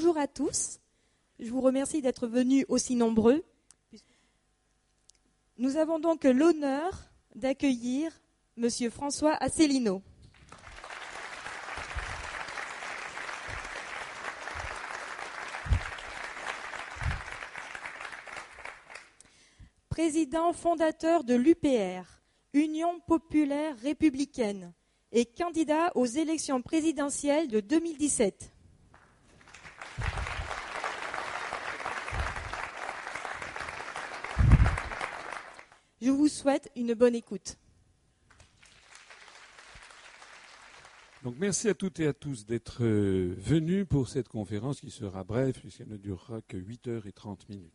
Bonjour 0.00 0.16
à 0.16 0.28
tous. 0.28 0.78
Je 1.40 1.50
vous 1.50 1.60
remercie 1.60 2.00
d'être 2.00 2.28
venus 2.28 2.64
aussi 2.68 2.94
nombreux. 2.94 3.42
Nous 5.56 5.76
avons 5.76 5.98
donc 5.98 6.22
l'honneur 6.22 7.10
d'accueillir 7.34 8.12
Monsieur 8.56 8.90
François 8.90 9.34
Asselineau. 9.42 10.00
Président 19.88 20.52
fondateur 20.52 21.24
de 21.24 21.34
l'UPR, 21.34 22.06
Union 22.52 23.00
populaire 23.00 23.76
républicaine, 23.80 24.72
et 25.10 25.24
candidat 25.24 25.90
aux 25.96 26.06
élections 26.06 26.62
présidentielles 26.62 27.48
de 27.48 27.58
2017. 27.58 28.52
Je 36.00 36.10
vous 36.10 36.28
souhaite 36.28 36.70
une 36.76 36.94
bonne 36.94 37.16
écoute. 37.16 37.56
Donc 41.24 41.34
merci 41.40 41.68
à 41.68 41.74
toutes 41.74 41.98
et 41.98 42.06
à 42.06 42.12
tous 42.12 42.46
d'être 42.46 42.84
euh, 42.84 43.34
venus 43.36 43.84
pour 43.88 44.08
cette 44.08 44.28
conférence 44.28 44.80
qui 44.80 44.92
sera 44.92 45.24
brève 45.24 45.58
puisqu'elle 45.58 45.88
ne 45.88 45.96
durera 45.96 46.40
que 46.42 46.56
8h30 46.56 47.48
minutes. 47.48 47.72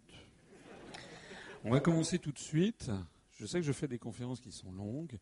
On 1.65 1.71
va 1.71 1.81
commencer 1.81 2.17
tout 2.17 2.31
de 2.31 2.39
suite. 2.39 2.89
Je 3.31 3.45
sais 3.45 3.59
que 3.59 3.65
je 3.65 3.73
fais 3.73 3.89
des 3.89 3.99
conférences 3.99 4.39
qui 4.39 4.53
sont 4.53 4.71
longues, 4.71 5.19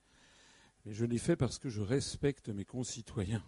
mais 0.85 0.93
je 0.93 1.05
les 1.05 1.17
fais 1.17 1.35
parce 1.35 1.57
que 1.57 1.69
je 1.69 1.81
respecte 1.81 2.49
mes 2.49 2.65
concitoyens. 2.65 3.43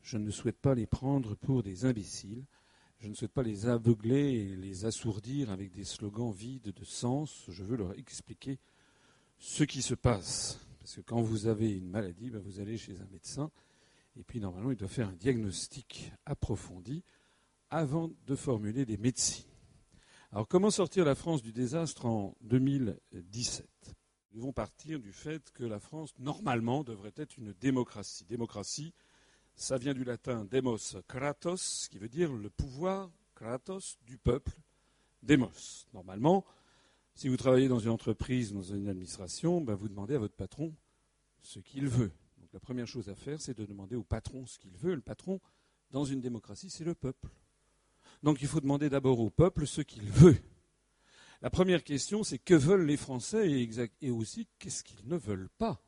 Je 0.00 0.16
ne 0.16 0.30
souhaite 0.30 0.58
pas 0.58 0.74
les 0.74 0.86
prendre 0.86 1.34
pour 1.34 1.62
des 1.62 1.84
imbéciles. 1.84 2.46
Je 3.00 3.06
ne 3.06 3.14
souhaite 3.14 3.32
pas 3.32 3.44
les 3.44 3.66
aveugler 3.66 4.34
et 4.34 4.56
les 4.56 4.84
assourdir 4.84 5.50
avec 5.50 5.70
des 5.70 5.84
slogans 5.84 6.32
vides 6.32 6.72
de 6.72 6.84
sens. 6.84 7.44
Je 7.48 7.62
veux 7.62 7.76
leur 7.76 7.96
expliquer 7.96 8.58
ce 9.38 9.62
qui 9.62 9.82
se 9.82 9.94
passe. 9.94 10.60
Parce 10.80 10.96
que 10.96 11.00
quand 11.02 11.22
vous 11.22 11.46
avez 11.46 11.70
une 11.70 11.88
maladie, 11.88 12.30
ben, 12.30 12.40
vous 12.40 12.58
allez 12.58 12.76
chez 12.76 12.98
un 13.00 13.06
médecin 13.12 13.50
et 14.18 14.24
puis 14.24 14.40
normalement 14.40 14.72
il 14.72 14.76
doit 14.76 14.88
faire 14.88 15.08
un 15.08 15.14
diagnostic 15.14 16.12
approfondi 16.26 17.04
avant 17.70 18.10
de 18.26 18.34
formuler 18.34 18.84
des 18.84 18.96
médecines. 18.96 19.44
Alors 20.32 20.48
comment 20.48 20.70
sortir 20.70 21.04
la 21.04 21.14
France 21.14 21.42
du 21.42 21.52
désastre 21.52 22.06
en 22.06 22.34
2017 22.40 23.66
Nous 24.32 24.40
devons 24.40 24.52
partir 24.52 24.98
du 24.98 25.12
fait 25.12 25.50
que 25.52 25.64
la 25.64 25.78
France, 25.78 26.12
normalement, 26.18 26.82
devrait 26.82 27.14
être 27.16 27.38
une 27.38 27.52
démocratie. 27.52 28.24
Démocratie, 28.24 28.92
ça 29.58 29.76
vient 29.76 29.92
du 29.92 30.04
latin 30.04 30.44
demos 30.44 30.96
kratos, 31.08 31.88
qui 31.90 31.98
veut 31.98 32.08
dire 32.08 32.32
le 32.32 32.48
pouvoir, 32.48 33.10
kratos, 33.34 33.98
du 34.06 34.16
peuple, 34.16 34.52
demos. 35.22 35.86
Normalement, 35.92 36.44
si 37.14 37.28
vous 37.28 37.36
travaillez 37.36 37.66
dans 37.66 37.80
une 37.80 37.90
entreprise, 37.90 38.52
dans 38.52 38.62
une 38.62 38.88
administration, 38.88 39.60
ben 39.60 39.74
vous 39.74 39.88
demandez 39.88 40.14
à 40.14 40.18
votre 40.20 40.36
patron 40.36 40.72
ce 41.42 41.58
qu'il 41.58 41.88
veut. 41.88 42.12
Donc 42.38 42.52
la 42.52 42.60
première 42.60 42.86
chose 42.86 43.08
à 43.08 43.16
faire, 43.16 43.40
c'est 43.40 43.58
de 43.58 43.66
demander 43.66 43.96
au 43.96 44.04
patron 44.04 44.46
ce 44.46 44.60
qu'il 44.60 44.76
veut. 44.76 44.94
Le 44.94 45.00
patron, 45.00 45.40
dans 45.90 46.04
une 46.04 46.20
démocratie, 46.20 46.70
c'est 46.70 46.84
le 46.84 46.94
peuple. 46.94 47.28
Donc 48.22 48.40
il 48.40 48.46
faut 48.46 48.60
demander 48.60 48.88
d'abord 48.88 49.18
au 49.18 49.28
peuple 49.28 49.66
ce 49.66 49.82
qu'il 49.82 50.04
veut. 50.04 50.38
La 51.42 51.50
première 51.50 51.82
question, 51.82 52.22
c'est 52.22 52.38
que 52.38 52.54
veulent 52.54 52.86
les 52.86 52.96
Français 52.96 53.68
et, 54.00 54.10
aussi 54.10 54.46
qu'est-ce 54.60 54.84
qu'ils 54.84 55.06
ne 55.06 55.16
veulent 55.16 55.50
pas? 55.58 55.80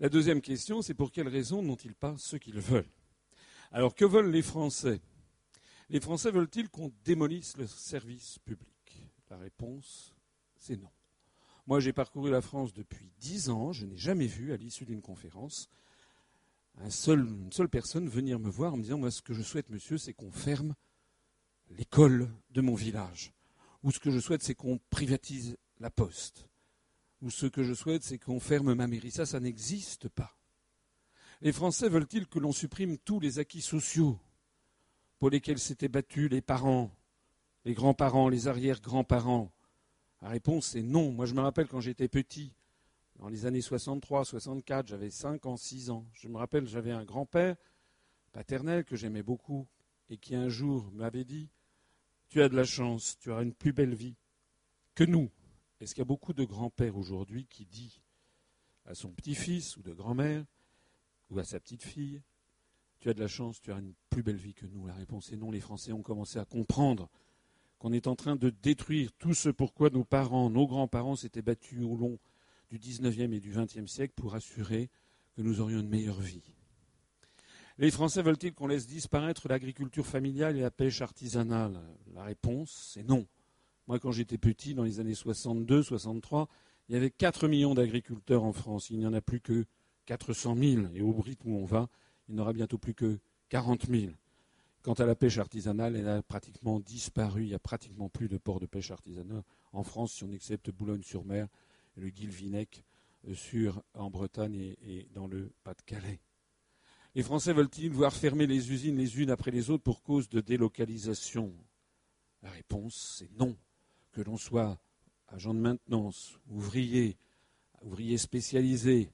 La 0.00 0.08
deuxième 0.08 0.40
question, 0.40 0.82
c'est 0.82 0.94
pour 0.94 1.12
quelles 1.12 1.28
raisons 1.28 1.62
n'ont-ils 1.62 1.94
pas 1.94 2.16
ce 2.18 2.36
qu'ils 2.36 2.58
veulent? 2.58 2.90
Alors, 3.70 3.94
que 3.94 4.04
veulent 4.04 4.30
les 4.30 4.42
Français? 4.42 5.00
Les 5.88 6.00
Français 6.00 6.32
veulent-ils 6.32 6.68
qu'on 6.68 6.92
démolisse 7.04 7.56
le 7.56 7.68
service 7.68 8.40
public? 8.40 8.68
La 9.30 9.36
réponse, 9.36 10.12
c'est 10.56 10.76
non. 10.76 10.90
Moi, 11.68 11.78
j'ai 11.78 11.92
parcouru 11.92 12.30
la 12.32 12.42
France 12.42 12.74
depuis 12.74 13.12
dix 13.20 13.50
ans. 13.50 13.72
Je 13.72 13.86
n'ai 13.86 13.96
jamais 13.96 14.26
vu, 14.26 14.52
à 14.52 14.56
l'issue 14.56 14.84
d'une 14.84 15.00
conférence, 15.00 15.68
une 16.82 16.90
seule 16.90 17.68
personne 17.70 18.08
venir 18.08 18.40
me 18.40 18.50
voir 18.50 18.74
en 18.74 18.76
me 18.76 18.82
disant 18.82 18.98
Moi, 18.98 19.12
ce 19.12 19.22
que 19.22 19.32
je 19.32 19.42
souhaite, 19.42 19.70
monsieur, 19.70 19.96
c'est 19.96 20.12
qu'on 20.12 20.32
ferme 20.32 20.74
l'école 21.70 22.28
de 22.50 22.60
mon 22.60 22.74
village. 22.74 23.32
Ou 23.84 23.92
ce 23.92 24.00
que 24.00 24.10
je 24.10 24.18
souhaite, 24.18 24.42
c'est 24.42 24.56
qu'on 24.56 24.80
privatise 24.90 25.56
la 25.78 25.90
poste 25.90 26.48
ou 27.22 27.30
ce 27.30 27.46
que 27.46 27.62
je 27.62 27.74
souhaite, 27.74 28.02
c'est 28.02 28.18
qu'on 28.18 28.40
ferme 28.40 28.74
ma 28.74 28.86
mairie. 28.86 29.10
Ça, 29.10 29.26
ça 29.26 29.40
n'existe 29.40 30.08
pas. 30.08 30.36
Les 31.40 31.52
Français 31.52 31.88
veulent-ils 31.88 32.26
que 32.26 32.38
l'on 32.38 32.52
supprime 32.52 32.98
tous 32.98 33.20
les 33.20 33.38
acquis 33.38 33.60
sociaux 33.60 34.18
pour 35.18 35.30
lesquels 35.30 35.58
s'étaient 35.58 35.88
battus 35.88 36.30
les 36.30 36.40
parents, 36.40 36.90
les 37.64 37.74
grands-parents, 37.74 38.28
les 38.28 38.48
arrière-grands-parents? 38.48 39.52
La 40.22 40.28
réponse 40.28 40.74
est 40.74 40.82
non. 40.82 41.12
Moi, 41.12 41.26
je 41.26 41.34
me 41.34 41.40
rappelle 41.40 41.66
quand 41.66 41.80
j'étais 41.80 42.08
petit, 42.08 42.54
dans 43.16 43.28
les 43.28 43.46
années 43.46 43.60
63, 43.60 44.24
64, 44.24 44.88
j'avais 44.88 45.10
5 45.10 45.46
ans, 45.46 45.56
6 45.56 45.90
ans. 45.90 46.06
Je 46.14 46.28
me 46.28 46.36
rappelle, 46.36 46.66
j'avais 46.66 46.92
un 46.92 47.04
grand-père 47.04 47.56
paternel 48.32 48.84
que 48.84 48.96
j'aimais 48.96 49.22
beaucoup 49.22 49.66
et 50.08 50.16
qui 50.16 50.34
un 50.34 50.48
jour 50.48 50.90
m'avait 50.92 51.24
dit 51.24 51.48
Tu 52.28 52.42
as 52.42 52.48
de 52.48 52.56
la 52.56 52.64
chance, 52.64 53.18
tu 53.18 53.30
auras 53.30 53.42
une 53.42 53.54
plus 53.54 53.72
belle 53.72 53.94
vie 53.94 54.16
que 54.94 55.04
nous, 55.04 55.30
est-ce 55.84 55.94
qu'il 55.94 56.00
y 56.00 56.02
a 56.02 56.06
beaucoup 56.06 56.32
de 56.32 56.44
grands-pères 56.44 56.96
aujourd'hui 56.96 57.44
qui 57.44 57.66
dit 57.66 58.00
à 58.86 58.94
son 58.94 59.10
petit-fils 59.10 59.76
ou 59.76 59.82
de 59.82 59.92
grand-mère 59.92 60.42
ou 61.30 61.38
à 61.38 61.44
sa 61.44 61.60
petite-fille 61.60 62.22
Tu 63.00 63.10
as 63.10 63.14
de 63.14 63.20
la 63.20 63.28
chance, 63.28 63.60
tu 63.60 63.70
as 63.70 63.76
une 63.76 63.92
plus 64.08 64.22
belle 64.22 64.38
vie 64.38 64.54
que 64.54 64.64
nous? 64.64 64.86
La 64.86 64.94
réponse 64.94 65.30
est 65.30 65.36
non. 65.36 65.50
Les 65.50 65.60
Français 65.60 65.92
ont 65.92 66.00
commencé 66.00 66.38
à 66.38 66.46
comprendre 66.46 67.10
qu'on 67.78 67.92
est 67.92 68.06
en 68.06 68.16
train 68.16 68.34
de 68.34 68.48
détruire 68.48 69.12
tout 69.18 69.34
ce 69.34 69.50
pourquoi 69.50 69.90
nos 69.90 70.04
parents, 70.04 70.48
nos 70.48 70.66
grands-parents 70.66 71.16
s'étaient 71.16 71.42
battus 71.42 71.82
au 71.82 71.96
long 71.96 72.18
du 72.70 72.78
XIXe 72.78 73.18
et 73.18 73.40
du 73.40 73.50
XXe 73.50 73.86
siècle 73.86 74.14
pour 74.16 74.34
assurer 74.34 74.88
que 75.36 75.42
nous 75.42 75.60
aurions 75.60 75.80
une 75.80 75.90
meilleure 75.90 76.20
vie. 76.20 76.54
Les 77.76 77.90
Français 77.90 78.22
veulent-ils 78.22 78.54
qu'on 78.54 78.68
laisse 78.68 78.86
disparaître 78.86 79.48
l'agriculture 79.48 80.06
familiale 80.06 80.56
et 80.56 80.62
la 80.62 80.70
pêche 80.70 81.02
artisanale? 81.02 81.78
La 82.14 82.22
réponse, 82.22 82.90
c'est 82.94 83.02
non. 83.02 83.26
Moi, 83.86 83.98
quand 83.98 84.12
j'étais 84.12 84.38
petit, 84.38 84.74
dans 84.74 84.84
les 84.84 85.00
années 85.00 85.14
62, 85.14 85.82
63, 85.82 86.48
il 86.88 86.94
y 86.94 86.96
avait 86.96 87.10
4 87.10 87.48
millions 87.48 87.74
d'agriculteurs 87.74 88.44
en 88.44 88.52
France. 88.52 88.90
Il 88.90 88.98
n'y 88.98 89.06
en 89.06 89.12
a 89.12 89.20
plus 89.20 89.40
que 89.40 89.66
400 90.06 90.56
000. 90.56 90.82
Et 90.94 91.02
au 91.02 91.12
rythme 91.20 91.52
où 91.52 91.58
on 91.58 91.64
va, 91.64 91.88
il 92.28 92.34
n'y 92.34 92.40
aura 92.40 92.52
bientôt 92.52 92.78
plus 92.78 92.94
que 92.94 93.18
40 93.50 93.86
000. 93.86 94.12
Quant 94.82 94.94
à 94.94 95.06
la 95.06 95.14
pêche 95.14 95.38
artisanale, 95.38 95.96
elle 95.96 96.08
a 96.08 96.22
pratiquement 96.22 96.80
disparu. 96.80 97.44
Il 97.44 97.48
n'y 97.48 97.54
a 97.54 97.58
pratiquement 97.58 98.08
plus 98.08 98.28
de 98.28 98.38
ports 98.38 98.60
de 98.60 98.66
pêche 98.66 98.90
artisanale 98.90 99.42
en 99.72 99.82
France, 99.82 100.12
si 100.12 100.24
on 100.24 100.32
accepte 100.32 100.70
Boulogne-sur-Mer 100.70 101.48
et 101.96 102.00
le 102.00 102.10
Guilvinec 102.10 102.84
euh, 103.26 103.72
en 103.94 104.10
Bretagne 104.10 104.54
et, 104.54 104.78
et 104.82 105.08
dans 105.12 105.26
le 105.26 105.52
Pas-de-Calais. 105.64 106.20
Les 107.14 107.22
Français 107.22 107.52
veulent-ils 107.52 107.90
voir 107.90 108.12
fermer 108.12 108.46
les 108.46 108.72
usines 108.72 108.96
les 108.96 109.20
unes 109.20 109.30
après 109.30 109.50
les 109.50 109.70
autres 109.70 109.84
pour 109.84 110.02
cause 110.02 110.28
de 110.28 110.40
délocalisation? 110.40 111.54
La 112.42 112.50
réponse, 112.50 113.16
c'est 113.18 113.30
non 113.38 113.56
que 114.14 114.22
l'on 114.22 114.36
soit 114.36 114.78
agent 115.28 115.52
de 115.52 115.58
maintenance, 115.58 116.38
ouvrier, 116.48 117.18
ouvrier 117.82 118.16
spécialisé, 118.16 119.10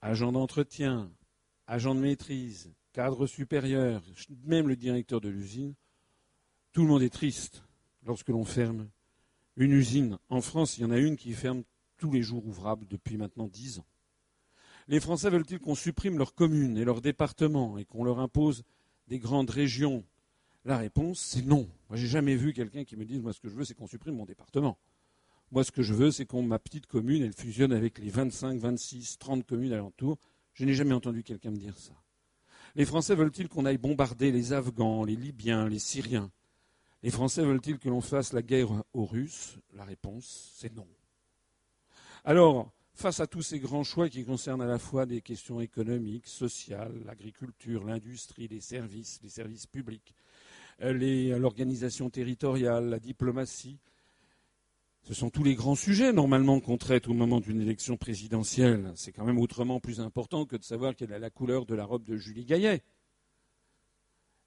agent 0.00 0.32
d'entretien, 0.32 1.12
agent 1.66 1.94
de 1.94 2.00
maîtrise, 2.00 2.72
cadre 2.92 3.26
supérieur, 3.26 4.02
même 4.44 4.66
le 4.66 4.76
directeur 4.76 5.20
de 5.20 5.28
l'usine, 5.28 5.74
tout 6.72 6.82
le 6.82 6.88
monde 6.88 7.02
est 7.02 7.12
triste 7.12 7.62
lorsque 8.04 8.30
l'on 8.30 8.44
ferme 8.44 8.88
une 9.56 9.72
usine. 9.72 10.18
En 10.30 10.40
France, 10.40 10.78
il 10.78 10.82
y 10.82 10.84
en 10.84 10.90
a 10.90 10.98
une 10.98 11.16
qui 11.16 11.34
ferme 11.34 11.62
tous 11.98 12.10
les 12.10 12.22
jours 12.22 12.46
ouvrables 12.46 12.86
depuis 12.88 13.18
maintenant 13.18 13.46
dix 13.46 13.78
ans. 13.78 13.86
Les 14.88 15.00
Français 15.00 15.28
veulent-ils 15.28 15.60
qu'on 15.60 15.74
supprime 15.74 16.16
leurs 16.16 16.34
communes 16.34 16.78
et 16.78 16.84
leurs 16.84 17.02
départements 17.02 17.76
et 17.76 17.84
qu'on 17.84 18.04
leur 18.04 18.20
impose 18.20 18.64
des 19.06 19.18
grandes 19.18 19.50
régions 19.50 20.02
la 20.64 20.78
réponse, 20.78 21.20
c'est 21.20 21.42
non. 21.42 21.68
Moi, 21.88 21.96
j'ai 21.96 22.06
jamais 22.06 22.36
vu 22.36 22.52
quelqu'un 22.52 22.84
qui 22.84 22.96
me 22.96 23.04
dise, 23.04 23.20
moi, 23.20 23.32
ce 23.32 23.40
que 23.40 23.48
je 23.48 23.54
veux, 23.54 23.64
c'est 23.64 23.74
qu'on 23.74 23.86
supprime 23.86 24.16
mon 24.16 24.26
département. 24.26 24.78
Moi, 25.52 25.64
ce 25.64 25.72
que 25.72 25.82
je 25.82 25.94
veux, 25.94 26.10
c'est 26.10 26.26
qu'on 26.26 26.42
ma 26.42 26.58
petite 26.58 26.86
commune, 26.86 27.22
elle 27.22 27.32
fusionne 27.32 27.72
avec 27.72 27.98
les 27.98 28.10
25, 28.10 28.58
26, 28.58 29.18
30 29.18 29.46
communes 29.46 29.72
alentours. 29.72 30.18
Je 30.54 30.64
n'ai 30.64 30.74
jamais 30.74 30.94
entendu 30.94 31.22
quelqu'un 31.22 31.50
me 31.50 31.56
dire 31.56 31.76
ça. 31.78 31.92
Les 32.76 32.84
Français 32.84 33.14
veulent-ils 33.14 33.48
qu'on 33.48 33.64
aille 33.64 33.78
bombarder 33.78 34.30
les 34.30 34.52
Afghans, 34.52 35.04
les 35.04 35.16
Libyens, 35.16 35.68
les 35.68 35.80
Syriens? 35.80 36.30
Les 37.02 37.10
Français 37.10 37.42
veulent-ils 37.42 37.78
que 37.78 37.88
l'on 37.88 38.00
fasse 38.00 38.32
la 38.32 38.42
guerre 38.42 38.84
aux 38.92 39.06
Russes? 39.06 39.58
La 39.74 39.84
réponse, 39.84 40.52
c'est 40.54 40.72
non. 40.76 40.86
Alors, 42.24 42.70
face 42.94 43.18
à 43.18 43.26
tous 43.26 43.42
ces 43.42 43.58
grands 43.58 43.82
choix 43.82 44.08
qui 44.08 44.24
concernent 44.24 44.62
à 44.62 44.66
la 44.66 44.78
fois 44.78 45.06
des 45.06 45.22
questions 45.22 45.60
économiques, 45.60 46.28
sociales, 46.28 47.02
l'agriculture, 47.06 47.84
l'industrie, 47.84 48.46
les 48.46 48.60
services, 48.60 49.18
les 49.22 49.30
services 49.30 49.66
publics, 49.66 50.14
l'organisation 50.80 52.10
territoriale, 52.10 52.88
la 52.88 52.98
diplomatie. 52.98 53.78
Ce 55.02 55.14
sont 55.14 55.30
tous 55.30 55.42
les 55.42 55.54
grands 55.54 55.74
sujets 55.74 56.12
normalement 56.12 56.60
qu'on 56.60 56.76
traite 56.76 57.08
au 57.08 57.14
moment 57.14 57.40
d'une 57.40 57.60
élection 57.60 57.96
présidentielle. 57.96 58.92
C'est 58.96 59.12
quand 59.12 59.24
même 59.24 59.38
autrement 59.38 59.80
plus 59.80 60.00
important 60.00 60.44
que 60.44 60.56
de 60.56 60.62
savoir 60.62 60.94
quelle 60.94 61.12
est 61.12 61.18
la 61.18 61.30
couleur 61.30 61.66
de 61.66 61.74
la 61.74 61.84
robe 61.84 62.04
de 62.04 62.16
Julie 62.16 62.44
Gaillet. 62.44 62.82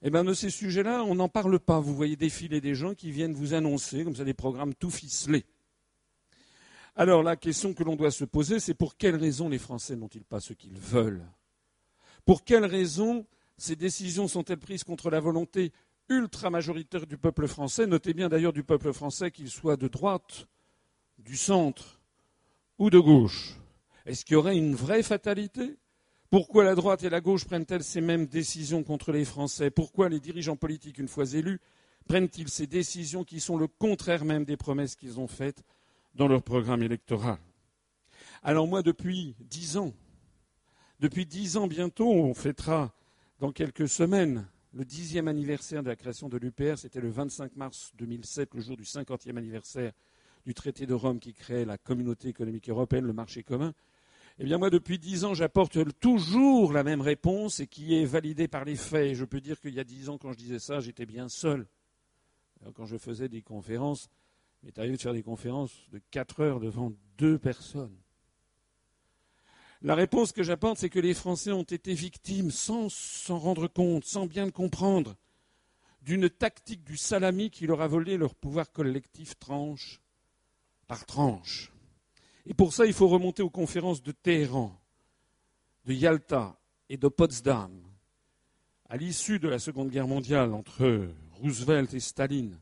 Eh 0.04 0.10
bien, 0.10 0.24
de 0.24 0.34
ces 0.34 0.50
sujets-là, 0.50 1.04
on 1.06 1.16
n'en 1.16 1.30
parle 1.30 1.60
pas. 1.60 1.80
Vous 1.80 1.96
voyez 1.96 2.16
défiler 2.16 2.62
des 2.62 2.76
gens 2.76 2.94
qui 2.94 3.10
viennent 3.10 3.34
vous 3.34 3.54
annoncer, 3.54 4.04
comme 4.04 4.16
ça, 4.16 4.26
des 4.26 4.34
programmes 4.34 4.76
tout 4.76 4.92
ficelés. 4.92 5.46
Alors, 6.96 7.24
la 7.24 7.36
question 7.36 7.74
que 7.74 7.84
l'on 7.84 7.96
doit 7.96 8.12
se 8.12 8.26
poser, 8.26 8.60
c'est 8.60 8.74
pour 8.74 8.98
quelles 8.98 9.16
raisons 9.16 9.50
les 9.50 9.58
Français 9.58 9.96
n'ont-ils 9.96 10.26
pas 10.26 10.40
ce 10.40 10.54
qu'ils 10.54 10.78
veulent? 10.78 11.26
Pour 12.26 12.44
quelles 12.44 12.66
raisons 12.66 13.26
ces 13.58 13.76
décisions 13.76 14.28
sont-elles 14.28 14.60
prises 14.60 14.84
contre 14.84 15.10
la 15.10 15.20
volonté 15.20 15.72
ultra-majoritaire 16.10 17.08
du 17.08 17.18
peuple 17.18 17.48
français. 17.48 17.88
Notez 17.88 18.14
bien 18.14 18.30
d'ailleurs 18.30 18.54
du 18.54 18.64
peuple 18.64 18.94
français 18.94 19.32
qu'il 19.32 19.50
soit 19.50 19.78
de 19.78 19.88
droite, 19.88 20.48
du 21.18 21.38
centre 21.38 22.02
ou 22.78 22.90
de 22.90 23.00
gauche. 23.00 23.56
Est-ce 24.06 24.26
qu'il 24.26 24.34
y 24.34 24.38
aurait 24.38 24.58
une 24.58 24.76
vraie 24.76 25.04
fatalité? 25.04 25.78
Pourquoi 26.30 26.64
la 26.64 26.76
droite 26.76 27.04
et 27.04 27.10
la 27.10 27.22
gauche 27.22 27.46
prennent-elles 27.46 27.84
ces 27.84 28.02
mêmes 28.02 28.26
décisions 28.26 28.84
contre 28.84 29.12
les 29.12 29.24
Français? 29.24 29.70
Pourquoi 29.70 30.10
les 30.10 30.20
dirigeants 30.20 30.56
politiques, 30.56 30.98
une 30.98 31.08
fois 31.08 31.32
élus, 31.32 31.62
prennent-ils 32.08 32.50
ces 32.50 32.68
décisions 32.68 33.24
qui 33.24 33.40
sont 33.40 33.56
le 33.56 33.68
contraire 33.68 34.26
même 34.26 34.44
des 34.44 34.58
promesses 34.58 34.96
qu'ils 34.96 35.20
ont 35.20 35.28
faites 35.28 35.64
dans 36.16 36.28
leur 36.28 36.42
programme 36.42 36.82
électoral? 36.82 37.38
Alors 38.42 38.68
moi, 38.68 38.82
depuis 38.82 39.36
dix 39.42 39.78
ans, 39.78 39.94
depuis 41.00 41.26
dix 41.26 41.56
ans 41.56 41.68
bientôt, 41.68 42.12
on 42.12 42.34
fêtera 42.34 42.94
dans 43.40 43.52
quelques 43.52 43.88
semaines 43.88 44.48
le 44.74 44.86
dixième 44.86 45.28
anniversaire 45.28 45.84
de 45.84 45.90
la 45.90 45.96
création 45.96 46.30
de 46.30 46.38
l'UPR. 46.38 46.78
C'était 46.78 47.00
le 47.00 47.10
25 47.10 47.56
mars 47.56 47.92
2007, 47.98 48.56
le 48.56 48.62
jour 48.62 48.76
du 48.76 48.86
cinquantième 48.86 49.38
anniversaire 49.38 49.94
du 50.46 50.54
traité 50.54 50.86
de 50.86 50.94
Rome 50.94 51.20
qui 51.20 51.34
crée 51.34 51.64
la 51.64 51.78
communauté 51.78 52.28
économique 52.28 52.70
européenne, 52.70 53.06
le 53.06 53.14
marché 53.14 53.44
commun. 53.44 53.74
Eh 54.40 54.46
bien, 54.46 54.58
moi, 54.58 54.70
depuis 54.70 54.98
dix 54.98 55.26
ans, 55.26 55.36
j'apporte 55.36 55.78
toujours 56.00 56.74
la 56.74 56.84
même 56.84 57.02
réponse 57.02 57.60
et 57.60 57.68
qui 57.68 57.96
est 57.96 58.06
validée 58.06 58.48
par 58.48 58.66
les 58.66 58.76
faits. 58.76 59.14
Je 59.14 59.26
peux 59.26 59.40
dire 59.40 59.60
qu'il 59.60 59.74
y 59.74 59.80
a 59.80 59.84
dix 59.84 60.10
ans, 60.10 60.18
quand 60.18 60.32
je 60.32 60.38
disais 60.38 60.60
ça, 60.60 60.80
j'étais 60.80 61.06
bien 61.06 61.30
seul. 61.30 61.68
Quand 62.74 62.86
je 62.86 62.98
faisais 62.98 63.30
des 63.30 63.42
conférences, 63.42 64.10
il 64.62 64.68
m'est 64.68 64.80
arrivé 64.80 64.96
de 64.96 65.02
faire 65.02 65.14
des 65.14 65.24
conférences 65.24 65.88
de 65.92 66.02
quatre 66.10 66.40
heures 66.40 66.60
devant 66.60 66.92
deux 67.18 67.38
personnes. 67.38 67.96
La 69.84 69.96
réponse 69.96 70.32
que 70.32 70.44
j'apporte, 70.44 70.78
c'est 70.78 70.90
que 70.90 71.00
les 71.00 71.14
Français 71.14 71.52
ont 71.52 71.64
été 71.64 71.94
victimes, 71.94 72.52
sans 72.52 72.88
s'en 72.88 73.38
rendre 73.38 73.68
compte, 73.68 74.06
sans 74.06 74.26
bien 74.28 74.46
le 74.46 74.52
comprendre, 74.52 75.18
d'une 76.02 76.30
tactique 76.30 76.86
du 76.86 76.96
salami 76.96 77.50
qui 77.50 77.68
leur 77.68 77.82
a 77.82 77.88
volé 77.88 78.16
leur 78.16 78.34
pouvoir 78.34 78.72
collectif 78.72 79.38
tranche 79.40 80.00
par 80.88 81.06
tranche. 81.06 81.74
Et 82.46 82.54
pour 82.54 82.74
ça, 82.74 82.86
il 82.86 82.94
faut 82.94 83.10
remonter 83.10 83.44
aux 83.44 83.50
conférences 83.50 84.02
de 84.02 84.14
Téhéran, 84.14 84.74
de 85.84 85.94
Yalta 85.94 86.58
et 86.88 86.96
de 86.96 87.10
Potsdam. 87.10 87.72
À 88.88 88.96
l'issue 88.96 89.40
de 89.40 89.50
la 89.50 89.60
Seconde 89.60 89.90
Guerre 89.90 90.08
mondiale, 90.08 90.54
entre 90.54 91.10
Roosevelt 91.42 91.94
et 91.94 92.00
Staline, 92.00 92.58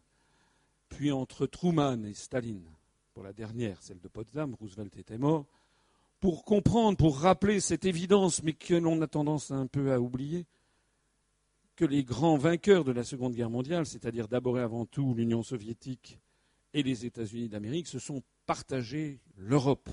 puis 0.90 1.12
entre 1.12 1.46
Truman 1.46 2.04
et 2.04 2.16
Staline, 2.16 2.66
pour 3.14 3.24
la 3.24 3.34
dernière, 3.34 3.80
celle 3.84 4.00
de 4.00 4.08
Potsdam, 4.08 4.56
Roosevelt 4.56 4.98
était 4.98 5.20
mort, 5.20 5.46
pour 6.22 6.46
comprendre, 6.46 6.98
pour 6.98 7.18
rappeler 7.18 7.60
cette 7.60 7.84
évidence, 7.84 8.44
mais 8.44 8.54
que 8.54 8.76
l'on 8.76 9.02
a 9.02 9.08
tendance 9.08 9.50
un 9.50 9.66
peu 9.66 9.92
à 9.92 10.00
oublier, 10.00 10.46
que 11.76 11.84
les 11.84 12.04
grands 12.04 12.38
vainqueurs 12.38 12.84
de 12.84 12.92
la 12.92 13.04
Seconde 13.04 13.34
Guerre 13.34 13.50
mondiale, 13.50 13.88
c'est-à-dire 13.88 14.28
d'abord 14.28 14.60
et 14.60 14.62
avant 14.62 14.86
tout 14.86 15.16
l'Union 15.16 15.42
soviétique 15.42 16.20
et 16.74 16.84
les 16.84 17.08
États-Unis 17.08 17.50
d'Amérique, 17.50 17.88
se 17.88 17.98
sont 17.98 18.22
partagés 18.46 19.20
l'Europe. 19.36 19.90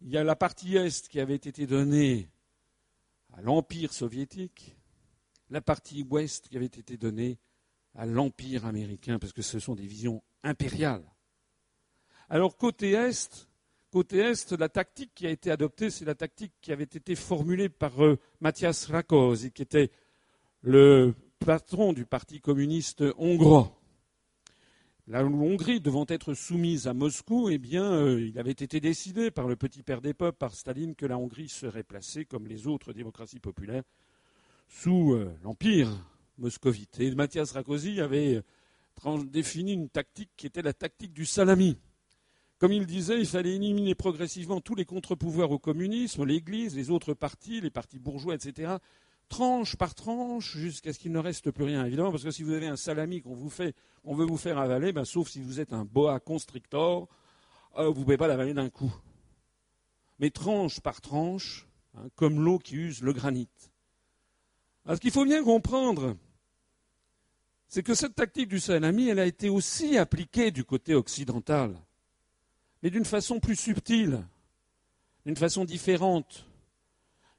Il 0.00 0.10
y 0.10 0.18
a 0.18 0.24
la 0.24 0.34
partie 0.34 0.76
Est 0.76 1.08
qui 1.08 1.20
avait 1.20 1.36
été 1.36 1.66
donnée 1.66 2.28
à 3.34 3.40
l'Empire 3.40 3.92
soviétique, 3.92 4.76
la 5.48 5.60
partie 5.60 6.02
Ouest 6.02 6.48
qui 6.48 6.56
avait 6.56 6.66
été 6.66 6.96
donnée 6.96 7.38
à 7.94 8.04
l'Empire 8.04 8.66
américain, 8.66 9.20
parce 9.20 9.32
que 9.32 9.42
ce 9.42 9.60
sont 9.60 9.76
des 9.76 9.86
visions 9.86 10.24
impériales. 10.42 11.04
Alors 12.28 12.56
côté 12.56 12.92
Est, 12.92 13.47
côté 13.90 14.18
Est, 14.18 14.52
la 14.52 14.68
tactique 14.68 15.12
qui 15.14 15.26
a 15.26 15.30
été 15.30 15.50
adoptée, 15.50 15.90
c'est 15.90 16.04
la 16.04 16.14
tactique 16.14 16.52
qui 16.60 16.72
avait 16.72 16.84
été 16.84 17.14
formulée 17.14 17.68
par 17.68 18.04
euh, 18.04 18.18
Matthias 18.40 18.86
Rakosi, 18.86 19.50
qui 19.52 19.62
était 19.62 19.90
le 20.62 21.14
patron 21.38 21.92
du 21.92 22.04
Parti 22.04 22.40
communiste 22.40 23.04
hongrois. 23.16 23.74
La 25.06 25.24
Hongrie 25.24 25.80
devant 25.80 26.04
être 26.08 26.34
soumise 26.34 26.86
à 26.86 26.92
Moscou, 26.92 27.48
eh 27.48 27.56
bien, 27.56 27.84
euh, 27.84 28.20
il 28.20 28.38
avait 28.38 28.50
été 28.50 28.78
décidé 28.78 29.30
par 29.30 29.48
le 29.48 29.56
petit 29.56 29.82
père 29.82 30.02
des 30.02 30.12
peuples, 30.12 30.36
par 30.36 30.54
Staline, 30.54 30.94
que 30.94 31.06
la 31.06 31.16
Hongrie 31.16 31.48
serait 31.48 31.82
placée, 31.82 32.26
comme 32.26 32.46
les 32.46 32.66
autres 32.66 32.92
démocraties 32.92 33.40
populaires, 33.40 33.84
sous 34.68 35.14
euh, 35.14 35.32
l'empire 35.42 35.88
moscovite. 36.36 37.00
Et 37.00 37.14
Mathias 37.14 37.52
Rakosi 37.52 38.02
avait 38.02 38.42
défini 39.30 39.72
une 39.72 39.88
tactique 39.88 40.30
qui 40.36 40.46
était 40.46 40.62
la 40.62 40.72
tactique 40.72 41.12
du 41.12 41.24
salami. 41.24 41.78
Comme 42.58 42.72
il 42.72 42.86
disait, 42.86 43.20
il 43.20 43.26
fallait 43.26 43.54
éliminer 43.54 43.94
progressivement 43.94 44.60
tous 44.60 44.74
les 44.74 44.84
contre-pouvoirs 44.84 45.52
au 45.52 45.60
communisme, 45.60 46.24
l'Église, 46.24 46.74
les 46.74 46.90
autres 46.90 47.14
partis, 47.14 47.60
les 47.60 47.70
partis 47.70 48.00
bourgeois, 48.00 48.34
etc., 48.34 48.76
tranche 49.28 49.76
par 49.76 49.94
tranche, 49.94 50.56
jusqu'à 50.56 50.92
ce 50.92 50.98
qu'il 50.98 51.12
ne 51.12 51.20
reste 51.20 51.52
plus 51.52 51.64
rien, 51.64 51.84
évidemment, 51.84 52.10
parce 52.10 52.24
que 52.24 52.32
si 52.32 52.42
vous 52.42 52.52
avez 52.52 52.66
un 52.66 52.76
salami 52.76 53.20
qu'on 53.22 53.34
vous 53.34 53.50
fait, 53.50 53.76
on 54.02 54.14
veut 54.14 54.24
vous 54.24 54.38
faire 54.38 54.58
avaler, 54.58 54.92
ben, 54.92 55.04
sauf 55.04 55.28
si 55.28 55.40
vous 55.40 55.60
êtes 55.60 55.72
un 55.72 55.84
boa 55.84 56.18
constrictor, 56.18 57.08
euh, 57.76 57.88
vous 57.90 58.00
ne 58.00 58.04
pouvez 58.04 58.16
pas 58.16 58.26
l'avaler 58.26 58.54
d'un 58.54 58.70
coup. 58.70 58.92
Mais 60.18 60.30
tranche 60.30 60.80
par 60.80 61.00
tranche, 61.00 61.68
hein, 61.94 62.08
comme 62.16 62.40
l'eau 62.40 62.58
qui 62.58 62.74
use 62.74 63.02
le 63.02 63.12
granit. 63.12 63.48
Ce 64.86 64.98
qu'il 64.98 65.10
faut 65.12 65.26
bien 65.26 65.44
comprendre, 65.44 66.16
c'est 67.68 67.82
que 67.82 67.94
cette 67.94 68.16
tactique 68.16 68.48
du 68.48 68.58
salami, 68.58 69.08
elle 69.08 69.18
a 69.18 69.26
été 69.26 69.48
aussi 69.48 69.98
appliquée 69.98 70.50
du 70.50 70.64
côté 70.64 70.94
occidental 70.94 71.78
mais 72.82 72.90
d'une 72.90 73.04
façon 73.04 73.40
plus 73.40 73.56
subtile, 73.56 74.24
d'une 75.26 75.36
façon 75.36 75.64
différente, 75.64 76.46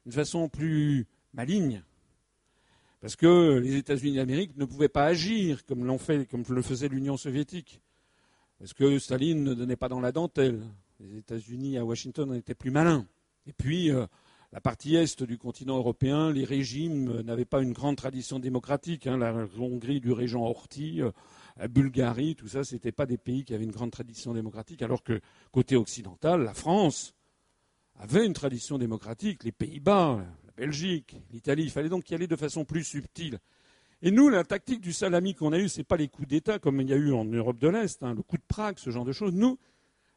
d'une 0.04 0.12
façon 0.12 0.48
plus 0.48 1.06
maligne. 1.32 1.82
Parce 3.00 3.16
que 3.16 3.58
les 3.58 3.76
États-Unis 3.76 4.16
d'Amérique 4.16 4.56
ne 4.56 4.66
pouvaient 4.66 4.88
pas 4.88 5.04
agir 5.04 5.64
comme 5.64 5.84
le 5.86 6.62
faisait 6.62 6.88
l'Union 6.88 7.16
soviétique. 7.16 7.80
Parce 8.58 8.74
que 8.74 8.98
Staline 8.98 9.42
ne 9.42 9.54
donnait 9.54 9.76
pas 9.76 9.88
dans 9.88 10.00
la 10.00 10.12
dentelle. 10.12 10.60
Les 11.00 11.16
États-Unis 11.16 11.78
à 11.78 11.84
Washington 11.84 12.34
étaient 12.34 12.54
plus 12.54 12.70
malins. 12.70 13.06
Et 13.46 13.54
puis, 13.54 13.90
euh, 13.90 14.06
la 14.52 14.60
partie 14.60 14.96
est 14.96 15.22
du 15.22 15.38
continent 15.38 15.78
européen, 15.78 16.30
les 16.30 16.44
régimes 16.44 17.22
n'avaient 17.22 17.46
pas 17.46 17.62
une 17.62 17.72
grande 17.72 17.96
tradition 17.96 18.38
démocratique. 18.38 19.06
Hein. 19.06 19.16
la 19.16 19.32
Hongrie 19.58 20.00
du 20.00 20.12
régent 20.12 20.42
Horthy, 20.42 21.00
euh, 21.00 21.10
Bulgarie, 21.68 22.34
tout 22.36 22.48
ça, 22.48 22.64
ce 22.64 22.74
n'étaient 22.74 22.92
pas 22.92 23.06
des 23.06 23.18
pays 23.18 23.44
qui 23.44 23.54
avaient 23.54 23.64
une 23.64 23.70
grande 23.70 23.90
tradition 23.90 24.34
démocratique, 24.34 24.82
alors 24.82 25.02
que 25.02 25.20
côté 25.52 25.76
occidental, 25.76 26.42
la 26.42 26.54
France 26.54 27.14
avait 27.98 28.24
une 28.24 28.32
tradition 28.32 28.78
démocratique, 28.78 29.44
les 29.44 29.52
Pays-Bas, 29.52 30.24
la 30.46 30.52
Belgique, 30.52 31.16
l'Italie. 31.30 31.64
Il 31.64 31.70
fallait 31.70 31.88
donc 31.88 32.10
y 32.10 32.14
aller 32.14 32.26
de 32.26 32.36
façon 32.36 32.64
plus 32.64 32.84
subtile. 32.84 33.38
Et 34.02 34.10
nous, 34.10 34.30
la 34.30 34.44
tactique 34.44 34.80
du 34.80 34.94
salami 34.94 35.34
qu'on 35.34 35.52
a 35.52 35.58
eue, 35.58 35.68
ce 35.68 35.78
n'est 35.78 35.84
pas 35.84 35.96
les 35.96 36.08
coups 36.08 36.26
d'État 36.26 36.58
comme 36.58 36.80
il 36.80 36.88
y 36.88 36.92
a 36.94 36.96
eu 36.96 37.12
en 37.12 37.26
Europe 37.26 37.58
de 37.58 37.68
l'Est, 37.68 38.02
hein, 38.02 38.14
le 38.14 38.22
coup 38.22 38.38
de 38.38 38.42
Prague, 38.48 38.78
ce 38.78 38.90
genre 38.90 39.04
de 39.04 39.12
choses. 39.12 39.34
Nous, 39.34 39.58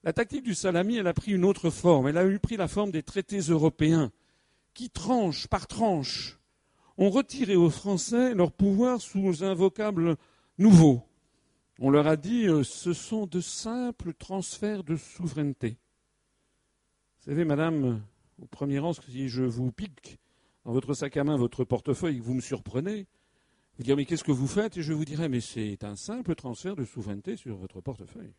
la 0.03 0.13
tactique 0.13 0.43
du 0.43 0.53
salami, 0.53 0.97
elle 0.97 1.07
a 1.07 1.13
pris 1.13 1.33
une 1.33 1.43
autre 1.43 1.69
forme. 1.69 2.07
Elle 2.07 2.17
a 2.17 2.25
eu 2.25 2.39
pris 2.39 2.55
la 2.55 2.69
forme 2.69 2.91
des 2.91 3.03
traités 3.03 3.39
européens 3.39 4.11
qui, 4.73 4.89
tranche 4.89 5.47
par 5.47 5.67
tranche, 5.67 6.39
ont 6.97 7.09
retiré 7.09 7.55
aux 7.55 7.69
Français 7.69 8.33
leur 8.33 8.51
pouvoir 8.51 9.01
sous 9.01 9.43
un 9.43 9.53
vocable 9.53 10.15
nouveau. 10.57 11.03
On 11.79 11.89
leur 11.89 12.07
a 12.07 12.17
dit 12.17 12.47
euh, 12.47 12.63
ce 12.63 12.93
sont 12.93 13.25
de 13.25 13.41
simples 13.41 14.13
transferts 14.13 14.83
de 14.83 14.95
souveraineté. 14.95 15.77
Vous 17.19 17.31
savez, 17.31 17.45
madame, 17.45 18.03
au 18.39 18.45
premier 18.45 18.79
rang, 18.79 18.93
si 18.93 19.29
je 19.29 19.43
vous 19.43 19.71
pique 19.71 20.19
dans 20.65 20.71
votre 20.71 20.93
sac 20.93 21.17
à 21.17 21.23
main 21.23 21.35
votre 21.35 21.63
portefeuille 21.63 22.19
que 22.19 22.23
vous 22.23 22.35
me 22.35 22.41
surprenez, 22.41 23.07
vous 23.77 23.83
direz 23.83 23.95
mais 23.95 24.05
qu'est-ce 24.05 24.23
que 24.23 24.31
vous 24.31 24.47
faites? 24.47 24.77
Et 24.77 24.83
je 24.83 24.93
vous 24.93 25.05
dirai 25.05 25.29
mais 25.29 25.41
c'est 25.41 25.83
un 25.83 25.95
simple 25.95 26.35
transfert 26.35 26.75
de 26.75 26.85
souveraineté 26.85 27.37
sur 27.37 27.55
votre 27.57 27.81
portefeuille. 27.81 28.33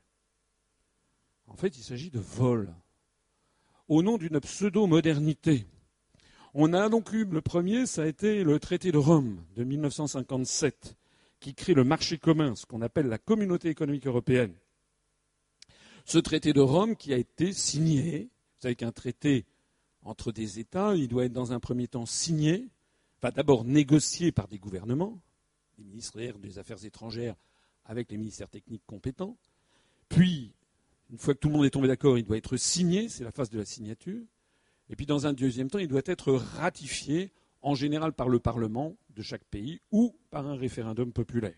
En 1.47 1.57
fait, 1.57 1.77
il 1.77 1.83
s'agit 1.83 2.11
de 2.11 2.21
vol. 2.21 2.73
Au 3.89 4.03
nom 4.03 4.17
d'une 4.17 4.41
pseudo-modernité. 4.41 5.67
On 6.55 6.73
a 6.73 6.89
donc 6.89 7.13
eu 7.13 7.25
le 7.25 7.41
premier, 7.41 7.85
ça 7.85 8.03
a 8.03 8.07
été 8.07 8.45
le 8.45 8.59
traité 8.61 8.93
de 8.93 8.99
Rome 8.99 9.45
de 9.57 9.65
1957 9.65 10.97
qui 11.45 11.55
crée 11.55 11.75
le 11.75 11.85
marché 11.85 12.17
commun, 12.17 12.55
ce 12.55 12.65
qu'on 12.65 12.81
appelle 12.81 13.07
la 13.07 13.19
communauté 13.19 13.69
économique 13.69 14.07
européenne. 14.07 14.55
Ce 16.07 16.17
traité 16.17 16.55
de 16.55 16.63
Rome 16.63 16.97
qui 16.97 17.13
a 17.13 17.19
été 17.19 17.53
signé, 17.53 18.31
vous 18.31 18.61
savez 18.63 18.77
qu'un 18.77 18.93
traité 18.93 19.45
entre 20.01 20.33
des 20.33 20.59
États, 20.59 20.95
il 20.95 21.07
doit 21.07 21.27
être 21.27 21.35
dans 21.35 21.53
un 21.53 21.61
premier 21.61 21.87
temps 21.87 22.07
signé, 22.07 22.71
enfin 23.19 23.31
d'abord 23.31 23.65
négocié 23.65 24.33
par 24.33 24.49
des 24.49 24.59
gouvernements, 24.59 25.21
les 25.77 25.85
ministères 25.85 26.39
des 26.39 26.59
Affaires 26.59 26.83
étrangères 26.83 27.37
avec 27.85 28.11
les 28.11 28.17
ministères 28.17 28.49
techniques 28.49 28.87
compétents, 28.87 29.37
puis, 30.09 30.55
une 31.11 31.19
fois 31.19 31.35
que 31.35 31.41
tout 31.41 31.49
le 31.49 31.57
monde 31.57 31.67
est 31.67 31.71
tombé 31.71 31.89
d'accord, 31.89 32.17
il 32.17 32.25
doit 32.25 32.39
être 32.39 32.57
signé, 32.57 33.11
c'est 33.11 33.25
la 33.25 33.33
phase 33.33 33.51
de 33.51 33.59
la 33.59 33.67
signature, 33.67 34.25
et 34.89 34.97
puis 34.97 35.05
dans 35.05 35.27
un 35.27 35.35
deuxième 35.35 35.69
temps, 35.69 35.79
il 35.79 35.89
doit 35.89 36.01
être 36.07 36.33
ratifié, 36.33 37.35
en 37.65 37.75
général 37.75 38.13
par 38.13 38.29
le 38.29 38.39
Parlement, 38.39 38.95
de 39.11 39.23
chaque 39.23 39.45
pays 39.45 39.81
ou 39.91 40.15
par 40.31 40.47
un 40.47 40.55
référendum 40.55 41.13
populaire. 41.13 41.57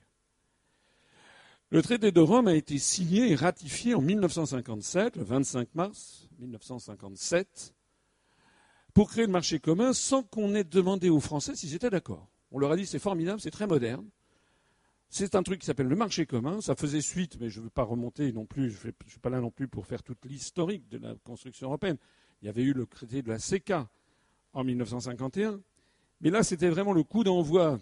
Le 1.71 1.83
traité 1.83 2.13
de 2.13 2.21
Rome 2.21 2.47
a 2.47 2.55
été 2.55 2.79
signé 2.79 3.33
et 3.33 3.35
ratifié 3.35 3.95
en 3.95 4.01
1957, 4.01 5.17
le 5.17 5.25
25 5.25 5.75
mars 5.75 6.29
1957, 6.39 7.75
pour 8.95 9.11
créer 9.11 9.27
le 9.27 9.33
marché 9.33 9.59
commun 9.59 9.93
sans 9.93 10.23
qu'on 10.23 10.55
ait 10.55 10.65
demandé 10.65 11.11
aux 11.11 11.19
Français 11.19 11.57
s'ils 11.57 11.75
étaient 11.75 11.91
d'accord. 11.91 12.29
On 12.53 12.61
leur 12.61 12.71
a 12.71 12.77
dit 12.77 12.87
c'est 12.87 13.01
formidable, 13.01 13.41
c'est 13.41 13.51
très 13.51 13.67
moderne. 13.67 14.09
C'est 15.09 15.35
un 15.35 15.43
truc 15.43 15.61
qui 15.61 15.67
s'appelle 15.67 15.89
le 15.89 15.97
marché 15.97 16.25
commun. 16.25 16.61
Ça 16.61 16.77
faisait 16.77 17.01
suite, 17.01 17.37
mais 17.41 17.49
je 17.49 17.59
ne 17.59 17.65
veux 17.65 17.71
pas 17.71 17.83
remonter 17.83 18.33
non 18.33 18.47
plus, 18.47 18.71
je 18.71 18.87
ne 18.87 18.93
suis 19.09 19.19
pas 19.19 19.31
là 19.31 19.41
non 19.41 19.51
plus 19.51 19.67
pour 19.67 19.87
faire 19.87 20.05
toute 20.05 20.25
l'historique 20.25 20.89
de 20.89 20.99
la 20.99 21.15
construction 21.25 21.67
européenne. 21.67 21.97
Il 22.43 22.47
y 22.47 22.49
avait 22.49 22.63
eu 22.63 22.73
le 22.73 22.87
traité 22.87 23.23
de 23.23 23.29
la 23.29 23.41
CECA 23.41 23.89
en 24.53 24.63
1951. 24.63 25.61
Mais 26.21 26.31
là, 26.31 26.43
c'était 26.43 26.69
vraiment 26.69 26.93
le 26.93 27.03
coup 27.03 27.25
d'envoi 27.25 27.79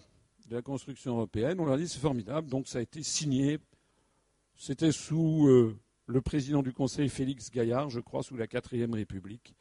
de 0.49 0.57
la 0.57 0.62
construction 0.62 1.12
européenne. 1.12 1.61
On 1.61 1.64
leur 1.64 1.75
a 1.75 1.79
dit 1.79 1.88
c'est 1.88 2.00
formidable. 2.00 2.49
Donc 2.49 2.69
ça 2.69 2.79
a 2.79 2.83
été 2.83 3.03
signé. 3.03 3.59
C'était 4.57 4.93
sous 4.93 5.47
euh, 5.47 5.76
le 6.07 6.21
président 6.21 6.62
du 6.62 6.73
Conseil, 6.73 7.09
Félix 7.09 7.50
Gaillard, 7.50 7.91
je 7.91 8.00
crois, 8.00 8.23
sous 8.23 8.37
la 8.37 8.47
quatrième 8.47 8.95
République. 8.95 9.55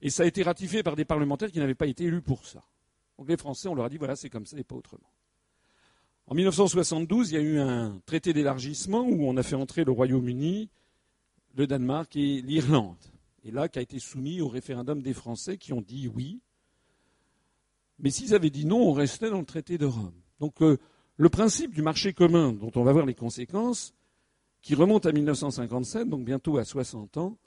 Et 0.00 0.10
ça 0.10 0.22
a 0.22 0.26
été 0.26 0.42
ratifié 0.42 0.82
par 0.82 0.96
des 0.96 1.04
parlementaires 1.04 1.50
qui 1.50 1.58
n'avaient 1.58 1.74
pas 1.74 1.86
été 1.86 2.04
élus 2.04 2.22
pour 2.22 2.46
ça. 2.46 2.62
Donc 3.18 3.28
les 3.28 3.36
Français, 3.36 3.68
on 3.68 3.74
leur 3.74 3.86
a 3.86 3.88
dit 3.88 3.98
voilà, 3.98 4.14
c'est 4.14 4.30
comme 4.30 4.46
ça 4.46 4.56
et 4.58 4.64
pas 4.64 4.76
autrement. 4.76 5.10
En 6.26 6.34
1972, 6.34 7.30
il 7.30 7.34
y 7.34 7.38
a 7.38 7.40
eu 7.40 7.58
un 7.58 8.00
traité 8.04 8.32
d'élargissement 8.32 9.00
où 9.00 9.24
on 9.24 9.36
a 9.38 9.42
fait 9.42 9.56
entrer 9.56 9.84
le 9.84 9.92
Royaume-Uni, 9.92 10.68
le 11.56 11.66
Danemark 11.66 12.14
et 12.16 12.42
l'Irlande. 12.42 12.98
Et 13.44 13.50
là, 13.50 13.68
qui 13.68 13.78
a 13.78 13.82
été 13.82 13.98
soumis 13.98 14.40
au 14.40 14.48
référendum 14.48 15.00
des 15.00 15.14
Français 15.14 15.56
qui 15.56 15.72
ont 15.72 15.80
dit 15.80 16.06
oui. 16.06 16.40
Mais 17.98 18.10
s'ils 18.10 18.34
avaient 18.34 18.50
dit 18.50 18.66
non, 18.66 18.80
on 18.88 18.92
restait 18.92 19.30
dans 19.30 19.40
le 19.40 19.44
traité 19.44 19.78
de 19.78 19.86
Rome. 19.86 20.14
Donc 20.40 20.62
euh, 20.62 20.78
le 21.16 21.28
principe 21.28 21.74
du 21.74 21.82
marché 21.82 22.12
commun, 22.12 22.52
dont 22.52 22.70
on 22.76 22.84
va 22.84 22.92
voir 22.92 23.06
les 23.06 23.14
conséquences, 23.14 23.94
qui 24.62 24.74
remonte 24.74 25.06
à 25.06 25.12
1957, 25.12 26.08
donc 26.08 26.24
bientôt 26.24 26.58
à 26.58 26.64
60 26.64 27.16
ans, 27.16 27.38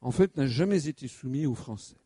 en 0.00 0.10
fait 0.10 0.36
n'a 0.36 0.46
jamais 0.46 0.88
été 0.88 1.08
soumis 1.08 1.46
aux 1.46 1.54
Français. 1.54 1.96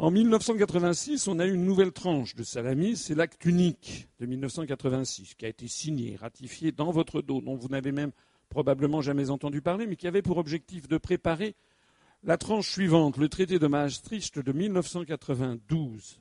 En 0.00 0.12
1986, 0.12 1.26
on 1.26 1.40
a 1.40 1.46
eu 1.46 1.54
une 1.54 1.64
nouvelle 1.64 1.90
tranche 1.90 2.36
de 2.36 2.44
salami, 2.44 2.96
c'est 2.96 3.16
l'acte 3.16 3.44
unique 3.44 4.08
de 4.20 4.26
1986, 4.26 5.34
qui 5.34 5.44
a 5.44 5.48
été 5.48 5.66
signé, 5.66 6.14
ratifié 6.14 6.70
dans 6.70 6.92
votre 6.92 7.20
dos, 7.20 7.40
dont 7.40 7.56
vous 7.56 7.66
n'avez 7.66 7.90
même 7.90 8.12
probablement 8.48 9.02
jamais 9.02 9.30
entendu 9.30 9.60
parler, 9.60 9.88
mais 9.88 9.96
qui 9.96 10.06
avait 10.06 10.22
pour 10.22 10.38
objectif 10.38 10.86
de 10.86 10.98
préparer 10.98 11.56
la 12.22 12.36
tranche 12.36 12.70
suivante, 12.70 13.16
le 13.16 13.28
traité 13.28 13.58
de 13.58 13.66
Maastricht 13.66 14.38
de 14.38 14.52
1992, 14.52 16.20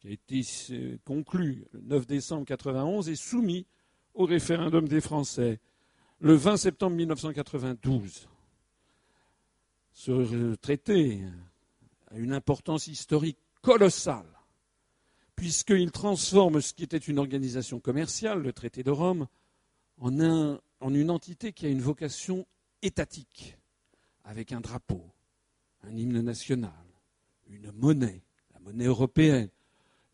qui 0.00 0.08
a 0.08 0.10
été 0.10 0.42
euh, 0.70 0.96
conclu 1.04 1.66
le 1.72 1.80
9 1.82 2.06
décembre 2.06 2.40
1991 2.42 3.08
et 3.08 3.16
soumis 3.16 3.66
au 4.14 4.24
référendum 4.24 4.88
des 4.88 5.00
Français 5.00 5.60
le 6.20 6.34
20 6.34 6.56
septembre 6.56 6.96
1992. 6.96 8.28
Ce 9.92 10.54
traité 10.56 11.20
a 12.10 12.18
une 12.18 12.32
importance 12.32 12.86
historique 12.86 13.38
colossale, 13.62 14.26
puisqu'il 15.36 15.90
transforme 15.90 16.60
ce 16.60 16.74
qui 16.74 16.84
était 16.84 16.96
une 16.98 17.18
organisation 17.18 17.80
commerciale, 17.80 18.42
le 18.42 18.52
traité 18.52 18.82
de 18.82 18.90
Rome, 18.90 19.26
en, 19.98 20.58
en 20.80 20.94
une 20.94 21.10
entité 21.10 21.52
qui 21.52 21.66
a 21.66 21.70
une 21.70 21.80
vocation 21.80 22.46
étatique, 22.82 23.56
avec 24.24 24.52
un 24.52 24.60
drapeau, 24.60 25.04
un 25.82 25.96
hymne 25.96 26.20
national, 26.20 26.72
une 27.48 27.72
monnaie, 27.72 28.22
la 28.54 28.60
monnaie 28.60 28.86
européenne, 28.86 29.48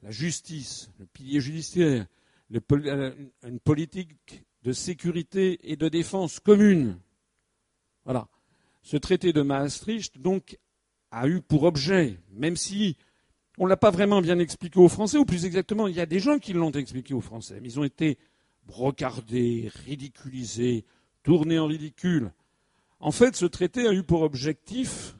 la 0.02 0.10
justice, 0.10 0.90
le 0.98 1.06
pilier 1.06 1.40
judiciaire, 1.40 2.06
euh, 2.52 3.12
une 3.42 3.60
politique 3.60 4.44
de 4.62 4.72
sécurité 4.72 5.58
et 5.70 5.76
de 5.76 5.88
défense 5.88 6.40
commune. 6.40 6.98
Voilà. 8.04 8.28
Ce 8.82 8.96
traité 8.96 9.32
de 9.32 9.42
Maastricht, 9.42 10.20
donc, 10.20 10.58
a 11.10 11.28
eu 11.28 11.40
pour 11.40 11.64
objet, 11.64 12.20
même 12.30 12.56
si 12.56 12.96
on 13.58 13.64
ne 13.64 13.68
l'a 13.68 13.76
pas 13.76 13.90
vraiment 13.90 14.20
bien 14.20 14.38
expliqué 14.38 14.78
aux 14.78 14.88
Français, 14.88 15.18
ou 15.18 15.24
plus 15.24 15.44
exactement, 15.44 15.88
il 15.88 15.96
y 15.96 16.00
a 16.00 16.06
des 16.06 16.20
gens 16.20 16.38
qui 16.38 16.52
l'ont 16.52 16.70
expliqué 16.70 17.14
aux 17.14 17.20
Français, 17.20 17.58
mais 17.60 17.68
ils 17.68 17.80
ont 17.80 17.84
été 17.84 18.18
brocardés, 18.66 19.70
ridiculisés, 19.86 20.84
tournés 21.22 21.58
en 21.58 21.66
ridicule. 21.66 22.32
En 23.00 23.12
fait, 23.12 23.34
ce 23.34 23.46
traité 23.46 23.86
a 23.86 23.92
eu 23.92 24.02
pour 24.02 24.22
objectif 24.22 25.16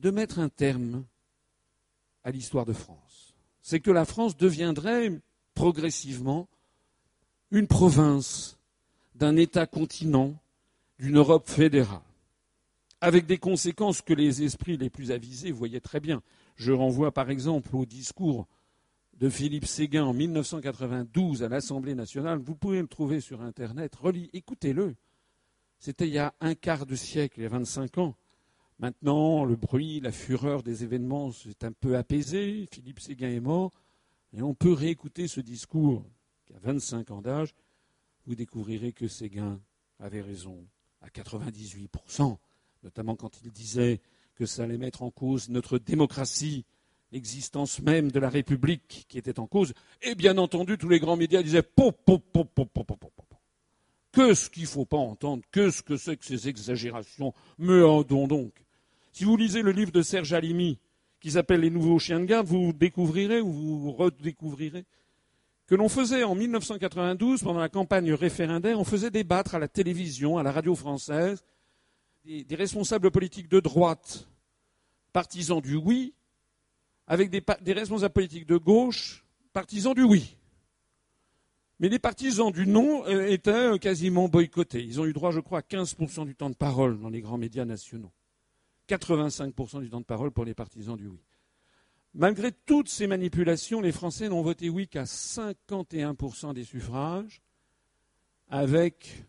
de 0.00 0.10
mettre 0.10 0.38
un 0.38 0.48
terme 0.48 1.04
à 2.24 2.30
l'histoire 2.30 2.66
de 2.66 2.72
France. 2.72 3.34
C'est 3.62 3.80
que 3.80 3.90
la 3.90 4.04
France 4.04 4.36
deviendrait 4.36 5.20
progressivement 5.54 6.48
une 7.50 7.66
province 7.66 8.58
d'un 9.14 9.36
État-continent 9.36 10.34
d'une 10.98 11.18
Europe 11.18 11.48
fédérale 11.48 12.00
avec 13.00 13.26
des 13.26 13.38
conséquences 13.38 14.02
que 14.02 14.12
les 14.12 14.42
esprits 14.42 14.76
les 14.76 14.90
plus 14.90 15.10
avisés 15.10 15.52
voyaient 15.52 15.80
très 15.80 16.00
bien. 16.00 16.22
Je 16.56 16.72
renvoie 16.72 17.12
par 17.12 17.30
exemple 17.30 17.74
au 17.74 17.86
discours 17.86 18.46
de 19.14 19.28
Philippe 19.28 19.66
Séguin 19.66 20.04
en 20.04 20.12
1992 20.12 21.42
à 21.42 21.48
l'Assemblée 21.48 21.94
nationale. 21.94 22.38
Vous 22.38 22.54
pouvez 22.54 22.80
le 22.80 22.86
trouver 22.86 23.20
sur 23.20 23.40
Internet. 23.42 23.94
Écoutez-le. 24.32 24.94
C'était 25.78 26.06
il 26.06 26.12
y 26.12 26.18
a 26.18 26.34
un 26.40 26.54
quart 26.54 26.84
de 26.84 26.94
siècle, 26.94 27.40
il 27.40 27.42
y 27.44 27.46
a 27.46 27.50
25 27.50 27.98
ans. 27.98 28.14
Maintenant, 28.80 29.44
le 29.44 29.56
bruit, 29.56 30.00
la 30.00 30.10
fureur 30.10 30.62
des 30.62 30.82
événements 30.82 31.30
s'est 31.30 31.64
un 31.64 31.72
peu 31.72 31.96
apaisé. 31.96 32.66
Philippe 32.72 32.98
Séguin 33.00 33.30
est 33.30 33.40
mort. 33.40 33.70
Et 34.32 34.42
on 34.42 34.54
peut 34.54 34.72
réécouter 34.72 35.28
ce 35.28 35.40
discours 35.40 36.04
qui 36.46 36.54
a 36.54 36.58
25 36.58 37.12
ans 37.12 37.22
d'âge. 37.22 37.54
Vous 38.26 38.34
découvrirez 38.34 38.92
que 38.92 39.06
Séguin 39.06 39.60
avait 39.98 40.22
raison 40.22 40.66
à 41.02 41.08
98% 41.08 42.38
notamment 42.82 43.16
quand 43.16 43.40
il 43.42 43.50
disait 43.50 44.00
que 44.34 44.46
ça 44.46 44.64
allait 44.64 44.78
mettre 44.78 45.02
en 45.02 45.10
cause 45.10 45.48
notre 45.48 45.78
démocratie, 45.78 46.64
l'existence 47.12 47.80
même 47.80 48.10
de 48.10 48.20
la 48.20 48.28
République 48.28 49.06
qui 49.08 49.18
était 49.18 49.38
en 49.38 49.46
cause. 49.46 49.74
Et 50.02 50.14
bien 50.14 50.38
entendu, 50.38 50.78
tous 50.78 50.88
les 50.88 51.00
grands 51.00 51.16
médias 51.16 51.42
disaient 51.42 51.62
po, 51.62 51.92
po, 51.92 52.18
po, 52.18 52.44
po, 52.44 52.64
po, 52.64 52.84
po, 52.84 52.96
po, 52.96 53.10
Que 54.12 54.34
ce 54.34 54.48
qu'il 54.48 54.64
ne 54.64 54.68
faut 54.68 54.86
pas 54.86 54.96
entendre, 54.96 55.42
que 55.50 55.70
ce 55.70 55.82
que 55.82 55.96
c'est 55.96 56.16
que 56.16 56.24
ces 56.24 56.48
exagérations, 56.48 57.34
me 57.58 58.04
donc 58.04 58.28
donc. 58.28 58.64
Si 59.12 59.24
vous 59.24 59.36
lisez 59.36 59.62
le 59.62 59.72
livre 59.72 59.92
de 59.92 60.02
Serge 60.02 60.32
Alimi, 60.32 60.78
qui 61.20 61.32
s'appelle 61.32 61.60
Les 61.60 61.70
nouveaux 61.70 61.98
chiens 61.98 62.20
de 62.20 62.24
garde, 62.24 62.46
vous 62.46 62.72
découvrirez 62.72 63.40
ou 63.40 63.50
vous 63.52 63.92
redécouvrirez 63.92 64.84
que 65.70 65.76
l'on 65.76 65.88
faisait 65.88 66.24
en 66.24 66.34
1992, 66.34 67.44
pendant 67.44 67.60
la 67.60 67.68
campagne 67.68 68.12
référendaire, 68.12 68.80
on 68.80 68.84
faisait 68.84 69.12
débattre 69.12 69.54
à 69.54 69.60
la 69.60 69.68
télévision, 69.68 70.36
à 70.36 70.42
la 70.42 70.50
radio 70.50 70.74
française, 70.74 71.44
des, 72.24 72.56
responsables 72.56 73.12
politiques 73.12 73.48
de 73.48 73.60
droite, 73.60 74.26
partisans 75.12 75.60
du 75.60 75.76
oui, 75.76 76.12
avec 77.06 77.30
des, 77.30 77.40
des 77.60 77.72
responsables 77.72 78.12
politiques 78.12 78.46
de 78.46 78.56
gauche, 78.56 79.24
partisans 79.52 79.94
du 79.94 80.02
oui. 80.02 80.36
Mais 81.78 81.88
les 81.88 82.00
partisans 82.00 82.50
du 82.50 82.66
non 82.66 83.06
euh, 83.06 83.28
étaient 83.28 83.52
euh, 83.52 83.78
quasiment 83.78 84.28
boycottés. 84.28 84.82
Ils 84.82 85.00
ont 85.00 85.06
eu 85.06 85.12
droit, 85.12 85.30
je 85.30 85.38
crois, 85.38 85.60
à 85.60 85.62
15% 85.62 86.26
du 86.26 86.34
temps 86.34 86.50
de 86.50 86.56
parole 86.56 86.98
dans 86.98 87.10
les 87.10 87.20
grands 87.20 87.38
médias 87.38 87.64
nationaux. 87.64 88.10
85% 88.96 89.80
du 89.80 89.90
temps 89.90 90.00
de 90.00 90.04
parole 90.04 90.30
pour 90.32 90.44
les 90.44 90.54
partisans 90.54 90.96
du 90.96 91.06
oui. 91.06 91.20
Malgré 92.14 92.50
toutes 92.50 92.88
ces 92.88 93.06
manipulations, 93.06 93.80
les 93.80 93.92
Français 93.92 94.28
n'ont 94.28 94.42
voté 94.42 94.68
oui 94.68 94.88
qu'à 94.88 95.04
51% 95.04 96.54
des 96.54 96.64
suffrages, 96.64 97.40
avec 98.48 99.24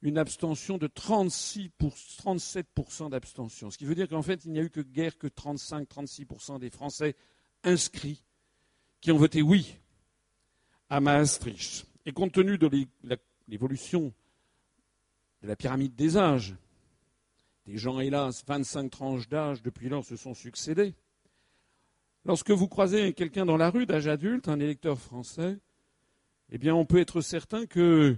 une 0.00 0.16
abstention 0.16 0.78
de 0.78 0.86
36 0.86 1.70
pour, 1.76 1.94
37% 1.94 3.10
d'abstention. 3.10 3.70
Ce 3.70 3.76
qui 3.76 3.84
veut 3.84 3.94
dire 3.94 4.08
qu'en 4.08 4.22
fait, 4.22 4.44
il 4.46 4.52
n'y 4.52 4.58
a 4.58 4.62
eu 4.62 4.70
que 4.70 4.80
guère 4.80 5.18
que 5.18 5.26
35-36% 5.26 6.58
des 6.58 6.70
Français 6.70 7.16
inscrits 7.64 8.22
qui 9.00 9.12
ont 9.12 9.18
voté 9.18 9.42
oui 9.42 9.76
à 10.88 11.00
Maastricht. 11.00 11.86
Et 12.06 12.12
compte 12.12 12.32
tenu 12.32 12.56
de 12.56 12.70
l'évolution 13.48 14.14
de 15.42 15.48
la 15.48 15.56
pyramide 15.56 15.94
des 15.94 16.16
âges, 16.16 16.54
des 17.66 17.76
gens, 17.76 17.98
hélas, 18.00 18.44
25 18.46 18.90
tranches 18.90 19.28
d'âge 19.28 19.62
depuis 19.62 19.88
lors 19.88 20.04
se 20.04 20.16
sont 20.16 20.34
succédés. 20.34 20.94
Lorsque 22.24 22.50
vous 22.50 22.68
croisez 22.68 23.12
quelqu'un 23.12 23.44
dans 23.44 23.56
la 23.56 23.70
rue 23.70 23.86
d'âge 23.86 24.06
adulte, 24.06 24.48
un 24.48 24.60
électeur 24.60 25.00
français, 25.00 25.58
eh 26.50 26.58
bien, 26.58 26.74
on 26.74 26.86
peut 26.86 26.98
être 26.98 27.20
certain 27.20 27.66
que 27.66 28.16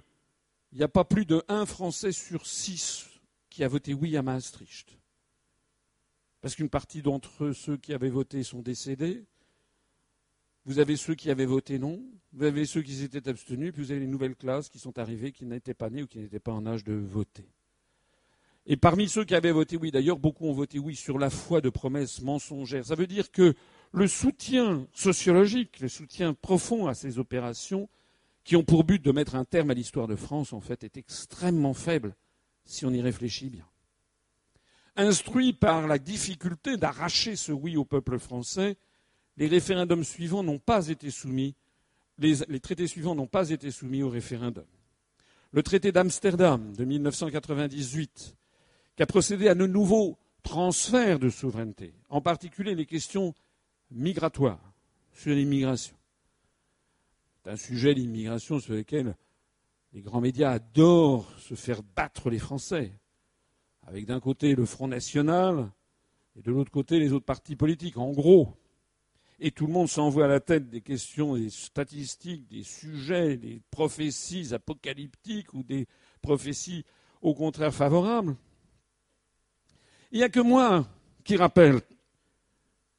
il 0.73 0.79
n'y 0.79 0.85
a 0.85 0.89
pas 0.89 1.05
plus 1.05 1.25
de 1.25 1.43
un 1.49 1.65
Français 1.65 2.13
sur 2.13 2.47
six 2.47 3.09
qui 3.49 3.65
a 3.65 3.69
voté 3.69 3.95
oui 3.95 4.19
à 4.19 4.23
Maastricht. 4.23 4.99
Parce 6.43 6.55
qu'une 6.55 6.69
partie 6.69 7.01
d'entre 7.01 7.53
ceux 7.53 7.79
qui 7.79 7.95
avaient 7.95 8.11
voté 8.11 8.43
sont 8.43 8.61
décédés. 8.61 9.25
Vous 10.67 10.79
avez 10.79 10.97
ceux 10.97 11.15
qui 11.15 11.31
avaient 11.31 11.47
voté 11.47 11.79
non. 11.79 12.03
Vous 12.33 12.45
avez 12.45 12.67
ceux 12.67 12.83
qui 12.83 12.95
s'étaient 12.95 13.29
abstenus. 13.29 13.73
Puis 13.73 13.83
vous 13.83 13.91
avez 13.93 14.01
les 14.01 14.07
nouvelles 14.07 14.37
classes 14.37 14.69
qui 14.69 14.79
sont 14.79 14.99
arrivées, 14.99 15.33
qui 15.33 15.47
n'étaient 15.47 15.73
pas 15.73 15.89
nées 15.89 16.03
ou 16.03 16.07
qui 16.07 16.19
n'étaient 16.19 16.39
pas 16.39 16.53
en 16.53 16.67
âge 16.67 16.85
de 16.85 16.93
voter. 16.93 17.49
Et 18.71 18.77
parmi 18.77 19.09
ceux 19.09 19.25
qui 19.25 19.35
avaient 19.35 19.51
voté 19.51 19.79
oui, 19.79 19.91
d'ailleurs, 19.91 20.19
beaucoup 20.19 20.47
ont 20.47 20.53
voté 20.53 20.79
oui 20.79 20.95
sur 20.95 21.19
la 21.19 21.31
foi 21.31 21.63
de 21.63 21.71
promesses 21.71 22.21
mensongères. 22.21 22.85
Ça 22.85 22.95
veut 22.95 23.07
dire 23.07 23.33
que 23.33 23.55
le 23.93 24.07
soutien 24.07 24.87
sociologique, 24.93 25.81
le 25.81 25.89
soutien 25.89 26.35
profond 26.35 26.87
à 26.87 26.93
ces 26.93 27.19
opérations 27.19 27.89
qui 28.45 28.57
ont 28.57 28.65
pour 28.65 28.85
but 28.85 29.03
de 29.03 29.11
mettre 29.11 29.37
un 29.37 29.47
terme 29.47 29.71
à 29.71 29.75
l'histoire 29.75 30.07
de 30.07 30.17
France, 30.17 30.53
en 30.53 30.61
fait, 30.61 30.85
est 30.85 30.99
extrêmement 30.99 31.73
faible 31.73 32.15
si 32.67 32.85
on 32.85 32.91
y 32.91 33.01
réfléchit 33.01 33.49
bien. 33.49 33.67
Instruits 34.97 35.55
par 35.55 35.87
la 35.87 35.99
difficulté 35.99 36.77
d'arracher 36.77 37.37
ce 37.37 37.53
oui 37.53 37.79
au 37.79 37.87
peuple 37.87 38.19
français, 38.19 38.77
les 39.39 39.47
référendums 39.47 40.05
suivants 40.05 40.43
n'ont 40.43 40.59
pas 40.59 40.89
été 40.89 41.11
soumis, 41.11 41.55
les, 42.19 42.35
les 42.49 42.61
traités 42.61 42.87
suivants 42.87 43.15
n'ont 43.15 43.27
pas 43.27 43.49
été 43.49 43.71
soumis 43.71 44.03
au 44.03 44.11
référendum. 44.11 44.67
Le 45.53 45.63
traité 45.63 45.91
d'Amsterdam 45.91 46.75
de 46.77 46.85
1998, 46.85 48.35
qui 48.99 49.05
a 49.05 49.07
procédé 49.07 49.47
à 49.47 49.55
de 49.55 49.65
nouveaux 49.65 50.19
transferts 50.43 51.21
de 51.21 51.31
souveraineté, 51.31 51.95
en 52.09 52.21
particulier 52.21 52.75
les 52.75 52.85
questions 52.85 53.33
migratoires, 53.93 54.73
sur 55.13 55.37
l'immigration. 55.37 55.95
C'est 57.37 57.51
un 57.53 57.57
sujet, 57.57 57.95
l'immigration, 57.95 58.59
sur 58.59 58.75
lequel 58.75 59.15
les 59.93 60.01
grands 60.01 60.21
médias 60.21 60.51
adorent 60.51 61.31
se 61.39 61.55
faire 61.55 61.85
battre 61.95 62.29
les 62.29 62.41
Français, 62.41 62.91
avec 63.87 64.05
d'un 64.05 64.19
côté 64.19 64.57
le 64.57 64.67
Front 64.67 64.89
National 64.89 65.71
et 66.35 66.43
de 66.43 66.51
l'autre 66.51 66.73
côté 66.73 66.99
les 66.99 67.13
autres 67.13 67.25
partis 67.25 67.55
politiques. 67.55 67.99
En 67.99 68.11
gros, 68.11 68.53
et 69.39 69.53
tout 69.53 69.69
le 69.69 69.73
monde 69.73 69.89
s'envoie 69.89 70.25
à 70.25 70.29
la 70.29 70.41
tête 70.41 70.71
des 70.71 70.81
questions, 70.81 71.37
des 71.37 71.51
statistiques, 71.51 72.49
des 72.49 72.65
sujets, 72.65 73.37
des 73.37 73.63
prophéties 73.71 74.53
apocalyptiques 74.53 75.55
ou 75.55 75.63
des 75.63 75.87
prophéties 76.21 76.85
au 77.23 77.33
contraire 77.33 77.73
favorables. 77.73 78.37
Il 80.11 80.19
n'y 80.19 80.25
a 80.25 80.29
que 80.29 80.41
moi 80.41 80.87
qui 81.25 81.37
rappelle 81.37 81.81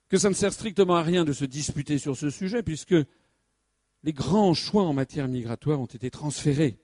que 0.10 0.18
ça 0.18 0.30
ne 0.30 0.34
sert 0.34 0.54
strictement 0.54 0.96
à 0.96 1.04
rien 1.04 1.26
de 1.26 1.34
se 1.34 1.46
disputer 1.46 1.98
sur 1.98 2.16
ce 2.18 2.30
sujet, 2.30 2.64
puisque 2.64 2.96
les 4.04 4.14
grands 4.14 4.54
choix 4.54 4.84
en 4.84 4.94
matière 4.94 5.28
migratoire 5.28 5.80
ont 5.80 5.86
été 5.86 6.10
transférés 6.10 6.80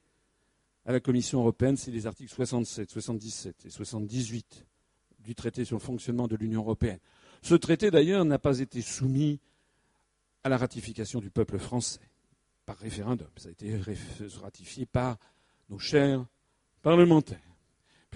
à 0.85 0.91
la 0.91 0.99
Commission 0.99 1.39
européenne, 1.39 1.77
c'est 1.77 1.91
les 1.91 2.05
articles 2.05 2.33
67, 2.33 2.89
77 2.91 3.65
et 3.65 3.69
78 3.69 4.65
du 5.19 5.33
traité 5.33 5.65
sur 5.65 5.77
le 5.77 5.81
fonctionnement 5.81 6.27
de 6.27 6.35
l'Union 6.35 6.61
européenne. 6.61 6.99
Ce 7.41 7.55
traité, 7.55 7.89
d'ailleurs, 7.89 8.25
n'a 8.25 8.37
pas 8.37 8.59
été 8.59 8.81
soumis 8.81 9.39
à 10.43 10.49
la 10.49 10.57
ratification 10.57 11.19
du 11.19 11.31
peuple 11.31 11.57
français 11.57 12.01
par 12.65 12.77
référendum. 12.77 13.27
Ça 13.37 13.49
a 13.49 13.51
été 13.51 13.79
ratifié 14.41 14.85
par 14.85 15.17
nos 15.69 15.79
chers 15.79 16.23
parlementaires. 16.83 17.44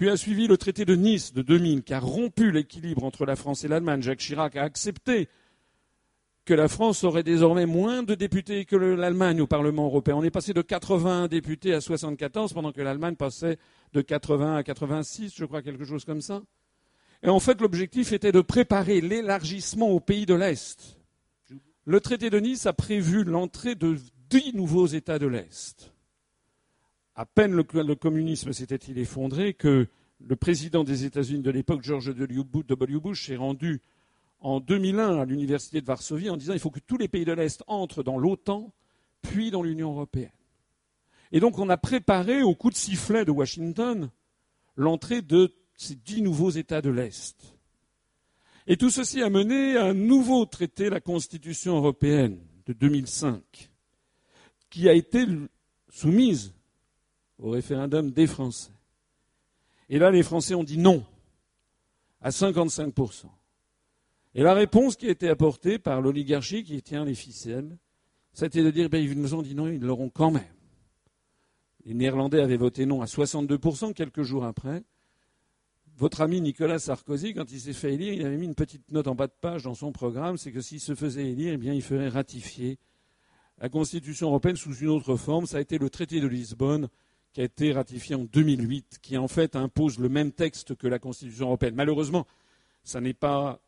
Puis 0.00 0.08
a 0.08 0.16
suivi 0.16 0.46
le 0.46 0.56
traité 0.56 0.86
de 0.86 0.94
Nice 0.94 1.34
de 1.34 1.42
2000 1.42 1.82
qui 1.82 1.92
a 1.92 2.00
rompu 2.00 2.50
l'équilibre 2.50 3.04
entre 3.04 3.26
la 3.26 3.36
France 3.36 3.64
et 3.64 3.68
l'Allemagne. 3.68 4.00
Jacques 4.00 4.20
Chirac 4.20 4.56
a 4.56 4.62
accepté 4.62 5.28
que 6.46 6.54
la 6.54 6.68
France 6.68 7.04
aurait 7.04 7.22
désormais 7.22 7.66
moins 7.66 8.02
de 8.02 8.14
députés 8.14 8.64
que 8.64 8.76
l'Allemagne 8.76 9.42
au 9.42 9.46
Parlement 9.46 9.84
européen. 9.84 10.14
On 10.16 10.22
est 10.22 10.30
passé 10.30 10.54
de 10.54 10.62
80 10.62 11.28
députés 11.28 11.74
à 11.74 11.82
74 11.82 12.54
pendant 12.54 12.72
que 12.72 12.80
l'Allemagne 12.80 13.14
passait 13.14 13.58
de 13.92 14.00
80 14.00 14.56
à 14.56 14.62
86, 14.62 15.34
je 15.36 15.44
crois, 15.44 15.60
quelque 15.60 15.84
chose 15.84 16.06
comme 16.06 16.22
ça. 16.22 16.40
Et 17.22 17.28
en 17.28 17.38
fait, 17.38 17.60
l'objectif 17.60 18.14
était 18.14 18.32
de 18.32 18.40
préparer 18.40 19.02
l'élargissement 19.02 19.90
aux 19.90 20.00
pays 20.00 20.24
de 20.24 20.32
l'Est. 20.32 20.98
Le 21.84 22.00
traité 22.00 22.30
de 22.30 22.40
Nice 22.40 22.64
a 22.64 22.72
prévu 22.72 23.22
l'entrée 23.22 23.74
de 23.74 23.98
dix 24.30 24.54
nouveaux 24.54 24.86
États 24.86 25.18
de 25.18 25.26
l'Est. 25.26 25.92
À 27.20 27.26
peine 27.26 27.52
le, 27.52 27.94
communisme 27.94 28.50
s'était-il 28.54 28.96
effondré 28.96 29.52
que 29.52 29.88
le 30.26 30.36
président 30.36 30.84
des 30.84 31.04
États-Unis 31.04 31.42
de 31.42 31.50
l'époque, 31.50 31.82
George 31.82 32.16
W. 32.16 32.98
Bush, 32.98 33.26
s'est 33.26 33.36
rendu 33.36 33.82
en 34.38 34.58
2001 34.58 35.18
à 35.18 35.26
l'université 35.26 35.82
de 35.82 35.86
Varsovie 35.86 36.30
en 36.30 36.38
disant 36.38 36.54
il 36.54 36.58
faut 36.60 36.70
que 36.70 36.80
tous 36.80 36.96
les 36.96 37.08
pays 37.08 37.26
de 37.26 37.34
l'Est 37.34 37.62
entrent 37.66 38.02
dans 38.02 38.16
l'OTAN, 38.16 38.72
puis 39.20 39.50
dans 39.50 39.62
l'Union 39.62 39.90
européenne. 39.90 40.30
Et 41.30 41.40
donc 41.40 41.58
on 41.58 41.68
a 41.68 41.76
préparé 41.76 42.42
au 42.42 42.54
coup 42.54 42.70
de 42.70 42.74
sifflet 42.74 43.26
de 43.26 43.32
Washington 43.32 44.08
l'entrée 44.76 45.20
de 45.20 45.52
ces 45.76 45.96
dix 45.96 46.22
nouveaux 46.22 46.48
États 46.48 46.80
de 46.80 46.88
l'Est. 46.88 47.36
Et 48.66 48.78
tout 48.78 48.88
ceci 48.88 49.20
a 49.20 49.28
mené 49.28 49.76
à 49.76 49.84
un 49.84 49.94
nouveau 49.94 50.46
traité, 50.46 50.88
la 50.88 51.00
Constitution 51.02 51.76
européenne 51.76 52.38
de 52.64 52.72
2005, 52.72 53.42
qui 54.70 54.88
a 54.88 54.94
été 54.94 55.26
soumise 55.90 56.54
au 57.40 57.50
référendum 57.50 58.10
des 58.10 58.26
Français. 58.26 58.72
Et 59.88 59.98
là, 59.98 60.10
les 60.10 60.22
Français 60.22 60.54
ont 60.54 60.64
dit 60.64 60.78
non 60.78 61.04
à 62.20 62.30
55%. 62.30 63.26
Et 64.34 64.42
la 64.42 64.54
réponse 64.54 64.96
qui 64.96 65.08
a 65.08 65.10
été 65.10 65.28
apportée 65.28 65.78
par 65.78 66.00
l'oligarchie 66.00 66.62
qui 66.62 66.80
tient 66.82 67.04
les 67.04 67.14
ficelles, 67.14 67.76
c'était 68.32 68.62
de 68.62 68.70
dire, 68.70 68.88
ben, 68.88 69.02
ils 69.02 69.20
nous 69.20 69.34
ont 69.34 69.42
dit 69.42 69.54
non, 69.54 69.66
ils 69.66 69.80
l'auront 69.80 70.10
quand 70.10 70.30
même. 70.30 70.44
Les 71.84 71.94
Néerlandais 71.94 72.40
avaient 72.40 72.56
voté 72.56 72.86
non 72.86 73.02
à 73.02 73.06
62% 73.06 73.94
quelques 73.94 74.22
jours 74.22 74.44
après. 74.44 74.84
Votre 75.96 76.20
ami 76.20 76.40
Nicolas 76.40 76.78
Sarkozy, 76.78 77.34
quand 77.34 77.50
il 77.50 77.60
s'est 77.60 77.72
fait 77.72 77.94
élire, 77.94 78.12
il 78.12 78.24
avait 78.24 78.36
mis 78.36 78.46
une 78.46 78.54
petite 78.54 78.90
note 78.92 79.08
en 79.08 79.14
bas 79.14 79.26
de 79.26 79.34
page 79.40 79.64
dans 79.64 79.74
son 79.74 79.92
programme, 79.92 80.36
c'est 80.36 80.52
que 80.52 80.60
s'il 80.60 80.80
se 80.80 80.94
faisait 80.94 81.26
élire, 81.26 81.54
eh 81.54 81.56
bien, 81.56 81.74
il 81.74 81.82
ferait 81.82 82.08
ratifier 82.08 82.78
la 83.58 83.68
Constitution 83.68 84.28
européenne 84.28 84.56
sous 84.56 84.74
une 84.76 84.88
autre 84.88 85.16
forme. 85.16 85.46
Ça 85.46 85.56
a 85.58 85.60
été 85.60 85.78
le 85.78 85.90
traité 85.90 86.20
de 86.20 86.26
Lisbonne 86.26 86.88
qui 87.32 87.40
a 87.40 87.44
été 87.44 87.72
ratifié 87.72 88.14
en 88.14 88.24
2008, 88.24 88.98
qui 89.00 89.16
en 89.16 89.28
fait 89.28 89.56
impose 89.56 89.98
le 89.98 90.08
même 90.08 90.32
texte 90.32 90.74
que 90.74 90.88
la 90.88 90.98
Constitution 90.98 91.46
européenne. 91.46 91.74
Malheureusement, 91.74 92.26
ça 92.82 93.00
n'est 93.00 93.14
pas 93.14 93.60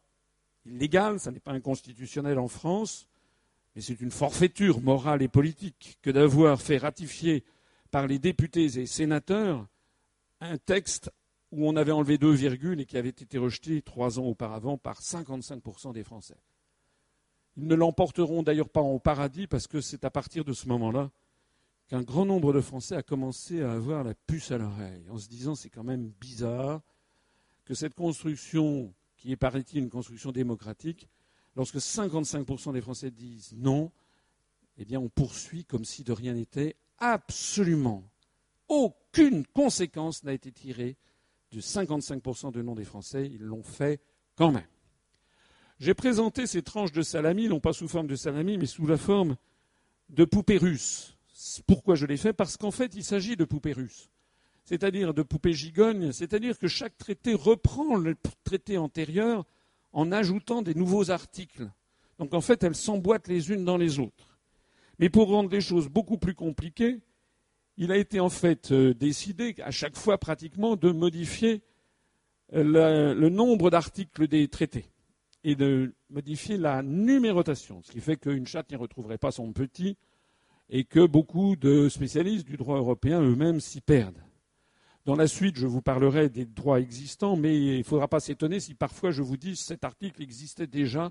illégal, 0.66 1.20
ça 1.20 1.31
n'est 1.31 1.40
pas 1.40 1.53
inconstitutionnel 1.53 2.38
en 2.38 2.48
France, 2.48 3.09
mais 3.75 3.83
c'est 3.83 4.01
une 4.01 4.11
forfaiture 4.11 4.81
morale 4.81 5.22
et 5.22 5.29
politique 5.29 5.98
que 6.03 6.11
d'avoir 6.11 6.61
fait 6.61 6.79
ratifier 6.79 7.44
par 7.90 8.07
les 8.07 8.18
députés 8.18 8.64
et 8.79 8.87
sénateurs 8.87 9.66
un 10.40 10.59
texte 10.59 11.11
où 11.53 11.68
on 11.68 11.77
avait 11.77 11.92
enlevé 11.92 12.18
deux 12.18 12.33
virgules 12.33 12.81
et 12.81 12.87
qui 12.87 12.96
avait 12.96 13.11
été 13.11 13.38
rejeté 13.38 13.83
trois 13.83 14.18
ans 14.18 14.25
auparavant 14.25 14.79
par 14.79 15.01
55% 15.01 15.92
des 15.92 16.03
Français. 16.03 16.37
Ils 17.57 17.66
ne 17.66 17.75
l'emporteront 17.75 18.42
d'ailleurs 18.42 18.70
pas 18.70 18.81
au 18.81 18.98
paradis 18.98 19.46
parce 19.46 19.66
que 19.66 19.81
c'est 19.81 20.05
à 20.05 20.11
partir 20.11 20.44
de 20.44 20.55
ce 20.55 20.66
moment-là 20.68 21.11
qu'un 21.88 22.03
grand 22.03 22.25
nombre 22.25 22.53
de 22.53 22.61
Français 22.61 22.97
a 22.97 23.03
commencé 23.03 23.62
à 23.62 23.73
avoir 23.73 24.05
la 24.05 24.14
puce 24.14 24.51
à 24.51 24.59
l'oreille, 24.59 25.09
en 25.11 25.18
se 25.18 25.29
disant 25.29 25.55
c'est 25.55 25.71
quand 25.71 25.85
même 25.85 26.12
bizarre 26.21 26.81
que 27.64 27.75
cette 27.75 27.95
construction, 27.95 28.92
qui 29.16 29.33
est 29.33 29.37
paraît-il 29.37 29.79
une 29.79 29.90
construction 29.90 30.33
démocratique, 30.33 31.09
lorsque 31.57 31.77
55% 31.77 32.73
des 32.73 32.81
Français 32.81 33.11
disent 33.11 33.55
non, 33.57 33.92
eh 34.79 34.85
bien 34.85 35.01
on 35.01 35.09
poursuit 35.09 35.64
comme 35.64 35.85
si 35.85 36.03
de 36.03 36.12
rien 36.12 36.35
n'était. 36.35 36.77
Absolument 36.99 38.05
aucune 38.73 39.47
conséquence 39.47 40.25
n'a 40.25 40.33
été 40.33 40.51
tirée 40.51 40.97
de 41.53 41.61
55% 41.61 42.53
de 42.53 42.62
non 42.62 42.75
des 42.75 42.85
Français, 42.85 43.29
ils 43.31 43.42
l'ont 43.42 43.62
fait 43.62 44.01
quand 44.35 44.51
même. 44.51 44.66
J'ai 45.79 45.92
présenté 45.92 46.47
ces 46.47 46.62
tranches 46.62 46.92
de 46.92 47.03
salami, 47.03 47.49
non 47.49 47.61
pas 47.61 47.75
sous 47.75 47.88
forme 47.88 48.07
de 48.07 48.16
salami, 48.16 48.57
mais 48.57 48.66
sous 48.66 48.87
la 48.87 48.97
forme 48.97 49.37
de 50.09 50.25
poupées 50.25 50.57
russes. 50.57 51.18
Pourquoi 51.66 51.94
je 51.94 52.07
l'ai 52.07 52.16
fait 52.16 52.33
Parce 52.33 52.57
qu'en 52.57 52.70
fait, 52.70 52.94
il 52.94 53.05
s'agit 53.05 53.37
de 53.37 53.44
poupées 53.44 53.72
russes, 53.72 54.11
c'est-à-dire 54.64 55.14
de 55.14 55.22
poupées 55.22 55.52
gigognes, 55.52 56.12
c'est-à-dire 56.12 56.59
que 56.59 56.68
chaque 56.68 56.96
traité 56.96 57.35
reprend 57.35 57.96
le 57.96 58.16
traité 58.44 58.78
antérieur 58.78 59.44
en 59.92 60.12
ajoutant 60.12 60.62
des 60.62 60.74
nouveaux 60.74 61.11
articles. 61.11 61.68
Donc 62.18 62.35
en 62.35 62.40
fait, 62.40 62.62
elles 62.62 62.74
s'emboîtent 62.74 63.28
les 63.28 63.50
unes 63.50 63.64
dans 63.64 63.76
les 63.76 63.98
autres. 63.98 64.38
Mais 64.98 65.09
pour 65.09 65.28
rendre 65.28 65.50
les 65.50 65.61
choses 65.61 65.88
beaucoup 65.88 66.18
plus 66.18 66.35
compliquées, 66.35 67.00
il 67.76 67.90
a 67.90 67.96
été 67.96 68.20
en 68.20 68.28
fait 68.28 68.70
euh, 68.70 68.94
décidé 68.94 69.55
à 69.62 69.70
chaque 69.70 69.96
fois 69.96 70.18
pratiquement 70.18 70.76
de 70.76 70.90
modifier 70.90 71.62
euh, 72.52 73.14
le, 73.14 73.28
nombre 73.31 73.70
d'articles 73.70 74.28
des 74.28 74.48
traités 74.48 74.87
et 75.42 75.57
de 75.57 75.94
modifier 76.11 76.59
la 76.59 76.83
numérotation, 76.83 77.83
ce 77.83 77.90
qui 77.90 78.00
fait 78.00 78.16
qu'une 78.16 78.46
chatte 78.46 78.70
n'y 78.70 78.76
retrouverait 78.76 79.18
pas 79.18 79.33
son 79.33 79.52
petit 79.52 79.96
et 80.74 80.85
que 80.85 81.06
beaucoup 81.06 81.54
de 81.54 81.90
spécialistes 81.90 82.46
du 82.46 82.56
droit 82.56 82.78
européen 82.78 83.20
eux-mêmes 83.20 83.61
s'y 83.61 83.82
perdent. 83.82 84.24
Dans 85.04 85.16
la 85.16 85.26
suite, 85.26 85.58
je 85.58 85.66
vous 85.66 85.82
parlerai 85.82 86.30
des 86.30 86.46
droits 86.46 86.80
existants, 86.80 87.37
mais 87.37 87.61
il 87.61 87.78
ne 87.78 87.82
faudra 87.82 88.08
pas 88.08 88.20
s'étonner 88.20 88.58
si 88.58 88.74
parfois 88.74 89.11
je 89.11 89.20
vous 89.20 89.37
dis 89.37 89.52
que 89.52 89.58
cet 89.58 89.85
article 89.85 90.22
existait 90.22 90.66
déjà 90.66 91.11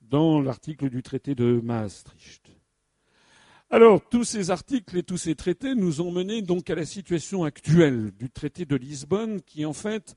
dans 0.00 0.40
l'article 0.40 0.90
du 0.90 1.02
traité 1.02 1.36
de 1.36 1.60
Maastricht. 1.62 2.50
Alors, 3.70 4.00
tous 4.08 4.24
ces 4.24 4.50
articles 4.50 4.98
et 4.98 5.02
tous 5.04 5.18
ces 5.18 5.36
traités 5.36 5.76
nous 5.76 6.00
ont 6.00 6.10
menés 6.10 6.42
donc 6.42 6.68
à 6.68 6.74
la 6.74 6.84
situation 6.84 7.44
actuelle 7.44 8.10
du 8.10 8.28
traité 8.28 8.64
de 8.64 8.74
Lisbonne, 8.74 9.40
qui 9.40 9.64
en 9.64 9.72
fait 9.72 10.16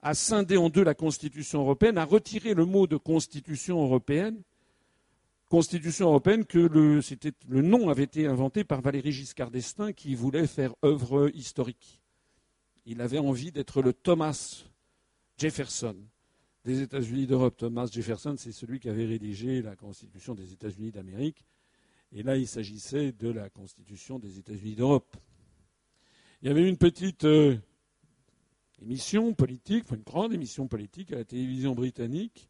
a 0.00 0.14
scindé 0.14 0.56
en 0.56 0.68
deux 0.68 0.84
la 0.84 0.94
Constitution 0.94 1.60
européenne, 1.60 1.98
a 1.98 2.04
retiré 2.04 2.54
le 2.54 2.66
mot 2.66 2.86
de 2.86 2.96
Constitution 2.96 3.82
européenne, 3.82 4.42
Constitution 5.48 6.08
européenne 6.08 6.44
que 6.44 6.58
le, 6.58 7.62
nom 7.62 7.88
avait 7.88 8.02
été 8.02 8.26
inventé 8.26 8.64
par 8.64 8.82
Valéry 8.82 9.12
Giscard 9.12 9.50
d'Estaing, 9.50 9.92
qui 9.92 10.14
voulait 10.14 10.46
faire 10.46 10.74
œuvre 10.84 11.30
historique. 11.34 12.02
Il 12.84 13.00
avait 13.00 13.18
envie 13.18 13.50
d'être 13.50 13.80
le 13.80 13.94
Thomas 13.94 14.64
Jefferson 15.38 15.96
des 16.64 16.82
États-Unis 16.82 17.26
d'Europe. 17.26 17.56
Thomas 17.56 17.88
Jefferson, 17.90 18.34
c'est 18.36 18.52
celui 18.52 18.78
qui 18.78 18.90
avait 18.90 19.06
rédigé 19.06 19.62
la 19.62 19.74
Constitution 19.74 20.34
des 20.34 20.52
États-Unis 20.52 20.90
d'Amérique. 20.90 21.46
Et 22.12 22.22
là, 22.22 22.36
il 22.36 22.46
s'agissait 22.46 23.12
de 23.12 23.30
la 23.30 23.48
Constitution 23.48 24.18
des 24.18 24.38
États-Unis 24.38 24.74
d'Europe. 24.74 25.16
Il 26.42 26.48
y 26.48 26.50
avait 26.50 26.68
une 26.68 26.76
petite 26.76 27.24
euh, 27.24 27.56
émission 28.82 29.32
politique, 29.32 29.90
une 29.90 30.02
grande 30.02 30.34
émission 30.34 30.68
politique 30.68 31.12
à 31.12 31.16
la 31.16 31.24
télévision 31.24 31.74
britannique, 31.74 32.48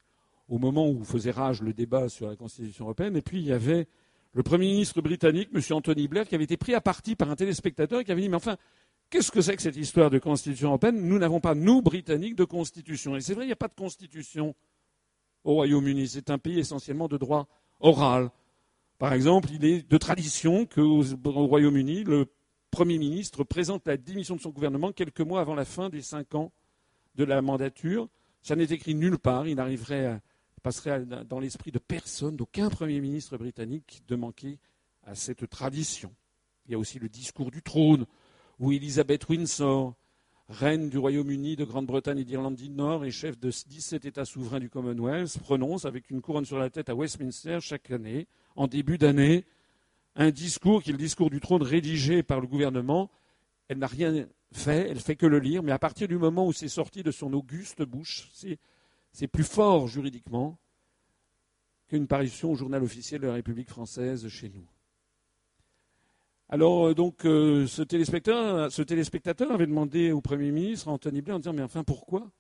au 0.48 0.58
moment 0.58 0.88
où 0.88 1.04
faisait 1.04 1.30
rage 1.30 1.62
le 1.62 1.72
débat 1.72 2.08
sur 2.08 2.28
la 2.28 2.36
Constitution 2.36 2.86
européenne. 2.86 3.16
Et 3.16 3.22
puis, 3.22 3.38
il 3.38 3.46
y 3.46 3.52
avait 3.52 3.86
le 4.32 4.42
Premier 4.42 4.66
ministre 4.66 5.00
britannique, 5.00 5.50
M. 5.54 5.60
Anthony 5.70 6.08
Blair, 6.08 6.26
qui 6.26 6.34
avait 6.34 6.44
été 6.44 6.56
pris 6.56 6.74
à 6.74 6.80
partie 6.80 7.16
par 7.16 7.30
un 7.30 7.36
téléspectateur 7.36 8.00
et 8.00 8.04
qui 8.04 8.12
avait 8.12 8.22
dit 8.22 8.28
Mais 8.28 8.36
enfin, 8.36 8.56
Qu'est-ce 9.10 9.32
que 9.32 9.40
c'est 9.40 9.56
que 9.56 9.62
cette 9.62 9.76
histoire 9.76 10.10
de 10.10 10.18
constitution 10.18 10.68
européenne? 10.68 11.00
Nous 11.00 11.18
n'avons 11.18 11.40
pas, 11.40 11.54
nous, 11.54 11.80
Britanniques, 11.80 12.36
de 12.36 12.44
constitution. 12.44 13.16
Et 13.16 13.22
c'est 13.22 13.32
vrai, 13.32 13.44
il 13.44 13.46
n'y 13.46 13.52
a 13.52 13.56
pas 13.56 13.68
de 13.68 13.74
constitution 13.74 14.54
au 15.44 15.54
Royaume-Uni. 15.54 16.08
C'est 16.08 16.28
un 16.28 16.36
pays 16.36 16.58
essentiellement 16.58 17.08
de 17.08 17.16
droit 17.16 17.48
oral. 17.80 18.30
Par 18.98 19.14
exemple, 19.14 19.48
il 19.50 19.64
est 19.64 19.88
de 19.88 19.96
tradition 19.96 20.66
qu'au 20.66 21.02
Royaume-Uni, 21.24 22.04
le 22.04 22.26
Premier 22.70 22.98
ministre 22.98 23.44
présente 23.44 23.86
la 23.86 23.96
démission 23.96 24.36
de 24.36 24.42
son 24.42 24.50
gouvernement 24.50 24.92
quelques 24.92 25.22
mois 25.22 25.40
avant 25.40 25.54
la 25.54 25.64
fin 25.64 25.88
des 25.88 26.02
cinq 26.02 26.34
ans 26.34 26.52
de 27.14 27.24
la 27.24 27.40
mandature. 27.40 28.10
Ça 28.42 28.56
n'est 28.56 28.64
écrit 28.64 28.94
nulle 28.94 29.18
part. 29.18 29.48
Il 29.48 29.58
arriverait 29.58 30.20
passerait 30.58 31.04
dans 31.04 31.40
l'esprit 31.40 31.72
de 31.72 31.78
personne, 31.78 32.36
d'aucun 32.36 32.68
Premier 32.68 33.00
ministre 33.00 33.36
britannique, 33.36 34.02
de 34.08 34.16
manquer 34.16 34.58
à 35.04 35.14
cette 35.14 35.48
tradition. 35.48 36.12
Il 36.66 36.72
y 36.72 36.74
a 36.74 36.78
aussi 36.78 36.98
le 36.98 37.08
discours 37.08 37.50
du 37.50 37.62
trône 37.62 38.06
où 38.58 38.72
Elizabeth 38.72 39.28
Windsor, 39.28 39.94
reine 40.48 40.88
du 40.88 40.98
Royaume-Uni, 40.98 41.56
de 41.56 41.64
Grande-Bretagne 41.64 42.18
et 42.18 42.24
d'Irlande 42.24 42.56
du 42.56 42.68
Nord 42.68 43.04
et 43.04 43.10
chef 43.10 43.38
de 43.38 43.50
17 43.50 44.04
États 44.04 44.24
souverains 44.24 44.60
du 44.60 44.68
Commonwealth, 44.68 45.38
prononce 45.38 45.84
avec 45.84 46.10
une 46.10 46.20
couronne 46.20 46.44
sur 46.44 46.58
la 46.58 46.70
tête 46.70 46.88
à 46.88 46.94
Westminster 46.94 47.58
chaque 47.60 47.90
année, 47.90 48.26
en 48.56 48.66
début 48.66 48.98
d'année, 48.98 49.44
un 50.16 50.30
discours 50.30 50.82
qui 50.82 50.90
est 50.90 50.92
le 50.92 50.98
discours 50.98 51.30
du 51.30 51.40
trône 51.40 51.62
rédigé 51.62 52.22
par 52.22 52.40
le 52.40 52.46
gouvernement. 52.46 53.10
Elle 53.68 53.78
n'a 53.78 53.86
rien 53.86 54.26
fait, 54.52 54.88
elle 54.90 55.00
fait 55.00 55.16
que 55.16 55.26
le 55.26 55.38
lire, 55.38 55.62
mais 55.62 55.72
à 55.72 55.78
partir 55.78 56.08
du 56.08 56.18
moment 56.18 56.46
où 56.46 56.52
c'est 56.52 56.68
sorti 56.68 57.02
de 57.02 57.10
son 57.10 57.32
auguste 57.34 57.82
bouche, 57.82 58.28
c'est 58.32 58.58
plus 59.32 59.44
fort 59.44 59.88
juridiquement 59.88 60.58
qu'une 61.88 62.06
parution 62.06 62.52
au 62.52 62.54
journal 62.54 62.82
officiel 62.82 63.20
de 63.20 63.26
la 63.26 63.34
République 63.34 63.68
française 63.68 64.28
chez 64.28 64.48
nous. 64.50 64.66
Alors, 66.50 66.88
euh, 66.88 66.94
donc, 66.94 67.26
euh, 67.26 67.66
ce, 67.66 67.82
téléspectateur, 67.82 69.52
avait 69.52 69.66
demandé 69.66 70.12
au 70.12 70.20
Premier 70.20 70.50
ministre, 70.50 70.88
Anthony 70.88 71.20
Blair, 71.20 71.36
en 71.36 71.40
disant 71.40 71.52
Mais 71.52 71.62
enfin, 71.62 71.84
pourquoi? 71.84 72.30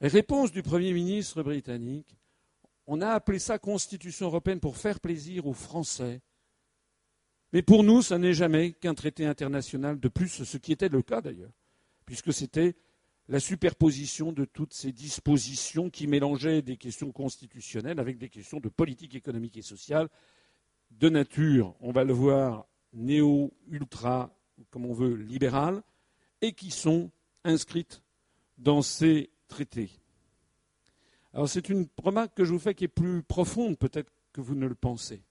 Réponse 0.00 0.50
du 0.50 0.62
Premier 0.62 0.92
ministre 0.92 1.42
britannique 1.42 2.16
On 2.86 3.00
a 3.00 3.10
appelé 3.10 3.38
ça 3.38 3.58
Constitution 3.58 4.26
européenne 4.26 4.60
pour 4.60 4.76
faire 4.76 4.98
plaisir 4.98 5.46
aux 5.46 5.52
Français. 5.52 6.20
Mais 7.52 7.62
pour 7.62 7.84
nous, 7.84 8.02
ça 8.02 8.18
n'est 8.18 8.34
jamais 8.34 8.72
qu'un 8.72 8.94
traité 8.94 9.24
international 9.26 10.00
de 10.00 10.08
plus, 10.08 10.42
ce 10.42 10.56
qui 10.56 10.72
était 10.72 10.88
le 10.88 11.02
cas 11.02 11.20
d'ailleurs, 11.20 11.52
puisque 12.04 12.32
c'était 12.32 12.74
la 13.28 13.40
superposition 13.40 14.32
de 14.32 14.44
toutes 14.44 14.74
ces 14.74 14.92
dispositions 14.92 15.90
qui 15.90 16.06
mélangeaient 16.06 16.62
des 16.62 16.76
questions 16.76 17.10
constitutionnelles 17.10 17.98
avec 17.98 18.18
des 18.18 18.28
questions 18.28 18.60
de 18.60 18.68
politique 18.68 19.14
économique 19.14 19.56
et 19.56 19.62
sociale 19.62 20.08
de 20.90 21.08
nature, 21.08 21.74
on 21.80 21.90
va 21.90 22.04
le 22.04 22.12
voir, 22.12 22.66
néo-ultra, 22.92 24.36
comme 24.70 24.84
on 24.86 24.92
veut, 24.92 25.14
libérales, 25.14 25.82
et 26.40 26.52
qui 26.52 26.70
sont 26.70 27.10
inscrites 27.44 28.02
dans 28.58 28.82
ces 28.82 29.30
traités. 29.48 29.90
Alors 31.32 31.48
c'est 31.48 31.68
une 31.68 31.88
remarque 32.02 32.34
que 32.34 32.44
je 32.44 32.52
vous 32.52 32.58
fais 32.58 32.74
qui 32.74 32.84
est 32.84 32.88
plus 32.88 33.22
profonde 33.22 33.76
peut-être 33.76 34.12
que 34.32 34.40
vous 34.40 34.54
ne 34.54 34.66
le 34.66 34.74
pensez. 34.74 35.22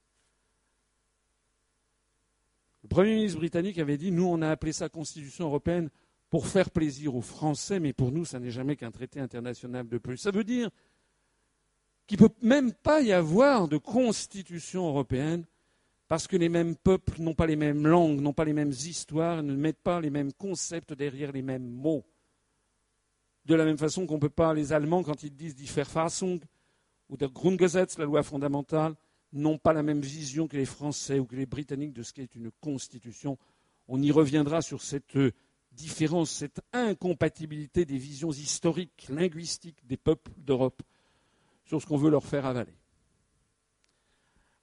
Le 2.82 2.88
Premier 2.88 3.14
ministre 3.14 3.38
britannique 3.38 3.78
avait 3.78 3.96
dit, 3.96 4.12
nous 4.12 4.26
on 4.26 4.42
a 4.42 4.50
appelé 4.50 4.72
ça 4.72 4.90
Constitution 4.90 5.46
européenne 5.46 5.88
pour 6.34 6.48
faire 6.48 6.72
plaisir 6.72 7.14
aux 7.14 7.20
Français, 7.20 7.78
mais 7.78 7.92
pour 7.92 8.10
nous 8.10 8.24
ça 8.24 8.40
n'est 8.40 8.50
jamais 8.50 8.74
qu'un 8.74 8.90
traité 8.90 9.20
international 9.20 9.86
de 9.86 9.98
plus. 9.98 10.16
Ça 10.16 10.32
veut 10.32 10.42
dire 10.42 10.68
qu'il 12.08 12.20
ne 12.20 12.26
peut 12.26 12.34
même 12.42 12.72
pas 12.72 13.02
y 13.02 13.12
avoir 13.12 13.68
de 13.68 13.76
Constitution 13.76 14.88
européenne 14.88 15.44
parce 16.08 16.26
que 16.26 16.36
les 16.36 16.48
mêmes 16.48 16.74
peuples 16.74 17.22
n'ont 17.22 17.36
pas 17.36 17.46
les 17.46 17.54
mêmes 17.54 17.86
langues, 17.86 18.20
n'ont 18.20 18.32
pas 18.32 18.44
les 18.44 18.52
mêmes 18.52 18.72
histoires, 18.72 19.44
ne 19.44 19.54
mettent 19.54 19.84
pas 19.84 20.00
les 20.00 20.10
mêmes 20.10 20.32
concepts 20.32 20.92
derrière 20.92 21.30
les 21.30 21.42
mêmes 21.42 21.70
mots. 21.70 22.04
De 23.44 23.54
la 23.54 23.64
même 23.64 23.78
façon 23.78 24.04
qu'on 24.04 24.16
ne 24.16 24.20
peut 24.20 24.28
pas, 24.28 24.54
les 24.54 24.72
Allemands, 24.72 25.04
quand 25.04 25.22
ils 25.22 25.36
disent 25.36 25.54
Die 25.54 25.66
Verfassung 25.66 26.40
ou 27.10 27.16
der 27.16 27.30
Grundgesetz, 27.30 27.96
la 27.96 28.06
loi 28.06 28.24
fondamentale, 28.24 28.96
n'ont 29.32 29.58
pas 29.58 29.72
la 29.72 29.84
même 29.84 30.00
vision 30.00 30.48
que 30.48 30.56
les 30.56 30.66
Français 30.66 31.20
ou 31.20 31.26
que 31.26 31.36
les 31.36 31.46
Britanniques 31.46 31.92
de 31.92 32.02
ce 32.02 32.12
qu'est 32.12 32.34
une 32.34 32.50
constitution. 32.60 33.38
On 33.86 34.02
y 34.02 34.10
reviendra 34.10 34.62
sur 34.62 34.82
cette 34.82 35.06
différence, 35.74 36.30
cette 36.30 36.60
incompatibilité 36.72 37.84
des 37.84 37.98
visions 37.98 38.30
historiques, 38.30 39.06
linguistiques 39.08 39.86
des 39.86 39.96
peuples 39.96 40.30
d'Europe, 40.38 40.82
sur 41.66 41.80
ce 41.80 41.86
qu'on 41.86 41.96
veut 41.96 42.10
leur 42.10 42.24
faire 42.24 42.46
avaler. 42.46 42.74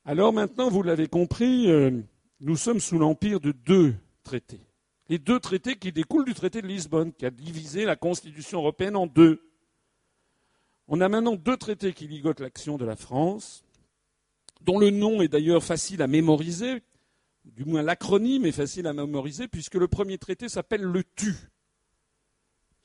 Alors 0.05 0.33
maintenant, 0.33 0.69
vous 0.69 0.81
l'avez 0.81 1.07
compris, 1.07 1.69
euh, 1.69 2.01
nous 2.39 2.55
sommes 2.55 2.79
sous 2.79 2.97
l'empire 2.97 3.39
de 3.39 3.51
deux 3.51 3.93
traités. 4.23 4.61
Les 5.09 5.19
deux 5.19 5.39
traités 5.39 5.75
qui 5.75 5.91
découlent 5.91 6.25
du 6.25 6.33
traité 6.33 6.61
de 6.61 6.67
Lisbonne, 6.67 7.13
qui 7.13 7.25
a 7.25 7.29
divisé 7.29 7.85
la 7.85 7.95
Constitution 7.95 8.59
européenne 8.59 8.95
en 8.95 9.07
deux. 9.07 9.41
On 10.87 11.01
a 11.01 11.09
maintenant 11.09 11.35
deux 11.35 11.57
traités 11.57 11.93
qui 11.93 12.07
ligotent 12.07 12.39
l'action 12.39 12.77
de 12.77 12.85
la 12.85 12.95
France, 12.95 13.63
dont 14.61 14.79
le 14.79 14.89
nom 14.89 15.21
est 15.21 15.27
d'ailleurs 15.27 15.63
facile 15.63 16.01
à 16.01 16.07
mémoriser, 16.07 16.81
du 17.45 17.65
moins 17.65 17.81
l'acronyme 17.81 18.45
est 18.45 18.51
facile 18.51 18.87
à 18.87 18.93
mémoriser, 18.93 19.47
puisque 19.47 19.75
le 19.75 19.87
premier 19.87 20.17
traité 20.17 20.49
s'appelle 20.49 20.83
le 20.83 21.03
TU. 21.03 21.35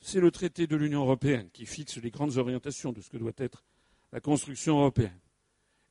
C'est 0.01 0.21
le 0.21 0.31
traité 0.31 0.67
de 0.67 0.77
l'Union 0.77 1.01
européenne 1.01 1.49
qui 1.53 1.67
fixe 1.67 1.97
les 1.97 2.11
grandes 2.11 2.37
orientations 2.37 2.93
de 2.93 3.01
ce 3.01 3.11
que 3.11 3.17
doit 3.17 3.33
être 3.39 3.65
la 4.13 4.21
construction 4.21 4.79
européenne. 4.79 5.19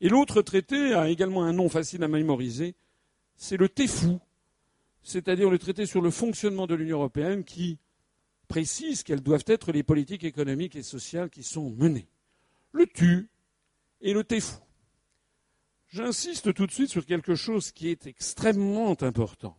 Et 0.02 0.10
l'autre 0.10 0.42
traité 0.42 0.94
a 0.94 1.10
également 1.10 1.44
un 1.44 1.54
nom 1.54 1.70
facile 1.70 2.04
à 2.04 2.08
mémoriser, 2.08 2.76
c'est 3.36 3.58
le 3.58 3.70
TEFU, 3.70 4.18
c'est-à-dire 5.04 5.50
le 5.50 5.60
traité 5.60 5.86
sur 5.86 6.02
le 6.02 6.12
fonctionnement 6.12 6.68
de 6.68 6.76
l'Union 6.76 6.98
européenne 6.98 7.44
qui 7.44 7.78
précise 8.48 9.04
quelles 9.04 9.22
doivent 9.22 9.46
être 9.48 9.72
les 9.72 9.84
politiques 9.84 10.24
économiques 10.24 10.76
et 10.76 10.84
sociales 10.84 11.30
qui 11.30 11.44
sont 11.44 11.70
menées. 11.72 12.08
Le 12.72 12.86
TU 12.88 13.30
et 14.02 14.14
le 14.14 14.24
TEFU. 14.24 14.65
J'insiste 15.96 16.54
tout 16.54 16.68
de 16.68 16.72
suite 16.72 16.90
sur 16.90 17.06
quelque 17.06 17.36
chose 17.36 17.72
qui 17.72 17.88
est 17.88 18.06
extrêmement 18.06 19.02
important. 19.02 19.56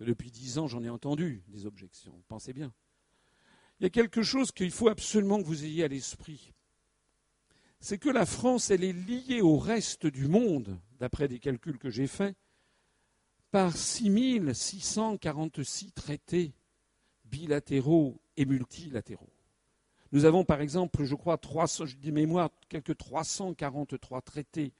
Depuis 0.00 0.30
dix 0.30 0.58
ans, 0.58 0.66
j'en 0.66 0.84
ai 0.84 0.90
entendu 0.90 1.42
des 1.48 1.64
objections. 1.64 2.12
Pensez 2.28 2.52
bien. 2.52 2.74
Il 3.80 3.84
y 3.84 3.86
a 3.86 3.90
quelque 3.90 4.22
chose 4.22 4.52
qu'il 4.52 4.70
faut 4.70 4.88
absolument 4.88 5.40
que 5.40 5.46
vous 5.46 5.64
ayez 5.64 5.84
à 5.84 5.88
l'esprit 5.88 6.52
c'est 7.80 7.98
que 7.98 8.08
la 8.08 8.24
France, 8.26 8.70
elle 8.70 8.84
est 8.84 8.92
liée 8.92 9.40
au 9.42 9.58
reste 9.58 10.06
du 10.06 10.28
monde, 10.28 10.78
d'après 10.98 11.28
des 11.28 11.38
calculs 11.38 11.78
que 11.78 11.90
j'ai 11.90 12.08
faits, 12.08 12.34
par 13.52 13.76
6646 13.76 15.92
traités 15.92 16.52
bilatéraux 17.26 18.20
et 18.36 18.44
multilatéraux. 18.44 19.30
Nous 20.10 20.24
avons 20.24 20.44
par 20.44 20.60
exemple, 20.60 21.04
je 21.04 21.14
crois, 21.14 21.38
300, 21.38 21.86
je 21.86 21.94
dis 21.96 22.10
mémoire, 22.10 22.50
quelques 22.68 22.96
343 22.96 24.20
traités 24.22 24.72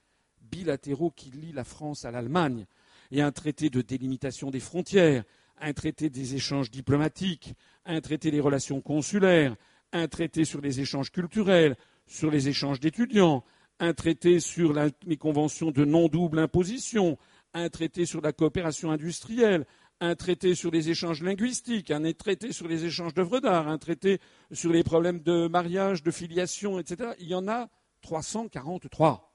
bilatéraux 0.49 1.11
qui 1.11 1.31
lient 1.31 1.53
la 1.53 1.63
France 1.63 2.05
à 2.05 2.11
l'Allemagne, 2.11 2.65
et 3.11 3.21
un 3.21 3.31
traité 3.31 3.69
de 3.69 3.81
délimitation 3.81 4.51
des 4.51 4.59
frontières, 4.59 5.23
un 5.59 5.73
traité 5.73 6.09
des 6.09 6.35
échanges 6.35 6.71
diplomatiques, 6.71 7.53
un 7.85 8.01
traité 8.01 8.31
des 8.31 8.39
relations 8.39 8.81
consulaires, 8.81 9.55
un 9.93 10.07
traité 10.07 10.45
sur 10.45 10.61
les 10.61 10.79
échanges 10.79 11.11
culturels, 11.11 11.75
sur 12.05 12.29
les 12.29 12.47
échanges 12.47 12.79
d'étudiants, 12.79 13.43
un 13.79 13.93
traité 13.93 14.39
sur 14.39 14.73
les 15.05 15.17
conventions 15.17 15.71
de 15.71 15.85
non-double 15.85 16.39
imposition, 16.39 17.17
un 17.53 17.69
traité 17.69 18.05
sur 18.05 18.21
la 18.21 18.33
coopération 18.33 18.91
industrielle, 18.91 19.65
un 19.99 20.15
traité 20.15 20.53
sur 20.53 20.71
les 20.71 20.89
échanges 20.89 21.23
linguistiques, 21.23 21.91
un 21.91 22.11
traité 22.13 22.51
sur 22.51 22.67
les 22.67 22.85
échanges 22.85 23.13
d'œuvres 23.13 23.39
d'art, 23.39 23.67
un 23.67 23.77
traité 23.77 24.19
sur 24.51 24.71
les 24.71 24.83
problèmes 24.83 25.21
de 25.21 25.47
mariage, 25.47 26.03
de 26.03 26.11
filiation, 26.11 26.79
etc. 26.79 27.11
Il 27.19 27.27
y 27.27 27.35
en 27.35 27.47
a 27.47 27.67
343. 28.01 29.26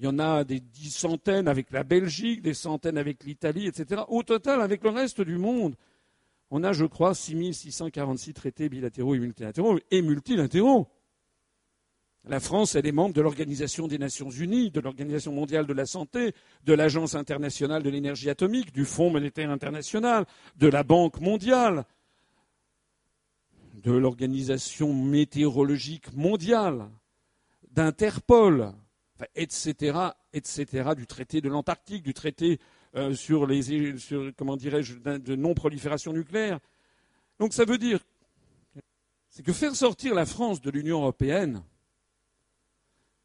Il 0.00 0.04
y 0.04 0.08
en 0.08 0.18
a 0.18 0.44
des 0.44 0.62
centaines 0.88 1.46
avec 1.46 1.70
la 1.70 1.84
Belgique, 1.84 2.40
des 2.40 2.54
centaines 2.54 2.96
avec 2.96 3.22
l'Italie, 3.22 3.66
etc. 3.66 4.00
Au 4.08 4.22
total, 4.22 4.62
avec 4.62 4.82
le 4.82 4.88
reste 4.88 5.20
du 5.20 5.36
monde, 5.36 5.76
on 6.50 6.64
a, 6.64 6.72
je 6.72 6.86
crois, 6.86 7.14
6646 7.14 8.32
traités 8.32 8.70
bilatéraux 8.70 9.14
et 9.14 9.18
multilatéraux 9.18 9.78
et 9.90 10.00
multilatéraux. 10.00 10.88
La 12.24 12.40
France, 12.40 12.76
elle 12.76 12.86
est 12.86 12.92
membre 12.92 13.14
de 13.14 13.20
l'Organisation 13.20 13.88
des 13.88 13.98
Nations 13.98 14.30
Unies, 14.30 14.70
de 14.70 14.80
l'Organisation 14.80 15.32
mondiale 15.32 15.66
de 15.66 15.74
la 15.74 15.84
santé, 15.84 16.34
de 16.64 16.72
l'Agence 16.72 17.14
internationale 17.14 17.82
de 17.82 17.90
l'énergie 17.90 18.30
atomique, 18.30 18.72
du 18.72 18.86
Fonds 18.86 19.10
monétaire 19.10 19.50
international, 19.50 20.24
de 20.56 20.68
la 20.68 20.82
Banque 20.82 21.20
mondiale, 21.20 21.84
de 23.74 23.92
l'Organisation 23.92 24.94
météorologique 24.94 26.10
mondiale, 26.14 26.88
d'Interpol, 27.70 28.72
etc., 29.34 29.98
etc., 30.32 30.90
du 30.96 31.06
traité 31.06 31.40
de 31.40 31.48
l'Antarctique, 31.48 32.02
du 32.02 32.14
traité 32.14 32.58
euh, 32.96 33.14
sur 33.14 33.46
les, 33.46 33.94
comment 34.36 34.56
dirais-je, 34.56 34.94
de 34.98 35.36
non-prolifération 35.36 36.12
nucléaire. 36.12 36.58
Donc 37.38 37.52
ça 37.52 37.64
veut 37.64 37.78
dire, 37.78 38.00
c'est 39.28 39.44
que 39.44 39.52
faire 39.52 39.76
sortir 39.76 40.14
la 40.14 40.26
France 40.26 40.60
de 40.60 40.70
l'Union 40.70 40.98
européenne, 41.00 41.62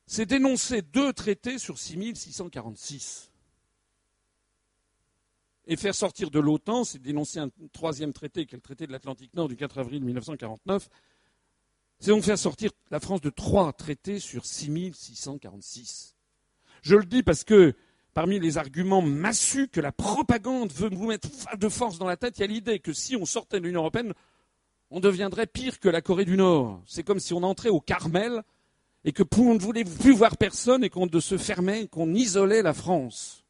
c'est 0.05 0.25
dénoncer 0.25 0.81
deux 0.81 1.13
traités 1.13 1.58
sur 1.58 1.79
6646. 1.79 3.31
Et 5.67 5.77
faire 5.77 5.95
sortir 5.95 6.29
de 6.29 6.39
l'OTAN, 6.39 6.84
c'est 6.84 7.01
dénoncer 7.01 7.39
un 7.39 7.49
troisième 7.73 8.13
traité, 8.13 8.45
qui 8.45 8.53
est 8.53 8.58
le 8.58 8.62
traité 8.62 8.86
de 8.86 8.91
l'Atlantique 8.91 9.34
Nord 9.34 9.47
du 9.47 9.55
4 9.55 9.79
avril 9.79 10.03
1949. 10.03 10.89
C'est 11.99 12.12
donc 12.12 12.23
faire 12.23 12.38
sortir 12.38 12.71
la 12.91 12.99
France 12.99 13.21
de 13.21 13.29
trois 13.29 13.73
traités 13.73 14.19
sur 14.19 14.45
6646. 14.45 16.15
Je 16.81 16.95
le 16.95 17.05
dis 17.05 17.23
parce 17.23 17.43
que 17.43 17.73
parmi 18.13 18.39
les 18.39 18.58
arguments 18.58 19.01
massus 19.01 19.67
que 19.67 19.81
la 19.81 19.91
propagande 19.91 20.71
veut 20.71 20.89
vous 20.89 21.08
mettre 21.08 21.29
de 21.58 21.69
force 21.69 21.97
dans 21.97 22.08
la 22.08 22.17
tête, 22.17 22.38
il 22.38 22.41
y 22.41 22.43
a 22.43 22.47
l'idée 22.47 22.79
que 22.79 22.93
si 22.93 23.15
on 23.15 23.25
sortait 23.25 23.60
de 23.60 23.65
l'Union 23.65 23.81
européenne, 23.81 24.13
on 24.91 24.99
deviendrait 24.99 25.47
pire 25.47 25.79
que 25.79 25.89
la 25.89 26.01
Corée 26.01 26.25
du 26.25 26.38
Nord. 26.38 26.81
C'est 26.86 27.03
comme 27.03 27.19
si 27.19 27.34
on 27.34 27.43
entrait 27.43 27.69
au 27.69 27.81
Carmel 27.81 28.43
et 29.03 29.12
que 29.12 29.23
on 29.38 29.53
ne 29.53 29.60
voulait 29.60 29.84
plus 29.84 30.13
voir 30.13 30.38
personne 30.38 30.84
et 30.84 30.89
qu'on 30.89 31.10
se 31.19 31.38
fermait, 31.38 31.88
qu'on 31.88 32.13
isolait 32.13 32.62
la 32.62 32.73
France. 32.73 33.43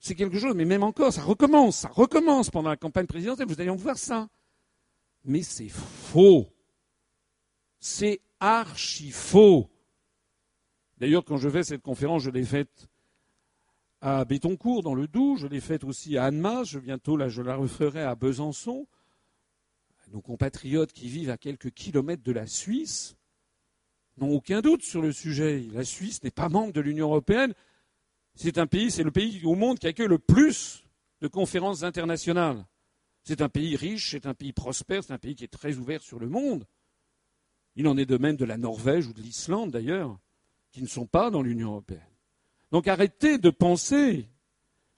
C'est 0.00 0.14
quelque 0.14 0.38
chose, 0.38 0.54
mais 0.54 0.64
même 0.64 0.82
encore, 0.82 1.12
ça 1.12 1.22
recommence, 1.22 1.78
ça 1.78 1.88
recommence 1.88 2.50
pendant 2.50 2.70
la 2.70 2.76
campagne 2.76 3.06
présidentielle, 3.06 3.48
vous 3.48 3.60
allez 3.60 3.70
en 3.70 3.76
voir 3.76 3.98
ça. 3.98 4.28
Mais 5.24 5.42
c'est 5.42 5.68
faux. 5.68 6.46
C'est 7.88 8.20
archi 8.40 9.12
faux. 9.12 9.70
D'ailleurs, 10.98 11.24
quand 11.24 11.36
je 11.36 11.48
fais 11.48 11.62
cette 11.62 11.82
conférence, 11.82 12.24
je 12.24 12.30
l'ai 12.30 12.42
faite 12.42 12.88
à 14.00 14.24
Bétoncourt, 14.24 14.82
dans 14.82 14.96
le 14.96 15.06
Doubs, 15.06 15.38
je 15.38 15.46
l'ai 15.46 15.60
faite 15.60 15.84
aussi 15.84 16.16
à 16.16 16.24
Annemasse, 16.24 16.70
je, 16.70 16.80
bientôt 16.80 17.16
là, 17.16 17.28
je 17.28 17.42
la 17.42 17.54
referai 17.54 18.02
à 18.02 18.16
Besançon. 18.16 18.88
Nos 20.10 20.20
compatriotes 20.20 20.92
qui 20.92 21.08
vivent 21.08 21.30
à 21.30 21.38
quelques 21.38 21.70
kilomètres 21.70 22.24
de 22.24 22.32
la 22.32 22.48
Suisse 22.48 23.16
n'ont 24.16 24.34
aucun 24.34 24.62
doute 24.62 24.82
sur 24.82 25.00
le 25.00 25.12
sujet. 25.12 25.64
La 25.72 25.84
Suisse 25.84 26.24
n'est 26.24 26.32
pas 26.32 26.48
membre 26.48 26.72
de 26.72 26.80
l'Union 26.80 27.06
européenne. 27.06 27.54
C'est 28.34 28.58
un 28.58 28.66
pays, 28.66 28.90
c'est 28.90 29.04
le 29.04 29.12
pays 29.12 29.44
au 29.44 29.54
monde 29.54 29.78
qui 29.78 29.86
accueille 29.86 30.08
le 30.08 30.18
plus 30.18 30.84
de 31.20 31.28
conférences 31.28 31.84
internationales. 31.84 32.66
C'est 33.22 33.42
un 33.42 33.48
pays 33.48 33.76
riche, 33.76 34.10
c'est 34.10 34.26
un 34.26 34.34
pays 34.34 34.52
prospère, 34.52 35.04
c'est 35.04 35.12
un 35.12 35.18
pays 35.18 35.36
qui 35.36 35.44
est 35.44 35.52
très 35.52 35.76
ouvert 35.76 36.02
sur 36.02 36.18
le 36.18 36.28
monde. 36.28 36.66
Il 37.76 37.86
en 37.88 37.96
est 37.98 38.06
de 38.06 38.16
même 38.16 38.36
de 38.36 38.44
la 38.44 38.56
Norvège 38.56 39.06
ou 39.06 39.12
de 39.12 39.20
l'Islande 39.20 39.70
d'ailleurs, 39.70 40.18
qui 40.72 40.82
ne 40.82 40.86
sont 40.88 41.06
pas 41.06 41.30
dans 41.30 41.42
l'Union 41.42 41.70
européenne. 41.72 42.00
Donc 42.72 42.88
arrêtez 42.88 43.38
de 43.38 43.50
penser, 43.50 44.28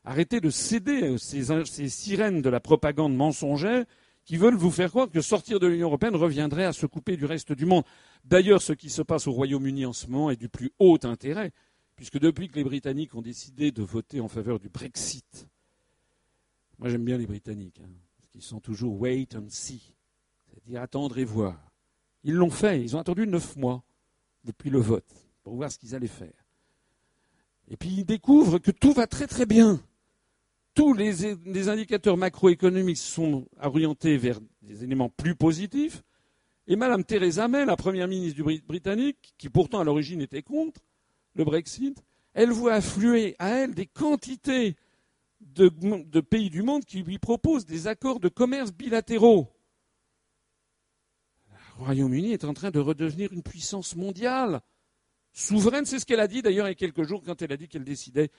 arrêtez 0.05 0.41
de 0.41 0.49
céder 0.51 1.15
à 1.15 1.19
ces, 1.19 1.89
sirènes 1.89 2.41
de 2.41 2.49
la 2.49 2.61
propagande 2.61 3.15
mensongère 3.15 3.85
qui 4.25 4.37
veulent 4.37 4.57
vous 4.57 4.71
faire 4.71 4.91
croire 4.91 5.11
que 5.11 5.21
sortir 5.21 5.59
de 5.59 5.67
l'Union 5.67 5.89
européenne 5.89 6.15
reviendrait 6.15 6.65
à 6.65 6.73
se 6.73 6.87
couper 6.87 7.17
du 7.17 7.25
reste 7.25 7.53
du 7.53 7.67
monde. 7.67 7.85
D'ailleurs, 8.25 8.63
ce 8.63 8.73
qui 8.73 8.91
se 8.91 9.03
passe 9.03 9.27
au 9.27 9.33
Royaume-Uni 9.33 9.87
en 9.87 9.93
ce 9.93 10.07
moment 10.07 10.31
est 10.31 10.37
du 10.37 10.49
plus 10.49 10.71
haut 10.79 10.99
intérêt, 11.03 11.53
puisque 11.97 12.19
depuis 12.19 12.49
que 12.49 12.57
les 12.57 12.65
Britanniques 12.65 13.15
ont 13.15 13.23
décidé 13.23 13.73
de 13.73 13.83
voter 13.83 14.21
en 14.21 14.29
faveur 14.29 14.61
du 14.61 14.69
Brexit, 14.69 15.49
moi 16.79 16.89
j'aime 16.89 17.05
bien 17.05 17.19
les 17.19 17.27
Britanniques, 17.27 17.81
hein, 17.81 17.91
parce 18.17 18.29
qu'ils 18.29 18.43
sont 18.43 18.61
toujours 18.61 19.01
wait 19.01 19.35
and 19.35 19.49
see, 19.49 19.95
c'est-à-dire 20.47 20.83
attendre 20.83 21.19
et 21.19 21.25
voir. 21.25 21.68
Ils 22.25 22.35
l'ont 22.35 22.51
fait, 22.51 22.83
ils 22.83 22.97
ont 22.97 23.01
attendu 23.01 23.27
neuf 23.27 23.57
mois 23.57 23.83
depuis 24.45 24.71
le 24.71 24.79
vote 24.79 25.09
pour 25.43 25.55
voir 25.55 25.71
ce 25.71 25.79
qu'ils 25.79 25.95
allaient 25.95 26.07
faire. 26.07 26.33
Et 27.69 27.77
puis 27.77 27.91
ils 27.91 28.05
découvrent 28.05 28.59
que 28.59 28.71
tout 28.71 28.93
va 28.93 29.07
très 29.07 29.27
très 29.27 29.47
bien 29.47 29.81
tous 30.79 30.95
les, 30.95 31.69
indicateurs 31.69 32.17
macroéconomiques 32.17 32.99
sont 32.99 33.47
orientés 33.61 34.17
vers 34.17 34.39
des 34.63 34.85
éléments 34.85 35.09
plus 35.09 35.35
positifs. 35.35 36.05
Et 36.69 36.77
Mme 36.77 37.03
Theresa 37.03 37.49
May, 37.49 37.65
la 37.65 37.77
première 37.77 38.07
ministre 38.07 38.37
du 38.37 38.61
britannique, 38.61 39.35
qui 39.39 39.49
pourtant 39.49 39.81
à 39.81 39.85
l'origine 39.85 40.21
était 40.21 40.43
contre 40.43 40.81
le 41.35 41.43
Brexit, 41.43 42.01
elle 42.33 42.53
voit 42.53 42.75
affluer 42.75 43.35
à 43.41 43.49
elle 43.49 43.75
des 43.75 43.87
quantités 43.87 44.77
de 45.41 46.21
pays 46.21 46.49
du 46.49 46.63
monde 46.63 46.85
qui 46.85 47.03
lui 47.03 47.19
proposent 47.19 47.67
des 47.67 47.89
accords 47.89 48.21
de 48.21 48.29
commerce 48.29 48.73
bilatéraux. 48.73 49.49
Le 51.79 51.85
Royaume-Uni 51.85 52.33
est 52.33 52.45
en 52.45 52.55
train 52.55 52.71
de 52.71 52.81
redevenir 52.81 53.33
une 53.33 53.43
puissance 53.43 53.95
mondiale, 53.95 54.61
souveraine. 55.33 55.87
C'est 55.87 56.01
ce 56.01 56.07
qu'elle 56.07 56.21
a 56.21 56.27
dit 56.27 56.43
d'ailleurs 56.43 56.67
il 56.67 56.71
y 56.71 56.73
a 56.73 56.75
quelques 56.75 57.05
jours 57.05 57.23
quand 57.25 57.41
elle 57.41 57.53
a 57.53 57.57
dit 57.57 57.69
qu'elle 57.69 57.85
décidait 57.85 58.31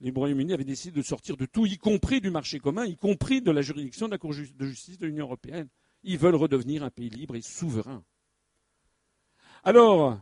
les 0.00 0.10
Royaume-Uni 0.10 0.52
avaient 0.52 0.64
décidé 0.64 0.96
de 0.96 1.04
sortir 1.04 1.36
de 1.36 1.44
tout, 1.44 1.66
y 1.66 1.76
compris 1.76 2.20
du 2.20 2.30
marché 2.30 2.60
commun, 2.60 2.84
y 2.84 2.96
compris 2.96 3.42
de 3.42 3.50
la 3.50 3.62
juridiction 3.62 4.06
de 4.06 4.12
la 4.12 4.18
Cour 4.18 4.30
de 4.30 4.66
justice 4.66 4.98
de 4.98 5.06
l'Union 5.06 5.24
européenne. 5.24 5.68
Ils 6.04 6.18
veulent 6.18 6.36
redevenir 6.36 6.84
un 6.84 6.90
pays 6.90 7.10
libre 7.10 7.34
et 7.34 7.40
souverain. 7.40 8.04
Alors, 9.64 10.20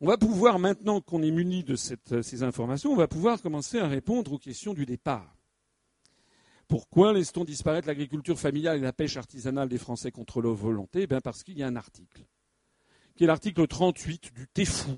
on 0.00 0.08
va 0.08 0.18
pouvoir, 0.18 0.58
maintenant 0.58 1.00
qu'on 1.00 1.22
est 1.22 1.30
muni 1.30 1.62
de 1.62 1.76
ces 1.76 2.42
informations, 2.42 2.90
on 2.90 2.96
va 2.96 3.06
pouvoir 3.06 3.40
commencer 3.40 3.78
à 3.78 3.86
répondre 3.86 4.32
aux 4.32 4.38
questions 4.38 4.74
du 4.74 4.86
départ. 4.86 5.35
Pourquoi 6.68 7.12
laisse-t-on 7.12 7.44
disparaître 7.44 7.86
l'agriculture 7.86 8.38
familiale 8.38 8.78
et 8.78 8.82
la 8.82 8.92
pêche 8.92 9.16
artisanale 9.16 9.68
des 9.68 9.78
Français 9.78 10.10
contre 10.10 10.40
leur 10.40 10.54
volonté? 10.54 11.02
Eh 11.02 11.20
Parce 11.20 11.44
qu'il 11.44 11.56
y 11.58 11.62
a 11.62 11.66
un 11.66 11.76
article, 11.76 12.24
qui 13.14 13.24
est 13.24 13.26
l'article 13.26 13.66
38 13.66 14.34
du 14.34 14.48
TEFU, 14.48 14.90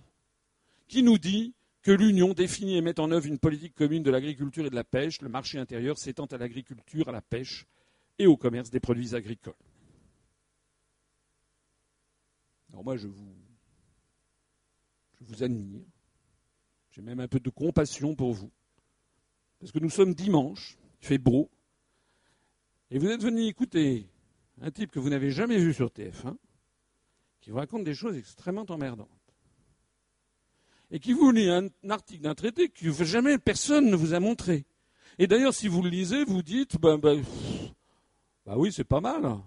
qui 0.86 1.02
nous 1.02 1.18
dit 1.18 1.54
que 1.82 1.92
l'Union 1.92 2.32
définit 2.32 2.76
et 2.76 2.80
met 2.80 2.98
en 2.98 3.10
œuvre 3.10 3.26
une 3.26 3.38
politique 3.38 3.74
commune 3.74 4.02
de 4.02 4.10
l'agriculture 4.10 4.66
et 4.66 4.70
de 4.70 4.74
la 4.74 4.84
pêche, 4.84 5.20
le 5.20 5.28
marché 5.28 5.58
intérieur 5.58 5.98
s'étend 5.98 6.26
à 6.26 6.38
l'agriculture, 6.38 7.08
à 7.08 7.12
la 7.12 7.22
pêche 7.22 7.66
et 8.18 8.26
au 8.26 8.36
commerce 8.36 8.70
des 8.70 8.80
produits 8.80 9.14
agricoles. 9.14 9.54
Alors 12.70 12.84
moi, 12.84 12.96
je 12.96 13.06
vous, 13.06 13.34
je 15.20 15.24
vous 15.24 15.42
admire. 15.42 15.84
J'ai 16.90 17.02
même 17.02 17.20
un 17.20 17.28
peu 17.28 17.40
de 17.40 17.50
compassion 17.50 18.14
pour 18.14 18.32
vous. 18.32 18.50
Parce 19.60 19.72
que 19.72 19.78
nous 19.78 19.90
sommes 19.90 20.14
dimanche, 20.14 20.76
il 21.00 21.06
fait 21.06 21.18
beau, 21.18 21.50
et 22.90 22.98
vous 22.98 23.08
êtes 23.08 23.22
venu 23.22 23.42
écouter 23.42 24.08
un 24.60 24.70
type 24.70 24.90
que 24.90 24.98
vous 24.98 25.10
n'avez 25.10 25.30
jamais 25.30 25.58
vu 25.58 25.72
sur 25.72 25.88
TF1, 25.88 26.36
qui 27.40 27.50
vous 27.50 27.58
raconte 27.58 27.84
des 27.84 27.94
choses 27.94 28.16
extrêmement 28.16 28.66
emmerdantes 28.68 29.08
et 30.90 31.00
qui 31.00 31.12
vous 31.12 31.30
lit 31.30 31.50
un, 31.50 31.68
article 31.88 32.22
d'un 32.22 32.34
traité 32.34 32.68
que 32.68 32.90
jamais 33.04 33.38
personne 33.38 33.90
ne 33.90 33.96
vous 33.96 34.14
a 34.14 34.20
montré. 34.20 34.64
Et 35.18 35.26
d'ailleurs, 35.26 35.54
si 35.54 35.68
vous 35.68 35.82
le 35.82 35.90
lisez, 35.90 36.24
vous 36.24 36.42
dites, 36.42 36.80
ben, 36.80 36.96
ben 36.98 37.22
bah 38.46 38.54
oui, 38.56 38.72
c'est 38.72 38.84
pas 38.84 39.00
mal. 39.00 39.38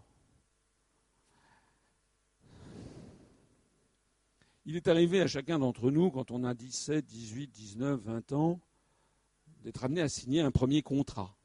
Il 4.66 4.76
est 4.76 4.88
arrivé 4.88 5.22
à 5.22 5.28
chacun 5.28 5.58
d'entre 5.58 5.90
nous, 5.90 6.12
quand 6.12 6.30
on 6.30 6.44
a 6.44 6.54
17, 6.54 7.06
18, 7.06 7.48
19, 7.48 8.02
20 8.02 8.32
ans, 8.34 8.60
d'être 9.64 9.84
amené 9.84 10.02
à 10.02 10.10
signer 10.10 10.42
un 10.42 10.52
premier 10.52 10.84
contrat. 10.84 11.36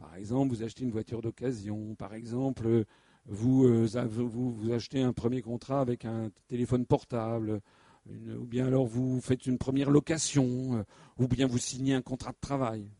Par 0.00 0.14
exemple, 0.16 0.54
vous 0.54 0.62
achetez 0.62 0.82
une 0.84 0.90
voiture 0.90 1.20
d'occasion, 1.20 1.94
par 1.94 2.14
exemple, 2.14 2.86
vous, 3.26 3.66
euh, 3.66 4.74
achetez 4.74 5.02
un 5.02 5.12
premier 5.12 5.42
contrat 5.42 5.82
avec 5.82 6.06
un 6.06 6.30
téléphone 6.48 6.86
portable, 6.86 7.60
ou 8.08 8.46
bien 8.46 8.66
alors 8.66 8.86
vous 8.86 9.20
faites 9.20 9.44
une 9.46 9.58
première 9.58 9.90
location, 9.90 10.78
euh, 10.78 10.82
ou 11.18 11.28
bien 11.28 11.46
vous 11.46 11.58
signez 11.58 11.92
un 11.92 12.00
contrat 12.00 12.32
de 12.32 12.38
travail. 12.40 12.90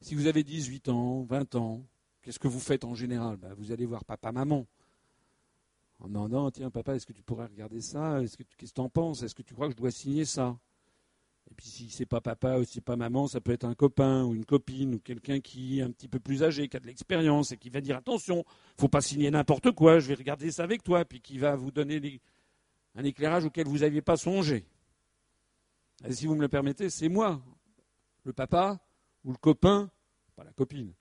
Si 0.00 0.16
vous 0.16 0.26
avez 0.26 0.42
18 0.42 0.88
ans, 0.88 1.22
20 1.22 1.54
ans, 1.54 1.84
qu'est-ce 2.22 2.40
que 2.40 2.48
vous 2.48 2.58
faites 2.60 2.84
en 2.84 2.96
général? 2.96 3.36
Ben, 3.36 3.54
Vous 3.54 3.70
allez 3.70 3.86
voir 3.86 4.04
papa, 4.04 4.32
maman. 4.32 4.66
En 6.00 6.08
demandant, 6.08 6.50
tiens 6.50 6.70
papa, 6.70 6.96
est-ce 6.96 7.06
que 7.06 7.12
tu 7.12 7.22
pourrais 7.22 7.46
regarder 7.46 7.80
ça? 7.80 8.18
Qu'est-ce 8.20 8.36
que 8.36 8.74
tu 8.74 8.80
en 8.80 8.88
penses? 8.88 9.22
Est-ce 9.22 9.34
que 9.34 9.42
tu 9.42 9.54
crois 9.54 9.68
que 9.68 9.74
je 9.74 9.78
dois 9.78 9.92
signer 9.92 10.24
ça? 10.24 10.58
Et 11.50 11.54
puis 11.54 11.66
si 11.66 11.90
c'est 11.90 12.06
pas 12.06 12.20
papa 12.20 12.58
ou 12.58 12.64
si 12.64 12.74
c'est 12.74 12.80
pas 12.80 12.96
maman, 12.96 13.28
ça 13.28 13.40
peut 13.40 13.52
être 13.52 13.64
un 13.64 13.74
copain 13.74 14.24
ou 14.24 14.34
une 14.34 14.44
copine 14.44 14.94
ou 14.94 14.98
quelqu'un 14.98 15.40
qui 15.40 15.78
est 15.78 15.82
un 15.82 15.90
petit 15.90 16.08
peu 16.08 16.18
plus 16.18 16.42
âgé, 16.42 16.68
qui 16.68 16.76
a 16.76 16.80
de 16.80 16.86
l'expérience 16.86 17.52
et 17.52 17.56
qui 17.56 17.70
va 17.70 17.80
dire 17.80 17.96
attention, 17.96 18.44
faut 18.76 18.88
pas 18.88 19.00
signer 19.00 19.30
n'importe 19.30 19.70
quoi, 19.72 19.98
je 19.98 20.08
vais 20.08 20.14
regarder 20.14 20.50
ça 20.50 20.64
avec 20.64 20.82
toi, 20.82 21.04
puis 21.04 21.20
qui 21.20 21.38
va 21.38 21.54
vous 21.54 21.70
donner 21.70 22.20
un 22.94 23.04
éclairage 23.04 23.44
auquel 23.44 23.66
vous 23.66 23.78
n'aviez 23.78 24.02
pas 24.02 24.16
songé. 24.16 24.66
Si 26.10 26.26
vous 26.26 26.34
me 26.34 26.42
le 26.42 26.48
permettez, 26.48 26.90
c'est 26.90 27.08
moi, 27.08 27.40
le 28.24 28.32
papa 28.32 28.78
ou 29.24 29.30
le 29.30 29.38
copain, 29.38 29.90
pas 30.34 30.44
la 30.44 30.52
copine. 30.52 30.92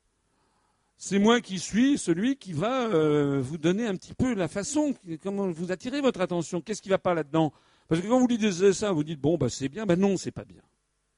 C'est 0.98 1.20
moi 1.20 1.42
qui 1.42 1.60
suis 1.60 1.98
celui 1.98 2.38
qui 2.38 2.54
va 2.54 2.88
euh, 2.88 3.42
vous 3.42 3.58
donner 3.58 3.86
un 3.86 3.96
petit 3.96 4.14
peu 4.14 4.34
la 4.34 4.48
façon, 4.48 4.96
comment 5.22 5.52
vous 5.52 5.72
attirer 5.72 6.00
votre 6.00 6.22
attention. 6.22 6.62
Qu'est-ce 6.62 6.82
qui 6.82 6.88
ne 6.88 6.94
va 6.94 7.00
pas 7.00 7.14
là-dedans? 7.14 7.52
Parce 7.88 8.02
que 8.02 8.08
quand 8.08 8.20
vous 8.20 8.28
lisez 8.28 8.74
ça, 8.74 8.92
vous 8.92 9.04
dites 9.04 9.20
bon, 9.20 9.38
bah, 9.38 9.50
c'est 9.50 9.70
bien. 9.70 9.86
Ben 9.86 10.00
non, 10.00 10.18
c'est 10.18 10.32
pas 10.32 10.46
bien. 10.46 10.62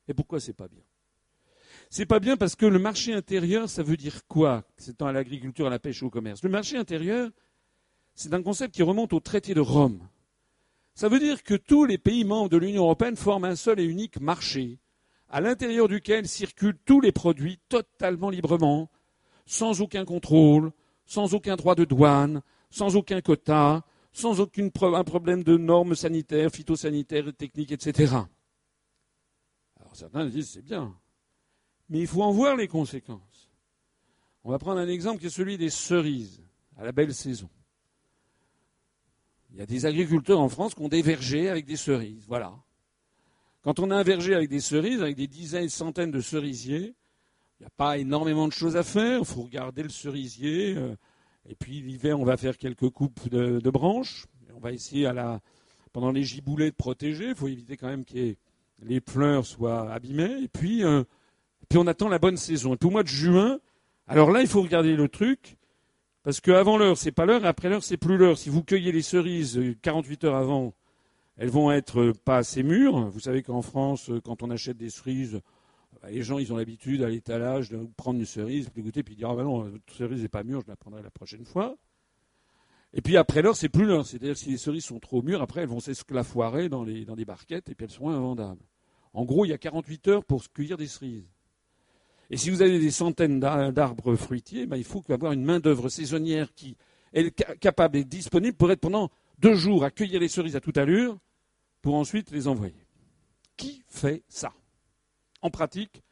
Et 0.07 0.13
pourquoi 0.13 0.39
c'est 0.39 0.53
pas 0.53 0.67
bien? 0.67 0.83
C'est 1.89 2.05
pas 2.05 2.19
bien 2.19 2.35
parce 2.35 2.55
que 2.55 2.65
le 2.65 2.79
marché 2.79 3.13
intérieur, 3.13 3.69
ça 3.69 3.83
veut 3.83 3.95
dire 3.95 4.27
quoi? 4.27 4.63
C'est 4.77 4.99
dans 4.99 5.11
l'agriculture, 5.11 5.67
à 5.67 5.69
la 5.69 5.79
pêche 5.79 6.01
ou 6.03 6.07
au 6.07 6.09
commerce. 6.09 6.43
Le 6.43 6.49
marché 6.49 6.75
intérieur, 6.75 7.29
c'est 8.13 8.33
un 8.33 8.41
concept 8.41 8.75
qui 8.75 8.83
remonte 8.83 9.13
au 9.13 9.19
traité 9.19 9.53
de 9.53 9.61
Rome. 9.61 10.07
Ça 10.95 11.07
veut 11.07 11.19
dire 11.19 11.43
que 11.43 11.53
tous 11.53 11.85
les 11.85 11.97
pays 11.97 12.25
membres 12.25 12.49
de 12.49 12.57
l'Union 12.57 12.83
européenne 12.83 13.15
forment 13.15 13.45
un 13.45 13.55
seul 13.55 13.79
et 13.79 13.85
unique 13.85 14.19
marché, 14.19 14.79
à 15.29 15.39
l'intérieur 15.39 15.87
duquel 15.87 16.27
circulent 16.27 16.77
tous 16.85 16.99
les 16.99 17.11
produits 17.11 17.59
totalement 17.69 18.29
librement, 18.29 18.89
sans 19.45 19.81
aucun 19.81 20.05
contrôle, 20.05 20.71
sans 21.05 21.33
aucun 21.33 21.55
droit 21.55 21.75
de 21.75 21.85
douane, 21.85 22.41
sans 22.69 22.95
aucun 22.95 23.21
quota, 23.21 23.85
sans 24.17 24.39
aucun 24.39 24.69
problème 24.69 25.43
de 25.43 25.57
normes 25.57 25.95
sanitaires, 25.95 26.49
phytosanitaires, 26.49 27.31
techniques, 27.35 27.71
etc. 27.71 28.15
Alors 29.79 29.95
certains 29.95 30.25
disent 30.25 30.49
c'est 30.49 30.63
bien, 30.63 30.95
mais 31.87 31.99
il 31.99 32.07
faut 32.07 32.23
en 32.23 32.31
voir 32.31 32.55
les 32.55 32.67
conséquences. 32.67 33.51
On 34.43 34.49
va 34.49 34.57
prendre 34.57 34.79
un 34.79 34.87
exemple 34.87 35.19
qui 35.19 35.27
est 35.27 35.29
celui 35.29 35.57
des 35.57 35.69
cerises 35.69 36.41
à 36.77 36.83
la 36.83 36.91
belle 36.91 37.13
saison. 37.13 37.49
Il 39.51 39.57
y 39.57 39.61
a 39.61 39.67
des 39.67 39.85
agriculteurs 39.85 40.39
en 40.39 40.49
France 40.49 40.73
qui 40.73 40.81
ont 40.81 40.89
des 40.89 41.03
vergers 41.03 41.49
avec 41.49 41.65
des 41.65 41.77
cerises. 41.77 42.25
Voilà. 42.27 42.55
Quand 43.61 43.79
on 43.79 43.91
a 43.91 43.95
un 43.95 44.03
verger 44.03 44.33
avec 44.33 44.49
des 44.49 44.61
cerises, 44.61 45.01
avec 45.01 45.15
des 45.15 45.27
dizaines 45.27 45.65
et 45.65 45.69
centaines 45.69 46.11
de 46.11 46.21
cerisiers, 46.21 46.95
il 47.59 47.63
n'y 47.63 47.67
a 47.67 47.71
pas 47.77 47.99
énormément 47.99 48.47
de 48.47 48.53
choses 48.53 48.77
à 48.77 48.83
faire. 48.83 49.19
Il 49.19 49.25
faut 49.25 49.43
regarder 49.43 49.83
le 49.83 49.89
cerisier. 49.89 50.75
Euh, 50.75 50.95
et 51.49 51.55
puis 51.55 51.81
l'hiver, 51.81 52.19
on 52.19 52.25
va 52.25 52.37
faire 52.37 52.57
quelques 52.57 52.89
coupes 52.89 53.29
de, 53.29 53.69
branches. 53.69 54.25
On 54.55 54.59
va 54.59 54.71
essayer 54.71 55.09
pendant 55.93 56.11
les 56.11 56.23
giboulées 56.23 56.71
de 56.71 56.75
protéger. 56.75 57.29
Il 57.29 57.35
faut 57.35 57.47
éviter 57.47 57.77
quand 57.77 57.87
même 57.87 58.05
que 58.05 58.35
les 58.81 59.01
fleurs 59.07 59.45
soient 59.45 59.91
abîmées. 59.91 60.43
Et 60.43 60.47
puis, 60.47 60.83
euh, 60.83 61.03
puis 61.69 61.77
on 61.77 61.87
attend 61.87 62.09
la 62.09 62.19
bonne 62.19 62.37
saison. 62.37 62.73
Et 62.73 62.77
puis 62.77 62.87
au 62.87 62.91
mois 62.91 63.03
de 63.03 63.07
juin, 63.07 63.59
alors 64.07 64.31
là, 64.31 64.41
il 64.41 64.47
faut 64.47 64.61
regarder 64.61 64.95
le 64.95 65.07
truc. 65.07 65.57
Parce 66.23 66.41
qu'avant 66.41 66.77
l'heure, 66.77 66.97
c'est 66.97 67.13
pas 67.13 67.25
l'heure, 67.25 67.45
après 67.45 67.69
l'heure, 67.69 67.83
c'est 67.83 67.97
plus 67.97 68.17
l'heure. 68.17 68.37
Si 68.37 68.49
vous 68.49 68.63
cueillez 68.63 68.91
les 68.91 69.01
cerises 69.01 69.61
48 69.81 70.25
heures 70.25 70.35
avant, 70.35 70.73
elles 71.37 71.49
vont 71.49 71.71
être 71.71 72.11
pas 72.25 72.37
assez 72.37 72.63
mûres. 72.63 73.09
Vous 73.09 73.21
savez 73.21 73.43
qu'en 73.43 73.61
France, 73.61 74.11
quand 74.25 74.43
on 74.43 74.49
achète 74.49 74.75
des 74.75 74.89
cerises, 74.89 75.39
les 76.09 76.21
gens, 76.21 76.37
ils 76.37 76.51
ont 76.53 76.57
l'habitude 76.57 77.03
à 77.03 77.09
l'étalage 77.09 77.69
de 77.69 77.87
prendre 77.97 78.19
une 78.19 78.25
cerise, 78.25 78.69
puis 78.69 78.81
goûter, 78.81 79.03
puis 79.03 79.15
dire, 79.15 79.29
ah 79.29 79.35
ben 79.35 79.43
non, 79.43 79.63
votre 79.63 79.93
cerise 79.93 80.21
n'est 80.21 80.27
pas 80.27 80.43
mûre, 80.43 80.61
je 80.61 80.67
la 80.67 80.75
prendrai 80.75 81.01
la 81.01 81.11
prochaine 81.11 81.45
fois. 81.45 81.75
Et 82.93 83.01
puis 83.01 83.17
après 83.17 83.41
l'heure, 83.41 83.55
c'est 83.55 83.69
plus 83.69 83.85
l'heure. 83.85 84.05
C'est-à-dire 84.05 84.37
si 84.37 84.49
les 84.49 84.57
cerises 84.57 84.85
sont 84.85 84.99
trop 84.99 85.21
mûres, 85.21 85.41
après, 85.41 85.61
elles 85.61 85.69
vont 85.69 85.79
s'esclafoirer 85.79 86.69
dans, 86.69 86.85
dans 86.85 87.15
des 87.15 87.25
barquettes, 87.25 87.69
et 87.69 87.75
puis 87.75 87.85
elles 87.85 87.91
seront 87.91 88.09
invendables. 88.09 88.61
En 89.13 89.25
gros, 89.25 89.45
il 89.45 89.49
y 89.49 89.53
a 89.53 89.57
48 89.57 90.07
heures 90.07 90.25
pour 90.25 90.43
cueillir 90.51 90.77
des 90.77 90.87
cerises. 90.87 91.27
Et 92.29 92.37
si 92.37 92.49
vous 92.49 92.61
avez 92.61 92.79
des 92.79 92.91
centaines 92.91 93.39
d'arbres 93.39 94.15
fruitiers, 94.15 94.65
ben, 94.65 94.77
il 94.77 94.83
faut 94.83 95.03
avoir 95.09 95.31
une 95.31 95.43
main-d'œuvre 95.43 95.89
saisonnière 95.89 96.53
qui 96.53 96.75
est 97.13 97.31
capable 97.59 97.97
et 97.97 98.03
disponible 98.03 98.57
pour 98.57 98.71
être 98.71 98.81
pendant 98.81 99.09
deux 99.39 99.55
jours 99.55 99.83
à 99.83 99.91
cueillir 99.91 100.19
les 100.19 100.27
cerises 100.27 100.55
à 100.55 100.59
toute 100.59 100.77
allure 100.77 101.17
pour 101.81 101.95
ensuite 101.95 102.31
les 102.31 102.47
envoyer. 102.47 102.85
Qui 103.55 103.81
fait 103.87 104.23
ça? 104.27 104.53
En 105.47 105.49
pratique, 105.49 106.03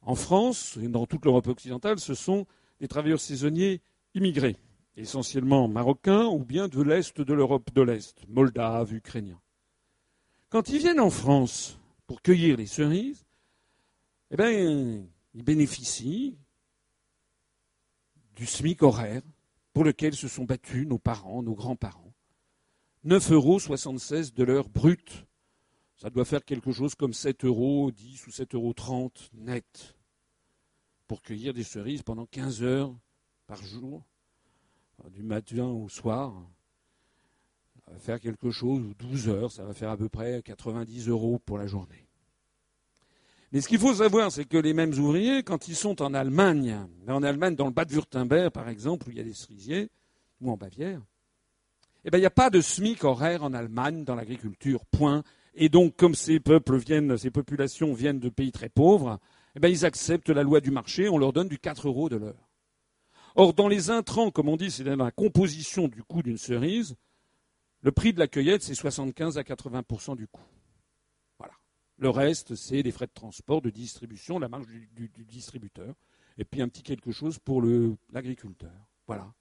en 0.00 0.14
France 0.14 0.78
et 0.82 0.88
dans 0.88 1.04
toute 1.04 1.26
l'Europe 1.26 1.48
occidentale, 1.48 2.00
ce 2.00 2.14
sont 2.14 2.46
des 2.80 2.88
travailleurs 2.88 3.20
saisonniers 3.20 3.82
immigrés, 4.14 4.56
essentiellement 4.96 5.68
marocains 5.68 6.24
ou 6.24 6.42
bien 6.42 6.68
de 6.68 6.80
l'Est 6.80 7.20
de 7.20 7.34
l'Europe 7.34 7.70
de 7.74 7.82
l'Est, 7.82 8.26
moldaves, 8.28 8.94
ukrainiens. 8.94 9.42
Quand 10.48 10.70
ils 10.70 10.78
viennent 10.78 11.00
en 11.00 11.10
France 11.10 11.78
pour 12.06 12.22
cueillir 12.22 12.56
les 12.56 12.64
cerises, 12.64 13.26
eh 14.30 14.38
bien, 14.38 14.50
ils 14.52 15.44
bénéficient 15.44 16.38
du 18.36 18.46
SMIC 18.46 18.82
horaire 18.82 19.20
pour 19.74 19.84
lequel 19.84 20.14
se 20.14 20.28
sont 20.28 20.44
battus 20.44 20.86
nos 20.86 20.98
parents, 20.98 21.42
nos 21.42 21.54
grands-parents. 21.54 22.14
9,76 23.04 23.32
euros 23.34 24.30
de 24.34 24.44
l'heure 24.44 24.70
brute. 24.70 25.26
Ça 25.98 26.10
doit 26.10 26.24
faire 26.24 26.44
quelque 26.44 26.70
chose 26.70 26.94
comme 26.94 27.12
7 27.12 27.44
euros, 27.44 27.90
10 27.90 28.26
ou 28.28 28.30
7,30 28.30 28.54
euros 28.54 29.12
net 29.34 29.96
pour 31.08 31.22
cueillir 31.22 31.52
des 31.52 31.64
cerises 31.64 32.02
pendant 32.02 32.26
15 32.26 32.62
heures 32.62 32.94
par 33.48 33.62
jour, 33.62 34.04
du 35.10 35.22
matin 35.22 35.64
au 35.64 35.88
soir. 35.88 36.34
Ça 37.84 37.92
va 37.92 37.98
faire 37.98 38.20
quelque 38.20 38.50
chose, 38.50 38.94
12 38.98 39.28
heures, 39.28 39.50
ça 39.50 39.64
va 39.64 39.74
faire 39.74 39.90
à 39.90 39.96
peu 39.96 40.08
près 40.08 40.42
90 40.42 41.08
euros 41.08 41.40
pour 41.44 41.58
la 41.58 41.66
journée. 41.66 42.06
Mais 43.50 43.60
ce 43.60 43.68
qu'il 43.68 43.78
faut 43.78 43.94
savoir, 43.94 44.30
c'est 44.30 44.44
que 44.44 44.58
les 44.58 44.74
mêmes 44.74 44.92
ouvriers, 44.98 45.42
quand 45.42 45.66
ils 45.68 45.74
sont 45.76 46.02
en 46.02 46.12
Allemagne, 46.12 46.78
en 47.08 47.22
Allemagne, 47.22 47.56
dans 47.56 47.66
le 47.66 47.72
Bade-Württemberg, 47.72 48.50
par 48.50 48.68
exemple, 48.68 49.08
où 49.08 49.10
il 49.10 49.16
y 49.16 49.20
a 49.20 49.24
des 49.24 49.32
cerisiers, 49.32 49.90
ou 50.40 50.52
en 50.52 50.56
Bavière, 50.56 51.00
eh 52.04 52.10
bien, 52.10 52.18
il 52.18 52.22
n'y 52.22 52.26
a 52.26 52.30
pas 52.30 52.50
de 52.50 52.60
SMIC 52.60 53.02
horaire 53.04 53.42
en 53.42 53.54
Allemagne 53.54 54.04
dans 54.04 54.14
l'agriculture, 54.14 54.84
point. 54.86 55.24
Et 55.60 55.68
donc, 55.68 55.96
comme 55.96 56.14
ces 56.14 56.38
peuples 56.38 56.76
viennent, 56.76 57.18
ces 57.18 57.32
populations 57.32 57.92
viennent 57.92 58.20
de 58.20 58.28
pays 58.28 58.52
très 58.52 58.68
pauvres, 58.68 59.18
eh 59.56 59.60
bien, 59.60 59.68
ils 59.68 59.84
acceptent 59.84 60.30
la 60.30 60.44
loi 60.44 60.60
du 60.60 60.70
marché, 60.70 61.08
on 61.08 61.18
leur 61.18 61.32
donne 61.32 61.48
du 61.48 61.58
4 61.58 61.88
euros 61.88 62.08
de 62.08 62.14
l'heure. 62.14 62.48
Or, 63.34 63.54
dans 63.54 63.66
les 63.66 63.90
intrants, 63.90 64.30
comme 64.30 64.48
on 64.48 64.56
dit, 64.56 64.70
c'est 64.70 64.84
la 64.84 65.10
composition 65.10 65.88
du 65.88 66.04
coût 66.04 66.22
d'une 66.22 66.38
cerise, 66.38 66.94
le 67.82 67.90
prix 67.90 68.12
de 68.12 68.20
la 68.20 68.28
cueillette, 68.28 68.62
c'est 68.62 68.76
75 68.76 69.36
à 69.36 69.42
80% 69.42 70.16
du 70.16 70.28
coût. 70.28 70.46
Le 72.00 72.10
reste, 72.10 72.54
c'est 72.54 72.82
les 72.82 72.92
frais 72.92 73.08
de 73.08 73.12
transport, 73.12 73.60
de 73.60 73.70
distribution, 73.70 74.38
la 74.38 74.48
marge 74.48 74.68
du, 74.68 75.10
distributeur, 75.24 75.96
et 76.36 76.44
puis 76.44 76.62
un 76.62 76.68
petit 76.68 76.84
quelque 76.84 77.10
chose 77.10 77.40
pour 77.40 77.64
l'agriculteur. 78.12 78.70
Voilà. 79.08 79.34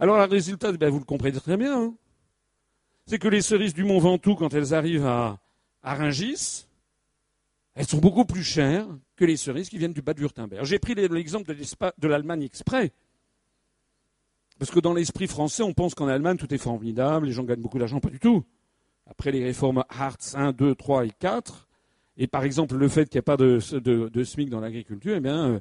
Alors, 0.00 0.16
le 0.16 0.24
résultat, 0.24 0.72
ben, 0.72 0.88
vous 0.88 1.00
le 1.00 1.04
comprenez 1.04 1.38
très 1.38 1.58
bien, 1.58 1.78
hein. 1.78 1.94
C'est 3.06 3.18
que 3.18 3.28
les 3.28 3.42
cerises 3.42 3.74
du 3.74 3.84
Mont 3.84 3.98
Ventoux, 3.98 4.34
quand 4.34 4.54
elles 4.54 4.74
arrivent 4.74 5.06
à, 5.06 5.38
à 5.82 5.94
Rungis, 5.94 6.66
elles 7.74 7.86
sont 7.86 7.98
beaucoup 7.98 8.24
plus 8.24 8.42
chères 8.42 8.86
que 9.16 9.24
les 9.24 9.36
cerises 9.36 9.68
qui 9.68 9.78
viennent 9.78 9.92
du 9.92 10.02
bas 10.02 10.14
de 10.14 10.20
Württemberg. 10.20 10.64
J'ai 10.64 10.78
pris 10.78 10.94
l'exemple 10.94 11.54
de 11.54 12.08
l'Allemagne 12.08 12.42
exprès. 12.42 12.92
Parce 14.58 14.70
que 14.70 14.80
dans 14.80 14.94
l'esprit 14.94 15.26
français, 15.26 15.62
on 15.62 15.72
pense 15.72 15.94
qu'en 15.94 16.06
Allemagne, 16.06 16.36
tout 16.36 16.52
est 16.54 16.58
formidable, 16.58 17.26
les 17.26 17.32
gens 17.32 17.42
gagnent 17.42 17.60
beaucoup 17.60 17.78
d'argent. 17.78 18.00
Pas 18.00 18.10
du 18.10 18.20
tout. 18.20 18.44
Après 19.06 19.32
les 19.32 19.44
réformes 19.44 19.84
Hartz 19.88 20.34
1, 20.34 20.52
2, 20.52 20.74
3 20.74 21.06
et 21.06 21.10
4, 21.10 21.68
et 22.16 22.26
par 22.26 22.44
exemple, 22.44 22.76
le 22.76 22.88
fait 22.88 23.08
qu'il 23.08 23.18
n'y 23.18 23.20
ait 23.20 23.22
pas 23.22 23.36
de, 23.36 23.58
SMIC 24.24 24.48
dans 24.48 24.60
l'agriculture, 24.60 25.16
eh 25.16 25.28
euh, 25.28 25.58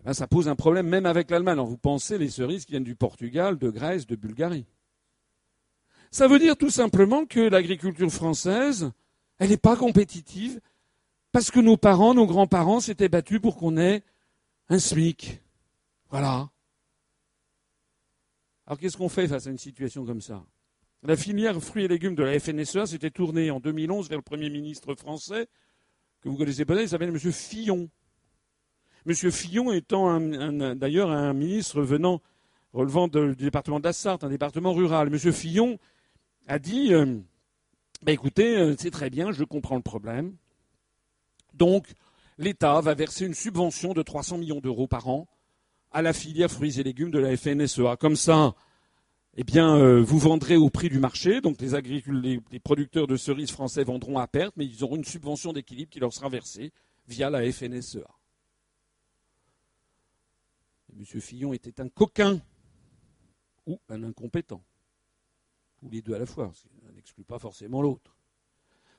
eh 0.00 0.04
bien, 0.04 0.12
ça 0.12 0.26
pose 0.28 0.48
un 0.48 0.54
problème 0.54 0.86
même 0.86 1.04
avec 1.04 1.30
l'Allemagne. 1.30 1.54
Alors 1.54 1.66
vous 1.66 1.76
pensez 1.76 2.16
les 2.16 2.28
cerises 2.28 2.64
qui 2.64 2.72
viennent 2.72 2.84
du 2.84 2.94
Portugal, 2.94 3.58
de 3.58 3.70
Grèce, 3.70 4.06
de 4.06 4.14
Bulgarie. 4.14 4.66
Ça 6.14 6.28
veut 6.28 6.38
dire 6.38 6.56
tout 6.56 6.70
simplement 6.70 7.26
que 7.26 7.40
l'agriculture 7.40 8.08
française, 8.08 8.92
elle 9.40 9.48
n'est 9.48 9.56
pas 9.56 9.74
compétitive 9.74 10.60
parce 11.32 11.50
que 11.50 11.58
nos 11.58 11.76
parents, 11.76 12.14
nos 12.14 12.24
grands-parents 12.24 12.78
s'étaient 12.78 13.08
battus 13.08 13.40
pour 13.40 13.56
qu'on 13.56 13.76
ait 13.76 14.04
un 14.68 14.78
SMIC. 14.78 15.42
Voilà. 16.10 16.50
Alors 18.64 18.78
qu'est-ce 18.78 18.96
qu'on 18.96 19.08
fait 19.08 19.26
face 19.26 19.48
à 19.48 19.50
une 19.50 19.58
situation 19.58 20.06
comme 20.06 20.20
ça? 20.20 20.44
La 21.02 21.16
filière 21.16 21.60
fruits 21.60 21.82
et 21.82 21.88
légumes 21.88 22.14
de 22.14 22.22
la 22.22 22.38
FNSEA 22.38 22.86
s'était 22.86 23.10
tournée 23.10 23.50
en 23.50 23.58
2011 23.58 24.08
vers 24.08 24.18
le 24.18 24.22
Premier 24.22 24.50
ministre 24.50 24.94
français 24.94 25.48
que 26.20 26.28
vous 26.28 26.36
connaissez 26.36 26.64
peut-être, 26.64 26.82
il 26.82 26.88
s'appelle 26.90 27.08
M. 27.08 27.18
Fillon. 27.18 27.88
M. 29.04 29.14
Fillon 29.32 29.72
étant 29.72 30.20
d'ailleurs 30.76 31.10
un 31.10 31.32
ministre 31.32 31.82
venant, 31.82 32.22
relevant 32.72 33.08
du 33.08 33.34
département 33.34 33.80
de 33.80 33.84
la 33.84 33.92
Sarthe, 33.92 34.22
un 34.22 34.30
département 34.30 34.74
rural. 34.74 35.08
M. 35.08 35.32
Fillon 35.32 35.76
a 36.46 36.58
dit 36.58 36.92
euh, 36.92 37.18
bah, 38.02 38.12
écoutez, 38.12 38.56
euh, 38.56 38.74
c'est 38.78 38.90
très 38.90 39.10
bien, 39.10 39.32
je 39.32 39.44
comprends 39.44 39.76
le 39.76 39.82
problème. 39.82 40.36
Donc, 41.54 41.86
l'État 42.38 42.80
va 42.80 42.94
verser 42.94 43.26
une 43.26 43.34
subvention 43.34 43.94
de 43.94 44.02
300 44.02 44.38
millions 44.38 44.60
d'euros 44.60 44.86
par 44.86 45.08
an 45.08 45.26
à 45.90 46.02
la 46.02 46.12
filière 46.12 46.50
fruits 46.50 46.80
et 46.80 46.82
légumes 46.82 47.10
de 47.10 47.18
la 47.18 47.36
FNSEA. 47.36 47.96
Comme 47.96 48.16
ça, 48.16 48.54
eh 49.36 49.44
bien, 49.44 49.76
euh, 49.76 50.02
vous 50.02 50.18
vendrez 50.18 50.56
au 50.56 50.68
prix 50.68 50.88
du 50.88 50.98
marché. 50.98 51.40
Donc, 51.40 51.60
les, 51.60 52.42
les, 52.50 52.60
producteurs 52.60 53.06
de 53.06 53.16
cerises 53.16 53.50
français 53.50 53.84
vendront 53.84 54.18
à 54.18 54.26
perte, 54.26 54.54
mais 54.56 54.66
ils 54.66 54.84
auront 54.84 54.96
une 54.96 55.04
subvention 55.04 55.52
d'équilibre 55.52 55.90
qui 55.90 56.00
leur 56.00 56.12
sera 56.12 56.28
versée 56.28 56.72
via 57.06 57.30
la 57.30 57.40
FNSEA. 57.50 58.08
M. 60.96 61.20
Fillon 61.20 61.52
était 61.52 61.80
un 61.80 61.88
coquin 61.88 62.40
ou 63.66 63.80
un 63.88 64.04
incompétent, 64.04 64.62
ou 65.84 65.90
les 65.90 66.02
deux 66.02 66.14
à 66.14 66.18
la 66.18 66.26
fois, 66.26 66.50
ça 66.54 66.68
n'exclut 66.94 67.24
pas 67.24 67.38
forcément 67.38 67.82
l'autre. 67.82 68.16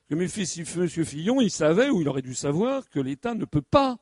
M. 0.08 0.28
Fillon, 0.28 1.40
il 1.40 1.50
savait, 1.50 1.90
ou 1.90 2.00
il 2.00 2.08
aurait 2.08 2.22
dû 2.22 2.34
savoir, 2.34 2.88
que 2.88 3.00
l'État 3.00 3.34
ne 3.34 3.44
peut 3.44 3.62
pas 3.62 3.98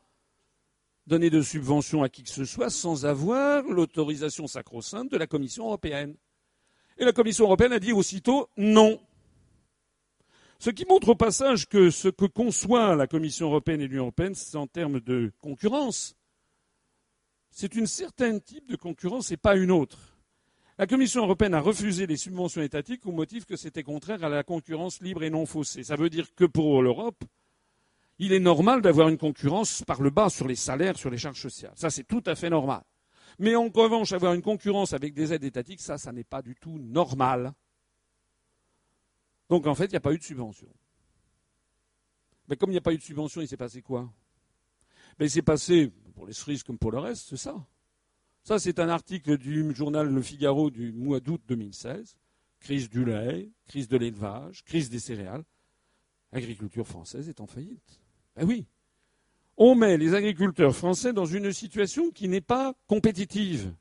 donner 1.06 1.30
de 1.30 1.40
subventions 1.40 2.02
à 2.02 2.08
qui 2.08 2.22
que 2.22 2.30
ce 2.30 2.44
soit 2.44 2.70
sans 2.70 3.06
avoir 3.06 3.62
l'autorisation 3.64 4.46
sacro-sainte 4.46 5.10
de 5.10 5.16
la 5.16 5.26
Commission 5.26 5.66
européenne. 5.66 6.14
Et 6.98 7.04
la 7.04 7.12
Commission 7.12 7.46
européenne 7.46 7.72
a 7.72 7.78
dit 7.78 7.92
aussitôt 7.92 8.48
non. 8.56 9.00
Ce 10.58 10.70
qui 10.70 10.84
montre 10.86 11.10
au 11.10 11.14
passage 11.14 11.68
que 11.68 11.90
ce 11.90 12.08
que 12.08 12.26
conçoit 12.26 12.94
la 12.96 13.06
Commission 13.06 13.46
européenne 13.46 13.80
et 13.80 13.88
l'Union 13.88 14.04
européenne, 14.04 14.34
c'est 14.34 14.56
en 14.56 14.66
termes 14.66 15.00
de 15.00 15.32
concurrence. 15.40 16.16
C'est 17.50 17.74
une 17.74 17.86
certaine 17.86 18.40
type 18.40 18.68
de 18.68 18.76
concurrence 18.76 19.30
et 19.30 19.36
pas 19.36 19.56
une 19.56 19.70
autre. 19.70 20.13
La 20.76 20.88
Commission 20.88 21.22
européenne 21.22 21.54
a 21.54 21.60
refusé 21.60 22.06
les 22.06 22.16
subventions 22.16 22.60
étatiques 22.60 23.06
au 23.06 23.12
motif 23.12 23.44
que 23.44 23.54
c'était 23.54 23.84
contraire 23.84 24.24
à 24.24 24.28
la 24.28 24.42
concurrence 24.42 25.00
libre 25.00 25.22
et 25.22 25.30
non 25.30 25.46
faussée. 25.46 25.84
Ça 25.84 25.94
veut 25.94 26.10
dire 26.10 26.34
que 26.34 26.44
pour 26.44 26.82
l'Europe, 26.82 27.22
il 28.18 28.32
est 28.32 28.40
normal 28.40 28.82
d'avoir 28.82 29.08
une 29.08 29.18
concurrence 29.18 29.82
par 29.86 30.02
le 30.02 30.10
bas 30.10 30.30
sur 30.30 30.48
les 30.48 30.56
salaires, 30.56 30.98
sur 30.98 31.10
les 31.10 31.18
charges 31.18 31.40
sociales. 31.40 31.72
Ça, 31.76 31.90
c'est 31.90 32.04
tout 32.04 32.22
à 32.26 32.34
fait 32.34 32.50
normal. 32.50 32.82
Mais 33.38 33.54
en 33.54 33.68
revanche, 33.68 34.12
avoir 34.12 34.34
une 34.34 34.42
concurrence 34.42 34.92
avec 34.92 35.14
des 35.14 35.32
aides 35.32 35.44
étatiques, 35.44 35.80
ça, 35.80 35.96
ça 35.96 36.12
n'est 36.12 36.24
pas 36.24 36.42
du 36.42 36.56
tout 36.56 36.78
normal. 36.78 37.52
Donc 39.48 39.66
en 39.66 39.74
fait, 39.76 39.86
il 39.86 39.90
n'y 39.90 39.96
a 39.96 40.00
pas 40.00 40.12
eu 40.12 40.18
de 40.18 40.24
subvention. 40.24 40.68
Mais 42.48 42.56
comme 42.56 42.70
il 42.70 42.74
n'y 42.74 42.78
a 42.78 42.82
pas 42.82 42.92
eu 42.92 42.98
de 42.98 43.02
subvention, 43.02 43.40
il 43.40 43.48
s'est 43.48 43.56
passé 43.56 43.80
quoi? 43.80 44.12
Ben, 45.18 45.26
Il 45.26 45.30
s'est 45.30 45.42
passé, 45.42 45.92
pour 46.14 46.26
les 46.26 46.32
cerises 46.32 46.62
comme 46.62 46.78
pour 46.78 46.90
le 46.90 46.98
reste, 46.98 47.28
c'est 47.28 47.36
ça. 47.36 47.64
Ça, 48.44 48.58
c'est 48.58 48.78
un 48.78 48.90
article 48.90 49.38
du 49.38 49.74
journal 49.74 50.06
Le 50.06 50.20
Figaro 50.20 50.70
du 50.70 50.92
mois 50.92 51.18
d'août 51.18 51.40
2016. 51.48 52.14
Crise 52.60 52.90
du 52.90 53.02
lait, 53.02 53.50
crise 53.66 53.88
de 53.88 53.96
l'élevage, 53.96 54.64
crise 54.64 54.90
des 54.90 54.98
céréales. 54.98 55.44
L'agriculture 56.30 56.86
française 56.86 57.30
est 57.30 57.40
en 57.40 57.46
faillite. 57.46 58.00
Ben 58.36 58.44
oui. 58.44 58.66
On 59.56 59.74
met 59.74 59.96
les 59.96 60.14
agriculteurs 60.14 60.76
français 60.76 61.14
dans 61.14 61.24
une 61.24 61.52
situation 61.52 62.10
qui 62.10 62.28
n'est 62.28 62.42
pas 62.42 62.74
compétitive, 62.86 63.72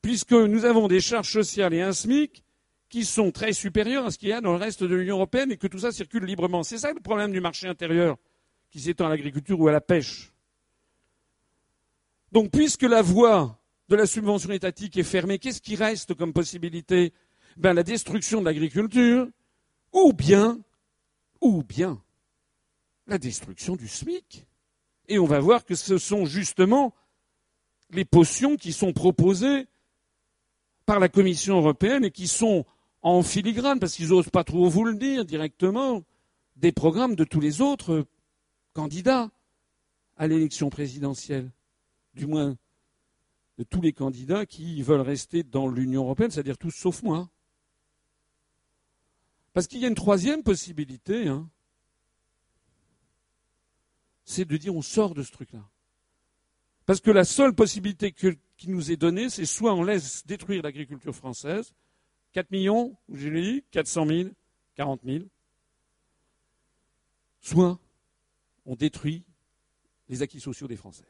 puisque 0.00 0.32
nous 0.32 0.64
avons 0.64 0.88
des 0.88 1.00
charges 1.00 1.32
sociales 1.32 1.74
et 1.74 1.82
un 1.82 1.92
SMIC 1.92 2.42
qui 2.88 3.04
sont 3.04 3.32
très 3.32 3.52
supérieures 3.52 4.06
à 4.06 4.10
ce 4.10 4.18
qu'il 4.18 4.28
y 4.28 4.32
a 4.32 4.40
dans 4.40 4.52
le 4.52 4.58
reste 4.58 4.82
de 4.82 4.94
l'Union 4.94 5.16
européenne 5.16 5.50
et 5.52 5.58
que 5.58 5.66
tout 5.66 5.80
ça 5.80 5.92
circule 5.92 6.24
librement. 6.24 6.62
C'est 6.62 6.78
ça 6.78 6.92
le 6.92 7.00
problème 7.00 7.32
du 7.32 7.40
marché 7.40 7.66
intérieur 7.66 8.16
qui 8.70 8.80
s'étend 8.80 9.06
à 9.06 9.10
l'agriculture 9.10 9.60
ou 9.60 9.68
à 9.68 9.72
la 9.72 9.80
pêche. 9.82 10.32
Donc, 12.32 12.50
puisque 12.50 12.82
la 12.82 13.02
voie 13.02 13.60
de 13.88 13.96
la 13.96 14.06
subvention 14.06 14.50
étatique 14.50 14.96
est 14.96 15.02
fermée, 15.02 15.38
qu'est-ce 15.38 15.60
qui 15.60 15.76
reste 15.76 16.14
comme 16.14 16.32
possibilité? 16.32 17.12
Ben, 17.56 17.72
La 17.72 17.82
destruction 17.82 18.40
de 18.40 18.46
l'agriculture 18.46 19.28
ou 19.92 20.12
bien, 20.12 20.58
ou 21.40 21.62
bien 21.62 22.02
la 23.06 23.18
destruction 23.18 23.76
du 23.76 23.86
SMIC. 23.86 24.46
Et 25.08 25.18
on 25.18 25.26
va 25.26 25.38
voir 25.38 25.64
que 25.64 25.74
ce 25.74 25.98
sont 25.98 26.24
justement 26.24 26.94
les 27.90 28.04
potions 28.04 28.56
qui 28.56 28.72
sont 28.72 28.92
proposées 28.92 29.66
par 30.86 30.98
la 31.00 31.08
Commission 31.08 31.58
européenne 31.58 32.04
et 32.04 32.10
qui 32.10 32.28
sont 32.28 32.64
en 33.02 33.22
filigrane, 33.22 33.78
parce 33.78 33.94
qu'ils 33.94 34.08
n'osent 34.08 34.30
pas 34.30 34.44
trop 34.44 34.68
vous 34.68 34.84
le 34.84 34.94
dire 34.94 35.24
directement, 35.24 36.02
des 36.56 36.72
programmes 36.72 37.14
de 37.14 37.24
tous 37.24 37.40
les 37.40 37.60
autres 37.60 38.06
candidats 38.72 39.30
à 40.16 40.26
l'élection 40.26 40.70
présidentielle, 40.70 41.50
du 42.14 42.26
moins 42.26 42.56
de 43.58 43.64
tous 43.64 43.80
les 43.80 43.92
candidats 43.92 44.46
qui 44.46 44.82
veulent 44.82 45.00
rester 45.00 45.42
dans 45.42 45.68
l'Union 45.68 46.02
européenne, 46.02 46.30
c'est-à-dire 46.30 46.58
tous 46.58 46.72
sauf 46.72 47.02
moi. 47.02 47.30
Parce 49.52 49.68
qu'il 49.68 49.78
y 49.80 49.84
a 49.84 49.88
une 49.88 49.94
troisième 49.94 50.42
possibilité, 50.42 51.28
hein, 51.28 51.48
c'est 54.24 54.44
de 54.44 54.56
dire 54.56 54.74
on 54.74 54.82
sort 54.82 55.14
de 55.14 55.22
ce 55.22 55.30
truc-là. 55.30 55.68
Parce 56.86 57.00
que 57.00 57.10
la 57.10 57.24
seule 57.24 57.54
possibilité 57.54 58.12
qui 58.12 58.68
nous 58.68 58.90
est 58.90 58.96
donnée, 58.96 59.30
c'est 59.30 59.46
soit 59.46 59.72
on 59.72 59.84
laisse 59.84 60.26
détruire 60.26 60.62
l'agriculture 60.62 61.14
française, 61.14 61.72
4 62.32 62.50
millions, 62.50 62.96
j'ai 63.12 63.30
dit, 63.30 63.64
400 63.70 64.06
000, 64.06 64.28
40 64.74 65.00
000, 65.04 65.24
soit 67.40 67.78
on 68.66 68.74
détruit 68.74 69.24
les 70.08 70.22
acquis 70.22 70.40
sociaux 70.40 70.66
des 70.66 70.76
Français, 70.76 71.06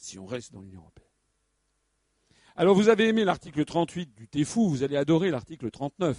si 0.00 0.18
on 0.18 0.26
reste 0.26 0.52
dans 0.52 0.62
l'Union 0.62 0.80
européenne. 0.80 1.06
Alors 2.56 2.74
vous 2.74 2.88
avez 2.88 3.08
aimé 3.08 3.24
l'article 3.24 3.64
38 3.64 4.14
du 4.14 4.28
TEFU, 4.28 4.68
vous 4.68 4.82
allez 4.82 4.96
adorer 4.96 5.30
l'article 5.30 5.70
39. 5.70 6.16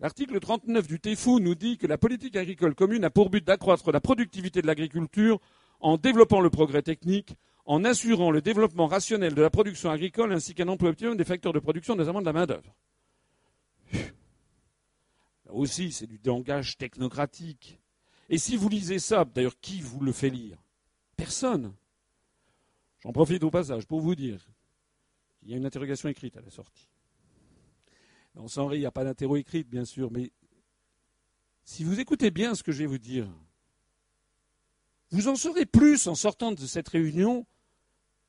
L'article 0.00 0.40
39 0.40 0.86
du 0.86 1.00
TEFU 1.00 1.40
nous 1.40 1.54
dit 1.54 1.78
que 1.78 1.86
la 1.86 1.98
politique 1.98 2.36
agricole 2.36 2.74
commune 2.74 3.04
a 3.04 3.10
pour 3.10 3.30
but 3.30 3.44
d'accroître 3.44 3.90
la 3.92 4.00
productivité 4.00 4.62
de 4.62 4.66
l'agriculture 4.66 5.40
en 5.80 5.96
développant 5.96 6.40
le 6.40 6.50
progrès 6.50 6.82
technique, 6.82 7.34
en 7.66 7.84
assurant 7.84 8.30
le 8.30 8.40
développement 8.40 8.86
rationnel 8.86 9.34
de 9.34 9.42
la 9.42 9.50
production 9.50 9.90
agricole 9.90 10.32
ainsi 10.32 10.54
qu'un 10.54 10.68
emploi 10.68 10.90
optimum 10.90 11.16
des 11.16 11.24
facteurs 11.24 11.52
de 11.52 11.58
production, 11.58 11.96
notamment 11.96 12.20
de 12.20 12.26
la 12.26 12.32
main-d'œuvre. 12.32 12.74
Là 13.92 15.52
aussi, 15.52 15.92
c'est 15.92 16.06
du 16.06 16.20
langage 16.24 16.76
technocratique. 16.76 17.80
Et 18.28 18.38
si 18.38 18.56
vous 18.56 18.68
lisez 18.68 18.98
ça, 18.98 19.24
d'ailleurs, 19.24 19.58
qui 19.60 19.80
vous 19.80 20.00
le 20.00 20.12
fait 20.12 20.30
lire? 20.30 20.58
Personne. 21.16 21.74
J'en 23.04 23.12
profite 23.12 23.44
au 23.44 23.50
passage 23.50 23.86
pour 23.86 24.00
vous 24.00 24.14
dire 24.14 24.40
qu'il 25.38 25.50
y 25.50 25.54
a 25.54 25.56
une 25.58 25.66
interrogation 25.66 26.08
écrite 26.08 26.36
à 26.36 26.40
la 26.40 26.50
sortie. 26.50 26.88
On 28.36 28.48
s'en 28.48 28.70
il 28.72 28.80
n'y 28.80 28.86
a 28.86 28.90
pas 28.90 29.04
d'interro 29.04 29.36
écrite, 29.36 29.68
bien 29.68 29.84
sûr, 29.84 30.10
mais 30.10 30.32
si 31.64 31.84
vous 31.84 32.00
écoutez 32.00 32.30
bien 32.30 32.54
ce 32.54 32.62
que 32.62 32.72
je 32.72 32.78
vais 32.78 32.86
vous 32.86 32.98
dire, 32.98 33.28
vous 35.10 35.28
en 35.28 35.36
saurez 35.36 35.66
plus 35.66 36.08
en 36.08 36.14
sortant 36.14 36.52
de 36.52 36.66
cette 36.66 36.88
réunion 36.88 37.46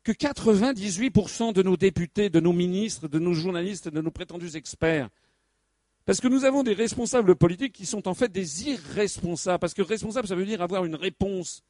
que 0.03 0.11
98% 0.11 1.53
de 1.53 1.63
nos 1.63 1.77
députés, 1.77 2.29
de 2.29 2.39
nos 2.39 2.53
ministres, 2.53 3.07
de 3.07 3.17
nos 3.17 3.33
journalistes, 3.33 3.87
de 3.87 4.01
nos 4.01 4.11
prétendus 4.11 4.55
experts. 4.55 5.09
Parce 6.05 6.21
que 6.21 6.27
nous 6.27 6.45
avons 6.45 6.61
des 6.61 6.73
responsables 6.73 7.35
politiques 7.35 7.73
qui 7.73 7.87
sont 7.87 8.07
en 8.07 8.13
fait 8.13 8.31
des 8.31 8.69
irresponsables. 8.69 9.57
Parce 9.57 9.73
que 9.73 9.81
responsable, 9.81 10.27
ça 10.27 10.35
veut 10.35 10.45
dire 10.45 10.61
avoir 10.61 10.85
une 10.85 10.93
réponse. 10.93 11.63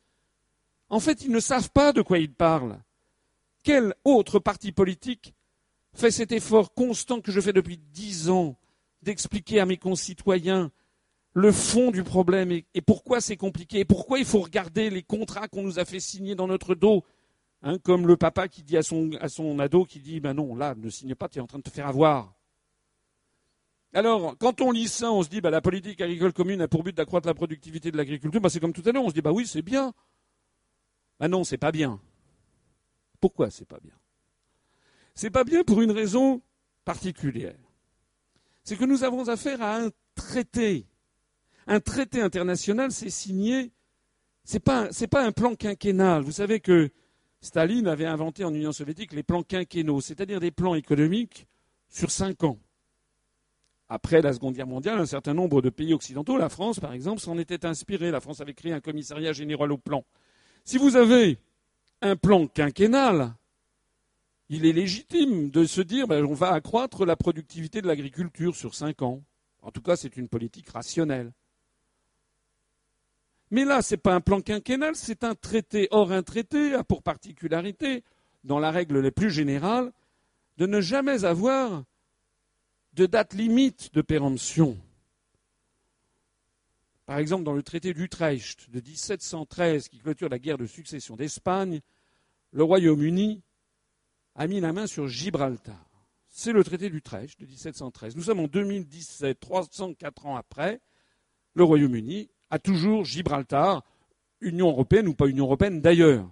En 0.89 0.99
fait, 0.99 1.23
ils 1.23 1.31
ne 1.31 1.39
savent 1.39 1.71
pas 1.71 1.93
de 1.93 2.01
quoi 2.01 2.19
ils 2.19 2.33
parlent. 2.33 2.77
Quel 3.65 3.95
autre 4.03 4.37
parti 4.37 4.71
politique 4.71 5.33
fait 5.95 6.11
cet 6.11 6.31
effort 6.31 6.75
constant 6.75 7.19
que 7.19 7.31
je 7.31 7.41
fais 7.41 7.51
depuis 7.51 7.79
dix 7.79 8.29
ans 8.29 8.59
d'expliquer 9.01 9.59
à 9.59 9.65
mes 9.65 9.77
concitoyens 9.77 10.71
le 11.33 11.51
fond 11.51 11.89
du 11.89 12.03
problème 12.03 12.51
et, 12.51 12.81
pourquoi 12.85 13.21
c'est 13.21 13.37
compliqué 13.37 13.79
et 13.79 13.85
pourquoi 13.85 14.19
il 14.19 14.25
faut 14.25 14.41
regarder 14.41 14.91
les 14.91 15.01
contrats 15.01 15.47
qu'on 15.47 15.63
nous 15.63 15.79
a 15.79 15.85
fait 15.85 15.99
signer 15.99 16.35
dans 16.35 16.45
notre 16.45 16.75
dos. 16.75 17.03
Hein, 17.63 17.79
comme 17.79 18.05
le 18.05 18.17
papa 18.17 18.47
qui 18.47 18.61
dit 18.61 18.77
à 18.77 18.83
son, 18.83 19.09
à 19.19 19.63
ado 19.63 19.83
qui 19.83 19.99
dit 19.99 20.19
ben 20.19 20.35
non, 20.35 20.55
là, 20.55 20.75
ne 20.77 20.89
signe 20.91 21.15
pas, 21.15 21.27
tu 21.27 21.39
es 21.39 21.41
en 21.41 21.47
train 21.47 21.57
de 21.57 21.63
te 21.63 21.71
faire 21.71 21.87
avoir. 21.87 22.35
Alors, 23.95 24.37
quand 24.37 24.61
on 24.61 24.71
lit 24.71 24.89
ça, 24.89 25.11
on 25.11 25.23
se 25.23 25.29
dit 25.29 25.41
ben, 25.41 25.49
la 25.49 25.61
politique 25.61 26.01
agricole 26.01 26.33
commune 26.33 26.61
a 26.61 26.67
pour 26.67 26.83
but 26.83 26.95
d'accroître 26.95 27.25
la 27.25 27.33
productivité 27.33 27.89
de 27.89 27.97
l'agriculture. 27.97 28.41
Ben, 28.41 28.49
c'est 28.49 28.59
comme 28.59 28.73
tout 28.73 28.83
à 28.85 28.91
l'heure, 28.91 29.03
on 29.03 29.09
se 29.09 29.15
dit 29.15 29.21
bah 29.21 29.31
oui, 29.31 29.47
c'est 29.47 29.63
bien. 29.63 29.91
Ben 31.19 31.29
non, 31.29 31.43
c'est 31.43 31.57
pas 31.57 31.71
bien. 31.71 31.99
Pourquoi 33.19 33.49
c'est 33.49 33.67
pas 33.67 33.79
bien? 33.81 33.95
C'est 35.13 35.29
pas 35.29 35.43
bien 35.43 35.63
pour 35.63 35.81
une 35.81 35.91
raison 35.91 36.41
particulière. 36.83 37.57
C'est 38.63 38.75
que 38.75 38.85
nous 38.85 39.03
avons 39.03 39.29
affaire 39.29 39.61
à 39.61 39.77
un 39.77 39.89
traité 40.15 40.87
un 41.67 41.79
traité 41.79 42.21
international, 42.21 42.91
c'est 42.91 43.09
signé. 43.09 43.71
Ce 44.43 44.53
n'est 44.53 44.59
pas, 44.59 44.89
pas 45.09 45.25
un 45.25 45.31
plan 45.31 45.55
quinquennal. 45.55 46.21
Vous 46.21 46.31
savez 46.31 46.59
que 46.59 46.91
Staline 47.41 47.87
avait 47.87 48.05
inventé 48.05 48.43
en 48.43 48.53
Union 48.53 48.71
soviétique 48.71 49.13
les 49.13 49.23
plans 49.23 49.43
quinquennaux, 49.43 50.01
c'est-à-dire 50.01 50.39
des 50.39 50.51
plans 50.51 50.75
économiques 50.75 51.47
sur 51.89 52.11
cinq 52.11 52.43
ans. 52.43 52.59
Après 53.87 54.21
la 54.21 54.33
Seconde 54.33 54.55
Guerre 54.55 54.67
mondiale, 54.67 54.99
un 54.99 55.05
certain 55.05 55.33
nombre 55.33 55.61
de 55.61 55.69
pays 55.69 55.93
occidentaux, 55.93 56.37
la 56.37 56.49
France 56.49 56.79
par 56.79 56.93
exemple, 56.93 57.21
s'en 57.21 57.37
était 57.37 57.65
inspiré. 57.65 58.11
La 58.11 58.19
France 58.19 58.41
avait 58.41 58.53
créé 58.53 58.73
un 58.73 58.79
commissariat 58.79 59.33
général 59.33 59.71
au 59.71 59.77
plan. 59.77 60.03
Si 60.63 60.77
vous 60.77 60.95
avez 60.95 61.39
un 62.01 62.15
plan 62.15 62.47
quinquennal, 62.47 63.33
il 64.49 64.65
est 64.65 64.73
légitime 64.73 65.49
de 65.49 65.65
se 65.65 65.81
dire 65.81 66.07
ben, 66.07 66.23
on 66.25 66.33
va 66.33 66.51
accroître 66.51 67.05
la 67.05 67.15
productivité 67.15 67.81
de 67.81 67.87
l'agriculture 67.87 68.55
sur 68.55 68.75
cinq 68.75 69.01
ans. 69.01 69.23
En 69.61 69.71
tout 69.71 69.81
cas, 69.81 69.95
c'est 69.95 70.17
une 70.17 70.27
politique 70.27 70.69
rationnelle. 70.69 71.31
Mais 73.51 73.65
là, 73.65 73.81
ce 73.81 73.93
n'est 73.93 73.99
pas 73.99 74.13
un 74.13 74.21
plan 74.21 74.41
quinquennal, 74.41 74.95
c'est 74.95 75.23
un 75.23 75.35
traité. 75.35 75.87
Or, 75.91 76.11
un 76.11 76.23
traité 76.23 76.73
a 76.73 76.83
pour 76.83 77.01
particularité, 77.01 78.03
dans 78.43 78.59
la 78.59 78.71
règle 78.71 78.99
les 78.99 79.11
plus 79.11 79.31
générales, 79.31 79.91
de 80.57 80.65
ne 80.65 80.81
jamais 80.81 81.25
avoir 81.25 81.83
de 82.93 83.05
date 83.05 83.33
limite 83.33 83.93
de 83.93 84.01
péremption. 84.01 84.77
Par 87.05 87.19
exemple, 87.19 87.43
dans 87.43 87.53
le 87.53 87.61
traité 87.61 87.93
d'Utrecht 87.93 88.69
de 88.71 88.81
1713, 88.81 89.89
qui 89.89 89.99
clôture 89.99 90.29
la 90.29 90.39
guerre 90.39 90.57
de 90.57 90.65
succession 90.65 91.15
d'Espagne, 91.15 91.81
le 92.51 92.63
Royaume-Uni 92.63 93.43
a 94.33 94.47
mis 94.47 94.59
la 94.59 94.73
main 94.73 94.87
sur 94.87 95.07
Gibraltar. 95.07 95.85
C'est 96.29 96.51
le 96.51 96.63
traité 96.63 96.89
d'Utrecht 96.89 97.39
de 97.39 97.45
1713. 97.45 98.15
Nous 98.15 98.23
sommes 98.23 98.39
en 98.39 98.47
2017, 98.47 99.39
304 99.39 100.25
ans 100.25 100.35
après. 100.35 100.81
Le 101.53 101.63
Royaume-Uni 101.63 102.29
a 102.49 102.59
toujours 102.59 103.05
Gibraltar, 103.05 103.83
Union 104.41 104.69
européenne 104.69 105.07
ou 105.07 105.13
pas 105.13 105.27
Union 105.27 105.45
européenne 105.45 105.81
d'ailleurs. 105.81 106.29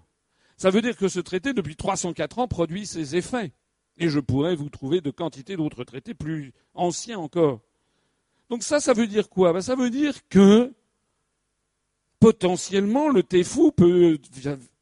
Ça 0.57 0.71
veut 0.71 0.81
dire 0.81 0.97
que 0.97 1.07
ce 1.07 1.19
traité, 1.19 1.53
depuis 1.53 1.75
304 1.75 2.39
ans, 2.39 2.47
produit 2.47 2.85
ses 2.85 3.15
effets. 3.15 3.53
Et 3.97 4.09
je 4.09 4.19
pourrais 4.19 4.55
vous 4.55 4.69
trouver 4.69 5.01
de 5.01 5.11
quantité 5.11 5.55
d'autres 5.55 5.83
traités 5.83 6.13
plus 6.13 6.51
anciens 6.73 7.19
encore. 7.19 7.61
Donc 8.49 8.63
ça, 8.63 8.79
ça 8.79 8.93
veut 8.93 9.07
dire 9.07 9.29
quoi? 9.29 9.53
Ben, 9.53 9.61
Ça 9.61 9.75
veut 9.75 9.89
dire 9.89 10.27
que 10.29 10.73
potentiellement 12.19 13.09
le 13.09 13.23
TFU 13.23 13.71
peut, 13.75 14.17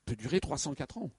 peut 0.05 0.15
durer 0.15 0.39
304 0.39 0.97
ans. 0.97 1.09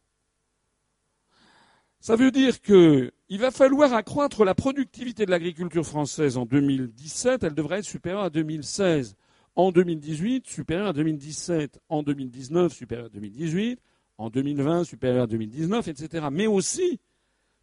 Ça 2.02 2.16
veut 2.16 2.32
dire 2.32 2.60
qu'il 2.60 3.12
va 3.38 3.52
falloir 3.52 3.92
accroître 3.92 4.44
la 4.44 4.56
productivité 4.56 5.24
de 5.24 5.30
l'agriculture 5.30 5.86
française 5.86 6.36
en 6.36 6.46
2017, 6.46 7.44
elle 7.44 7.54
devrait 7.54 7.78
être 7.78 7.84
supérieure 7.84 8.24
à 8.24 8.30
2016. 8.30 9.14
En 9.54 9.70
2018, 9.70 10.48
supérieure 10.48 10.88
à 10.88 10.92
2017. 10.92 11.80
En 11.88 12.02
2019, 12.02 12.72
supérieure 12.72 13.06
à 13.06 13.10
2018. 13.10 13.80
En 14.18 14.30
2020, 14.30 14.82
supérieure 14.82 15.24
à 15.24 15.26
2019, 15.28 15.88
etc. 15.88 16.26
Mais 16.32 16.48
aussi, 16.48 16.98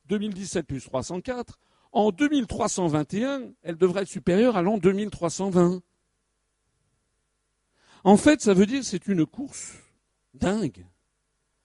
2017 0.08 0.66
plus 0.66 0.86
304. 0.86 1.60
En 1.92 2.12
2321, 2.12 3.52
elle 3.64 3.78
devrait 3.78 4.04
être 4.04 4.10
supérieure 4.10 4.58
à 4.58 4.62
l'an 4.62 4.78
2320. 4.78 5.82
En 8.04 8.18
fait, 8.18 8.42
ça 8.42 8.54
veut 8.54 8.66
dire 8.66 8.80
que 8.80 8.86
c'est 8.86 9.08
une 9.08 9.26
course 9.26 9.74
dingue, 10.34 10.86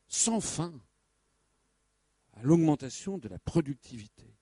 sans 0.08 0.40
fin, 0.40 0.72
à 2.34 2.42
l'augmentation 2.42 3.18
de 3.18 3.28
la 3.28 3.38
productivité. 3.38 4.34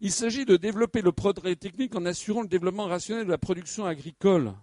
Il 0.00 0.12
s'agit 0.12 0.44
de 0.44 0.56
développer 0.56 1.00
le 1.00 1.12
progrès 1.12 1.56
technique 1.56 1.94
en 1.94 2.04
assurant 2.04 2.42
le 2.42 2.48
développement 2.48 2.86
rationnel 2.86 3.26
de 3.26 3.30
la 3.30 3.38
production 3.38 3.86
agricole. 3.86 4.54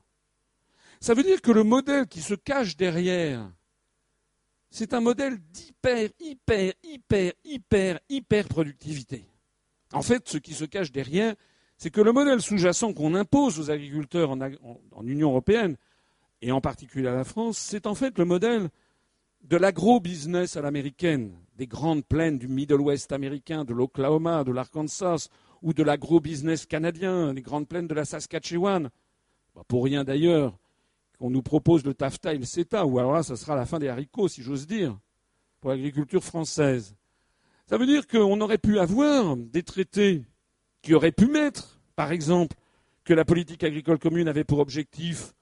Ça 0.99 1.13
veut 1.13 1.23
dire 1.23 1.41
que 1.41 1.51
le 1.51 1.63
modèle 1.63 2.07
qui 2.07 2.21
se 2.21 2.35
cache 2.35 2.77
derrière, 2.77 3.51
c'est 4.73 4.95
un 4.95 5.01
modèle 5.01 5.37
d'hyper, 5.37 6.09
hyper, 6.19 6.73
hyper, 6.83 7.33
hyper, 7.45 7.99
hyper 8.09 8.47
productivité. 8.47 9.29
En 9.93 10.01
fait, 10.01 10.27
ce 10.27 10.39
qui 10.39 10.55
se 10.55 10.65
cache 10.65 10.91
derrière, 10.91 11.35
c'est 11.77 11.91
que 11.91 12.01
le 12.01 12.11
modèle 12.11 12.41
sous-jacent 12.41 12.91
qu'on 12.91 13.13
impose 13.13 13.59
aux 13.59 13.69
agriculteurs 13.69 14.31
en, 14.31 15.05
Union 15.05 15.29
européenne, 15.29 15.77
et 16.41 16.51
en 16.51 16.59
particulier 16.59 17.07
à 17.07 17.13
la 17.13 17.23
France, 17.23 17.59
c'est 17.59 17.85
en 17.85 17.93
fait 17.93 18.17
le 18.17 18.25
modèle 18.25 18.69
de 19.43 19.57
l'agro-business 19.57 20.57
à 20.57 20.63
l'américaine, 20.63 21.37
des 21.55 21.67
grandes 21.67 22.03
plaines 22.03 22.39
du 22.39 22.47
Middle 22.47 22.81
West 22.81 23.11
américain, 23.11 23.65
de 23.65 23.75
l'Oklahoma, 23.75 24.43
de 24.43 24.51
l'Arkansas, 24.51 25.29
ou 25.61 25.73
de 25.73 25.83
l'agro-business 25.83 26.65
canadien, 26.65 27.31
les 27.31 27.43
grandes 27.43 27.67
plaines 27.67 27.87
de 27.87 27.93
la 27.93 28.05
Saskatchewan. 28.05 28.89
pour 29.67 29.83
rien 29.83 30.03
d'ailleurs 30.03 30.57
qu'on 31.17 31.29
nous 31.29 31.41
propose 31.41 31.85
le 31.85 31.93
TAFTA 31.93 32.33
et 32.33 32.37
le 32.37 32.45
CETA, 32.45 32.85
ou 32.85 32.99
alors 32.99 33.13
là, 33.13 33.23
ça 33.23 33.35
sera 33.35 33.55
la 33.55 33.65
fin 33.65 33.79
des 33.79 33.87
haricots, 33.87 34.27
si 34.27 34.41
j'ose 34.41 34.67
dire, 34.67 34.97
pour 35.61 35.69
l'agriculture 35.69 36.23
française. 36.23 36.95
Ça 37.67 37.77
veut 37.77 37.85
dire 37.85 38.07
qu'on 38.07 38.39
aurait 38.41 38.57
pu 38.57 38.79
avoir 38.79 39.37
des 39.37 39.63
traités 39.63 40.23
qui 40.81 40.93
auraient 40.93 41.11
pu 41.11 41.27
mettre, 41.27 41.79
par 41.95 42.11
exemple, 42.11 42.55
que 43.03 43.13
la 43.13 43.25
politique 43.25 43.63
agricole 43.63 43.99
commune 43.99 44.27
avait 44.27 44.43
pour 44.43 44.59
objectif 44.59 45.33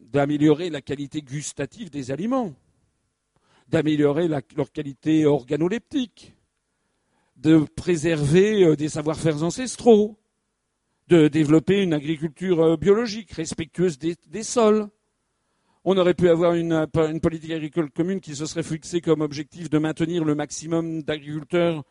d'améliorer 0.00 0.70
la 0.70 0.80
qualité 0.80 1.22
gustative 1.22 1.90
des 1.90 2.10
aliments 2.10 2.54
d'améliorer 3.68 4.28
leur 4.28 4.72
qualité 4.72 5.26
organoleptique, 5.26 6.34
de 7.36 7.66
préserver 7.76 8.64
euh, 8.64 8.76
des 8.76 8.88
savoir-faire 8.88 9.42
ancestraux, 9.42 10.16
de 11.08 11.28
développer 11.28 11.82
une 11.82 11.92
agriculture 11.92 12.60
euh, 12.62 12.76
biologique 12.76 13.32
respectueuse 13.32 13.98
des, 13.98 14.42
sols. 14.42 14.88
On 15.84 15.96
aurait 15.98 16.14
pu 16.14 16.28
avoir 16.28 16.54
une, 16.54 16.72
une, 16.72 17.20
politique 17.20 17.50
agricole 17.50 17.90
commune 17.90 18.20
qui 18.20 18.34
se 18.34 18.46
serait 18.46 18.62
fixée 18.62 19.00
comme 19.00 19.20
objectif 19.20 19.68
de 19.68 19.78
maintenir 19.78 20.24
le 20.24 20.34
maximum 20.34 21.02
d'agriculteurs 21.02 21.84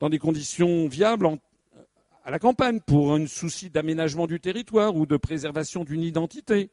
dans 0.00 0.08
des 0.08 0.18
conditions 0.18 0.88
viables 0.88 1.28
à 2.24 2.30
la 2.30 2.38
campagne 2.38 2.80
pour 2.80 3.12
un 3.12 3.26
souci 3.26 3.70
d'aménagement 3.70 4.26
du 4.26 4.40
territoire 4.40 4.96
ou 4.96 5.06
de 5.06 5.16
préservation 5.16 5.84
d'une 5.84 6.02
identité. 6.02 6.70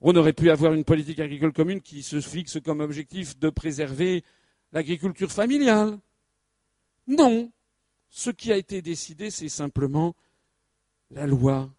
On 0.00 0.14
aurait 0.14 0.32
pu 0.32 0.50
avoir 0.50 0.72
une 0.72 0.84
politique 0.84 1.20
agricole 1.20 1.52
commune 1.52 1.80
qui 1.80 2.02
se 2.02 2.20
fixe 2.20 2.58
comme 2.64 2.80
objectif 2.80 3.38
de 3.38 3.50
préserver 3.50 4.22
l'agriculture 4.72 5.32
familiale. 5.32 5.98
Non. 7.06 7.50
Ce 8.16 8.30
qui 8.30 8.50
a 8.50 8.56
été 8.56 8.80
décidé, 8.80 9.28
c'est 9.30 9.50
simplement 9.50 10.16
la 11.10 11.26
loi 11.26 11.70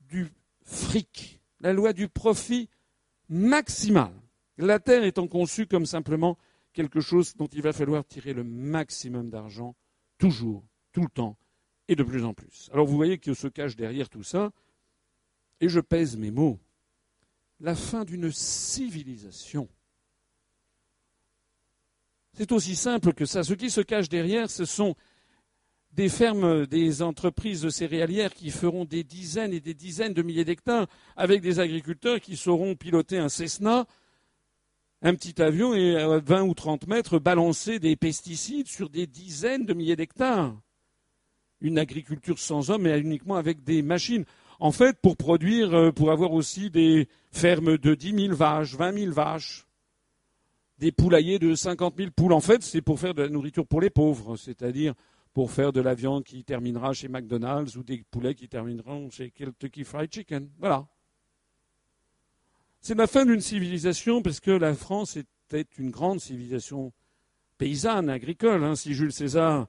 du 0.00 0.32
fric, 0.64 1.42
la 1.60 1.74
loi 1.74 1.92
du 1.92 2.08
profit 2.08 2.70
maximal. 3.28 4.14
La 4.56 4.78
terre 4.78 5.04
étant 5.04 5.28
conçue 5.28 5.66
comme 5.66 5.84
simplement 5.84 6.38
quelque 6.72 7.02
chose 7.02 7.36
dont 7.36 7.48
il 7.48 7.60
va 7.60 7.74
falloir 7.74 8.02
tirer 8.06 8.32
le 8.32 8.44
maximum 8.44 9.28
d'argent, 9.28 9.76
toujours, 10.16 10.64
tout 10.90 11.02
le 11.02 11.10
temps, 11.10 11.36
et 11.86 11.96
de 11.96 12.02
plus 12.02 12.24
en 12.24 12.32
plus. 12.32 12.70
Alors 12.72 12.86
vous 12.86 12.96
voyez 12.96 13.18
qu'il 13.18 13.36
se 13.36 13.48
cache 13.48 13.76
derrière 13.76 14.08
tout 14.08 14.22
ça, 14.22 14.52
et 15.60 15.68
je 15.68 15.80
pèse 15.80 16.16
mes 16.16 16.30
mots, 16.30 16.58
la 17.60 17.74
fin 17.74 18.06
d'une 18.06 18.32
civilisation. 18.32 19.68
C'est 22.32 22.52
aussi 22.52 22.74
simple 22.74 23.12
que 23.12 23.26
ça. 23.26 23.44
Ce 23.44 23.52
qui 23.52 23.68
se 23.68 23.82
cache 23.82 24.08
derrière, 24.08 24.48
ce 24.48 24.64
sont 24.64 24.96
des 25.92 26.08
fermes, 26.08 26.66
des 26.66 27.02
entreprises 27.02 27.68
céréalières 27.68 28.32
qui 28.32 28.50
feront 28.50 28.84
des 28.84 29.04
dizaines 29.04 29.52
et 29.52 29.60
des 29.60 29.74
dizaines 29.74 30.14
de 30.14 30.22
milliers 30.22 30.44
d'hectares 30.44 30.86
avec 31.16 31.42
des 31.42 31.60
agriculteurs 31.60 32.20
qui 32.20 32.36
sauront 32.36 32.74
piloter 32.74 33.18
un 33.18 33.28
Cessna, 33.28 33.86
un 35.02 35.14
petit 35.14 35.42
avion 35.42 35.74
et 35.74 35.96
à 35.96 36.18
20 36.18 36.42
ou 36.42 36.54
30 36.54 36.86
mètres 36.86 37.18
balancer 37.18 37.78
des 37.78 37.96
pesticides 37.96 38.68
sur 38.68 38.88
des 38.88 39.06
dizaines 39.06 39.66
de 39.66 39.74
milliers 39.74 39.96
d'hectares. 39.96 40.54
Une 41.60 41.78
agriculture 41.78 42.38
sans 42.38 42.70
hommes 42.70 42.86
et 42.86 42.98
uniquement 42.98 43.36
avec 43.36 43.62
des 43.62 43.82
machines 43.82 44.24
en 44.62 44.70
fait, 44.70 44.96
pour 45.02 45.16
produire, 45.16 45.74
euh, 45.74 45.90
pour 45.90 46.12
avoir 46.12 46.32
aussi 46.32 46.70
des 46.70 47.08
fermes 47.32 47.78
de 47.78 47.96
10 47.96 48.26
000 48.26 48.34
vaches, 48.36 48.76
20 48.76 48.96
000 48.96 49.12
vaches, 49.12 49.66
des 50.78 50.92
poulaillers 50.92 51.40
de 51.40 51.56
50 51.56 51.96
000 51.96 52.10
poules. 52.14 52.32
En 52.32 52.40
fait, 52.40 52.62
c'est 52.62 52.80
pour 52.80 53.00
faire 53.00 53.12
de 53.12 53.22
la 53.22 53.28
nourriture 53.28 53.66
pour 53.66 53.80
les 53.80 53.90
pauvres, 53.90 54.36
c'est-à-dire 54.36 54.94
pour 55.32 55.50
faire 55.50 55.72
de 55.72 55.80
la 55.80 55.94
viande 55.94 56.24
qui 56.24 56.44
terminera 56.44 56.92
chez 56.92 57.08
McDonald's 57.08 57.76
ou 57.76 57.82
des 57.82 58.04
poulets 58.10 58.34
qui 58.34 58.48
termineront 58.48 59.10
chez 59.10 59.30
Kentucky 59.30 59.84
Fried 59.84 60.12
Chicken. 60.12 60.50
Voilà. 60.58 60.86
C'est 62.80 62.96
la 62.96 63.06
fin 63.06 63.24
d'une 63.24 63.40
civilisation 63.40 64.22
parce 64.22 64.40
que 64.40 64.50
la 64.50 64.74
France 64.74 65.16
était 65.16 65.66
une 65.78 65.90
grande 65.90 66.20
civilisation 66.20 66.92
paysanne, 67.56 68.10
agricole. 68.10 68.64
Hein. 68.64 68.74
Si 68.74 68.92
Jules 68.92 69.12
César 69.12 69.68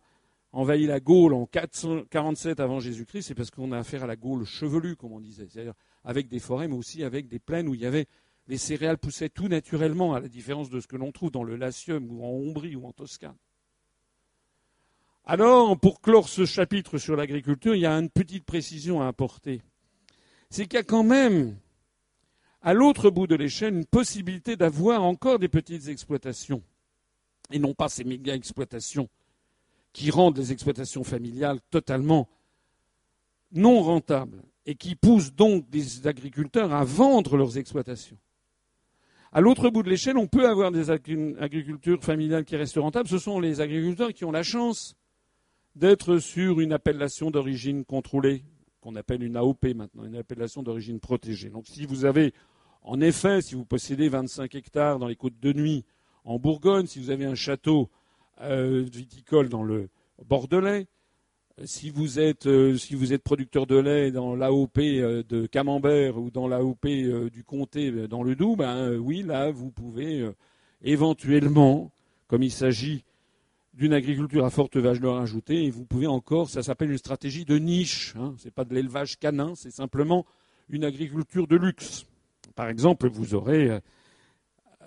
envahit 0.51 0.88
la 0.88 0.99
Gaule 0.99 1.34
en 1.34 1.45
447 1.45 2.59
avant 2.59 2.80
Jésus-Christ, 2.80 3.28
c'est 3.28 3.36
parce 3.36 3.51
qu'on 3.51 3.72
a 3.72 3.78
affaire 3.78 4.03
à 4.03 4.07
la 4.07 4.16
Gaule 4.16 4.45
chevelue, 4.45 4.95
comme 4.95 5.14
on 5.14 5.20
disait, 5.20 5.47
c'est-à-dire 5.47 5.74
avec 6.03 6.28
des 6.28 6.39
forêts, 6.39 6.68
mais 6.68 6.76
aussi 6.76 7.03
avec 7.03 7.28
des 7.28 7.39
plaines 7.39 7.68
où 7.70 7.76
il 7.76 7.82
y 7.82 7.86
avait 7.86 8.07
les 8.47 8.57
céréales 8.57 8.97
poussaient 8.97 9.30
tout 9.30 9.47
naturellement, 9.47 10.14
à 10.14 10.20
la 10.20 10.28
différence 10.28 10.70
de 10.70 10.80
ce 10.80 10.88
que 10.88 10.97
l'on 10.97 11.11
trouve 11.11 11.32
dans 11.32 11.43
le 11.43 11.55
Latium 11.55 12.05
ou 12.09 12.24
en 12.26 12.30
Ombrie 12.30 12.76
ou 12.76 12.86
en 12.86 12.91
Toscane. 12.91 13.38
Alors, 15.26 15.80
pour 15.80 16.01
clore 16.01 16.28
ce 16.28 16.45
chapitre 16.45 16.97
sur 16.97 17.15
l'agriculture, 17.15 17.76
il 17.76 17.82
y 17.82 17.86
a 17.86 17.93
une 17.93 18.09
petite 18.09 18.43
précision 18.43 19.01
à 19.01 19.07
apporter. 19.07 19.61
C'est 20.49 20.65
qu'il 20.65 20.76
y 20.76 20.82
a 20.82 20.84
quand 20.84 21.03
même, 21.03 21.57
à 22.61 22.74
l'autre 22.74 23.09
bout 23.09 23.26
de 23.26 23.36
l'échelle, 23.36 23.74
une 23.74 23.86
possibilité 23.86 24.57
d'avoir 24.57 25.01
encore 25.03 25.39
des 25.39 25.47
petites 25.47 25.88
exploitations, 25.88 26.61
et 27.51 27.59
non 27.59 27.74
pas 27.74 27.88
ces 27.88 28.03
méga 28.03 28.36
exploitations 28.36 29.07
qui 29.93 30.11
rendent 30.11 30.38
les 30.38 30.51
exploitations 30.51 31.03
familiales 31.03 31.59
totalement 31.69 32.28
non 33.53 33.82
rentables 33.82 34.41
et 34.65 34.76
qui 34.76 34.95
poussent 34.95 35.34
donc 35.34 35.69
des 35.69 36.07
agriculteurs 36.07 36.74
à 36.74 36.84
vendre 36.84 37.38
leurs 37.38 37.57
exploitations. 37.57 38.17
À 39.32 39.39
l'autre 39.39 39.69
bout 39.69 39.84
de 39.84 39.89
l'échelle, 39.89 40.17
on 40.17 40.28
peut 40.28 40.49
avoir 40.49 40.71
des 40.71 40.89
agricultures 40.89 42.03
familiales 42.03 42.45
qui 42.45 42.55
restent 42.55 42.78
rentables. 42.78 43.07
Ce 43.07 43.19
sont 43.19 43.39
les 43.39 43.61
agriculteurs 43.61 44.13
qui 44.13 44.26
ont 44.26 44.32
la 44.32 44.43
chance 44.43 44.95
d'être 45.76 46.19
sur 46.19 46.59
une 46.59 46.74
appellation 46.74 47.32
d'origine 47.32 47.86
contrôlée, 47.86 48.43
qu'on 48.82 48.95
appelle 48.95 49.24
une 49.24 49.38
AOP 49.38 49.74
maintenant, 49.76 50.05
une 50.05 50.15
appellation 50.15 50.61
d'origine 50.61 50.99
protégée. 50.99 51.49
Donc 51.49 51.67
si 51.67 51.86
vous 51.86 52.05
avez, 52.05 52.34
en 52.82 53.01
effet, 53.01 53.41
si 53.41 53.55
vous 53.55 53.65
possédez 53.65 54.09
25 54.09 54.53
hectares 54.55 54.99
dans 54.99 55.07
les 55.07 55.15
côtes 55.15 55.39
de 55.41 55.53
nuit 55.53 55.86
en 56.26 56.38
Bourgogne, 56.38 56.86
si 56.86 56.99
vous 56.99 57.09
avez 57.09 57.26
un 57.26 57.36
château 57.36 57.89
euh, 58.41 58.84
viticole 58.91 59.47
dans 59.47 59.63
le 59.63 59.89
Bordelais. 60.28 60.88
Si 61.65 61.91
vous 61.91 62.19
êtes, 62.19 62.47
euh, 62.47 62.78
si 62.78 62.95
vous 62.95 63.13
êtes 63.13 63.21
producteur 63.21 63.67
de 63.67 63.78
lait 63.78 64.11
dans 64.11 64.36
l'AOP 64.36 64.80
euh, 64.80 65.24
de 65.30 65.45
Camembert 65.45 66.17
ou 66.17 66.32
dans 66.32 66.47
l'AOP 66.47 66.88
du 67.32 67.43
comté 67.43 68.07
dans 68.07 68.24
le 68.24 68.36
Doubs, 68.36 68.57
ben 68.57 68.95
oui, 68.97 69.21
là, 69.21 69.51
vous 69.51 69.69
pouvez 69.69 70.28
éventuellement, 70.82 71.91
comme 72.28 72.41
il 72.41 72.51
s'agit 72.51 73.03
d'une 73.74 73.93
agriculture 73.93 74.45
à 74.45 74.49
forte 74.49 74.78
valeur 74.78 75.17
ajoutée, 75.17 75.65
et 75.65 75.71
vous 75.71 75.86
pouvez 75.86 76.07
encore, 76.07 76.49
ça 76.49 76.61
s'appelle 76.61 76.91
une 76.91 76.97
stratégie 76.97 77.45
de 77.45 77.57
niche. 77.57 78.13
Hein, 78.17 78.36
Ce 78.38 78.45
n'est 78.45 78.51
pas 78.51 78.65
de 78.65 78.74
l'élevage 78.74 79.17
canin, 79.17 79.53
c'est 79.55 79.71
simplement 79.71 80.26
une 80.69 80.84
agriculture 80.84 81.47
de 81.47 81.55
luxe. 81.55 82.05
Par 82.55 82.69
exemple, 82.69 83.09
vous 83.09 83.34
aurez, 83.34 83.80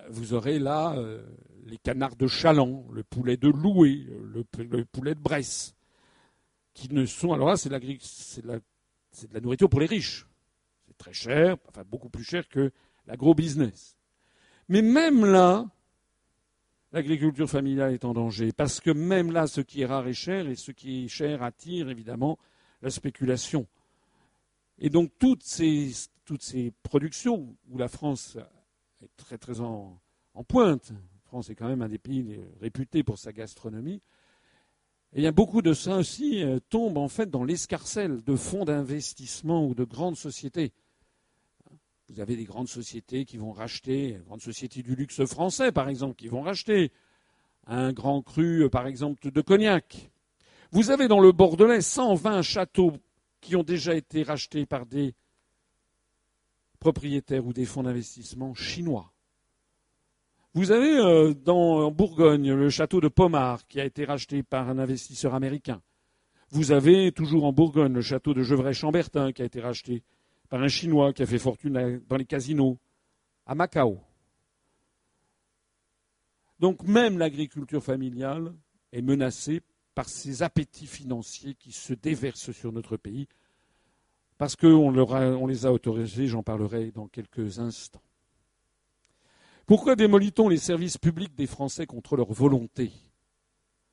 vous 0.09 0.33
aurez 0.33 0.57
là 0.57 0.95
les 1.67 1.77
canards 1.77 2.15
de 2.15 2.27
Chaland, 2.27 2.85
le 2.91 3.03
poulet 3.03 3.37
de 3.37 3.49
Loué, 3.49 4.07
le, 4.23 4.43
poulet 4.85 5.15
de 5.15 5.19
Bresse, 5.19 5.75
qui 6.73 6.93
ne 6.93 7.05
sont. 7.05 7.33
Alors 7.33 7.49
là, 7.49 7.57
c'est 7.57 7.69
de, 7.69 8.47
la, 9.33 9.39
nourriture 9.41 9.69
pour 9.69 9.79
les 9.79 9.85
riches. 9.85 10.25
C'est 10.87 10.97
très 10.97 11.13
cher, 11.13 11.57
enfin 11.67 11.83
beaucoup 11.85 12.09
plus 12.09 12.23
cher 12.23 12.47
que 12.47 12.71
l'agro-business. 13.05 13.97
Mais 14.69 14.81
même 14.81 15.25
là, 15.25 15.65
l'agriculture 16.97 17.49
familiale 17.49 17.93
est 17.93 18.05
en 18.05 18.13
danger. 18.13 18.51
Parce 18.51 18.79
que 18.79 18.89
même 18.89 19.31
là, 19.31 19.45
ce 19.47 19.61
qui 19.61 19.81
est 19.81 19.85
rare 19.85 20.07
est 20.07 20.13
cher, 20.13 20.47
et 20.47 20.55
ce 20.55 20.71
qui 20.71 21.05
est 21.05 21.07
cher 21.07 21.43
attire 21.43 21.89
évidemment 21.89 22.39
la 22.81 22.89
spéculation. 22.89 23.67
Et 24.79 24.89
donc 24.89 25.11
toutes 25.19 25.43
ces, 25.43 25.93
productions 26.83 27.55
où 27.69 27.77
la 27.77 27.87
France 27.87 28.37
est 29.03 29.09
très 29.15 29.37
très 29.37 29.61
en, 29.61 29.99
pointe, 30.47 30.89
la 30.91 31.21
France 31.25 31.49
est 31.49 31.55
quand 31.55 31.67
même 31.67 31.81
un 31.81 31.89
des 31.89 31.97
pays 31.99 32.39
réputés 32.59 33.03
pour 33.03 33.19
sa 33.19 33.31
gastronomie, 33.31 34.01
et 35.13 35.21
bien 35.21 35.31
beaucoup 35.31 35.61
de 35.61 35.73
ça 35.73 35.97
aussi 35.97 36.43
euh, 36.43 36.59
tombe 36.69 36.97
en 36.97 37.07
fait 37.07 37.29
dans 37.29 37.43
l'escarcelle 37.43 38.23
de 38.23 38.35
fonds 38.35 38.65
d'investissement 38.65 39.65
ou 39.65 39.73
de 39.73 39.85
grandes 39.85 40.17
sociétés. 40.17 40.73
Vous 42.09 42.21
avez 42.21 42.37
des 42.37 42.45
grandes 42.45 42.69
sociétés 42.69 43.25
qui 43.25 43.37
vont 43.37 43.51
racheter, 43.51 44.19
grandes 44.25 44.41
sociétés 44.41 44.81
du 44.81 44.95
luxe 44.95 45.25
français 45.25 45.73
par 45.73 45.89
exemple, 45.89 46.15
qui 46.15 46.29
vont 46.29 46.41
racheter 46.41 46.91
un 47.65 47.91
grand 47.91 48.21
cru 48.21 48.63
euh, 48.63 48.69
par 48.69 48.87
exemple 48.87 49.29
de 49.29 49.41
cognac. 49.41 50.09
Vous 50.71 50.89
avez 50.89 51.09
dans 51.09 51.19
le 51.19 51.33
Bordelais 51.33 51.81
120 51.81 52.41
châteaux 52.43 52.93
qui 53.41 53.55
ont 53.57 53.63
déjà 53.63 53.93
été 53.93 54.23
rachetés 54.23 54.65
par 54.65 54.85
des 54.85 55.15
propriétaires 56.79 57.45
ou 57.45 57.51
des 57.51 57.65
fonds 57.65 57.83
d'investissement 57.83 58.53
chinois. 58.53 59.11
Vous 60.53 60.71
avez 60.71 60.97
euh, 60.97 61.33
dans, 61.33 61.87
en 61.87 61.91
Bourgogne 61.91 62.53
le 62.53 62.69
château 62.69 63.01
de 63.01 63.09
Pommard 63.09 63.67
qui 63.67 63.81
a 63.81 63.85
été 63.85 64.05
racheté 64.05 64.43
par 64.43 64.69
un 64.69 64.79
investisseur 64.79 65.35
américain. 65.35 65.81
Vous 66.51 66.71
avez 66.71 67.11
toujours 67.11 67.43
en 67.43 67.51
Bourgogne 67.51 67.93
le 67.93 68.01
château 68.01 68.33
de 68.33 68.43
Gevrey-Chambertin 68.43 69.33
qui 69.33 69.41
a 69.41 69.45
été 69.45 69.59
racheté 69.59 70.03
par 70.49 70.61
un 70.61 70.67
Chinois 70.67 71.13
qui 71.13 71.23
a 71.23 71.25
fait 71.25 71.39
fortune 71.39 72.01
dans 72.07 72.17
les 72.17 72.25
casinos 72.25 72.77
à 73.45 73.55
Macao. 73.55 73.99
Donc 76.59 76.83
même 76.83 77.17
l'agriculture 77.17 77.83
familiale 77.83 78.53
est 78.91 79.01
menacée 79.01 79.61
par 79.93 80.09
ces 80.09 80.43
appétits 80.43 80.87
financiers 80.87 81.55
qui 81.55 81.71
se 81.71 81.93
déversent 81.93 82.51
sur 82.51 82.71
notre 82.71 82.97
pays 82.97 83.27
parce 84.37 84.55
qu'on 84.55 84.95
on 84.95 85.47
les 85.47 85.65
a 85.65 85.73
autorisés, 85.73 86.27
j'en 86.27 86.43
parlerai 86.43 86.91
dans 86.91 87.07
quelques 87.07 87.59
instants. 87.59 88.01
Pourquoi 89.65 89.95
démolit-on 89.95 90.47
les 90.47 90.57
services 90.57 90.97
publics 90.97 91.35
des 91.35 91.47
Français 91.47 91.85
contre 91.85 92.15
leur 92.15 92.31
volonté? 92.31 92.91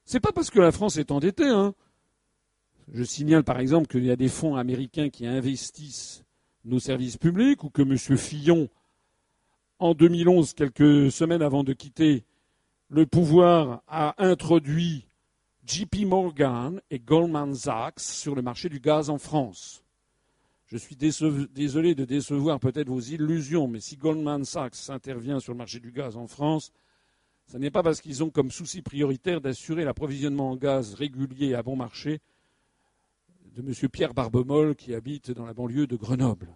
C'est 0.05 0.21
pas 0.21 0.33
parce 0.33 0.51
que 0.51 0.61
la 0.61 0.71
France 0.71 0.99
est 0.99 1.11
endettée. 1.11 1.49
Hein. 1.49 1.75
Je 2.93 3.03
signale 3.03 3.43
par 3.43 3.59
exemple 3.59 3.87
qu'il 3.87 4.05
y 4.05 4.11
a 4.11 4.17
des 4.17 4.29
fonds 4.29 4.57
américains 4.57 5.09
qui 5.09 5.27
investissent 5.27 6.24
nos 6.65 6.79
services 6.79 7.17
publics 7.17 7.65
ou 7.65 7.71
que 7.71 7.83
M. 7.83 7.97
Fillon, 8.19 8.69
en 9.79 9.95
2011, 9.95 10.55
quelques 10.55 11.11
semaines 11.13 11.43
avant 11.43 11.65
de 11.65 11.73
quitter 11.73 12.25
le 12.89 13.07
pouvoir, 13.07 13.83
a 13.89 14.15
introduit 14.19 15.07
JP 15.67 16.07
Morgan 16.07 16.81
et 16.91 16.99
Goldman 16.99 17.55
Sachs 17.55 18.01
sur 18.01 18.35
le 18.35 18.43
marché 18.43 18.69
du 18.69 18.81
gaz 18.81 19.11
en 19.11 19.19
France. 19.19 19.83
Je 20.67 20.77
suis 20.77 20.97
désolé 20.97 21.95
de 21.95 22.05
décevoir 22.05 22.59
peut-être 22.61 22.89
vos 22.89 23.01
illusions, 23.01 23.69
mais 23.69 23.81
si 23.81 23.97
Goldman 23.97 24.45
Sachs 24.45 24.91
intervient 24.91 25.41
sur 25.41 25.53
le 25.53 25.59
marché 25.59 25.81
du 25.81 25.93
gaz 25.93 26.17
en 26.17 26.27
France, 26.27 26.73
ce 27.47 27.59
n'est 27.59 27.71
pas 27.71 27.83
parce 27.83 28.01
qu'ils 28.01 28.25
ont 28.25 28.31
comme 28.31 28.51
souci 28.51 28.83
prioritaire 28.83 29.41
d'assurer 29.41 29.85
l'approvisionnement 29.85 30.51
en 30.51 30.57
gaz 30.57 30.95
régulier 30.95 31.55
à 31.55 31.63
bon 31.63 31.77
marché 31.77 32.21
de 33.55 33.63
M. 33.63 33.89
Pierre 33.89 34.15
Barbemol 34.15 34.75
qui 34.75 34.95
habite 34.95 35.31
dans 35.31 35.47
la 35.47 35.55
banlieue 35.55 35.87
de 35.87 35.97
Grenoble. 35.97 36.49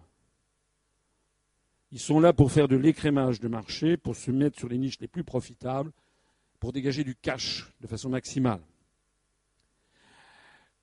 Ils 1.91 1.99
sont 1.99 2.19
là 2.19 2.33
pour 2.33 2.51
faire 2.51 2.67
de 2.67 2.75
l'écrémage 2.75 3.39
de 3.39 3.47
marché, 3.47 3.97
pour 3.97 4.15
se 4.15 4.31
mettre 4.31 4.59
sur 4.59 4.67
les 4.67 4.77
niches 4.77 4.99
les 4.99 5.07
plus 5.07 5.23
profitables, 5.23 5.91
pour 6.59 6.73
dégager 6.73 7.03
du 7.03 7.15
cash 7.15 7.71
de 7.81 7.87
façon 7.87 8.09
maximale. 8.09 8.61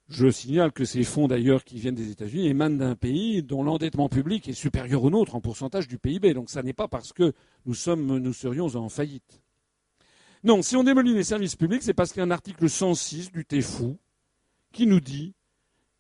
Je 0.09 0.31
signale 0.31 0.73
que 0.73 0.85
ces 0.85 1.03
fonds 1.03 1.27
d'ailleurs 1.27 1.65
qui 1.65 1.79
viennent 1.79 1.95
des 1.95 2.11
États-Unis 2.11 2.47
émanent 2.47 2.77
d'un 2.77 2.95
pays 2.95 3.43
dont 3.43 3.63
l'endettement 3.63 4.09
public 4.09 4.49
est 4.49 4.53
supérieur 4.53 5.03
au 5.03 5.11
nôtre 5.11 5.35
en 5.35 5.41
pourcentage 5.41 5.89
du 5.89 5.99
PIB. 5.99 6.33
Donc 6.33 6.49
ça 6.49 6.63
n'est 6.63 6.73
pas 6.73 6.89
parce 6.89 7.13
que 7.13 7.33
nous, 7.67 7.75
sommes, 7.75 8.19
nous 8.19 8.33
serions 8.33 8.67
en 8.67 8.89
faillite. 8.89 9.43
Non, 10.45 10.63
si 10.63 10.77
on 10.77 10.85
démolit 10.85 11.13
les 11.13 11.25
services 11.25 11.57
publics, 11.57 11.83
c'est 11.83 11.95
parce 11.95 12.13
qu'il 12.13 12.21
y 12.21 12.23
a 12.23 12.27
un 12.27 12.31
article 12.31 12.69
106 12.69 13.33
du 13.33 13.45
TFU 13.45 13.97
qui 14.73 14.87
nous 14.87 15.01
dit 15.01 15.35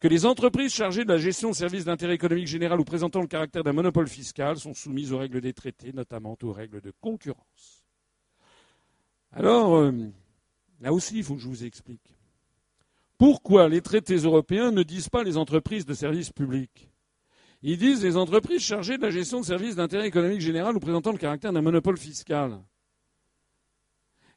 que 0.00 0.08
les 0.08 0.26
entreprises 0.26 0.74
chargées 0.74 1.04
de 1.04 1.12
la 1.12 1.18
gestion 1.18 1.50
de 1.50 1.54
services 1.54 1.84
d'intérêt 1.84 2.14
économique 2.14 2.46
général 2.46 2.80
ou 2.80 2.84
présentant 2.84 3.20
le 3.20 3.26
caractère 3.26 3.64
d'un 3.64 3.72
monopole 3.72 4.08
fiscal 4.08 4.58
sont 4.58 4.74
soumises 4.74 5.12
aux 5.12 5.18
règles 5.18 5.40
des 5.40 5.54
traités, 5.54 5.92
notamment 5.92 6.36
aux 6.42 6.52
règles 6.52 6.80
de 6.80 6.92
concurrence. 7.00 7.84
Alors, 9.32 9.76
euh, 9.76 9.92
là 10.80 10.92
aussi, 10.92 11.18
il 11.18 11.24
faut 11.24 11.34
que 11.34 11.40
je 11.40 11.48
vous 11.48 11.64
explique. 11.64 12.16
Pourquoi 13.18 13.68
les 13.68 13.80
traités 13.80 14.16
européens 14.16 14.70
ne 14.70 14.82
disent 14.82 15.08
pas 15.08 15.24
les 15.24 15.38
entreprises 15.38 15.86
de 15.86 15.94
services 15.94 16.30
publics? 16.30 16.90
Ils 17.62 17.78
disent 17.78 18.04
les 18.04 18.18
entreprises 18.18 18.62
chargées 18.62 18.98
de 18.98 19.02
la 19.02 19.10
gestion 19.10 19.40
de 19.40 19.46
services 19.46 19.76
d'intérêt 19.76 20.06
économique 20.06 20.42
général 20.42 20.76
ou 20.76 20.80
présentant 20.80 21.12
le 21.12 21.18
caractère 21.18 21.52
d'un 21.52 21.62
monopole 21.62 21.96
fiscal. 21.96 22.60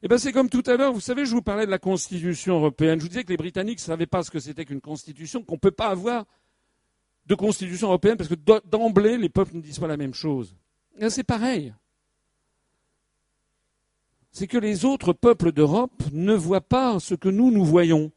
Eh 0.02 0.08
bien, 0.08 0.16
c'est 0.16 0.32
comme 0.32 0.48
tout 0.48 0.62
à 0.66 0.76
l'heure, 0.76 0.92
vous 0.94 1.00
savez, 1.00 1.26
je 1.26 1.32
vous 1.32 1.42
parlais 1.42 1.66
de 1.66 1.70
la 1.70 1.78
Constitution 1.78 2.56
européenne. 2.56 2.98
Je 2.98 3.04
vous 3.04 3.08
disais 3.08 3.24
que 3.24 3.30
les 3.30 3.36
Britanniques 3.36 3.78
ne 3.78 3.84
savaient 3.84 4.06
pas 4.06 4.22
ce 4.22 4.30
que 4.30 4.40
c'était 4.40 4.64
qu'une 4.64 4.80
Constitution, 4.80 5.42
qu'on 5.42 5.54
ne 5.54 5.60
peut 5.60 5.70
pas 5.70 5.88
avoir 5.88 6.24
de 7.26 7.34
Constitution 7.34 7.88
européenne 7.88 8.16
parce 8.16 8.30
que 8.30 8.60
d'emblée, 8.66 9.18
les 9.18 9.28
peuples 9.28 9.56
ne 9.56 9.60
disent 9.60 9.78
pas 9.78 9.86
la 9.86 9.98
même 9.98 10.14
chose. 10.14 10.56
C'est 11.08 11.24
pareil. 11.24 11.74
C'est 14.32 14.46
que 14.46 14.58
les 14.58 14.84
autres 14.84 15.12
peuples 15.12 15.52
d'Europe 15.52 16.02
ne 16.12 16.34
voient 16.34 16.60
pas 16.60 16.98
ce 16.98 17.14
que 17.14 17.28
nous, 17.28 17.50
nous 17.50 17.64
voyons. 17.64 18.10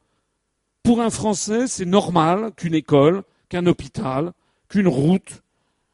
Pour 0.84 1.02
un 1.02 1.10
Français, 1.10 1.68
c'est 1.68 1.86
normal 1.86 2.54
qu'une 2.56 2.76
école, 2.76 3.24
qu'un 3.50 3.66
hôpital, 3.66 4.32
qu'une 4.70 4.88
route, 4.88 5.44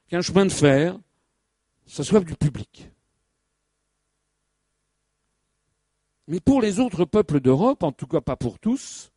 qu'un 0.07 0.21
chemin 0.21 0.45
de 0.45 0.51
fer, 0.51 0.99
ce 1.85 2.03
soit 2.03 2.19
du 2.19 2.35
public. 2.35 2.91
Mais 6.29 6.39
pour 6.39 6.61
les 6.61 6.79
autres 6.79 7.05
peuples 7.05 7.39
d'Europe, 7.39 7.81
en 7.81 7.91
tout 7.91 8.05
cas 8.05 8.21
pas 8.21 8.35
pour 8.35 8.59
tous, 8.59 9.11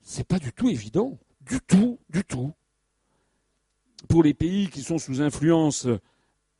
c'est 0.00 0.26
pas 0.26 0.38
du 0.38 0.54
tout 0.54 0.70
évident. 0.70 1.18
Du 1.42 1.60
tout, 1.60 1.98
du 2.08 2.24
tout. 2.24 2.54
Pour 4.08 4.22
les 4.22 4.32
pays 4.32 4.68
qui 4.68 4.80
sont 4.80 4.96
sous 4.96 5.20
influence 5.20 5.86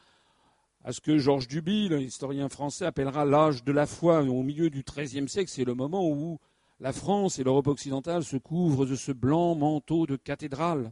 à 0.84 0.92
ce 0.92 1.02
que 1.02 1.18
Georges 1.18 1.48
Duby, 1.48 1.90
l'historien 1.90 2.50
français, 2.50 2.86
appellera 2.86 3.26
l'âge 3.26 3.64
de 3.64 3.72
la 3.72 3.86
foi. 3.86 4.22
Au 4.22 4.44
milieu 4.44 4.70
du 4.70 4.84
XIIIe 4.84 5.28
siècle, 5.28 5.50
c'est 5.50 5.66
le 5.66 5.74
moment 5.74 6.08
où 6.08 6.40
la 6.80 6.94
France 6.94 7.40
et 7.40 7.44
l'Europe 7.44 7.68
occidentale 7.68 8.24
se 8.24 8.38
couvrent 8.38 8.86
de 8.86 8.96
ce 8.96 9.12
blanc 9.12 9.56
manteau 9.56 10.06
de 10.06 10.18
cathédrale. 10.18 10.92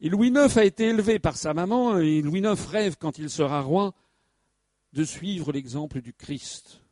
Louis 0.00 0.28
IX 0.28 0.56
a 0.56 0.64
été 0.64 0.88
élevé 0.88 1.18
par 1.18 1.36
sa 1.36 1.54
maman, 1.54 1.98
et 1.98 2.22
Louis 2.22 2.40
IX 2.40 2.66
rêve, 2.66 2.96
quand 2.98 3.18
il 3.18 3.30
sera 3.30 3.60
roi, 3.60 3.94
de 4.92 5.04
suivre 5.04 5.52
l'exemple 5.52 6.00
du 6.00 6.12
Christ, 6.12 6.82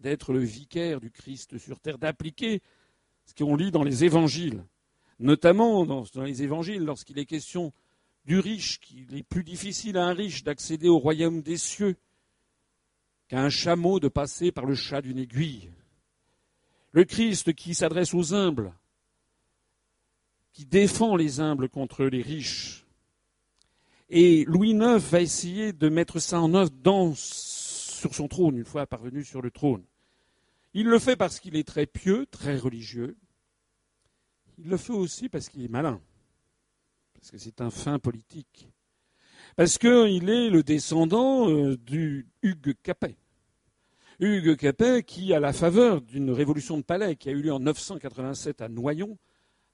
d'être 0.00 0.32
le 0.32 0.40
vicaire 0.40 1.00
du 1.00 1.10
Christ 1.10 1.58
sur 1.58 1.80
terre, 1.80 1.98
d'appliquer 1.98 2.62
ce 3.24 3.34
qu'on 3.34 3.56
lit 3.56 3.70
dans 3.70 3.82
les 3.82 4.04
évangiles, 4.04 4.64
notamment 5.18 5.86
dans, 5.86 6.04
les 6.22 6.42
évangiles, 6.42 6.84
lorsqu'il 6.84 7.18
est 7.18 7.26
question 7.26 7.72
du 8.24 8.38
riche, 8.38 8.80
qu'il 8.80 9.14
est 9.16 9.22
plus 9.22 9.44
difficile 9.44 9.96
à 9.96 10.06
un 10.06 10.12
riche 10.12 10.44
d'accéder 10.44 10.88
au 10.88 10.98
royaume 10.98 11.42
des 11.42 11.56
cieux 11.56 11.96
qu'à 13.28 13.42
un 13.42 13.50
chameau 13.50 14.00
de 14.00 14.08
passer 14.08 14.50
par 14.50 14.66
le 14.66 14.74
chat 14.74 15.00
d'une 15.00 15.18
aiguille. 15.18 15.70
Le 16.92 17.04
Christ 17.04 17.54
qui 17.54 17.74
s'adresse 17.74 18.12
aux 18.14 18.34
humbles, 18.34 18.74
qui 20.52 20.66
défend 20.66 21.16
les 21.16 21.40
humbles 21.40 21.68
contre 21.68 22.04
les 22.04 22.22
riches. 22.22 22.84
Et 24.12 24.44
Louis 24.46 24.70
IX 24.70 24.98
va 24.98 25.20
essayer 25.20 25.72
de 25.72 25.88
mettre 25.88 26.18
ça 26.18 26.40
en 26.40 26.52
œuvre 26.54 26.72
sur 27.14 28.12
son 28.12 28.26
trône, 28.26 28.58
une 28.58 28.64
fois 28.64 28.84
parvenu 28.84 29.22
sur 29.22 29.40
le 29.40 29.52
trône. 29.52 29.84
Il 30.74 30.86
le 30.86 30.98
fait 30.98 31.14
parce 31.14 31.38
qu'il 31.38 31.54
est 31.54 31.66
très 31.66 31.86
pieux, 31.86 32.26
très 32.26 32.56
religieux. 32.56 33.16
Il 34.58 34.68
le 34.68 34.76
fait 34.76 34.92
aussi 34.92 35.28
parce 35.28 35.48
qu'il 35.48 35.64
est 35.64 35.68
malin, 35.68 36.00
parce 37.14 37.30
que 37.30 37.38
c'est 37.38 37.60
un 37.60 37.70
fin 37.70 38.00
politique, 38.00 38.68
parce 39.54 39.78
qu'il 39.78 40.28
est 40.28 40.50
le 40.50 40.62
descendant 40.64 41.48
euh, 41.48 41.76
du 41.76 42.26
Hugues 42.42 42.74
Capet. 42.82 43.16
Hugues 44.18 44.56
Capet 44.56 45.04
qui, 45.04 45.32
à 45.32 45.40
la 45.40 45.52
faveur 45.52 46.02
d'une 46.02 46.32
révolution 46.32 46.76
de 46.78 46.82
palais 46.82 47.14
qui 47.14 47.28
a 47.28 47.32
eu 47.32 47.42
lieu 47.42 47.52
en 47.52 47.60
987 47.60 48.60
à 48.60 48.68
Noyon, 48.68 49.18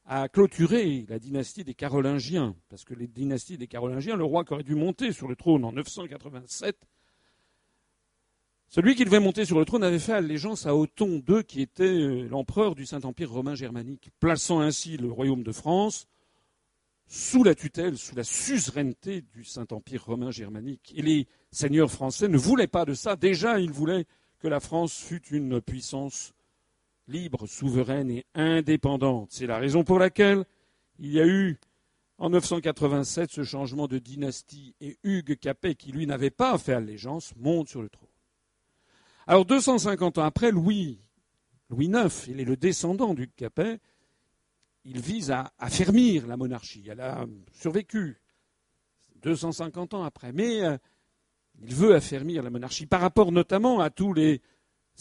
a 0.06 0.28
clôturé 0.28 1.04
la 1.08 1.18
dynastie 1.18 1.64
des 1.64 1.74
Carolingiens, 1.74 2.54
parce 2.68 2.84
que 2.84 2.94
les 2.94 3.06
dynasties 3.06 3.58
des 3.58 3.66
Carolingiens, 3.66 4.16
le 4.16 4.24
roi 4.24 4.44
qui 4.44 4.52
aurait 4.54 4.62
dû 4.62 4.74
monter 4.74 5.12
sur 5.12 5.28
le 5.28 5.36
trône 5.36 5.64
en 5.64 5.72
987 5.72 6.76
celui 8.68 8.96
qui 8.96 9.04
devait 9.04 9.20
monter 9.20 9.44
sur 9.44 9.58
le 9.58 9.64
trône 9.64 9.84
avait 9.84 9.98
fait 9.98 10.12
allégeance 10.12 10.66
à 10.66 10.74
Othon 10.74 11.22
II, 11.28 11.44
qui 11.44 11.62
était 11.62 11.84
euh, 11.84 12.28
l'empereur 12.28 12.74
du 12.74 12.84
Saint-Empire 12.84 13.30
romain 13.30 13.54
germanique, 13.54 14.10
plaçant 14.18 14.60
ainsi 14.60 14.96
le 14.96 15.10
royaume 15.10 15.44
de 15.44 15.52
France 15.52 16.08
sous 17.06 17.44
la 17.44 17.54
tutelle, 17.54 17.96
sous 17.96 18.16
la 18.16 18.24
suzeraineté 18.24 19.22
du 19.32 19.44
Saint-Empire 19.44 20.04
romain 20.04 20.32
germanique. 20.32 20.92
Et 20.96 21.02
les 21.02 21.28
seigneurs 21.52 21.90
français 21.90 22.26
ne 22.26 22.36
voulaient 22.36 22.66
pas 22.66 22.84
de 22.84 22.94
ça. 22.94 23.14
Déjà, 23.14 23.60
ils 23.60 23.70
voulaient 23.70 24.06
que 24.40 24.48
la 24.48 24.58
France 24.58 24.94
fût 24.94 25.22
une 25.30 25.60
puissance 25.60 26.34
libre, 27.08 27.46
souveraine 27.46 28.10
et 28.10 28.26
indépendante. 28.34 29.28
C'est 29.32 29.46
la 29.46 29.58
raison 29.58 29.84
pour 29.84 29.98
laquelle 29.98 30.44
il 30.98 31.12
y 31.12 31.20
a 31.20 31.26
eu 31.26 31.58
en 32.18 32.30
987 32.30 33.30
ce 33.30 33.44
changement 33.44 33.86
de 33.88 33.98
dynastie 33.98 34.74
et 34.80 34.98
Hugues 35.02 35.38
Capet, 35.38 35.74
qui 35.74 35.92
lui 35.92 36.06
n'avait 36.06 36.30
pas 36.30 36.56
fait 36.58 36.72
allégeance, 36.72 37.34
monte 37.36 37.68
sur 37.68 37.82
le 37.82 37.88
trône. 37.88 38.08
Alors 39.26 39.44
250 39.44 40.18
ans 40.18 40.24
après, 40.24 40.50
Louis, 40.50 41.00
Louis 41.68 41.86
IX, 41.86 42.26
il 42.28 42.40
est 42.40 42.44
le 42.44 42.56
descendant 42.56 43.12
du 43.12 43.28
Capet, 43.28 43.80
il 44.84 45.00
vise 45.00 45.30
à 45.30 45.52
affermir 45.58 46.26
la 46.26 46.36
monarchie. 46.36 46.84
Elle 46.88 47.00
a 47.00 47.26
survécu 47.52 48.20
250 49.16 49.94
ans 49.94 50.04
après, 50.04 50.32
mais 50.32 50.62
euh, 50.62 50.78
il 51.60 51.74
veut 51.74 51.94
affermir 51.94 52.42
la 52.42 52.50
monarchie 52.50 52.86
par 52.86 53.00
rapport 53.00 53.32
notamment 53.32 53.80
à 53.80 53.90
tous 53.90 54.12
les 54.12 54.40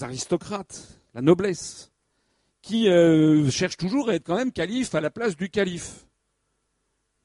aristocrates, 0.01 0.99
la 1.13 1.21
noblesse, 1.21 1.91
qui 2.66 2.89
euh, 2.89 3.47
cherchent 3.51 3.78
toujours 3.78 4.09
à 4.09 4.16
être 4.16 4.24
quand 4.24 4.38
même 4.38 4.51
calife 4.51 4.95
à 4.95 5.01
la 5.01 5.11
place 5.11 5.36
du 5.36 5.51
calife. 5.51 6.07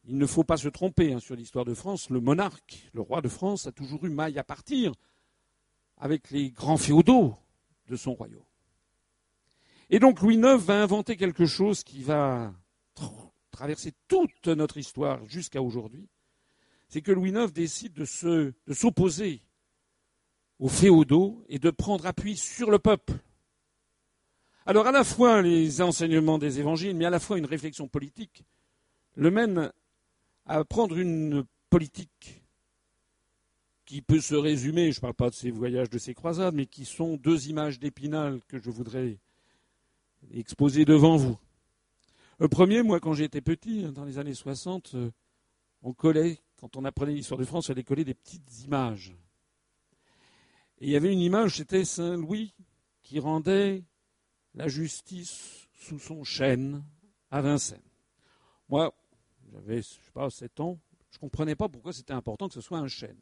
Il 0.05 0.19
ne 0.19 0.27
faut 0.27 0.45
pas 0.45 0.59
se 0.59 0.69
tromper 0.69 1.15
hein, 1.15 1.19
sur 1.19 1.35
l'histoire 1.35 1.65
de 1.65 1.73
France. 1.73 2.11
Le 2.11 2.21
monarque, 2.21 2.91
le 2.93 3.01
roi 3.01 3.23
de 3.23 3.29
France, 3.29 3.67
a 3.67 3.73
toujours 3.73 4.05
eu 4.05 4.11
maille 4.11 4.39
à 4.39 4.45
partir 4.45 4.93
avec 5.97 6.31
les 6.31 6.51
grands 6.51 6.77
féodaux 6.77 7.35
de 7.89 7.97
son 7.97 8.13
royaume. 8.13 8.45
Et 9.89 9.99
donc 9.99 10.21
Louis 10.21 10.37
IX 10.37 10.59
va 10.59 10.83
inventer 10.83 11.17
quelque 11.17 11.47
chose 11.47 11.85
qui 11.85 12.03
va 12.03 12.53
traverser 13.51 13.95
toute 14.09 14.47
notre 14.47 14.77
histoire 14.77 15.27
jusqu'à 15.27 15.63
aujourd'hui. 15.63 16.07
C'est 16.89 17.01
que 17.01 17.13
Louis 17.13 17.31
IX 17.31 17.51
décide 17.51 17.95
de, 17.95 18.05
s'opposer 18.75 19.43
aux 20.59 20.69
féodaux 20.69 21.43
et 21.49 21.59
de 21.59 21.71
prendre 21.71 22.05
appui 22.05 22.37
sur 22.37 22.71
le 22.71 22.79
peuple. 22.79 23.15
Alors 24.71 24.87
à 24.87 24.93
la 24.93 25.03
fois 25.03 25.43
les 25.43 25.83
enseignements 25.83 26.39
des 26.39 26.61
évangiles, 26.61 26.95
mais 26.95 27.05
à 27.05 27.11
la 27.11 27.19
fois 27.19 27.39
une 27.39 27.45
réflexion 27.45 27.89
politique, 27.89 28.45
le 29.17 29.33
mènent 29.33 29.73
à 30.47 30.63
prendre 30.63 30.97
une 30.97 31.45
politique 31.71 32.45
qui 33.85 34.01
peut 34.01 34.21
se 34.21 34.37
résumer, 34.37 34.93
je 34.93 34.99
ne 34.99 35.01
parle 35.01 35.15
pas 35.15 35.31
de 35.31 35.35
ces 35.35 35.51
voyages, 35.51 35.91
de 35.91 35.99
ces 35.99 36.15
croisades, 36.15 36.55
mais 36.55 36.67
qui 36.67 36.85
sont 36.85 37.17
deux 37.17 37.49
images 37.49 37.81
d'Épinal 37.81 38.43
que 38.47 38.61
je 38.61 38.71
voudrais 38.71 39.19
exposer 40.35 40.85
devant 40.85 41.17
vous. 41.17 41.37
Le 42.39 42.47
premier, 42.47 42.85
moi, 42.85 43.01
quand 43.01 43.15
j'étais 43.15 43.41
petit, 43.41 43.83
dans 43.91 44.05
les 44.05 44.19
années 44.19 44.35
60, 44.35 44.93
euh, 44.95 45.11
on 45.83 45.93
collait, 45.93 46.39
quand 46.61 46.77
on 46.77 46.85
apprenait 46.85 47.15
l'histoire 47.15 47.41
de 47.41 47.45
France, 47.45 47.71
on 47.71 47.73
allait 47.73 47.83
coller 47.83 48.05
des 48.05 48.15
petites 48.15 48.63
images. 48.65 49.17
Et 50.81 50.87
il 50.87 50.91
y 50.91 50.97
avait 50.97 51.13
une 51.13 51.19
image, 51.19 51.57
c'était 51.57 51.85
Saint 51.85 52.17
Louis 52.17 52.55
qui 53.03 53.19
rendait 53.19 53.83
la 54.55 54.69
justice 54.69 55.69
sous 55.73 55.99
son 55.99 56.25
chêne 56.25 56.85
à 57.31 57.41
Vincennes. 57.41 57.81
Moi, 58.69 58.95
j'avais, 59.53 59.79
je 59.79 59.89
sais 59.89 60.13
pas, 60.13 60.31
7 60.31 60.61
ans, 60.61 60.79
je 61.11 61.17
ne 61.17 61.21
comprenais 61.21 61.57
pas 61.57 61.69
pourquoi 61.69 61.93
c'était 61.93 62.13
important 62.13 62.49
que 62.49 62.55
ce 62.55 62.61
soit 62.61 62.79
un 62.79 62.89
chêne. 62.89 63.19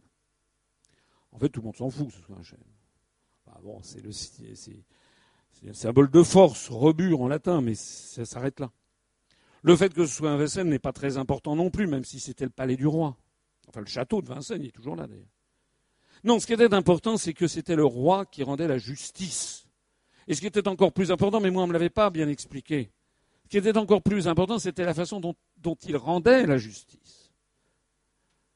En 1.32 1.38
fait, 1.38 1.48
tout 1.48 1.60
le 1.60 1.66
monde 1.66 1.76
s'en 1.76 1.90
fout 1.90 2.08
que 2.08 2.14
ce 2.14 2.22
soit 2.22 2.36
un 2.36 2.42
chêne. 2.42 2.58
Bah, 3.46 3.58
bon, 3.62 3.80
c'est 3.82 4.00
le, 4.00 4.10
un 5.68 5.72
symbole 5.72 6.10
de 6.10 6.22
force, 6.22 6.68
rebut 6.68 7.14
en 7.14 7.28
latin, 7.28 7.60
mais 7.60 7.74
ça 7.74 8.24
s'arrête 8.24 8.60
là. 8.60 8.70
Le 9.62 9.76
fait 9.76 9.92
que 9.92 10.06
ce 10.06 10.14
soit 10.14 10.30
un 10.30 10.36
Vincennes 10.36 10.68
n'est 10.68 10.78
pas 10.78 10.92
très 10.92 11.16
important 11.16 11.56
non 11.56 11.70
plus, 11.70 11.86
même 11.86 12.04
si 12.04 12.20
c'était 12.20 12.44
le 12.44 12.50
palais 12.50 12.76
du 12.76 12.86
roi. 12.86 13.16
Enfin, 13.68 13.80
le 13.80 13.86
château 13.86 14.22
de 14.22 14.28
Vincennes, 14.28 14.64
est 14.64 14.70
toujours 14.70 14.96
là 14.96 15.06
d'ailleurs. 15.06 15.26
Non, 16.24 16.40
ce 16.40 16.46
qui 16.46 16.52
était 16.52 16.72
important, 16.72 17.16
c'est 17.16 17.34
que 17.34 17.46
c'était 17.46 17.76
le 17.76 17.84
roi 17.84 18.26
qui 18.26 18.42
rendait 18.42 18.68
la 18.68 18.78
justice. 18.78 19.67
Et 20.28 20.34
ce 20.34 20.40
qui 20.40 20.46
était 20.46 20.68
encore 20.68 20.92
plus 20.92 21.10
important, 21.10 21.40
mais 21.40 21.50
moi 21.50 21.64
on 21.64 21.66
ne 21.66 21.70
me 21.70 21.72
l'avait 21.72 21.90
pas 21.90 22.10
bien 22.10 22.28
expliqué, 22.28 22.90
ce 23.44 23.48
qui 23.48 23.56
était 23.56 23.78
encore 23.78 24.02
plus 24.02 24.28
important, 24.28 24.58
c'était 24.58 24.84
la 24.84 24.92
façon 24.92 25.20
dont 25.20 25.74
il 25.86 25.96
rendait 25.96 26.46
la 26.46 26.58
justice. 26.58 27.32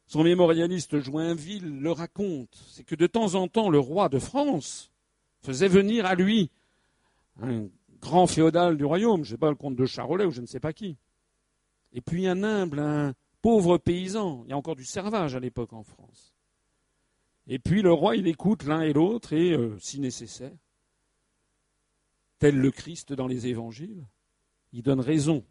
Son 0.07 0.23
mémorialiste 0.23 1.01
Joinville 1.01 1.81
le 1.81 1.91
raconte. 1.91 2.63
C'est 2.69 2.85
que 2.85 2.95
de 2.95 3.07
temps 3.07 3.35
en 3.35 3.49
temps, 3.49 3.71
le 3.71 3.79
roi 3.79 4.11
de 4.11 4.19
France 4.19 4.91
faisait 5.41 5.69
venir 5.69 6.05
à 6.05 6.15
lui 6.15 6.51
un 7.41 7.69
grand 8.03 8.27
féodal 8.27 8.77
du 8.77 8.85
royaume, 8.85 9.25
je 9.25 9.31
ne 9.31 9.37
sais 9.37 9.39
pas, 9.39 9.49
le 9.49 9.57
comte 9.57 9.75
de 9.75 9.87
Charolais 9.87 10.27
ou 10.27 10.31
je 10.31 10.43
ne 10.43 10.47
sais 10.47 10.61
pas 10.61 10.75
qui. 10.75 10.99
Et 11.95 12.03
puis 12.03 12.27
un 12.27 12.43
humble, 12.43 12.81
un 12.81 13.15
pauvre 13.41 13.79
paysan. 13.79 14.43
Il 14.45 14.51
y 14.51 14.53
a 14.53 14.59
encore 14.59 14.77
du 14.77 14.85
servage 14.85 15.35
à 15.35 15.41
l'époque 15.41 15.73
en 15.73 15.83
France. 15.83 16.35
Et 17.47 17.59
puis 17.59 17.81
le 17.81 17.95
roi, 17.95 18.17
il 18.17 18.27
écoute 18.27 18.65
l'un 18.65 18.83
et 18.83 18.93
l'autre 18.93 19.33
et, 19.33 19.53
euh, 19.53 19.79
si 19.81 19.99
nécessaire, 19.99 20.53
tel 22.43 22.59
le 22.59 22.71
Christ 22.71 23.13
dans 23.13 23.27
les 23.27 23.47
évangiles, 23.47 24.07
il 24.73 24.83
donne 24.83 25.01
raison 25.01 25.45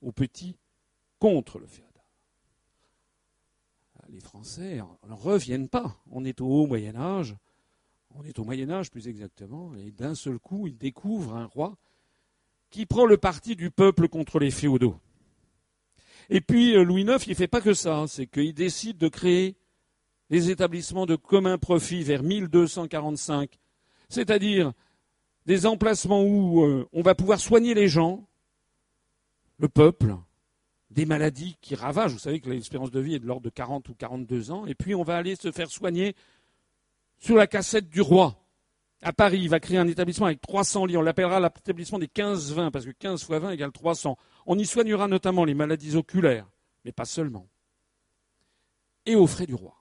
aux 0.00 0.12
petits 0.12 0.56
contre 1.18 1.58
le 1.58 1.66
féodal 1.66 1.92
les 4.12 4.20
Français 4.20 4.80
ne 5.08 5.14
reviennent 5.14 5.68
pas. 5.68 5.96
On 6.10 6.24
est 6.24 6.40
au 6.40 6.46
haut 6.46 6.66
Moyen 6.66 6.96
Âge, 6.96 7.34
on 8.14 8.24
est 8.24 8.38
au 8.38 8.44
Moyen 8.44 8.70
Âge 8.70 8.90
plus 8.90 9.08
exactement, 9.08 9.74
et 9.74 9.90
d'un 9.90 10.14
seul 10.14 10.38
coup, 10.38 10.66
ils 10.66 10.76
découvrent 10.76 11.34
un 11.34 11.46
roi 11.46 11.76
qui 12.70 12.86
prend 12.86 13.06
le 13.06 13.16
parti 13.16 13.56
du 13.56 13.70
peuple 13.70 14.08
contre 14.08 14.38
les 14.38 14.50
féodaux. 14.50 14.96
Et 16.30 16.40
puis 16.40 16.76
euh, 16.76 16.84
Louis 16.84 17.02
IX, 17.02 17.24
il 17.26 17.30
ne 17.30 17.34
fait 17.34 17.48
pas 17.48 17.60
que 17.60 17.74
ça, 17.74 18.04
c'est 18.06 18.26
qu'il 18.26 18.54
décide 18.54 18.98
de 18.98 19.08
créer 19.08 19.56
les 20.30 20.50
établissements 20.50 21.06
de 21.06 21.16
commun 21.16 21.58
profit 21.58 22.02
vers 22.02 22.22
1245, 22.22 23.58
c'est-à-dire 24.08 24.72
des 25.46 25.66
emplacements 25.66 26.22
où 26.22 26.64
euh, 26.64 26.88
on 26.92 27.02
va 27.02 27.14
pouvoir 27.14 27.40
soigner 27.40 27.74
les 27.74 27.88
gens, 27.88 28.26
le 29.58 29.68
peuple, 29.68 30.16
des 30.90 31.06
maladies 31.06 31.56
qui 31.60 31.74
ravagent. 31.74 32.12
Vous 32.12 32.18
savez 32.18 32.40
que 32.40 32.50
l'espérance 32.50 32.90
de 32.90 33.00
vie 33.00 33.14
est 33.14 33.18
de 33.18 33.26
l'ordre 33.26 33.42
de 33.42 33.50
40 33.50 33.88
ou 33.88 33.94
42 33.94 34.50
ans. 34.50 34.66
Et 34.66 34.74
puis 34.74 34.94
on 34.94 35.02
va 35.02 35.16
aller 35.16 35.36
se 35.36 35.50
faire 35.50 35.70
soigner 35.70 36.14
sur 37.18 37.36
la 37.36 37.46
cassette 37.46 37.88
du 37.88 38.00
roi. 38.00 38.38
À 39.00 39.12
Paris, 39.12 39.40
il 39.40 39.48
va 39.48 39.58
créer 39.58 39.78
un 39.78 39.88
établissement 39.88 40.26
avec 40.26 40.40
300 40.40 40.86
lits. 40.86 40.96
On 40.96 41.02
l'appellera 41.02 41.40
l'établissement 41.40 41.98
des 41.98 42.06
15-20, 42.06 42.70
parce 42.70 42.84
que 42.84 42.92
15 42.92 43.24
fois 43.24 43.40
20 43.40 43.50
égale 43.50 43.72
300. 43.72 44.16
On 44.46 44.58
y 44.58 44.64
soignera 44.64 45.08
notamment 45.08 45.44
les 45.44 45.54
maladies 45.54 45.96
oculaires, 45.96 46.48
mais 46.84 46.92
pas 46.92 47.04
seulement. 47.04 47.48
Et 49.06 49.16
aux 49.16 49.26
frais 49.26 49.46
du 49.46 49.54
roi. 49.54 49.74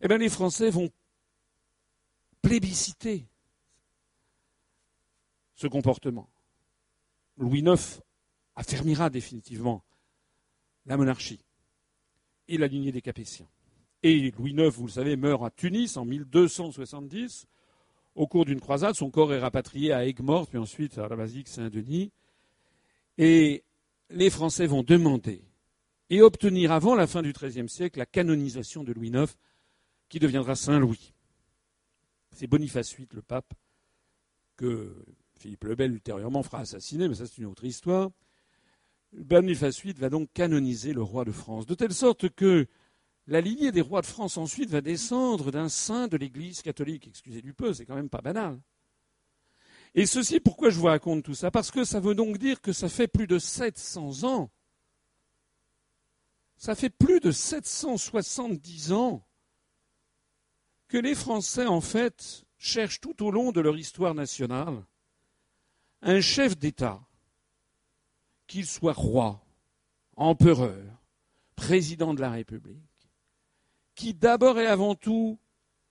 Eh 0.00 0.08
bien, 0.08 0.18
les 0.18 0.28
Français 0.28 0.70
vont 0.70 0.88
plébisciter 2.42 3.26
ce 5.54 5.66
comportement. 5.66 6.28
Louis 7.36 7.60
IX 7.60 8.00
affermira 8.56 9.10
définitivement 9.10 9.84
la 10.86 10.96
monarchie 10.96 11.44
et 12.48 12.58
la 12.58 12.66
lignée 12.66 12.92
des 12.92 13.02
Capétiens. 13.02 13.48
Et 14.02 14.30
Louis 14.32 14.52
IX, 14.52 14.68
vous 14.70 14.86
le 14.86 14.92
savez, 14.92 15.16
meurt 15.16 15.42
à 15.44 15.50
Tunis 15.50 15.96
en 15.96 16.04
1270. 16.04 17.46
Au 18.14 18.26
cours 18.26 18.44
d'une 18.44 18.60
croisade, 18.60 18.94
son 18.94 19.10
corps 19.10 19.32
est 19.32 19.38
rapatrié 19.38 19.92
à 19.92 20.06
Aigues-Mortes, 20.06 20.50
puis 20.50 20.58
ensuite 20.58 20.98
à 20.98 21.08
la 21.08 21.16
basilique 21.16 21.48
Saint-Denis. 21.48 22.10
Et 23.18 23.62
les 24.08 24.30
Français 24.30 24.66
vont 24.66 24.82
demander 24.82 25.44
et 26.08 26.22
obtenir 26.22 26.72
avant 26.72 26.94
la 26.94 27.06
fin 27.06 27.22
du 27.22 27.32
XIIIe 27.32 27.68
siècle 27.68 27.98
la 27.98 28.06
canonisation 28.06 28.82
de 28.82 28.92
Louis 28.92 29.10
IX, 29.10 29.36
qui 30.08 30.18
deviendra 30.18 30.56
Saint 30.56 30.78
Louis. 30.78 31.12
C'est 32.40 32.46
Boniface 32.46 32.96
VIII, 32.96 33.06
le 33.12 33.20
pape, 33.20 33.52
que 34.56 35.04
Philippe 35.38 35.64
le 35.64 35.74
Bel 35.74 35.92
ultérieurement 35.92 36.42
fera 36.42 36.60
assassiner, 36.60 37.06
mais 37.06 37.14
ça 37.14 37.26
c'est 37.26 37.36
une 37.36 37.44
autre 37.44 37.66
histoire. 37.66 38.08
Boniface 39.12 39.82
VIII 39.82 39.92
va 39.92 40.08
donc 40.08 40.32
canoniser 40.32 40.94
le 40.94 41.02
roi 41.02 41.26
de 41.26 41.32
France, 41.32 41.66
de 41.66 41.74
telle 41.74 41.92
sorte 41.92 42.30
que 42.30 42.66
la 43.26 43.42
lignée 43.42 43.72
des 43.72 43.82
rois 43.82 44.00
de 44.00 44.06
France 44.06 44.38
ensuite 44.38 44.70
va 44.70 44.80
descendre 44.80 45.50
d'un 45.50 45.68
saint 45.68 46.08
de 46.08 46.16
l'Église 46.16 46.62
catholique. 46.62 47.08
Excusez 47.08 47.42
du 47.42 47.52
peu, 47.52 47.74
c'est 47.74 47.84
quand 47.84 47.94
même 47.94 48.08
pas 48.08 48.22
banal. 48.22 48.58
Et 49.94 50.06
ceci, 50.06 50.40
pourquoi 50.40 50.70
je 50.70 50.78
vous 50.78 50.86
raconte 50.86 51.22
tout 51.22 51.34
ça? 51.34 51.50
Parce 51.50 51.70
que 51.70 51.84
ça 51.84 52.00
veut 52.00 52.14
donc 52.14 52.38
dire 52.38 52.62
que 52.62 52.72
ça 52.72 52.88
fait 52.88 53.06
plus 53.06 53.26
de 53.26 53.38
700 53.38 54.24
ans, 54.24 54.50
ça 56.56 56.74
fait 56.74 56.88
plus 56.88 57.20
de 57.20 57.32
770 57.32 58.92
ans 58.92 59.26
que 60.90 60.98
les 60.98 61.14
Français, 61.14 61.66
en 61.66 61.80
fait, 61.80 62.44
cherchent 62.58 63.00
tout 63.00 63.24
au 63.24 63.30
long 63.30 63.52
de 63.52 63.60
leur 63.60 63.78
histoire 63.78 64.12
nationale 64.12 64.84
un 66.02 66.20
chef 66.20 66.58
d'État, 66.58 67.00
qu'il 68.48 68.66
soit 68.66 68.92
roi, 68.92 69.40
empereur, 70.16 70.82
président 71.54 72.12
de 72.12 72.20
la 72.20 72.30
République, 72.30 72.76
qui 73.94 74.14
d'abord 74.14 74.58
et 74.58 74.66
avant 74.66 74.96
tout 74.96 75.38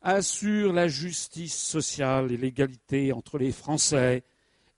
assure 0.01 0.73
la 0.73 0.89
justice 0.89 1.55
sociale 1.57 2.31
et 2.31 2.37
l'égalité 2.37 3.13
entre 3.13 3.37
les 3.37 3.53
Français 3.53 4.23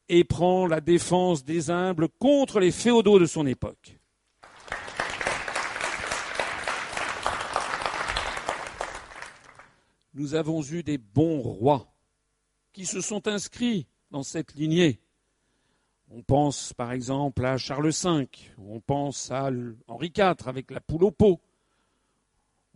et 0.08 0.24
prend 0.24 0.68
la 0.68 0.82
défense 0.82 1.44
des 1.44 1.72
humbles 1.72 2.10
contre 2.20 2.60
les 2.60 2.72
féodaux 2.72 3.18
de 3.18 3.26
son 3.26 3.48
époque. 3.48 4.01
Nous 10.14 10.36
avons 10.36 10.62
eu 10.64 10.84
des 10.84 10.98
bons 10.98 11.40
rois 11.40 11.94
qui 12.74 12.86
se 12.86 13.02
sont 13.02 13.28
inscrits 13.28 13.88
dans 14.12 14.24
cette 14.24 14.54
lignée. 14.56 15.00
On 16.10 16.22
pense 16.22 16.74
par 16.74 16.92
exemple 16.92 17.46
à 17.46 17.58
Charles 17.58 17.92
V, 17.92 18.28
on 18.58 18.82
pense 18.82 19.32
à 19.32 19.50
Henri 19.88 20.12
IV 20.16 20.36
avec 20.46 20.72
la 20.72 20.82
poule 20.82 21.06
au 21.06 21.12
pot, 21.12 21.40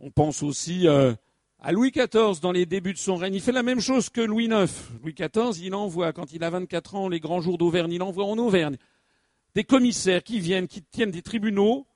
on 0.00 0.10
pense 0.10 0.42
aussi 0.42 0.88
euh, 0.88 1.14
à 1.58 1.72
Louis 1.72 1.90
XIV 1.90 2.40
dans 2.40 2.52
les 2.52 2.64
débuts 2.64 2.92
de 2.92 2.98
son 2.98 3.16
règne. 3.16 3.34
Il 3.34 3.40
fait 3.40 3.52
la 3.52 3.62
même 3.62 3.80
chose 3.80 4.08
que 4.08 4.20
Louis 4.20 4.46
IX. 4.46 4.70
Louis 5.02 5.14
XIV, 5.14 5.64
il 5.64 5.74
envoie, 5.74 6.12
quand 6.12 6.32
il 6.32 6.44
a 6.44 6.50
24 6.50 6.94
ans, 6.94 7.08
les 7.08 7.20
grands 7.20 7.40
jours 7.40 7.58
d'Auvergne, 7.58 7.92
il 7.92 8.02
envoie 8.02 8.24
en 8.24 8.38
Auvergne 8.38 8.76
des 9.56 9.64
commissaires 9.64 10.22
qui 10.22 10.38
viennent, 10.38 10.68
qui 10.68 10.82
tiennent 10.82 11.10
des 11.10 11.22
tribunaux 11.22 11.86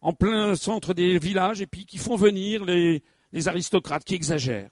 en 0.00 0.12
plein 0.12 0.54
centre 0.54 0.94
des 0.94 1.18
villages 1.18 1.60
et 1.60 1.66
puis 1.66 1.84
qui 1.84 1.98
font 1.98 2.14
venir 2.14 2.64
les, 2.64 3.02
aristocrates 3.46 4.04
qui 4.04 4.14
exagèrent. 4.14 4.70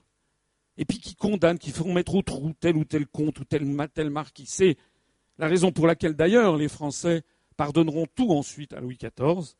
Et 0.78 0.84
puis 0.84 0.98
qui 0.98 1.14
condamnent, 1.14 1.58
qui 1.58 1.70
font 1.70 1.92
mettre 1.92 2.14
au 2.14 2.22
trou 2.22 2.52
tel 2.58 2.76
ou 2.76 2.84
tel 2.84 3.06
comte 3.06 3.38
ou 3.40 3.44
tel, 3.44 3.64
tel 3.94 4.10
marquis. 4.10 4.46
C'est 4.46 4.76
la 5.38 5.48
raison 5.48 5.72
pour 5.72 5.86
laquelle 5.86 6.14
d'ailleurs 6.14 6.56
les 6.56 6.68
Français 6.68 7.22
pardonneront 7.56 8.06
tout 8.14 8.30
ensuite 8.30 8.72
à 8.74 8.80
Louis 8.80 8.98
XIV 8.98 9.56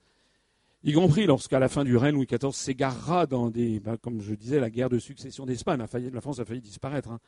y 0.86 0.92
compris 0.92 1.26
lorsqu'à 1.26 1.58
la 1.58 1.68
fin 1.68 1.84
du 1.84 1.96
règne, 1.96 2.14
Louis 2.14 2.26
XIV 2.26 2.52
s'égarera 2.52 3.26
dans 3.26 3.50
des, 3.50 3.80
ben, 3.80 3.96
comme 3.96 4.20
je 4.20 4.34
disais, 4.34 4.60
la 4.60 4.70
guerre 4.70 4.88
de 4.88 4.98
succession 4.98 5.44
d'Espagne. 5.44 5.84
La 6.12 6.20
France 6.20 6.38
a 6.38 6.44
failli 6.44 6.60
disparaître 6.60 7.10
hein, 7.10 7.18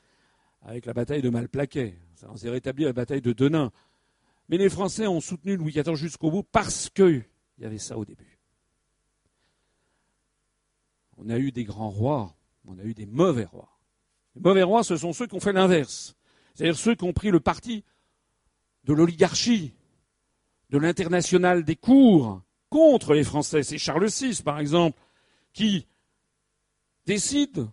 avec 0.63 0.87
la 0.87 0.93
bataille 0.93 1.23
de 1.23 1.29
Malplaquet. 1.29 1.99
On 2.29 2.37
s'est 2.37 2.51
rétabli 2.51 2.85
la 2.85 2.93
bataille 2.93 3.21
de 3.21 3.33
Denain. 3.33 3.73
Mais 4.49 4.59
les 4.59 4.71
Français 4.71 5.07
ont 5.09 5.21
soutenu 5.21 5.57
Louis 5.57 5.73
XIV 5.73 5.97
jusqu'au 5.97 6.31
bout 6.31 6.45
parce 6.45 6.89
qu'il 6.89 7.25
y 7.59 7.65
avait 7.65 7.79
ça 7.79 7.99
au 7.99 8.05
début. 8.05 8.39
On 11.17 11.29
a 11.29 11.39
eu 11.39 11.51
des 11.51 11.65
grands 11.65 11.91
rois, 11.91 12.37
on 12.65 12.79
a 12.79 12.85
eu 12.85 12.95
des 12.95 13.07
mauvais 13.07 13.45
rois. 13.45 13.78
Les 14.35 14.43
mauvais 14.43 14.63
rois, 14.63 14.85
ce 14.85 14.97
sont 14.97 15.13
ceux 15.13 15.27
qui 15.27 15.35
ont 15.35 15.41
fait 15.41 15.53
l'inverse. 15.53 16.17
C'est-à-dire 16.55 16.77
ceux 16.77 16.95
qui 16.95 17.05
ont 17.05 17.13
pris 17.13 17.31
le 17.31 17.41
parti 17.41 17.85
de 18.85 18.93
l'oligarchie, 18.93 19.75
de 20.71 20.79
l'international 20.79 21.65
des 21.65 21.77
cours, 21.77 22.43
contre 22.69 23.15
les 23.15 23.25
Français. 23.25 23.63
C'est 23.63 23.79
Charles 23.79 24.09
VI, 24.09 24.43
par 24.43 24.59
exemple, 24.59 25.01
qui 25.53 25.87
décide 27.07 27.67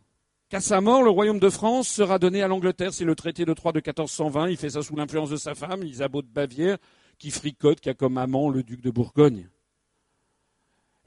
qu'à 0.49 0.61
sa 0.61 0.81
mort, 0.81 1.03
le 1.03 1.09
royaume 1.09 1.39
de 1.39 1.49
France 1.49 1.87
sera 1.87 2.19
donné 2.19 2.41
à 2.41 2.47
l'Angleterre. 2.47 2.93
C'est 2.93 3.05
le 3.05 3.15
traité 3.15 3.45
de 3.45 3.53
Troyes 3.53 3.73
de 3.73 3.79
1420. 3.79 4.49
Il 4.49 4.57
fait 4.57 4.71
ça 4.71 4.81
sous 4.81 4.95
l'influence 4.95 5.29
de 5.29 5.37
sa 5.37 5.55
femme, 5.55 5.83
Isabeau 5.83 6.21
de 6.21 6.27
Bavière, 6.27 6.77
qui 7.17 7.31
fricote, 7.31 7.79
qui 7.79 7.89
a 7.89 7.93
comme 7.93 8.17
amant 8.17 8.49
le 8.49 8.63
duc 8.63 8.81
de 8.81 8.91
Bourgogne. 8.91 9.49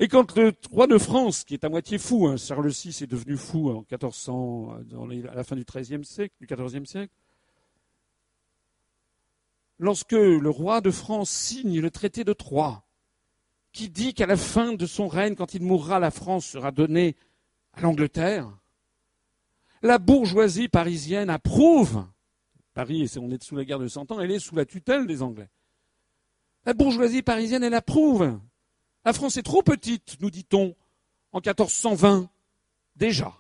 Et 0.01 0.07
quand 0.07 0.37
le 0.37 0.53
roi 0.71 0.87
de 0.87 0.97
France, 0.97 1.43
qui 1.43 1.55
est 1.55 1.65
à 1.65 1.69
moitié 1.69 1.99
fou, 1.99 2.29
hein, 2.29 2.37
Charles 2.37 2.69
VI 2.69 2.97
est 3.03 3.07
devenu 3.07 3.37
fou 3.37 3.71
en 3.71 3.81
1400, 3.81 4.77
à 5.31 5.35
la 5.35 5.45
fin 5.45 5.57
du 5.57 5.65
XIIIe 5.65 6.05
siècle, 6.05 6.35
du 6.41 6.47
XIVe 6.47 6.85
siècle, 6.85 7.13
lorsque 9.79 10.13
le 10.13 10.51
roi 10.51 10.81
de 10.81 10.93
France 10.93 11.31
signe 11.31 11.81
le 11.81 11.91
traité 11.91 12.23
de 12.23 12.33
Troyes, 12.33 12.85
qui 13.73 13.89
dit 13.89 14.15
qu'à 14.15 14.27
la 14.27 14.37
fin 14.37 14.73
de 14.73 14.87
son 14.87 15.09
règne, 15.09 15.35
quand 15.35 15.55
il 15.55 15.63
mourra, 15.63 15.99
la 15.99 16.13
France 16.13 16.47
sera 16.47 16.71
donnée 16.71 17.17
à 17.73 17.81
l'Angleterre. 17.81 18.49
La 19.83 19.99
bourgeoisie 19.99 20.69
parisienne 20.69 21.31
approuve. 21.31 22.05
Paris, 22.73 23.11
on 23.21 23.31
est 23.31 23.43
sous 23.43 23.57
la 23.57 23.65
guerre 23.65 23.79
de 23.81 23.89
Cent 23.89 24.11
Ans, 24.13 24.21
elle 24.21 24.31
est 24.31 24.39
sous 24.39 24.55
la 24.55 24.65
tutelle 24.65 25.07
des 25.09 25.23
Anglais. 25.23 25.49
La 26.65 26.75
bourgeoisie 26.75 27.23
parisienne, 27.23 27.65
elle 27.65 27.75
approuve. 27.75 28.39
La 29.09 29.15
France 29.15 29.39
est 29.39 29.43
trop 29.43 29.63
petite, 29.63 30.21
nous 30.21 30.31
dit-on, 30.31 30.77
en 31.33 31.39
1420, 31.39 32.29
déjà. 32.95 33.35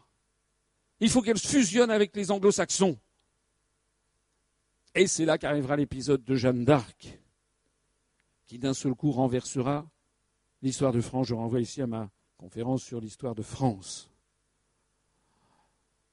Il 0.98 1.10
faut 1.10 1.20
qu'elle 1.20 1.38
fusionne 1.38 1.90
avec 1.90 2.16
les 2.16 2.30
anglo-saxons. 2.30 2.98
Et 4.94 5.06
c'est 5.06 5.26
là 5.26 5.36
qu'arrivera 5.36 5.76
l'épisode 5.76 6.24
de 6.24 6.36
Jeanne 6.36 6.64
d'Arc, 6.64 7.20
qui 8.46 8.58
d'un 8.58 8.72
seul 8.72 8.94
coup 8.94 9.12
renversera 9.12 9.86
l'histoire 10.62 10.94
de 10.94 11.02
France. 11.02 11.26
Je 11.26 11.34
renvoie 11.34 11.60
ici 11.60 11.82
à 11.82 11.86
ma 11.86 12.08
conférence 12.38 12.82
sur 12.82 12.98
l'histoire 12.98 13.34
de 13.34 13.42
France. 13.42 14.10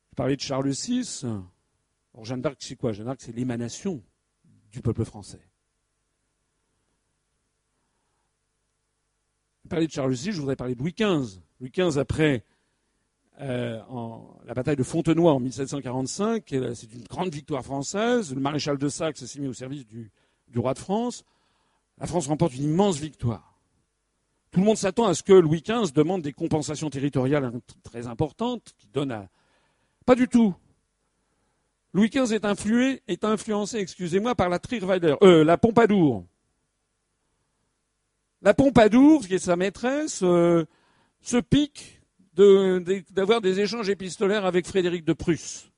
Je 0.09 0.15
parlais 0.17 0.35
de 0.35 0.41
Charles 0.41 0.71
VI. 0.71 1.21
Alors 2.13 2.25
Jeanne 2.25 2.41
d'Arc, 2.41 2.57
c'est 2.59 2.75
quoi? 2.75 2.91
Jeanne 2.91 3.05
d'Arc, 3.05 3.21
c'est 3.21 3.31
l'émanation 3.31 4.03
du 4.69 4.81
peuple 4.81 5.05
français. 5.05 5.47
Parlais 9.69 9.87
de 9.87 9.91
Charles 9.91 10.13
VI, 10.13 10.31
je 10.31 10.39
voudrais 10.39 10.55
parler 10.55 10.75
de 10.75 10.79
Louis 10.79 10.93
XV. 10.93 11.41
Louis 11.59 11.71
XV, 11.75 11.97
après 11.97 12.43
euh, 13.41 13.79
la 14.45 14.53
bataille 14.53 14.75
de 14.75 14.83
Fontenoy 14.83 15.31
en 15.31 15.39
1745, 15.39 16.43
c'est 16.73 16.93
une 16.93 17.03
grande 17.09 17.33
victoire 17.33 17.63
française. 17.63 18.33
Le 18.33 18.41
maréchal 18.41 18.77
de 18.77 18.89
Saxe 18.89 19.25
s'est 19.25 19.39
mis 19.39 19.47
au 19.47 19.53
service 19.53 19.85
du 19.87 20.11
roi 20.57 20.73
de 20.73 20.79
France. 20.79 21.23
La 21.97 22.07
France 22.07 22.27
remporte 22.27 22.55
une 22.55 22.63
immense 22.63 22.99
victoire. 22.99 23.55
Tout 24.51 24.59
le 24.59 24.65
monde 24.65 24.77
s'attend 24.77 25.07
à 25.07 25.13
ce 25.13 25.23
que 25.23 25.33
Louis 25.33 25.61
XV 25.61 25.91
demande 25.93 26.21
des 26.21 26.31
compensations 26.31 26.89
territoriales 26.89 27.51
très 27.83 28.07
importantes, 28.07 28.73
qui 28.77 28.87
donnent 28.87 29.11
à... 29.11 29.27
Pas 30.05 30.15
du 30.15 30.27
tout. 30.27 30.55
Louis 31.93 32.09
XV 32.09 32.39
est 33.07 33.25
influencé, 33.25 33.79
excusez-moi, 33.79 34.35
par 34.35 34.49
la 34.49 34.59
Trierweiler, 34.59 35.15
euh, 35.23 35.43
la 35.43 35.57
Pompadour. 35.57 36.25
La 38.45 38.53
Pompadour, 38.53 39.25
qui 39.25 39.33
est 39.33 39.39
sa 39.39 39.55
maîtresse, 39.55 40.19
euh, 40.21 40.65
se 41.21 41.37
pique 41.37 41.99
d'avoir 42.35 43.41
des 43.41 43.59
échanges 43.59 43.89
épistolaires 43.89 44.45
avec 44.45 44.67
Frédéric 44.67 45.03
de 45.03 45.13
Prusse. 45.13 45.71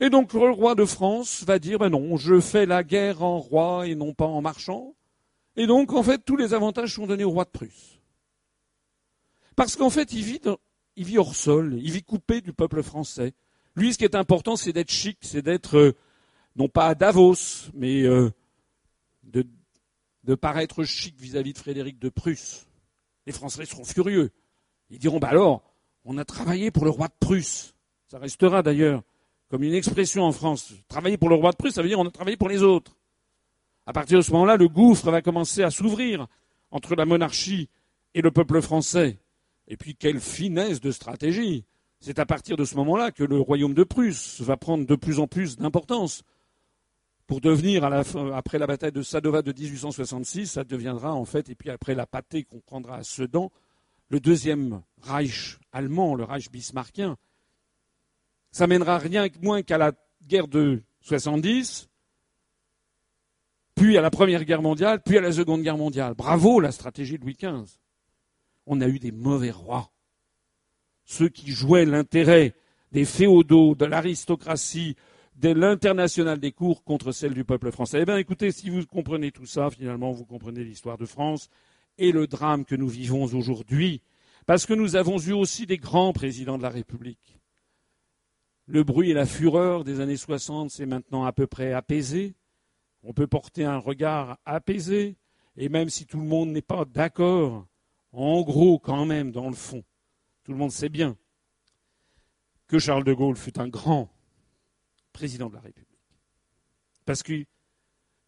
Et 0.00 0.10
donc 0.10 0.32
le 0.32 0.50
roi 0.50 0.74
de 0.74 0.84
France 0.84 1.44
va 1.46 1.60
dire, 1.60 1.78
ben 1.78 1.90
non, 1.90 2.16
je 2.16 2.40
fais 2.40 2.66
la 2.66 2.82
guerre 2.82 3.22
en 3.22 3.38
roi 3.38 3.86
et 3.86 3.94
non 3.94 4.14
pas 4.14 4.26
en 4.26 4.42
marchand. 4.42 4.96
Et 5.54 5.68
donc, 5.68 5.92
en 5.92 6.02
fait, 6.02 6.24
tous 6.24 6.36
les 6.36 6.54
avantages 6.54 6.94
sont 6.94 7.06
donnés 7.06 7.24
au 7.24 7.30
roi 7.30 7.44
de 7.44 7.50
Prusse. 7.50 8.00
Parce 9.54 9.76
qu'en 9.76 9.90
fait, 9.90 10.12
il 10.12 10.24
vit, 10.24 11.18
hors 11.18 11.36
sol, 11.36 11.78
il 11.80 11.92
vit 11.92 12.02
coupé 12.02 12.40
du 12.40 12.52
peuple 12.52 12.82
français. 12.82 13.32
Lui, 13.76 13.92
ce 13.92 13.98
qui 13.98 14.04
est 14.04 14.16
important, 14.16 14.56
c'est 14.56 14.72
d'être 14.72 14.90
chic, 14.90 15.18
c'est 15.20 15.42
d'être, 15.42 15.76
euh, 15.76 15.92
non 16.56 16.68
pas 16.68 16.96
Davos, 16.96 17.70
mais 17.74 18.02
euh, 18.02 18.30
de, 20.24 20.34
paraître 20.34 20.84
chic 20.84 21.18
vis-à-vis 21.18 21.52
de 21.52 21.58
Frédéric 21.58 21.98
de 21.98 22.08
Prusse. 22.08 22.66
Les 23.26 23.32
Français 23.32 23.64
seront 23.66 23.84
furieux. 23.84 24.30
Ils 24.90 24.98
diront, 24.98 25.18
bah 25.18 25.28
alors, 25.28 25.62
on 26.04 26.18
a 26.18 26.24
travaillé 26.24 26.70
pour 26.70 26.84
le 26.84 26.90
roi 26.90 27.08
de 27.08 27.14
Prusse. 27.20 27.74
Ça 28.08 28.18
restera 28.18 28.62
d'ailleurs 28.62 29.02
comme 29.48 29.62
une 29.62 29.74
expression 29.74 30.24
en 30.24 30.32
France. 30.32 30.72
Travailler 30.88 31.16
pour 31.16 31.28
le 31.28 31.34
roi 31.34 31.50
de 31.52 31.56
Prusse, 31.56 31.74
ça 31.74 31.82
veut 31.82 31.88
dire 31.88 31.98
on 31.98 32.06
a 32.06 32.10
travaillé 32.10 32.36
pour 32.36 32.48
les 32.48 32.62
autres. 32.62 32.96
À 33.86 33.92
partir 33.92 34.18
de 34.18 34.22
ce 34.22 34.32
moment-là, 34.32 34.56
le 34.56 34.68
gouffre 34.68 35.10
va 35.10 35.22
commencer 35.22 35.62
à 35.62 35.70
s'ouvrir 35.70 36.26
entre 36.70 36.94
la 36.94 37.04
monarchie 37.04 37.68
et 38.14 38.22
le 38.22 38.30
peuple 38.30 38.60
français. 38.62 39.18
Et 39.68 39.76
puis 39.76 39.94
quelle 39.94 40.20
finesse 40.20 40.80
de 40.80 40.90
stratégie 40.90 41.64
C'est 42.00 42.18
à 42.18 42.26
partir 42.26 42.56
de 42.56 42.64
ce 42.64 42.76
moment-là 42.76 43.10
que 43.10 43.24
le 43.24 43.40
royaume 43.40 43.74
de 43.74 43.84
Prusse 43.84 44.40
va 44.40 44.56
prendre 44.56 44.86
de 44.86 44.94
plus 44.94 45.18
en 45.18 45.26
plus 45.26 45.56
d'importance. 45.56 46.22
Pour 47.32 47.40
devenir, 47.40 47.82
après 48.34 48.58
la 48.58 48.66
bataille 48.66 48.92
de 48.92 49.00
Sadova 49.00 49.40
de 49.40 49.54
1866, 49.58 50.48
ça 50.48 50.64
deviendra 50.64 51.14
en 51.14 51.24
fait, 51.24 51.48
et 51.48 51.54
puis 51.54 51.70
après 51.70 51.94
la 51.94 52.04
pâtée 52.04 52.44
qu'on 52.44 52.60
prendra 52.60 52.96
à 52.96 53.04
Sedan, 53.04 53.50
le 54.10 54.20
deuxième 54.20 54.82
Reich 55.00 55.58
allemand, 55.72 56.14
le 56.14 56.24
Reich 56.24 56.50
bismarckien. 56.50 57.16
Ça 58.50 58.66
mènera 58.66 58.98
rien 58.98 59.28
moins 59.40 59.62
qu'à 59.62 59.78
la 59.78 59.92
guerre 60.28 60.46
de 60.46 60.82
70, 61.00 61.88
puis 63.76 63.96
à 63.96 64.02
la 64.02 64.10
Première 64.10 64.44
Guerre 64.44 64.60
mondiale, 64.60 65.00
puis 65.02 65.16
à 65.16 65.22
la 65.22 65.32
Seconde 65.32 65.62
Guerre 65.62 65.78
mondiale. 65.78 66.12
Bravo 66.12 66.60
la 66.60 66.70
stratégie 66.70 67.16
de 67.16 67.24
Louis 67.24 67.38
XV. 67.40 67.78
On 68.66 68.82
a 68.82 68.88
eu 68.88 68.98
des 68.98 69.10
mauvais 69.10 69.52
rois. 69.52 69.90
Ceux 71.06 71.30
qui 71.30 71.50
jouaient 71.50 71.86
l'intérêt 71.86 72.54
des 72.90 73.06
féodaux, 73.06 73.74
de 73.74 73.86
l'aristocratie, 73.86 74.96
de 75.42 75.48
l'international 75.48 76.38
des 76.38 76.52
cours 76.52 76.84
contre 76.84 77.10
celle 77.10 77.34
du 77.34 77.44
peuple 77.44 77.72
français. 77.72 78.02
Eh 78.02 78.04
bien, 78.04 78.16
écoutez, 78.16 78.52
si 78.52 78.70
vous 78.70 78.86
comprenez 78.86 79.32
tout 79.32 79.44
ça, 79.44 79.70
finalement, 79.70 80.12
vous 80.12 80.24
comprenez 80.24 80.62
l'histoire 80.62 80.96
de 80.96 81.04
France 81.04 81.50
et 81.98 82.12
le 82.12 82.28
drame 82.28 82.64
que 82.64 82.76
nous 82.76 82.86
vivons 82.86 83.24
aujourd'hui. 83.24 84.02
Parce 84.46 84.66
que 84.66 84.72
nous 84.72 84.94
avons 84.94 85.18
eu 85.18 85.32
aussi 85.32 85.66
des 85.66 85.78
grands 85.78 86.12
présidents 86.12 86.58
de 86.58 86.62
la 86.62 86.68
République. 86.68 87.40
Le 88.66 88.84
bruit 88.84 89.10
et 89.10 89.14
la 89.14 89.26
fureur 89.26 89.82
des 89.82 89.98
années 89.98 90.16
60 90.16 90.70
s'est 90.70 90.86
maintenant 90.86 91.24
à 91.24 91.32
peu 91.32 91.48
près 91.48 91.72
apaisé. 91.72 92.36
On 93.02 93.12
peut 93.12 93.26
porter 93.26 93.64
un 93.64 93.78
regard 93.78 94.38
apaisé. 94.44 95.16
Et 95.56 95.68
même 95.68 95.90
si 95.90 96.06
tout 96.06 96.18
le 96.18 96.24
monde 96.24 96.50
n'est 96.50 96.62
pas 96.62 96.84
d'accord, 96.84 97.66
en 98.12 98.42
gros, 98.42 98.78
quand 98.78 99.06
même, 99.06 99.32
dans 99.32 99.48
le 99.48 99.56
fond, 99.56 99.82
tout 100.44 100.52
le 100.52 100.58
monde 100.58 100.70
sait 100.70 100.88
bien 100.88 101.16
que 102.68 102.78
Charles 102.78 103.04
de 103.04 103.12
Gaulle 103.12 103.36
fut 103.36 103.58
un 103.58 103.68
grand 103.68 104.08
président 105.12 105.48
de 105.48 105.54
la 105.54 105.60
République. 105.60 105.88
Parce 107.04 107.22
que, 107.22 107.44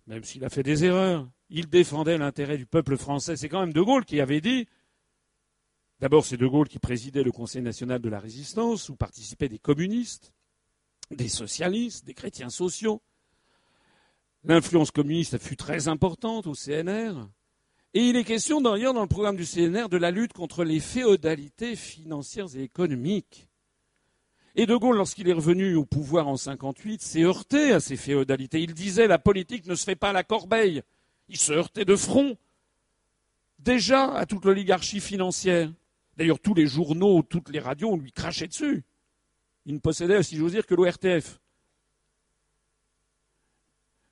même 0.07 0.25
s'il 0.25 0.45
a 0.45 0.51
fait 0.51 0.63
des 0.63 0.85
erreurs, 0.85 1.29
il 1.51 1.69
défendait 1.69 2.19
l'intérêt 2.19 2.59
du 2.59 2.67
peuple 2.67 2.97
français. 2.97 3.37
C'est 3.37 3.49
quand 3.49 3.61
même 3.61 3.73
De 3.73 3.81
Gaulle 3.81 4.05
qui 4.05 4.21
avait 4.21 4.41
dit 4.41 4.67
D'abord, 6.01 6.25
c'est 6.25 6.37
De 6.37 6.47
Gaulle 6.47 6.69
qui 6.69 6.79
présidait 6.79 7.23
le 7.23 7.33
Conseil 7.33 7.63
national 7.63 8.01
de 8.01 8.09
la 8.09 8.19
résistance, 8.19 8.89
où 8.89 8.97
participaient 8.97 9.49
des 9.49 9.59
communistes, 9.59 10.33
des 11.11 11.29
socialistes, 11.29 12.05
des 12.05 12.15
chrétiens 12.15 12.51
sociaux. 12.51 13.01
L'influence 14.43 14.91
communiste 14.91 15.39
fut 15.39 15.57
très 15.57 15.89
importante 15.89 16.47
au 16.47 16.55
CNR. 16.55 17.29
Et 17.95 18.01
il 18.01 18.17
est 18.17 18.25
question 18.25 18.61
d'ailleurs 18.61 18.93
dans 18.93 19.03
le 19.03 19.09
programme 19.09 19.37
du 19.37 19.47
CNR 19.47 19.89
de 19.89 19.97
la 19.97 20.11
lutte 20.11 20.33
contre 20.33 20.65
les 20.65 20.81
féodalités 20.81 21.77
financières 21.77 22.55
et 22.57 22.63
économiques. 22.63 23.49
Et 24.57 24.67
De 24.67 24.77
Gaulle, 24.77 24.97
lorsqu'il 24.97 25.29
est 25.29 25.33
revenu 25.33 25.75
au 25.75 25.85
pouvoir 25.85 26.29
en 26.29 26.37
58, 26.37 27.03
s'est 27.03 27.25
heurté 27.25 27.73
à 27.73 27.81
ces 27.81 27.97
féodalités. 27.97 28.63
Il 28.63 28.73
disait 28.73 29.09
la 29.09 29.19
politique 29.19 29.67
ne 29.67 29.75
se 29.75 29.85
fait 29.85 29.97
pas 29.97 30.11
à 30.11 30.13
la 30.13 30.23
corbeille. 30.23 30.83
Il 31.29 31.37
se 31.37 31.53
heurtait 31.53 31.85
de 31.85 31.97
front 31.97 32.37
déjà 33.59 34.15
à 34.15 34.27
toute 34.27 34.45
l'oligarchie 34.45 35.01
financière. 35.01 35.73
D'ailleurs, 36.17 36.39
tous 36.39 36.55
les 36.55 36.67
journaux, 36.67 37.23
toutes 37.23 37.49
les 37.49 37.59
radios 37.59 37.97
lui 37.97 38.13
crachaient 38.13 38.47
dessus. 38.47 38.85
Il 39.67 39.75
ne 39.75 39.81
possédait, 39.81 40.23
si 40.23 40.37
j'ose 40.37 40.53
dire, 40.53 40.67
que 40.67 40.75
l'ORTF. 40.75 41.41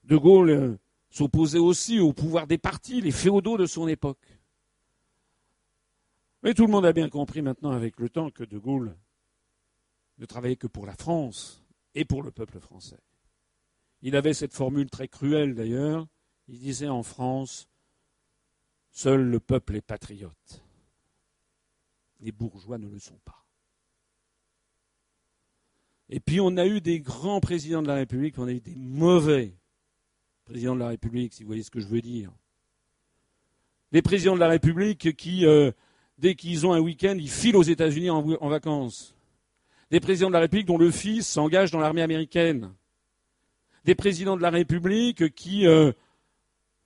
De 0.05 0.17
Gaulle 0.17 0.51
euh, 0.51 0.79
s'opposait 1.11 1.59
aussi 1.59 2.01
au 2.01 2.13
pouvoir 2.13 2.49
des 2.49 2.59
partis, 2.59 3.01
les 3.01 3.13
féodaux 3.13 3.57
de 3.57 3.67
son 3.67 3.87
époque. 3.87 4.27
Mais 6.43 6.55
tout 6.55 6.67
le 6.67 6.73
monde 6.73 6.87
a 6.87 6.93
bien 6.93 7.09
compris 7.09 7.43
maintenant 7.43 7.71
avec 7.71 8.01
le 8.01 8.09
temps 8.09 8.31
que 8.31 8.43
De 8.43 8.59
Gaulle 8.59 8.97
ne 10.23 10.27
travaillait 10.27 10.57
que 10.57 10.69
pour 10.69 10.87
la 10.87 10.95
France 10.95 11.63
et 11.95 12.05
pour 12.05 12.23
le 12.23 12.31
peuple 12.31 12.61
français. 12.61 13.01
Il 14.03 14.17
avait 14.17 14.35
cette 14.35 14.55
formule 14.55 14.89
très 14.89 15.09
cruelle 15.09 15.55
d'ailleurs. 15.55 16.07
Il 16.49 16.61
disait 16.61 16.89
en 16.89 17.03
France, 17.03 17.69
seul 18.93 19.23
le 19.23 19.41
peuple 19.41 19.77
est 19.77 19.83
patriote. 19.83 20.63
Les 22.21 22.33
bourgeois 22.33 22.79
ne 22.79 22.89
le 22.89 23.01
sont 23.01 23.19
pas. 23.25 23.45
Et 26.09 26.21
puis 26.21 26.41
on 26.41 26.57
a 26.57 26.67
eu 26.67 26.81
des 26.81 27.01
grands 27.01 27.41
présidents 27.41 27.83
de 27.83 27.89
la 27.89 27.97
République, 27.97 28.39
on 28.39 28.47
a 28.47 28.53
eu 28.53 28.61
des 28.61 28.77
mauvais 28.77 29.57
présidents 30.45 30.75
de 30.75 30.81
la 30.81 30.89
République, 30.89 31.33
si 31.33 31.43
vous 31.43 31.49
voyez 31.49 31.63
ce 31.63 31.71
que 31.71 31.81
je 31.81 31.87
veux 31.87 32.01
dire. 32.01 32.31
Des 33.91 34.03
présidents 34.03 34.35
de 34.35 34.41
la 34.41 34.49
République 34.49 35.17
qui, 35.17 35.47
euh, 35.47 35.73
dès 36.19 36.35
qu'ils 36.37 36.67
ont 36.67 36.73
un 36.73 36.81
week-end, 36.81 37.17
ils 37.19 37.31
filent 37.31 37.57
aux 37.57 37.63
États-Unis 37.63 38.11
en, 38.11 38.49
vacances. 38.49 39.17
Des 39.93 40.01
présidents 40.01 40.29
de 40.29 40.33
la 40.33 40.41
République 40.41 40.67
dont 40.67 40.79
le 40.79 40.91
fils 40.91 41.29
s'engage 41.29 41.71
dans 41.71 41.79
l'armée 41.79 42.01
américaine. 42.01 42.73
Des 43.85 43.95
présidents 43.95 44.39
de 44.39 44.43
la 44.43 44.49
République 44.49 45.35
qui 45.35 45.67
euh, 45.67 45.93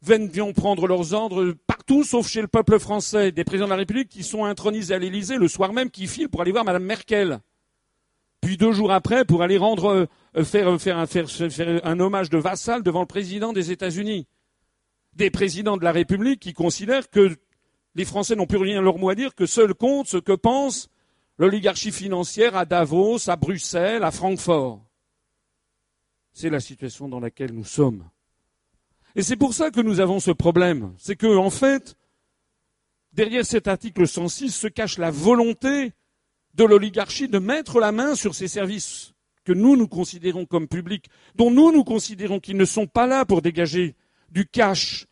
viennent 0.03 0.29
prendre 0.53 0.89
leurs 0.89 1.15
ordres 1.15 1.55
partout 1.69 2.03
sauf 2.03 2.27
chez 2.27 2.41
le 2.41 2.49
peuple 2.49 2.81
français. 2.81 3.31
Des 3.31 3.45
présidents 3.45 3.67
de 3.67 3.71
la 3.71 3.77
République 3.77 4.09
qui 4.09 4.25
sont 4.25 4.45
intronisés 4.45 4.93
à 4.93 4.99
l'Élysée 4.99 5.37
le 5.37 5.47
soir 5.47 5.73
même, 5.73 5.89
qui 5.89 6.09
filent 6.09 6.27
pour 6.27 6.41
aller 6.41 6.51
voir 6.51 6.65
Mme 6.65 6.83
Merkel. 6.83 7.39
Puis 8.41 8.57
deux 8.57 8.73
jours 8.73 8.91
après, 8.91 9.25
pour 9.25 9.41
aller 9.41 9.57
rendre, 9.57 9.87
euh, 9.87 10.07
euh, 10.37 10.79
faire, 10.79 10.99
un 11.85 12.01
hommage 12.01 12.29
de 12.29 12.39
vassal 12.39 12.83
devant 12.83 13.03
le 13.03 13.07
président 13.07 13.53
des 13.53 13.71
États-Unis. 13.71 14.27
Des 15.13 15.31
présidents 15.31 15.77
de 15.77 15.85
la 15.85 15.93
République 15.93 16.41
qui 16.41 16.55
considèrent 16.55 17.09
que 17.09 17.37
les 17.95 18.05
Français 18.05 18.35
n'ont 18.35 18.47
plus 18.47 18.59
rien 18.59 18.83
leur 18.83 18.99
mot 18.99 19.11
à 19.11 19.15
dire, 19.15 19.37
que 19.37 19.47
seul 19.47 19.75
compte 19.75 20.09
ce 20.09 20.17
que 20.17 20.33
pense 20.33 20.89
l'oligarchie 21.39 21.93
financière 21.93 22.57
à 22.57 22.65
Davos, 22.65 23.29
à 23.29 23.37
Bruxelles, 23.37 24.03
à 24.03 24.11
Francfort. 24.11 24.83
C'est 26.33 26.51
la 26.51 26.61
situation 26.61 27.09
dans 27.09 27.21
laquelle 27.21 27.53
nous 27.53 27.65
sommes. 27.65 28.09
Et 29.15 29.23
c'est 29.23 29.37
pour 29.37 29.55
ça 29.55 29.71
que 29.71 29.81
nous 29.81 30.01
avons 30.01 30.21
ce 30.21 30.31
problème. 30.31 30.95
C'est 30.99 31.17
que, 31.17 31.37
en 31.37 31.51
fait, 31.51 31.97
derrière 33.13 33.47
cet 33.47 33.67
article 33.67 34.07
106 34.07 34.51
se 34.51 34.67
cache 34.67 34.99
la 34.99 35.11
volonté 35.11 35.93
de 36.55 36.65
l'oligarchie 36.65 37.29
de 37.29 37.39
mettre 37.39 37.81
la 37.81 37.93
main 37.93 38.15
sur 38.15 38.35
ces 38.35 38.49
services 38.49 39.15
que 39.45 39.53
nous, 39.53 39.77
nous 39.77 39.89
considérons 39.89 40.45
comme 40.45 40.69
publics, 40.69 41.09
dont 41.37 41.51
nous, 41.51 41.73
nous 41.73 41.85
considérons 41.85 42.41
qu'ils 42.41 42.57
ne 42.57 42.65
sont 42.65 42.87
pas 42.87 43.07
là 43.07 43.25
pour 43.25 43.43
dégager 43.43 43.95
du 44.31 44.45
cash, 44.45 45.07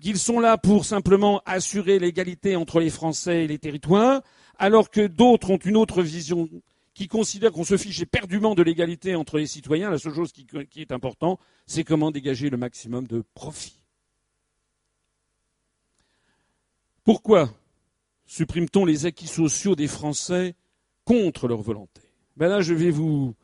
qu'ils 0.00 0.18
sont 0.18 0.38
là 0.38 0.58
pour 0.58 0.84
simplement 0.84 1.40
assurer 1.46 1.98
l'égalité 1.98 2.56
entre 2.56 2.78
les 2.78 2.90
Français 2.90 3.44
et 3.44 3.48
les 3.48 3.58
territoires, 3.58 4.22
alors 4.60 4.90
que 4.90 5.06
d'autres 5.06 5.50
ont 5.50 5.56
une 5.56 5.76
autre 5.76 6.02
vision 6.02 6.48
qui 6.92 7.08
considère 7.08 7.50
qu'on 7.50 7.64
se 7.64 7.78
fiche 7.78 8.02
éperdument 8.02 8.54
de 8.54 8.62
l'égalité 8.62 9.16
entre 9.16 9.38
les 9.38 9.46
citoyens, 9.46 9.90
la 9.90 9.98
seule 9.98 10.14
chose 10.14 10.32
qui, 10.32 10.46
est 10.76 10.92
importante, 10.92 11.40
c'est 11.66 11.82
comment 11.82 12.10
dégager 12.10 12.50
le 12.50 12.58
maximum 12.58 13.06
de 13.06 13.24
profit. 13.32 13.80
Pourquoi 17.04 17.50
supprime-t-on 18.26 18.84
les 18.84 19.06
acquis 19.06 19.26
sociaux 19.26 19.74
des 19.74 19.88
Français 19.88 20.54
contre 21.06 21.48
leur 21.48 21.62
volonté? 21.62 22.02
Ben 22.36 22.48
Là, 22.48 22.60
je 22.60 22.74
vais 22.74 22.90
vous 22.90 23.34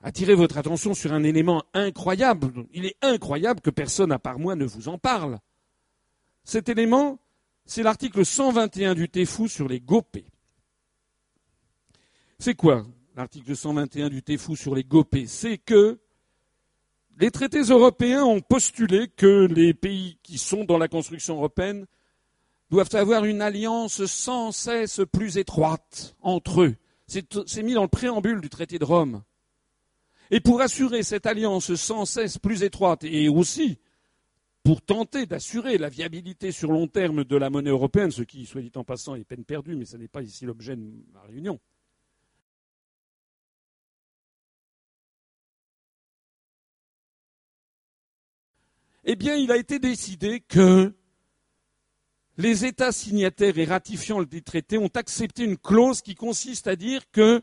attirer 0.00 0.36
votre 0.36 0.58
attention 0.58 0.94
sur 0.94 1.12
un 1.12 1.24
élément 1.24 1.64
incroyable. 1.74 2.52
Il 2.72 2.86
est 2.86 2.96
incroyable 3.02 3.60
que 3.60 3.70
personne 3.70 4.12
à 4.12 4.20
part 4.20 4.38
moi 4.38 4.54
ne 4.54 4.64
vous 4.64 4.86
en 4.86 4.96
parle. 4.96 5.40
Cet 6.44 6.68
élément, 6.68 7.18
c'est 7.70 7.84
l'article 7.84 8.26
121 8.26 8.96
du 8.96 9.08
TEFU 9.08 9.48
sur 9.48 9.68
les 9.68 9.78
GOPÉ. 9.78 10.24
C'est 12.40 12.56
quoi 12.56 12.84
l'article 13.14 13.54
121 13.54 14.08
du 14.08 14.24
TEFU 14.24 14.56
sur 14.56 14.74
les 14.74 14.82
GOPÉ 14.82 15.28
C'est 15.28 15.56
que 15.56 16.00
les 17.20 17.30
traités 17.30 17.62
européens 17.62 18.24
ont 18.24 18.40
postulé 18.40 19.06
que 19.06 19.46
les 19.46 19.72
pays 19.72 20.18
qui 20.24 20.36
sont 20.36 20.64
dans 20.64 20.78
la 20.78 20.88
construction 20.88 21.36
européenne 21.36 21.86
doivent 22.70 22.92
avoir 22.94 23.24
une 23.24 23.40
alliance 23.40 24.04
sans 24.04 24.50
cesse 24.50 25.02
plus 25.12 25.38
étroite 25.38 26.16
entre 26.22 26.62
eux. 26.62 26.74
C'est 27.06 27.62
mis 27.62 27.74
dans 27.74 27.82
le 27.82 27.88
préambule 27.88 28.40
du 28.40 28.50
traité 28.50 28.80
de 28.80 28.84
Rome. 28.84 29.22
Et 30.32 30.40
pour 30.40 30.60
assurer 30.60 31.04
cette 31.04 31.26
alliance 31.26 31.72
sans 31.76 32.04
cesse 32.04 32.36
plus 32.36 32.64
étroite 32.64 33.04
et 33.04 33.28
aussi 33.28 33.78
pour 34.62 34.82
tenter 34.82 35.26
d'assurer 35.26 35.78
la 35.78 35.88
viabilité 35.88 36.52
sur 36.52 36.70
long 36.70 36.86
terme 36.86 37.24
de 37.24 37.36
la 37.36 37.50
monnaie 37.50 37.70
européenne, 37.70 38.10
ce 38.10 38.22
qui, 38.22 38.44
soit 38.46 38.60
dit 38.60 38.72
en 38.74 38.84
passant, 38.84 39.14
est 39.14 39.24
peine 39.24 39.44
perdue, 39.44 39.74
mais 39.74 39.86
ce 39.86 39.96
n'est 39.96 40.08
pas 40.08 40.22
ici 40.22 40.44
l'objet 40.44 40.76
de 40.76 40.82
ma 41.12 41.22
réunion, 41.22 41.58
eh 49.04 49.16
bien, 49.16 49.34
il 49.36 49.50
a 49.50 49.56
été 49.56 49.78
décidé 49.78 50.40
que 50.40 50.92
les 52.36 52.64
États 52.64 52.92
signataires 52.92 53.58
et 53.58 53.64
ratifiant 53.64 54.18
le 54.18 54.26
traité 54.26 54.78
ont 54.78 54.90
accepté 54.94 55.44
une 55.44 55.58
clause 55.58 56.00
qui 56.00 56.14
consiste 56.14 56.66
à 56.66 56.76
dire 56.76 57.10
que 57.10 57.42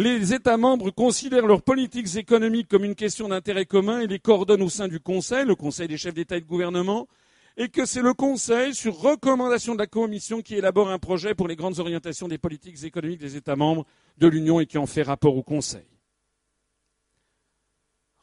Les 0.00 0.32
États 0.32 0.56
membres 0.56 0.90
considèrent 0.90 1.46
leurs 1.46 1.60
politiques 1.60 2.16
économiques 2.16 2.68
comme 2.68 2.86
une 2.86 2.94
question 2.94 3.28
d'intérêt 3.28 3.66
commun 3.66 4.00
et 4.00 4.06
les 4.06 4.18
coordonnent 4.18 4.62
au 4.62 4.70
sein 4.70 4.88
du 4.88 4.98
Conseil, 4.98 5.44
le 5.44 5.54
Conseil 5.54 5.88
des 5.88 5.98
chefs 5.98 6.14
d'État 6.14 6.38
et 6.38 6.40
de 6.40 6.46
gouvernement, 6.46 7.06
et 7.58 7.68
que 7.68 7.84
c'est 7.84 8.00
le 8.00 8.14
Conseil, 8.14 8.74
sur 8.74 8.98
recommandation 8.98 9.74
de 9.74 9.78
la 9.78 9.86
Commission, 9.86 10.40
qui 10.40 10.54
élabore 10.54 10.88
un 10.88 10.98
projet 10.98 11.34
pour 11.34 11.48
les 11.48 11.54
grandes 11.54 11.80
orientations 11.80 12.28
des 12.28 12.38
politiques 12.38 12.82
économiques 12.82 13.20
des 13.20 13.36
États 13.36 13.56
membres 13.56 13.84
de 14.16 14.26
l'Union 14.26 14.58
et 14.58 14.64
qui 14.64 14.78
en 14.78 14.86
fait 14.86 15.02
rapport 15.02 15.36
au 15.36 15.42
Conseil. 15.42 15.84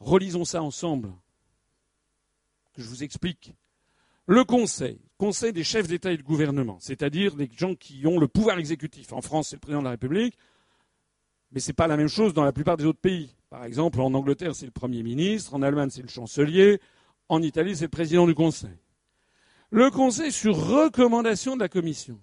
Relisons 0.00 0.44
ça 0.44 0.60
ensemble, 0.64 1.12
je 2.76 2.88
vous 2.88 3.04
explique. 3.04 3.52
Le 4.26 4.42
Conseil, 4.42 4.98
Conseil 5.16 5.52
des 5.52 5.62
chefs 5.62 5.86
d'État 5.86 6.10
et 6.10 6.16
de 6.16 6.22
gouvernement, 6.22 6.78
c'est-à-dire 6.80 7.36
les 7.36 7.48
gens 7.56 7.76
qui 7.76 8.04
ont 8.04 8.18
le 8.18 8.26
pouvoir 8.26 8.58
exécutif. 8.58 9.12
En 9.12 9.20
France, 9.20 9.50
c'est 9.50 9.56
le 9.56 9.60
président 9.60 9.78
de 9.78 9.84
la 9.84 9.92
République, 9.92 10.36
mais 11.52 11.60
ce 11.60 11.68
n'est 11.68 11.74
pas 11.74 11.86
la 11.86 11.96
même 11.96 12.08
chose 12.08 12.34
dans 12.34 12.44
la 12.44 12.52
plupart 12.52 12.76
des 12.76 12.84
autres 12.84 13.00
pays. 13.00 13.34
Par 13.50 13.64
exemple, 13.64 14.00
en 14.00 14.12
Angleterre, 14.14 14.54
c'est 14.54 14.66
le 14.66 14.72
Premier 14.72 15.02
ministre, 15.02 15.54
en 15.54 15.62
Allemagne, 15.62 15.90
c'est 15.90 16.02
le 16.02 16.08
chancelier, 16.08 16.80
en 17.28 17.42
Italie, 17.42 17.76
c'est 17.76 17.84
le 17.84 17.90
président 17.90 18.26
du 18.26 18.34
Conseil. 18.34 18.76
Le 19.70 19.90
Conseil, 19.90 20.32
sur 20.32 20.56
recommandation 20.56 21.54
de 21.56 21.60
la 21.60 21.68
Commission, 21.68 22.18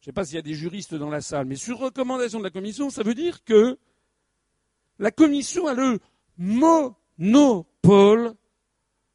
je 0.00 0.10
ne 0.10 0.12
sais 0.12 0.12
pas 0.12 0.24
s'il 0.24 0.36
y 0.36 0.38
a 0.38 0.42
des 0.42 0.54
juristes 0.54 0.94
dans 0.94 1.10
la 1.10 1.20
salle, 1.20 1.46
mais 1.46 1.56
sur 1.56 1.78
recommandation 1.78 2.38
de 2.38 2.44
la 2.44 2.50
Commission, 2.50 2.90
ça 2.90 3.02
veut 3.02 3.14
dire 3.14 3.42
que 3.44 3.78
la 4.98 5.10
Commission 5.10 5.66
a 5.66 5.74
le 5.74 5.98
monopole 6.36 8.34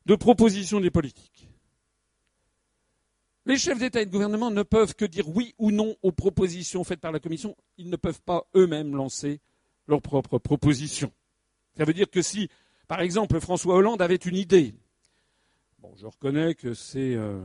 de 0.06 0.16
proposition 0.16 0.80
des 0.80 0.89
politiques. 0.89 1.28
Les 3.50 3.58
chefs 3.58 3.80
d'État 3.80 4.00
et 4.00 4.06
de 4.06 4.12
gouvernement 4.12 4.52
ne 4.52 4.62
peuvent 4.62 4.93
que 4.93 5.06
dire 5.06 5.28
oui 5.28 5.56
ou 5.58 5.72
non 5.72 5.95
aux 6.04 6.12
propositions 6.12 6.84
faites 6.84 7.00
par 7.00 7.12
la 7.12 7.20
Commission. 7.20 7.58
Ils 7.80 7.89
ne 7.89 7.95
peuvent 7.95 8.22
pas 8.22 8.45
eux-mêmes 8.56 8.95
lancer 8.95 9.41
leurs 9.88 10.04
propres 10.04 10.38
propositions. 10.38 11.12
Ça 11.76 11.84
veut 11.84 11.95
dire 11.95 12.12
que 12.12 12.22
si, 12.22 12.47
par 12.88 13.02
exemple, 13.02 13.39
François 13.39 13.74
Hollande 13.74 14.04
avait 14.04 14.18
une 14.18 14.36
idée, 14.36 14.76
bon, 15.80 15.91
je 15.97 16.06
reconnais 16.06 16.54
que 16.54 16.76
c'est 16.76 17.16
euh, 17.16 17.43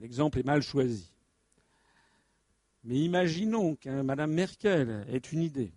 l'exemple 0.00 0.40
est 0.40 0.46
mal 0.46 0.60
choisi, 0.60 1.14
mais 2.82 2.96
imaginons 2.96 3.76
que 3.76 4.02
Mme 4.02 4.32
Merkel 4.32 5.06
ait 5.08 5.18
une 5.18 5.42
idée, 5.42 5.72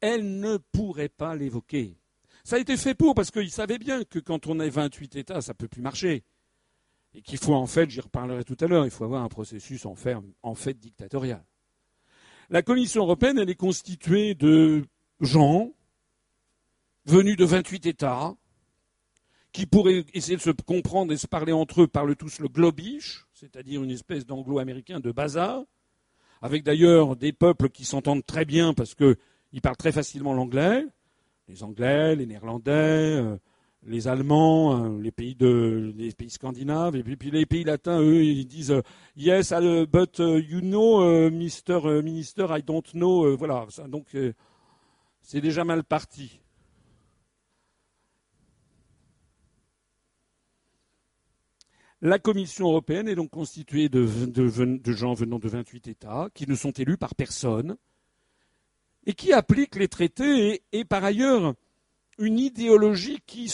elle 0.00 0.40
ne 0.40 0.56
pourrait 0.56 1.08
pas 1.08 1.36
l'évoquer 1.36 1.96
ça 2.44 2.56
a 2.56 2.58
été 2.58 2.76
fait 2.76 2.94
pour, 2.94 3.14
parce 3.14 3.30
qu'ils 3.30 3.50
savaient 3.50 3.78
bien 3.78 4.04
que 4.04 4.18
quand 4.18 4.46
on 4.46 4.58
est 4.58 4.68
28 4.68 5.16
États, 5.16 5.40
ça 5.40 5.52
ne 5.52 5.56
peut 5.56 5.68
plus 5.68 5.82
marcher. 5.82 6.24
Et 7.14 7.22
qu'il 7.22 7.38
faut 7.38 7.54
en 7.54 7.66
fait, 7.66 7.90
j'y 7.90 8.00
reparlerai 8.00 8.44
tout 8.44 8.56
à 8.60 8.66
l'heure, 8.66 8.84
il 8.84 8.90
faut 8.90 9.04
avoir 9.04 9.22
un 9.22 9.28
processus 9.28 9.84
en, 9.86 9.94
fait 9.94 10.78
dictatorial. 10.78 11.44
La 12.50 12.62
Commission 12.62 13.02
européenne, 13.02 13.38
elle 13.38 13.50
est 13.50 13.54
constituée 13.54 14.34
de 14.34 14.84
gens 15.20 15.72
venus 17.04 17.36
de 17.36 17.44
28 17.44 17.86
États 17.86 18.34
qui 19.52 19.66
pourraient 19.66 20.04
essayer 20.14 20.36
de 20.36 20.42
se 20.42 20.50
comprendre 20.50 21.12
et 21.12 21.16
se 21.18 21.26
parler 21.26 21.52
entre 21.52 21.82
eux, 21.82 21.86
parlent 21.86 22.16
tous 22.16 22.38
le 22.38 22.48
globish, 22.48 23.26
c'est-à-dire 23.34 23.82
une 23.82 23.90
espèce 23.90 24.24
d'anglo-américain 24.24 24.98
de 24.98 25.12
bazar, 25.12 25.62
avec 26.40 26.62
d'ailleurs 26.62 27.16
des 27.16 27.32
peuples 27.32 27.68
qui 27.68 27.84
s'entendent 27.84 28.24
très 28.24 28.46
bien 28.46 28.72
parce 28.72 28.94
qu'ils 28.94 29.60
parlent 29.62 29.76
très 29.76 29.92
facilement 29.92 30.32
l'anglais, 30.32 30.86
les 31.48 31.62
Anglais, 31.62 32.16
les 32.16 32.26
Néerlandais, 32.26 32.70
euh, 32.72 33.36
les 33.84 34.08
Allemands, 34.08 34.84
euh, 34.84 35.00
les 35.00 35.10
pays 35.10 35.34
de 35.34 35.92
les 35.96 36.12
pays 36.12 36.30
scandinaves 36.30 36.96
et 36.96 37.02
puis, 37.02 37.30
les 37.30 37.46
pays 37.46 37.64
latins, 37.64 38.00
eux, 38.00 38.24
ils 38.24 38.46
disent 38.46 38.70
euh, 38.72 38.82
yes, 39.16 39.52
but 39.90 40.18
you 40.18 40.60
know, 40.60 41.30
Mr. 41.30 42.02
Minister, 42.02 42.46
I 42.50 42.62
don't 42.62 42.82
know. 42.92 43.36
voilà, 43.36 43.66
donc 43.88 44.16
c'est 45.20 45.40
déjà 45.40 45.64
mal 45.64 45.84
parti. 45.84 46.40
La 52.04 52.18
Commission 52.18 52.66
européenne 52.66 53.06
est 53.06 53.14
donc 53.14 53.30
constituée 53.30 53.88
de, 53.88 54.04
gens 54.92 55.14
venant 55.14 55.38
de 55.38 55.48
28 55.48 55.86
États 55.86 56.28
qui 56.34 56.48
ne 56.48 56.56
sont 56.56 56.72
élus 56.72 56.96
par 56.96 57.14
personne, 57.14 57.76
et 59.06 59.12
qui 59.12 59.32
applique 59.32 59.76
les 59.76 59.88
traités 59.88 60.62
et, 60.72 60.84
par 60.84 61.04
ailleurs 61.04 61.54
une 62.22 62.38
idéologie 62.38 63.18
qui, 63.26 63.52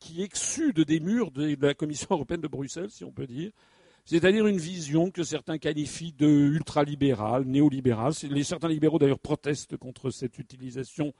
qui, 0.00 0.22
exude 0.22 0.80
des 0.80 1.00
murs 1.00 1.30
de, 1.30 1.56
la 1.60 1.74
Commission 1.74 2.08
européenne 2.10 2.40
de 2.40 2.48
Bruxelles, 2.48 2.90
si 2.90 3.04
on 3.04 3.12
peut 3.12 3.26
dire, 3.26 3.50
c'est-à-dire 4.04 4.46
une 4.46 4.58
vision 4.58 5.10
que 5.10 5.22
certains 5.22 5.58
qualifient 5.58 6.12
de 6.12 6.26
ultralibérale, 6.26 7.44
néolibérale. 7.44 8.12
Certains 8.12 8.68
libéraux 8.68 8.98
d'ailleurs 8.98 9.18
protestent 9.18 9.76
contre 9.76 10.10
cette 10.10 10.38
utilisation 10.38 11.14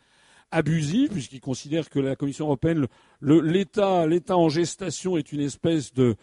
abusive, 0.51 1.11
puisqu'ils 1.11 1.41
considèrent 1.41 1.89
que 1.89 1.99
la 1.99 2.17
Commission 2.17 2.47
européenne, 2.47 2.87
l'État 3.23 4.37
en 4.37 4.49
gestation 4.49 5.17
est 5.17 5.33
une 5.33 5.41
espèce 5.41 5.93
de, 5.95 6.17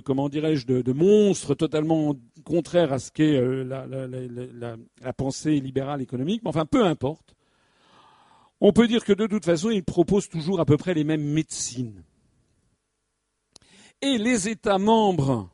comment 0.00 0.28
dirais-je 0.28 0.66
de, 0.66 0.92
monstres 0.92 1.54
totalement 1.54 2.14
contraires 2.44 2.92
à 2.92 2.98
ce 2.98 3.10
qu'est 3.10 3.36
euh, 3.36 3.64
la, 3.64 5.12
pensée 5.14 5.58
libérale 5.60 6.02
économique. 6.02 6.42
Mais 6.42 6.50
enfin, 6.50 6.66
peu 6.66 6.84
importe. 6.84 7.34
On 8.60 8.72
peut 8.72 8.88
dire 8.88 9.04
que 9.04 9.12
de 9.12 9.26
toute 9.26 9.44
façon, 9.44 9.70
ils 9.70 9.84
proposent 9.84 10.28
toujours 10.28 10.60
à 10.60 10.64
peu 10.64 10.76
près 10.76 10.94
les 10.94 11.04
mêmes 11.04 11.24
médecines. 11.24 12.02
Et 14.00 14.18
les 14.18 14.48
États 14.48 14.78
membres 14.78 15.48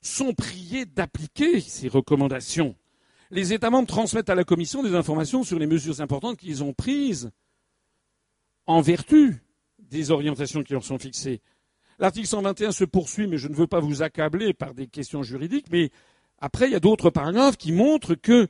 sont 0.00 0.34
priés 0.34 0.86
d'appliquer 0.86 1.60
ces 1.60 1.88
recommandations. 1.88 2.74
Les 3.30 3.52
États 3.52 3.70
membres 3.70 3.88
transmettent 3.88 4.30
à 4.30 4.34
la 4.34 4.44
Commission 4.44 4.82
des 4.82 4.94
informations 4.94 5.42
sur 5.42 5.58
les 5.58 5.66
mesures 5.66 6.00
importantes 6.00 6.38
qu'ils 6.38 6.62
ont 6.62 6.72
prises 6.72 7.30
en 8.66 8.80
vertu 8.80 9.42
des 9.78 10.10
orientations 10.10 10.62
qui 10.62 10.72
leur 10.72 10.84
sont 10.84 10.98
fixées. 10.98 11.40
L'article 11.98 12.26
121 12.26 12.72
se 12.72 12.84
poursuit, 12.84 13.26
mais 13.26 13.38
je 13.38 13.48
ne 13.48 13.54
veux 13.54 13.66
pas 13.66 13.80
vous 13.80 14.02
accabler 14.02 14.52
par 14.52 14.74
des 14.74 14.86
questions 14.86 15.22
juridiques, 15.22 15.66
mais 15.70 15.90
après, 16.38 16.66
il 16.66 16.72
y 16.72 16.76
a 16.76 16.80
d'autres 16.80 17.10
paragraphes 17.10 17.56
qui 17.56 17.72
montrent 17.72 18.14
que 18.14 18.48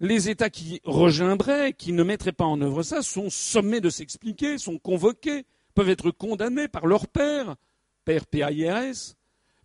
les 0.00 0.28
États 0.28 0.50
qui 0.50 0.80
rejoindraient, 0.84 1.72
qui 1.72 1.92
ne 1.92 2.02
mettraient 2.02 2.32
pas 2.32 2.44
en 2.44 2.60
œuvre 2.60 2.82
ça, 2.82 3.02
sont 3.02 3.30
sommés 3.30 3.80
de 3.80 3.90
s'expliquer, 3.90 4.58
sont 4.58 4.78
convoqués, 4.78 5.44
peuvent 5.74 5.88
être 5.88 6.10
condamnés 6.10 6.68
par 6.68 6.86
leur 6.86 7.08
père, 7.08 7.56
père 8.04 8.26
PAIRS, 8.26 9.14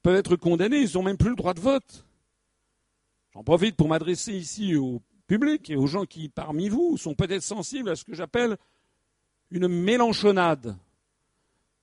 peuvent 0.02 0.16
être 0.16 0.36
condamnés, 0.36 0.82
ils 0.82 0.96
n'ont 0.96 1.04
même 1.04 1.18
plus 1.18 1.30
le 1.30 1.36
droit 1.36 1.54
de 1.54 1.60
vote. 1.60 2.06
J'en 3.34 3.44
profite 3.44 3.76
pour 3.76 3.88
m'adresser 3.88 4.34
ici 4.34 4.76
au 4.76 5.02
public 5.28 5.70
et 5.70 5.76
aux 5.76 5.88
gens 5.88 6.06
qui, 6.06 6.30
parmi 6.30 6.70
vous, 6.70 6.98
sont 6.98 7.14
peut-être 7.14 7.44
sensibles 7.44 7.90
à 7.90 7.96
ce 7.96 8.04
que 8.04 8.14
j'appelle 8.14 8.58
une 9.52 9.68
mélanchonnade. 9.68 10.76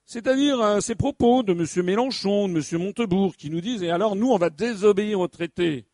C'est-à-dire 0.04 0.60
euh, 0.60 0.80
ces 0.80 0.94
propos 0.94 1.42
de 1.42 1.52
M. 1.52 1.84
Mélenchon, 1.84 2.48
de 2.48 2.58
M. 2.58 2.82
Montebourg, 2.82 3.36
qui 3.36 3.50
nous 3.50 3.60
disent 3.60 3.82
Et 3.82 3.90
alors, 3.90 4.16
nous, 4.16 4.30
on 4.30 4.38
va 4.38 4.48
désobéir 4.48 5.20
au 5.20 5.28
traité. 5.28 5.84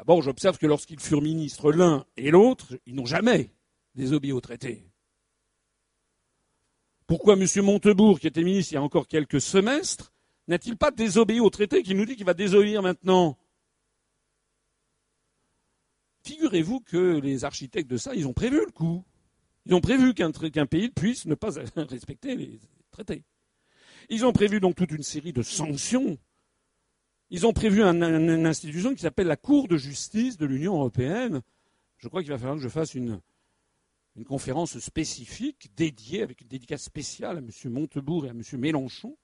D'abord, 0.00 0.22
j'observe 0.22 0.56
que 0.56 0.66
lorsqu'ils 0.66 0.98
furent 0.98 1.20
ministres 1.20 1.70
l'un 1.70 2.06
et 2.16 2.30
l'autre, 2.30 2.72
ils 2.86 2.94
n'ont 2.94 3.04
jamais 3.04 3.50
désobéi 3.94 4.32
au 4.32 4.40
traité. 4.40 4.86
Pourquoi 7.06 7.34
M. 7.34 7.46
Montebourg, 7.62 8.18
qui 8.18 8.26
était 8.26 8.42
ministre 8.42 8.72
il 8.72 8.76
y 8.76 8.78
a 8.78 8.82
encore 8.82 9.06
quelques 9.06 9.42
semestres, 9.42 10.10
n'a-t-il 10.48 10.78
pas 10.78 10.90
désobéi 10.90 11.40
au 11.40 11.50
traité 11.50 11.82
qui 11.82 11.94
nous 11.94 12.06
dit 12.06 12.16
qu'il 12.16 12.24
va 12.24 12.32
désobéir 12.32 12.80
maintenant? 12.80 13.36
Figurez-vous 16.24 16.80
que 16.80 17.20
les 17.20 17.44
architectes 17.44 17.90
de 17.90 17.98
ça, 17.98 18.14
ils 18.14 18.26
ont 18.26 18.32
prévu 18.32 18.56
le 18.56 18.72
coup. 18.72 19.04
Ils 19.66 19.74
ont 19.74 19.82
prévu 19.82 20.14
qu'un 20.14 20.32
pays 20.64 20.88
puisse 20.88 21.26
ne 21.26 21.34
pas 21.34 21.50
respecter 21.76 22.36
les 22.36 22.58
traités. 22.90 23.22
Ils 24.08 24.24
ont 24.24 24.32
prévu 24.32 24.60
donc 24.60 24.76
toute 24.76 24.92
une 24.92 25.02
série 25.02 25.34
de 25.34 25.42
sanctions. 25.42 26.16
Ils 27.30 27.46
ont 27.46 27.52
prévu 27.52 27.82
une 27.82 28.46
institution 28.46 28.92
qui 28.92 29.02
s'appelle 29.02 29.28
la 29.28 29.36
Cour 29.36 29.68
de 29.68 29.76
justice 29.76 30.36
de 30.36 30.46
l'Union 30.46 30.74
européenne. 30.74 31.42
Je 31.98 32.08
crois 32.08 32.22
qu'il 32.22 32.32
va 32.32 32.38
falloir 32.38 32.56
que 32.56 32.62
je 32.62 32.68
fasse 32.68 32.94
une, 32.94 33.20
conférence 34.26 34.78
spécifique 34.80 35.70
dédiée, 35.76 36.22
avec 36.22 36.40
une 36.40 36.48
dédicace 36.48 36.82
spéciale 36.82 37.36
à 37.36 37.40
M. 37.40 37.50
Montebourg 37.72 38.26
et 38.26 38.30
à 38.30 38.32
M. 38.32 38.42
Mélenchon, 38.58 39.16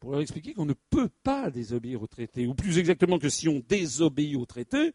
pour 0.00 0.10
leur 0.10 0.20
expliquer 0.20 0.54
qu'on 0.54 0.66
ne 0.66 0.74
peut 0.90 1.08
pas 1.22 1.50
désobéir 1.50 2.02
au 2.02 2.06
traité. 2.06 2.46
Ou 2.46 2.54
plus 2.54 2.78
exactement 2.78 3.18
que 3.18 3.28
si 3.28 3.48
on 3.48 3.62
désobéit 3.66 4.36
au 4.36 4.44
traité, 4.44 4.92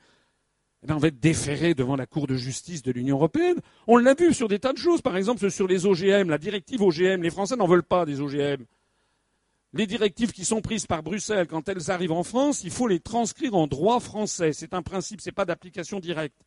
eh 0.87 0.91
on 0.91 0.97
va 0.97 1.07
être 1.07 1.19
déféré 1.19 1.73
devant 1.73 1.95
la 1.95 2.05
Cour 2.05 2.27
de 2.27 2.35
justice 2.35 2.83
de 2.83 2.91
l'Union 2.91 3.15
européenne. 3.15 3.59
On 3.87 3.97
l'a 3.97 4.13
vu 4.13 4.33
sur 4.33 4.49
des 4.49 4.59
tas 4.59 4.73
de 4.73 4.77
choses, 4.77 5.01
par 5.01 5.15
exemple 5.15 5.49
sur 5.49 5.67
les 5.67 5.85
OGM, 5.85 6.29
la 6.29 6.37
directive 6.37 6.81
OGM. 6.81 7.23
Les 7.23 7.29
Français 7.29 7.55
n'en 7.55 7.65
veulent 7.65 7.81
pas 7.81 8.05
des 8.05 8.19
OGM. 8.19 8.65
Les 9.76 9.88
directives 9.88 10.31
qui 10.31 10.45
sont 10.45 10.61
prises 10.61 10.88
par 10.88 11.03
Bruxelles, 11.03 11.47
quand 11.47 11.68
elles 11.68 11.91
arrivent 11.91 12.14
en 12.14 12.23
France, 12.23 12.64
il 12.64 12.72
faut 12.72 12.88
les 12.88 13.02
transcrire 13.02 13.56
en 13.56 13.68
droit 13.68 13.99
français. 13.99 14.53
C'est 14.53 14.73
un 14.73 14.81
principe, 14.81 15.19
ce 15.19 15.27
n'est 15.27 15.34
pas 15.34 15.43
d'application 15.43 15.99
directe. 15.99 16.38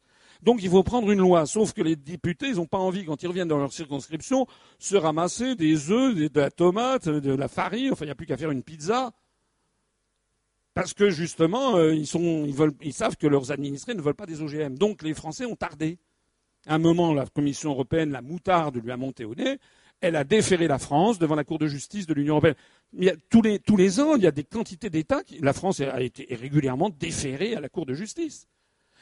Donc 0.43 0.61
il 0.63 0.71
faut 0.71 0.83
prendre 0.83 1.11
une 1.11 1.19
loi, 1.19 1.45
sauf 1.45 1.75
que 1.75 1.83
les 1.83 1.95
députés, 1.95 2.47
ils 2.49 2.57
n'ont 2.57 2.65
pas 2.65 2.79
envie, 2.79 3.05
quand 3.05 3.23
ils 3.23 3.27
reviennent 3.27 3.49
dans 3.49 3.59
leur 3.59 3.73
circonscription, 3.73 4.47
se 4.79 4.97
ramasser 4.97 5.57
des 5.57 5.91
œufs, 5.91 6.15
de 6.15 6.41
la 6.41 6.51
tomate, 6.51 7.07
de 7.07 7.35
la 7.35 7.49
farine, 7.49 7.93
enfin 7.93 8.07
il 8.07 8.09
n'y 8.09 8.13
a 8.13 8.15
plus 8.15 8.27
qu'à 8.27 8.39
faire 8.39 8.51
une 8.51 8.63
pizza 8.63 9.13
Parce 10.73 10.95
que 10.95 11.11
justement, 11.11 11.77
euh, 11.77 11.95
ils, 11.95 12.09
ils 12.81 12.93
savent 12.95 13.17
que 13.19 13.27
leurs 13.27 13.53
administrés 13.53 13.95
ne 13.95 14.01
veulent 14.01 14.15
pas 14.15 14.27
des 14.27 14.41
OGM. 14.41 14.79
Donc 14.79 15.03
les 15.03 15.13
Français 15.13 15.45
ont 15.45 15.57
tardé. 15.57 15.99
À 16.67 16.77
un 16.77 16.79
moment, 16.79 17.13
la 17.13 17.27
Commission 17.27 17.73
européenne, 17.73 18.11
la 18.11 18.23
moutarde 18.23 18.77
lui 18.77 18.91
a 18.91 18.97
monté 18.97 19.27
au 19.27 19.35
nez. 19.35 19.59
Elle 20.01 20.17
a 20.17 20.25
déféré 20.25 20.69
la 20.69 20.79
France 20.79 21.19
devant 21.19 21.35
la 21.35 21.45
Cour 21.45 21.59
de 21.59 21.67
justice 21.67 22.07
de 22.07 22.15
l'Union 22.15 22.35
européenne. 22.35 22.55
Il 22.93 23.17
tous, 23.29 23.43
les, 23.43 23.59
tous, 23.59 23.77
les, 23.77 24.01
ans, 24.01 24.17
il 24.17 24.23
y 24.23 24.27
a 24.27 24.31
des 24.31 24.45
quantités 24.45 24.91
d'États. 24.91 25.23
Qui, 25.23 25.39
la 25.41 25.53
France 25.53 25.81
a 25.81 26.01
été 26.01 26.27
régulièrement 26.35 26.91
déférée 26.91 27.55
à 27.57 27.61
la 27.61 27.69
Cour 27.69 27.85
de 27.85 27.95
justice. 27.95 28.47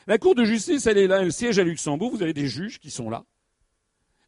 La 0.07 0.19
Cour 0.19 0.35
de 0.35 0.45
justice, 0.45 0.87
elle 0.87 0.99
est 0.99 1.07
là, 1.07 1.23
elle 1.23 1.33
siège 1.33 1.59
à 1.59 1.65
Luxembourg. 1.65 2.11
Vous 2.11 2.23
avez 2.23 2.33
des 2.33 2.47
juges 2.47 2.79
qui 2.79 2.91
sont 2.91 3.11
là 3.11 3.25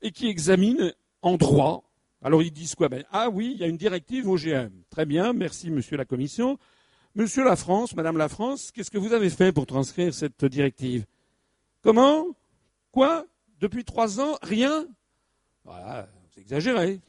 et 0.03 0.11
qui 0.11 0.29
examinent 0.29 0.93
en 1.23 1.37
droit. 1.37 1.85
Alors 2.23 2.43
ils 2.43 2.53
disent 2.53 2.75
quoi? 2.75 2.89
Ben, 2.89 3.05
Ah 3.11 3.29
oui, 3.31 3.53
il 3.55 3.61
y 3.61 3.65
a 3.65 3.67
une 3.67 3.77
directive 3.77 4.29
OGM. 4.29 4.71
Très 4.91 5.07
bien, 5.07 5.33
merci 5.33 5.71
Monsieur 5.71 5.97
la 5.97 6.05
Commission. 6.05 6.59
Monsieur 7.15 7.45
la 7.45 7.57
France, 7.57 7.97
Madame 7.97 8.17
la 8.17 8.29
France, 8.29 8.71
qu'est-ce 8.71 8.91
que 8.91 8.99
vous 8.99 9.13
avez 9.13 9.31
fait 9.31 9.53
pour 9.53 9.67
transcrire 9.67 10.13
cette 10.15 10.45
directive? 10.45 11.05
Comment? 11.83 12.27
Quoi? 12.93 13.27
Depuis 13.61 13.85
trois 13.85 14.21
ans 14.21 14.37
Rien 14.43 14.87
Voilà, 15.65 16.09
vous 16.39 16.43
exagérez. 16.43 17.01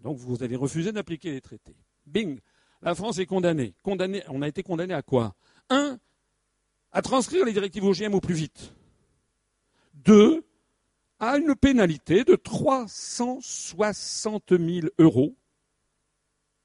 Donc 0.00 0.16
vous 0.16 0.42
avez 0.42 0.56
refusé 0.56 0.90
d'appliquer 0.92 1.30
les 1.30 1.42
traités. 1.42 1.76
Bing 2.06 2.40
La 2.82 2.94
France 2.94 3.18
est 3.18 3.26
condamnée. 3.26 3.74
condamnée. 3.82 4.22
On 4.28 4.40
a 4.42 4.48
été 4.48 4.62
condamné 4.62 4.94
à 4.94 5.02
quoi? 5.02 5.34
Un, 5.68 5.98
à 6.92 7.02
transcrire 7.02 7.44
les 7.44 7.52
directives 7.52 7.84
OGM 7.84 8.14
au 8.14 8.20
plus 8.20 8.34
vite. 8.34 8.72
Deux, 9.94 10.44
à 11.18 11.36
une 11.36 11.54
pénalité 11.54 12.24
de 12.24 12.34
360 12.36 14.44
000 14.50 14.86
euros 14.98 15.36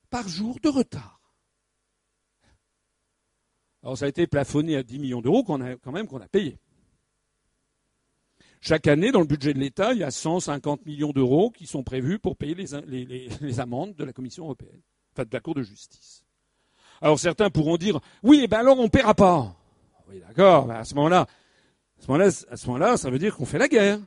par 0.09 0.27
jour 0.27 0.59
de 0.61 0.69
retard. 0.69 1.19
Alors 3.81 3.97
ça 3.97 4.05
a 4.05 4.07
été 4.07 4.27
plafonné 4.27 4.77
à 4.77 4.83
10 4.83 4.99
millions 4.99 5.21
d'euros 5.21 5.43
quand 5.43 5.57
même 5.57 6.07
qu'on 6.07 6.21
a 6.21 6.27
payé. 6.27 6.57
Chaque 8.65 8.87
année, 8.87 9.11
dans 9.11 9.19
le 9.19 9.25
budget 9.25 9.53
de 9.53 9.59
l'État, 9.59 9.91
il 9.91 9.99
y 9.99 10.03
a 10.03 10.09
150 10.09 10.85
millions 10.85 11.11
d'euros 11.11 11.51
qui 11.51 11.67
sont 11.67 11.83
prévus 11.83 12.17
pour 12.17 12.37
payer 12.37 12.55
les, 12.55 13.59
amendes 13.59 13.93
de 13.93 14.05
la 14.05 14.13
Commission 14.13 14.45
européenne, 14.45 14.79
enfin 15.11 15.23
de 15.23 15.33
la 15.33 15.41
Cour 15.41 15.53
de 15.53 15.63
justice. 15.63 16.23
Alors 17.01 17.19
certains 17.19 17.49
pourront 17.49 17.75
dire, 17.75 17.99
oui, 18.23 18.39
eh 18.41 18.47
ben 18.47 18.59
alors 18.59 18.79
on 18.79 18.83
ne 18.83 18.87
paiera 18.87 19.15
pas. 19.15 19.53
Oui, 20.09 20.21
d'accord, 20.25 20.71
à 20.71 20.85
ce 20.85 20.95
moment-là, 20.95 21.27
à 21.99 22.55
ce 22.55 22.67
moment-là, 22.67 22.95
ça 22.95 23.09
veut 23.09 23.19
dire 23.19 23.35
qu'on 23.35 23.45
fait 23.45 23.57
la 23.57 23.67
guerre. 23.67 23.99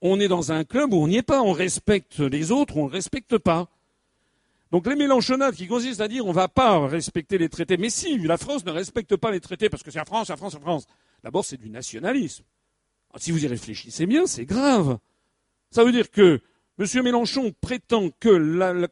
On 0.00 0.20
est 0.20 0.28
dans 0.28 0.52
un 0.52 0.64
club 0.64 0.94
où 0.94 0.96
on 0.96 1.08
n'y 1.08 1.18
est 1.18 1.22
pas, 1.22 1.42
on 1.42 1.52
respecte 1.52 2.20
les 2.20 2.52
autres, 2.52 2.78
on 2.78 2.86
ne 2.86 2.90
respecte 2.90 3.36
pas. 3.36 3.68
Donc 4.70 4.86
les 4.86 4.96
Mélenchonades 4.96 5.54
qui 5.54 5.66
consistent 5.66 6.00
à 6.00 6.08
dire 6.08 6.24
on 6.24 6.30
ne 6.30 6.34
va 6.34 6.48
pas 6.48 6.86
respecter 6.88 7.36
les 7.36 7.50
traités, 7.50 7.76
mais 7.76 7.90
si, 7.90 8.16
la 8.16 8.38
France 8.38 8.64
ne 8.64 8.70
respecte 8.70 9.16
pas 9.16 9.30
les 9.30 9.40
traités 9.40 9.68
parce 9.68 9.82
que 9.82 9.90
c'est 9.90 9.98
la 9.98 10.06
France, 10.06 10.30
la 10.30 10.38
France, 10.38 10.54
la 10.54 10.60
France. 10.60 10.86
D'abord, 11.22 11.44
c'est 11.44 11.58
du 11.58 11.68
nationalisme. 11.68 12.44
Si 13.18 13.30
vous 13.30 13.44
y 13.44 13.48
réfléchissez 13.48 14.06
bien, 14.06 14.26
c'est 14.26 14.44
grave. 14.44 14.98
Ça 15.70 15.84
veut 15.84 15.92
dire 15.92 16.10
que 16.10 16.40
M. 16.78 17.02
Mélenchon 17.02 17.54
prétend 17.60 18.10
que 18.20 18.28
la, 18.28 18.88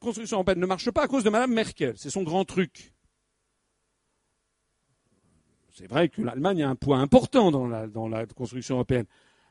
construction 0.00 0.38
européenne 0.38 0.60
ne 0.60 0.66
marche 0.66 0.90
pas 0.90 1.02
à 1.02 1.08
cause 1.08 1.24
de 1.24 1.30
Mme 1.30 1.52
Merkel. 1.52 1.94
C'est 1.96 2.10
son 2.10 2.22
grand 2.22 2.44
truc. 2.44 2.94
C'est 5.72 5.86
vrai 5.86 6.08
que 6.08 6.22
l'Allemagne 6.22 6.62
a 6.62 6.70
un 6.70 6.74
poids 6.74 6.96
important 6.98 7.50
dans 7.50 7.66
la, 7.66 8.26
construction 8.26 8.76
européenne. 8.76 9.04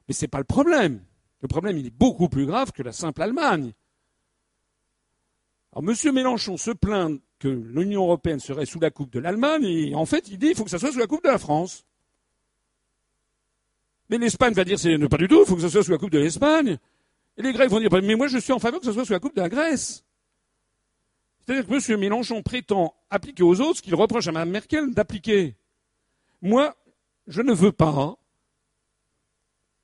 Mais 0.08 0.16
ce 0.16 0.24
n'est 0.24 0.30
pas 0.30 0.40
le 0.40 0.46
problème. 0.46 1.04
Le 1.42 1.48
problème, 1.48 1.78
il 1.78 1.86
est 1.86 1.96
beaucoup 1.96 2.30
plus 2.30 2.48
grave 2.48 2.72
que 2.72 2.82
la 2.82 2.92
simple 2.92 3.22
Allemagne. 3.22 3.74
Alors, 5.72 5.88
M. 5.88 6.14
Mélenchon 6.14 6.58
se 6.58 6.72
plaint 6.72 7.22
que 7.38 7.48
l'Union 7.48 8.04
européenne 8.04 8.40
serait 8.40 8.66
sous 8.66 8.80
la 8.80 8.90
coupe 8.90 9.12
de 9.12 9.20
l'Allemagne, 9.20 9.66
et 9.66 9.94
en 9.94 10.06
fait, 10.06 10.30
il 10.30 10.40
dit 10.40 10.48
qu'il 10.48 10.56
faut 10.56 10.64
que 10.64 10.72
ça 10.72 10.80
soit 10.80 10.92
sous 10.92 11.00
la 11.00 11.06
coupe 11.06 11.24
de 11.24 11.30
la 11.30 11.38
France. 11.38 11.86
Mais 14.10 14.18
l'Espagne 14.18 14.54
va 14.54 14.64
dire 14.64 14.80
c'est 14.80 14.98
pas 15.08 15.18
du 15.18 15.28
tout, 15.28 15.42
il 15.42 15.46
faut 15.48 15.56
que 15.56 15.62
ça 15.62 15.70
soit 15.70 15.84
sous 15.84 15.92
la 15.92 15.98
coupe 15.98 16.12
de 16.12 16.20
l'Espagne. 16.20 16.78
Et 17.38 17.42
les 17.42 17.54
Grecs 17.54 17.70
vont 17.70 17.80
dire 17.80 17.90
mais 18.04 18.16
moi 18.16 18.28
je 18.28 18.38
suis 18.38 18.54
en 18.54 18.60
faveur 18.60 18.80
que 18.80 18.86
ça 18.86 18.94
soit 18.94 19.06
sous 19.06 19.14
la 19.14 19.20
coupe 19.20 19.36
de 19.36 19.42
la 19.42 19.50
Grèce. 19.50 20.04
C'est-à-dire 21.46 21.68
que 21.68 21.92
M. 21.92 22.00
Mélenchon 22.00 22.42
prétend 22.42 22.96
appliquer 23.10 23.44
aux 23.44 23.62
autres 23.62 23.78
ce 23.78 23.82
qu'il 23.82 23.96
reproche 23.96 24.28
à 24.28 24.32
Mme 24.32 24.50
Merkel 24.50 24.94
d'appliquer. 24.94 25.56
Moi, 26.42 26.76
je 27.28 27.42
ne 27.42 27.54
veux 27.54 27.72
pas 27.72 28.16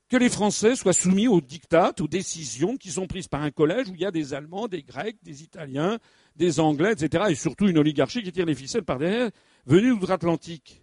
que 0.08 0.16
les 0.16 0.28
Français 0.28 0.76
soient 0.76 0.92
soumis 0.92 1.26
aux 1.26 1.40
dictats, 1.40 1.94
aux 2.00 2.08
décisions 2.08 2.76
qui 2.76 2.90
sont 2.90 3.06
prises 3.06 3.28
par 3.28 3.42
un 3.42 3.50
collège 3.50 3.88
où 3.88 3.94
il 3.94 4.00
y 4.00 4.04
a 4.04 4.10
des 4.10 4.34
Allemands, 4.34 4.68
des 4.68 4.82
Grecs, 4.82 5.16
des 5.22 5.42
Italiens, 5.42 5.98
des 6.36 6.60
Anglais, 6.60 6.92
etc. 6.92 7.24
Et 7.30 7.34
surtout 7.34 7.66
une 7.66 7.78
oligarchie 7.78 8.22
qui 8.22 8.30
tire 8.30 8.44
les 8.44 8.54
ficelles 8.54 8.84
par 8.84 8.98
derrière, 8.98 9.30
venue 9.64 9.96
d'outre-Atlantique. 9.96 10.81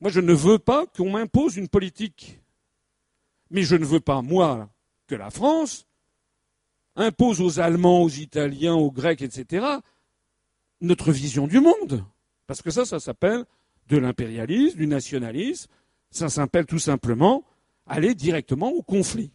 Moi, 0.00 0.10
je 0.10 0.20
ne 0.20 0.32
veux 0.32 0.58
pas 0.58 0.86
qu'on 0.86 1.10
m'impose 1.10 1.56
une 1.56 1.68
politique. 1.68 2.40
Mais 3.50 3.62
je 3.62 3.76
ne 3.76 3.84
veux 3.84 4.00
pas, 4.00 4.22
moi, 4.22 4.70
que 5.06 5.14
la 5.14 5.30
France 5.30 5.86
impose 6.96 7.40
aux 7.40 7.60
Allemands, 7.60 8.02
aux 8.02 8.08
Italiens, 8.08 8.74
aux 8.74 8.90
Grecs, 8.90 9.22
etc., 9.22 9.66
notre 10.80 11.12
vision 11.12 11.46
du 11.46 11.60
monde. 11.60 12.04
Parce 12.46 12.62
que 12.62 12.70
ça, 12.70 12.84
ça 12.84 13.00
s'appelle 13.00 13.44
de 13.88 13.98
l'impérialisme, 13.98 14.78
du 14.78 14.86
nationalisme. 14.86 15.70
Ça 16.10 16.28
s'appelle 16.28 16.66
tout 16.66 16.78
simplement 16.78 17.44
aller 17.86 18.14
directement 18.14 18.70
au 18.70 18.82
conflit. 18.82 19.30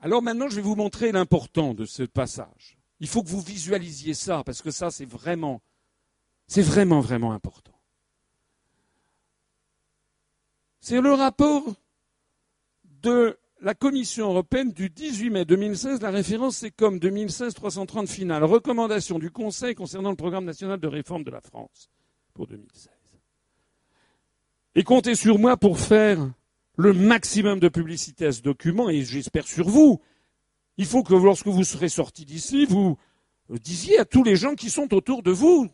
Alors 0.00 0.22
maintenant, 0.22 0.48
je 0.48 0.56
vais 0.56 0.62
vous 0.62 0.76
montrer 0.76 1.12
l'important 1.12 1.74
de 1.74 1.84
ce 1.84 2.02
passage. 2.02 2.78
Il 3.00 3.08
faut 3.08 3.22
que 3.22 3.28
vous 3.28 3.40
visualisiez 3.40 4.14
ça, 4.14 4.42
parce 4.44 4.62
que 4.62 4.70
ça, 4.70 4.90
c'est 4.90 5.04
vraiment, 5.04 5.62
c'est 6.46 6.62
vraiment, 6.62 7.00
vraiment 7.00 7.32
important. 7.32 7.69
C'est 10.80 11.00
le 11.00 11.12
rapport 11.12 11.62
de 13.02 13.38
la 13.60 13.74
Commission 13.74 14.30
européenne 14.30 14.72
du 14.72 14.88
18 14.88 15.30
mai 15.30 15.44
2016. 15.44 16.00
La 16.00 16.10
référence, 16.10 16.56
c'est 16.56 16.70
comme 16.70 16.96
2016-330 16.96 18.06
finale. 18.06 18.44
Recommandation 18.44 19.18
du 19.18 19.30
Conseil 19.30 19.74
concernant 19.74 20.08
le 20.08 20.16
programme 20.16 20.46
national 20.46 20.80
de 20.80 20.88
réforme 20.88 21.22
de 21.22 21.30
la 21.30 21.42
France 21.42 21.90
pour 22.32 22.46
2016. 22.46 22.88
Et 24.74 24.82
comptez 24.82 25.14
sur 25.14 25.38
moi 25.38 25.58
pour 25.58 25.78
faire 25.78 26.32
le 26.76 26.94
maximum 26.94 27.60
de 27.60 27.68
publicité 27.68 28.26
à 28.26 28.32
ce 28.32 28.40
document, 28.40 28.88
et 28.88 29.02
j'espère 29.02 29.46
sur 29.46 29.68
vous. 29.68 30.00
Il 30.78 30.86
faut 30.86 31.02
que 31.02 31.12
lorsque 31.12 31.48
vous 31.48 31.64
serez 31.64 31.90
sortis 31.90 32.24
d'ici, 32.24 32.64
vous 32.64 32.96
disiez 33.50 33.98
à 33.98 34.06
tous 34.06 34.24
les 34.24 34.36
gens 34.36 34.54
qui 34.54 34.70
sont 34.70 34.94
autour 34.94 35.22
de 35.22 35.30
vous. 35.30 35.68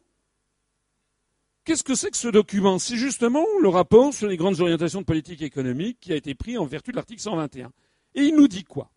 Qu'est-ce 1.67 1.83
que 1.83 1.97
c'est 1.97 2.13
que 2.13 2.17
ce 2.17 2.29
document 2.29 2.79
C'est 2.79 2.97
justement 2.97 3.45
le 3.61 3.69
rapport 3.69 4.15
sur 4.15 4.29
les 4.29 4.37
grandes 4.37 4.61
orientations 4.61 5.01
de 5.01 5.05
politique 5.05 5.43
économique 5.43 5.99
qui 5.99 6.13
a 6.13 6.17
été 6.17 6.33
pris 6.37 6.57
en 6.57 6.65
vertu 6.65 6.93
de 6.93 6.97
l'article 6.97 7.21
121. 7.21 7.73
Et 8.15 8.23
il 8.23 8.37
nous 8.37 8.47
dit 8.47 8.63
quoi 8.63 8.89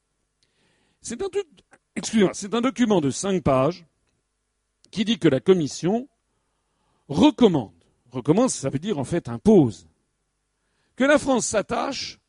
C'est 1.02 1.20
un, 1.20 2.62
document 2.62 3.02
de 3.02 3.10
cinq 3.10 3.42
pages 3.42 3.88
qui 4.92 5.04
dit 5.04 5.18
que 5.18 5.28
la 5.28 5.40
Commission 5.40 6.08
recommande, 7.08 7.74
recommande 8.12 8.52
ça 8.52 8.70
veut 8.70 8.78
dire 8.78 9.00
en 9.00 9.04
fait 9.04 9.30
impose, 9.30 9.88
que 10.96 11.06
la 11.06 11.18
France 11.18 11.48
s'attache 11.48 12.20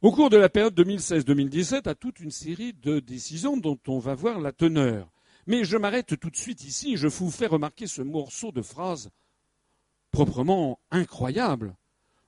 au 0.00 0.12
cours 0.12 0.30
de 0.30 0.36
la 0.36 0.48
période 0.48 0.78
2016-2017 0.78 1.88
à 1.88 1.96
toute 1.96 2.20
une 2.20 2.30
série 2.30 2.72
de 2.72 3.00
décisions 3.00 3.56
dont 3.56 3.80
on 3.88 3.98
va 3.98 4.14
voir 4.14 4.38
la 4.38 4.52
teneur. 4.52 5.10
Mais 5.48 5.64
je 5.64 5.76
m'arrête 5.76 6.16
tout 6.20 6.30
de 6.30 6.36
suite 6.36 6.62
ici 6.62 6.96
je 6.96 7.08
vous 7.08 7.32
fais 7.32 7.48
remarquer 7.48 7.88
ce 7.88 8.02
morceau 8.02 8.52
de 8.52 8.62
phrase 8.62 9.10
proprement 10.12 10.78
incroyable. 10.90 11.74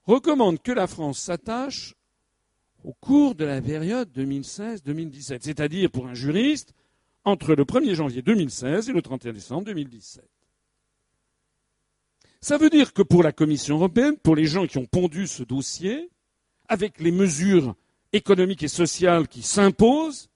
Recommande 0.06 0.61
que 0.61 0.73
la 0.73 0.86
France 0.86 1.20
s'attache 1.20 1.94
au 2.82 2.93
cours 2.93 3.35
de 3.35 3.44
la 3.44 3.62
période 3.62 4.11
2016-2017, 4.16 5.39
c'est-à-dire 5.43 5.90
pour 5.90 6.06
un 6.06 6.15
juriste 6.15 6.74
entre 7.24 7.55
le 7.55 7.65
1er 7.65 7.94
janvier 7.94 8.20
2016 8.23 8.90
et 8.90 8.93
le 8.93 9.01
31 9.01 9.32
décembre 9.32 9.65
2017. 9.65 10.28
Ça 12.40 12.59
veut 12.59 12.69
dire 12.69 12.93
que 12.93 13.01
pour 13.01 13.23
la 13.23 13.32
Commission 13.32 13.77
européenne, 13.77 14.19
pour 14.19 14.36
les 14.36 14.44
gens 14.44 14.66
qui 14.66 14.77
ont 14.77 14.85
pondu 14.85 15.27
ce 15.27 15.43
dossier, 15.43 16.11
avec 16.69 17.01
les 17.01 17.12
mesures 17.12 17.74
économiques 18.12 18.62
et 18.62 18.69
sociales 18.69 19.28
qui 19.28 19.43
s'imposent, 19.43 20.28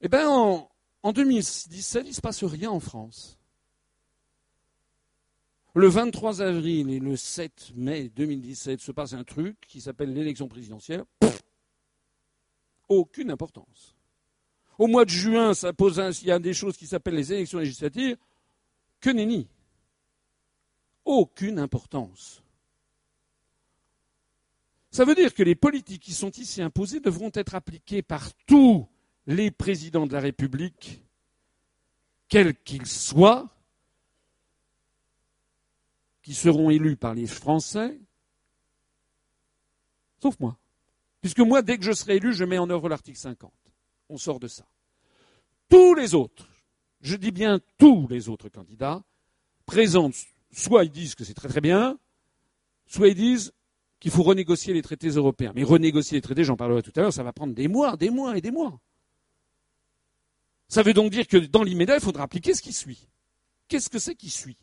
eh 0.00 0.08
bien, 0.08 0.28
en, 0.30 0.70
en 1.02 1.12
2017, 1.12 2.04
il 2.06 2.08
ne 2.08 2.14
se 2.14 2.20
passe 2.20 2.44
rien 2.44 2.70
en 2.70 2.80
France. 2.80 3.37
Le 5.78 5.86
23 5.86 6.42
avril 6.42 6.90
et 6.90 6.98
le 6.98 7.14
7 7.14 7.70
mai 7.76 8.08
2017 8.08 8.80
se 8.80 8.90
passe 8.90 9.12
un 9.12 9.22
truc 9.22 9.56
qui 9.68 9.80
s'appelle 9.80 10.12
l'élection 10.12 10.48
présidentielle. 10.48 11.04
aucune 12.88 13.30
importance. 13.30 13.94
Au 14.76 14.88
mois 14.88 15.04
de 15.04 15.10
juin, 15.10 15.52
il 15.52 16.26
y 16.26 16.32
a 16.32 16.40
des 16.40 16.52
choses 16.52 16.76
qui 16.76 16.88
s'appellent 16.88 17.14
les 17.14 17.32
élections 17.32 17.60
législatives. 17.60 18.16
Que 19.00 19.10
nenni 19.10 19.46
aucune 21.04 21.60
importance. 21.60 22.42
Ça 24.90 25.04
veut 25.04 25.14
dire 25.14 25.32
que 25.32 25.44
les 25.44 25.54
politiques 25.54 26.02
qui 26.02 26.12
sont 26.12 26.32
ici 26.32 26.60
imposées 26.60 26.98
devront 26.98 27.30
être 27.34 27.54
appliquées 27.54 28.02
par 28.02 28.34
tous 28.46 28.88
les 29.28 29.52
présidents 29.52 30.08
de 30.08 30.12
la 30.12 30.20
République 30.20 31.04
quels 32.28 32.56
qu'ils 32.64 32.86
soient, 32.86 33.48
qui 36.28 36.34
seront 36.34 36.68
élus 36.68 36.98
par 36.98 37.14
les 37.14 37.26
Français, 37.26 37.98
sauf 40.20 40.38
moi. 40.38 40.58
Puisque 41.22 41.38
moi, 41.38 41.62
dès 41.62 41.78
que 41.78 41.84
je 41.84 41.92
serai 41.92 42.16
élu, 42.16 42.34
je 42.34 42.44
mets 42.44 42.58
en 42.58 42.68
œuvre 42.68 42.90
l'article 42.90 43.16
50. 43.16 43.50
On 44.10 44.18
sort 44.18 44.38
de 44.38 44.46
ça. 44.46 44.66
Tous 45.70 45.94
les 45.94 46.14
autres, 46.14 46.46
je 47.00 47.16
dis 47.16 47.30
bien 47.30 47.60
tous 47.78 48.06
les 48.10 48.28
autres 48.28 48.50
candidats, 48.50 49.02
présentent, 49.64 50.16
soit 50.52 50.84
ils 50.84 50.90
disent 50.90 51.14
que 51.14 51.24
c'est 51.24 51.32
très 51.32 51.48
très 51.48 51.62
bien, 51.62 51.98
soit 52.84 53.08
ils 53.08 53.14
disent 53.14 53.54
qu'il 53.98 54.10
faut 54.10 54.22
renégocier 54.22 54.74
les 54.74 54.82
traités 54.82 55.08
européens. 55.08 55.52
Mais 55.54 55.64
renégocier 55.64 56.18
les 56.18 56.22
traités, 56.22 56.44
j'en 56.44 56.56
parlerai 56.56 56.82
tout 56.82 56.92
à 56.96 57.00
l'heure, 57.00 57.12
ça 57.14 57.22
va 57.22 57.32
prendre 57.32 57.54
des 57.54 57.68
mois, 57.68 57.96
des 57.96 58.10
mois 58.10 58.36
et 58.36 58.42
des 58.42 58.50
mois. 58.50 58.78
Ça 60.68 60.82
veut 60.82 60.92
donc 60.92 61.10
dire 61.10 61.26
que 61.26 61.38
dans 61.38 61.62
l'immédiat, 61.62 61.94
il 61.94 62.02
faudra 62.02 62.24
appliquer 62.24 62.52
ce 62.52 62.60
qui 62.60 62.74
suit. 62.74 63.08
Qu'est-ce 63.66 63.88
que 63.88 63.98
c'est 63.98 64.14
qui 64.14 64.28
suit? 64.28 64.58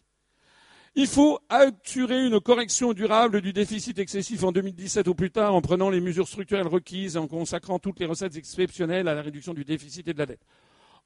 Il 0.98 1.08
faut 1.08 1.40
assurer 1.50 2.26
une 2.26 2.40
correction 2.40 2.94
durable 2.94 3.42
du 3.42 3.52
déficit 3.52 4.00
excessif 4.00 4.44
en 4.44 4.54
2017 4.54 5.10
ou 5.10 5.14
plus 5.14 5.30
tard 5.30 5.54
en 5.54 5.62
prenant 5.62 5.90
les 5.90 6.00
mesures 6.00 6.28
structurelles 6.28 6.68
requises 6.68 7.18
et 7.18 7.20
en 7.20 7.28
consacrant 7.28 7.80
toutes 7.80 8.00
les 8.00 8.06
recettes 8.06 8.38
exceptionnelles 8.38 9.10
à 9.10 9.14
la 9.14 9.22
réduction 9.22 9.54
du 9.54 9.66
déficit 9.66 10.08
et 10.08 10.14
de 10.14 10.20
la 10.20 10.26
dette. 10.26 10.46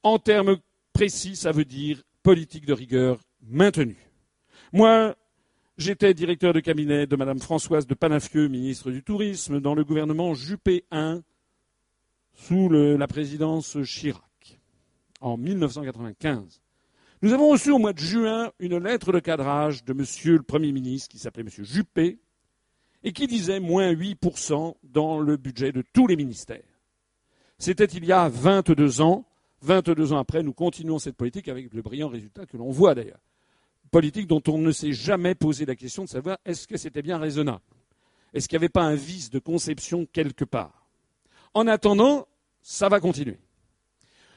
En 0.04 0.20
termes 0.20 0.58
précis, 0.92 1.34
ça 1.34 1.50
veut 1.50 1.64
dire 1.64 2.04
politique 2.22 2.66
de 2.66 2.72
rigueur 2.72 3.18
maintenue. 3.42 3.98
Moi, 4.72 5.16
j'étais 5.76 6.14
directeur 6.14 6.52
de 6.52 6.60
cabinet 6.60 7.08
de 7.08 7.16
Madame 7.16 7.40
Françoise 7.40 7.88
de 7.88 7.94
Panafieux, 7.94 8.46
ministre 8.46 8.92
du 8.92 9.02
Tourisme, 9.02 9.58
dans 9.58 9.74
le 9.74 9.82
gouvernement 9.82 10.34
Juppé 10.34 10.84
I, 10.92 11.20
sous 12.34 12.68
la 12.68 13.08
présidence 13.08 13.76
Chirac 13.84 14.60
en 15.20 15.36
1995. 15.36 16.59
Nous 17.22 17.34
avons 17.34 17.50
reçu 17.50 17.70
au 17.70 17.78
mois 17.78 17.92
de 17.92 17.98
juin 17.98 18.50
une 18.60 18.78
lettre 18.78 19.12
de 19.12 19.18
cadrage 19.18 19.84
de 19.84 19.92
Monsieur 19.92 20.38
le 20.38 20.42
Premier 20.42 20.72
ministre 20.72 21.10
qui 21.10 21.18
s'appelait 21.18 21.42
Monsieur 21.42 21.64
Juppé 21.64 22.18
et 23.04 23.12
qui 23.12 23.26
disait 23.26 23.60
moins 23.60 23.92
8% 23.92 24.74
dans 24.84 25.20
le 25.20 25.36
budget 25.36 25.70
de 25.70 25.82
tous 25.92 26.06
les 26.06 26.16
ministères. 26.16 26.62
C'était 27.58 27.84
il 27.84 28.06
y 28.06 28.12
a 28.12 28.30
22 28.30 29.02
ans. 29.02 29.26
22 29.60 30.14
ans 30.14 30.18
après, 30.18 30.42
nous 30.42 30.54
continuons 30.54 30.98
cette 30.98 31.16
politique 31.16 31.48
avec 31.48 31.74
le 31.74 31.82
brillant 31.82 32.08
résultat 32.08 32.46
que 32.46 32.56
l'on 32.56 32.70
voit 32.70 32.94
d'ailleurs. 32.94 33.20
Politique 33.90 34.26
dont 34.26 34.42
on 34.48 34.56
ne 34.56 34.72
s'est 34.72 34.94
jamais 34.94 35.34
posé 35.34 35.66
la 35.66 35.76
question 35.76 36.04
de 36.04 36.08
savoir 36.08 36.38
est-ce 36.46 36.66
que 36.66 36.78
c'était 36.78 37.02
bien 37.02 37.18
raisonnable? 37.18 37.60
Est-ce 38.32 38.48
qu'il 38.48 38.56
n'y 38.56 38.64
avait 38.64 38.70
pas 38.70 38.84
un 38.84 38.94
vice 38.94 39.28
de 39.28 39.40
conception 39.40 40.06
quelque 40.10 40.46
part? 40.46 40.86
En 41.52 41.66
attendant, 41.66 42.26
ça 42.62 42.88
va 42.88 42.98
continuer. 42.98 43.38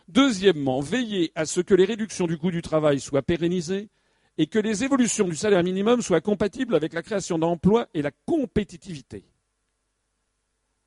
Deuxièmement, 0.07 0.81
veiller 0.81 1.31
à 1.35 1.45
ce 1.45 1.61
que 1.61 1.73
les 1.73 1.85
réductions 1.85 2.27
du 2.27 2.37
coût 2.37 2.51
du 2.51 2.61
travail 2.61 2.99
soient 2.99 3.21
pérennisées 3.21 3.89
et 4.37 4.47
que 4.47 4.59
les 4.59 4.83
évolutions 4.83 5.27
du 5.27 5.35
salaire 5.35 5.63
minimum 5.63 6.01
soient 6.01 6.21
compatibles 6.21 6.75
avec 6.75 6.93
la 6.93 7.01
création 7.01 7.37
d'emplois 7.37 7.87
et 7.93 8.01
la 8.01 8.11
compétitivité. 8.25 9.25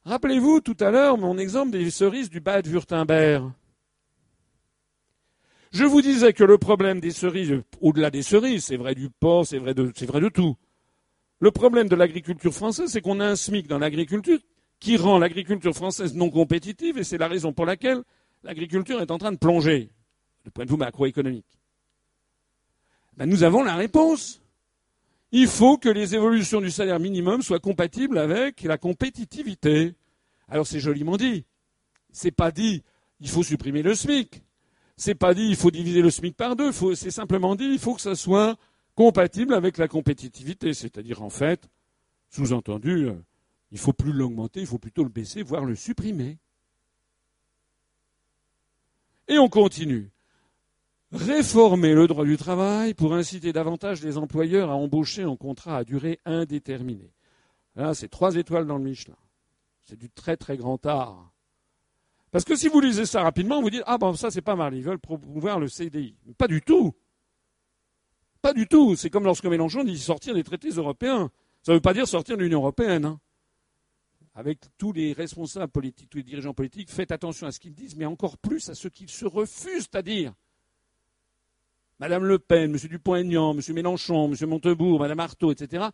Rappelez-vous 0.05 0.60
tout 0.60 0.76
à 0.80 0.90
l'heure 0.90 1.18
mon 1.18 1.38
exemple 1.38 1.70
des 1.72 1.90
cerises 1.90 2.30
du 2.30 2.40
Bad 2.40 2.66
Württemberg. 2.66 3.51
Je 5.72 5.84
vous 5.84 6.01
disais 6.01 6.32
que 6.32 6.44
le 6.44 6.59
problème 6.59 7.01
des 7.01 7.10
cerises, 7.10 7.62
au-delà 7.80 8.10
des 8.10 8.22
cerises, 8.22 8.64
c'est 8.66 8.76
vrai 8.76 8.94
du 8.94 9.10
porc, 9.10 9.47
de, 9.51 9.93
c'est 9.94 10.06
vrai 10.06 10.20
de 10.20 10.28
tout. 10.28 10.56
Le 11.40 11.51
problème 11.51 11.88
de 11.88 11.97
l'agriculture 11.97 12.55
française, 12.55 12.90
c'est 12.90 13.01
qu'on 13.01 13.20
a 13.20 13.26
un 13.26 13.36
SMIC 13.36 13.66
dans 13.66 13.78
l'agriculture 13.78 14.38
qui 14.78 14.97
rend 14.97 15.18
l'agriculture 15.18 15.74
française 15.74 16.14
non 16.14 16.30
compétitive 16.30 16.98
et 16.98 17.05
c'est 17.05 17.18
la 17.18 17.28
raison 17.28 17.52
pour 17.52 17.66
laquelle 17.66 18.02
l'agriculture 18.47 19.01
est 19.01 19.10
en 19.10 19.18
train 19.18 19.32
de 19.32 19.36
plonger, 19.36 19.90
du 20.44 20.51
point 20.51 20.64
de 20.64 20.70
vue 20.70 20.77
macroéconomique 20.77 21.59
ben, 23.16 23.27
Nous 23.27 23.43
avons 23.43 23.62
la 23.62 23.74
réponse. 23.74 24.40
Il 25.32 25.48
faut 25.48 25.77
que 25.77 25.89
les 25.89 26.14
évolutions 26.14 26.60
du 26.60 26.70
salaire 26.70 27.01
minimum 27.01 27.43
soient 27.43 27.59
compatibles 27.59 28.16
avec 28.16 28.62
la 28.62 28.78
compétitivité. 28.78 29.94
Alors 30.48 30.66
c'est 30.66 30.81
joliment 30.81 31.16
dit. 31.16 31.44
C'est 32.12 32.31
pas 32.31 32.52
dit 32.52 32.82
il 33.20 33.28
faut 33.28 33.43
supprimer 33.43 33.82
le 33.82 33.94
SMIC. 33.94 34.43
C'est 34.97 35.16
pas 35.16 35.35
dit 35.35 35.47
il 35.48 35.56
faut 35.56 35.73
diviser 35.73 36.01
le 36.01 36.10
SMIC 36.10 36.36
par 36.36 36.55
deux. 36.55 36.70
C'est 36.94 37.10
simplement 37.10 37.56
dit 37.56 37.64
il 37.64 37.81
faut 37.81 37.94
que 37.94 38.01
ça 38.01 38.14
soit 38.14 38.56
compatible 38.94 39.55
avec 39.55 39.77
la 39.78 39.89
compétitivité. 39.89 40.73
C'est-à-dire 40.73 41.23
en 41.23 41.31
fait, 41.31 41.68
sous-entendu, 42.31 43.09
euh, 43.09 43.14
il 43.73 43.78
faut 43.78 43.93
plus 43.93 44.12
l'augmenter, 44.12 44.60
il 44.60 44.66
faut 44.66 44.78
plutôt 44.78 45.02
le 45.02 45.10
baisser, 45.10 45.43
voire 45.43 45.64
le 45.64 45.74
supprimer. 45.74 46.39
Et 49.28 49.39
on 49.39 49.48
continue. 49.48 50.11
Réformer 51.12 51.94
le 51.94 52.07
droit 52.07 52.24
du 52.24 52.36
travail 52.36 52.94
pour 52.94 53.15
inciter 53.15 53.53
davantage 53.53 54.03
les 54.03 54.19
employeurs 54.19 54.70
à 54.70 54.74
embaucher 54.74 55.24
en 55.24 55.36
contrat 55.36 55.78
à 55.78 55.85
durée 55.85 56.20
indéterminée. 56.24 57.12
Là, 57.74 57.94
c'est 57.94 58.09
trois 58.09 58.36
étoiles 58.36 58.66
dans 58.66 58.78
le 58.78 58.85
Michelin. 58.85 59.16
C'est 59.85 59.98
du 59.98 60.11
très 60.11 60.36
très 60.36 60.57
grand 60.57 60.85
art. 60.85 61.32
Parce 62.32 62.44
que 62.44 62.57
si 62.57 62.69
vous 62.69 62.81
lisez 62.81 63.07
ça 63.07 63.23
rapidement, 63.23 63.62
vous 63.62 63.70
dites 63.70 63.85
Ah 63.86 63.98
bon, 63.98 64.15
ça 64.15 64.31
c'est 64.31 64.43
pas 64.43 64.57
mal, 64.57 64.74
ils 64.74 64.82
veulent 64.82 64.98
promouvoir 64.98 65.61
le 65.61 65.69
CDI. 65.69 66.16
Pas 66.36 66.48
du 66.48 66.61
tout. 66.61 66.94
Pas 68.43 68.53
du 68.53 68.66
tout. 68.66 68.97
C'est 68.97 69.11
comme 69.11 69.24
lorsque 69.24 69.47
Mélenchon 69.47 69.85
dit 69.85 69.98
sortir 69.98 70.35
des 70.35 70.44
traités 70.44 70.70
européens. 70.70 71.31
Ça 71.62 71.73
ne 71.73 71.77
veut 71.77 71.82
pas 71.82 71.94
dire 71.94 72.07
sortir 72.07 72.36
de 72.36 72.43
l'Union 72.43 72.61
européenne. 72.61 73.05
Hein 73.05 73.20
avec 74.37 74.59
tous 74.77 74.93
les 74.93 75.15
responsables 75.15 75.73
politiques, 75.73 76.11
tous 76.11 76.19
les 76.19 76.23
dirigeants 76.23 76.53
politiques, 76.53 76.91
faites 76.91 77.11
attention 77.11 77.47
à 77.47 77.53
ce 77.53 77.59
qu'ils 77.59 77.75
disent, 77.75 77.97
mais 77.97 78.05
encore 78.05 78.37
plus 78.37 78.69
à 78.69 78.75
ce 78.75 78.87
qu'ils 78.87 79.09
se 79.09 79.25
refusent 79.25 79.89
à 79.95 80.03
dire. 80.03 80.35
Madame 81.99 82.25
Le 82.27 82.39
Pen, 82.39 82.71
M. 82.71 82.77
Dupont-Aignan, 82.77 83.57
M. 83.57 83.75
Mélenchon, 83.75 84.31
M. 84.31 84.49
Montebourg, 84.49 85.01
Madame 85.01 85.21
Artaud, 85.21 85.53
etc. 85.53 85.87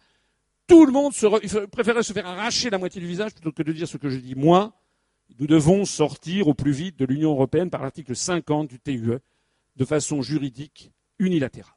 Tout 0.67 0.85
le 0.85 0.93
monde 0.93 1.13
se 1.13 1.67
préférait 1.67 2.03
se 2.03 2.13
faire 2.13 2.27
arracher 2.27 2.69
la 2.69 2.79
moitié 2.79 3.01
du 3.01 3.07
visage 3.07 3.33
plutôt 3.33 3.53
que 3.53 3.63
de 3.63 3.73
dire 3.73 3.87
ce 3.87 3.97
que 3.97 4.11
je 4.11 4.19
dis 4.19 4.35
moi. 4.35 4.73
Nous 5.39 5.47
devons 5.47 5.85
sortir 5.85 6.49
au 6.49 6.55
plus 6.55 6.73
vite 6.73 6.99
de 6.99 7.05
l'Union 7.05 7.31
européenne 7.31 7.71
par 7.71 7.83
l'article 7.83 8.17
50 8.17 8.69
du 8.69 8.81
TUE 8.81 9.19
de 9.77 9.85
façon 9.85 10.21
juridique 10.21 10.91
unilatérale. 11.21 11.73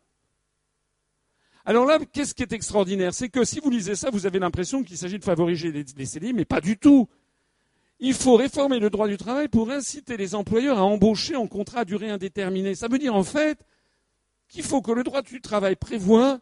Alors 1.67 1.85
là, 1.85 1.97
qu'est-ce 2.13 2.35
qui 2.35 2.43
est 2.43 2.53
extraordinaire? 2.53 3.13
C'est 3.13 3.29
que 3.29 3.43
si 3.43 3.59
vous 3.59 3.71
lisez 3.71 3.95
ça, 3.95 4.11
vous 4.11 4.27
avez 4.27 4.37
l'impression 4.37 4.83
qu'il 4.83 4.97
s'agit 4.97 5.17
de 5.17 5.23
favoriser 5.23 5.71
les, 5.71 6.05
CDI, 6.05 6.31
mais 6.31 6.45
pas 6.45 6.61
du 6.61 6.77
tout. 6.77 7.09
Il 7.99 8.13
faut 8.13 8.35
réformer 8.35 8.77
le 8.79 8.91
droit 8.91 9.07
du 9.07 9.17
travail 9.17 9.47
pour 9.47 9.71
inciter 9.71 10.15
les 10.15 10.35
employeurs 10.35 10.77
à 10.77 10.83
embaucher 10.83 11.35
en 11.35 11.47
contrat 11.47 11.79
à 11.79 11.85
durée 11.85 12.11
indéterminée. 12.11 12.75
Ça 12.75 12.87
veut 12.87 12.99
dire 12.99 13.15
en 13.15 13.23
fait 13.23 13.57
qu'il 14.47 14.61
faut 14.61 14.81
que 14.81 14.91
le 14.91 15.01
droit 15.03 15.23
du 15.23 15.41
travail 15.41 15.75
prévoit 15.75 16.39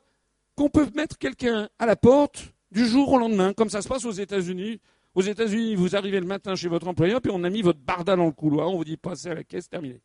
qu'on 0.55 0.69
peut 0.69 0.87
mettre 0.93 1.17
quelqu'un 1.17 1.69
à 1.79 1.85
la 1.85 1.95
porte 1.95 2.53
du 2.71 2.85
jour 2.85 3.13
au 3.13 3.17
lendemain, 3.17 3.53
comme 3.53 3.69
ça 3.69 3.81
se 3.81 3.87
passe 3.87 4.03
aux 4.03 4.11
États-Unis. 4.11 4.81
Aux 5.15 5.21
États-Unis, 5.21 5.75
vous 5.75 5.95
arrivez 5.95 6.19
le 6.19 6.25
matin 6.25 6.55
chez 6.55 6.67
votre 6.67 6.87
employeur, 6.87 7.21
puis 7.21 7.31
on 7.33 7.43
a 7.43 7.49
mis 7.49 7.61
votre 7.61 7.79
barda 7.79 8.15
dans 8.15 8.25
le 8.25 8.31
couloir, 8.31 8.69
on 8.69 8.77
vous 8.77 8.83
dit 8.83 8.97
passez 8.97 9.29
à 9.29 9.35
la 9.35 9.43
caisse, 9.43 9.69
terminé. 9.69 10.01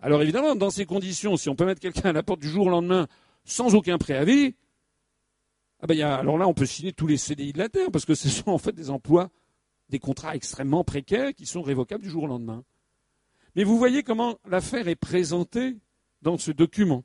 Alors 0.00 0.22
évidemment, 0.22 0.54
dans 0.54 0.70
ces 0.70 0.84
conditions, 0.84 1.36
si 1.36 1.48
on 1.48 1.56
peut 1.56 1.64
mettre 1.64 1.80
quelqu'un 1.80 2.10
à 2.10 2.12
la 2.12 2.22
porte 2.22 2.40
du 2.40 2.48
jour 2.48 2.66
au 2.66 2.70
lendemain 2.70 3.08
sans 3.44 3.74
aucun 3.74 3.98
préavis, 3.98 4.54
ah 5.80 5.86
ben, 5.86 6.00
alors 6.00 6.38
là, 6.38 6.48
on 6.48 6.54
peut 6.54 6.66
signer 6.66 6.92
tous 6.92 7.06
les 7.06 7.18
CDI 7.18 7.52
de 7.52 7.58
la 7.58 7.68
Terre, 7.68 7.90
parce 7.92 8.04
que 8.04 8.14
ce 8.14 8.28
sont 8.28 8.50
en 8.50 8.58
fait 8.58 8.72
des 8.72 8.90
emplois, 8.90 9.30
des 9.90 9.98
contrats 9.98 10.34
extrêmement 10.34 10.84
précaires 10.84 11.34
qui 11.34 11.46
sont 11.46 11.62
révocables 11.62 12.02
du 12.02 12.08
jour 12.08 12.24
au 12.24 12.26
lendemain. 12.26 12.64
Mais 13.54 13.64
vous 13.64 13.76
voyez 13.76 14.02
comment 14.02 14.38
l'affaire 14.46 14.88
est 14.88 14.96
présentée 14.96 15.76
dans 16.22 16.38
ce 16.38 16.50
document. 16.50 17.04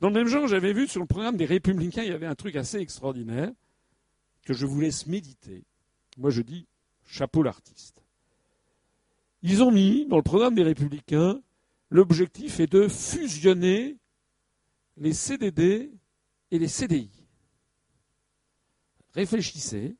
Dans 0.00 0.08
le 0.08 0.14
même 0.14 0.26
genre, 0.26 0.48
j'avais 0.48 0.72
vu 0.72 0.88
sur 0.88 1.00
le 1.00 1.06
programme 1.06 1.36
des 1.36 1.44
Républicains, 1.44 2.02
il 2.02 2.10
y 2.10 2.14
avait 2.14 2.26
un 2.26 2.34
truc 2.34 2.56
assez 2.56 2.78
extraordinaire 2.78 3.52
que 4.44 4.54
je 4.54 4.66
vous 4.66 4.80
laisse 4.80 5.06
méditer. 5.06 5.64
Moi, 6.16 6.30
je 6.30 6.42
dis 6.42 6.66
chapeau 7.06 7.42
l'artiste. 7.42 8.02
Ils 9.42 9.62
ont 9.62 9.70
mis 9.70 10.06
dans 10.06 10.16
le 10.16 10.22
programme 10.22 10.54
des 10.54 10.62
Républicains 10.62 11.40
l'objectif 11.94 12.58
est 12.58 12.66
de 12.66 12.88
fusionner 12.88 13.96
les 14.96 15.12
CDD 15.12 15.90
et 16.50 16.58
les 16.58 16.68
CDI. 16.68 17.10
Réfléchissez. 19.12 19.96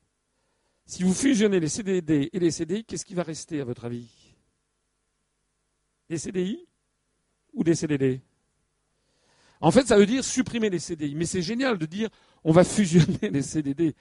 Si 0.85 1.03
vous 1.03 1.13
fusionnez 1.13 1.59
les 1.59 1.69
CDD 1.69 2.29
et 2.31 2.39
les 2.39 2.51
CDI, 2.51 2.85
qu'est-ce 2.85 3.05
qui 3.05 3.15
va 3.15 3.23
rester 3.23 3.59
à 3.59 3.65
votre 3.65 3.85
avis? 3.85 4.07
Des 6.09 6.17
CDI 6.17 6.67
ou 7.53 7.63
des 7.63 7.73
CDD 7.73 8.21
En 9.61 9.71
fait, 9.71 9.87
ça 9.87 9.97
veut 9.97 10.05
dire 10.05 10.23
supprimer 10.23 10.69
les 10.69 10.79
CDI. 10.79 11.15
Mais 11.15 11.25
c'est 11.25 11.41
génial 11.41 11.77
de 11.77 11.85
dire 11.85 12.09
on 12.43 12.51
va 12.51 12.63
fusionner 12.63 13.29
les 13.31 13.41
CDD. 13.41 13.95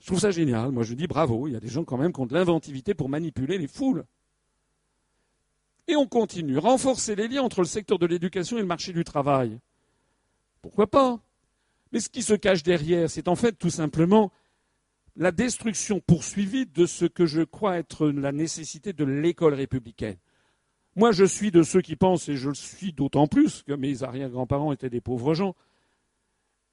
Je 0.00 0.06
trouve 0.06 0.20
ça 0.20 0.30
génial. 0.30 0.70
Moi, 0.70 0.84
je 0.84 0.94
dis 0.94 1.06
bravo. 1.06 1.46
Il 1.46 1.52
y 1.52 1.56
a 1.56 1.60
des 1.60 1.68
gens 1.68 1.84
quand 1.84 1.98
même 1.98 2.12
qui 2.12 2.20
ont 2.20 2.26
de 2.26 2.32
l'inventivité 2.34 2.94
pour 2.94 3.10
manipuler 3.10 3.58
les 3.58 3.68
foules. 3.68 4.04
Et 5.86 5.96
on 5.96 6.06
continue. 6.06 6.56
Renforcer 6.56 7.16
les 7.16 7.28
liens 7.28 7.42
entre 7.42 7.60
le 7.60 7.66
secteur 7.66 7.98
de 7.98 8.06
l'éducation 8.06 8.56
et 8.56 8.60
le 8.60 8.66
marché 8.66 8.92
du 8.92 9.04
travail. 9.04 9.58
Pourquoi 10.62 10.86
pas? 10.86 11.20
Mais 11.92 12.00
ce 12.00 12.08
qui 12.08 12.22
se 12.22 12.34
cache 12.34 12.62
derrière, 12.62 13.10
c'est 13.10 13.28
en 13.28 13.36
fait 13.36 13.52
tout 13.52 13.70
simplement 13.70 14.32
la 15.16 15.32
destruction 15.32 16.00
poursuivie 16.00 16.66
de 16.66 16.86
ce 16.86 17.04
que 17.04 17.26
je 17.26 17.42
crois 17.42 17.78
être 17.78 18.08
la 18.08 18.32
nécessité 18.32 18.92
de 18.92 19.04
l'école 19.04 19.54
républicaine. 19.54 20.16
Moi, 20.96 21.12
je 21.12 21.24
suis 21.24 21.50
de 21.50 21.62
ceux 21.62 21.82
qui 21.82 21.96
pensent, 21.96 22.28
et 22.28 22.36
je 22.36 22.48
le 22.48 22.54
suis 22.54 22.92
d'autant 22.92 23.26
plus 23.26 23.62
que 23.62 23.72
mes 23.72 24.02
arrière-grands-parents 24.02 24.72
étaient 24.72 24.90
des 24.90 25.00
pauvres 25.00 25.34
gens, 25.34 25.54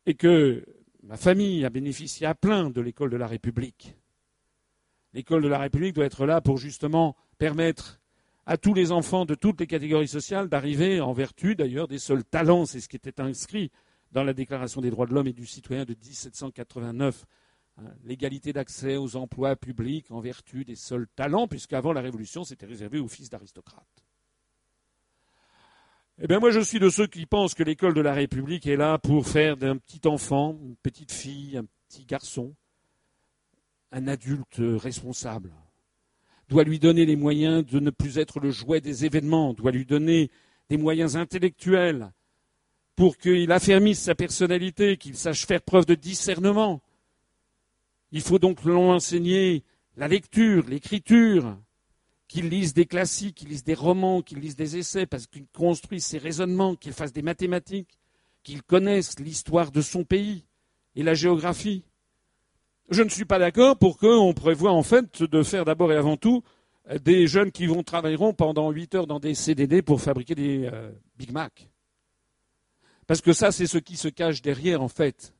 et 0.05 0.15
que 0.15 0.65
ma 1.03 1.17
famille 1.17 1.65
a 1.65 1.69
bénéficié 1.69 2.25
à 2.25 2.35
plein 2.35 2.69
de 2.69 2.81
l'école 2.81 3.09
de 3.09 3.17
la 3.17 3.27
République. 3.27 3.95
L'école 5.13 5.43
de 5.43 5.47
la 5.47 5.59
République 5.59 5.93
doit 5.93 6.05
être 6.05 6.25
là 6.25 6.41
pour 6.41 6.57
justement 6.57 7.15
permettre 7.37 7.99
à 8.47 8.55
tous 8.55 8.73
les 8.73 8.93
enfants 8.93 9.25
de 9.25 9.35
toutes 9.35 9.59
les 9.59 9.67
catégories 9.67 10.07
sociales 10.07 10.47
d'arriver, 10.47 11.01
en 11.01 11.11
vertu 11.11 11.53
d'ailleurs 11.53 11.89
des 11.89 11.99
seuls 11.99 12.23
talents, 12.23 12.65
c'est 12.65 12.79
ce 12.79 12.87
qui 12.87 12.95
était 12.95 13.19
inscrit 13.19 13.71
dans 14.13 14.23
la 14.23 14.33
Déclaration 14.33 14.79
des 14.79 14.89
droits 14.89 15.05
de 15.05 15.13
l'homme 15.13 15.27
et 15.27 15.33
du 15.33 15.45
citoyen 15.45 15.83
de 15.83 15.93
1789, 15.93 17.25
hein, 17.77 17.83
l'égalité 18.05 18.53
d'accès 18.53 18.95
aux 18.95 19.17
emplois 19.17 19.57
publics 19.57 20.09
en 20.11 20.21
vertu 20.21 20.63
des 20.63 20.77
seuls 20.77 21.07
talents, 21.13 21.49
puisqu'avant 21.49 21.91
la 21.91 21.99
Révolution, 21.99 22.45
c'était 22.45 22.65
réservé 22.65 22.99
aux 22.99 23.09
fils 23.09 23.29
d'aristocrates. 23.29 24.05
Eh 26.19 26.27
bien, 26.27 26.39
moi, 26.39 26.49
je 26.49 26.61
suis 26.61 26.79
de 26.79 26.89
ceux 26.89 27.05
qui 27.05 27.25
pensent 27.25 27.53
que 27.53 27.63
l'école 27.63 27.93
de 27.93 28.01
la 28.01 28.13
République 28.13 28.65
est 28.65 28.77
là 28.77 28.97
pour 28.97 29.27
faire 29.27 29.57
d'un 29.57 29.75
petit 29.75 30.07
enfant, 30.07 30.57
une 30.63 30.77
petite 30.77 31.11
fille, 31.11 31.57
un 31.57 31.65
petit 31.89 32.05
garçon, 32.05 32.55
un 33.91 34.07
adulte 34.07 34.55
responsable, 34.59 35.51
doit 36.49 36.63
lui 36.63 36.79
donner 36.79 37.05
les 37.05 37.15
moyens 37.15 37.65
de 37.65 37.79
ne 37.79 37.89
plus 37.89 38.17
être 38.17 38.39
le 38.39 38.51
jouet 38.51 38.81
des 38.81 39.05
événements, 39.05 39.53
doit 39.53 39.71
lui 39.71 39.85
donner 39.85 40.29
des 40.69 40.77
moyens 40.77 41.15
intellectuels 41.15 42.11
pour 42.95 43.17
qu'il 43.17 43.51
affermisse 43.51 43.99
sa 43.99 44.15
personnalité, 44.15 44.97
qu'il 44.97 45.15
sache 45.15 45.45
faire 45.45 45.61
preuve 45.61 45.85
de 45.85 45.95
discernement. 45.95 46.81
Il 48.11 48.21
faut 48.21 48.39
donc 48.39 48.63
l'enseigner 48.63 48.95
enseigner 48.95 49.63
la 49.97 50.07
lecture, 50.07 50.65
l'écriture, 50.67 51.57
qu'il 52.27 52.49
lise 52.49 52.73
des 52.73 52.85
classiques, 52.85 53.35
qu'il 53.35 53.49
lise 53.49 53.63
des 53.63 53.73
romans, 53.73 54.21
qu'il 54.21 54.39
lise 54.39 54.55
des 54.55 54.77
essais, 54.77 55.05
parce 55.05 55.27
qu'il 55.27 55.47
construise 55.47 56.05
ses 56.05 56.17
raisonnements, 56.17 56.75
qu'il 56.75 56.93
fasse 56.93 57.13
des 57.13 57.21
mathématiques, 57.21 57.97
qu'il 58.43 58.63
connaisse 58.63 59.19
l'histoire 59.19 59.71
de 59.71 59.81
son 59.81 60.03
pays 60.03 60.45
et 60.95 61.03
la 61.03 61.13
géographie. 61.13 61.83
Je 62.89 63.03
ne 63.03 63.09
suis 63.09 63.25
pas 63.25 63.37
d'accord 63.37 63.77
pour 63.77 63.97
qu'on 63.97 64.33
prévoit 64.33 64.71
en 64.71 64.83
fait 64.83 65.21
de 65.21 65.43
faire 65.43 65.65
d'abord 65.65 65.91
et 65.91 65.97
avant 65.97 66.15
tout 66.15 66.43
des 67.03 67.27
jeunes 67.27 67.51
qui 67.51 67.65
vont 67.65 67.83
travailleront 67.83 68.33
pendant 68.33 68.71
huit 68.71 68.95
heures 68.95 69.07
dans 69.07 69.19
des 69.19 69.33
CDD 69.33 69.81
pour 69.81 69.99
fabriquer 69.99 70.35
des 70.35 70.69
euh, 70.71 70.89
Big 71.17 71.31
Mac. 71.31 71.69
Parce 73.05 73.19
que 73.19 73.33
ça, 73.33 73.51
c'est 73.51 73.67
ce 73.67 73.77
qui 73.77 73.97
se 73.97 74.07
cache 74.07 74.41
derrière 74.41 74.81
en 74.81 74.87
fait. 74.87 75.33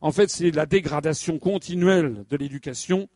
En 0.00 0.12
fait, 0.12 0.30
c'est 0.30 0.50
la 0.50 0.64
dégradation 0.64 1.38
continuelle 1.38 2.24
de 2.30 2.36
l'éducation 2.38 3.08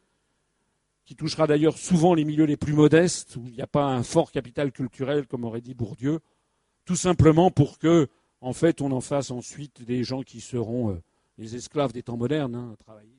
qui 1.06 1.16
touchera 1.16 1.46
d'ailleurs 1.46 1.78
souvent 1.78 2.12
les 2.14 2.24
milieux 2.24 2.44
les 2.44 2.58
plus 2.58 2.72
modestes, 2.74 3.36
où 3.36 3.46
il 3.46 3.54
n'y 3.54 3.62
a 3.62 3.66
pas 3.66 3.86
un 3.86 4.02
fort 4.02 4.30
capital 4.30 4.72
culturel, 4.72 5.26
comme 5.26 5.44
aurait 5.44 5.60
dit 5.60 5.74
Bourdieu, 5.74 6.20
tout 6.84 6.96
simplement 6.96 7.50
pour 7.50 7.78
que, 7.78 8.08
en 8.40 8.52
fait, 8.52 8.82
on 8.82 8.90
en 8.90 9.00
fasse 9.00 9.30
ensuite 9.30 9.82
des 9.82 10.02
gens 10.04 10.22
qui 10.22 10.40
seront 10.40 10.90
euh, 10.90 11.02
les 11.38 11.56
esclaves 11.56 11.92
des 11.92 12.02
temps 12.02 12.16
modernes, 12.16 12.54
hein, 12.54 12.70
à 12.72 12.76
travailler. 12.76 13.13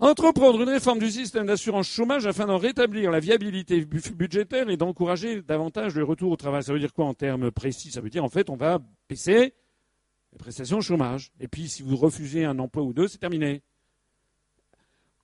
Entreprendre 0.00 0.62
une 0.62 0.68
réforme 0.68 1.00
du 1.00 1.10
système 1.10 1.46
d'assurance 1.46 1.88
chômage 1.88 2.24
afin 2.24 2.46
d'en 2.46 2.56
rétablir 2.56 3.10
la 3.10 3.18
viabilité 3.18 3.84
budgétaire 3.84 4.70
et 4.70 4.76
d'encourager 4.76 5.42
davantage 5.42 5.96
le 5.96 6.04
retour 6.04 6.30
au 6.30 6.36
travail. 6.36 6.62
Ça 6.62 6.72
veut 6.72 6.78
dire 6.78 6.94
quoi 6.94 7.06
en 7.06 7.14
termes 7.14 7.50
précis? 7.50 7.90
Ça 7.90 8.00
veut 8.00 8.10
dire 8.10 8.22
en 8.22 8.28
fait 8.28 8.48
on 8.48 8.54
va 8.54 8.78
baisser 9.08 9.54
les 10.32 10.38
prestations 10.38 10.80
chômage. 10.80 11.32
Et 11.40 11.48
puis 11.48 11.68
si 11.68 11.82
vous 11.82 11.96
refusez 11.96 12.44
un 12.44 12.60
emploi 12.60 12.84
ou 12.84 12.92
deux, 12.92 13.08
c'est 13.08 13.18
terminé. 13.18 13.60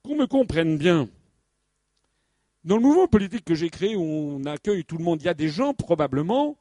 Qu'on 0.03 0.17
me 0.17 0.27
comprenne 0.27 0.77
bien. 0.77 1.09
Dans 2.65 2.77
le 2.77 2.83
mouvement 2.83 3.07
politique 3.07 3.45
que 3.45 3.55
j'ai 3.55 3.71
créé 3.71 3.95
où 3.95 4.03
on 4.03 4.45
accueille 4.45 4.85
tout 4.85 4.99
le 4.99 5.05
monde, 5.05 5.23
il 5.23 5.27
y 5.27 5.29
a 5.29 5.35
des 5.35 5.51
gens 5.51 5.73
probablement 5.73 6.59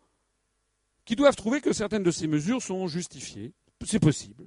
qui 1.06 1.16
doivent 1.16 1.36
trouver 1.36 1.62
que 1.62 1.74
certaines 1.74 2.04
de 2.04 2.12
ces 2.12 2.28
mesures 2.28 2.62
sont 2.62 2.88
justifiées. 2.88 3.54
C'est 3.84 4.00
possible 4.00 4.46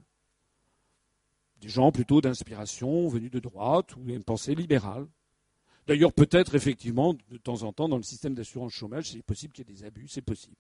des 1.60 1.68
gens 1.68 1.92
plutôt 1.92 2.20
d'inspiration 2.20 3.08
venus 3.08 3.30
de 3.30 3.40
droite 3.40 3.96
ou 3.96 4.08
une 4.08 4.24
pensée 4.24 4.54
libérale. 4.54 5.06
D'ailleurs, 5.86 6.12
peut-être 6.12 6.54
effectivement, 6.54 7.14
de 7.30 7.36
temps 7.38 7.62
en 7.62 7.72
temps, 7.72 7.88
dans 7.88 7.96
le 7.96 8.02
système 8.02 8.34
d'assurance 8.34 8.72
chômage, 8.72 9.12
c'est 9.12 9.22
possible 9.22 9.52
qu'il 9.52 9.66
y 9.66 9.72
ait 9.72 9.74
des 9.74 9.84
abus, 9.84 10.08
c'est 10.08 10.22
possible. 10.22 10.56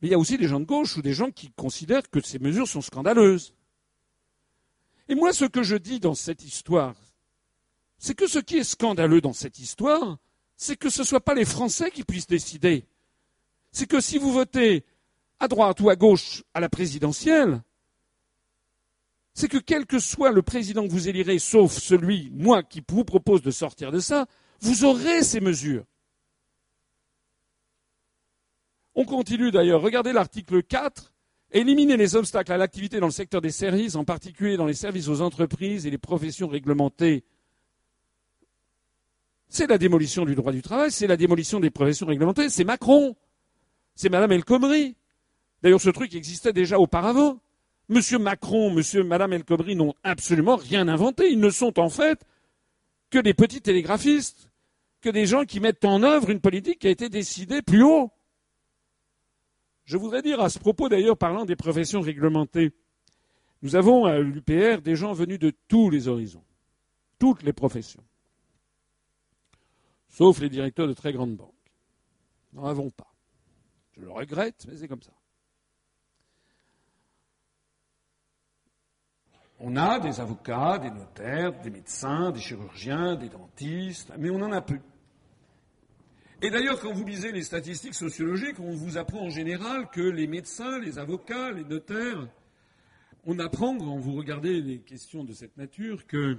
Mais 0.00 0.08
il 0.08 0.10
y 0.10 0.14
a 0.14 0.18
aussi 0.18 0.36
des 0.36 0.48
gens 0.48 0.58
de 0.58 0.64
gauche 0.64 0.96
ou 0.96 1.02
des 1.02 1.12
gens 1.12 1.30
qui 1.30 1.52
considèrent 1.52 2.10
que 2.10 2.20
ces 2.20 2.38
mesures 2.38 2.66
sont 2.66 2.80
scandaleuses. 2.80 3.54
Et 5.08 5.14
moi, 5.14 5.32
ce 5.32 5.44
que 5.44 5.62
je 5.62 5.76
dis 5.76 6.00
dans 6.00 6.14
cette 6.14 6.44
histoire, 6.44 6.96
c'est 7.98 8.14
que 8.14 8.26
ce 8.26 8.40
qui 8.40 8.56
est 8.56 8.64
scandaleux 8.64 9.20
dans 9.20 9.32
cette 9.32 9.60
histoire, 9.60 10.18
c'est 10.56 10.76
que 10.76 10.90
ce 10.90 11.02
ne 11.02 11.06
soit 11.06 11.20
pas 11.20 11.34
les 11.34 11.44
Français 11.44 11.90
qui 11.90 12.02
puissent 12.02 12.26
décider. 12.26 12.86
C'est 13.70 13.86
que 13.86 14.00
si 14.00 14.18
vous 14.18 14.32
votez 14.32 14.84
à 15.38 15.48
droite 15.48 15.80
ou 15.80 15.90
à 15.90 15.96
gauche 15.96 16.42
à 16.54 16.60
la 16.60 16.68
présidentielle, 16.68 17.62
c'est 19.34 19.48
que 19.48 19.58
quel 19.58 19.86
que 19.86 19.98
soit 19.98 20.30
le 20.30 20.42
président 20.42 20.86
que 20.86 20.92
vous 20.92 21.08
élirez, 21.08 21.38
sauf 21.38 21.72
celui, 21.72 22.30
moi, 22.34 22.62
qui 22.62 22.82
vous 22.88 23.04
propose 23.04 23.42
de 23.42 23.50
sortir 23.50 23.90
de 23.90 23.98
ça, 23.98 24.26
vous 24.60 24.84
aurez 24.84 25.22
ces 25.22 25.40
mesures. 25.40 25.84
On 28.94 29.04
continue 29.04 29.50
d'ailleurs. 29.50 29.80
Regardez 29.80 30.12
l'article 30.12 30.62
4. 30.62 31.12
Éliminer 31.52 31.96
les 31.96 32.16
obstacles 32.16 32.52
à 32.52 32.56
l'activité 32.56 33.00
dans 33.00 33.06
le 33.06 33.12
secteur 33.12 33.40
des 33.40 33.50
services, 33.50 33.94
en 33.94 34.04
particulier 34.04 34.56
dans 34.56 34.66
les 34.66 34.74
services 34.74 35.08
aux 35.08 35.20
entreprises 35.20 35.86
et 35.86 35.90
les 35.90 35.98
professions 35.98 36.48
réglementées. 36.48 37.24
C'est 39.48 39.66
la 39.66 39.76
démolition 39.76 40.24
du 40.24 40.34
droit 40.34 40.52
du 40.52 40.62
travail, 40.62 40.90
c'est 40.90 41.06
la 41.06 41.18
démolition 41.18 41.60
des 41.60 41.70
professions 41.70 42.06
réglementées, 42.06 42.48
c'est 42.48 42.64
Macron, 42.64 43.16
c'est 43.94 44.08
Madame 44.08 44.32
El 44.32 44.44
Khomri. 44.44 44.96
D'ailleurs, 45.62 45.80
ce 45.80 45.90
truc 45.90 46.14
existait 46.14 46.54
déjà 46.54 46.78
auparavant. 46.78 47.38
Monsieur 47.88 48.18
Macron, 48.18 48.70
Monsieur, 48.70 49.02
Madame 49.02 49.32
El 49.32 49.44
Khomri 49.44 49.76
n'ont 49.76 49.94
absolument 50.02 50.56
rien 50.56 50.88
inventé. 50.88 51.30
Ils 51.30 51.40
ne 51.40 51.50
sont 51.50 51.78
en 51.78 51.88
fait 51.88 52.24
que 53.10 53.18
des 53.18 53.34
petits 53.34 53.60
télégraphistes, 53.60 54.50
que 55.00 55.10
des 55.10 55.26
gens 55.26 55.44
qui 55.44 55.60
mettent 55.60 55.84
en 55.84 56.02
œuvre 56.02 56.30
une 56.30 56.40
politique 56.40 56.78
qui 56.78 56.86
a 56.86 56.90
été 56.90 57.08
décidée 57.08 57.60
plus 57.60 57.82
haut. 57.82 58.10
Je 59.84 59.96
voudrais 59.96 60.22
dire 60.22 60.40
à 60.40 60.48
ce 60.48 60.58
propos, 60.58 60.88
d'ailleurs, 60.88 61.18
parlant 61.18 61.44
des 61.44 61.56
professions 61.56 62.00
réglementées, 62.00 62.72
nous 63.62 63.76
avons 63.76 64.06
à 64.06 64.18
l'UPR 64.18 64.80
des 64.82 64.96
gens 64.96 65.12
venus 65.12 65.38
de 65.38 65.52
tous 65.68 65.90
les 65.90 66.08
horizons, 66.08 66.44
toutes 67.18 67.42
les 67.42 67.52
professions, 67.52 68.04
sauf 70.08 70.40
les 70.40 70.48
directeurs 70.48 70.88
de 70.88 70.94
très 70.94 71.12
grandes 71.12 71.36
banques. 71.36 71.52
Nous 72.52 72.60
n'en 72.60 72.68
avons 72.68 72.90
pas. 72.90 73.12
Je 73.92 74.00
le 74.00 74.10
regrette, 74.10 74.66
mais 74.68 74.76
c'est 74.76 74.88
comme 74.88 75.02
ça. 75.02 75.12
On 79.64 79.76
a 79.76 80.00
des 80.00 80.18
avocats, 80.18 80.78
des 80.78 80.90
notaires, 80.90 81.52
des 81.60 81.70
médecins, 81.70 82.32
des 82.32 82.40
chirurgiens, 82.40 83.14
des 83.14 83.28
dentistes, 83.28 84.12
mais 84.18 84.28
on 84.28 84.42
en 84.42 84.50
a 84.50 84.60
peu. 84.60 84.80
Et 86.42 86.50
d'ailleurs, 86.50 86.80
quand 86.80 86.92
vous 86.92 87.04
lisez 87.04 87.30
les 87.30 87.44
statistiques 87.44 87.94
sociologiques, 87.94 88.58
on 88.58 88.72
vous 88.72 88.98
apprend 88.98 89.20
en 89.20 89.30
général 89.30 89.88
que 89.90 90.00
les 90.00 90.26
médecins, 90.26 90.80
les 90.80 90.98
avocats, 90.98 91.52
les 91.52 91.62
notaires, 91.62 92.28
on 93.24 93.38
apprend, 93.38 93.78
quand 93.78 93.98
vous 93.98 94.14
regardez 94.14 94.60
les 94.60 94.80
questions 94.80 95.22
de 95.22 95.32
cette 95.32 95.56
nature, 95.56 96.08
que 96.08 96.36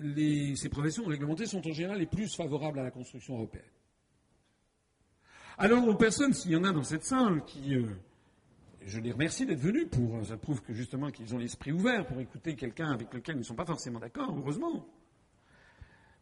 euh, 0.00 0.54
ces 0.56 0.70
professions 0.70 1.04
réglementées 1.04 1.44
sont 1.44 1.68
en 1.68 1.72
général 1.74 1.98
les 1.98 2.06
plus 2.06 2.34
favorables 2.34 2.78
à 2.78 2.82
la 2.82 2.90
construction 2.90 3.34
européenne. 3.34 3.62
Alors, 5.58 5.86
aux 5.86 5.96
personnes, 5.96 6.32
s'il 6.32 6.52
y 6.52 6.56
en 6.56 6.64
a 6.64 6.72
dans 6.72 6.82
cette 6.82 7.04
salle 7.04 7.44
qui 7.44 7.74
euh, 7.74 7.86
je 8.86 9.00
les 9.00 9.10
remercie 9.10 9.44
d'être 9.44 9.60
venus 9.60 9.88
pour. 9.90 10.24
Ça 10.24 10.36
prouve 10.36 10.62
que 10.62 10.72
justement 10.72 11.10
qu'ils 11.10 11.34
ont 11.34 11.38
l'esprit 11.38 11.72
ouvert 11.72 12.06
pour 12.06 12.20
écouter 12.20 12.54
quelqu'un 12.54 12.92
avec 12.92 13.12
lequel 13.12 13.34
ils 13.34 13.40
ne 13.40 13.44
sont 13.44 13.56
pas 13.56 13.66
forcément 13.66 13.98
d'accord, 13.98 14.32
heureusement. 14.36 14.86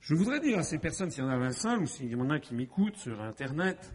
Je 0.00 0.14
voudrais 0.14 0.40
dire 0.40 0.58
à 0.58 0.62
ces 0.62 0.78
personnes, 0.78 1.10
s'il 1.10 1.22
y 1.22 1.26
en 1.26 1.30
a 1.30 1.38
25 1.38 1.80
ou 1.80 1.86
s'il 1.86 2.10
y 2.10 2.14
en 2.14 2.30
a 2.30 2.38
qui 2.38 2.54
m'écoutent 2.54 2.96
sur 2.96 3.20
Internet, 3.20 3.94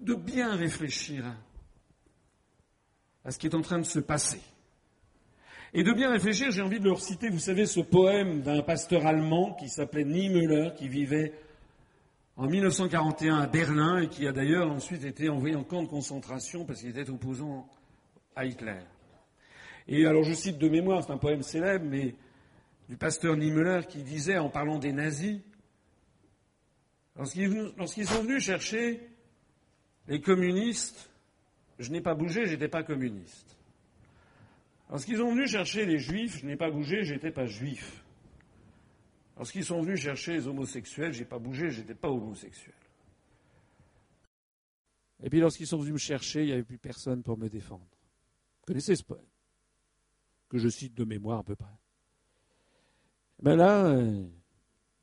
de 0.00 0.14
bien 0.14 0.54
réfléchir 0.54 1.24
à 3.24 3.30
ce 3.30 3.38
qui 3.38 3.46
est 3.46 3.54
en 3.54 3.62
train 3.62 3.78
de 3.78 3.84
se 3.84 4.00
passer. 4.00 4.40
Et 5.74 5.82
de 5.82 5.92
bien 5.92 6.10
réfléchir, 6.10 6.50
j'ai 6.50 6.60
envie 6.60 6.80
de 6.80 6.84
leur 6.84 7.00
citer, 7.00 7.30
vous 7.30 7.38
savez, 7.38 7.64
ce 7.64 7.80
poème 7.80 8.42
d'un 8.42 8.62
pasteur 8.62 9.06
allemand 9.06 9.54
qui 9.54 9.70
s'appelait 9.70 10.04
Niemöller, 10.04 10.72
qui 10.76 10.88
vivait 10.88 11.32
en 12.36 12.46
1941 12.46 13.38
à 13.38 13.46
Berlin 13.46 13.98
et 13.98 14.08
qui 14.08 14.26
a 14.26 14.32
d'ailleurs 14.32 14.70
ensuite 14.70 15.04
été 15.04 15.28
envoyé 15.28 15.54
en 15.54 15.64
camp 15.64 15.82
de 15.82 15.88
concentration 15.88 16.64
parce 16.64 16.80
qu'il 16.80 16.90
était 16.90 17.10
opposant 17.10 17.68
à 18.34 18.46
Hitler. 18.46 18.80
Et 19.88 20.06
alors 20.06 20.24
je 20.24 20.32
cite 20.32 20.58
de 20.58 20.68
mémoire, 20.68 21.04
c'est 21.04 21.12
un 21.12 21.18
poème 21.18 21.42
célèbre, 21.42 21.84
mais 21.88 22.14
du 22.88 22.96
pasteur 22.96 23.36
Niemöller 23.36 23.86
qui 23.88 24.02
disait 24.02 24.38
en 24.38 24.48
parlant 24.48 24.78
des 24.78 24.92
nazis, 24.92 25.40
lorsqu'ils 27.16 28.06
sont 28.06 28.22
venus 28.22 28.42
chercher 28.42 29.00
les 30.08 30.20
communistes, 30.20 31.10
je 31.78 31.90
n'ai 31.90 32.00
pas 32.00 32.14
bougé, 32.14 32.46
j'étais 32.46 32.68
pas 32.68 32.82
communiste. 32.82 33.56
Lorsqu'ils 34.90 35.16
sont 35.16 35.32
venus 35.32 35.50
chercher 35.50 35.86
les 35.86 35.98
juifs, 35.98 36.38
je 36.40 36.46
n'ai 36.46 36.56
pas 36.56 36.70
bougé, 36.70 37.02
j'étais 37.02 37.30
pas 37.30 37.46
juif. 37.46 38.01
Lorsqu'ils 39.42 39.64
sont 39.64 39.82
venus 39.82 39.98
chercher 39.98 40.34
les 40.34 40.46
homosexuels, 40.46 41.12
j'ai 41.12 41.24
pas 41.24 41.40
bougé, 41.40 41.72
j'étais 41.72 41.96
pas 41.96 42.08
homosexuel. 42.08 42.76
Et 45.20 45.28
puis 45.28 45.40
lorsqu'ils 45.40 45.66
sont 45.66 45.78
venus 45.78 45.94
me 45.94 45.98
chercher, 45.98 46.42
il 46.42 46.46
n'y 46.46 46.52
avait 46.52 46.62
plus 46.62 46.78
personne 46.78 47.24
pour 47.24 47.36
me 47.36 47.48
défendre. 47.48 47.82
Vous 48.60 48.66
connaissez 48.68 48.94
ce 48.94 49.02
poème 49.02 49.26
Que 50.48 50.58
je 50.58 50.68
cite 50.68 50.94
de 50.94 51.02
mémoire 51.02 51.40
à 51.40 51.42
peu 51.42 51.56
près. 51.56 51.76
Ben 53.42 53.56
là, 53.56 53.86
euh, 53.86 54.24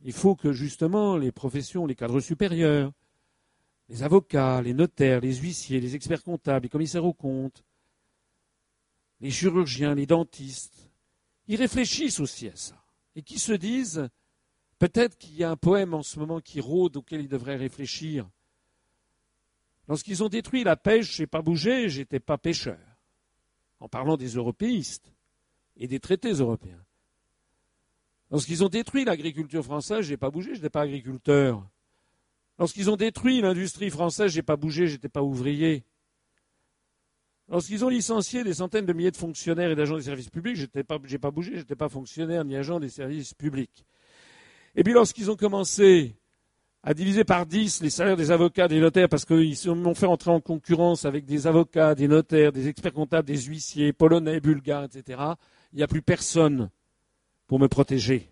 il 0.05 0.13
faut 0.13 0.37
que 0.37 0.53
justement 0.53 1.17
les 1.17 1.33
professions, 1.33 1.85
les 1.85 1.95
cadres 1.95 2.21
supérieurs, 2.21 2.93
les 3.89 4.03
avocats, 4.03 4.61
les 4.61 4.73
notaires, 4.73 5.19
les 5.19 5.35
huissiers, 5.35 5.81
les 5.81 5.95
experts 5.95 6.23
comptables, 6.23 6.63
les 6.63 6.69
commissaires 6.69 7.03
aux 7.03 7.11
comptes, 7.11 7.65
les 9.19 9.31
chirurgiens, 9.31 9.95
les 9.95 10.05
dentistes, 10.05 10.89
ils 11.49 11.57
réfléchissent 11.57 12.21
aussi 12.21 12.47
à 12.47 12.55
ça. 12.55 12.81
Et 13.17 13.21
qui 13.21 13.37
se 13.37 13.51
disent, 13.51 14.09
peut-être 14.79 15.17
qu'il 15.17 15.35
y 15.35 15.43
a 15.43 15.51
un 15.51 15.57
poème 15.57 15.93
en 15.93 16.01
ce 16.01 16.17
moment 16.17 16.39
qui 16.39 16.61
rôde 16.61 16.97
auquel 16.97 17.21
ils 17.21 17.29
devraient 17.29 17.55
réfléchir. 17.55 18.27
Lorsqu'ils 19.87 20.23
ont 20.23 20.29
détruit 20.29 20.63
la 20.63 20.75
pêche, 20.75 21.17
je 21.17 21.23
n'ai 21.23 21.27
pas 21.27 21.41
bougé, 21.41 21.89
j'étais 21.89 22.19
pas 22.19 22.37
pêcheur. 22.37 22.79
En 23.79 23.87
parlant 23.87 24.17
des 24.17 24.29
européistes 24.29 25.13
et 25.77 25.87
des 25.87 25.99
traités 25.99 26.33
européens. 26.33 26.83
Lorsqu'ils 28.31 28.63
ont 28.63 28.69
détruit 28.69 29.05
l'agriculture 29.05 29.63
française, 29.63 30.01
je 30.01 30.11
n'ai 30.11 30.17
pas 30.17 30.29
bougé, 30.29 30.51
je 30.51 30.55
n'étais 30.55 30.69
pas 30.69 30.81
agriculteur. 30.81 31.67
Lorsqu'ils 32.59 32.89
ont 32.89 32.97
détruit 32.97 33.41
l'industrie 33.41 33.89
française, 33.89 34.31
je 34.31 34.37
n'ai 34.37 34.43
pas 34.43 34.57
bougé, 34.57 34.87
je 34.87 34.93
n'étais 34.93 35.09
pas 35.09 35.23
ouvrier. 35.23 35.83
Lorsqu'ils 37.47 37.83
ont 37.83 37.89
licencié 37.89 38.43
des 38.43 38.53
centaines 38.53 38.85
de 38.85 38.93
milliers 38.93 39.11
de 39.11 39.17
fonctionnaires 39.17 39.71
et 39.71 39.75
d'agents 39.75 39.97
des 39.97 40.03
services 40.03 40.29
publics, 40.29 40.55
je 40.55 40.67
n'ai 40.75 40.83
pas, 40.83 41.31
bougé, 41.31 41.53
je 41.53 41.59
n'étais 41.59 41.75
pas 41.75 41.89
fonctionnaire 41.89 42.45
ni 42.45 42.55
agent 42.55 42.79
des 42.79 42.89
services 42.89 43.33
publics. 43.33 43.85
Et 44.75 44.83
puis 44.83 44.93
lorsqu'ils 44.93 45.31
ont 45.31 45.35
commencé 45.35 46.15
à 46.83 46.93
diviser 46.93 47.23
par 47.23 47.45
dix 47.45 47.81
les 47.81 47.89
salaires 47.89 48.15
des 48.15 48.31
avocats, 48.31 48.67
des 48.67 48.79
notaires, 48.79 49.09
parce 49.09 49.25
qu'ils 49.25 49.55
m'ont 49.67 49.95
fait 49.95 50.05
entrer 50.05 50.31
en 50.31 50.39
concurrence 50.39 51.05
avec 51.05 51.25
des 51.25 51.47
avocats, 51.47 51.95
des 51.95 52.07
notaires, 52.07 52.51
des 52.51 52.67
experts 52.67 52.93
comptables, 52.93 53.27
des 53.27 53.41
huissiers, 53.41 53.91
polonais, 53.93 54.39
bulgares, 54.39 54.85
etc., 54.85 55.21
il 55.73 55.77
n'y 55.77 55.83
a 55.83 55.87
plus 55.87 56.01
personne 56.01 56.69
pour 57.47 57.59
me 57.59 57.67
protéger. 57.67 58.29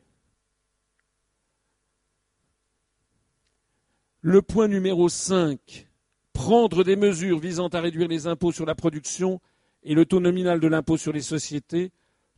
Le 4.21 4.41
point 4.41 4.67
numéro 4.67 5.09
5, 5.09 5.87
prendre 6.33 6.83
des 6.83 6.95
mesures 6.95 7.39
visant 7.39 7.67
à 7.67 7.81
réduire 7.81 8.07
les 8.07 8.27
impôts 8.27 8.51
sur 8.51 8.65
la 8.65 8.75
production 8.75 9.39
et 9.83 9.93
le 9.93 10.05
taux 10.05 10.19
nominal 10.19 10.59
de 10.59 10.67
l'impôt 10.67 10.97
sur 10.97 11.13
les 11.13 11.21
sociétés, 11.21 11.91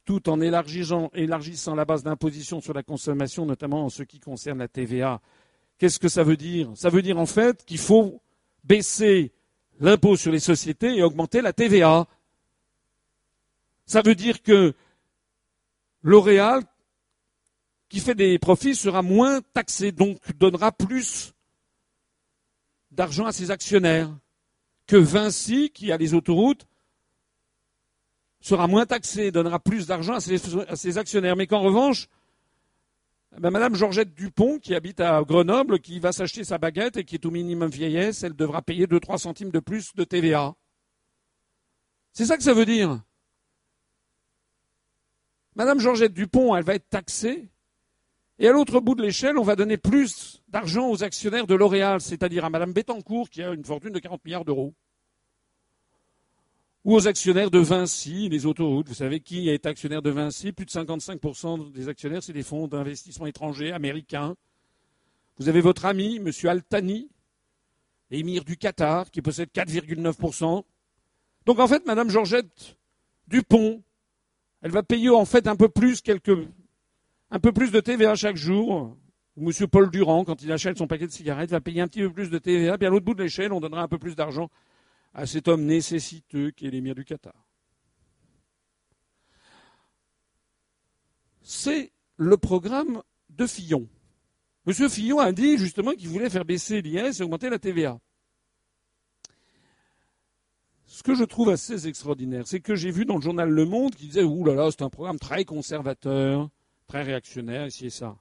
tout 0.09 0.27
en 0.27 0.41
élargissant, 0.41 1.75
la 1.75 1.85
base 1.85 2.01
d'imposition 2.01 2.61
sur 2.61 2.73
la 2.73 2.81
consommation, 2.81 3.45
notamment 3.45 3.85
en 3.85 3.89
ce 3.89 4.01
qui 4.01 4.19
concerne 4.19 4.57
la 4.57 4.67
TVA. 4.67 5.21
Qu'est-ce 5.77 5.99
que 5.99 6.09
ça 6.09 6.23
veut 6.23 6.35
dire? 6.35 6.71
Ça 6.73 6.89
veut 6.89 7.03
dire 7.03 7.19
en 7.19 7.27
fait 7.27 7.63
qu'il 7.63 7.77
faut 7.77 8.19
baisser 8.63 9.31
l'impôt 9.79 10.17
sur 10.17 10.31
les 10.31 10.39
sociétés 10.39 10.97
et 10.97 11.03
augmenter 11.03 11.41
la 11.41 11.53
TVA. 11.53 12.07
Ça 13.85 14.01
veut 14.01 14.15
dire 14.15 14.41
que 14.41 14.73
L'Oréal, 16.01 16.63
qui 17.87 17.99
fait 17.99 18.15
des 18.15 18.39
profits, 18.39 18.73
sera 18.73 19.03
moins 19.03 19.41
taxé, 19.53 19.91
donc 19.91 20.17
donnera 20.37 20.71
plus 20.71 21.35
d'argent 22.89 23.27
à 23.27 23.31
ses 23.31 23.51
actionnaires. 23.51 24.09
Que 24.87 24.97
Vinci, 24.97 25.69
qui 25.69 25.91
a 25.91 25.97
les 25.97 26.15
autoroutes, 26.15 26.65
sera 28.41 28.67
moins 28.67 28.85
taxé, 28.85 29.31
donnera 29.31 29.59
plus 29.59 29.87
d'argent 29.87 30.13
à, 30.13 30.19
ses, 30.19 30.97
actionnaires. 30.97 31.35
Mais 31.35 31.47
qu'en 31.47 31.61
revanche, 31.61 32.07
eh 33.35 33.39
ben, 33.39 33.51
Madame 33.51 33.75
Georgette 33.75 34.13
Dupont, 34.13 34.59
qui 34.59 34.75
habite 34.75 34.99
à 34.99 35.21
Grenoble, 35.23 35.79
qui 35.79 35.99
va 35.99 36.11
s'acheter 36.11 36.43
sa 36.43 36.57
baguette 36.57 36.97
et 36.97 37.03
qui 37.03 37.15
est 37.15 37.25
au 37.25 37.31
minimum 37.31 37.69
vieillesse, 37.69 38.23
elle 38.23 38.35
devra 38.35 38.61
payer 38.61 38.87
2-3 38.87 39.17
centimes 39.17 39.51
de 39.51 39.59
plus 39.59 39.93
de 39.95 40.03
TVA. 40.03 40.55
C'est 42.13 42.25
ça 42.25 42.37
que 42.37 42.43
ça 42.43 42.53
veut 42.53 42.65
dire. 42.65 43.01
Madame 45.55 45.79
Georgette 45.79 46.13
Dupont, 46.13 46.55
elle 46.55 46.63
va 46.63 46.75
être 46.75 46.89
taxée. 46.89 47.49
Et 48.41 48.47
à 48.47 48.53
l'autre 48.53 48.79
bout 48.79 48.95
de 48.95 49.01
l'échelle, 49.01 49.37
on 49.37 49.43
va 49.43 49.57
donner 49.57 49.77
plus 49.77 50.41
d'argent 50.47 50.89
aux 50.89 51.03
actionnaires 51.03 51.45
de 51.45 51.55
L'Oréal, 51.55 51.99
c'est-à-dire 51.99 52.45
à 52.45 52.49
Madame 52.49 52.71
Bettencourt, 52.71 53.29
qui 53.29 53.43
a 53.43 53.51
une 53.51 53.65
fortune 53.65 53.91
de 53.91 53.99
40 53.99 54.23
milliards 54.23 54.45
d'euros. 54.45 54.73
Ou 56.89 56.95
aux 56.95 57.07
actionnaires 57.07 57.51
de 57.51 57.59
Vinci, 57.59 58.29
les 58.29 58.47
autoroutes. 58.47 58.87
Vous 58.87 58.95
savez 58.95 59.19
qui 59.19 59.47
est 59.47 59.67
actionnaire 59.67 60.01
de 60.01 60.09
Vinci? 60.09 60.51
Plus 60.51 60.65
de 60.65 60.71
55% 60.71 61.71
des 61.71 61.87
actionnaires, 61.87 62.23
c'est 62.23 62.33
des 62.33 62.41
fonds 62.41 62.67
d'investissement 62.67 63.27
étrangers 63.27 63.71
américains. 63.71 64.35
Vous 65.37 65.49
avez 65.49 65.61
votre 65.61 65.85
ami, 65.85 66.15
M. 66.15 66.31
Altani, 66.49 67.07
émir 68.09 68.43
du 68.43 68.57
Qatar, 68.57 69.11
qui 69.11 69.21
possède 69.21 69.49
4,9%. 69.53 70.63
Donc 71.45 71.59
en 71.59 71.67
fait, 71.67 71.85
Madame 71.85 72.09
Georgette 72.09 72.75
Dupont, 73.27 73.83
elle 74.63 74.71
va 74.71 74.81
payer 74.81 75.09
en 75.11 75.25
fait 75.25 75.45
un 75.45 75.55
peu 75.55 75.69
plus 75.69 76.01
quelques, 76.01 76.39
un 77.29 77.39
peu 77.39 77.51
plus 77.51 77.69
de 77.69 77.81
TVA 77.81 78.15
chaque 78.15 78.35
jour. 78.35 78.97
Ou 79.37 79.51
M. 79.51 79.67
Paul 79.67 79.91
Durand, 79.91 80.25
quand 80.25 80.41
il 80.41 80.51
achète 80.51 80.79
son 80.79 80.87
paquet 80.87 81.05
de 81.05 81.11
cigarettes, 81.11 81.51
va 81.51 81.61
payer 81.61 81.81
un 81.81 81.87
petit 81.87 82.01
peu 82.01 82.11
plus 82.11 82.31
de 82.31 82.39
TVA. 82.39 82.79
Puis 82.79 82.87
à 82.87 82.89
l'autre 82.89 83.05
bout 83.05 83.13
de 83.13 83.21
l'échelle, 83.21 83.53
on 83.53 83.59
donnera 83.59 83.83
un 83.83 83.87
peu 83.87 83.99
plus 83.99 84.15
d'argent 84.15 84.49
à 85.13 85.25
cet 85.25 85.47
homme 85.47 85.65
nécessiteux 85.65 86.51
qui 86.51 86.67
est 86.67 86.71
l'émir 86.71 86.95
du 86.95 87.05
Qatar. 87.05 87.47
C'est 91.41 91.91
le 92.17 92.37
programme 92.37 93.01
de 93.29 93.47
Fillon. 93.47 93.87
M. 94.67 94.89
Fillon 94.89 95.19
a 95.19 95.31
dit 95.31 95.57
justement 95.57 95.93
qu'il 95.93 96.09
voulait 96.09 96.29
faire 96.29 96.45
baisser 96.45 96.81
l'IS 96.81 97.19
et 97.19 97.23
augmenter 97.23 97.49
la 97.49 97.57
TVA. 97.57 97.99
Ce 100.85 101.01
que 101.01 101.15
je 101.15 101.23
trouve 101.23 101.49
assez 101.49 101.87
extraordinaire, 101.87 102.45
c'est 102.45 102.59
que 102.59 102.75
j'ai 102.75 102.91
vu 102.91 103.05
dans 103.05 103.15
le 103.15 103.21
journal 103.21 103.49
Le 103.49 103.65
Monde 103.65 103.95
qui 103.95 104.07
disait 104.07 104.23
Ouh 104.23 104.43
là 104.43 104.53
là, 104.53 104.69
c'est 104.69 104.83
un 104.83 104.89
programme 104.89 105.17
très 105.17 105.45
conservateur, 105.45 106.49
très 106.87 107.03
réactionnaire, 107.03 107.67
ici 107.67 107.85
et 107.85 107.89
ça. 107.89 108.17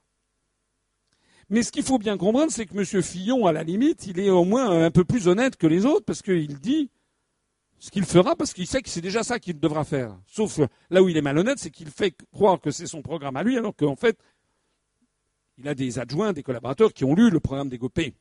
Mais 1.49 1.63
ce 1.63 1.71
qu'il 1.71 1.83
faut 1.83 1.97
bien 1.97 2.17
comprendre, 2.17 2.51
c'est 2.51 2.65
que 2.65 2.77
M. 2.77 3.01
Fillon, 3.01 3.47
à 3.47 3.51
la 3.51 3.63
limite, 3.63 4.05
il 4.05 4.19
est 4.19 4.29
au 4.29 4.43
moins 4.43 4.85
un 4.85 4.91
peu 4.91 5.03
plus 5.03 5.27
honnête 5.27 5.55
que 5.57 5.65
les 5.65 5.85
autres 5.85 6.05
parce 6.05 6.21
qu'il 6.21 6.59
dit 6.59 6.89
ce 7.79 7.89
qu'il 7.89 8.05
fera 8.05 8.35
parce 8.35 8.53
qu'il 8.53 8.67
sait 8.67 8.81
que 8.81 8.89
c'est 8.89 9.01
déjà 9.01 9.23
ça 9.23 9.39
qu'il 9.39 9.59
devra 9.59 9.83
faire. 9.83 10.15
Sauf 10.27 10.59
là 10.89 11.01
où 11.01 11.09
il 11.09 11.17
est 11.17 11.21
malhonnête, 11.21 11.57
c'est 11.57 11.71
qu'il 11.71 11.89
fait 11.89 12.13
croire 12.31 12.59
que 12.59 12.71
c'est 12.71 12.87
son 12.87 13.01
programme 13.01 13.37
à 13.37 13.43
lui, 13.43 13.57
alors 13.57 13.75
qu'en 13.75 13.95
fait, 13.95 14.19
il 15.57 15.67
a 15.67 15.73
des 15.73 15.97
adjoints, 15.97 16.33
des 16.33 16.43
collaborateurs 16.43 16.93
qui 16.93 17.03
ont 17.03 17.15
lu 17.15 17.29
le 17.29 17.39
programme 17.39 17.69
des 17.69 17.77
Gopé. 17.77 18.13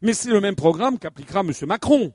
Mais 0.00 0.14
c'est 0.14 0.30
le 0.30 0.40
même 0.40 0.56
programme 0.56 0.98
qu'appliquera 0.98 1.40
M. 1.40 1.52
Macron. 1.66 2.12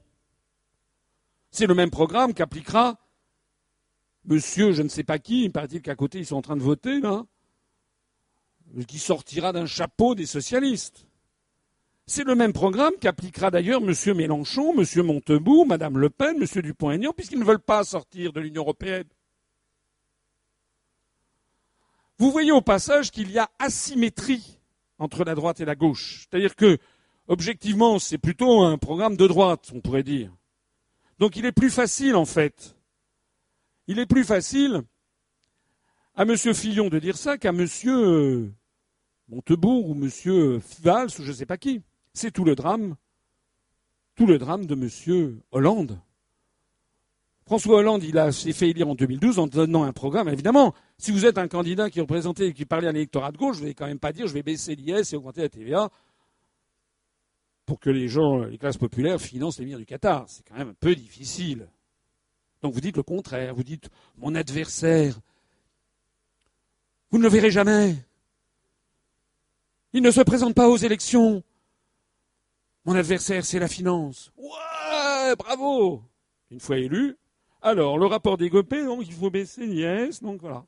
C'est 1.51 1.67
le 1.67 1.75
même 1.75 1.91
programme 1.91 2.33
qu'appliquera 2.33 2.97
monsieur 4.25 4.73
je 4.73 4.81
ne 4.81 4.89
sais 4.89 5.03
pas 5.03 5.19
qui, 5.19 5.45
il 5.45 5.51
paraît-il 5.51 5.81
qu'à 5.81 5.95
côté 5.95 6.19
ils 6.19 6.25
sont 6.25 6.35
en 6.35 6.41
train 6.41 6.57
de 6.57 6.63
voter, 6.63 6.99
là, 6.99 7.25
qui 8.87 8.99
sortira 8.99 9.53
d'un 9.53 9.65
chapeau 9.65 10.15
des 10.15 10.25
socialistes. 10.25 11.05
C'est 12.05 12.23
le 12.23 12.35
même 12.35 12.53
programme 12.53 12.93
qu'appliquera 12.99 13.51
d'ailleurs 13.51 13.81
monsieur 13.81 14.13
Mélenchon, 14.13 14.73
monsieur 14.73 15.03
Montebourg, 15.03 15.67
madame 15.67 15.97
Le 15.97 16.09
Pen, 16.09 16.37
monsieur 16.37 16.61
Dupont-Aignan, 16.61 17.11
puisqu'ils 17.11 17.39
ne 17.39 17.43
veulent 17.43 17.59
pas 17.59 17.83
sortir 17.83 18.31
de 18.31 18.39
l'Union 18.39 18.61
européenne. 18.61 19.07
Vous 22.17 22.31
voyez 22.31 22.51
au 22.51 22.61
passage 22.61 23.11
qu'il 23.11 23.29
y 23.29 23.37
a 23.37 23.49
asymétrie 23.59 24.59
entre 24.99 25.23
la 25.23 25.35
droite 25.35 25.59
et 25.59 25.65
la 25.65 25.75
gauche. 25.75 26.25
C'est-à-dire 26.29 26.55
que, 26.55 26.77
objectivement, 27.27 27.99
c'est 27.99 28.17
plutôt 28.17 28.61
un 28.61 28.77
programme 28.77 29.17
de 29.17 29.27
droite, 29.27 29.69
on 29.73 29.81
pourrait 29.81 30.03
dire. 30.03 30.31
Donc 31.19 31.35
il 31.35 31.45
est 31.45 31.51
plus 31.51 31.69
facile, 31.69 32.15
en 32.15 32.25
fait. 32.25 32.75
Il 33.87 33.99
est 33.99 34.05
plus 34.05 34.23
facile 34.23 34.83
à 36.17 36.23
M. 36.23 36.35
Fillon 36.35 36.89
de 36.89 36.97
dire 36.97 37.15
ça 37.15 37.37
qu'à 37.37 37.49
M. 37.49 37.67
Euh, 37.85 38.51
Montebourg 39.29 39.89
ou 39.89 39.93
M. 39.93 40.59
Valls 40.81 41.09
ou 41.19 41.23
je 41.23 41.27
ne 41.27 41.33
sais 41.33 41.45
pas 41.45 41.57
qui. 41.57 41.81
C'est 42.13 42.31
tout 42.31 42.43
le 42.43 42.55
drame, 42.55 42.95
tout 44.15 44.25
le 44.25 44.39
drame 44.39 44.65
de 44.65 44.73
M. 44.73 45.39
Hollande. 45.51 45.99
François 47.45 47.77
Hollande, 47.77 48.03
il 48.03 48.33
s'est 48.33 48.51
fait 48.51 48.71
élire 48.71 48.89
en 48.89 48.95
2012 48.95 49.37
en 49.39 49.47
donnant 49.47 49.83
un 49.83 49.93
programme. 49.93 50.27
Évidemment, 50.27 50.73
si 50.97 51.11
vous 51.11 51.25
êtes 51.25 51.37
un 51.37 51.47
candidat 51.47 51.89
qui 51.91 52.01
représentait 52.01 52.47
et 52.47 52.53
qui 52.53 52.65
parlait 52.65 52.87
à 52.87 52.91
l'électorat 52.91 53.31
de 53.31 53.37
gauche, 53.37 53.61
ne 53.61 53.67
vais 53.67 53.73
quand 53.75 53.85
même 53.85 53.99
pas 53.99 54.11
dire 54.11 54.27
je 54.27 54.33
vais 54.33 54.43
baisser 54.43 54.75
l'IS 54.75 55.13
et 55.13 55.15
augmenter 55.15 55.41
la 55.41 55.49
TVA 55.49 55.89
pour 57.67 57.79
que 57.79 57.91
les 57.91 58.07
gens, 58.07 58.39
les 58.39 58.57
classes 58.57 58.77
populaires 58.77 59.21
financent 59.21 59.59
l'émir 59.59 59.77
du 59.77 59.85
Qatar. 59.85 60.25
C'est 60.27 60.43
quand 60.47 60.55
même 60.55 60.69
un 60.69 60.77
peu 60.79 60.95
difficile. 60.95 61.69
Donc 62.63 62.73
vous 62.73 62.81
dites 62.81 62.97
le 62.97 63.03
contraire, 63.03 63.53
vous 63.53 63.63
dites 63.63 63.89
mon 64.17 64.33
adversaire, 64.33 65.19
vous 67.11 67.17
ne 67.17 67.23
le 67.23 67.29
verrez 67.29 67.51
jamais. 67.51 67.95
Il 69.93 70.03
ne 70.03 70.11
se 70.11 70.21
présente 70.21 70.53
pas 70.53 70.67
aux 70.67 70.77
élections. 70.77 71.43
Mon 72.85 72.95
adversaire, 72.95 73.43
c'est 73.45 73.59
la 73.59 73.67
finance. 73.67 74.31
Ouais, 74.37 75.35
bravo 75.37 76.03
Une 76.51 76.59
fois 76.59 76.77
élu, 76.77 77.17
alors 77.61 77.97
le 77.97 78.05
rapport 78.05 78.37
des 78.37 78.49
donc 78.49 79.03
il 79.05 79.13
faut 79.13 79.29
baisser 79.29 79.65
l'IS, 79.65 80.21
donc 80.21 80.41
voilà. 80.41 80.65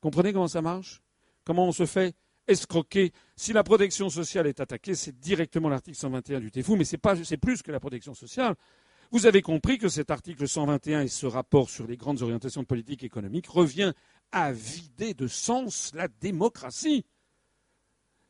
Comprenez 0.00 0.32
comment 0.32 0.48
ça 0.48 0.62
marche? 0.62 1.02
Comment 1.44 1.66
on 1.66 1.72
se 1.72 1.84
fait 1.84 2.14
escroquer? 2.46 3.12
Si 3.36 3.52
la 3.52 3.62
protection 3.62 4.08
sociale 4.08 4.46
est 4.46 4.60
attaquée, 4.60 4.94
c'est 4.94 5.18
directement 5.18 5.68
l'article 5.68 5.98
121 5.98 6.40
du 6.40 6.50
TFU, 6.50 6.76
mais 6.76 6.84
c'est, 6.84 7.00
c'est 7.24 7.36
plus 7.36 7.62
que 7.62 7.72
la 7.72 7.80
protection 7.80 8.14
sociale. 8.14 8.54
Vous 9.10 9.26
avez 9.26 9.42
compris 9.42 9.76
que 9.76 9.88
cet 9.88 10.10
article 10.10 10.46
121 10.46 11.02
et 11.02 11.08
ce 11.08 11.26
rapport 11.26 11.68
sur 11.68 11.86
les 11.86 11.96
grandes 11.96 12.22
orientations 12.22 12.62
de 12.62 12.66
politique 12.66 13.02
économique 13.02 13.48
revient 13.48 13.92
à 14.32 14.52
vider 14.52 15.14
de 15.14 15.26
sens 15.26 15.92
la 15.94 16.08
démocratie. 16.20 17.04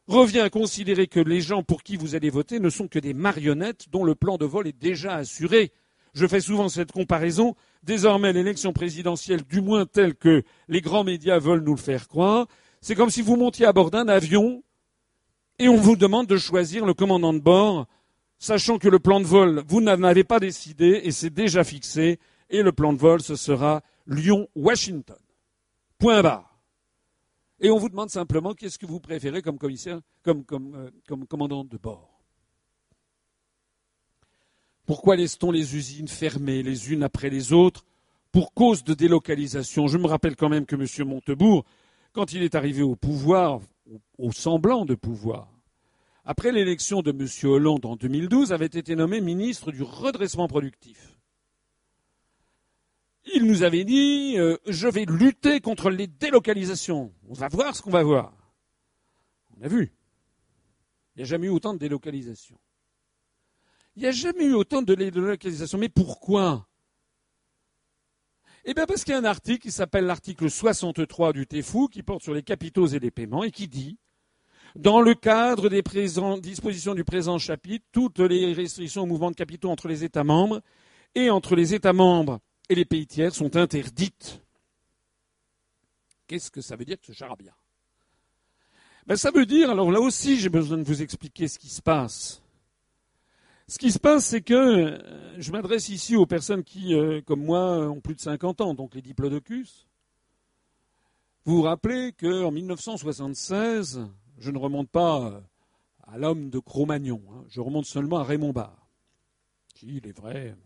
Revient 0.07 0.41
à 0.41 0.51
considérer 0.51 1.07
que 1.07 1.21
les 1.21 1.41
gens 1.41 1.63
pour 1.63 1.83
qui 1.83 1.97
vous 1.97 2.15
allez 2.15 2.31
voter 2.31 2.59
ne 2.59 2.71
sont 2.71 2.89
que 2.89 2.99
des 2.99 3.15
marionnettes 3.15 3.89
dont 3.91 4.05
le 4.05 4.15
plan 4.15 4.39
de 4.39 4.45
vol 4.45 4.67
est 4.67 4.79
déjà 4.79 5.15
assuré. 5.15 5.73
Je 6.15 6.27
fais 6.27 6.41
souvent 6.41 6.69
cette 6.69 6.91
comparaison. 6.91 7.55
Désormais, 7.83 8.33
l'élection 8.33 8.73
présidentielle, 8.73 9.45
du 9.45 9.61
moins 9.61 9.87
telle 9.87 10.17
que 10.17 10.43
les 10.69 10.81
grands 10.81 11.05
médias 11.05 11.39
veulent 11.39 11.63
nous 11.63 11.77
le 11.77 11.81
faire 11.81 12.09
croire, 12.09 12.47
c'est 12.81 12.95
comme 12.95 13.11
si 13.11 13.23
vous 13.23 13.37
montiez 13.37 13.67
à 13.67 13.73
bord 13.73 13.91
d'un 13.91 14.09
avion 14.09 14.63
et 15.61 15.69
on 15.69 15.77
vous 15.77 15.97
demande 15.97 16.27
de 16.27 16.39
choisir 16.39 16.87
le 16.87 16.95
commandant 16.95 17.35
de 17.35 17.39
bord, 17.39 17.87
sachant 18.39 18.79
que 18.79 18.89
le 18.89 18.99
plan 18.99 19.21
de 19.21 19.27
vol, 19.27 19.63
vous 19.69 19.83
n'en 19.83 20.03
avez 20.03 20.25
pas 20.25 20.41
décidé 20.41 21.03
et 21.05 21.13
c'est 21.13 21.31
déjà 21.31 21.65
fixé, 21.65 22.19
et 22.49 22.63
le 22.63 22.73
plan 22.73 22.95
de 22.95 22.99
vol, 22.99 23.21
ce 23.21 23.37
sera 23.37 23.83
Lyon-Washington. 24.07 25.19
Point 26.01 26.23
barre. 26.23 26.59
Et 27.61 27.71
on 27.71 27.77
vous 27.77 27.91
demande 27.91 28.09
simplement 28.09 28.55
qu'est-ce 28.55 28.79
que 28.79 28.87
vous 28.87 29.01
préférez 29.01 29.43
comme 29.43 29.59
commissaire, 29.59 30.01
comme, 30.23 30.45
euh, 30.51 30.91
commandant 31.29 31.63
de 31.63 31.77
bord. 31.77 32.23
Pourquoi 34.87 35.15
laisse-t-on 35.17 35.51
les 35.51 35.77
usines 35.77 36.09
fermées 36.09 36.63
les 36.63 36.91
unes 36.91 37.03
après 37.03 37.29
les 37.29 37.53
autres 37.53 37.85
pour 38.33 38.55
cause 38.55 38.83
de 38.83 38.95
délocalisation? 38.95 39.89
Je 39.89 39.99
me 39.99 40.07
rappelle 40.07 40.37
quand 40.37 40.49
même 40.49 40.65
que 40.65 40.75
M. 40.75 41.07
Montebourg 41.07 41.67
quand 42.13 42.33
il 42.33 42.43
est 42.43 42.55
arrivé 42.55 42.83
au 42.83 42.97
pouvoir, 42.97 43.61
au 44.19 44.33
semblant 44.33 44.87
de 44.87 44.95
pouvoir, 44.95 45.49
après 46.25 46.51
l'élection 46.51 47.03
de 47.03 47.11
M. 47.11 47.27
Hollande 47.45 47.85
en 47.85 47.97
2012, 47.97 48.53
avait 48.53 48.67
été 48.67 48.97
nommé 48.97 49.21
ministre 49.21 49.71
du 49.71 49.83
redressement 49.83 50.49
productif. 50.49 51.20
Il 53.35 53.45
nous 53.45 53.63
avait 53.63 53.85
dit 53.85 54.35
euh, 54.39 54.57
Je 54.67 54.89
vais 54.89 55.05
lutter 55.05 55.61
contre 55.61 55.91
les 55.91 56.07
délocalisations. 56.07 57.13
On 57.29 57.35
va 57.35 57.49
voir 57.49 57.77
ce 57.77 57.83
qu'on 57.83 57.91
va 57.91 58.03
voir. 58.03 58.33
On 59.57 59.65
a 59.65 59.69
vu. 59.69 59.93
Il 61.15 61.19
n'y 61.19 61.23
a 61.23 61.27
jamais 61.27 61.47
eu 61.47 61.51
autant 61.51 61.75
de 61.75 61.79
délocalisations. 61.79 62.59
Il 63.97 64.03
n'y 64.03 64.09
a 64.09 64.13
jamais 64.13 64.45
eu 64.45 64.55
autant 64.55 64.83
de 64.83 64.95
délocalisations. 64.95 65.79
Mais 65.79 65.89
pourquoi? 65.89 66.67
Eh 68.65 68.75
bien 68.75 68.87
parce 68.87 69.05
qu'il 69.05 69.13
y 69.13 69.17
a 69.17 69.21
un 69.21 69.25
article 69.25 69.63
qui 69.63 69.71
s'appelle 69.71 70.05
l'article 70.05 70.51
63 70.51 71.33
du 71.33 71.47
TFU 71.47 71.89
qui 71.91 72.03
porte 72.03 72.23
sur 72.23 72.35
les 72.35 72.43
capitaux 72.43 72.87
et 72.87 72.99
les 72.99 73.11
paiements 73.11 73.43
et 73.43 73.51
qui 73.51 73.69
dit 73.69 73.99
dans 74.77 75.01
le 75.01 75.15
cadre 75.15 75.69
des 75.69 75.83
dispositions 76.41 76.95
du 76.95 77.05
présent 77.05 77.39
chapitre, 77.39 77.85
toutes 77.91 78.21
les 78.21 78.53
restrictions 78.53 79.03
au 79.03 79.07
mouvement 79.07 79.31
de 79.31 79.37
capitaux 79.37 79.71
entre 79.71 79.89
les 79.89 80.05
États 80.05 80.25
membres 80.25 80.61
et 81.15 81.31
entre 81.31 81.57
les 81.57 81.75
États 81.75 81.93
membres 81.93 82.39
et 82.71 82.77
les 82.77 82.85
pays 82.85 83.07
tiers 83.07 83.35
sont 83.35 83.57
interdites. 83.57 84.41
Qu'est-ce 86.29 86.53
que 86.53 86.61
ça 86.61 86.77
veut 86.77 86.85
dire 86.85 86.99
que 87.01 87.07
ce 87.07 87.13
charabia? 87.13 87.53
Ben, 89.07 89.17
Ça 89.17 89.33
veut 89.33 89.45
dire, 89.45 89.71
alors 89.71 89.91
là 89.91 90.01
aussi 90.01 90.39
j'ai 90.39 90.49
besoin 90.49 90.79
de 90.79 90.85
vous 90.85 91.03
expliquer 91.03 91.49
ce 91.49 91.59
qui 91.59 91.69
se 91.69 91.83
passe. 91.83 92.41
Ce 93.67 93.77
qui 93.77 93.91
se 93.91 93.99
passe, 93.99 94.25
c'est 94.25 94.41
que 94.41 94.55
euh, 94.55 95.41
je 95.41 95.51
m'adresse 95.53 95.89
ici 95.89 96.17
aux 96.17 96.27
personnes 96.27 96.65
qui, 96.65 96.95
euh, 96.95 97.21
comme 97.23 97.45
moi, 97.45 97.89
ont 97.89 98.01
plus 98.01 98.15
de 98.15 98.21
50 98.21 98.61
ans, 98.61 98.75
donc 98.75 98.95
les 98.95 99.03
diplodocus. 99.03 99.87
Vous 101.45 101.57
vous 101.57 101.63
rappelez 101.63 102.13
qu'en 102.13 102.51
1976, 102.51 104.01
je 104.39 104.51
ne 104.51 104.59
remonte 104.59 104.91
pas 104.91 105.21
euh, 105.25 105.41
à 106.05 106.19
l'homme 106.19 106.51
de 106.51 106.59
Cro-Magnon, 106.59 107.23
hein, 107.33 107.45
je 107.49 107.61
remonte 107.61 107.87
seulement 107.87 108.19
à 108.19 108.25
Raymond 108.25 108.53
Barre, 108.53 108.89
qui, 109.75 109.99
il 109.99 110.07
est 110.09 110.17
vrai, 110.17 110.57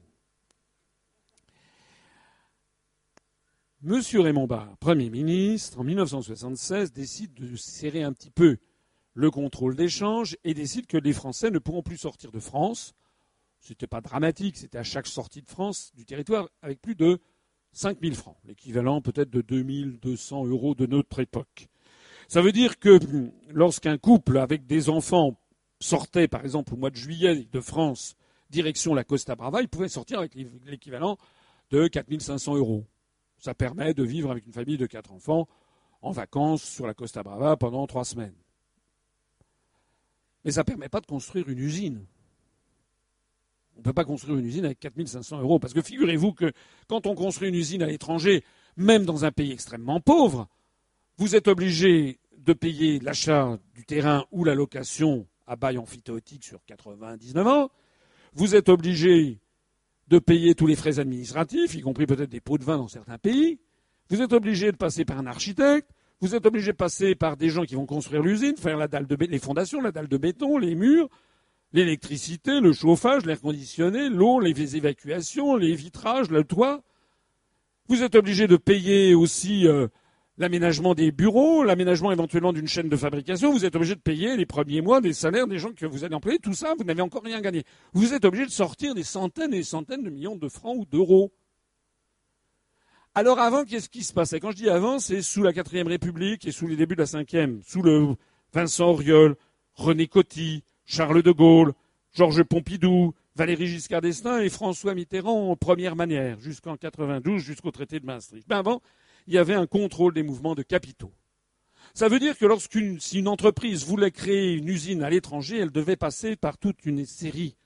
Monsieur 3.86 4.22
Raymond 4.22 4.46
Barre, 4.46 4.78
Premier 4.78 5.10
ministre, 5.10 5.78
en 5.78 5.84
1976, 5.84 6.90
décide 6.90 7.34
de 7.34 7.54
serrer 7.54 8.02
un 8.02 8.14
petit 8.14 8.30
peu 8.30 8.56
le 9.12 9.30
contrôle 9.30 9.76
d'échange 9.76 10.38
et 10.42 10.54
décide 10.54 10.86
que 10.86 10.96
les 10.96 11.12
Français 11.12 11.50
ne 11.50 11.58
pourront 11.58 11.82
plus 11.82 11.98
sortir 11.98 12.32
de 12.32 12.38
France. 12.38 12.94
Ce 13.60 13.72
n'était 13.72 13.86
pas 13.86 14.00
dramatique, 14.00 14.56
c'était 14.56 14.78
à 14.78 14.84
chaque 14.84 15.06
sortie 15.06 15.42
de 15.42 15.50
France 15.50 15.92
du 15.94 16.06
territoire 16.06 16.48
avec 16.62 16.80
plus 16.80 16.94
de 16.94 17.18
5000 17.72 18.14
francs, 18.14 18.38
l'équivalent 18.46 19.02
peut-être 19.02 19.28
de 19.28 19.42
2200 19.42 20.46
euros 20.46 20.74
de 20.74 20.86
notre 20.86 21.20
époque. 21.20 21.68
Ça 22.26 22.40
veut 22.40 22.52
dire 22.52 22.78
que 22.78 22.98
lorsqu'un 23.50 23.98
couple 23.98 24.38
avec 24.38 24.64
des 24.64 24.88
enfants 24.88 25.38
sortait, 25.78 26.26
par 26.26 26.42
exemple, 26.42 26.72
au 26.72 26.78
mois 26.78 26.88
de 26.88 26.96
juillet 26.96 27.46
de 27.52 27.60
France, 27.60 28.16
direction 28.48 28.94
la 28.94 29.04
Costa 29.04 29.34
Brava, 29.34 29.60
il 29.60 29.68
pouvait 29.68 29.90
sortir 29.90 30.20
avec 30.20 30.34
l'équivalent 30.34 31.18
de 31.70 31.86
4500 31.86 32.56
euros. 32.56 32.86
Ça 33.44 33.52
permet 33.52 33.92
de 33.92 34.02
vivre 34.02 34.30
avec 34.30 34.46
une 34.46 34.54
famille 34.54 34.78
de 34.78 34.86
quatre 34.86 35.12
enfants 35.12 35.46
en 36.00 36.12
vacances 36.12 36.62
sur 36.62 36.86
la 36.86 36.94
Costa 36.94 37.22
Brava 37.22 37.58
pendant 37.58 37.86
trois 37.86 38.06
semaines. 38.06 38.32
Mais 40.46 40.52
ça 40.52 40.62
ne 40.62 40.64
permet 40.64 40.88
pas 40.88 41.02
de 41.02 41.06
construire 41.06 41.50
une 41.50 41.58
usine. 41.58 42.06
On 43.74 43.80
ne 43.80 43.82
peut 43.82 43.92
pas 43.92 44.06
construire 44.06 44.38
une 44.38 44.46
usine 44.46 44.64
avec 44.64 44.80
4500 44.80 45.42
euros. 45.42 45.58
Parce 45.58 45.74
que 45.74 45.82
figurez-vous 45.82 46.32
que 46.32 46.52
quand 46.88 47.06
on 47.06 47.14
construit 47.14 47.50
une 47.50 47.54
usine 47.54 47.82
à 47.82 47.86
l'étranger, 47.86 48.42
même 48.78 49.04
dans 49.04 49.26
un 49.26 49.30
pays 49.30 49.52
extrêmement 49.52 50.00
pauvre, 50.00 50.48
vous 51.18 51.36
êtes 51.36 51.46
obligé 51.46 52.20
de 52.38 52.54
payer 52.54 52.98
l'achat 52.98 53.58
du 53.74 53.84
terrain 53.84 54.24
ou 54.32 54.44
la 54.44 54.54
location 54.54 55.26
à 55.46 55.56
bail 55.56 55.76
amphithéotique 55.76 56.44
sur 56.44 56.64
99 56.64 57.46
ans. 57.46 57.70
Vous 58.32 58.54
êtes 58.54 58.70
obligé 58.70 59.38
de 60.08 60.18
payer 60.18 60.54
tous 60.54 60.66
les 60.66 60.76
frais 60.76 60.98
administratifs, 60.98 61.74
y 61.74 61.80
compris 61.80 62.06
peut-être 62.06 62.30
des 62.30 62.40
pots 62.40 62.58
de 62.58 62.64
vin 62.64 62.76
dans 62.76 62.88
certains 62.88 63.18
pays. 63.18 63.58
Vous 64.10 64.20
êtes 64.20 64.32
obligé 64.32 64.70
de 64.70 64.76
passer 64.76 65.04
par 65.04 65.18
un 65.18 65.26
architecte. 65.26 65.90
Vous 66.20 66.34
êtes 66.34 66.46
obligé 66.46 66.72
de 66.72 66.76
passer 66.76 67.14
par 67.14 67.36
des 67.36 67.48
gens 67.48 67.64
qui 67.64 67.74
vont 67.74 67.86
construire 67.86 68.22
l'usine, 68.22 68.56
faire 68.56 68.76
la 68.76 68.88
dalle 68.88 69.06
de 69.06 69.16
les 69.16 69.38
fondations, 69.38 69.80
la 69.80 69.92
dalle 69.92 70.08
de 70.08 70.16
béton, 70.16 70.58
les 70.58 70.74
murs, 70.74 71.08
l'électricité, 71.72 72.60
le 72.60 72.72
chauffage, 72.72 73.26
l'air 73.26 73.40
conditionné, 73.40 74.08
l'eau, 74.08 74.40
les 74.40 74.76
évacuations, 74.76 75.56
les 75.56 75.74
vitrages, 75.74 76.30
le 76.30 76.44
toit. 76.44 76.82
Vous 77.88 78.02
êtes 78.02 78.14
obligé 78.14 78.46
de 78.46 78.56
payer 78.56 79.14
aussi 79.14 79.66
euh, 79.66 79.88
l'aménagement 80.38 80.94
des 80.94 81.12
bureaux, 81.12 81.62
l'aménagement 81.64 82.10
éventuellement 82.10 82.52
d'une 82.52 82.66
chaîne 82.66 82.88
de 82.88 82.96
fabrication. 82.96 83.52
Vous 83.52 83.64
êtes 83.64 83.76
obligé 83.76 83.94
de 83.94 84.00
payer 84.00 84.36
les 84.36 84.46
premiers 84.46 84.80
mois 84.80 85.00
des 85.00 85.12
salaires 85.12 85.46
des 85.46 85.58
gens 85.58 85.72
que 85.72 85.86
vous 85.86 86.04
allez 86.04 86.14
employer. 86.14 86.38
Tout 86.38 86.54
ça, 86.54 86.74
vous 86.76 86.84
n'avez 86.84 87.02
encore 87.02 87.22
rien 87.22 87.40
gagné. 87.40 87.64
Vous 87.92 88.14
êtes 88.14 88.24
obligé 88.24 88.44
de 88.46 88.50
sortir 88.50 88.94
des 88.94 89.04
centaines 89.04 89.54
et 89.54 89.58
des 89.58 89.62
centaines 89.62 90.02
de 90.02 90.10
millions 90.10 90.36
de 90.36 90.48
francs 90.48 90.76
ou 90.76 90.84
d'euros. 90.84 91.32
Alors 93.14 93.38
avant, 93.38 93.64
qu'est-ce 93.64 93.88
qui 93.88 94.02
se 94.02 94.12
passait? 94.12 94.40
Quand 94.40 94.50
je 94.50 94.56
dis 94.56 94.68
avant, 94.68 94.98
c'est 94.98 95.22
sous 95.22 95.44
la 95.44 95.52
quatrième 95.52 95.86
République 95.86 96.46
et 96.46 96.50
sous 96.50 96.66
les 96.66 96.74
débuts 96.74 96.96
de 96.96 97.00
la 97.02 97.06
cinquième, 97.06 97.60
sous 97.64 97.80
le 97.80 98.16
Vincent 98.52 98.90
Auriol, 98.90 99.36
René 99.74 100.08
Coty, 100.08 100.64
Charles 100.84 101.22
de 101.22 101.30
Gaulle, 101.30 101.74
Georges 102.12 102.42
Pompidou, 102.42 103.14
Valéry 103.36 103.68
Giscard 103.68 104.00
d'Estaing 104.00 104.40
et 104.40 104.48
François 104.48 104.94
Mitterrand 104.94 105.50
en 105.50 105.56
première 105.56 105.94
manière, 105.94 106.40
jusqu'en 106.40 106.76
92, 106.76 107.40
jusqu'au 107.40 107.70
traité 107.70 108.00
de 108.00 108.06
Maastricht. 108.06 108.48
Ben 108.48 108.58
avant, 108.58 108.80
il 109.26 109.34
y 109.34 109.38
avait 109.38 109.54
un 109.54 109.66
contrôle 109.66 110.14
des 110.14 110.22
mouvements 110.22 110.54
de 110.54 110.62
capitaux. 110.62 111.12
Ça 111.94 112.08
veut 112.08 112.18
dire 112.18 112.36
que 112.36 112.46
lorsqu'une 112.46 112.98
si 112.98 113.20
une 113.20 113.28
entreprise 113.28 113.84
voulait 113.84 114.10
créer 114.10 114.54
une 114.54 114.68
usine 114.68 115.02
à 115.02 115.10
l'étranger, 115.10 115.58
elle 115.58 115.70
devait 115.70 115.96
passer 115.96 116.36
par 116.36 116.58
toute 116.58 116.84
une 116.86 117.04
série 117.06 117.56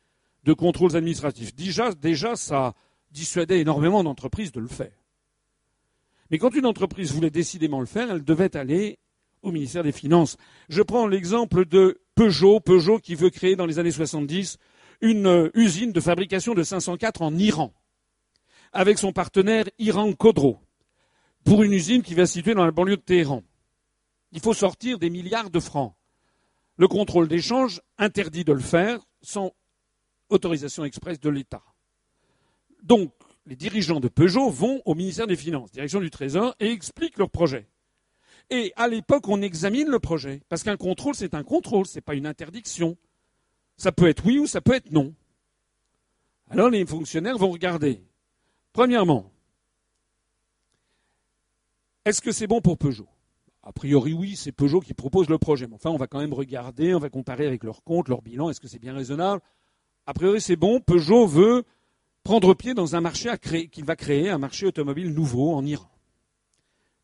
de 0.45 0.53
contrôles 0.53 0.97
administratifs. 0.97 1.55
Déjà, 1.55 1.93
déjà 1.93 2.37
ça 2.37 2.75
dissuadait 3.11 3.61
énormément 3.61 4.05
d'entreprises 4.05 4.53
de 4.53 4.61
le 4.61 4.69
faire. 4.69 4.93
Mais 6.31 6.39
quand 6.39 6.55
une 6.55 6.67
entreprise 6.67 7.13
voulait 7.13 7.31
décidément 7.31 7.81
le 7.81 7.87
faire, 7.87 8.11
elle 8.11 8.25
devait 8.25 8.55
aller 8.57 8.99
au 9.43 9.51
ministère 9.51 9.83
des 9.83 9.93
Finances. 9.93 10.37
Je 10.69 10.83
prends 10.83 11.07
l'exemple 11.07 11.65
de 11.65 12.01
Peugeot, 12.15 12.61
Peugeot 12.61 12.99
qui 12.99 13.15
veut 13.15 13.31
créer 13.31 13.57
dans 13.57 13.67
les 13.67 13.79
années 13.79 13.91
70 13.91 14.59
une 15.01 15.27
euh, 15.27 15.51
usine 15.55 15.93
de 15.93 16.01
fabrication 16.01 16.55
de 16.55 16.63
504 16.63 17.23
en 17.23 17.35
Iran, 17.37 17.73
avec 18.73 18.99
son 18.99 19.13
partenaire 19.13 19.65
Iran 19.79 20.13
Khodro, 20.13 20.59
pour 21.49 21.63
une 21.63 21.73
usine 21.73 22.03
qui 22.03 22.15
va 22.15 22.27
se 22.27 22.35
situer 22.35 22.53
dans 22.53 22.67
la 22.67 22.73
banlieue 22.73 22.99
de 22.99 23.03
Téhéran. 23.03 23.43
Il 24.33 24.41
faut 24.41 24.53
sortir 24.53 24.99
des 24.99 25.09
milliards 25.09 25.49
de 25.49 25.61
francs. 25.61 25.95
Le 26.77 26.87
contrôle 26.89 27.27
d'échange 27.27 27.81
interdit 27.97 28.45
de 28.45 28.53
le 28.53 28.61
faire 28.61 29.01
sans 29.23 29.55
autorisation 30.29 30.85
expresse 30.85 31.19
de 31.21 31.31
l'État. 31.31 31.63
Donc, 32.83 33.13
les 33.47 33.57
dirigeants 33.57 33.99
de 33.99 34.09
Peugeot 34.09 34.51
vont 34.51 34.83
au 34.85 34.95
ministère 34.95 35.27
des 35.27 35.37
Finances, 35.37 35.73
direction 35.73 36.01
du 36.01 36.11
Trésor, 36.11 36.55
et 36.61 36.71
expliquent 36.71 37.17
leur 37.17 37.31
projet. 37.31 37.67
Et 38.51 38.75
à 38.77 38.87
l'époque, 38.87 39.27
on 39.27 39.41
examine 39.41 39.89
le 39.89 40.01
projet. 40.01 40.43
Parce 40.51 40.63
qu'un 40.63 40.77
contrôle, 40.77 41.15
c'est 41.15 41.35
un 41.35 41.45
contrôle, 41.45 41.87
ce 41.87 41.95
n'est 41.95 42.03
pas 42.03 42.15
une 42.15 42.27
interdiction. 42.27 42.99
Ça 43.79 43.91
peut 43.91 44.07
être 44.07 44.27
oui 44.27 44.39
ou 44.39 44.47
ça 44.47 44.61
peut 44.61 44.75
être 44.75 44.91
non. 44.91 45.15
Alors 46.51 46.69
les 46.69 46.85
fonctionnaires 46.85 47.39
vont 47.39 47.51
regarder. 47.51 48.03
Premièrement, 48.75 49.33
est-ce 52.09 52.23
que 52.23 52.33
c'est 52.33 52.47
bon 52.47 52.61
pour 52.61 52.79
Peugeot? 52.79 53.09
A 53.63 53.73
priori, 53.73 54.15
oui, 54.15 54.35
c'est 54.35 54.53
Peugeot 54.53 54.81
qui 54.81 54.95
propose 54.95 55.29
le 55.29 55.37
projet. 55.37 55.67
Mais 55.67 55.75
enfin, 55.75 55.91
on 55.91 55.97
va 55.97 56.07
quand 56.07 56.21
même 56.21 56.33
regarder, 56.33 56.95
on 56.95 56.99
va 56.99 57.11
comparer 57.11 57.47
avec 57.47 57.65
leur 57.65 57.83
compte, 57.85 58.09
leur 58.09 58.23
bilan. 58.23 58.49
Est-ce 58.49 58.61
que 58.61 58.69
c'est 58.69 58.79
bien 58.79 58.95
raisonnable? 58.95 59.43
A 60.07 60.15
priori, 60.15 60.41
c'est 60.41 60.57
bon. 60.57 60.81
Peugeot 60.81 61.27
veut 61.27 61.65
prendre 62.23 62.55
pied 62.55 62.73
dans 62.73 62.97
un 62.97 63.01
marché 63.01 63.31
qu'il 63.71 63.85
va 63.85 63.95
créer, 63.95 64.31
un 64.31 64.39
marché 64.39 64.67
automobile 64.67 65.13
nouveau 65.13 65.53
en 65.53 65.65
Iran. 65.67 65.91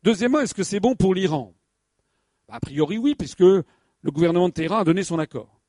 Deuxièmement, 0.02 0.40
est-ce 0.40 0.54
que 0.54 0.62
c'est 0.62 0.80
bon 0.80 0.94
pour 0.94 1.14
l'Iran? 1.14 1.54
A 2.48 2.60
priori, 2.60 2.98
oui, 2.98 3.14
puisque 3.14 3.40
le 3.40 3.64
gouvernement 4.10 4.48
de 4.48 4.54
Téhéran 4.54 4.78
a 4.78 4.84
donné 4.84 5.02
son 5.02 5.18
accord. 5.18 5.60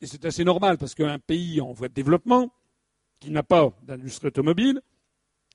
Et 0.00 0.06
c'est 0.06 0.24
assez 0.24 0.44
normal, 0.44 0.78
parce 0.78 0.94
qu'un 0.94 1.18
pays 1.18 1.60
en 1.60 1.72
voie 1.72 1.88
de 1.88 1.94
développement, 1.94 2.52
qui 3.20 3.30
n'a 3.30 3.42
pas 3.42 3.72
d'industrie 3.82 4.28
automobile, 4.28 4.82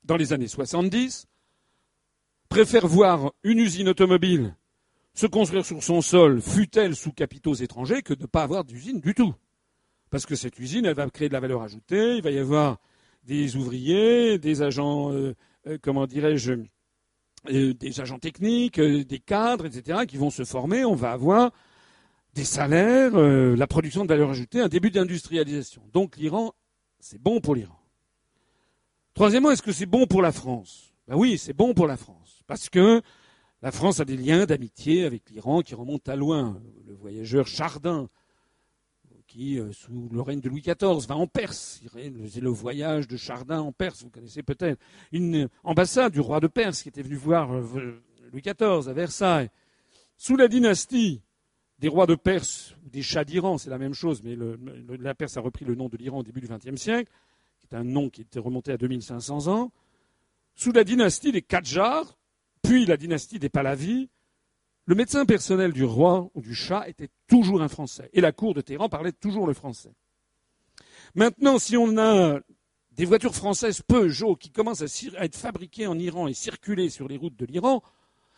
dans 0.04 0.16
les 0.16 0.32
années 0.32 0.48
70, 0.48 1.26
préfère 2.50 2.86
voir 2.88 3.32
une 3.44 3.60
usine 3.60 3.88
automobile 3.88 4.54
se 5.14 5.26
construire 5.26 5.64
sur 5.64 5.82
son 5.82 6.02
sol, 6.02 6.42
fût-elle 6.42 6.96
sous 6.96 7.12
capitaux 7.12 7.54
étrangers, 7.54 8.02
que 8.02 8.12
de 8.12 8.22
ne 8.22 8.26
pas 8.26 8.42
avoir 8.42 8.64
d'usine 8.64 9.00
du 9.00 9.14
tout. 9.14 9.34
Parce 10.10 10.26
que 10.26 10.34
cette 10.34 10.58
usine, 10.58 10.84
elle 10.84 10.94
va 10.94 11.08
créer 11.08 11.28
de 11.28 11.32
la 11.32 11.40
valeur 11.40 11.62
ajoutée, 11.62 12.16
il 12.16 12.22
va 12.22 12.30
y 12.30 12.38
avoir 12.38 12.78
des 13.22 13.56
ouvriers, 13.56 14.38
des 14.38 14.62
agents, 14.62 15.12
euh, 15.12 15.34
euh, 15.68 15.78
comment 15.80 16.06
dirais-je, 16.06 16.54
euh, 17.50 17.74
des 17.74 18.00
agents 18.00 18.18
techniques, 18.18 18.80
des 18.80 19.18
cadres, 19.20 19.66
etc., 19.66 20.00
qui 20.08 20.16
vont 20.16 20.30
se 20.30 20.44
former. 20.44 20.84
On 20.84 20.96
va 20.96 21.12
avoir 21.12 21.52
des 22.34 22.44
salaires, 22.44 23.16
la 23.16 23.66
production 23.66 24.04
de 24.04 24.08
valeur 24.08 24.30
ajoutée, 24.30 24.60
un 24.60 24.68
début 24.68 24.90
d'industrialisation. 24.90 25.82
Donc 25.92 26.16
l'Iran, 26.16 26.52
c'est 26.98 27.20
bon 27.20 27.40
pour 27.40 27.54
l'Iran. 27.54 27.78
Troisièmement, 29.14 29.50
est-ce 29.50 29.62
que 29.62 29.72
c'est 29.72 29.86
bon 29.86 30.06
pour 30.06 30.22
la 30.22 30.32
France? 30.32 30.92
Ben 31.06 31.16
Oui, 31.16 31.38
c'est 31.38 31.52
bon 31.52 31.74
pour 31.74 31.86
la 31.86 31.96
France. 31.96 32.19
Parce 32.50 32.68
que 32.68 33.00
la 33.62 33.70
France 33.70 34.00
a 34.00 34.04
des 34.04 34.16
liens 34.16 34.44
d'amitié 34.44 35.04
avec 35.04 35.30
l'Iran 35.30 35.62
qui 35.62 35.76
remontent 35.76 36.10
à 36.10 36.16
loin. 36.16 36.60
Le 36.84 36.94
voyageur 36.94 37.46
Chardin, 37.46 38.08
qui, 39.28 39.60
euh, 39.60 39.70
sous 39.70 40.08
le 40.10 40.20
règne 40.20 40.40
de 40.40 40.48
Louis 40.48 40.60
XIV, 40.60 41.06
va 41.06 41.14
en 41.14 41.28
Perse. 41.28 41.80
C'est 42.28 42.40
le 42.40 42.50
voyage 42.50 43.06
de 43.06 43.16
Chardin 43.16 43.60
en 43.60 43.70
Perse, 43.70 44.02
vous 44.02 44.10
connaissez 44.10 44.42
peut-être. 44.42 44.80
Une 45.12 45.48
ambassade 45.62 46.12
du 46.12 46.18
roi 46.18 46.40
de 46.40 46.48
Perse 46.48 46.82
qui 46.82 46.88
était 46.88 47.02
venu 47.02 47.14
voir 47.14 47.54
euh, 47.54 48.02
Louis 48.32 48.42
XIV 48.42 48.88
à 48.88 48.92
Versailles. 48.92 49.48
Sous 50.16 50.34
la 50.34 50.48
dynastie 50.48 51.22
des 51.78 51.86
rois 51.86 52.06
de 52.06 52.16
Perse, 52.16 52.74
ou 52.84 52.90
des 52.90 53.02
chats 53.02 53.24
d'Iran, 53.24 53.58
c'est 53.58 53.70
la 53.70 53.78
même 53.78 53.94
chose, 53.94 54.24
mais 54.24 54.36
la 54.98 55.14
Perse 55.14 55.36
a 55.36 55.40
repris 55.40 55.64
le 55.64 55.76
nom 55.76 55.88
de 55.88 55.96
l'Iran 55.96 56.18
au 56.18 56.24
début 56.24 56.40
du 56.40 56.48
XXe 56.48 56.82
siècle, 56.82 57.12
qui 57.60 57.68
est 57.70 57.76
un 57.76 57.84
nom 57.84 58.10
qui 58.10 58.22
était 58.22 58.40
remonté 58.40 58.72
à 58.72 58.76
2500 58.76 59.46
ans. 59.46 59.70
Sous 60.56 60.72
la 60.72 60.82
dynastie 60.82 61.30
des 61.30 61.42
Qadjars, 61.42 62.16
puis 62.62 62.86
la 62.86 62.96
dynastie 62.96 63.38
des 63.38 63.48
Pahlavis, 63.48 64.08
le 64.86 64.94
médecin 64.94 65.24
personnel 65.24 65.72
du 65.72 65.84
roi 65.84 66.30
ou 66.34 66.40
du 66.40 66.54
chat 66.54 66.88
était 66.88 67.10
toujours 67.28 67.62
un 67.62 67.68
Français. 67.68 68.10
Et 68.12 68.20
la 68.20 68.32
cour 68.32 68.54
de 68.54 68.60
Téhéran 68.60 68.88
parlait 68.88 69.12
toujours 69.12 69.46
le 69.46 69.54
français. 69.54 69.92
Maintenant, 71.14 71.58
si 71.58 71.76
on 71.76 71.96
a 71.98 72.40
des 72.92 73.04
voitures 73.04 73.34
françaises 73.34 73.82
Peugeot 73.82 74.36
qui 74.36 74.50
commencent 74.50 74.82
à, 74.82 75.24
être 75.24 75.36
fabriquées 75.36 75.86
en 75.86 75.98
Iran 75.98 76.28
et 76.28 76.34
circuler 76.34 76.90
sur 76.90 77.08
les 77.08 77.16
routes 77.16 77.36
de 77.36 77.46
l'Iran, 77.46 77.82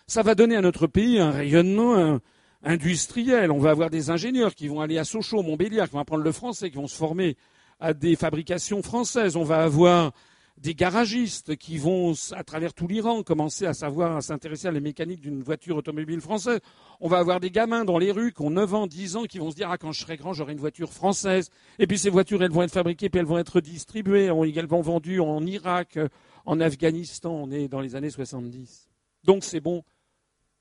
ça 0.06 0.22
va 0.22 0.34
donner 0.34 0.56
à 0.56 0.60
notre 0.60 0.86
pays 0.86 1.18
un 1.18 1.30
rayonnement 1.30 2.20
industriel. 2.62 3.50
On 3.50 3.58
va 3.58 3.70
avoir 3.70 3.90
des 3.90 4.10
ingénieurs 4.10 4.54
qui 4.54 4.68
vont 4.68 4.80
aller 4.80 4.98
à 4.98 5.04
Sochaux, 5.04 5.42
Montbéliard, 5.42 5.88
qui 5.88 5.94
vont 5.94 6.00
apprendre 6.00 6.24
le 6.24 6.32
français, 6.32 6.70
qui 6.70 6.76
vont 6.76 6.86
se 6.86 6.96
former 6.96 7.36
à 7.80 7.94
des 7.94 8.14
fabrications 8.14 8.82
françaises. 8.82 9.36
On 9.36 9.44
va 9.44 9.62
avoir 9.62 10.12
des 10.58 10.74
garagistes 10.74 11.56
qui 11.56 11.78
vont, 11.78 12.12
à 12.32 12.44
travers 12.44 12.74
tout 12.74 12.86
l'Iran, 12.86 13.22
commencer 13.22 13.66
à 13.66 13.74
savoir, 13.74 14.16
à 14.16 14.20
s'intéresser 14.20 14.68
à 14.68 14.70
la 14.70 14.80
mécanique 14.80 15.20
d'une 15.20 15.42
voiture 15.42 15.76
automobile 15.76 16.20
française. 16.20 16.60
On 17.00 17.08
va 17.08 17.18
avoir 17.18 17.40
des 17.40 17.50
gamins 17.50 17.84
dans 17.84 17.98
les 17.98 18.12
rues 18.12 18.32
qui 18.32 18.42
ont 18.42 18.50
9 18.50 18.74
ans, 18.74 18.86
10 18.86 19.16
ans, 19.16 19.24
qui 19.24 19.38
vont 19.38 19.50
se 19.50 19.56
dire, 19.56 19.70
ah, 19.70 19.78
quand 19.78 19.92
je 19.92 20.00
serai 20.00 20.16
grand, 20.16 20.32
j'aurai 20.32 20.52
une 20.52 20.60
voiture 20.60 20.92
française. 20.92 21.50
Et 21.78 21.86
puis 21.86 21.98
ces 21.98 22.10
voitures, 22.10 22.42
elles 22.42 22.52
vont 22.52 22.62
être 22.62 22.72
fabriquées, 22.72 23.08
puis 23.08 23.18
elles 23.18 23.26
vont 23.26 23.38
être 23.38 23.60
distribuées, 23.60 24.26
elles 24.26 24.66
vont 24.66 24.82
vendues 24.82 25.20
en 25.20 25.44
Irak, 25.44 25.98
en 26.44 26.60
Afghanistan. 26.60 27.32
On 27.32 27.50
est 27.50 27.68
dans 27.68 27.80
les 27.80 27.96
années 27.96 28.10
70. 28.10 28.88
Donc 29.24 29.44
c'est 29.44 29.60
bon 29.60 29.82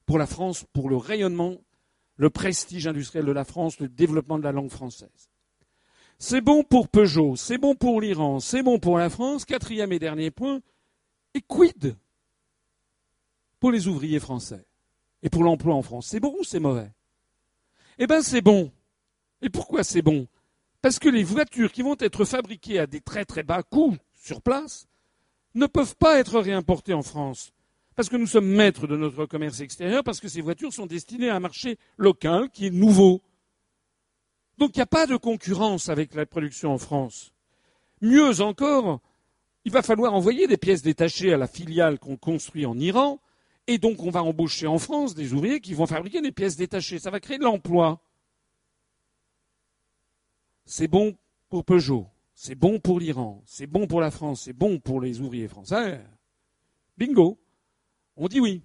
pour 0.06 0.18
la 0.18 0.26
France, 0.26 0.66
pour 0.74 0.90
le 0.90 0.98
rayonnement, 0.98 1.58
le 2.16 2.30
prestige 2.30 2.88
industriel 2.88 3.26
de 3.26 3.32
la 3.32 3.46
France, 3.46 3.80
le 3.80 3.88
développement 3.88 4.38
de 4.38 4.44
la 4.44 4.52
langue 4.52 4.70
française. 4.70 5.31
C'est 6.24 6.40
bon 6.40 6.62
pour 6.62 6.88
Peugeot, 6.88 7.36
c'est 7.36 7.58
bon 7.58 7.74
pour 7.74 8.00
l'Iran, 8.00 8.40
c'est 8.40 8.62
bon 8.62 8.78
pour 8.78 9.00
la 9.00 9.10
France. 9.10 9.44
Quatrième 9.44 9.92
et 9.92 9.98
dernier 9.98 10.30
point, 10.30 10.62
et 11.34 11.42
quid 11.42 11.96
pour 13.60 13.72
les 13.72 13.88
ouvriers 13.88 14.20
français 14.20 14.64
et 15.24 15.32
pour 15.32 15.44
l'emploi 15.44 15.74
en 15.74 15.82
France? 15.82 16.06
C'est 16.06 16.20
bon 16.20 16.36
ou 16.40 16.44
c'est 16.44 16.60
mauvais? 16.60 16.92
Eh 17.98 18.06
bien 18.06 18.22
c'est 18.22 18.42
bon. 18.42 18.72
Et 19.42 19.50
pourquoi 19.50 19.84
c'est 19.84 20.04
bon? 20.04 20.28
Parce 20.84 21.00
que 21.00 21.10
les 21.10 21.24
voitures 21.24 21.72
qui 21.72 21.82
vont 21.82 21.98
être 22.00 22.24
fabriquées 22.24 22.78
à 22.78 22.86
des 22.86 23.02
très 23.02 23.26
très 23.26 23.42
bas 23.42 23.64
coûts 23.64 23.98
sur 24.14 24.44
place 24.44 24.88
ne 25.56 25.66
peuvent 25.66 25.96
pas 25.96 26.20
être 26.20 26.40
réimportées 26.40 26.94
en 26.94 27.02
France. 27.02 27.52
Parce 27.96 28.10
que 28.10 28.18
nous 28.18 28.28
sommes 28.28 28.48
maîtres 28.48 28.86
de 28.86 28.96
notre 28.96 29.26
commerce 29.26 29.60
extérieur, 29.60 30.04
parce 30.04 30.20
que 30.20 30.28
ces 30.28 30.42
voitures 30.42 30.72
sont 30.72 30.86
destinées 30.86 31.30
à 31.30 31.36
un 31.36 31.40
marché 31.40 31.80
local 31.98 32.52
qui 32.52 32.68
est 32.68 32.72
nouveau. 32.72 33.24
Donc 34.62 34.76
il 34.76 34.78
n'y 34.78 34.84
a 34.84 34.86
pas 34.86 35.08
de 35.08 35.16
concurrence 35.16 35.90
avec 35.90 36.14
la 36.14 36.28
production 36.28 36.72
en 36.72 36.78
France. 36.78 37.34
Mieux 38.00 38.42
encore, 38.42 39.02
il 39.66 39.72
va 39.72 39.82
falloir 39.82 40.14
envoyer 40.14 40.46
des 40.46 40.58
pièces 40.58 40.84
détachées 40.84 41.34
à 41.34 41.38
la 41.38 41.48
filiale 41.48 41.98
qu'on 41.98 42.16
construit 42.16 42.68
en 42.68 42.78
Iran, 42.78 43.20
et 43.66 43.80
donc 43.80 44.04
on 44.04 44.12
va 44.12 44.22
embaucher 44.22 44.68
en 44.68 44.78
France 44.78 45.16
des 45.16 45.34
ouvriers 45.34 45.62
qui 45.62 45.74
vont 45.74 45.88
fabriquer 45.88 46.22
des 46.22 46.32
pièces 46.32 46.58
détachées. 46.58 47.00
Ça 47.00 47.10
va 47.10 47.20
créer 47.20 47.40
de 47.40 47.44
l'emploi. 47.44 48.04
C'est 50.66 50.88
bon 50.88 51.18
pour 51.50 51.66
Peugeot, 51.66 52.06
c'est 52.36 52.54
bon 52.54 52.80
pour 52.80 53.00
l'Iran, 53.00 53.42
c'est 53.48 53.66
bon 53.66 53.88
pour 53.88 54.00
la 54.00 54.12
France, 54.12 54.44
c'est 54.44 54.54
bon 54.54 54.78
pour 54.78 55.02
les 55.02 55.22
ouvriers 55.22 55.48
français. 55.48 56.06
Bingo. 57.00 57.40
On 58.16 58.28
dit 58.28 58.40
oui. 58.40 58.62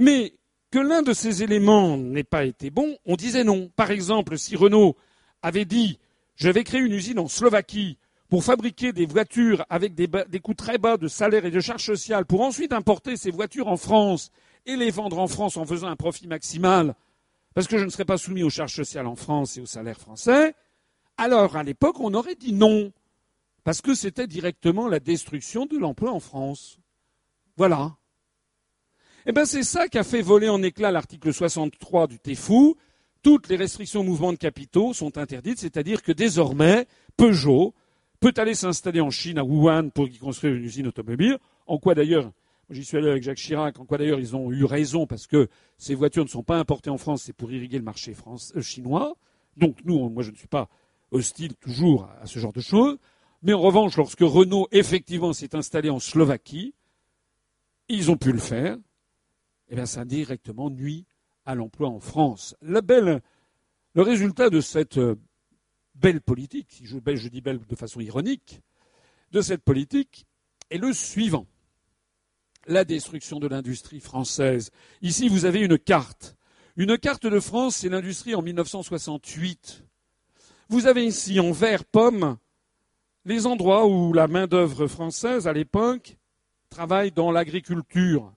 Mais 0.00 0.34
que 0.70 0.78
l'un 0.78 1.02
de 1.02 1.12
ces 1.12 1.42
éléments 1.42 1.96
n'ait 1.96 2.24
pas 2.24 2.44
été 2.44 2.70
bon, 2.70 2.96
on 3.06 3.16
disait 3.16 3.44
non. 3.44 3.70
Par 3.74 3.90
exemple, 3.90 4.38
si 4.38 4.56
Renault 4.56 4.96
avait 5.42 5.64
dit 5.64 5.98
je 6.38 6.48
vais 6.48 6.64
créer 6.64 6.80
une 6.80 6.92
usine 6.92 7.18
en 7.18 7.26
Slovaquie 7.26 7.98
pour 8.28 8.44
fabriquer 8.44 8.92
des 8.92 9.06
voitures 9.06 9.64
avec 9.70 9.94
des, 9.94 10.08
coûts 10.40 10.54
très 10.54 10.78
bas 10.78 10.96
de 10.96 11.08
salaire 11.08 11.44
et 11.44 11.50
de 11.50 11.60
charges 11.60 11.84
sociales, 11.84 12.26
pour 12.26 12.42
ensuite 12.42 12.72
importer 12.72 13.16
ces 13.16 13.30
voitures 13.30 13.68
en 13.68 13.76
France 13.76 14.30
et 14.66 14.76
les 14.76 14.90
vendre 14.90 15.18
en 15.18 15.26
France 15.26 15.56
en 15.56 15.64
faisant 15.64 15.88
un 15.88 15.96
profit 15.96 16.28
maximal, 16.28 16.94
parce 17.54 17.66
que 17.66 17.78
je 17.78 17.84
ne 17.84 17.90
serais 17.90 18.04
pas 18.04 18.18
soumis 18.18 18.44
aux 18.44 18.50
charges 18.50 18.74
sociales 18.74 19.06
en 19.06 19.16
France 19.16 19.56
et 19.56 19.60
aux 19.60 19.66
salaires 19.66 19.98
français, 19.98 20.54
alors 21.16 21.56
à 21.56 21.64
l'époque 21.64 21.98
on 21.98 22.14
aurait 22.14 22.36
dit 22.36 22.52
non, 22.52 22.92
parce 23.64 23.80
que 23.80 23.94
c'était 23.94 24.26
directement 24.26 24.88
la 24.88 25.00
destruction 25.00 25.66
de 25.66 25.76
l'emploi 25.76 26.12
en 26.12 26.20
France. 26.20 26.78
Voilà. 27.56 27.96
Eh 29.30 29.32
bien, 29.32 29.44
c'est 29.44 29.62
ça 29.62 29.88
qui 29.88 29.98
a 29.98 30.04
fait 30.04 30.22
voler 30.22 30.48
en 30.48 30.62
éclat 30.62 30.90
l'article 30.90 31.34
63 31.34 32.06
du 32.06 32.18
TEFU. 32.18 32.72
Toutes 33.22 33.50
les 33.50 33.56
restrictions 33.56 34.00
au 34.00 34.02
mouvement 34.02 34.32
de 34.32 34.38
capitaux 34.38 34.94
sont 34.94 35.18
interdites, 35.18 35.58
c'est-à-dire 35.58 36.02
que 36.02 36.12
désormais, 36.12 36.86
Peugeot 37.18 37.74
peut 38.20 38.32
aller 38.38 38.54
s'installer 38.54 39.02
en 39.02 39.10
Chine, 39.10 39.36
à 39.36 39.44
Wuhan, 39.44 39.90
pour 39.90 40.08
y 40.08 40.16
construire 40.16 40.54
une 40.54 40.64
usine 40.64 40.86
automobile. 40.86 41.36
En 41.66 41.76
quoi 41.76 41.94
d'ailleurs, 41.94 42.32
j'y 42.70 42.82
suis 42.86 42.96
allé 42.96 43.10
avec 43.10 43.22
Jacques 43.22 43.36
Chirac, 43.36 43.78
en 43.78 43.84
quoi 43.84 43.98
d'ailleurs 43.98 44.18
ils 44.18 44.34
ont 44.34 44.50
eu 44.50 44.64
raison, 44.64 45.06
parce 45.06 45.26
que 45.26 45.48
ces 45.76 45.94
voitures 45.94 46.24
ne 46.24 46.30
sont 46.30 46.42
pas 46.42 46.56
importées 46.56 46.88
en 46.88 46.96
France, 46.96 47.24
c'est 47.26 47.34
pour 47.34 47.52
irriguer 47.52 47.76
le 47.76 47.84
marché 47.84 48.16
euh, 48.56 48.62
chinois. 48.62 49.14
Donc 49.58 49.76
nous, 49.84 50.08
moi 50.08 50.22
je 50.22 50.30
ne 50.30 50.36
suis 50.36 50.48
pas 50.48 50.70
hostile 51.10 51.54
toujours 51.56 52.08
à 52.22 52.24
ce 52.24 52.38
genre 52.38 52.54
de 52.54 52.62
choses. 52.62 52.96
Mais 53.42 53.52
en 53.52 53.60
revanche, 53.60 53.94
lorsque 53.98 54.22
Renault 54.22 54.68
effectivement 54.72 55.34
s'est 55.34 55.54
installé 55.54 55.90
en 55.90 55.98
Slovaquie, 55.98 56.72
ils 57.90 58.10
ont 58.10 58.16
pu 58.16 58.32
le 58.32 58.38
faire 58.38 58.78
eh 59.68 59.74
bien, 59.74 59.86
ça 59.86 60.04
directement 60.04 60.70
nuit 60.70 61.06
à 61.44 61.54
l'emploi 61.54 61.88
en 61.88 62.00
France. 62.00 62.56
le 62.60 63.22
résultat 63.96 64.50
de 64.50 64.60
cette 64.60 64.98
euh, 64.98 65.16
belle 65.94 66.20
politique, 66.20 66.68
si 66.70 66.86
je, 66.86 66.98
je 67.14 67.28
dis 67.28 67.40
belle 67.40 67.60
de 67.66 67.76
façon 67.76 68.00
ironique, 68.00 68.60
de 69.32 69.40
cette 69.40 69.62
politique 69.62 70.26
est 70.70 70.78
le 70.78 70.92
suivant. 70.92 71.46
La 72.66 72.84
destruction 72.84 73.38
de 73.40 73.48
l'industrie 73.48 74.00
française. 74.00 74.70
Ici, 75.00 75.28
vous 75.28 75.46
avez 75.46 75.60
une 75.60 75.78
carte. 75.78 76.36
Une 76.76 76.98
carte 76.98 77.26
de 77.26 77.40
France, 77.40 77.76
c'est 77.76 77.88
l'industrie 77.88 78.34
en 78.34 78.42
1968. 78.42 79.84
Vous 80.68 80.86
avez 80.86 81.06
ici 81.06 81.40
en 81.40 81.50
vert 81.50 81.84
pomme 81.84 82.36
les 83.24 83.46
endroits 83.46 83.86
où 83.86 84.12
la 84.12 84.28
main-d'œuvre 84.28 84.86
française, 84.86 85.46
à 85.46 85.52
l'époque, 85.52 86.18
travaille 86.70 87.10
dans 87.10 87.30
l'agriculture. 87.30 88.32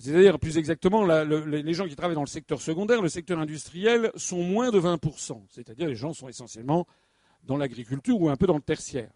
C'est-à-dire, 0.00 0.38
plus 0.38 0.56
exactement, 0.56 1.04
les 1.04 1.74
gens 1.74 1.86
qui 1.86 1.94
travaillent 1.94 2.14
dans 2.14 2.22
le 2.22 2.26
secteur 2.26 2.62
secondaire, 2.62 3.02
le 3.02 3.10
secteur 3.10 3.38
industriel, 3.38 4.10
sont 4.16 4.42
moins 4.42 4.70
de 4.70 4.80
20%. 4.80 5.42
C'est-à-dire, 5.50 5.88
les 5.88 5.94
gens 5.94 6.14
sont 6.14 6.26
essentiellement 6.26 6.86
dans 7.44 7.58
l'agriculture 7.58 8.18
ou 8.18 8.30
un 8.30 8.36
peu 8.36 8.46
dans 8.46 8.56
le 8.56 8.62
tertiaire. 8.62 9.10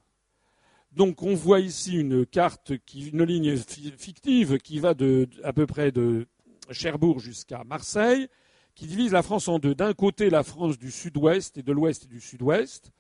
Donc, 0.93 1.23
on 1.23 1.35
voit 1.35 1.61
ici 1.61 1.97
une 1.97 2.27
carte, 2.27 2.73
une 2.94 3.24
ligne 3.24 3.56
fictive 3.56 4.59
qui 4.59 4.78
va 4.78 4.94
à 5.43 5.52
peu 5.55 5.66
près 5.66 5.90
de 5.90 6.27
Cherbourg 6.70 7.19
jusqu'à 7.19 7.65
Marseille, 7.65 8.28
qui 8.74 8.86
divise 8.86 9.12
la 9.12 9.23
France 9.23 9.48
en 9.48 9.59
deux. 9.59 9.74
D'un 9.74 9.94
côté, 9.94 10.28
la 10.28 10.43
France 10.43 10.78
du 10.78 10.90
sud-ouest 10.90 11.56
et 11.56 11.62
de 11.62 11.73
l'ouest 11.73 12.05
et 12.05 12.09
du 12.09 12.20
sud-ouest, 12.20 12.93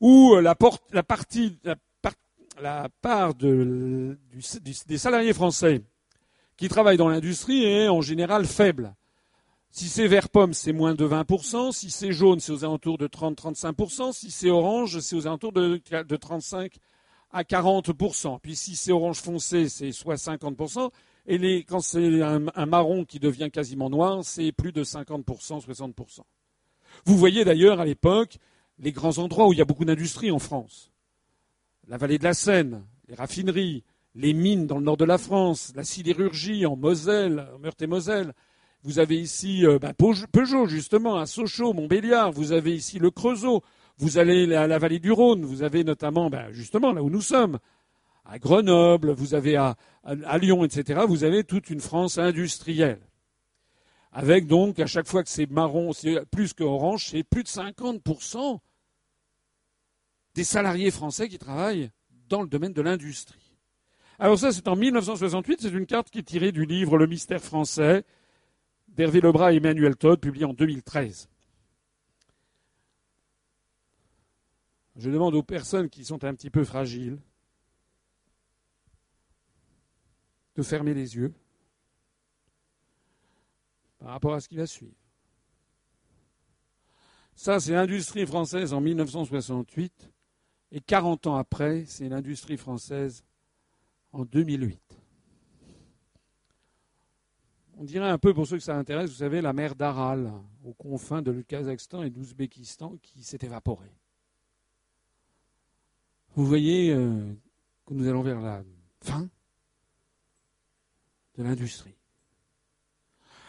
où 0.00 0.36
la, 0.36 0.54
partie, 0.54 1.58
la, 2.60 2.88
part 3.00 3.34
des 3.34 4.18
salariés 4.98 5.32
français 5.32 5.80
qui 6.56 6.68
travaillent 6.68 6.96
dans 6.96 7.08
l'industrie 7.08 7.64
est 7.64 7.88
en 7.88 8.00
général 8.00 8.46
faible. 8.46 8.94
Si 9.70 9.88
c'est 9.88 10.06
vert 10.06 10.28
pomme, 10.28 10.54
c'est 10.54 10.72
moins 10.72 10.94
de 10.94 11.04
20%. 11.04 11.72
Si 11.72 11.90
c'est 11.90 12.12
jaune, 12.12 12.38
c'est 12.38 12.52
aux 12.52 12.64
alentours 12.64 12.96
de 12.96 13.08
30-35%. 13.08 14.12
Si 14.12 14.30
c'est 14.30 14.50
orange, 14.50 15.00
c'est 15.00 15.16
aux 15.16 15.26
alentours 15.26 15.52
de, 15.52 15.80
de 15.90 16.16
35 16.16 16.76
à 17.32 17.42
40%. 17.42 18.38
Puis 18.40 18.54
si 18.54 18.76
c'est 18.76 18.92
orange 18.92 19.20
foncé, 19.20 19.68
c'est 19.68 19.90
soit 19.90 20.14
50%. 20.14 20.90
Et 21.26 21.38
les, 21.38 21.64
quand 21.64 21.80
c'est 21.80 22.22
un, 22.22 22.46
un, 22.54 22.66
marron 22.66 23.04
qui 23.04 23.18
devient 23.18 23.50
quasiment 23.50 23.90
noir, 23.90 24.24
c'est 24.24 24.52
plus 24.52 24.70
de 24.70 24.84
50%, 24.84 25.24
60%. 25.66 26.20
Vous 27.04 27.16
voyez 27.16 27.44
d'ailleurs 27.44 27.80
à 27.80 27.84
l'époque 27.84 28.38
les 28.78 28.92
grands 28.92 29.18
endroits 29.18 29.48
où 29.48 29.52
il 29.52 29.58
y 29.58 29.62
a 29.62 29.64
beaucoup 29.64 29.84
d'industrie 29.84 30.30
en 30.30 30.38
France. 30.38 30.92
La 31.88 31.96
vallée 31.96 32.18
de 32.18 32.24
la 32.24 32.34
Seine, 32.34 32.84
les 33.08 33.14
raffineries, 33.14 33.82
les 34.14 34.32
mines 34.32 34.66
dans 34.66 34.78
le 34.78 34.84
nord 34.84 34.96
de 34.96 35.04
la 35.04 35.18
France, 35.18 35.72
la 35.74 35.84
sidérurgie 35.84 36.66
en 36.66 36.76
Moselle, 36.76 37.48
Meurthe-et-Moselle, 37.60 38.32
vous 38.84 38.98
avez 38.98 39.18
ici 39.18 39.66
euh, 39.66 39.78
bah, 39.78 39.94
Peugeot, 39.94 40.66
justement, 40.66 41.16
à 41.16 41.24
Sochaux, 41.24 41.72
Montbéliard. 41.72 42.32
Vous 42.32 42.52
avez 42.52 42.74
ici 42.74 42.98
le 42.98 43.10
Creusot. 43.10 43.62
Vous 43.96 44.18
allez 44.18 44.54
à 44.54 44.66
la 44.66 44.78
vallée 44.78 44.98
du 44.98 45.10
Rhône. 45.10 45.42
Vous 45.46 45.62
avez 45.62 45.84
notamment, 45.84 46.28
bah, 46.28 46.52
justement, 46.52 46.92
là 46.92 47.02
où 47.02 47.08
nous 47.08 47.22
sommes, 47.22 47.58
à 48.26 48.38
Grenoble. 48.38 49.12
Vous 49.12 49.34
avez 49.34 49.56
à, 49.56 49.74
Lyon, 50.38 50.64
etc. 50.64 51.00
Vous 51.08 51.24
avez 51.24 51.44
toute 51.44 51.70
une 51.70 51.80
France 51.80 52.18
industrielle. 52.18 53.00
Avec 54.12 54.46
donc, 54.46 54.78
à 54.78 54.86
chaque 54.86 55.06
fois 55.06 55.24
que 55.24 55.30
c'est 55.30 55.50
marron, 55.50 55.94
c'est 55.94 56.22
plus 56.26 56.52
que 56.52 56.62
orange, 56.62 57.08
c'est 57.08 57.24
plus 57.24 57.42
de 57.42 57.48
50% 57.48 58.58
des 60.34 60.44
salariés 60.44 60.90
français 60.90 61.30
qui 61.30 61.38
travaillent 61.38 61.90
dans 62.28 62.42
le 62.42 62.48
domaine 62.48 62.74
de 62.74 62.82
l'industrie. 62.82 63.43
Alors 64.18 64.38
ça, 64.38 64.52
c'est 64.52 64.68
en 64.68 64.76
1968. 64.76 65.60
C'est 65.62 65.68
une 65.68 65.86
carte 65.86 66.10
qui 66.10 66.18
est 66.18 66.22
tirée 66.22 66.52
du 66.52 66.64
livre 66.64 66.96
Le 66.96 67.06
mystère 67.06 67.42
français 67.42 68.04
d'Hervé 68.88 69.20
Lebras 69.20 69.52
et 69.52 69.56
Emmanuel 69.56 69.96
Todd, 69.96 70.20
publié 70.20 70.44
en 70.44 70.52
2013. 70.52 71.28
Je 74.96 75.10
demande 75.10 75.34
aux 75.34 75.42
personnes 75.42 75.90
qui 75.90 76.04
sont 76.04 76.22
un 76.24 76.34
petit 76.34 76.50
peu 76.50 76.62
fragiles 76.62 77.18
de 80.54 80.62
fermer 80.62 80.94
les 80.94 81.16
yeux 81.16 81.34
par 83.98 84.10
rapport 84.10 84.34
à 84.34 84.40
ce 84.40 84.48
qui 84.48 84.56
va 84.56 84.66
suivre. 84.66 84.94
Ça, 87.34 87.58
c'est 87.58 87.72
l'industrie 87.72 88.26
française 88.26 88.72
en 88.72 88.80
1968, 88.80 90.12
et 90.70 90.80
40 90.80 91.26
ans 91.26 91.34
après, 91.34 91.84
c'est 91.86 92.08
l'industrie 92.08 92.56
française 92.56 93.24
en 94.14 94.24
2008 94.24 94.80
on 97.76 97.84
dirait 97.84 98.08
un 98.08 98.18
peu, 98.18 98.32
pour 98.32 98.46
ceux 98.46 98.56
que 98.56 98.62
ça 98.62 98.76
intéresse, 98.76 99.10
vous 99.10 99.16
savez, 99.16 99.40
la 99.40 99.52
mer 99.52 99.74
d'Aral, 99.74 100.32
aux 100.64 100.74
confins 100.74 101.22
de 101.22 101.42
Kazakhstan 101.42 102.02
et 102.02 102.10
d'Ouzbékistan, 102.10 102.96
qui 103.02 103.22
s'est 103.22 103.40
évaporée. 103.42 103.92
Vous 106.36 106.46
voyez 106.46 106.92
euh, 106.92 107.32
que 107.86 107.94
nous 107.94 108.08
allons 108.08 108.22
vers 108.22 108.40
la 108.40 108.62
fin 109.00 109.28
de 111.36 111.42
l'industrie. 111.42 111.96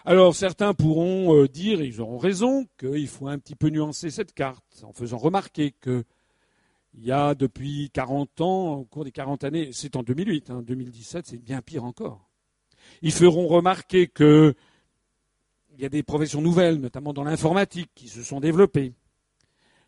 Alors 0.04 0.36
certains 0.36 0.74
pourront 0.76 1.36
euh, 1.36 1.48
dire, 1.48 1.82
ils 1.82 2.00
auront 2.00 2.20
raison, 2.20 2.68
qu'il 2.78 3.08
faut 3.08 3.28
un 3.28 3.40
petit 3.40 3.56
peu 3.56 3.70
nuancer 3.70 4.12
cette 4.12 4.34
carte 4.34 4.84
en 4.84 4.94
faisant 4.94 5.18
remarquer 5.18 5.72
que 5.72 6.04
il 6.98 7.06
y 7.06 7.12
a 7.12 7.36
depuis 7.36 7.90
40 7.92 8.42
ans, 8.42 8.74
au 8.76 8.86
cours 8.86 9.04
des 9.04 9.12
40 9.12 9.44
années, 9.44 9.70
c'est 9.74 9.96
en 9.96 10.04
2008, 10.04 10.50
hein, 10.50 10.62
2017, 10.62 11.28
c'est 11.28 11.38
bien 11.38 11.62
pire 11.62 11.84
encore. 11.84 12.30
Ils 13.02 13.12
feront 13.12 13.48
remarquer 13.48 14.08
qu'il 14.08 14.56
y 15.78 15.86
a 15.86 15.90
des 15.90 16.04
professions 16.04 16.42
nouvelles, 16.42 16.80
notamment 16.80 17.14
dans 17.14 17.24
l'informatique, 17.24 17.92
qui 17.96 18.08
se 18.08 18.24
sont 18.24 18.40
développées, 18.40 18.94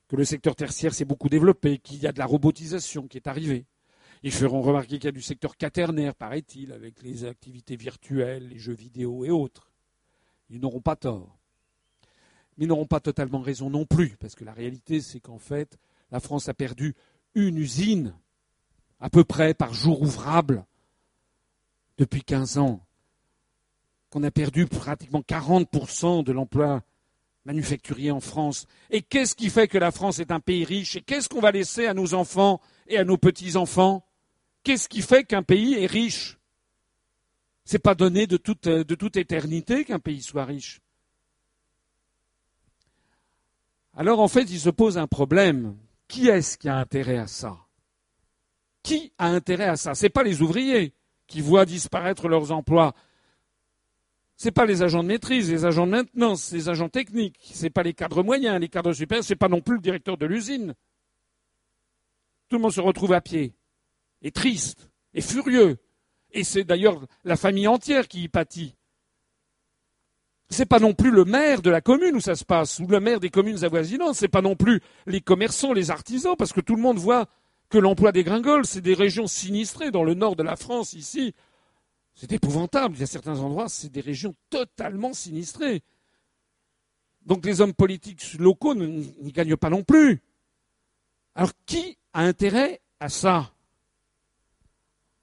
que 0.10 0.18
le 0.18 0.26
secteur 0.26 0.56
tertiaire 0.56 0.94
s'est 0.94 1.06
beaucoup 1.06 1.30
développé, 1.30 1.78
qu'il 1.78 2.02
y 2.02 2.08
a 2.08 2.12
de 2.12 2.20
la 2.20 2.26
robotisation 2.26 3.08
qui 3.08 3.18
est 3.18 3.28
arrivée. 3.28 3.66
Ils 4.24 4.32
feront 4.32 4.62
remarquer 4.62 4.98
qu'il 4.98 5.06
y 5.06 5.10
a 5.10 5.12
du 5.12 5.22
secteur 5.22 5.56
quaternaire, 5.56 6.14
paraît-il, 6.14 6.74
avec 6.74 7.02
les 7.04 7.24
activités 7.24 7.78
virtuelles, 7.78 8.50
les 8.50 8.60
jeux 8.60 8.74
vidéo 8.74 9.24
et 9.24 9.30
autres. 9.30 9.72
Ils 10.50 10.60
n'auront 10.60 10.82
pas 10.82 10.96
tort. 10.96 11.38
Mais 12.58 12.66
ils 12.66 12.68
n'auront 12.68 12.88
pas 12.88 13.00
totalement 13.00 13.40
raison 13.40 13.70
non 13.70 13.86
plus, 13.86 14.18
parce 14.18 14.36
que 14.36 14.44
la 14.44 14.54
réalité, 14.54 15.00
c'est 15.00 15.20
qu'en 15.20 15.38
fait, 15.38 15.78
la 16.12 16.20
France 16.20 16.50
a 16.50 16.54
perdu 16.54 16.96
une 17.36 17.58
usine, 17.58 18.16
à 19.00 19.10
peu 19.10 19.24
près 19.24 19.54
par 19.54 19.74
jour 19.74 20.02
ouvrable, 20.02 20.66
depuis 21.98 22.24
15 22.24 22.58
ans 22.58 22.84
qu'on 24.10 24.24
a 24.24 24.32
perdu 24.32 24.68
pratiquement 24.68 25.22
40% 25.22 26.24
de 26.24 26.32
l'emploi 26.32 26.84
manufacturier 27.46 28.12
en 28.12 28.20
France. 28.20 28.66
Et 28.90 29.02
qu'est-ce 29.02 29.36
qui 29.36 29.50
fait 29.50 29.68
que 29.68 29.78
la 29.78 29.92
France 29.92 30.20
est 30.20 30.32
un 30.32 30.40
pays 30.40 30.66
riche 30.66 30.96
Et 30.96 31.02
qu'est-ce 31.02 31.30
qu'on 31.30 31.40
va 31.40 31.52
laisser 31.52 31.88
à 31.88 31.94
nos 31.94 32.14
enfants 32.14 32.62
et 32.88 32.98
à 32.98 33.04
nos 33.04 33.18
petits-enfants? 33.18 34.06
Qu'est-ce 34.64 34.90
qui 34.90 35.02
fait 35.02 35.24
qu'un 35.24 35.44
pays 35.44 35.76
est 35.76 35.86
riche? 35.86 36.38
C'est 37.64 37.80
pas 37.80 37.96
donné 37.96 38.28
de 38.28 38.38
toute, 38.38 38.68
de 38.68 38.96
toute 38.96 39.18
éternité 39.18 39.86
qu'un 39.86 40.00
pays 40.00 40.22
soit 40.22 40.46
riche. 40.46 40.82
Alors 43.96 44.20
en 44.20 44.28
fait, 44.28 44.44
il 44.44 44.60
se 44.60 44.70
pose 44.70 44.98
un 44.98 45.08
problème. 45.08 45.76
Qui 46.08 46.28
est-ce 46.30 46.58
qui 46.58 46.70
a 46.70 46.78
intérêt 46.78 47.18
à 47.18 47.28
ça? 47.28 47.58
Qui 48.84 49.12
a 49.18 49.28
intérêt 49.28 49.68
à 49.68 49.76
ça? 49.76 49.96
Ce 49.96 50.04
n'est 50.04 50.10
pas 50.10 50.24
les 50.24 50.42
ouvriers 50.42 50.94
qui 51.28 51.42
voient 51.42 51.66
disparaître 51.66 52.28
leurs 52.28 52.52
emplois 52.52 52.94
ce 54.38 54.50
pas 54.50 54.68
les 54.68 54.84
agents 54.84 55.02
de 55.02 55.08
maîtrise, 55.08 55.50
les 55.50 55.66
agents 55.66 55.88
de 55.88 55.92
maintenance, 55.92 56.52
les 56.52 56.70
agents 56.70 56.90
techniques, 56.90 57.40
ce 57.42 57.64
n'est 57.64 57.72
pas 57.72 57.82
les 57.82 57.96
cadres 57.96 58.22
moyens, 58.22 58.60
les 58.60 58.70
cadres 58.70 58.94
supérieurs, 58.94 59.24
ce 59.24 59.34
n'est 59.34 59.38
pas 59.38 59.50
non 59.50 59.62
plus 59.62 59.76
le 59.76 59.82
directeur 59.82 60.16
de 60.16 60.28
l'usine. 60.28 60.76
Tout 62.48 62.58
le 62.58 62.62
monde 62.62 62.72
se 62.72 62.80
retrouve 62.80 63.14
à 63.14 63.22
pied, 63.22 63.56
et 64.22 64.32
triste, 64.32 64.90
et 65.16 65.22
furieux. 65.22 65.78
Et 66.32 66.44
c'est 66.44 66.64
d'ailleurs 66.64 67.08
la 67.24 67.36
famille 67.36 67.68
entière 67.68 68.08
qui 68.08 68.24
y 68.24 68.30
pâtit. 68.30 68.76
Ce 70.50 70.60
n'est 70.60 70.66
pas 70.66 70.80
non 70.80 70.94
plus 70.94 71.12
le 71.12 71.26
maire 71.26 71.62
de 71.62 71.70
la 71.70 71.82
commune 71.82 72.16
où 72.16 72.22
ça 72.22 72.36
se 72.36 72.46
passe, 72.46 72.80
ou 72.80 72.88
le 72.88 73.00
maire 73.00 73.20
des 73.20 73.30
communes 73.30 73.64
avoisinantes, 73.64 74.16
ce 74.16 74.24
n'est 74.24 74.30
pas 74.30 74.42
non 74.42 74.56
plus 74.56 74.82
les 75.06 75.20
commerçants, 75.20 75.74
les 75.74 75.92
artisans, 75.92 76.36
parce 76.38 76.54
que 76.54 76.62
tout 76.62 76.76
le 76.76 76.82
monde 76.82 76.98
voit 76.98 77.28
que 77.70 77.78
l'emploi 77.78 78.14
dégringole, 78.14 78.66
c'est 78.66 78.82
des 78.82 78.94
régions 78.94 79.28
sinistrées 79.28 79.92
dans 79.92 80.04
le 80.04 80.14
nord 80.14 80.38
de 80.38 80.44
la 80.44 80.56
France, 80.56 80.94
ici, 80.94 81.36
c'est 82.16 82.32
épouvantable. 82.32 82.96
Il 82.96 83.02
y 83.02 83.04
a 83.04 83.08
certains 83.08 83.40
endroits, 83.40 83.68
c'est 83.68 83.92
des 83.92 84.02
régions 84.02 84.36
totalement 84.50 85.14
sinistrées. 85.14 85.84
Donc 87.26 87.46
les 87.46 87.60
hommes 87.60 87.74
politiques 87.74 88.36
locaux 88.40 88.74
n'y 88.74 89.34
gagnent 89.34 89.58
pas 89.58 89.70
non 89.70 89.84
plus. 89.84 90.22
Alors 91.36 91.52
qui 91.66 91.98
a 92.14 92.22
intérêt 92.22 92.80
à 93.02 93.10
ça? 93.10 93.52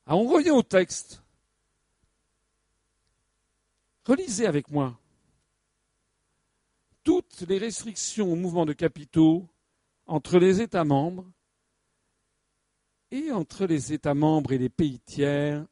Alors 0.07 0.21
on 0.21 0.29
revient 0.29 0.51
au 0.51 0.63
texte. 0.63 1.23
Relisez 4.07 4.47
avec 4.47 4.71
moi. 4.71 4.99
Toutes 7.05 7.43
les 7.48 7.59
restrictions 7.59 8.32
au 8.32 8.36
mouvement 8.36 8.66
de 8.66 8.72
capitaux 8.72 9.47
entre 10.06 10.39
les 10.39 10.60
États 10.60 10.85
membres 10.85 11.31
et 13.10 13.31
entre 13.31 13.66
les 13.66 13.93
États 13.93 14.14
membres 14.14 14.52
et 14.52 14.59
les 14.59 14.68
pays 14.68 14.98
tiers 15.01 15.64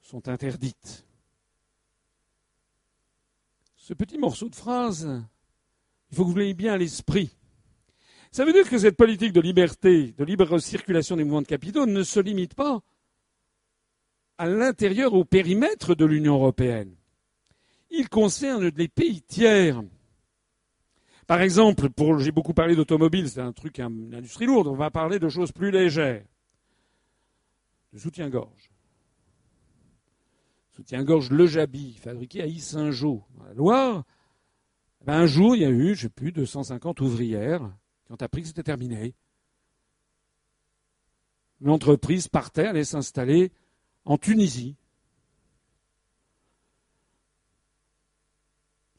sont 0.00 0.28
interdites. 0.28 1.04
Ce 3.76 3.94
petit 3.94 4.18
morceau 4.18 4.48
de 4.48 4.54
phrase, 4.54 5.24
il 6.10 6.16
faut 6.16 6.24
que 6.24 6.30
vous 6.30 6.36
l'ayez 6.36 6.54
bien 6.54 6.74
à 6.74 6.78
l'esprit. 6.78 7.34
Ça 8.30 8.44
veut 8.44 8.52
dire 8.52 8.68
que 8.68 8.78
cette 8.78 8.96
politique 8.96 9.32
de 9.32 9.40
liberté, 9.40 10.12
de 10.12 10.24
libre 10.24 10.58
circulation 10.58 11.16
des 11.16 11.24
mouvements 11.24 11.42
de 11.42 11.46
capitaux 11.46 11.86
ne 11.86 12.02
se 12.02 12.20
limite 12.20 12.54
pas 12.54 12.82
à 14.36 14.46
l'intérieur, 14.46 15.14
au 15.14 15.24
périmètre 15.24 15.94
de 15.96 16.04
l'Union 16.04 16.34
européenne. 16.34 16.94
Il 17.90 18.08
concerne 18.08 18.68
les 18.68 18.88
pays 18.88 19.22
tiers. 19.22 19.82
Par 21.28 21.40
exemple, 21.40 21.88
j'ai 22.18 22.32
beaucoup 22.32 22.54
parlé 22.54 22.74
d'automobile, 22.74 23.28
c'est 23.28 23.40
un 23.40 23.52
truc, 23.52 23.78
une 23.78 24.14
industrie 24.14 24.46
lourde. 24.46 24.66
On 24.66 24.74
va 24.74 24.90
parler 24.90 25.20
de 25.20 25.28
choses 25.28 25.52
plus 25.52 25.70
légères. 25.70 26.24
De 27.92 27.98
soutien-gorge 27.98 28.70
soutien-gorge 30.78 31.30
Le 31.30 31.46
Jabi, 31.48 31.94
fabriqué 31.94 32.40
à 32.40 32.46
Issingeau, 32.46 33.24
dans 33.36 33.44
la 33.44 33.52
Loire. 33.52 34.04
Ben, 35.04 35.14
un 35.14 35.26
jour, 35.26 35.56
il 35.56 35.62
y 35.62 35.64
a 35.64 35.70
eu, 35.70 35.96
je 35.96 36.02
sais 36.02 36.08
plus, 36.08 36.30
250 36.30 37.00
ouvrières 37.00 37.68
qui 38.06 38.12
ont 38.12 38.16
appris 38.22 38.42
que 38.42 38.48
c'était 38.48 38.62
terminé. 38.62 39.16
L'entreprise 41.60 42.28
partait, 42.28 42.68
allait 42.68 42.84
s'installer 42.84 43.50
en 44.04 44.18
Tunisie. 44.18 44.76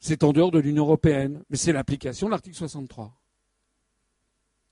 C'est 0.00 0.24
en 0.24 0.32
dehors 0.32 0.50
de 0.50 0.58
l'Union 0.58 0.84
européenne, 0.84 1.44
mais 1.50 1.58
c'est 1.58 1.72
l'application 1.72 2.26
de 2.26 2.32
l'article 2.32 2.56
63. 2.56 3.14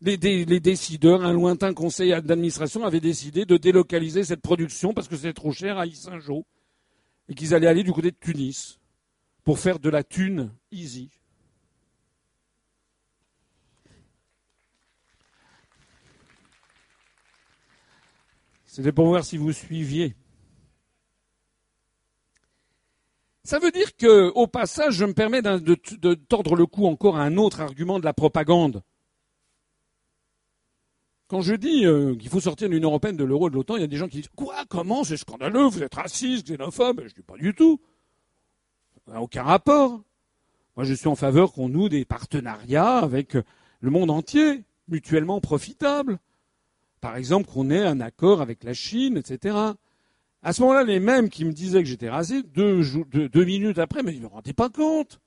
Les, 0.00 0.16
décideurs, 0.16 1.24
un 1.24 1.32
lointain 1.32 1.74
conseil 1.74 2.10
d'administration 2.10 2.84
avaient 2.84 3.00
décidé 3.00 3.44
de 3.44 3.56
délocaliser 3.56 4.24
cette 4.24 4.40
production 4.40 4.94
parce 4.94 5.08
que 5.08 5.16
c'était 5.16 5.32
trop 5.32 5.52
cher 5.52 5.76
à 5.76 5.86
Issingeau 5.86 6.46
et 7.28 7.34
qu'ils 7.34 7.54
allaient 7.54 7.66
aller 7.66 7.82
du 7.82 7.92
côté 7.92 8.10
de 8.10 8.16
Tunis 8.18 8.78
pour 9.44 9.58
faire 9.58 9.78
de 9.78 9.90
la 9.90 10.04
thune 10.04 10.52
easy. 10.70 11.10
C'était 18.66 18.92
pour 18.92 19.08
voir 19.08 19.24
si 19.24 19.36
vous 19.36 19.52
suiviez. 19.52 20.14
Ça 23.48 23.58
veut 23.58 23.70
dire 23.70 23.96
que, 23.96 24.30
au 24.34 24.46
passage, 24.46 24.92
je 24.92 25.06
me 25.06 25.14
permets 25.14 25.40
de, 25.40 26.14
tordre 26.14 26.54
le 26.54 26.66
cou 26.66 26.86
encore 26.86 27.16
à 27.16 27.22
un 27.22 27.38
autre 27.38 27.62
argument 27.62 27.98
de 27.98 28.04
la 28.04 28.12
propagande. 28.12 28.82
Quand 31.28 31.40
je 31.40 31.54
dis 31.54 31.86
euh, 31.86 32.14
qu'il 32.14 32.28
faut 32.28 32.40
sortir 32.40 32.68
de 32.68 32.74
l'Union 32.74 32.90
européenne, 32.90 33.16
de 33.16 33.24
l'euro, 33.24 33.48
de 33.48 33.54
l'OTAN, 33.54 33.76
il 33.76 33.80
y 33.80 33.84
a 33.84 33.86
des 33.86 33.96
gens 33.96 34.06
qui 34.06 34.18
disent 34.18 34.30
Quoi 34.36 34.66
Comment 34.68 35.02
C'est 35.02 35.16
scandaleux, 35.16 35.64
vous 35.64 35.82
êtes 35.82 35.94
raciste, 35.94 36.46
xénophobe? 36.46 37.04
Je 37.06 37.14
dis 37.14 37.22
pas 37.22 37.38
du 37.38 37.54
tout. 37.54 37.80
Ça 39.06 39.14
n'a 39.14 39.22
aucun 39.22 39.44
rapport. 39.44 40.02
Moi, 40.76 40.84
je 40.84 40.92
suis 40.92 41.08
en 41.08 41.16
faveur 41.16 41.54
qu'on 41.54 41.70
noue 41.70 41.88
des 41.88 42.04
partenariats 42.04 42.98
avec 42.98 43.32
le 43.80 43.90
monde 43.90 44.10
entier, 44.10 44.62
mutuellement 44.88 45.40
profitables. 45.40 46.18
Par 47.00 47.16
exemple, 47.16 47.50
qu'on 47.50 47.70
ait 47.70 47.86
un 47.86 48.00
accord 48.00 48.42
avec 48.42 48.62
la 48.62 48.74
Chine, 48.74 49.16
etc. 49.16 49.56
À 50.42 50.52
ce 50.52 50.62
moment-là, 50.62 50.84
les 50.84 51.00
mêmes 51.00 51.28
qui 51.28 51.44
me 51.44 51.52
disaient 51.52 51.82
que 51.82 51.88
j'étais 51.88 52.08
rasé, 52.08 52.42
deux, 52.42 52.82
minutes 53.44 53.78
après, 53.78 54.02
mais 54.02 54.12
ils 54.12 54.18
ne 54.18 54.24
me 54.24 54.28
rendaient 54.28 54.52
pas 54.52 54.68
compte. 54.68 55.20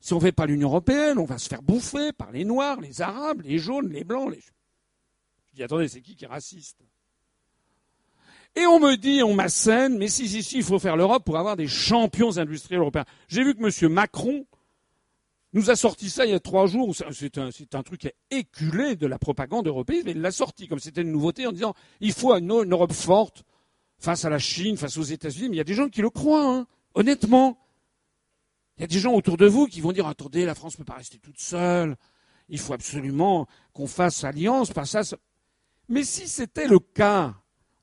Si 0.00 0.12
on 0.12 0.16
ne 0.16 0.22
fait 0.22 0.32
pas 0.32 0.46
l'Union 0.46 0.68
européenne, 0.68 1.18
on 1.18 1.24
va 1.24 1.38
se 1.38 1.48
faire 1.48 1.62
bouffer 1.62 2.12
par 2.12 2.32
les 2.32 2.44
Noirs, 2.44 2.80
les 2.80 3.00
Arabes, 3.02 3.42
les 3.44 3.58
jaunes, 3.58 3.88
les 3.88 4.04
Blancs. 4.04 4.30
Les... 4.30 4.40
Je 4.40 5.54
dis, 5.54 5.62
attendez, 5.62 5.88
c'est 5.88 6.00
qui 6.00 6.16
qui 6.16 6.24
est 6.24 6.28
raciste? 6.28 6.78
Et 8.56 8.66
on 8.66 8.80
me 8.80 8.96
dit, 8.96 9.22
on 9.22 9.34
m'assène, 9.34 9.98
mais 9.98 10.08
si, 10.08 10.28
si, 10.28 10.42
si, 10.42 10.56
il 10.58 10.62
faut 10.62 10.78
faire 10.78 10.96
l'Europe 10.96 11.24
pour 11.24 11.36
avoir 11.38 11.56
des 11.56 11.68
champions 11.68 12.38
industriels 12.38 12.80
européens. 12.80 13.04
J'ai 13.28 13.44
vu 13.44 13.54
que 13.54 13.62
M. 13.62 13.92
Macron 13.92 14.46
nous 15.52 15.70
a 15.70 15.76
sorti 15.76 16.10
ça 16.10 16.24
il 16.26 16.32
y 16.32 16.34
a 16.34 16.40
trois 16.40 16.66
jours. 16.66 16.94
C'est 17.12 17.38
un, 17.38 17.48
un, 17.48 17.82
truc 17.82 18.12
éculé 18.30 18.96
de 18.96 19.06
la 19.06 19.18
propagande 19.18 19.66
européenne, 19.66 20.02
mais 20.06 20.12
il 20.12 20.20
l'a 20.20 20.30
sorti 20.30 20.68
comme 20.68 20.78
c'était 20.78 21.02
une 21.02 21.12
nouveauté 21.12 21.46
en 21.46 21.52
disant, 21.52 21.74
il 22.00 22.12
faut 22.12 22.34
une 22.34 22.72
Europe 22.72 22.92
forte 22.92 23.44
face 23.98 24.24
à 24.24 24.30
la 24.30 24.38
Chine, 24.38 24.76
face 24.76 24.96
aux 24.98 25.02
États-Unis, 25.02 25.48
mais 25.48 25.56
il 25.56 25.58
y 25.58 25.62
a 25.62 25.64
des 25.64 25.74
gens 25.74 25.88
qui 25.88 26.02
le 26.02 26.10
croient, 26.10 26.46
hein, 26.46 26.66
honnêtement. 26.94 27.58
Il 28.76 28.82
y 28.82 28.84
a 28.84 28.86
des 28.86 28.98
gens 28.98 29.14
autour 29.14 29.36
de 29.36 29.46
vous 29.46 29.66
qui 29.66 29.80
vont 29.80 29.92
dire 29.92 30.06
attendez, 30.06 30.44
la 30.44 30.54
France 30.54 30.74
ne 30.74 30.84
peut 30.84 30.92
pas 30.92 30.98
rester 30.98 31.18
toute 31.18 31.40
seule. 31.40 31.96
Il 32.48 32.58
faut 32.58 32.74
absolument 32.74 33.46
qu'on 33.72 33.86
fasse 33.86 34.22
alliance, 34.22 34.70
pas 34.70 34.84
ça. 34.84 35.02
Mais 35.88 36.04
si 36.04 36.28
c'était 36.28 36.68
le 36.68 36.78
cas, 36.78 37.34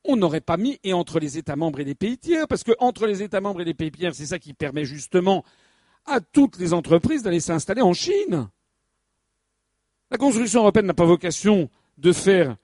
on 0.06 0.16
n'aurait 0.16 0.42
pas 0.42 0.58
mis 0.58 0.80
et 0.84 0.94
entre 0.94 1.20
les 1.20 1.38
États 1.38 1.56
membres 1.56 1.80
et 1.80 1.84
les 1.84 1.96
pays 1.96 2.18
tiers, 2.18 2.48
parce 2.48 2.64
que 2.64 2.74
entre 2.80 3.08
les 3.08 3.24
États 3.24 3.42
membres 3.42 3.62
et 3.62 3.66
les 3.66 3.74
pays 3.74 3.92
tiers, 3.92 4.14
c'est 4.14 4.28
ça 4.28 4.40
qui 4.40 4.54
permet 4.54 4.86
justement 4.86 5.44
à 6.06 6.20
toutes 6.20 6.58
les 6.58 6.74
entreprises 6.74 7.24
d'aller 7.24 7.40
s'installer 7.40 7.82
en 7.82 7.94
Chine. 7.94 8.50
La 10.12 10.18
construction 10.18 10.62
européenne 10.62 10.86
n'a 10.86 10.94
pas 10.94 11.06
vocation 11.06 11.70
de 11.98 12.12
faire 12.12 12.58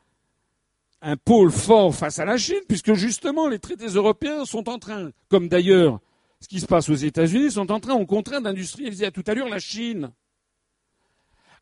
un 1.02 1.18
pôle 1.18 1.52
fort 1.52 1.96
face 1.96 2.20
à 2.20 2.26
la 2.26 2.38
Chine, 2.38 2.62
puisque 2.68 2.94
justement 2.94 3.48
les 3.48 3.60
traités 3.60 3.88
européens 3.88 4.46
sont 4.46 4.68
en 4.70 4.80
train, 4.80 5.12
comme 5.30 5.48
d'ailleurs 5.48 6.00
ce 6.42 6.48
qui 6.48 6.60
se 6.60 6.66
passe 6.66 6.90
aux 6.90 6.96
États-Unis, 6.96 7.52
sont 7.52 7.72
en 7.72 7.80
train, 7.80 7.96
au 7.96 8.06
contraire, 8.06 8.42
d'industrialiser 8.42 9.06
à 9.06 9.12
toute 9.12 9.28
allure 9.28 9.50
la 9.50 9.60
Chine. 9.60 10.12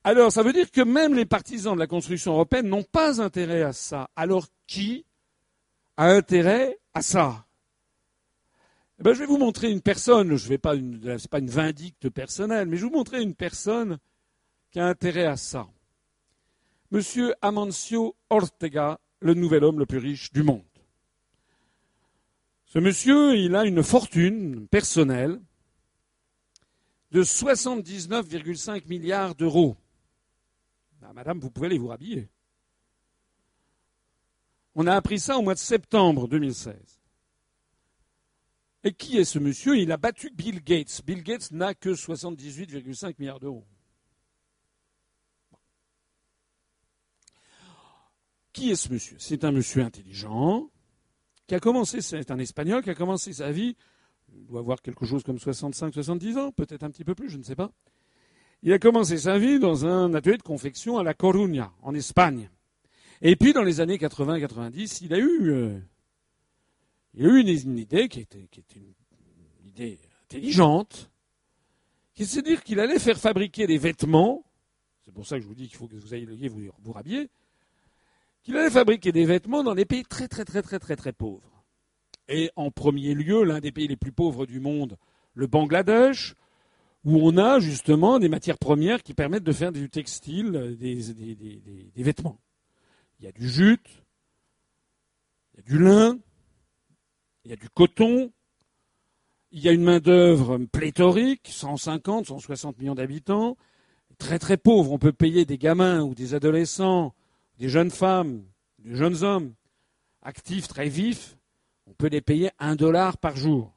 Alors, 0.03 0.31
ça 0.31 0.43
veut 0.43 0.53
dire 0.53 0.71
que 0.71 0.81
même 0.81 1.15
les 1.15 1.25
partisans 1.25 1.73
de 1.73 1.79
la 1.79 1.87
construction 1.87 2.33
européenne 2.33 2.67
n'ont 2.67 2.83
pas 2.83 3.19
intérêt 3.19 3.63
à 3.63 3.73
ça. 3.73 4.09
Alors, 4.15 4.47
qui 4.67 5.03
a 5.97 6.11
intérêt 6.11 6.77
à 6.93 7.01
ça? 7.01 7.45
Eh 8.99 9.03
ben, 9.03 9.13
Je 9.13 9.19
vais 9.19 9.25
vous 9.25 9.37
montrer 9.37 9.71
une 9.71 9.81
personne, 9.81 10.35
je 10.35 10.47
vais 10.47 10.57
pas 10.59 10.75
pas 11.29 11.39
une 11.39 11.49
vindicte 11.49 12.09
personnelle, 12.09 12.67
mais 12.67 12.77
je 12.77 12.83
vais 12.83 12.89
vous 12.89 12.97
montrer 12.97 13.21
une 13.21 13.35
personne 13.35 13.97
qui 14.71 14.79
a 14.79 14.85
intérêt 14.85 15.25
à 15.25 15.37
ça. 15.37 15.67
Monsieur 16.91 17.33
Amancio 17.41 18.15
Ortega 18.29 18.99
le 19.19 19.33
nouvel 19.33 19.63
homme 19.63 19.79
le 19.79 19.85
plus 19.85 19.97
riche 19.97 20.31
du 20.31 20.43
monde. 20.43 20.63
Ce 22.65 22.79
monsieur, 22.79 23.35
il 23.37 23.55
a 23.55 23.65
une 23.65 23.83
fortune 23.83 24.67
personnelle 24.67 25.39
de 27.11 27.23
79,5 27.23 28.87
milliards 28.87 29.35
d'euros. 29.35 29.77
Ah, 31.01 31.13
madame, 31.13 31.39
vous 31.39 31.49
pouvez 31.49 31.67
aller 31.67 31.77
vous 31.77 31.87
rhabiller. 31.87 32.27
On 34.75 34.85
a 34.85 34.93
appris 34.93 35.19
ça 35.19 35.37
au 35.37 35.41
mois 35.41 35.53
de 35.53 35.59
septembre 35.59 36.27
2016. 36.27 36.75
Et 38.83 38.93
qui 38.93 39.17
est 39.17 39.25
ce 39.25 39.39
monsieur? 39.39 39.77
Il 39.77 39.91
a 39.91 39.97
battu 39.97 40.29
Bill 40.31 40.61
Gates. 40.61 41.01
Bill 41.05 41.23
Gates 41.23 41.51
n'a 41.51 41.73
que 41.73 41.89
78,5 41.89 43.15
milliards 43.17 43.39
d'euros. 43.39 43.65
Qui 48.53 48.71
est 48.71 48.75
ce 48.75 48.91
monsieur? 48.91 49.15
C'est 49.19 49.43
un 49.43 49.51
monsieur 49.51 49.83
intelligent 49.83 50.69
qui 51.47 51.55
a 51.55 51.59
commencé, 51.59 52.01
c'est 52.01 52.29
un 52.29 52.39
Espagnol 52.39 52.83
qui 52.83 52.89
a 52.89 52.95
commencé 52.95 53.31
sa 53.31 53.51
vie, 53.51 53.75
il 54.35 54.45
doit 54.45 54.59
avoir 54.59 54.81
quelque 54.81 55.05
chose 55.05 55.23
comme 55.23 55.37
65-70 55.37 56.37
ans, 56.37 56.51
peut-être 56.51 56.83
un 56.83 56.91
petit 56.91 57.05
peu 57.05 57.15
plus, 57.15 57.29
je 57.29 57.37
ne 57.37 57.43
sais 57.43 57.55
pas. 57.55 57.71
Il 58.63 58.73
a 58.73 58.79
commencé 58.79 59.17
sa 59.17 59.37
vie 59.37 59.59
dans 59.59 59.85
un 59.85 60.13
atelier 60.13 60.37
de 60.37 60.43
confection 60.43 60.97
à 60.97 61.03
La 61.03 61.13
Coruña, 61.13 61.71
en 61.81 61.93
Espagne. 61.93 62.49
Et 63.21 63.35
puis, 63.35 63.53
dans 63.53 63.63
les 63.63 63.79
années 63.79 63.97
80-90, 63.97 64.99
il 65.03 65.13
a 65.13 65.19
eu, 65.19 65.51
euh, 65.51 65.79
il 67.13 67.25
a 67.25 67.29
eu 67.29 67.39
une, 67.39 67.77
idée 67.77 68.09
qui 68.09 68.19
était, 68.19 68.47
qui 68.51 68.59
était 68.59 68.79
une, 68.79 69.69
idée 69.69 69.99
intelligente, 70.23 71.09
qui 72.13 72.25
c'est 72.25 72.41
dire 72.41 72.63
qu'il 72.63 72.79
allait 72.79 72.99
faire 72.99 73.17
fabriquer 73.17 73.67
des 73.67 73.77
vêtements. 73.77 74.43
C'est 75.05 75.13
pour 75.13 75.25
ça 75.25 75.37
que 75.37 75.43
je 75.43 75.47
vous 75.47 75.55
dis 75.55 75.67
qu'il 75.67 75.77
faut 75.77 75.87
que 75.87 75.95
vous 75.95 76.13
ayez 76.13 76.49
vous, 76.49 76.69
vous 76.79 76.91
rhabiller 76.91 77.29
qu'il 78.47 78.55
allait 78.55 78.69
fabriquer 78.69 79.11
des 79.11 79.25
vêtements 79.25 79.61
dans 79.61 79.75
des 79.75 79.83
pays 79.83 80.05
très 80.05 80.29
très 80.29 80.45
très 80.45 80.61
très 80.61 80.79
très 80.79 80.95
très 80.95 81.11
pauvres. 81.11 81.65
Et 82.29 82.49
en 82.55 82.71
premier 82.71 83.13
lieu, 83.13 83.43
l'un 83.43 83.59
des 83.59 83.73
pays 83.73 83.89
les 83.89 83.97
plus 83.97 84.13
pauvres 84.13 84.45
du 84.45 84.61
monde, 84.61 84.95
le 85.33 85.47
Bangladesh, 85.47 86.33
où 87.03 87.19
on 87.27 87.37
a 87.37 87.59
justement 87.59 88.19
des 88.19 88.29
matières 88.29 88.57
premières 88.57 89.03
qui 89.03 89.13
permettent 89.13 89.43
de 89.43 89.51
faire 89.51 89.73
du 89.73 89.89
textile, 89.89 90.77
des, 90.79 91.91
vêtements. 91.97 92.39
Il 93.19 93.25
y 93.25 93.27
a 93.27 93.33
du 93.33 93.49
jute, 93.49 94.05
il 95.53 95.57
y 95.57 95.59
a 95.59 95.63
du 95.63 95.83
lin, 95.83 96.17
il 97.43 97.51
y 97.51 97.53
a 97.53 97.57
du 97.57 97.67
coton, 97.67 98.31
il 99.51 99.59
y 99.59 99.67
a 99.67 99.73
une 99.73 99.83
main-d'œuvre 99.83 100.57
pléthorique, 100.71 101.49
150, 101.51 102.27
160 102.27 102.79
millions 102.79 102.95
d'habitants, 102.95 103.57
très 104.17 104.39
très 104.39 104.55
pauvre. 104.55 104.93
On 104.93 104.99
peut 104.99 105.11
payer 105.11 105.43
des 105.43 105.57
gamins 105.57 106.01
ou 106.01 106.15
des 106.15 106.33
adolescents 106.33 107.13
des 107.57 107.69
jeunes 107.69 107.91
femmes, 107.91 108.43
des 108.79 108.95
jeunes 108.95 109.23
hommes 109.23 109.53
actifs, 110.21 110.67
très 110.67 110.89
vifs, 110.89 111.37
on 111.85 111.93
peut 111.93 112.07
les 112.07 112.21
payer 112.21 112.49
un 112.59 112.75
dollar 112.75 113.17
par 113.17 113.35
jour. 113.35 113.73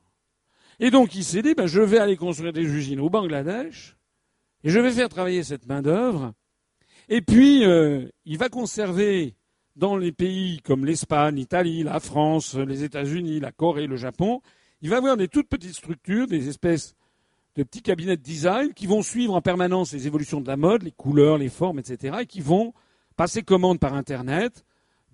Et 0.79 0.91
donc 0.91 1.15
il 1.15 1.25
s'est 1.25 1.43
dit, 1.43 1.55
ben, 1.55 1.67
je 1.67 1.81
vais 1.81 1.99
aller 1.99 2.17
construire 2.17 2.53
des 2.53 2.63
usines 2.63 3.01
au 3.01 3.11
Bangladesh, 3.11 3.97
et 4.65 4.71
je 4.71 4.79
vais 4.79 4.91
faire 4.91 5.09
travailler 5.09 5.43
cette 5.43 5.67
main-d'œuvre, 5.67 6.33
et 7.09 7.23
puis 7.23 7.65
euh, 7.65 8.09
il 8.25 8.39
va 8.39 8.49
conserver 8.49 9.35
dans 9.77 9.97
les 9.97 10.13
pays 10.13 10.61
comme 10.63 10.85
l'Espagne, 10.85 11.37
l'Italie, 11.37 11.83
la 11.83 12.01
France, 12.01 12.55
les 12.55 12.85
États-Unis, 12.85 13.41
la 13.41 13.53
Corée, 13.53 13.87
le 13.87 13.97
Japon, 13.97 14.41
il 14.83 14.91
va 14.91 14.97
avoir 14.97 15.17
des 15.17 15.29
toutes 15.29 15.49
petites 15.49 15.75
structures, 15.75 16.27
des 16.27 16.49
espèces 16.49 16.95
de 17.57 17.63
petits 17.63 17.83
cabinets 17.83 18.17
de 18.17 18.23
design 18.23 18.73
qui 18.73 18.87
vont 18.87 19.03
suivre 19.03 19.35
en 19.35 19.41
permanence 19.41 19.93
les 19.93 20.07
évolutions 20.07 20.41
de 20.41 20.49
la 20.49 20.57
mode, 20.57 20.83
les 20.83 20.93
couleurs, 20.93 21.39
les 21.39 21.49
formes, 21.49 21.79
etc., 21.79 22.19
et 22.23 22.27
qui 22.27 22.41
vont 22.41 22.73
passer 23.21 23.43
commande 23.43 23.79
par 23.79 23.93
Internet 23.93 24.65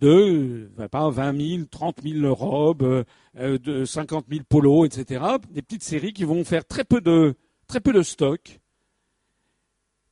de 0.00 0.70
pas, 0.92 1.10
20 1.10 1.56
000, 1.56 1.64
30 1.68 2.02
000 2.04 2.32
robes, 2.32 3.04
euh, 3.36 3.58
de 3.58 3.84
50 3.84 4.26
000 4.30 4.44
polos, 4.48 4.86
etc. 4.86 5.24
Des 5.50 5.60
petites 5.60 5.82
séries 5.82 6.12
qui 6.12 6.22
vont 6.22 6.44
faire 6.44 6.64
très 6.64 6.84
peu 6.84 7.00
de, 7.00 7.34
très 7.66 7.80
peu 7.80 7.92
de 7.92 8.02
stock. 8.02 8.60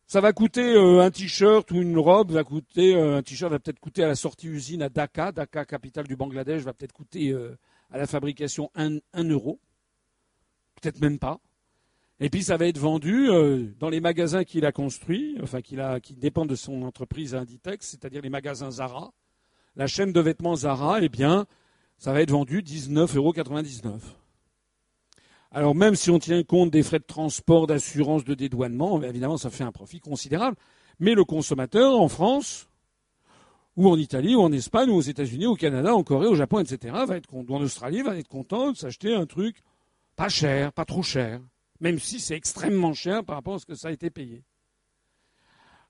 Ça 0.09 0.21
va 0.21 0.33
coûter 0.33 0.75
euh, 0.75 1.05
un 1.05 1.12
t-shirt 1.12 1.71
ou 1.71 1.77
une 1.77 1.97
robe, 1.97 2.33
va 2.33 2.43
coûter, 2.43 2.97
euh, 2.97 3.19
un 3.19 3.23
t-shirt 3.23 3.53
va 3.53 3.61
peut-être 3.61 3.79
coûter 3.79 4.03
à 4.03 4.09
la 4.09 4.16
sortie 4.16 4.49
usine 4.49 4.83
à 4.83 4.89
Dhaka, 4.89 5.31
Dhaka, 5.31 5.65
capitale 5.65 6.09
du 6.09 6.16
Bangladesh, 6.16 6.62
va 6.62 6.73
peut-être 6.73 6.95
coûter 6.95 7.33
à 7.93 7.97
la 7.97 8.09
fabrication 8.09 8.73
1 8.75 8.99
euro. 9.29 9.61
Peut-être 10.83 11.01
même 11.01 11.21
pas. 11.21 11.39
Et 12.24 12.30
puis 12.30 12.42
ça 12.42 12.56
va 12.56 12.66
être 12.66 12.78
vendu 12.78 13.28
euh, 13.28 13.66
dans 13.78 13.90
les 13.90 14.01
magasins 14.01 14.44
qu'il 14.44 14.64
a 14.64 14.72
construits, 14.72 15.36
enfin 15.42 15.60
qu'il 15.60 15.78
a, 15.78 16.01
qui 16.01 16.14
dépendent 16.14 16.48
de 16.48 16.55
son 16.55 16.80
entreprise 16.80 17.34
Inditex, 17.34 17.86
c'est-à-dire 17.86 18.22
les 18.22 18.30
magasins 18.30 18.70
Zara. 18.70 19.12
La 19.76 19.86
chaîne 19.86 20.10
de 20.10 20.20
vêtements 20.20 20.56
Zara, 20.56 21.02
eh 21.02 21.10
bien, 21.10 21.44
ça 21.98 22.14
va 22.14 22.22
être 22.22 22.30
vendu 22.30 22.62
19,99 22.62 23.16
euros. 23.18 23.34
Alors 25.51 25.74
même 25.74 25.96
si 25.96 26.10
on 26.10 26.18
tient 26.18 26.42
compte 26.44 26.70
des 26.70 26.82
frais 26.82 26.98
de 26.98 27.05
transport, 27.05 27.66
d'assurance, 27.66 28.24
de 28.24 28.32
dédouanement, 28.32 29.02
évidemment 29.02 29.36
ça 29.36 29.51
fait 29.51 29.64
un 29.64 29.72
profit 29.72 30.01
considérable. 30.01 30.56
Mais 31.01 31.12
le 31.12 31.24
consommateur 31.24 32.01
en 32.01 32.09
France, 32.09 32.70
ou 33.76 33.86
en 33.86 33.98
Italie, 33.98 34.34
ou 34.34 34.40
en 34.40 34.51
Espagne, 34.51 34.88
ou 34.88 34.94
aux 34.94 35.02
États-Unis, 35.02 35.44
au 35.44 35.56
Canada, 35.56 35.94
en 35.94 36.02
Corée, 36.02 36.28
au 36.28 36.36
Japon, 36.36 36.60
etc., 36.60 36.96
va 37.06 37.18
être, 37.18 37.28
ou 37.34 37.44
en 37.55 37.60
Australie, 37.60 38.01
va 38.01 38.16
être 38.16 38.28
content 38.28 38.72
de 38.72 38.78
s'acheter 38.78 39.14
un 39.14 39.26
truc 39.26 39.56
pas 40.16 40.30
cher, 40.30 40.72
pas 40.72 40.86
trop 40.86 41.02
cher, 41.02 41.42
même 41.85 41.98
si 41.98 42.19
c'est 42.19 42.35
extrêmement 42.35 42.94
cher 42.94 43.23
par 43.23 43.36
rapport 43.36 43.56
à 43.56 43.59
ce 43.59 43.66
que 43.66 43.74
ça 43.74 43.89
a 43.89 43.93
été 43.93 44.09
payé. 44.09 44.43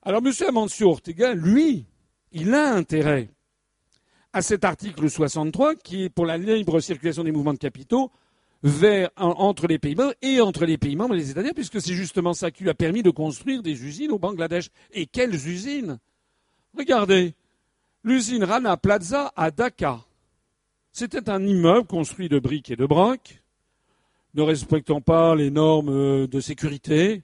Alors 0.02 0.20
M. 0.26 0.32
Amancio 0.48 0.90
Ortega, 0.90 1.34
lui, 1.34 1.86
il 2.32 2.52
a 2.52 2.74
intérêt 2.74 3.30
à 4.32 4.42
cet 4.42 4.64
article 4.64 5.08
63 5.08 5.76
qui 5.76 6.02
est 6.02 6.08
pour 6.08 6.26
la 6.26 6.36
libre 6.36 6.80
circulation 6.80 7.22
des 7.22 7.30
mouvements 7.30 7.54
de 7.54 7.58
capitaux 7.58 8.10
entre 9.14 9.68
les 9.68 9.78
pays 9.78 9.94
membres 9.94 10.14
et 10.20 10.40
entre 10.40 10.66
les 10.66 10.78
pays 10.78 10.96
membres 10.96 11.14
et 11.14 11.18
les 11.18 11.30
États-Unis, 11.30 11.52
puisque 11.54 11.80
c'est 11.80 11.94
justement 11.94 12.32
ça 12.32 12.50
qui 12.50 12.64
lui 12.64 12.70
a 12.70 12.74
permis 12.74 13.04
de 13.04 13.10
construire 13.10 13.62
des 13.62 13.84
usines 13.84 14.10
au 14.10 14.18
Bangladesh. 14.18 14.70
Et 14.90 15.06
quelles 15.06 15.34
usines? 15.34 16.00
Regardez, 16.76 17.34
l'usine 18.02 18.42
Rana 18.42 18.76
Plaza 18.76 19.32
à 19.36 19.52
Dhaka. 19.52 20.00
C'était 20.90 21.30
un 21.30 21.46
immeuble 21.46 21.86
construit 21.86 22.28
de 22.28 22.40
briques 22.40 22.72
et 22.72 22.76
de 22.76 22.86
brocs, 22.86 23.43
ne 24.34 24.42
respectant 24.42 25.00
pas 25.00 25.34
les 25.34 25.50
normes 25.50 26.26
de 26.26 26.40
sécurité, 26.40 27.22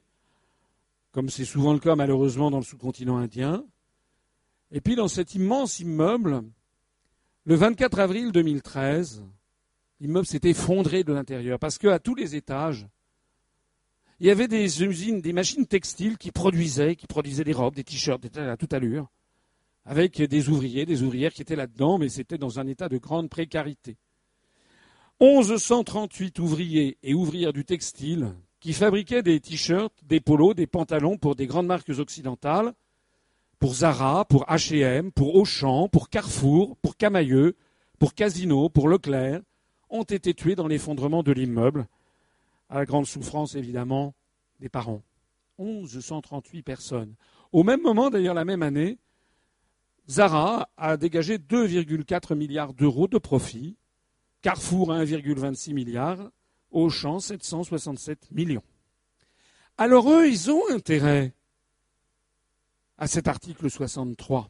comme 1.13 1.29
c'est 1.29 1.45
souvent 1.45 1.73
le 1.73 1.81
cas 1.81 1.97
malheureusement 1.97 2.51
dans 2.51 2.59
le 2.59 2.65
sous-continent 2.65 3.17
indien. 3.17 3.65
Et 4.71 4.81
puis 4.81 4.95
dans 4.95 5.09
cet 5.09 5.35
immense 5.35 5.81
immeuble, 5.81 6.43
le 7.45 7.55
24 7.55 7.99
avril 7.99 8.33
2013, 8.33 9.25
l'immeuble 10.01 10.27
s'est 10.27 10.41
effondré 10.45 11.03
de 11.03 11.13
l'intérieur 11.13 11.59
parce 11.59 11.79
qu'à 11.79 11.99
tous 11.99 12.15
les 12.15 12.37
étages, 12.37 12.87
il 14.21 14.27
y 14.27 14.31
avait 14.31 14.49
des 14.49 14.85
usines, 14.85 15.21
des 15.21 15.33
machines 15.33 15.67
textiles 15.67 16.19
qui 16.19 16.31
produisaient, 16.31 16.95
qui 16.95 17.07
produisaient 17.07 17.45
des 17.45 17.53
robes, 17.53 17.75
des 17.75 17.85
t-shirts, 17.85 18.25
à 18.37 18.57
toute 18.57 18.73
allure 18.73 19.09
avec 19.85 20.21
des 20.23 20.49
ouvriers, 20.49 20.87
des 20.87 21.03
ouvrières 21.03 21.33
qui 21.33 21.43
étaient 21.43 21.57
là-dedans, 21.57 21.99
mais 21.99 22.09
c'était 22.09 22.39
dans 22.39 22.61
un 22.61 22.67
état 22.67 22.89
de 22.89 22.99
grande 22.99 23.29
précarité. 23.29 23.97
1138 25.21 26.39
ouvriers 26.39 26.97
et 27.03 27.13
ouvrières 27.13 27.53
du 27.53 27.67
textile 27.67 28.33
qui 28.59 28.73
fabriquaient 28.73 29.23
des 29.23 29.39
t-shirts, 29.39 29.93
des 30.03 30.21
polos, 30.21 30.55
des 30.55 30.67
pantalons 30.67 31.19
pour 31.19 31.37
des 31.37 31.47
grandes 31.47 31.67
marques 31.67 31.91
occidentales, 31.91 32.73
pour 33.59 33.75
Zara, 33.75 34.25
pour 34.25 34.45
H&M, 34.47 35.13
pour 35.13 35.35
Auchan, 35.35 35.89
pour 35.89 36.09
Carrefour, 36.09 36.79
pour 36.79 36.97
Camailleux, 36.97 37.55
pour 37.99 38.15
Casino, 38.15 38.71
pour 38.71 38.89
Leclerc, 38.89 39.43
ont 39.91 40.05
été 40.05 40.33
tués 40.33 40.55
dans 40.55 40.67
l'effondrement 40.67 41.23
de 41.23 41.33
l'immeuble, 41.33 41.87
à 42.71 42.79
la 42.79 42.87
grande 42.87 43.07
souffrance 43.07 43.55
évidemment 43.55 44.15
des 44.61 44.71
parents. 44.71 45.03
1138 45.59 46.63
personnes. 46.63 47.15
Au 47.53 47.63
même 47.63 47.83
moment, 47.83 48.09
d'ailleurs 48.09 48.35
la 48.35 48.47
même 48.47 48.63
année, 48.63 48.97
Zara 50.09 50.71
a 50.79 50.97
dégagé 50.97 51.37
2,4 51.37 52.35
milliards 52.35 52.73
d'euros 52.73 53.07
de 53.07 53.19
profit, 53.19 53.77
Carrefour 54.43 54.93
1,26 54.93 55.75
milliard, 55.75 56.31
Auchan 56.71 57.19
767 57.19 58.31
millions. 58.31 58.63
Alors 59.77 60.11
eux, 60.11 60.29
ils 60.29 60.51
ont 60.51 60.63
intérêt 60.71 61.33
à 62.97 63.07
cet 63.07 63.29
article 63.29 63.71
63. 63.71 64.49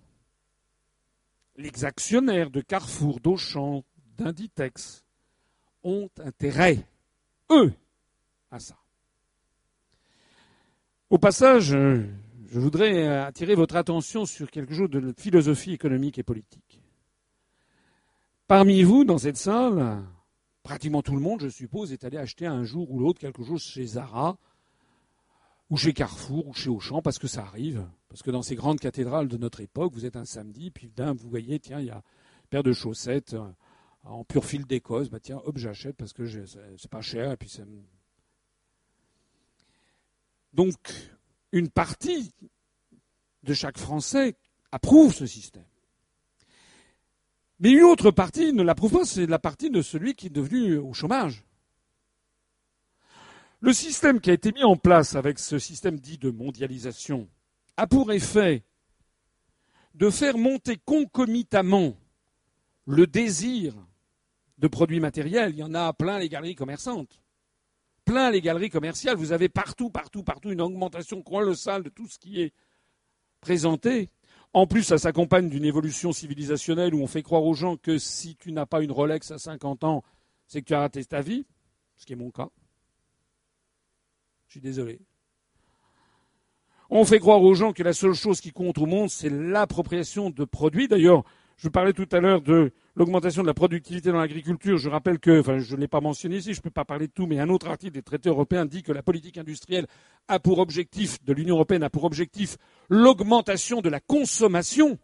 Les 1.57 1.85
actionnaires 1.85 2.51
de 2.51 2.61
Carrefour, 2.61 3.21
d'Auchan, 3.21 3.85
d'Inditex 4.17 5.05
ont 5.83 6.11
intérêt, 6.19 6.87
eux, 7.51 7.73
à 8.51 8.61
ça. 8.61 8.77
Au 11.09 11.19
passage, 11.19 11.71
je 11.71 12.61
voudrais 12.61 13.07
euh, 13.07 13.25
attirer 13.25 13.55
votre 13.57 13.77
attention 13.77 14.27
sur 14.27 14.51
quelque 14.51 14.75
chose 14.75 14.91
de 14.91 15.13
philosophie 15.17 15.73
économique 15.73 16.19
et 16.19 16.23
politique. 16.23 16.70
Parmi 18.51 18.83
vous, 18.83 19.05
dans 19.05 19.19
cette 19.19 19.37
salle, 19.37 20.03
pratiquement 20.65 21.03
tout 21.03 21.15
le 21.15 21.21
monde, 21.21 21.41
je 21.41 21.49
suppose, 21.49 21.93
est 21.93 22.03
allé 22.03 22.17
acheter 22.17 22.47
un 22.47 22.65
jour 22.65 22.91
ou 22.91 22.99
l'autre 22.99 23.21
quelque 23.21 23.45
chose 23.45 23.63
chez 23.63 23.87
Zara, 23.87 24.39
ou 25.71 25.77
chez 25.77 25.93
Carrefour, 25.93 26.49
ou 26.49 26.53
chez 26.53 26.69
Auchan, 26.69 27.01
parce 27.01 27.21
que 27.21 27.29
ça 27.29 27.43
arrive. 27.43 27.87
Parce 28.09 28.25
que 28.25 28.33
dans 28.33 28.43
ces 28.43 28.57
grandes 28.57 28.81
cathédrales 28.81 29.29
de 29.29 29.37
notre 29.37 29.61
époque, 29.61 29.93
vous 29.93 30.05
êtes 30.05 30.17
un 30.17 30.25
samedi, 30.25 30.73
puis 30.73 30.91
d'un, 30.97 31.13
vous 31.13 31.31
voyez, 31.31 31.61
tiens, 31.61 31.79
il 31.79 31.87
y 31.87 31.91
a 31.91 31.99
une 31.99 32.49
paire 32.51 32.65
de 32.65 32.73
chaussettes 32.73 33.35
euh, 33.35 33.49
en 34.03 34.25
pur 34.25 34.45
fil 34.45 34.67
d'Écosse, 34.67 35.11
bah 35.11 35.21
tiens, 35.21 35.41
hop, 35.45 35.57
j'achète 35.57 35.95
parce 35.95 36.13
que 36.13 36.27
c'est 36.27 36.91
pas 36.91 37.03
cher, 37.03 37.31
et 37.31 37.37
puis 37.37 37.49
ça 37.49 37.63
Donc, 40.55 40.75
une 41.53 41.69
partie 41.69 42.35
de 43.45 43.55
chaque 43.55 43.79
Français 43.79 44.35
approuve 44.73 45.15
ce 45.15 45.27
système. 45.27 45.63
Mais 47.61 47.71
une 47.71 47.85
autre 47.85 48.11
partie 48.11 48.53
ne 48.53 48.63
l'approuve 48.63 48.93
pas, 48.93 49.05
c'est 49.05 49.27
la 49.27 49.39
partie 49.39 49.71
de 49.71 49.83
celui 49.83 50.15
qui 50.15 50.27
est 50.27 50.31
devenu 50.31 50.79
au 50.79 50.93
chômage. 50.93 51.45
Le 53.61 53.73
système 53.73 54.21
qui 54.21 54.31
a 54.31 54.33
été 54.33 54.53
mis 54.53 54.65
en 54.65 54.77
place 54.77 55.15
avec 55.15 55.39
ce 55.39 55.59
système 55.59 56.01
dit 56.01 56.19
de 56.19 56.31
mondialisation 56.31 57.29
a 57.77 57.87
pour 57.87 58.11
effet 58.13 58.65
de 59.95 60.09
faire 60.09 60.39
monter 60.39 60.79
concomitamment 60.85 61.95
le 62.87 63.07
désir 63.07 63.75
de 64.59 64.67
produits 64.67 65.01
matériels. 65.01 65.51
Il 65.51 65.59
y 65.59 65.63
en 65.63 65.75
a 65.75 65.93
plein 65.93 66.19
les 66.19 66.29
galeries 66.29 66.55
commerçantes 66.55 67.21
plein 68.11 68.31
les 68.33 68.41
galeries 68.41 68.71
commerciales. 68.71 69.17
Vous 69.17 69.31
avez 69.31 69.49
partout, 69.49 69.89
partout, 69.89 70.25
partout 70.25 70.51
une 70.51 70.61
augmentation 70.61 71.23
colossale 71.23 71.85
de 71.85 71.91
tout 71.91 72.09
ce 72.09 72.19
qui 72.19 72.41
est 72.41 72.53
présenté. 73.41 74.11
En 74.53 74.67
plus, 74.67 74.83
ça 74.83 74.99
s'accompagne 74.99 75.49
d'une 75.49 75.65
évolution 75.65 76.13
civilisationnelle 76.13 76.95
où 76.95 77.01
on 77.01 77.07
fait 77.07 77.23
croire 77.23 77.45
aux 77.45 77.55
gens 77.55 77.77
que 77.77 77.99
si 77.99 78.35
tu 78.37 78.51
n'as 78.51 78.67
pas 78.67 78.83
une 78.83 78.91
Rolex 78.91 79.31
à 79.31 79.39
50 79.39 79.85
ans, 79.85 80.03
c'est 80.47 80.61
que 80.63 80.67
tu 80.67 80.75
as 80.75 80.81
raté 80.81 81.05
ta 81.05 81.21
vie, 81.21 81.47
ce 81.97 82.05
qui 82.05 82.15
est 82.15 82.17
mon 82.17 82.31
cas. 82.31 82.49
Je 84.49 84.55
suis 84.55 84.61
désolé. 84.61 85.01
On 86.89 87.05
fait 87.05 87.21
croire 87.21 87.41
aux 87.41 87.55
gens 87.55 87.73
que 87.73 87.85
la 87.85 87.93
seule 87.93 88.15
chose 88.15 88.41
qui 88.41 88.51
compte 88.51 88.79
au 88.79 88.87
monde, 88.87 89.11
c'est 89.11 89.31
l'appropriation 89.31 90.31
de 90.31 90.45
produits. 90.45 90.89
D'ailleurs, 90.89 91.23
je 91.57 91.69
parlais 91.69 91.93
tout 91.93 92.09
à 92.11 92.19
l'heure 92.19 92.43
de 92.43 92.73
l'augmentation 93.01 93.41
de 93.41 93.47
la 93.47 93.55
productivité 93.55 94.13
dans 94.13 94.19
l'agriculture. 94.19 94.77
Je 94.77 94.91
rappelle 94.91 95.19
que, 95.19 95.41
enfin, 95.41 95.59
je 95.59 95.75
ne 95.75 95.81
l'ai 95.81 95.89
pas 95.89 96.03
mentionné 96.03 96.37
ici, 96.37 96.53
je 96.53 96.59
ne 96.59 96.63
peux 96.63 96.71
pas 96.71 96.85
parler 96.85 97.07
de 97.07 97.13
tout, 97.13 97.27
mais 97.27 97.41
un 97.41 97.49
autre 97.49 97.67
article 97.67 97.95
des 97.95 98.03
traités 98.03 98.29
européens 98.29 98.67
dit 98.67 98.83
que 98.83 98.93
la 98.93 99.03
politique 99.03 99.39
industrielle 99.39 99.87
a 100.29 100.39
pour 100.39 100.59
objectif, 100.59 101.23
de 101.25 101.33
l'Union 101.33 101.55
européenne 101.55 101.83
a 101.83 101.89
pour 101.89 102.05
objectif 102.05 102.59
l'augmentation 102.91 103.81
de 103.81 103.89
la 103.89 104.01
consommation. 104.01 104.99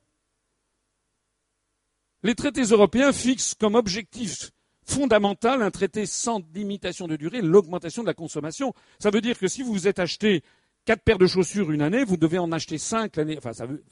Les 2.22 2.34
traités 2.34 2.64
européens 2.64 3.14
fixent 3.14 3.54
comme 3.54 3.76
objectif 3.76 4.50
fondamental 4.84 5.62
un 5.62 5.70
traité 5.70 6.04
sans 6.04 6.42
limitation 6.54 7.08
de 7.08 7.16
durée 7.16 7.40
l'augmentation 7.40 8.02
de 8.02 8.08
la 8.08 8.14
consommation. 8.14 8.74
Ça 8.98 9.08
veut 9.08 9.22
dire 9.22 9.38
que 9.38 9.48
si 9.48 9.62
vous 9.62 9.72
vous 9.72 9.88
êtes 9.88 10.00
acheté 10.00 10.42
quatre 10.84 11.02
paires 11.02 11.18
de 11.18 11.26
chaussures 11.26 11.72
une 11.72 11.82
année, 11.82 12.04
vous 12.04 12.18
devez 12.18 12.38
en 12.38 12.52
acheter 12.52 12.76
cinq 12.76 13.16
l'année. 13.16 13.38
Enfin, 13.38 13.54
ça 13.54 13.64
veut, 13.64 13.82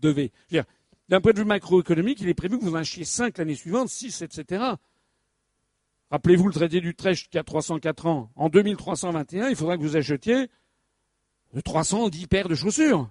devez. 0.00 0.32
D'un 1.10 1.20
point 1.20 1.32
de 1.32 1.38
vue 1.38 1.44
macroéconomique, 1.44 2.20
il 2.20 2.28
est 2.28 2.34
prévu 2.34 2.56
que 2.56 2.64
vous 2.64 2.70
en 2.70 2.78
achetiez 2.78 3.04
5 3.04 3.36
l'année 3.36 3.56
suivante, 3.56 3.88
6, 3.88 4.22
etc. 4.22 4.62
Rappelez-vous 6.12 6.46
le 6.46 6.54
traité 6.54 6.80
d'Utrecht 6.80 7.28
qui 7.28 7.36
a 7.36 7.42
304 7.42 8.06
ans. 8.06 8.30
En 8.36 8.48
2321, 8.48 9.48
il 9.48 9.56
faudra 9.56 9.76
que 9.76 9.82
vous 9.82 9.96
achetiez 9.96 10.48
310 11.64 12.28
paires 12.28 12.48
de 12.48 12.54
chaussures. 12.54 13.10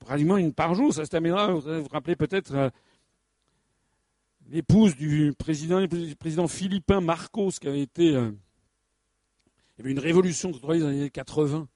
Pratiquement 0.00 0.36
une 0.36 0.52
par 0.52 0.74
jour, 0.74 0.92
ça 0.92 1.06
se 1.06 1.10
terminera. 1.10 1.50
Vous 1.50 1.62
vous 1.62 1.88
rappelez 1.88 2.14
peut-être 2.14 2.54
euh, 2.54 2.68
l'épouse 4.50 4.96
du 4.96 5.32
président, 5.38 5.82
président 6.18 6.46
philippin 6.46 7.00
Marcos 7.00 7.52
qui 7.52 7.68
avait 7.68 7.80
été. 7.80 8.14
Euh, 8.14 8.32
il 9.78 9.78
y 9.78 9.82
avait 9.82 9.92
une 9.92 9.98
révolution 9.98 10.50
dans 10.50 10.72
les 10.72 10.84
années 10.84 11.08
80 11.08 11.68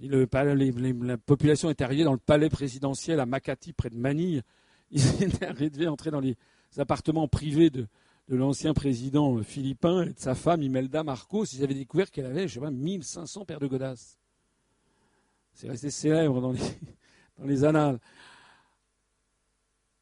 la 0.00 1.16
population 1.16 1.70
est 1.70 1.80
arrivée 1.80 2.04
dans 2.04 2.12
le 2.12 2.18
palais 2.18 2.50
présidentiel 2.50 3.20
à 3.20 3.26
Makati, 3.26 3.72
près 3.72 3.90
de 3.90 3.96
Manille. 3.96 4.42
Ils 4.90 5.02
arrivés 5.42 5.88
entrer 5.88 6.10
dans 6.10 6.20
les 6.20 6.36
appartements 6.78 7.28
privés 7.28 7.70
de, 7.70 7.88
l'ancien 8.28 8.74
président 8.74 9.42
philippin 9.42 10.02
et 10.02 10.12
de 10.12 10.18
sa 10.18 10.34
femme 10.34 10.62
Imelda 10.62 11.02
Marcos. 11.02 11.44
Ils 11.52 11.64
avaient 11.64 11.74
découvert 11.74 12.10
qu'elle 12.10 12.26
avait, 12.26 12.48
je 12.48 12.54
sais 12.54 12.60
pas, 12.60 12.70
1500 12.70 13.44
paires 13.44 13.60
de 13.60 13.66
godasses. 13.66 14.18
C'est 15.54 15.68
resté 15.68 15.90
célèbre 15.90 16.40
dans 17.38 17.44
les 17.44 17.64
annales. 17.64 17.98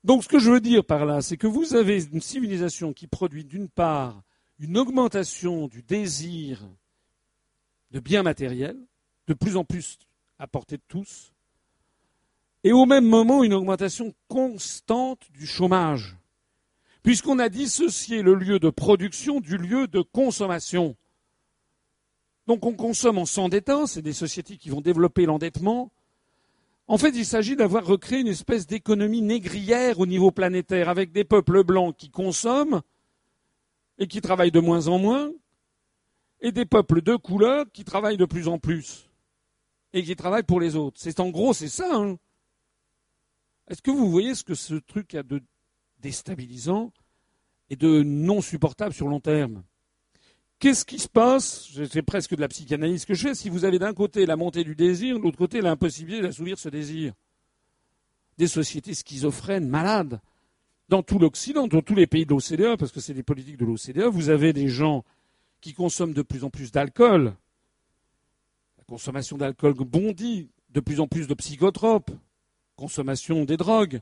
Donc 0.03 0.23
ce 0.23 0.29
que 0.29 0.39
je 0.39 0.51
veux 0.51 0.61
dire 0.61 0.85
par 0.85 1.07
là, 1.07 1.23
c'est 1.23 1.39
que 1.39 1.47
vous 1.47 1.75
avez 1.75 2.05
une 2.05 2.21
civilisation 2.21 2.93
qui 2.93 3.07
produit 3.07 3.45
d'une 3.45 3.69
part 3.69 4.23
une 4.59 4.77
augmentation 4.77 5.67
du 5.67 5.83
désir 5.83 6.63
de 7.91 8.01
biens 8.01 8.23
matériels, 8.23 8.79
de 9.27 9.35
plus 9.35 9.57
en 9.57 9.65
plus 9.65 9.99
à 10.39 10.47
portée 10.47 10.77
de 10.77 10.83
tous, 10.89 11.33
et 12.63 12.73
au 12.73 12.87
même 12.87 13.07
moment 13.07 13.45
une 13.45 13.55
augmentation 13.55 14.15
constante 14.29 15.31
du 15.33 15.47
chômage. 15.47 16.17
puisqu'on 17.05 17.39
a 17.39 17.51
dissocié 17.51 18.23
le 18.23 18.35
lieu 18.35 18.59
de 18.59 18.71
production 18.71 19.39
du 19.39 19.59
lieu 19.59 19.87
de 19.87 20.01
consommation. 20.01 20.97
Donc 22.47 22.65
on 22.67 22.73
consomme 22.73 23.19
en 23.19 23.27
s'endettant, 23.27 23.87
c'est 23.87 24.03
des 24.03 24.15
sociétés 24.15 24.57
qui 24.57 24.71
vont 24.71 24.81
développer 24.81 25.27
l'endettement. 25.27 25.93
En 26.89 26.99
fait, 26.99 27.11
il 27.11 27.25
s'agit 27.27 27.57
d'avoir 27.57 27.85
recréé 27.87 28.21
une 28.21 28.29
espèce 28.29 28.67
d'économie 28.67 29.23
négrière 29.23 30.01
au 30.01 30.07
niveau 30.07 30.31
planétaire, 30.31 30.89
avec 30.89 31.13
des 31.13 31.25
peuples 31.25 31.63
blancs 31.63 31.95
qui 31.97 32.11
consomment 32.11 32.81
et 33.99 34.07
qui 34.07 34.21
travaillent 34.21 34.51
de 34.51 34.61
moins 34.61 34.89
en 34.89 34.99
moins, 34.99 35.31
et 36.41 36.53
des 36.53 36.65
peuples 36.65 37.03
de 37.03 37.17
couleur 37.17 37.67
qui 37.73 37.85
travaillent 37.85 38.17
de 38.17 38.25
plus 38.25 38.49
en 38.49 38.59
plus 38.59 39.04
et 39.95 40.03
qui 40.03 40.17
travaillent 40.17 40.43
pour 40.43 40.61
les 40.61 40.77
autres. 40.77 40.99
C'est 41.01 41.21
en 41.21 41.31
gros, 41.31 41.55
c'est 41.55 41.69
ça. 41.69 41.89
Hein. 41.95 42.19
Est-ce 43.69 43.81
que 43.81 43.93
vous 43.93 44.11
voyez 44.11 44.35
ce 44.35 44.43
que 44.45 44.55
ce 44.55 44.75
truc 44.75 45.15
a 45.15 45.23
de 45.23 45.41
déstabilisant 46.01 46.93
et 47.71 47.77
de 47.77 48.03
non 48.03 48.43
supportable 48.43 48.93
sur 48.93 49.09
long 49.09 49.21
terme? 49.21 49.63
Qu'est-ce 50.59 50.85
qui 50.85 50.99
se 50.99 51.09
passe? 51.09 51.71
C'est 51.91 52.03
presque 52.03 52.35
de 52.35 52.41
la 52.41 52.49
psychanalyse 52.49 53.05
que 53.05 53.15
je 53.15 53.29
fais. 53.29 53.35
Si 53.35 53.49
vous 53.49 53.65
avez 53.65 53.79
d'un 53.79 53.95
côté 53.95 54.27
la 54.27 54.37
montée 54.37 54.65
du 54.65 54.75
désir, 54.75 55.17
de 55.17 55.23
l'autre 55.23 55.39
côté 55.39 55.61
l'impossibilité 55.61 56.23
d'assouvir 56.23 56.59
ce 56.59 56.69
désir. 56.69 57.13
Des 58.37 58.49
sociétés 58.49 58.95
schizophrènes, 58.95 59.69
malades. 59.69 60.21
Dans 60.89 61.03
tout 61.03 61.19
l'Occident, 61.19 61.69
dans 61.69 61.83
tous 61.83 61.95
les 61.95 62.07
pays 62.07 62.27
de 62.27 62.31
l'OCDE, 62.31 62.77
parce 62.79 62.93
que 62.93 63.01
c'est 63.01 63.15
des 63.15 63.23
politiques 63.23 63.57
de 63.57 63.65
l'OCDE, 63.65 64.13
vous 64.13 64.29
avez 64.29 64.53
des 64.53 64.69
gens 64.69 65.05
qui 65.61 65.73
consomment 65.73 66.13
de 66.13 66.23
plus 66.23 66.45
en 66.45 66.51
plus 66.51 66.73
d'alcool. 66.73 67.35
Consommation 68.87 69.37
d'alcool 69.37 69.75
bondit, 69.75 70.51
de 70.71 70.81
plus 70.81 71.01
en 71.01 71.07
plus 71.07 71.27
de 71.27 71.35
psychotropes, 71.35 72.11
consommation 72.77 73.45
des 73.45 73.57
drogues, 73.57 74.01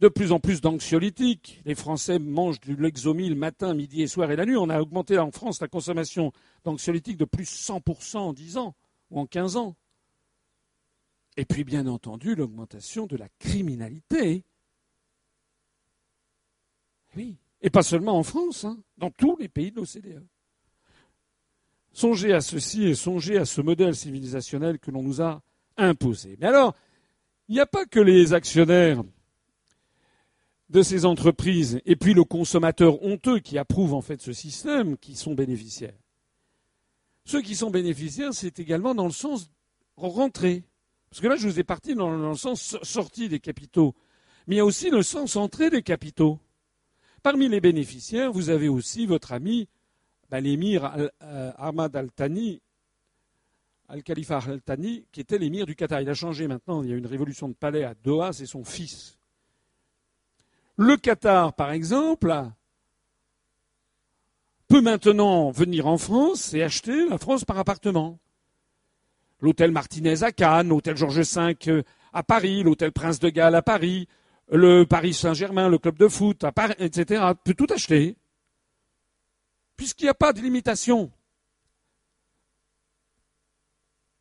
de 0.00 0.08
plus 0.08 0.32
en 0.32 0.40
plus 0.40 0.60
d'anxiolytiques. 0.60 1.60
Les 1.64 1.74
Français 1.74 2.18
mangent 2.18 2.60
du 2.60 2.74
Lexomil 2.74 3.36
matin, 3.36 3.74
midi 3.74 4.02
et 4.02 4.08
soir 4.08 4.30
et 4.30 4.36
la 4.36 4.46
nuit. 4.46 4.56
On 4.56 4.68
a 4.68 4.80
augmenté 4.80 5.18
en 5.18 5.30
France 5.30 5.60
la 5.60 5.68
consommation 5.68 6.32
d'anxiolytiques 6.64 7.18
de 7.18 7.24
plus 7.24 7.44
100% 7.44 8.18
en 8.18 8.32
10 8.32 8.56
ans 8.56 8.74
ou 9.10 9.20
en 9.20 9.26
15 9.26 9.56
ans. 9.56 9.76
Et 11.36 11.44
puis, 11.44 11.64
bien 11.64 11.86
entendu, 11.86 12.34
l'augmentation 12.34 13.06
de 13.06 13.16
la 13.16 13.28
criminalité. 13.38 14.44
Oui. 17.16 17.36
Et 17.60 17.70
pas 17.70 17.82
seulement 17.82 18.18
en 18.18 18.22
France, 18.22 18.64
hein, 18.64 18.82
dans 18.98 19.10
tous 19.10 19.36
les 19.36 19.48
pays 19.48 19.70
de 19.70 19.76
l'OCDE. 19.76 20.26
Songez 21.92 22.32
à 22.32 22.40
ceci 22.40 22.84
et 22.84 22.94
songez 22.94 23.36
à 23.36 23.44
ce 23.44 23.60
modèle 23.60 23.94
civilisationnel 23.94 24.78
que 24.78 24.90
l'on 24.90 25.02
nous 25.02 25.20
a 25.20 25.42
imposé. 25.76 26.36
Mais 26.40 26.46
alors, 26.46 26.74
il 27.48 27.54
n'y 27.54 27.60
a 27.60 27.66
pas 27.66 27.84
que 27.84 28.00
les 28.00 28.32
actionnaires 28.32 29.02
de 30.70 30.82
ces 30.82 31.04
entreprises 31.04 31.80
et 31.84 31.96
puis 31.96 32.14
le 32.14 32.24
consommateur 32.24 33.02
honteux 33.02 33.40
qui 33.40 33.58
approuve 33.58 33.92
en 33.92 34.00
fait 34.00 34.22
ce 34.22 34.32
système 34.32 34.96
qui 34.96 35.16
sont 35.16 35.34
bénéficiaires. 35.34 35.98
Ceux 37.24 37.42
qui 37.42 37.54
sont 37.54 37.70
bénéficiaires, 37.70 38.32
c'est 38.32 38.58
également 38.58 38.94
dans 38.94 39.04
le 39.04 39.12
sens 39.12 39.50
rentrée. 39.96 40.64
Parce 41.10 41.20
que 41.20 41.28
là, 41.28 41.36
je 41.36 41.46
vous 41.46 41.60
ai 41.60 41.64
parti 41.64 41.94
dans 41.94 42.10
le 42.30 42.34
sens 42.36 42.76
sortie 42.82 43.28
des 43.28 43.38
capitaux. 43.38 43.94
Mais 44.46 44.56
il 44.56 44.58
y 44.58 44.60
a 44.60 44.64
aussi 44.64 44.90
le 44.90 45.02
sens 45.02 45.36
entrée 45.36 45.70
des 45.70 45.82
capitaux. 45.82 46.40
Parmi 47.22 47.48
les 47.48 47.60
bénéficiaires, 47.60 48.32
vous 48.32 48.48
avez 48.48 48.68
aussi 48.68 49.06
votre 49.06 49.32
ami 49.32 49.68
l'émir 50.40 50.92
euh, 51.22 51.52
Ahmad 51.58 51.94
al-Thani, 51.94 52.60
al-Khalifa 53.88 54.38
al-Thani, 54.38 55.04
qui 55.12 55.20
était 55.20 55.38
l'émir 55.38 55.66
du 55.66 55.74
Qatar. 55.74 56.00
Il 56.00 56.08
a 56.08 56.14
changé 56.14 56.48
maintenant, 56.48 56.82
il 56.82 56.90
y 56.90 56.92
a 56.92 56.96
une 56.96 57.06
révolution 57.06 57.48
de 57.48 57.54
palais 57.54 57.84
à 57.84 57.94
Doha, 57.94 58.32
c'est 58.32 58.46
son 58.46 58.64
fils. 58.64 59.18
Le 60.76 60.96
Qatar, 60.96 61.52
par 61.52 61.72
exemple, 61.72 62.34
peut 64.68 64.80
maintenant 64.80 65.50
venir 65.50 65.86
en 65.86 65.98
France 65.98 66.54
et 66.54 66.62
acheter 66.62 67.08
la 67.08 67.18
France 67.18 67.44
par 67.44 67.58
appartement. 67.58 68.18
L'hôtel 69.40 69.70
Martinez 69.70 70.22
à 70.22 70.32
Cannes, 70.32 70.68
l'hôtel 70.68 70.96
Georges 70.96 71.20
V 71.20 71.56
euh, 71.68 71.82
à 72.12 72.22
Paris, 72.22 72.62
l'hôtel 72.62 72.92
Prince 72.92 73.18
de 73.18 73.28
Galles 73.28 73.54
à 73.54 73.62
Paris, 73.62 74.08
le 74.50 74.84
Paris 74.84 75.12
Saint-Germain, 75.12 75.68
le 75.68 75.78
club 75.78 75.98
de 75.98 76.08
foot, 76.08 76.44
à 76.44 76.52
Paris, 76.52 76.74
etc. 76.78 77.22
peut 77.44 77.54
tout 77.54 77.66
acheter 77.70 78.16
puisqu'il 79.82 80.04
n'y 80.04 80.10
a 80.10 80.14
pas 80.14 80.32
de 80.32 80.40
limitation. 80.40 81.10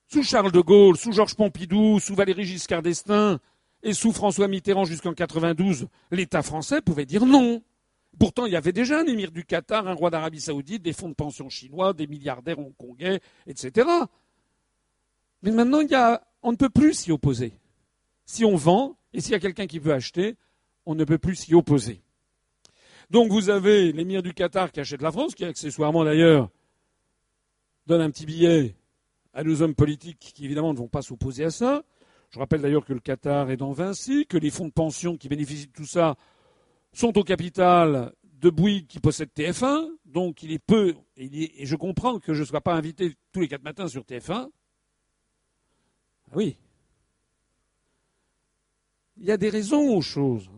Sous 0.08 0.24
Charles 0.24 0.52
de 0.52 0.60
Gaulle, 0.60 0.98
sous 0.98 1.12
Georges 1.12 1.36
Pompidou, 1.36 2.00
sous 2.00 2.16
Valéry 2.16 2.46
Giscard 2.46 2.82
d'Estaing 2.82 3.40
et 3.84 3.94
sous 3.94 4.12
François 4.12 4.48
Mitterrand 4.48 4.86
jusqu'en 4.86 5.14
92, 5.14 5.88
l'État 6.10 6.42
français 6.42 6.82
pouvait 6.82 7.06
dire 7.06 7.28
non. 7.28 7.62
Pourtant, 8.18 8.48
il 8.48 8.54
y 8.54 8.56
avait 8.56 8.72
déjà 8.72 9.02
un 9.02 9.06
émir 9.06 9.32
du 9.32 9.46
Qatar, 9.46 9.88
un 9.88 9.94
roi 9.94 10.10
d'Arabie 10.10 10.42
saoudite, 10.42 10.82
des 10.82 10.94
fonds 10.94 11.10
de 11.10 11.14
pension 11.14 11.48
chinois, 11.48 11.94
des 11.94 12.08
milliardaires 12.08 12.58
hongkongais, 12.58 13.22
etc. 13.46 13.88
Mais 15.44 15.52
maintenant, 15.52 15.82
on 16.42 16.54
ne 16.54 16.58
peut 16.58 16.72
plus 16.72 16.96
s'y 16.96 17.12
opposer. 17.12 17.54
Si 18.26 18.44
on 18.46 18.56
vend, 18.56 18.98
et 19.14 19.22
s'il 19.22 19.34
y 19.34 19.36
a 19.36 19.40
quelqu'un 19.40 19.68
qui 19.68 19.78
veut 19.78 19.94
acheter, 19.94 20.38
on 20.88 20.96
ne 20.96 21.04
peut 21.04 21.20
plus 21.20 21.36
s'y 21.36 21.54
opposer. 21.54 22.02
Donc 23.12 23.30
vous 23.30 23.50
avez 23.50 23.92
l'émir 23.92 24.24
du 24.24 24.34
Qatar 24.34 24.72
qui 24.72 24.80
achète 24.80 25.02
la 25.02 25.12
France, 25.12 25.36
qui 25.36 25.44
accessoirement 25.44 26.06
d'ailleurs 26.06 26.50
donne 27.86 28.00
un 28.00 28.10
petit 28.10 28.26
billet 28.26 28.74
à 29.34 29.44
nos 29.44 29.62
hommes 29.62 29.76
politiques 29.76 30.32
qui 30.34 30.46
évidemment 30.46 30.72
ne 30.72 30.78
vont 30.78 30.88
pas 30.88 31.02
s'opposer 31.02 31.44
à 31.44 31.52
ça. 31.52 31.84
Je 32.30 32.40
rappelle 32.40 32.62
d'ailleurs 32.62 32.86
que 32.86 32.94
le 32.94 33.02
Qatar 33.02 33.52
est 33.52 33.58
dans 33.58 33.74
Vinci, 33.74 34.26
que 34.28 34.38
les 34.38 34.50
fonds 34.50 34.68
de 34.68 34.72
pension 34.72 35.18
qui 35.18 35.28
bénéficient 35.28 35.68
de 35.68 35.74
tout 35.74 35.86
ça 35.86 36.16
sont 36.94 37.18
au 37.18 37.24
capital 37.26 38.14
de 38.24 38.50
Bouygues 38.50 38.88
qui 38.88 39.02
possède 39.02 39.30
TF1, 39.36 39.90
donc 40.06 40.42
il 40.42 40.54
est 40.54 40.60
peu, 40.60 40.96
et, 41.18 41.66
je 41.66 41.76
comprends 41.76 42.18
que 42.18 42.34
je 42.34 42.40
ne 42.40 42.46
sois 42.46 42.62
pas 42.62 42.76
invité 42.76 43.14
tous 43.34 43.42
les 43.42 43.50
quatre 43.50 43.64
matins 43.64 43.90
sur 43.90 44.04
TF1. 44.04 44.48
Ah 44.48 44.50
oui. 46.34 46.56
Il 49.18 49.26
y 49.26 49.32
a 49.32 49.38
des 49.38 49.50
raisons 49.50 49.98
aux 49.98 50.02
choses. 50.02 50.50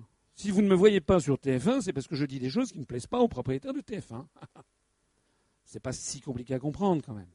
Si 0.44 0.52
vous 0.52 0.62
ne 0.62 0.68
me 0.68 0.76
voyez 0.76 1.00
pas 1.00 1.22
sur 1.22 1.38
TF1, 1.38 1.80
c'est 1.80 1.94
parce 1.94 2.06
que 2.06 2.18
je 2.18 2.26
dis 2.26 2.38
des 2.38 2.50
choses 2.50 2.74
qui 2.74 2.80
ne 2.80 2.84
plaisent 2.84 3.08
pas 3.08 3.20
aux 3.20 3.30
propriétaires 3.30 3.72
de 3.72 3.80
TF1. 3.80 4.26
c'est 5.64 5.80
pas 5.80 5.94
si 5.94 6.20
compliqué 6.20 6.54
à 6.54 6.60
comprendre 6.60 7.02
quand 7.02 7.14
même. 7.14 7.32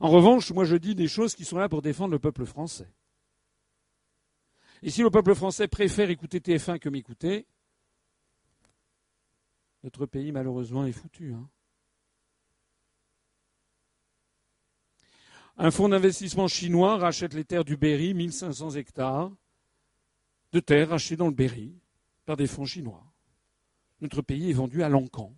En 0.00 0.08
revanche, 0.08 0.50
moi 0.52 0.64
je 0.64 0.76
dis 0.76 0.94
des 0.94 1.06
choses 1.06 1.34
qui 1.34 1.44
sont 1.44 1.58
là 1.58 1.68
pour 1.68 1.82
défendre 1.82 2.12
le 2.12 2.18
peuple 2.18 2.46
français. 2.46 2.90
Et 4.80 4.88
si 4.88 5.02
le 5.02 5.10
peuple 5.10 5.34
français 5.34 5.68
préfère 5.68 6.08
écouter 6.08 6.40
TF1 6.40 6.78
que 6.78 6.88
m'écouter, 6.88 7.46
notre 9.82 10.06
pays 10.06 10.32
malheureusement 10.32 10.86
est 10.86 10.92
foutu. 10.92 11.34
Hein. 11.34 11.46
Un 15.58 15.70
fonds 15.70 15.90
d'investissement 15.90 16.48
chinois 16.48 16.96
rachète 16.96 17.34
les 17.34 17.44
terres 17.44 17.66
du 17.66 17.76
Berry, 17.76 18.14
1500 18.14 18.76
hectares 18.76 19.30
de 20.52 20.60
terres 20.60 20.88
rachetées 20.88 21.16
dans 21.16 21.26
le 21.26 21.34
Berry 21.34 21.78
par 22.28 22.36
des 22.36 22.46
fonds 22.46 22.66
chinois. 22.66 23.02
Notre 24.02 24.20
pays 24.20 24.50
est 24.50 24.52
vendu 24.52 24.82
à 24.82 24.90
l'encan. 24.90 25.32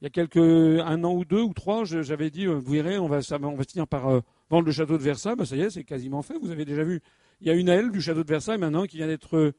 Il 0.00 0.04
y 0.04 0.06
a 0.08 0.10
quelques 0.10 0.36
un 0.36 1.04
an 1.04 1.14
ou 1.14 1.24
deux 1.24 1.42
ou 1.42 1.54
trois, 1.54 1.84
j'avais 1.84 2.28
dit, 2.28 2.46
euh, 2.46 2.54
vous 2.54 2.72
verrez, 2.72 2.98
on 2.98 3.06
va, 3.06 3.20
va 3.20 3.64
finir 3.64 3.86
par 3.86 4.08
euh, 4.08 4.20
vendre 4.50 4.66
le 4.66 4.72
château 4.72 4.98
de 4.98 5.02
Versailles. 5.04 5.36
Ben, 5.36 5.44
ça 5.44 5.54
y 5.54 5.60
est, 5.60 5.70
c'est 5.70 5.84
quasiment 5.84 6.22
fait. 6.22 6.36
Vous 6.40 6.50
avez 6.50 6.64
déjà 6.64 6.82
vu. 6.82 7.00
Il 7.40 7.46
y 7.46 7.50
a 7.50 7.54
une 7.54 7.68
aile 7.68 7.92
du 7.92 8.00
château 8.00 8.24
de 8.24 8.28
Versailles 8.28 8.58
maintenant 8.58 8.86
qui 8.86 8.96
vient 8.96 9.06
d'être 9.06 9.54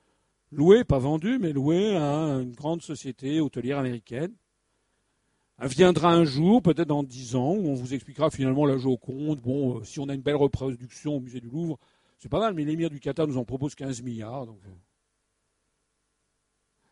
louée, 0.52 0.84
pas 0.84 1.00
vendue, 1.00 1.40
mais 1.40 1.54
louée 1.54 1.96
à 1.96 2.42
une 2.42 2.52
grande 2.52 2.82
société 2.82 3.40
hôtelière 3.40 3.80
américaine. 3.80 4.34
Elle 5.60 5.70
viendra 5.70 6.12
un 6.12 6.26
jour, 6.26 6.62
peut-être 6.62 6.90
dans 6.90 7.04
dix 7.04 7.38
ans, 7.38 7.54
où 7.54 7.70
on 7.70 7.74
vous 7.74 7.94
expliquera 7.94 8.30
finalement 8.32 8.66
la 8.66 8.76
Joconde. 8.76 9.40
Bon, 9.40 9.78
euh, 9.78 9.84
si 9.86 10.02
on 10.02 10.10
a 10.10 10.14
une 10.14 10.22
belle 10.22 10.36
reproduction 10.36 11.16
au 11.16 11.20
musée 11.22 11.40
du 11.40 11.48
Louvre, 11.48 11.80
c'est 12.18 12.30
pas 12.30 12.40
mal, 12.40 12.54
mais 12.54 12.66
l'émir 12.66 12.90
du 12.90 13.00
Qatar 13.00 13.28
nous 13.28 13.38
en 13.38 13.46
propose 13.46 13.76
15 13.76 14.02
milliards. 14.02 14.46
Donc, 14.46 14.60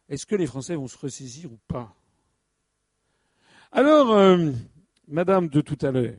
est-ce 0.09 0.25
que 0.25 0.35
les 0.35 0.47
Français 0.47 0.75
vont 0.75 0.87
se 0.87 0.97
ressaisir 0.97 1.51
ou 1.51 1.59
pas? 1.67 1.93
Alors, 3.71 4.11
euh, 4.11 4.51
Madame 5.07 5.49
de 5.49 5.61
tout 5.61 5.77
à 5.81 5.91
l'heure, 5.91 6.15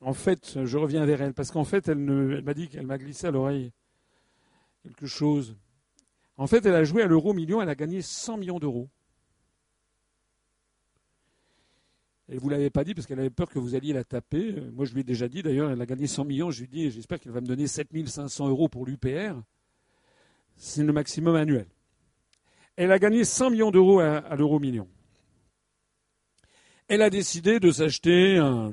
en 0.00 0.12
fait, 0.12 0.64
je 0.64 0.78
reviens 0.78 1.04
vers 1.06 1.22
elle, 1.22 1.34
parce 1.34 1.50
qu'en 1.50 1.64
fait, 1.64 1.88
elle, 1.88 1.98
m'a 1.98 2.54
dit 2.54 2.68
qu'elle 2.68 2.86
m'a 2.86 2.98
glissé 2.98 3.26
à 3.26 3.30
l'oreille 3.30 3.72
quelque 4.82 5.06
chose. 5.06 5.56
En 6.36 6.46
fait, 6.46 6.64
elle 6.66 6.74
a 6.74 6.84
joué 6.84 7.02
à 7.02 7.06
l'euro 7.06 7.32
million, 7.32 7.62
elle 7.62 7.68
a 7.68 7.74
gagné 7.74 8.02
100 8.02 8.36
millions 8.36 8.58
d'euros. 8.58 8.88
Elle 12.28 12.36
ne 12.36 12.40
vous 12.40 12.48
l'avait 12.48 12.70
pas 12.70 12.84
dit 12.84 12.94
parce 12.94 13.06
qu'elle 13.06 13.20
avait 13.20 13.30
peur 13.30 13.48
que 13.48 13.58
vous 13.58 13.74
alliez 13.74 13.92
la 13.92 14.04
taper. 14.04 14.54
Euh, 14.56 14.70
moi, 14.72 14.84
je 14.84 14.92
lui 14.94 15.00
ai 15.00 15.04
déjà 15.04 15.28
dit, 15.28 15.42
d'ailleurs, 15.42 15.70
elle 15.70 15.80
a 15.80 15.86
gagné 15.86 16.06
100 16.06 16.24
millions. 16.24 16.50
Je 16.50 16.60
lui 16.60 16.64
ai 16.64 16.68
dit, 16.68 16.90
j'espère 16.90 17.20
qu'elle 17.20 17.32
va 17.32 17.40
me 17.40 17.46
donner 17.46 17.66
7500 17.66 18.48
euros 18.48 18.68
pour 18.68 18.84
l'UPR. 18.84 19.40
C'est 20.56 20.82
le 20.82 20.92
maximum 20.92 21.36
annuel. 21.36 21.66
Elle 22.76 22.92
a 22.92 22.98
gagné 22.98 23.24
100 23.24 23.50
millions 23.50 23.70
d'euros 23.70 24.00
à, 24.00 24.36
l'euro 24.36 24.58
million. 24.58 24.86
Elle 26.88 27.00
a 27.00 27.08
décidé 27.08 27.58
de 27.58 27.70
s'acheter 27.70 28.36
un, 28.36 28.72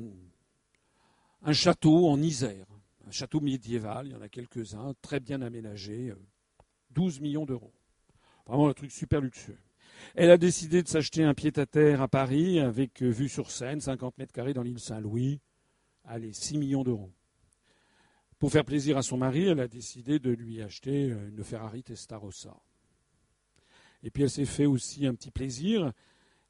château 1.52 2.08
en 2.08 2.20
Isère, 2.20 2.66
un 3.06 3.10
château 3.10 3.40
médiéval, 3.40 4.06
il 4.06 4.12
y 4.12 4.14
en 4.14 4.20
a 4.20 4.28
quelques-uns, 4.28 4.92
très 5.00 5.20
bien 5.20 5.40
aménagé, 5.40 6.12
12 6.90 7.16
euh, 7.18 7.22
millions 7.22 7.46
d'euros. 7.46 7.72
Vraiment 8.46 8.68
un 8.68 8.74
truc 8.74 8.92
super 8.92 9.22
luxueux. 9.22 9.58
Elle 10.14 10.30
a 10.30 10.36
décidé 10.36 10.82
de 10.82 10.88
s'acheter 10.88 11.24
un 11.24 11.32
pied-à-terre 11.32 12.02
à 12.02 12.08
Paris 12.08 12.60
avec 12.60 13.02
euh, 13.02 13.08
vue 13.08 13.30
sur 13.30 13.50
Seine, 13.50 13.80
50 13.80 14.18
mètres 14.18 14.32
carrés 14.32 14.52
dans 14.52 14.62
l'île 14.62 14.80
Saint-Louis. 14.80 15.40
Allez, 16.04 16.34
6 16.34 16.58
millions 16.58 16.84
d'euros. 16.84 17.10
Pour 18.38 18.52
faire 18.52 18.66
plaisir 18.66 18.98
à 18.98 19.02
son 19.02 19.16
mari, 19.16 19.46
elle 19.46 19.60
a 19.60 19.68
décidé 19.68 20.18
de 20.18 20.30
lui 20.30 20.60
acheter 20.60 21.10
euh, 21.10 21.30
une 21.30 21.42
Ferrari 21.42 21.82
Testarossa. 21.82 22.54
Et 24.04 24.10
puis 24.10 24.22
elle 24.22 24.30
s'est 24.30 24.44
fait 24.44 24.66
aussi 24.66 25.06
un 25.06 25.14
petit 25.14 25.30
plaisir. 25.30 25.90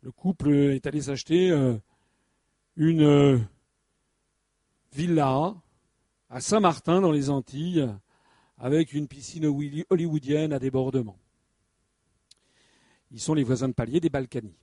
Le 0.02 0.10
couple 0.10 0.52
est 0.52 0.86
allé 0.86 1.00
s'acheter 1.00 1.50
euh, 1.50 1.78
une 2.76 3.46
villa 4.92 5.54
à 6.28 6.40
Saint-Martin 6.40 7.00
dans 7.00 7.12
les 7.12 7.30
Antilles 7.30 7.88
avec 8.58 8.92
une 8.92 9.06
piscine 9.06 9.46
hollywoodienne 9.88 10.52
à 10.52 10.58
débordement. 10.58 11.16
Ils 13.12 13.20
sont 13.20 13.34
les 13.34 13.44
voisins 13.44 13.68
de 13.68 13.74
palier 13.74 14.00
des 14.00 14.10
Balkany. 14.10 14.56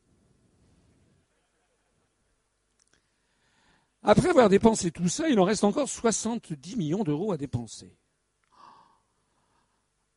Après 4.03 4.29
avoir 4.29 4.49
dépensé 4.49 4.91
tout 4.91 5.07
ça, 5.07 5.29
il 5.29 5.39
en 5.39 5.45
reste 5.45 5.63
encore 5.63 5.87
70 5.87 6.75
millions 6.75 7.03
d'euros 7.03 7.31
à 7.31 7.37
dépenser. 7.37 7.95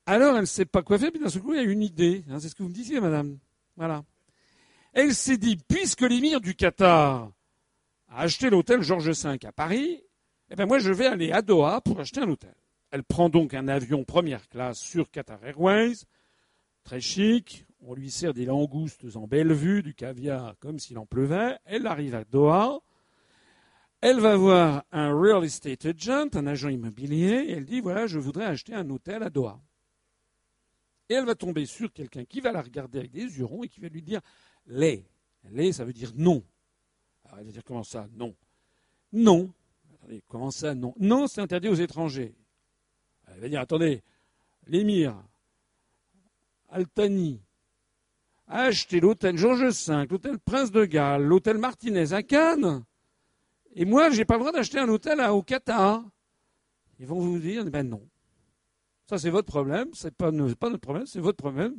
Alors, 0.06 0.34
elle 0.34 0.42
ne 0.42 0.46
sait 0.46 0.66
pas 0.66 0.82
quoi 0.82 0.98
faire, 0.98 1.10
puis 1.10 1.20
d'un 1.20 1.28
seul 1.28 1.42
coup, 1.42 1.54
il 1.54 1.56
y 1.56 1.60
a 1.60 1.62
une 1.62 1.82
idée. 1.82 2.24
Hein, 2.28 2.38
c'est 2.38 2.48
ce 2.48 2.54
que 2.54 2.62
vous 2.62 2.68
me 2.68 2.74
disiez, 2.74 3.00
madame. 3.00 3.38
Voilà. 3.76 4.04
Elle 4.92 5.14
s'est 5.14 5.38
dit, 5.38 5.56
puisque 5.56 6.02
l'émir 6.02 6.40
du 6.40 6.54
Qatar 6.54 7.32
a 8.08 8.20
acheté 8.20 8.50
l'hôtel 8.50 8.82
Georges 8.82 9.10
V 9.10 9.38
à 9.44 9.52
Paris, 9.52 10.02
eh 10.50 10.56
bien 10.56 10.66
moi, 10.66 10.78
je 10.78 10.92
vais 10.92 11.06
aller 11.06 11.32
à 11.32 11.42
Doha 11.42 11.80
pour 11.80 12.00
acheter 12.00 12.20
un 12.20 12.28
hôtel. 12.28 12.54
Elle 12.90 13.02
prend 13.02 13.28
donc 13.28 13.54
un 13.54 13.66
avion 13.66 14.04
première 14.04 14.48
classe 14.48 14.78
sur 14.78 15.10
Qatar 15.10 15.44
Airways, 15.44 16.04
très 16.84 17.00
chic, 17.00 17.66
on 17.80 17.94
lui 17.94 18.10
sert 18.10 18.32
des 18.32 18.44
langoustes 18.44 19.04
en 19.16 19.26
belle 19.26 19.52
vue, 19.52 19.82
du 19.82 19.94
caviar 19.94 20.54
comme 20.60 20.78
s'il 20.78 20.98
en 20.98 21.06
pleuvait. 21.06 21.58
Elle 21.64 21.86
arrive 21.86 22.14
à 22.14 22.24
Doha. 22.24 22.80
Elle 24.00 24.20
va 24.20 24.36
voir 24.36 24.84
un 24.92 25.12
real 25.18 25.44
estate 25.44 25.86
agent, 25.86 26.28
un 26.34 26.46
agent 26.46 26.68
immobilier, 26.68 27.44
et 27.46 27.52
elle 27.52 27.64
dit 27.64 27.80
voilà, 27.80 28.06
je 28.06 28.18
voudrais 28.18 28.44
acheter 28.44 28.74
un 28.74 28.88
hôtel 28.90 29.22
à 29.22 29.30
Doha. 29.30 29.60
Et 31.08 31.14
elle 31.14 31.26
va 31.26 31.34
tomber 31.34 31.66
sur 31.66 31.92
quelqu'un 31.92 32.24
qui 32.24 32.40
va 32.40 32.52
la 32.52 32.62
regarder 32.62 33.00
avec 33.00 33.12
des 33.12 33.22
yeux 33.22 33.44
ronds 33.44 33.62
et 33.62 33.68
qui 33.68 33.80
va 33.80 33.88
lui 33.88 34.02
dire 34.02 34.20
les. 34.66 35.04
Les, 35.50 35.72
ça 35.72 35.84
veut 35.84 35.92
dire 35.92 36.12
non. 36.14 36.42
Alors 37.24 37.38
elle 37.38 37.46
va 37.46 37.52
dire 37.52 37.64
comment 37.64 37.84
ça 37.84 38.08
Non. 38.12 38.34
Non. 39.12 39.52
Comment 40.28 40.50
ça 40.50 40.74
Non. 40.74 40.94
Non, 40.98 41.26
c'est 41.26 41.40
interdit 41.40 41.68
aux 41.68 41.74
étrangers. 41.74 42.34
Elle 43.26 43.40
va 43.40 43.48
dire 43.48 43.60
attendez, 43.60 44.02
l'émir, 44.66 45.14
Altani, 46.70 47.40
a 48.46 48.64
acheté 48.64 49.00
l'hôtel 49.00 49.36
Georges 49.36 49.88
V, 49.88 50.06
l'hôtel 50.10 50.38
Prince 50.38 50.70
de 50.70 50.84
Galles, 50.84 51.22
l'hôtel 51.22 51.58
Martinez 51.58 52.12
à 52.12 52.22
Cannes. 52.22 52.84
Et 53.74 53.84
moi, 53.84 54.10
je 54.10 54.18
n'ai 54.18 54.24
pas 54.24 54.34
le 54.34 54.40
droit 54.40 54.52
d'acheter 54.52 54.78
un 54.78 54.88
hôtel 54.88 55.20
à, 55.20 55.34
au 55.34 55.42
Qatar. 55.42 56.04
Ils 56.98 57.06
vont 57.06 57.20
vous 57.20 57.38
dire, 57.38 57.64
ben 57.64 57.88
non. 57.88 58.06
Ça, 59.06 59.18
c'est 59.18 59.30
votre 59.30 59.46
problème. 59.46 59.88
Ce 59.92 60.06
n'est 60.06 60.10
pas, 60.10 60.30
pas 60.30 60.70
notre 60.70 60.80
problème, 60.80 61.06
c'est 61.06 61.20
votre 61.20 61.36
problème. 61.36 61.74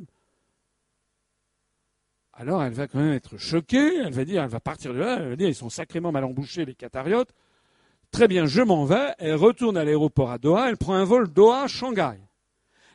Alors, 2.32 2.62
elle 2.62 2.72
va 2.72 2.86
quand 2.86 2.98
même 2.98 3.14
être 3.14 3.38
choquée. 3.38 3.96
Elle 3.96 4.12
va 4.12 4.24
dire, 4.24 4.42
elle 4.42 4.50
va 4.50 4.60
partir 4.60 4.92
de 4.92 4.98
là. 4.98 5.18
Elle 5.20 5.30
va 5.30 5.36
dire, 5.36 5.48
ils 5.48 5.54
sont 5.54 5.70
sacrément 5.70 6.12
mal 6.12 6.24
embouchés, 6.24 6.64
les 6.64 6.74
Qatariotes. 6.74 7.32
Très 8.10 8.28
bien, 8.28 8.46
je 8.46 8.62
m'en 8.62 8.84
vais. 8.84 9.14
Elle 9.18 9.34
retourne 9.34 9.76
à 9.76 9.84
l'aéroport 9.84 10.30
à 10.30 10.38
Doha. 10.38 10.68
Elle 10.68 10.76
prend 10.76 10.94
un 10.94 11.04
vol 11.04 11.28
Doha-Shanghai. 11.28 12.18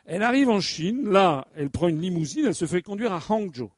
Elle 0.04 0.22
arrive 0.22 0.48
en 0.50 0.60
Chine, 0.60 1.08
là, 1.08 1.46
elle 1.54 1.70
prend 1.70 1.88
une 1.88 2.00
limousine, 2.00 2.46
elle 2.46 2.54
se 2.54 2.66
fait 2.66 2.82
conduire 2.82 3.12
à 3.12 3.20
Hangzhou, 3.28 3.70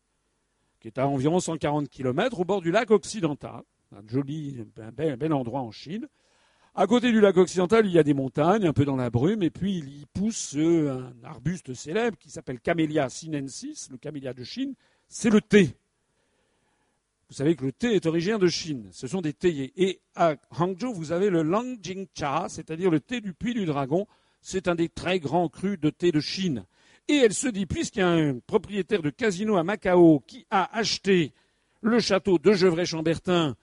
qui 0.80 0.88
est 0.88 0.98
à 0.98 1.06
environ 1.06 1.38
140 1.38 1.88
km 1.88 2.40
au 2.40 2.44
bord 2.44 2.62
du 2.62 2.70
lac 2.70 2.90
occidental, 2.90 3.62
un 3.94 4.06
joli, 4.06 4.64
un 4.78 5.16
bel, 5.16 5.32
endroit 5.32 5.60
en 5.60 5.70
Chine. 5.70 6.08
À 6.76 6.88
côté 6.88 7.12
du 7.12 7.20
lac 7.20 7.36
occidental, 7.36 7.86
il 7.86 7.92
y 7.92 8.00
a 8.00 8.02
des 8.02 8.14
montagnes, 8.14 8.66
un 8.66 8.72
peu 8.72 8.84
dans 8.84 8.96
la 8.96 9.08
brume, 9.08 9.44
et 9.44 9.50
puis 9.50 9.78
il 9.78 10.00
y 10.00 10.06
pousse 10.06 10.56
euh, 10.56 10.90
un 10.90 11.24
arbuste 11.24 11.72
célèbre 11.72 12.18
qui 12.18 12.30
s'appelle 12.30 12.58
Camellia 12.58 13.08
sinensis, 13.08 13.88
le 13.92 13.96
camélia 13.96 14.34
de 14.34 14.42
Chine, 14.42 14.74
c'est 15.06 15.30
le 15.30 15.40
thé. 15.40 15.76
Vous 17.28 17.36
savez 17.36 17.54
que 17.54 17.64
le 17.64 17.70
thé 17.70 17.94
est 17.94 18.06
originaire 18.06 18.40
de 18.40 18.48
Chine. 18.48 18.88
Ce 18.90 19.06
sont 19.06 19.20
des 19.20 19.32
théiers. 19.32 19.72
Et 19.76 20.00
à 20.16 20.34
Hangzhou, 20.50 20.92
vous 20.92 21.12
avez 21.12 21.30
le 21.30 21.42
Langjingcha, 21.42 22.46
c'est-à-dire 22.48 22.90
le 22.90 22.98
thé 22.98 23.20
du 23.20 23.34
puits 23.34 23.54
du 23.54 23.66
dragon, 23.66 24.08
c'est 24.40 24.66
un 24.66 24.74
des 24.74 24.88
très 24.88 25.20
grands 25.20 25.48
crus 25.48 25.78
de 25.78 25.90
thé 25.90 26.10
de 26.10 26.18
Chine. 26.18 26.66
Et 27.06 27.14
elle 27.14 27.34
se 27.34 27.46
dit, 27.46 27.66
puisqu'il 27.66 28.00
y 28.00 28.02
a 28.02 28.08
un 28.08 28.40
propriétaire 28.40 29.02
de 29.02 29.10
casino 29.10 29.56
à 29.56 29.62
Macao 29.62 30.24
qui 30.26 30.44
a 30.50 30.76
acheté 30.76 31.34
le 31.82 32.00
château 32.00 32.38
de 32.38 32.52
Gevrey-Chambertin 32.52 33.54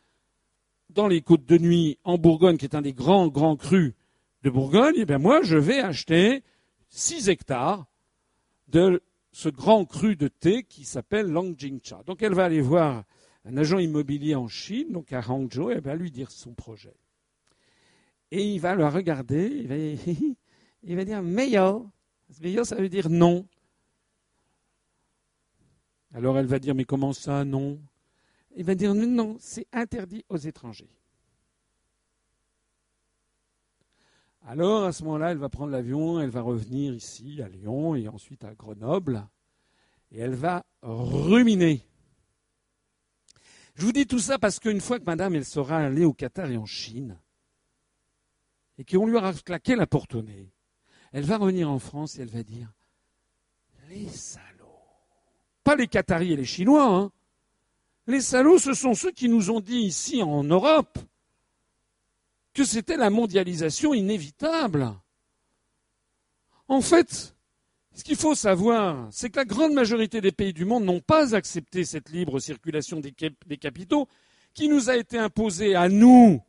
dans 0.93 1.07
les 1.07 1.21
côtes 1.21 1.45
de 1.45 1.57
nuit 1.57 1.97
en 2.03 2.17
Bourgogne, 2.17 2.57
qui 2.57 2.65
est 2.65 2.75
un 2.75 2.81
des 2.81 2.93
grands, 2.93 3.27
grands 3.27 3.55
crus 3.55 3.93
de 4.43 4.49
Bourgogne, 4.49 4.95
eh 4.97 5.05
bien 5.05 5.17
moi, 5.17 5.41
je 5.41 5.57
vais 5.57 5.79
acheter 5.79 6.43
6 6.89 7.29
hectares 7.29 7.85
de 8.67 9.01
ce 9.31 9.49
grand 9.49 9.85
cru 9.85 10.15
de 10.15 10.27
thé 10.27 10.63
qui 10.63 10.83
s'appelle 10.83 11.27
Longjingcha. 11.27 12.03
Donc 12.05 12.21
elle 12.21 12.33
va 12.33 12.45
aller 12.45 12.61
voir 12.61 13.03
un 13.45 13.57
agent 13.57 13.79
immobilier 13.79 14.35
en 14.35 14.47
Chine, 14.47 14.91
donc 14.91 15.13
à 15.13 15.21
Hangzhou, 15.21 15.71
et 15.71 15.75
elle 15.75 15.81
va 15.81 15.95
lui 15.95 16.11
dire 16.11 16.31
son 16.31 16.53
projet. 16.53 16.93
Et 18.31 18.53
il 18.53 18.59
va 18.59 18.75
le 18.75 18.85
regarder, 18.87 19.47
il 19.47 19.67
va 19.67 19.75
il 20.83 20.95
va 20.95 21.05
dire 21.05 21.21
meilleur. 21.21 21.83
Meilleur, 22.41 22.65
ça 22.65 22.75
veut 22.75 22.89
dire 22.89 23.09
non. 23.09 23.45
Alors 26.13 26.37
elle 26.37 26.45
va 26.45 26.59
dire, 26.59 26.75
mais 26.75 26.85
comment 26.85 27.13
ça, 27.13 27.45
non? 27.45 27.79
Il 28.55 28.65
va 28.65 28.75
dire, 28.75 28.93
non, 28.93 29.37
c'est 29.39 29.67
interdit 29.71 30.25
aux 30.29 30.37
étrangers. 30.37 30.89
Alors 34.45 34.85
à 34.85 34.91
ce 34.91 35.03
moment-là, 35.03 35.31
elle 35.31 35.37
va 35.37 35.49
prendre 35.49 35.71
l'avion, 35.71 36.19
elle 36.19 36.29
va 36.29 36.41
revenir 36.41 36.93
ici 36.93 37.41
à 37.41 37.47
Lyon 37.47 37.95
et 37.95 38.07
ensuite 38.07 38.43
à 38.43 38.53
Grenoble, 38.55 39.27
et 40.11 40.19
elle 40.19 40.33
va 40.33 40.65
ruminer. 40.81 41.85
Je 43.75 43.85
vous 43.85 43.91
dis 43.91 44.07
tout 44.07 44.19
ça 44.19 44.39
parce 44.39 44.59
qu'une 44.59 44.81
fois 44.81 44.99
que 44.99 45.05
madame, 45.05 45.35
elle 45.35 45.45
sera 45.45 45.77
allée 45.77 46.05
au 46.05 46.13
Qatar 46.13 46.49
et 46.49 46.57
en 46.57 46.65
Chine, 46.65 47.19
et 48.77 48.83
qu'on 48.83 49.05
lui 49.05 49.15
aura 49.15 49.33
claqué 49.33 49.75
la 49.75 49.85
porte 49.85 50.15
au 50.15 50.23
nez, 50.23 50.51
elle 51.11 51.23
va 51.23 51.37
revenir 51.37 51.69
en 51.69 51.79
France 51.79 52.17
et 52.17 52.23
elle 52.23 52.29
va 52.29 52.43
dire 52.43 52.73
Les 53.89 54.07
salauds. 54.07 54.47
Pas 55.63 55.75
les 55.75 55.87
Qataris 55.87 56.33
et 56.33 56.35
les 56.35 56.45
Chinois, 56.45 56.87
hein. 56.87 57.11
Les 58.11 58.19
salauds, 58.19 58.59
ce 58.59 58.73
sont 58.73 58.93
ceux 58.93 59.11
qui 59.11 59.29
nous 59.29 59.51
ont 59.51 59.61
dit 59.61 59.79
ici 59.79 60.21
en 60.21 60.43
Europe 60.43 60.99
que 62.53 62.65
c'était 62.65 62.97
la 62.97 63.09
mondialisation 63.09 63.93
inévitable. 63.93 64.93
En 66.67 66.81
fait, 66.81 67.33
ce 67.95 68.03
qu'il 68.03 68.17
faut 68.17 68.35
savoir, 68.35 69.07
c'est 69.11 69.29
que 69.29 69.37
la 69.37 69.45
grande 69.45 69.71
majorité 69.71 70.19
des 70.19 70.33
pays 70.33 70.51
du 70.51 70.65
monde 70.65 70.83
n'ont 70.83 70.99
pas 70.99 71.35
accepté 71.35 71.85
cette 71.85 72.09
libre 72.09 72.39
circulation 72.39 72.99
des, 72.99 73.13
capitaux 73.57 74.09
qui 74.53 74.67
nous 74.67 74.89
a 74.89 74.97
été 74.97 75.17
imposée 75.17 75.75
à 75.75 75.87
nous 75.87 76.43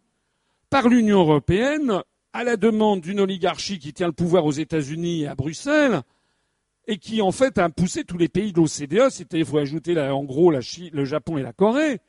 par 0.69 0.89
l'Union 0.89 1.21
européenne 1.21 2.03
à 2.33 2.43
la 2.43 2.57
demande 2.57 3.03
d'une 3.03 3.21
oligarchie 3.21 3.79
qui 3.79 3.93
tient 3.93 4.09
le 4.09 4.13
pouvoir 4.13 4.47
aux 4.47 4.51
États-Unis 4.51 5.23
et 5.23 5.29
à 5.29 5.37
Bruxelles, 5.37 6.03
et 6.87 6.99
qui 6.99 7.23
en 7.23 7.33
fait 7.33 7.59
a 7.59 7.69
poussé 7.69 8.05
tous 8.05 8.19
les 8.19 8.29
pays 8.29 8.53
de 8.53 8.59
l'OCDE, 8.59 9.13
il 9.33 9.45
faut 9.45 9.59
ajouter 9.59 9.99
en 9.99 10.25
gros 10.25 10.51
le 10.51 11.05
Japon 11.05 11.39
et 11.39 11.43
la 11.43 11.53
Corée. 11.53 12.01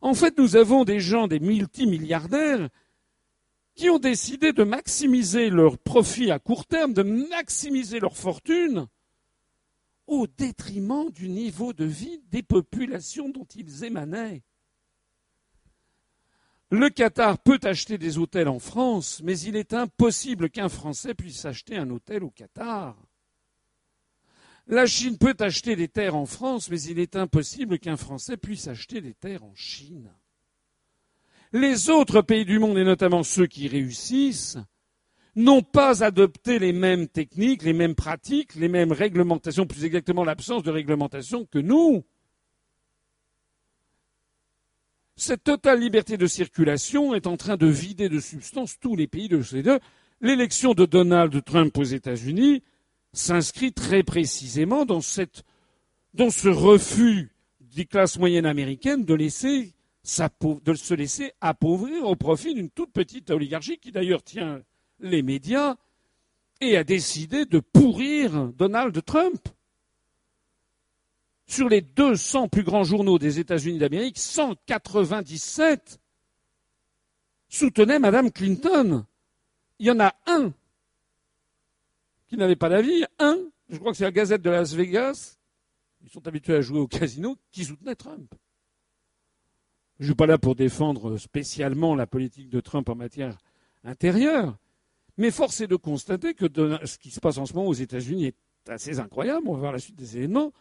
En 0.00 0.14
fait, 0.14 0.36
nous 0.38 0.56
avons 0.56 0.84
des 0.84 1.00
gens, 1.00 1.28
des 1.28 1.40
multimilliardaires, 1.40 2.68
qui 3.74 3.90
ont 3.90 3.98
décidé 3.98 4.52
de 4.52 4.62
maximiser 4.62 5.50
leurs 5.50 5.78
profits 5.78 6.30
à 6.30 6.38
court 6.38 6.66
terme, 6.66 6.92
de 6.92 7.02
maximiser 7.02 8.00
leur 8.00 8.16
fortune, 8.16 8.86
au 10.06 10.26
détriment 10.26 11.10
du 11.10 11.28
niveau 11.28 11.72
de 11.72 11.84
vie 11.84 12.20
des 12.30 12.42
populations 12.42 13.30
dont 13.30 13.46
ils 13.56 13.84
émanaient. 13.84 14.42
Le 16.70 16.90
Qatar 16.90 17.38
peut 17.38 17.60
acheter 17.62 17.98
des 17.98 18.18
hôtels 18.18 18.48
en 18.48 18.58
France, 18.58 19.22
mais 19.24 19.38
il 19.38 19.56
est 19.56 19.74
impossible 19.74 20.50
qu'un 20.50 20.68
Français 20.68 21.14
puisse 21.14 21.44
acheter 21.44 21.76
un 21.76 21.88
hôtel 21.90 22.24
au 22.24 22.30
Qatar. 22.30 22.96
La 24.66 24.86
Chine 24.86 25.18
peut 25.18 25.36
acheter 25.40 25.76
des 25.76 25.88
terres 25.88 26.16
en 26.16 26.26
France, 26.26 26.70
mais 26.70 26.80
il 26.82 26.98
est 26.98 27.16
impossible 27.16 27.78
qu'un 27.78 27.96
Français 27.96 28.36
puisse 28.36 28.66
acheter 28.66 29.00
des 29.00 29.14
terres 29.14 29.44
en 29.44 29.54
Chine. 29.54 30.10
Les 31.52 31.90
autres 31.90 32.22
pays 32.22 32.44
du 32.44 32.58
monde, 32.58 32.78
et 32.78 32.84
notamment 32.84 33.22
ceux 33.22 33.46
qui 33.46 33.68
réussissent, 33.68 34.58
n'ont 35.36 35.62
pas 35.62 36.02
adopté 36.02 36.58
les 36.58 36.72
mêmes 36.72 37.08
techniques, 37.08 37.62
les 37.62 37.72
mêmes 37.72 37.94
pratiques, 37.94 38.54
les 38.54 38.68
mêmes 38.68 38.92
réglementations, 38.92 39.66
plus 39.66 39.84
exactement 39.84 40.24
l'absence 40.24 40.62
de 40.62 40.70
réglementation 40.70 41.44
que 41.44 41.58
nous. 41.58 42.04
Cette 45.16 45.44
totale 45.44 45.80
liberté 45.80 46.16
de 46.16 46.26
circulation 46.26 47.14
est 47.14 47.26
en 47.26 47.36
train 47.36 47.56
de 47.56 47.66
vider 47.66 48.08
de 48.08 48.18
substance 48.18 48.78
tous 48.80 48.96
les 48.96 49.06
pays 49.06 49.28
de 49.28 49.36
l'OCDE. 49.36 49.80
L'élection 50.20 50.74
de 50.74 50.86
Donald 50.86 51.44
Trump 51.44 51.76
aux 51.76 51.84
États-Unis, 51.84 52.62
s'inscrit 53.14 53.72
très 53.72 54.02
précisément 54.02 54.84
dans, 54.84 55.00
ce 55.00 56.48
refus 56.48 57.30
des 57.60 57.86
classes 57.86 58.18
moyennes 58.18 58.46
américaines 58.46 59.04
de, 59.04 59.16
de 59.16 60.74
se 60.74 60.94
laisser 60.94 61.32
appauvrir 61.40 62.04
au 62.04 62.16
profit 62.16 62.54
d'une 62.54 62.70
toute 62.70 62.92
petite 62.92 63.30
oligarchie 63.30 63.78
qui 63.78 63.92
d'ailleurs 63.92 64.22
tient 64.22 64.62
les 65.00 65.22
médias 65.22 65.76
et 66.60 66.76
a 66.76 66.84
décidé 66.84 67.46
de 67.46 67.60
pourrir 67.60 68.52
Donald 68.52 69.04
Trump. 69.04 69.48
Sur 71.46 71.68
les 71.68 71.82
200 71.82 72.48
plus 72.48 72.62
grands 72.62 72.84
journaux 72.84 73.18
des 73.18 73.38
États-Unis 73.38 73.78
d'Amérique, 73.78 74.18
197 74.18 76.00
soutenaient 77.48 77.98
Mme 77.98 78.32
Clinton. 78.32 79.04
Il 79.78 79.86
y 79.86 79.90
en 79.90 80.00
a 80.00 80.14
un 80.26 80.52
qui 82.34 82.40
n'avait 82.40 82.56
pas 82.56 82.68
d'avis, 82.68 83.04
un, 83.18 83.38
je 83.68 83.78
crois 83.78 83.92
que 83.92 83.98
c'est 83.98 84.04
la 84.04 84.12
Gazette 84.12 84.42
de 84.42 84.50
Las 84.50 84.74
Vegas, 84.74 85.38
ils 86.02 86.10
sont 86.10 86.26
habitués 86.26 86.56
à 86.56 86.60
jouer 86.60 86.80
au 86.80 86.86
casino, 86.86 87.36
qui 87.50 87.64
soutenait 87.64 87.94
Trump. 87.94 88.34
Je 89.98 90.04
ne 90.04 90.08
suis 90.08 90.14
pas 90.14 90.26
là 90.26 90.38
pour 90.38 90.54
défendre 90.54 91.16
spécialement 91.16 91.94
la 91.94 92.06
politique 92.06 92.50
de 92.50 92.60
Trump 92.60 92.88
en 92.88 92.96
matière 92.96 93.38
intérieure, 93.84 94.58
mais 95.16 95.30
force 95.30 95.60
est 95.60 95.66
de 95.66 95.76
constater 95.76 96.34
que 96.34 96.46
ce 96.84 96.98
qui 96.98 97.10
se 97.10 97.20
passe 97.20 97.38
en 97.38 97.46
ce 97.46 97.54
moment 97.54 97.68
aux 97.68 97.74
États-Unis 97.74 98.26
est 98.26 98.36
assez 98.68 98.98
incroyable. 98.98 99.46
On 99.46 99.54
va 99.54 99.60
voir 99.60 99.72
la 99.72 99.78
suite 99.78 99.96
des 99.96 100.16
événements. 100.16 100.52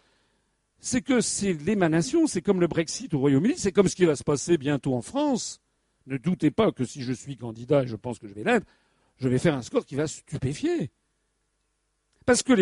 C'est 0.80 1.02
que 1.02 1.22
c'est 1.22 1.54
l'émanation, 1.54 2.28
c'est 2.28 2.42
comme 2.42 2.60
le 2.60 2.68
Brexit 2.68 3.14
au 3.14 3.20
Royaume-Uni, 3.20 3.56
c'est 3.58 3.72
comme 3.72 3.88
ce 3.88 3.96
qui 3.96 4.06
va 4.06 4.16
se 4.16 4.24
passer 4.24 4.58
bientôt 4.58 4.94
en 4.94 5.02
France. 5.02 5.62
Ne 6.06 6.18
doutez 6.18 6.52
pas 6.52 6.72
que 6.72 6.84
si 6.84 7.02
je 7.02 7.14
suis 7.14 7.38
candidat, 7.38 7.84
et 7.84 7.88
je 7.88 7.96
pense 7.96 8.20
que 8.20 8.28
je 8.28 8.34
vais 8.34 8.44
l'être, 8.44 8.68
je 9.18 9.30
vais 9.30 9.40
faire 9.40 9.56
un 9.56 9.62
score 9.62 9.86
qui 9.86 9.96
va 9.96 10.08
stupéfier. 10.08 10.92
Parce 12.26 12.44
que 12.44 12.54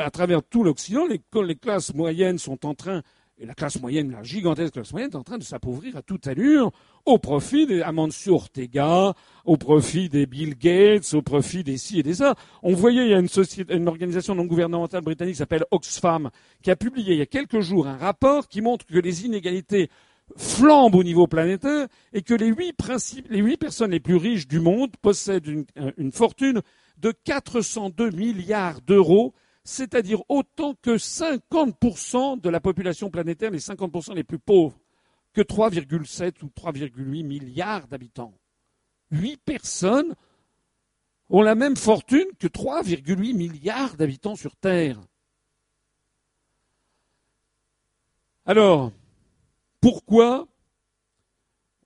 à 0.00 0.10
travers 0.10 0.42
tout 0.42 0.64
l'Occident, 0.64 1.06
les, 1.06 1.54
classes 1.56 1.94
moyennes 1.94 2.38
sont 2.38 2.64
en 2.66 2.74
train 2.74 3.02
et 3.38 3.46
la 3.46 3.54
classe 3.54 3.80
moyenne, 3.80 4.12
la 4.12 4.22
gigantesque 4.22 4.74
classe 4.74 4.92
moyenne, 4.92 5.10
est 5.10 5.16
en 5.16 5.24
train 5.24 5.38
de 5.38 5.42
s'appauvrir 5.42 5.96
à 5.96 6.02
toute 6.02 6.28
allure 6.28 6.70
au 7.04 7.18
profit 7.18 7.66
des 7.66 7.82
Amancio 7.82 8.34
Ortega, 8.34 9.12
au 9.44 9.56
profit 9.56 10.08
des 10.08 10.26
Bill 10.26 10.56
Gates, 10.56 11.14
au 11.14 11.22
profit 11.22 11.64
des 11.64 11.76
ci 11.76 11.98
et 11.98 12.02
des 12.04 12.14
ça. 12.14 12.36
On 12.62 12.74
voyait, 12.74 13.06
il 13.06 13.10
y 13.10 13.14
a 13.14 13.18
une, 13.18 13.88
organisation 13.88 14.36
non 14.36 14.44
gouvernementale 14.44 15.02
britannique 15.02 15.34
qui 15.34 15.38
s'appelle 15.38 15.64
Oxfam, 15.72 16.30
qui 16.62 16.70
a 16.70 16.76
publié 16.76 17.14
il 17.14 17.18
y 17.18 17.22
a 17.22 17.26
quelques 17.26 17.60
jours 17.60 17.88
un 17.88 17.96
rapport 17.96 18.46
qui 18.46 18.60
montre 18.60 18.86
que 18.86 18.98
les 18.98 19.24
inégalités 19.26 19.90
flambent 20.36 20.94
au 20.94 21.02
niveau 21.02 21.26
planétaire 21.26 21.88
et 22.12 22.22
que 22.22 22.34
les 22.34 22.46
huit, 22.46 22.74
les 23.28 23.56
personnes 23.56 23.90
les 23.90 24.00
plus 24.00 24.16
riches 24.16 24.46
du 24.46 24.60
monde 24.60 24.92
possèdent 25.02 25.66
une 25.96 26.12
fortune 26.12 26.62
de 27.04 27.12
402 27.12 28.10
milliards 28.10 28.80
d'euros 28.80 29.34
c'est-à-dire 29.64 30.22
autant 30.28 30.74
que 30.74 30.96
50% 30.98 32.40
de 32.40 32.50
la 32.50 32.60
population 32.60 33.10
planétaire, 33.10 33.50
les 33.50 33.58
50% 33.58 34.14
les 34.14 34.24
plus 34.24 34.38
pauvres, 34.38 34.78
que 35.32 35.40
3,7 35.40 36.42
ou 36.42 36.48
3,8 36.48 37.24
milliards 37.24 37.88
d'habitants. 37.88 38.34
Huit 39.10 39.40
personnes 39.42 40.14
ont 41.30 41.42
la 41.42 41.54
même 41.54 41.76
fortune 41.76 42.26
que 42.38 42.46
3,8 42.46 43.34
milliards 43.34 43.96
d'habitants 43.96 44.36
sur 44.36 44.54
Terre. 44.56 45.00
Alors, 48.44 48.92
pourquoi, 49.80 50.46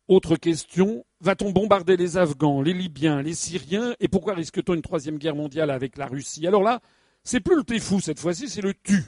autre 0.09 0.37
question, 0.37 1.05
va-t-on 1.21 1.51
bombarder 1.51 1.97
les 1.97 2.17
Afghans, 2.17 2.63
les 2.63 2.73
Libyens, 2.73 3.23
les 3.23 3.35
Syriens, 3.35 3.95
et 4.01 4.09
pourquoi 4.09 4.35
risque-t-on 4.35 4.75
une 4.75 4.83
troisième 4.83 5.19
guerre 5.19 5.37
mondiale 5.37 5.71
avec 5.71 5.97
la 5.97 6.07
Russie? 6.07 6.47
Alors 6.47 6.63
là, 6.63 6.81
c'est 7.25 7.41
plus 7.41 7.57
le 7.57 7.63
t'es 7.63 7.79
fou 7.79 8.01
cette 8.01 8.19
fois-ci, 8.19 8.49
c'est 8.49 8.63
le 8.63 8.75
tu. 8.75 9.05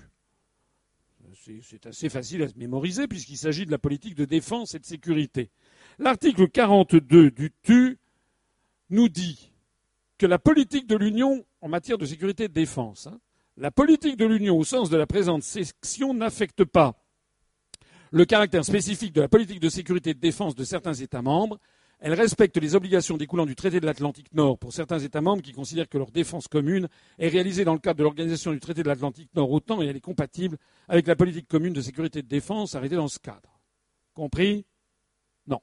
C'est 1.63 1.87
assez 1.87 2.09
facile 2.11 2.43
à 2.43 2.49
se 2.49 2.59
mémoriser 2.59 3.09
puisqu'il 3.09 3.39
s'agit 3.39 3.65
de 3.65 3.71
la 3.71 3.79
politique 3.79 4.15
de 4.15 4.25
défense 4.25 4.75
et 4.75 4.79
de 4.79 4.85
sécurité. 4.85 5.51
L'article 5.99 6.49
42 6.49 7.31
du 7.31 7.53
tu 7.63 7.99
nous 8.91 9.09
dit 9.09 9.53
que 10.19 10.27
la 10.27 10.39
politique 10.39 10.87
de 10.87 10.97
l'Union 10.97 11.45
en 11.63 11.69
matière 11.69 11.99
de 11.99 12.05
sécurité 12.05 12.45
et 12.45 12.49
de 12.49 12.53
défense, 12.53 13.07
hein, 13.07 13.19
la 13.57 13.71
politique 13.71 14.17
de 14.17 14.27
l'Union 14.27 14.59
au 14.59 14.65
sens 14.65 14.91
de 14.91 14.97
la 14.97 15.07
présente 15.07 15.43
section 15.43 16.15
n'affecte 16.15 16.65
pas 16.65 17.00
le 18.11 18.25
caractère 18.25 18.65
spécifique 18.65 19.13
de 19.13 19.21
la 19.21 19.29
politique 19.29 19.61
de 19.61 19.69
sécurité 19.69 20.11
et 20.11 20.15
de 20.15 20.21
défense 20.21 20.55
de 20.55 20.65
certains 20.65 20.95
États 20.95 21.23
membres, 21.23 21.59
elle 22.01 22.15
respecte 22.15 22.57
les 22.57 22.75
obligations 22.75 23.19
découlant 23.19 23.45
du 23.45 23.55
traité 23.55 23.79
de 23.79 23.87
l'Atlantique 23.87 24.33
Nord 24.33 24.59
pour 24.59 24.73
certains 24.73 24.99
États 24.99 25.21
membres 25.21 25.43
qui 25.43 25.53
considèrent 25.53 25.89
que 25.89 25.99
leur 25.99 26.11
défense 26.11 26.49
commune 26.49 26.89
est 27.19 27.29
réalisée 27.29 27.65
dans 27.65 27.75
le 27.75 27.79
cadre 27.79 27.99
de 27.99 28.03
l'organisation 28.05 28.53
du 28.53 28.61
traité 28.61 28.83
de 28.83 28.89
l'Atlantique 28.89 29.29
Nord 29.35 29.51
autant 29.51 29.83
et 29.83 29.87
elle 29.87 29.97
est 29.97 30.01
compatible 30.01 30.57
avec 30.89 31.07
la 31.07 31.15
politique 31.15 31.47
commune 31.47 31.75
de 31.75 31.83
sécurité 31.83 32.21
et 32.21 32.23
de 32.23 32.29
défense 32.29 32.75
arrêtée 32.75 32.97
dans 32.97 33.09
ce 33.09 33.19
cadre. 33.19 33.61
Compris? 34.15 34.65
Non. 35.47 35.61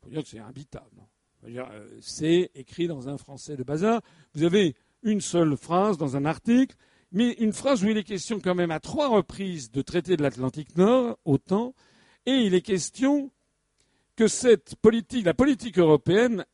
Il 0.00 0.04
faut 0.04 0.10
dire 0.10 0.22
que 0.22 0.28
c'est 0.28 0.38
imbitable. 0.38 1.08
Euh, 1.46 1.98
c'est 2.00 2.50
écrit 2.54 2.86
dans 2.86 3.08
un 3.08 3.18
français 3.18 3.56
de 3.56 3.64
bazar. 3.64 4.00
Vous 4.34 4.44
avez 4.44 4.76
une 5.02 5.20
seule 5.20 5.56
phrase 5.56 5.98
dans 5.98 6.16
un 6.16 6.24
article, 6.24 6.76
mais 7.14 7.30
une 7.38 7.52
phrase 7.52 7.84
où 7.84 7.88
il 7.88 7.96
est 7.96 8.02
question 8.04 8.40
quand 8.40 8.56
même 8.56 8.72
à 8.72 8.80
trois 8.80 9.08
reprises 9.08 9.70
de 9.70 9.82
traité 9.82 10.16
de 10.16 10.22
l'Atlantique 10.22 10.76
Nord, 10.76 11.16
autant, 11.24 11.72
et 12.26 12.32
il 12.32 12.54
est 12.54 12.60
question 12.60 13.30
que 14.16 14.26
cette 14.26 14.74
politique, 14.76 15.24
la 15.24 15.32
politique 15.32 15.78
européenne, 15.78 16.44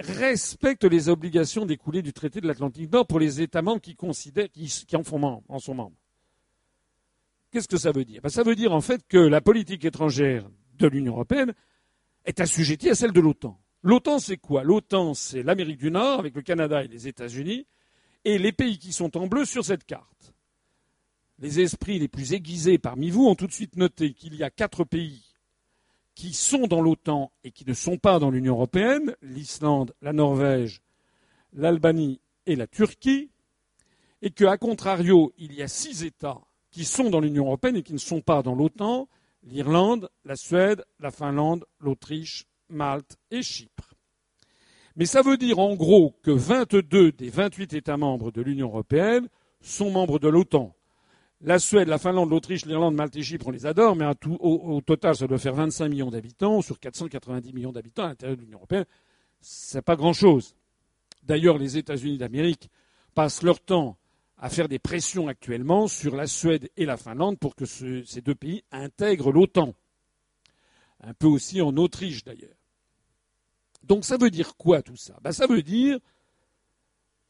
respecte 0.00 0.82
les 0.82 1.08
obligations 1.08 1.64
découlées 1.64 2.02
du 2.02 2.12
traité 2.12 2.40
de 2.40 2.48
l'Atlantique 2.48 2.92
Nord 2.92 3.06
pour 3.06 3.20
les 3.20 3.40
États 3.40 3.62
membres 3.62 3.80
qui 3.80 3.96
en 4.00 5.02
sont 5.02 5.74
membres. 5.74 5.96
Qu'est-ce 7.52 7.68
que 7.68 7.78
ça 7.78 7.92
veut 7.92 8.04
dire? 8.04 8.20
Ben, 8.20 8.30
Ça 8.30 8.42
veut 8.42 8.56
dire 8.56 8.72
en 8.72 8.80
fait 8.80 9.06
que 9.08 9.18
la 9.18 9.40
politique 9.40 9.84
étrangère 9.84 10.48
de 10.78 10.88
l'Union 10.88 11.12
européenne 11.12 11.54
est 12.24 12.40
assujettie 12.40 12.90
à 12.90 12.96
celle 12.96 13.12
de 13.12 13.20
l'OTAN. 13.20 13.60
L'OTAN, 13.84 14.18
c'est 14.18 14.38
quoi? 14.38 14.64
L'OTAN, 14.64 15.14
c'est 15.14 15.44
l'Amérique 15.44 15.78
du 15.78 15.92
Nord 15.92 16.18
avec 16.18 16.34
le 16.34 16.42
Canada 16.42 16.82
et 16.82 16.88
les 16.88 17.06
États-Unis 17.06 17.66
et 18.24 18.38
les 18.38 18.52
pays 18.52 18.78
qui 18.78 18.92
sont 18.92 19.16
en 19.16 19.26
bleu 19.26 19.44
sur 19.44 19.64
cette 19.64 19.84
carte. 19.84 20.34
Les 21.38 21.60
esprits 21.60 21.98
les 21.98 22.08
plus 22.08 22.32
aiguisés 22.32 22.78
parmi 22.78 23.10
vous 23.10 23.26
ont 23.26 23.34
tout 23.34 23.46
de 23.46 23.52
suite 23.52 23.76
noté 23.76 24.12
qu'il 24.12 24.34
y 24.34 24.42
a 24.42 24.50
quatre 24.50 24.84
pays 24.84 25.24
qui 26.14 26.34
sont 26.34 26.66
dans 26.66 26.82
l'OTAN 26.82 27.32
et 27.44 27.50
qui 27.50 27.66
ne 27.66 27.72
sont 27.72 27.96
pas 27.96 28.18
dans 28.18 28.30
l'Union 28.30 28.54
européenne, 28.54 29.16
l'Islande, 29.22 29.94
la 30.02 30.12
Norvège, 30.12 30.82
l'Albanie 31.54 32.20
et 32.44 32.56
la 32.56 32.66
Turquie, 32.66 33.30
et 34.20 34.30
qu'à 34.30 34.58
contrario, 34.58 35.32
il 35.38 35.54
y 35.54 35.62
a 35.62 35.68
six 35.68 36.04
États 36.04 36.40
qui 36.70 36.84
sont 36.84 37.08
dans 37.08 37.20
l'Union 37.20 37.46
européenne 37.46 37.76
et 37.76 37.82
qui 37.82 37.94
ne 37.94 37.98
sont 37.98 38.20
pas 38.20 38.42
dans 38.42 38.54
l'OTAN, 38.54 39.08
l'Irlande, 39.44 40.10
la 40.24 40.36
Suède, 40.36 40.84
la 40.98 41.10
Finlande, 41.10 41.64
l'Autriche, 41.80 42.46
Malte 42.68 43.16
et 43.30 43.42
Chypre. 43.42 43.89
Mais 45.00 45.06
ça 45.06 45.22
veut 45.22 45.38
dire 45.38 45.58
en 45.58 45.76
gros 45.76 46.14
que 46.22 46.30
22 46.30 47.12
des 47.12 47.30
28 47.30 47.72
États 47.72 47.96
membres 47.96 48.30
de 48.30 48.42
l'Union 48.42 48.66
européenne 48.66 49.28
sont 49.62 49.90
membres 49.90 50.18
de 50.18 50.28
l'OTAN. 50.28 50.74
La 51.40 51.58
Suède, 51.58 51.88
la 51.88 51.96
Finlande, 51.96 52.28
l'Autriche, 52.28 52.66
l'Irlande, 52.66 52.96
Malte 52.96 53.16
et 53.16 53.22
Chypre, 53.22 53.46
on 53.46 53.50
les 53.50 53.64
adore, 53.64 53.96
mais 53.96 54.04
au, 54.40 54.80
total, 54.82 55.16
ça 55.16 55.26
doit 55.26 55.38
faire 55.38 55.54
25 55.54 55.88
millions 55.88 56.10
d'habitants 56.10 56.60
sur 56.60 56.78
490 56.78 57.54
millions 57.54 57.72
d'habitants 57.72 58.04
à 58.04 58.08
l'intérieur 58.08 58.36
de 58.36 58.42
l'Union 58.42 58.58
européenne. 58.58 58.84
C'est 59.40 59.80
pas 59.80 59.96
grand-chose. 59.96 60.54
D'ailleurs, 61.22 61.56
les 61.56 61.78
États-Unis 61.78 62.18
d'Amérique 62.18 62.68
passent 63.14 63.42
leur 63.42 63.58
temps 63.58 63.96
à 64.36 64.50
faire 64.50 64.68
des 64.68 64.78
pressions 64.78 65.28
actuellement 65.28 65.88
sur 65.88 66.14
la 66.14 66.26
Suède 66.26 66.68
et 66.76 66.84
la 66.84 66.98
Finlande 66.98 67.38
pour 67.38 67.56
que 67.56 67.64
ces 67.64 68.20
deux 68.20 68.34
pays 68.34 68.64
intègrent 68.70 69.32
l'OTAN. 69.32 69.72
Un 71.02 71.14
peu 71.14 71.26
aussi 71.26 71.62
en 71.62 71.74
Autriche, 71.78 72.22
d'ailleurs. 72.22 72.59
Donc 73.82 74.04
ça 74.04 74.16
veut 74.16 74.30
dire 74.30 74.56
quoi 74.56 74.82
tout 74.82 74.96
ça? 74.96 75.18
Ben, 75.22 75.32
Ça 75.32 75.46
veut 75.46 75.62
dire 75.62 75.98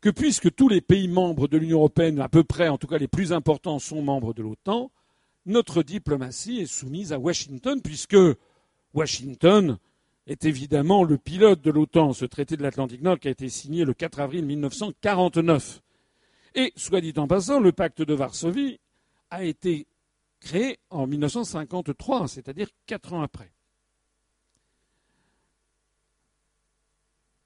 que 0.01 0.10
puisque 0.10 0.55
tous 0.55 0.68
les 0.68 0.81
pays 0.81 1.09
membres 1.09 1.47
de 1.47 1.59
l'Union 1.59 1.78
européenne, 1.78 2.20
à 2.20 2.28
peu 2.28 2.43
près, 2.43 2.68
en 2.68 2.78
tout 2.78 2.86
cas 2.86 2.98
les 2.98 3.09
plus 3.09 3.32
importants, 3.32 3.78
sont 3.78 4.02
membres 4.02 4.32
de 4.32 4.43
l'OTAN, 4.43 4.90
notre 5.47 5.82
diplomatie 5.82 6.60
est 6.60 6.66
soumise 6.66 7.12
à 7.12 7.18
Washington, 7.18 7.81
puisque 7.82 8.16
Washington 8.94 9.78
est 10.27 10.44
évidemment 10.44 11.05
le 11.05 11.18
pilote 11.18 11.60
de 11.60 11.70
l'OTAN, 11.70 12.12
ce 12.12 12.24
traité 12.24 12.56
de 12.56 12.62
l'Atlantique 12.62 13.02
Nord 13.02 13.18
qui 13.18 13.28
a 13.28 13.31
été 13.31 13.48
signé 13.48 13.85
le 13.85 13.94
4 13.94 14.20
avril 14.20 14.47
1949. 14.47 15.82
Et, 16.55 16.72
soit 16.77 17.01
dit 17.01 17.14
en 17.16 17.27
passant, 17.27 17.60
le 17.60 17.72
pacte 17.72 18.02
de 18.02 18.14
Varsovie 18.14 18.81
a 19.31 19.44
été 19.44 19.86
créé 20.40 20.78
en 20.90 21.06
1953, 21.06 22.28
c'est-à-dire 22.28 22.68
quatre 22.86 23.12
ans 23.12 23.22
après. 23.22 23.52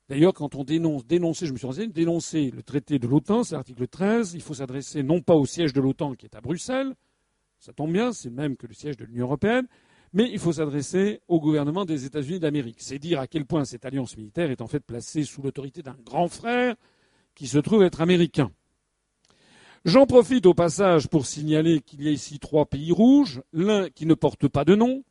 D'ailleurs, 0.09 0.35
quand 0.35 0.55
on 0.55 0.65
dénonce, 0.65 1.07
dénoncer, 1.07 1.47
je 1.47 1.53
me 1.53 1.57
suis 1.57 1.67
renseigné, 1.67 1.89
dénoncer 1.89 2.51
le 2.51 2.63
traité 2.63 2.99
de 2.99 3.07
l'OTAN, 3.07 3.43
c'est 3.43 3.55
l'article 3.55 3.87
13, 3.89 4.35
il 4.35 4.43
faut 4.43 4.55
s'adresser 4.55 5.03
non 5.03 5.23
pas 5.23 5.35
au 5.35 5.47
siège 5.47 5.73
de 5.73 5.81
l'OTAN 5.81 6.15
qui 6.15 6.27
est 6.27 6.37
à 6.37 6.43
Bruxelles, 6.43 6.95
ça 7.59 7.73
tombe 7.73 7.93
bien, 7.93 8.13
c'est 8.13 8.29
même 8.29 8.57
que 8.57 8.67
le 8.67 8.75
siège 8.75 8.99
de 8.99 9.07
l'Union 9.07 9.25
européenne, 9.25 9.67
mais 10.13 10.31
il 10.31 10.39
faut 10.39 10.53
s'adresser 10.53 11.21
au 11.27 11.41
gouvernement 11.41 11.87
des 11.87 12.05
États-Unis 12.05 12.39
d'Amérique. 12.39 12.77
C'est 12.81 12.99
dire 12.99 13.19
à 13.19 13.27
quel 13.27 13.47
point 13.47 13.65
cette 13.65 13.87
alliance 13.87 14.17
militaire 14.17 14.51
est 14.51 14.61
en 14.61 14.67
fait 14.67 14.81
placée 14.81 15.25
sous 15.25 15.43
l'autorité 15.43 15.83
d'un 15.83 15.97
grand 16.05 16.29
frère 16.29 16.77
qui 17.35 17.47
se 17.47 17.59
trouve 17.59 17.83
être 17.83 18.03
américain. 18.03 18.51
J'en 19.85 20.07
profite 20.07 20.47
au 20.47 20.55
passage 20.55 21.09
pour 21.09 21.27
signaler 21.27 21.81
qu'il 21.81 22.03
y 22.03 22.09
a 22.09 22.11
ici 22.11 22.39
trois 22.39 22.67
pays 22.67 22.93
rouges, 22.93 23.43
l'un 23.53 23.91
qui 23.91 24.07
ne 24.07 24.15
porte 24.15 24.49
pas 24.49 24.65
de 24.65 24.75
nom, 24.75 25.03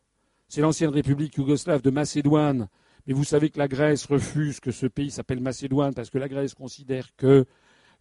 c'est 0.48 0.62
l'ancienne 0.62 0.90
République 0.90 1.36
yougoslave 1.36 1.82
de 1.82 1.90
Macédoine, 1.90 2.70
mais 3.08 3.14
vous 3.14 3.24
savez 3.24 3.50
que 3.50 3.60
la 3.60 3.68
Grèce 3.68 4.06
refuse 4.06 4.60
que 4.60 4.72
ce 4.72 4.86
pays 4.86 5.12
s'appelle 5.12 5.42
Macédoine 5.42 5.94
parce 5.94 6.10
que 6.10 6.18
la 6.18 6.30
Grèce 6.30 6.54
considère 6.54 7.16
que 7.16 7.46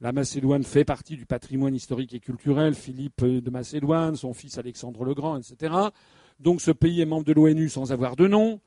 la 0.00 0.12
Macédoine 0.12 0.64
fait 0.64 0.84
partie 0.84 1.16
du 1.16 1.26
patrimoine 1.26 1.74
historique 1.74 2.14
et 2.14 2.20
culturel, 2.20 2.74
Philippe 2.74 3.24
de 3.24 3.50
Macédoine, 3.50 4.16
son 4.16 4.34
fils 4.34 4.58
Alexandre 4.58 5.04
le 5.04 5.14
Grand, 5.14 5.38
etc. 5.38 5.74
Donc 6.40 6.60
ce 6.60 6.70
pays 6.70 7.00
est 7.00 7.06
membre 7.06 7.24
de 7.24 7.32
l'ONU 7.32 7.68
sans 7.68 7.92
avoir 7.92 8.16
de 8.16 8.26
nom. 8.26 8.60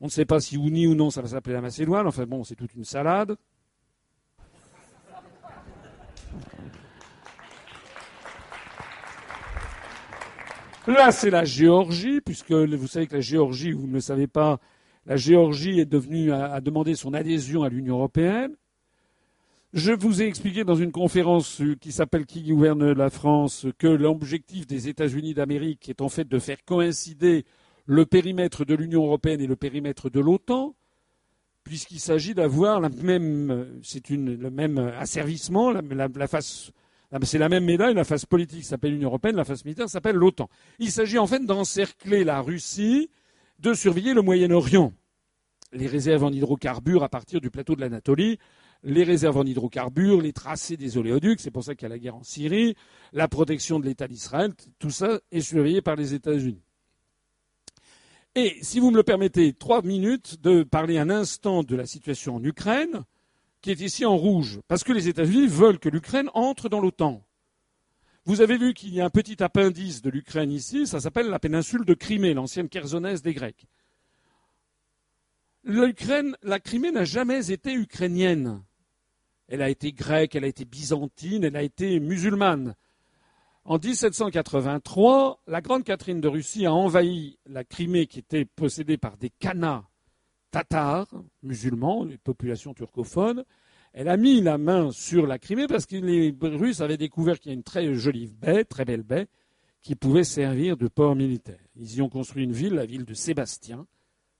On 0.00 0.06
ne 0.06 0.10
sait 0.10 0.24
pas 0.26 0.40
si 0.40 0.56
oui 0.56 0.86
ou 0.86 0.94
non 0.94 1.10
ça 1.10 1.22
va 1.22 1.28
s'appeler 1.28 1.54
la 1.54 1.62
Macédoine. 1.62 2.06
Enfin 2.06 2.26
bon, 2.26 2.44
c'est 2.44 2.54
toute 2.54 2.74
une 2.74 2.84
salade. 2.84 3.36
Là, 10.86 11.10
c'est 11.10 11.30
la 11.30 11.44
Géorgie, 11.44 12.20
puisque 12.20 12.52
vous 12.52 12.86
savez 12.86 13.08
que 13.08 13.16
la 13.16 13.20
Géorgie, 13.20 13.72
vous 13.72 13.88
ne 13.88 13.94
le 13.94 14.00
savez 14.00 14.28
pas, 14.28 14.60
la 15.06 15.16
Géorgie 15.16 15.78
est 15.78 15.86
devenue 15.86 16.32
à, 16.32 16.60
demander 16.60 16.96
son 16.96 17.14
adhésion 17.14 17.62
à 17.62 17.68
l'Union 17.68 17.96
européenne. 17.96 18.54
Je 19.72 19.92
vous 19.92 20.22
ai 20.22 20.26
expliqué 20.26 20.64
dans 20.64 20.74
une 20.74 20.90
conférence 20.90 21.62
qui 21.80 21.92
s'appelle 21.92 22.26
Qui 22.26 22.42
gouverne 22.42 22.92
la 22.92 23.10
France 23.10 23.66
que 23.78 23.86
l'objectif 23.86 24.66
des 24.66 24.88
États-Unis 24.88 25.34
d'Amérique 25.34 25.88
est 25.88 26.00
en 26.00 26.08
fait 26.08 26.26
de 26.26 26.38
faire 26.38 26.64
coïncider 26.64 27.44
le 27.84 28.04
périmètre 28.04 28.64
de 28.64 28.74
l'Union 28.74 29.04
européenne 29.04 29.40
et 29.40 29.46
le 29.46 29.54
périmètre 29.54 30.10
de 30.10 30.18
l'OTAN, 30.18 30.74
puisqu'il 31.62 32.00
s'agit 32.00 32.34
d'avoir 32.34 32.80
le 32.80 32.88
même 34.50 34.92
asservissement, 34.98 35.70
la, 35.70 36.08
c'est 37.22 37.38
la 37.38 37.48
même 37.48 37.64
médaille, 37.64 37.94
la 37.94 38.04
face 38.04 38.26
politique 38.26 38.64
s'appelle 38.64 38.92
l'Union 38.92 39.08
européenne, 39.08 39.36
la 39.36 39.44
face 39.44 39.64
militaire 39.64 39.88
s'appelle 39.88 40.16
l'OTAN. 40.16 40.48
Il 40.80 40.90
s'agit 40.90 41.18
en 41.18 41.26
fait 41.26 41.44
d'encercler 41.44 42.24
la 42.24 42.40
Russie, 42.40 43.10
de 43.58 43.74
surveiller 43.74 44.14
le 44.14 44.22
Moyen-Orient, 44.22 44.92
les 45.72 45.86
réserves 45.86 46.24
en 46.24 46.32
hydrocarbures 46.32 47.02
à 47.02 47.08
partir 47.08 47.40
du 47.40 47.50
plateau 47.50 47.74
de 47.74 47.80
l'Anatolie, 47.80 48.38
les 48.82 49.04
réserves 49.04 49.38
en 49.38 49.44
hydrocarbures, 49.44 50.20
les 50.20 50.32
tracés 50.32 50.76
des 50.76 50.98
oléoducs, 50.98 51.40
c'est 51.40 51.50
pour 51.50 51.64
ça 51.64 51.74
qu'il 51.74 51.84
y 51.84 51.86
a 51.86 51.94
la 51.94 51.98
guerre 51.98 52.16
en 52.16 52.22
Syrie, 52.22 52.76
la 53.12 53.28
protection 53.28 53.80
de 53.80 53.86
l'État 53.86 54.06
d'Israël, 54.06 54.52
tout 54.78 54.90
ça 54.90 55.20
est 55.32 55.40
surveillé 55.40 55.82
par 55.82 55.96
les 55.96 56.14
États-Unis. 56.14 56.62
Et 58.34 58.58
si 58.60 58.80
vous 58.80 58.90
me 58.90 58.96
le 58.96 59.02
permettez, 59.02 59.54
trois 59.54 59.80
minutes 59.80 60.42
de 60.42 60.62
parler 60.62 60.98
un 60.98 61.08
instant 61.08 61.62
de 61.62 61.74
la 61.74 61.86
situation 61.86 62.36
en 62.36 62.44
Ukraine, 62.44 63.04
qui 63.62 63.70
est 63.70 63.80
ici 63.80 64.04
en 64.04 64.16
rouge, 64.16 64.60
parce 64.68 64.84
que 64.84 64.92
les 64.92 65.08
États-Unis 65.08 65.48
veulent 65.48 65.78
que 65.78 65.88
l'Ukraine 65.88 66.28
entre 66.34 66.68
dans 66.68 66.80
l'OTAN. 66.80 67.25
Vous 68.26 68.40
avez 68.40 68.58
vu 68.58 68.74
qu'il 68.74 68.92
y 68.92 69.00
a 69.00 69.04
un 69.04 69.10
petit 69.10 69.40
appendice 69.40 70.02
de 70.02 70.10
l'Ukraine 70.10 70.50
ici, 70.50 70.88
ça 70.88 70.98
s'appelle 70.98 71.28
la 71.28 71.38
péninsule 71.38 71.84
de 71.84 71.94
Crimée, 71.94 72.34
l'ancienne 72.34 72.68
Chersonèse 72.68 73.22
des 73.22 73.34
Grecs. 73.34 73.68
L'Ukraine, 75.62 76.36
la 76.42 76.58
Crimée 76.58 76.90
n'a 76.90 77.04
jamais 77.04 77.52
été 77.52 77.72
ukrainienne. 77.72 78.64
Elle 79.46 79.62
a 79.62 79.70
été 79.70 79.92
grecque, 79.92 80.34
elle 80.34 80.42
a 80.42 80.48
été 80.48 80.64
byzantine, 80.64 81.44
elle 81.44 81.54
a 81.54 81.62
été 81.62 82.00
musulmane. 82.00 82.74
En 83.64 83.78
1783, 83.78 85.42
la 85.46 85.60
grande 85.60 85.84
Catherine 85.84 86.20
de 86.20 86.26
Russie 86.26 86.66
a 86.66 86.72
envahi 86.72 87.38
la 87.46 87.62
Crimée 87.62 88.08
qui 88.08 88.18
était 88.18 88.44
possédée 88.44 88.96
par 88.96 89.16
des 89.18 89.30
Khanas 89.30 89.84
tatars, 90.50 91.06
musulmans, 91.44 92.02
les 92.02 92.18
populations 92.18 92.74
turcophones. 92.74 93.44
Elle 93.98 94.10
a 94.10 94.18
mis 94.18 94.42
la 94.42 94.58
main 94.58 94.90
sur 94.92 95.26
la 95.26 95.38
Crimée 95.38 95.66
parce 95.66 95.86
que 95.86 95.96
les 95.96 96.36
Russes 96.38 96.82
avaient 96.82 96.98
découvert 96.98 97.40
qu'il 97.40 97.50
y 97.50 97.54
a 97.54 97.56
une 97.56 97.62
très 97.62 97.94
jolie 97.94 98.26
baie, 98.26 98.62
très 98.62 98.84
belle 98.84 99.02
baie, 99.02 99.26
qui 99.80 99.94
pouvait 99.94 100.22
servir 100.22 100.76
de 100.76 100.86
port 100.86 101.16
militaire. 101.16 101.58
Ils 101.76 101.94
y 101.94 102.02
ont 102.02 102.10
construit 102.10 102.44
une 102.44 102.52
ville, 102.52 102.74
la 102.74 102.84
ville 102.84 103.06
de 103.06 103.14
Sébastien, 103.14 103.86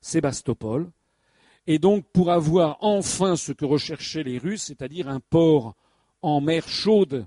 Sébastopol. 0.02 0.90
Et 1.66 1.78
donc, 1.78 2.04
pour 2.12 2.30
avoir 2.32 2.76
enfin 2.82 3.34
ce 3.34 3.52
que 3.52 3.64
recherchaient 3.64 4.24
les 4.24 4.36
Russes, 4.36 4.64
c'est-à-dire 4.64 5.08
un 5.08 5.20
port 5.20 5.74
en 6.20 6.42
mer 6.42 6.68
chaude 6.68 7.26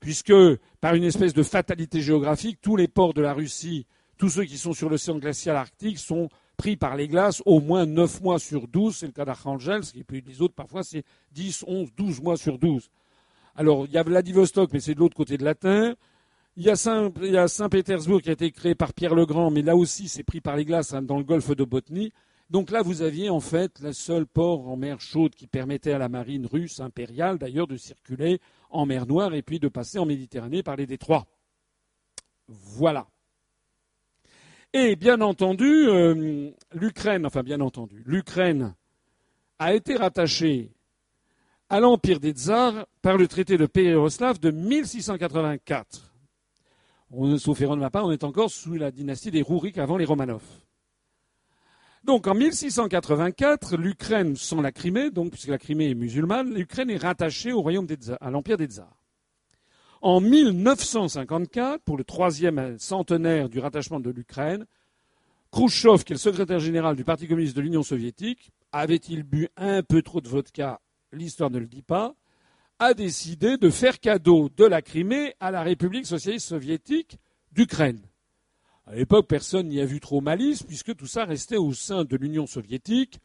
puisque 0.00 0.32
par 0.80 0.94
une 0.94 1.04
espèce 1.04 1.34
de 1.34 1.42
fatalité 1.42 2.00
géographique, 2.00 2.58
tous 2.62 2.76
les 2.76 2.88
ports 2.88 3.12
de 3.12 3.20
la 3.20 3.34
Russie, 3.34 3.86
tous 4.16 4.30
ceux 4.30 4.44
qui 4.44 4.56
sont 4.56 4.72
sur 4.72 4.88
l'océan 4.88 5.18
glacial 5.18 5.56
arctique, 5.56 5.98
sont 5.98 6.30
pris 6.60 6.76
par 6.76 6.94
les 6.94 7.08
glaces 7.08 7.42
au 7.46 7.58
moins 7.58 7.86
9 7.86 8.20
mois 8.20 8.38
sur 8.38 8.68
12. 8.68 8.94
C'est 8.94 9.06
le 9.06 9.12
cas 9.12 9.24
d'Archangelsk, 9.24 9.96
et 9.96 10.04
puis 10.04 10.20
les 10.20 10.42
autres, 10.42 10.54
parfois, 10.54 10.82
c'est 10.82 11.04
10, 11.32 11.64
11, 11.66 11.88
12 11.96 12.20
mois 12.20 12.36
sur 12.36 12.58
12. 12.58 12.90
Alors, 13.56 13.86
il 13.86 13.92
y 13.92 13.96
a 13.96 14.02
Vladivostok, 14.02 14.70
mais 14.74 14.80
c'est 14.80 14.94
de 14.94 15.00
l'autre 15.00 15.16
côté 15.16 15.38
de 15.38 15.44
la 15.44 15.54
Terre. 15.54 15.94
Il 16.56 16.64
y 16.64 16.68
a 16.68 16.76
Saint-Pétersbourg 16.76 18.20
qui 18.20 18.28
a 18.28 18.32
été 18.32 18.50
créé 18.50 18.74
par 18.74 18.92
Pierre 18.92 19.14
le 19.14 19.24
Grand, 19.24 19.50
mais 19.50 19.62
là 19.62 19.74
aussi, 19.74 20.06
c'est 20.08 20.22
pris 20.22 20.42
par 20.42 20.56
les 20.56 20.66
glaces 20.66 20.92
hein, 20.92 21.00
dans 21.00 21.16
le 21.16 21.24
golfe 21.24 21.56
de 21.56 21.64
Botnie. 21.64 22.12
Donc 22.50 22.70
là, 22.70 22.82
vous 22.82 23.00
aviez 23.00 23.30
en 23.30 23.40
fait 23.40 23.80
le 23.80 23.94
seul 23.94 24.26
port 24.26 24.68
en 24.68 24.76
mer 24.76 25.00
chaude 25.00 25.34
qui 25.34 25.46
permettait 25.46 25.92
à 25.92 25.98
la 25.98 26.10
marine 26.10 26.44
russe 26.44 26.80
impériale, 26.80 27.38
d'ailleurs, 27.38 27.68
de 27.68 27.78
circuler 27.78 28.38
en 28.68 28.84
mer 28.84 29.06
Noire 29.06 29.32
et 29.32 29.40
puis 29.40 29.60
de 29.60 29.68
passer 29.68 29.98
en 29.98 30.04
Méditerranée 30.04 30.62
par 30.62 30.76
les 30.76 30.86
détroits. 30.86 31.26
Voilà. 32.48 33.06
Et 34.72 34.94
bien 34.94 35.20
entendu, 35.20 35.88
euh, 35.88 36.50
l'Ukraine, 36.72 37.26
enfin 37.26 37.42
bien 37.42 37.60
entendu, 37.60 38.04
l'Ukraine 38.06 38.74
a 39.58 39.74
été 39.74 39.96
rattachée 39.96 40.70
à 41.68 41.80
l'Empire 41.80 42.20
des 42.20 42.30
Tsars 42.30 42.86
par 43.02 43.16
le 43.16 43.26
traité 43.26 43.58
de 43.58 43.66
Péroslav 43.66 44.38
de 44.38 44.52
1684. 44.52 46.14
On, 47.10 47.36
sauf 47.36 47.60
erreur 47.60 47.74
de 47.74 47.80
ma 47.80 47.90
part, 47.90 48.06
on 48.06 48.12
est 48.12 48.22
encore 48.22 48.50
sous 48.50 48.74
la 48.74 48.92
dynastie 48.92 49.32
des 49.32 49.42
Rourik 49.42 49.76
avant 49.76 49.96
les 49.96 50.04
Romanov. 50.04 50.44
Donc 52.04 52.28
en 52.28 52.34
1684, 52.34 53.76
l'Ukraine 53.76 54.36
sans 54.36 54.60
la 54.60 54.70
Crimée, 54.70 55.10
donc 55.10 55.32
puisque 55.32 55.48
la 55.48 55.58
Crimée 55.58 55.90
est 55.90 55.94
musulmane, 55.94 56.54
l'Ukraine 56.54 56.90
est 56.90 56.96
rattachée 56.96 57.52
au 57.52 57.60
royaume 57.60 57.86
des 57.86 57.96
Tsars, 57.96 58.18
à 58.20 58.30
l'empire 58.30 58.56
des 58.56 58.66
Tsars. 58.66 58.99
En 60.02 60.22
1954, 60.22 61.82
pour 61.82 61.98
le 61.98 62.04
troisième 62.04 62.78
centenaire 62.78 63.50
du 63.50 63.58
rattachement 63.58 64.00
de 64.00 64.08
l'Ukraine, 64.08 64.64
Khrouchtchev, 65.50 66.04
qui 66.04 66.12
est 66.12 66.14
le 66.14 66.18
secrétaire 66.18 66.58
général 66.58 66.96
du 66.96 67.04
Parti 67.04 67.28
communiste 67.28 67.54
de 67.54 67.60
l'Union 67.60 67.82
soviétique, 67.82 68.50
avait-il 68.72 69.24
bu 69.24 69.48
un 69.58 69.82
peu 69.82 70.00
trop 70.00 70.22
de 70.22 70.28
vodka 70.28 70.80
L'histoire 71.12 71.50
ne 71.50 71.58
le 71.58 71.66
dit 71.66 71.82
pas 71.82 72.14
a 72.78 72.94
décidé 72.94 73.58
de 73.58 73.68
faire 73.68 74.00
cadeau 74.00 74.48
de 74.56 74.64
la 74.64 74.80
Crimée 74.80 75.34
à 75.38 75.50
la 75.50 75.62
République 75.62 76.06
socialiste 76.06 76.48
soviétique 76.48 77.18
d'Ukraine. 77.52 78.00
À 78.86 78.94
l'époque, 78.94 79.26
personne 79.28 79.68
n'y 79.68 79.82
a 79.82 79.84
vu 79.84 80.00
trop 80.00 80.22
malice, 80.22 80.62
puisque 80.62 80.96
tout 80.96 81.06
ça 81.06 81.26
restait 81.26 81.58
au 81.58 81.74
sein 81.74 82.04
de 82.04 82.16
l'Union 82.16 82.46
soviétique, 82.46 83.18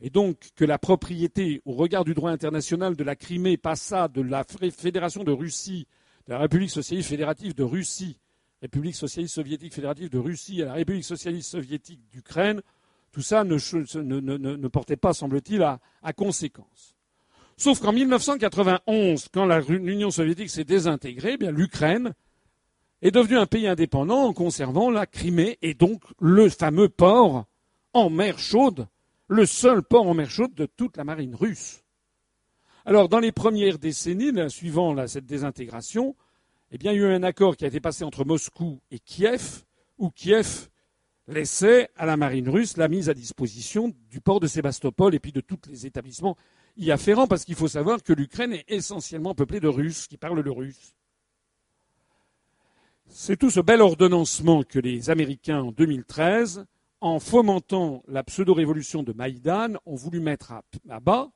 et 0.00 0.10
donc 0.10 0.48
que 0.56 0.64
la 0.64 0.78
propriété, 0.78 1.62
au 1.64 1.74
regard 1.74 2.04
du 2.04 2.14
droit 2.14 2.32
international 2.32 2.96
de 2.96 3.04
la 3.04 3.14
Crimée, 3.14 3.56
passa 3.56 4.08
de 4.08 4.22
la 4.22 4.42
Fédération 4.44 5.22
de 5.22 5.30
Russie, 5.30 5.86
la 6.28 6.38
République 6.38 6.70
socialiste 6.70 7.08
fédérative 7.08 7.54
de 7.54 7.62
Russie, 7.62 8.18
République 8.62 8.96
socialiste 8.96 9.34
soviétique 9.34 9.74
fédérative 9.74 10.10
de 10.10 10.18
Russie, 10.18 10.62
à 10.62 10.66
la 10.66 10.72
République 10.74 11.04
socialiste 11.04 11.50
soviétique 11.50 12.00
d'Ukraine, 12.10 12.62
tout 13.12 13.22
ça 13.22 13.44
ne, 13.44 14.68
portait 14.68 14.96
pas, 14.96 15.14
semble-t-il, 15.14 15.62
à, 15.62 15.78
à 16.02 16.12
conséquence. 16.12 16.96
Sauf 17.56 17.80
qu'en 17.80 17.92
1991, 17.92 19.28
quand 19.32 19.46
l'Union 19.68 20.10
soviétique 20.10 20.50
s'est 20.50 20.64
désintégrée, 20.64 21.38
eh 21.40 21.50
l'Ukraine 21.50 22.12
est 23.00 23.10
devenu 23.10 23.38
un 23.38 23.46
pays 23.46 23.66
indépendant 23.66 24.24
en 24.24 24.32
conservant 24.32 24.90
la 24.90 25.06
Crimée 25.06 25.58
et 25.62 25.74
donc 25.74 26.02
le 26.20 26.48
fameux 26.50 26.88
port 26.88 27.46
en 27.94 28.10
mer 28.10 28.38
chaude, 28.38 28.86
le 29.28 29.46
seul 29.46 29.82
port 29.82 30.06
en 30.06 30.14
mer 30.14 30.30
chaude 30.30 30.54
de 30.54 30.66
toute 30.66 30.96
la 30.96 31.04
marine 31.04 31.34
russe. 31.34 31.85
Alors, 32.88 33.08
dans 33.08 33.18
les 33.18 33.32
premières 33.32 33.80
décennies, 33.80 34.32
suivant 34.48 35.08
cette 35.08 35.26
désintégration, 35.26 36.14
eh 36.70 36.76
il 36.76 36.84
y 36.84 36.88
a 36.88 36.94
eu 36.94 37.04
un 37.04 37.24
accord 37.24 37.56
qui 37.56 37.64
a 37.64 37.66
été 37.68 37.80
passé 37.80 38.04
entre 38.04 38.24
Moscou 38.24 38.78
et 38.92 39.00
Kiev, 39.00 39.64
où 39.98 40.08
Kiev 40.10 40.68
laissait 41.26 41.90
à 41.96 42.06
la 42.06 42.16
marine 42.16 42.48
russe 42.48 42.76
la 42.76 42.86
mise 42.86 43.08
à 43.08 43.14
disposition 43.14 43.92
du 44.08 44.20
port 44.20 44.38
de 44.38 44.46
Sébastopol 44.46 45.16
et 45.16 45.18
puis 45.18 45.32
de 45.32 45.40
tous 45.40 45.58
les 45.68 45.84
établissements 45.84 46.36
y 46.76 46.92
afférents, 46.92 47.26
parce 47.26 47.44
qu'il 47.44 47.56
faut 47.56 47.66
savoir 47.66 48.04
que 48.04 48.12
l'Ukraine 48.12 48.52
est 48.52 48.64
essentiellement 48.68 49.34
peuplée 49.34 49.58
de 49.58 49.66
Russes 49.66 50.06
qui 50.06 50.16
parlent 50.16 50.38
le 50.38 50.52
russe. 50.52 50.94
C'est 53.08 53.36
tout 53.36 53.50
ce 53.50 53.58
bel 53.58 53.80
ordonnancement 53.80 54.62
que 54.62 54.78
les 54.78 55.10
Américains, 55.10 55.60
en 55.60 55.72
2013, 55.72 56.66
en 57.00 57.18
fomentant 57.18 58.04
la 58.06 58.22
pseudo-révolution 58.22 59.02
de 59.02 59.12
Maïdan, 59.12 59.74
ont 59.86 59.96
voulu 59.96 60.20
mettre 60.20 60.52
à, 60.88 61.00
bas, 61.00 61.32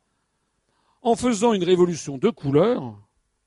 en 1.02 1.16
faisant 1.16 1.52
une 1.52 1.64
révolution 1.64 2.18
de 2.18 2.31
couleur. 2.31 2.98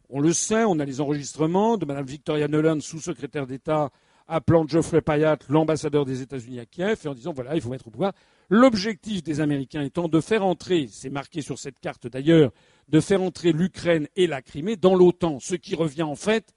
On 0.09 0.19
le 0.19 0.33
sait, 0.33 0.63
on 0.63 0.79
a 0.79 0.85
les 0.85 1.01
enregistrements 1.01 1.77
de 1.77 1.85
Mme 1.85 2.05
Victoria 2.05 2.47
Nolan, 2.47 2.79
sous-secrétaire 2.79 3.47
d'État 3.47 3.91
appelant 4.27 4.67
Geoffrey 4.67 5.01
Payat, 5.01 5.37
l'ambassadeur 5.49 6.05
des 6.05 6.21
États-Unis 6.21 6.59
à 6.59 6.65
Kiev, 6.65 6.99
et 7.03 7.07
en 7.07 7.13
disant 7.13 7.33
voilà, 7.33 7.55
il 7.55 7.61
faut 7.61 7.69
mettre 7.69 7.87
au 7.87 7.91
pouvoir. 7.91 8.13
L'objectif 8.49 9.23
des 9.23 9.41
Américains 9.41 9.81
étant 9.81 10.07
de 10.07 10.21
faire 10.21 10.45
entrer, 10.45 10.87
c'est 10.89 11.09
marqué 11.09 11.41
sur 11.41 11.59
cette 11.59 11.79
carte 11.79 12.07
d'ailleurs, 12.07 12.51
de 12.89 12.99
faire 12.99 13.21
entrer 13.21 13.51
l'Ukraine 13.51 14.07
et 14.15 14.27
la 14.27 14.41
Crimée 14.41 14.75
dans 14.75 14.95
l'OTAN, 14.95 15.39
ce 15.39 15.55
qui 15.55 15.75
revient 15.75 16.03
en 16.03 16.15
fait 16.15 16.53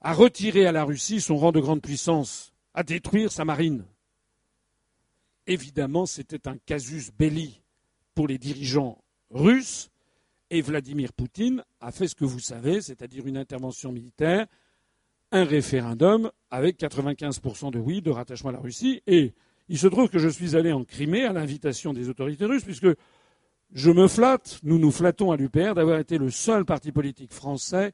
à 0.00 0.12
retirer 0.12 0.66
à 0.66 0.72
la 0.72 0.84
Russie 0.84 1.20
son 1.20 1.36
rang 1.36 1.52
de 1.52 1.60
grande 1.60 1.82
puissance, 1.82 2.52
à 2.74 2.82
détruire 2.82 3.32
sa 3.32 3.44
marine. 3.44 3.84
Évidemment, 5.46 6.06
c'était 6.06 6.48
un 6.48 6.56
casus 6.56 7.10
belli 7.16 7.60
pour 8.14 8.28
les 8.28 8.38
dirigeants 8.38 8.98
russes, 9.30 9.90
et 10.50 10.60
Vladimir 10.60 11.12
Poutine 11.12 11.64
a 11.80 11.90
fait 11.90 12.08
ce 12.08 12.14
que 12.14 12.24
vous 12.24 12.38
savez, 12.38 12.80
c'est-à-dire 12.80 13.26
une 13.26 13.36
intervention 13.36 13.92
militaire, 13.92 14.46
un 15.32 15.44
référendum 15.44 16.30
avec 16.50 16.78
95% 16.78 17.72
de 17.72 17.78
oui, 17.78 18.00
de 18.00 18.10
rattachement 18.10 18.50
à 18.50 18.52
la 18.52 18.60
Russie, 18.60 19.02
et 19.06 19.34
il 19.68 19.78
se 19.78 19.88
trouve 19.88 20.08
que 20.08 20.18
je 20.18 20.28
suis 20.28 20.54
allé 20.54 20.72
en 20.72 20.84
Crimée 20.84 21.24
à 21.24 21.32
l'invitation 21.32 21.92
des 21.92 22.08
autorités 22.08 22.44
russes, 22.44 22.64
puisque 22.64 22.88
je 23.72 23.90
me 23.90 24.06
flatte, 24.06 24.60
nous 24.62 24.78
nous 24.78 24.92
flattons 24.92 25.32
à 25.32 25.36
l'UPR 25.36 25.74
d'avoir 25.74 25.98
été 25.98 26.18
le 26.18 26.30
seul 26.30 26.64
parti 26.64 26.92
politique 26.92 27.32
français 27.32 27.92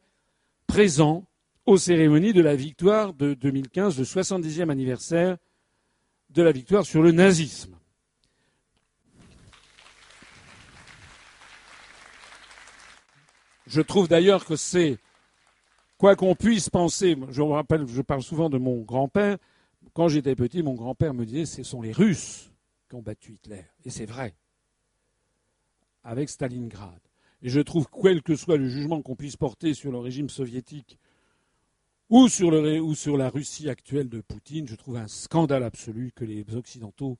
présent 0.67 1.25
aux 1.65 1.79
cérémonies 1.79 2.33
de 2.33 2.43
la 2.43 2.55
victoire 2.55 3.15
de 3.15 3.35
2015, 3.35 3.99
le 3.99 4.05
70e 4.05 4.69
anniversaire 4.69 5.39
de 6.31 6.43
la 6.43 6.53
victoire 6.53 6.85
sur 6.85 7.03
le 7.03 7.13
nazisme. 7.13 7.77
Je 13.67 13.81
trouve 13.81 14.09
d'ailleurs 14.09 14.45
que 14.45 14.57
c'est, 14.57 14.99
quoi 15.99 16.17
qu'on 16.17 16.35
puisse 16.35 16.69
penser, 16.69 17.17
je 17.31 17.43
me 17.43 17.53
rappelle, 17.53 17.87
je 17.87 18.03
parle 18.03 18.23
souvent 18.23 18.51
de 18.51 18.59
mon 18.59 18.81
grand-père, 18.81 19.39
quand 19.95 20.09
j'étais 20.09 20.35
petit, 20.35 20.63
mon 20.63 20.75
grand-père 20.75 21.15
me 21.15 21.25
disait 21.25 21.47
ce 21.47 21.63
sont 21.63 21.83
les 21.83 21.93
Russes 21.93 22.51
qui 22.89 22.97
ont 22.97 23.03
battu 23.03 23.35
Hitler. 23.35 23.65
Et 23.85 23.91
c'est 23.91 24.07
vrai. 24.07 24.35
Avec 26.05 26.29
Stalingrad. 26.29 27.01
Et 27.43 27.49
je 27.49 27.61
trouve, 27.61 27.87
quel 28.03 28.23
que 28.23 28.37
soit 28.37 28.57
le 28.57 28.69
jugement 28.69 29.03
qu'on 29.03 29.17
puisse 29.17 29.37
porter 29.37 29.75
sur 29.75 29.93
le 29.93 29.99
régime 29.99 30.29
soviétique 30.29 30.99
ou 32.09 32.29
sur, 32.29 32.51
la 33.17 33.31
Russie 33.31 33.71
actuelle 33.71 34.09
de 34.09 34.21
Poutine, 34.21 34.69
je 34.69 34.75
trouve 34.75 34.97
un 34.97 35.09
scandale 35.09 35.63
absolu 35.63 36.13
que 36.15 36.27
les 36.27 36.45
Occidentaux 36.55 37.17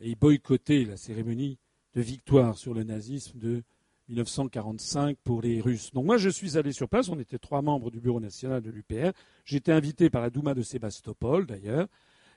aient 0.00 0.14
boycotté 0.14 0.84
la 0.84 0.96
cérémonie 0.96 1.58
de 1.94 2.00
victoire 2.00 2.56
sur 2.56 2.72
le 2.72 2.84
nazisme 2.84 3.38
de 3.40 3.64
1945 4.10 5.16
pour 5.22 5.40
les 5.40 5.60
Russes. 5.60 5.92
Donc 5.92 6.04
moi, 6.04 6.18
je 6.18 6.28
suis 6.28 6.58
allé 6.58 6.72
sur 6.72 6.88
place. 6.88 7.08
On 7.08 7.18
était 7.18 7.38
trois 7.38 7.62
membres 7.62 7.90
du 7.90 8.00
bureau 8.00 8.20
national 8.20 8.60
de 8.60 8.70
l'UPR. 8.70 9.12
J'étais 9.44 9.72
invité 9.72 10.10
par 10.10 10.20
la 10.20 10.30
Douma 10.30 10.54
de 10.54 10.62
Sébastopol, 10.62 11.46
d'ailleurs, 11.46 11.86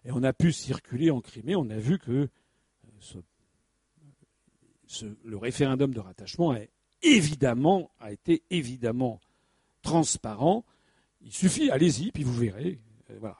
et 0.05 0.11
on 0.11 0.23
a 0.23 0.33
pu 0.33 0.51
circuler 0.51 1.09
en 1.09 1.19
Crimée. 1.19 1.55
On 1.55 1.69
a 1.69 1.77
vu 1.77 1.97
que 1.97 2.29
euh, 3.15 3.21
le 5.25 5.37
référendum 5.37 5.93
de 5.93 5.99
rattachement 5.99 6.51
a 6.51 6.59
évidemment 7.01 7.91
a 7.99 8.11
été 8.11 8.43
évidemment 8.49 9.19
transparent. 9.81 10.63
Il 11.21 11.33
suffit, 11.33 11.71
allez-y, 11.71 12.11
puis 12.11 12.23
vous 12.23 12.33
verrez. 12.33 12.79
Euh, 13.09 13.17
voilà. 13.19 13.37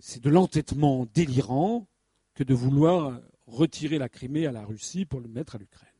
C'est 0.00 0.22
de 0.22 0.30
l'entêtement 0.30 1.06
délirant 1.14 1.86
que 2.34 2.42
de 2.42 2.54
vouloir 2.54 3.20
retirer 3.46 3.98
la 3.98 4.08
Crimée 4.08 4.46
à 4.46 4.52
la 4.52 4.64
Russie 4.64 5.04
pour 5.04 5.20
le 5.20 5.28
mettre 5.28 5.54
à 5.54 5.58
l'Ukraine. 5.58 5.93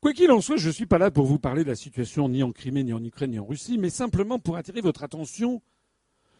Quoi 0.00 0.12
qu'il 0.12 0.30
en 0.30 0.40
soit, 0.40 0.56
je 0.56 0.68
ne 0.68 0.72
suis 0.72 0.86
pas 0.86 0.98
là 0.98 1.10
pour 1.10 1.26
vous 1.26 1.40
parler 1.40 1.64
de 1.64 1.70
la 1.70 1.74
situation 1.74 2.28
ni 2.28 2.44
en 2.44 2.52
Crimée, 2.52 2.84
ni 2.84 2.92
en 2.92 3.02
Ukraine, 3.02 3.32
ni 3.32 3.38
en 3.40 3.44
Russie, 3.44 3.78
mais 3.78 3.90
simplement 3.90 4.38
pour 4.38 4.56
attirer 4.56 4.80
votre 4.80 5.02
attention 5.02 5.60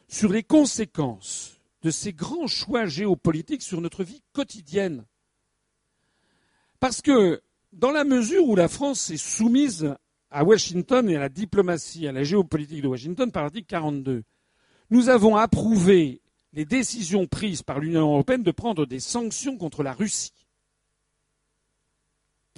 sur 0.06 0.30
les 0.30 0.44
conséquences 0.44 1.60
de 1.82 1.90
ces 1.90 2.12
grands 2.12 2.46
choix 2.46 2.86
géopolitiques 2.86 3.62
sur 3.62 3.80
notre 3.80 4.04
vie 4.04 4.22
quotidienne. 4.32 5.04
Parce 6.78 7.02
que 7.02 7.42
dans 7.72 7.90
la 7.90 8.04
mesure 8.04 8.46
où 8.46 8.54
la 8.54 8.68
France 8.68 9.10
est 9.10 9.16
soumise 9.16 9.92
à 10.30 10.44
Washington 10.44 11.08
et 11.10 11.16
à 11.16 11.20
la 11.20 11.28
diplomatie, 11.28 12.06
à 12.06 12.12
la 12.12 12.22
géopolitique 12.22 12.82
de 12.82 12.88
Washington 12.88 13.32
par 13.32 13.42
l'article 13.42 13.66
42, 13.66 14.22
nous 14.90 15.08
avons 15.08 15.34
approuvé 15.34 16.22
les 16.52 16.64
décisions 16.64 17.26
prises 17.26 17.62
par 17.62 17.80
l'Union 17.80 18.02
européenne 18.02 18.44
de 18.44 18.50
prendre 18.52 18.86
des 18.86 19.00
sanctions 19.00 19.56
contre 19.56 19.82
la 19.82 19.92
Russie 19.92 20.37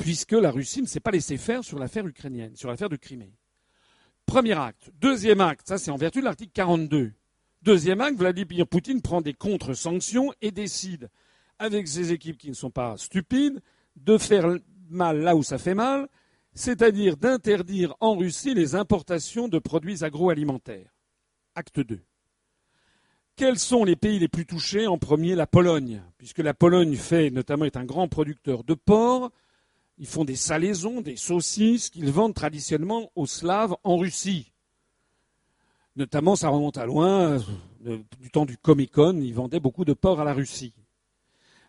puisque 0.01 0.33
la 0.33 0.51
Russie 0.51 0.81
ne 0.81 0.87
s'est 0.87 0.99
pas 0.99 1.11
laissée 1.11 1.37
faire 1.37 1.63
sur 1.63 1.79
l'affaire 1.79 2.07
ukrainienne, 2.07 2.57
sur 2.57 2.71
l'affaire 2.71 2.89
de 2.89 2.97
Crimée. 2.97 3.35
Premier 4.25 4.59
acte. 4.59 4.91
Deuxième 4.99 5.43
acte, 5.43 5.69
ça 5.69 5.77
c'est 5.77 5.91
en 5.91 5.97
vertu 5.97 6.21
de 6.21 6.25
l'article 6.25 6.53
42. 6.55 7.13
Deuxième 7.63 8.01
acte, 8.01 8.19
Vladimir 8.19 8.67
Poutine 8.67 9.03
prend 9.03 9.21
des 9.21 9.35
contre-sanctions 9.35 10.33
et 10.41 10.53
décide, 10.53 11.11
avec 11.59 11.87
ses 11.87 12.13
équipes 12.13 12.39
qui 12.39 12.49
ne 12.49 12.55
sont 12.55 12.71
pas 12.71 12.97
stupides, 12.97 13.61
de 13.97 14.17
faire 14.17 14.57
mal 14.89 15.21
là 15.21 15.37
où 15.37 15.43
ça 15.43 15.59
fait 15.59 15.75
mal, 15.75 16.09
c'est-à-dire 16.55 17.19
d'interdire 17.19 17.95
en 18.01 18.17
Russie 18.17 18.55
les 18.55 18.75
importations 18.75 19.49
de 19.49 19.59
produits 19.59 20.03
agroalimentaires. 20.03 20.95
Acte 21.55 21.81
2. 21.81 22.01
Quels 23.37 23.59
sont 23.59 23.85
les 23.85 23.97
pays 23.97 24.19
les 24.19 24.29
plus 24.29 24.47
touchés? 24.47 24.87
En 24.87 24.97
premier, 24.97 25.35
la 25.35 25.47
Pologne, 25.47 26.03
puisque 26.17 26.39
la 26.39 26.55
Pologne 26.55 26.97
fait, 26.97 27.31
notamment, 27.31 27.67
est 27.67 27.77
un 27.77 27.85
grand 27.85 28.09
producteur 28.09 28.65
de 28.65 28.75
porc, 28.75 29.31
ils 30.01 30.07
font 30.07 30.25
des 30.25 30.35
salaisons, 30.35 31.03
des 31.03 31.17
saucisses 31.17 31.91
qu'ils 31.91 32.11
vendent 32.11 32.35
traditionnellement 32.35 33.13
aux 33.17 33.27
Slaves 33.27 33.77
en 33.85 33.99
Russie. 33.99 34.51
Notamment, 35.95 36.37
ça 36.37 36.49
remonte 36.49 36.79
à 36.79 36.87
loin, 36.87 37.39
euh, 37.87 37.99
du 38.19 38.31
temps 38.31 38.47
du 38.47 38.57
Comic-Con, 38.57 39.21
ils 39.21 39.35
vendaient 39.35 39.61
beaucoup 39.61 39.85
de 39.85 39.93
porc 39.93 40.19
à 40.19 40.25
la 40.25 40.33
Russie. 40.33 40.73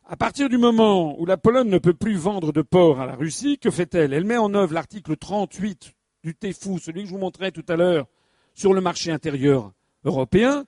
À 0.06 0.16
partir 0.16 0.48
du 0.48 0.58
moment 0.58 1.20
où 1.20 1.26
la 1.26 1.36
Pologne 1.36 1.68
ne 1.68 1.78
peut 1.78 1.94
plus 1.94 2.16
vendre 2.16 2.54
de 2.54 2.62
porc 2.62 3.02
à 3.02 3.06
la 3.06 3.16
Russie, 3.16 3.58
que 3.58 3.70
fait-elle? 3.70 4.14
Elle 4.14 4.24
met 4.24 4.38
en 4.38 4.54
œuvre 4.54 4.74
l'article 4.74 5.18
38 5.18 5.94
du 6.24 6.34
TEFU, 6.34 6.80
celui 6.80 7.02
que 7.02 7.10
je 7.10 7.14
vous 7.14 7.20
montrais 7.20 7.52
tout 7.52 7.66
à 7.68 7.76
l'heure, 7.76 8.08
sur 8.54 8.74
le 8.74 8.80
marché 8.80 9.12
intérieur 9.12 9.74
européen. 10.06 10.64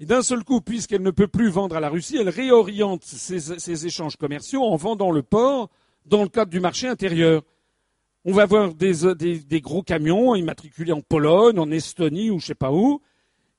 Et 0.00 0.04
d'un 0.04 0.22
seul 0.22 0.42
coup, 0.42 0.60
puisqu'elle 0.60 1.02
ne 1.02 1.12
peut 1.12 1.28
plus 1.28 1.48
vendre 1.48 1.76
à 1.76 1.80
la 1.80 1.90
Russie, 1.90 2.16
elle 2.16 2.28
réoriente 2.28 3.04
ses, 3.04 3.38
ses 3.38 3.86
échanges 3.86 4.16
commerciaux 4.16 4.64
en 4.64 4.74
vendant 4.74 5.12
le 5.12 5.22
porc 5.22 5.70
dans 6.04 6.22
le 6.22 6.28
cadre 6.28 6.50
du 6.50 6.60
marché 6.60 6.88
intérieur. 6.88 7.42
On 8.24 8.32
va 8.32 8.46
voir 8.46 8.74
des, 8.74 9.60
gros 9.60 9.82
camions 9.82 10.34
immatriculés 10.34 10.92
en 10.92 11.02
Pologne, 11.02 11.58
en 11.58 11.70
Estonie 11.70 12.30
ou 12.30 12.38
je 12.38 12.44
ne 12.44 12.48
sais 12.48 12.54
pas 12.54 12.72
où, 12.72 13.02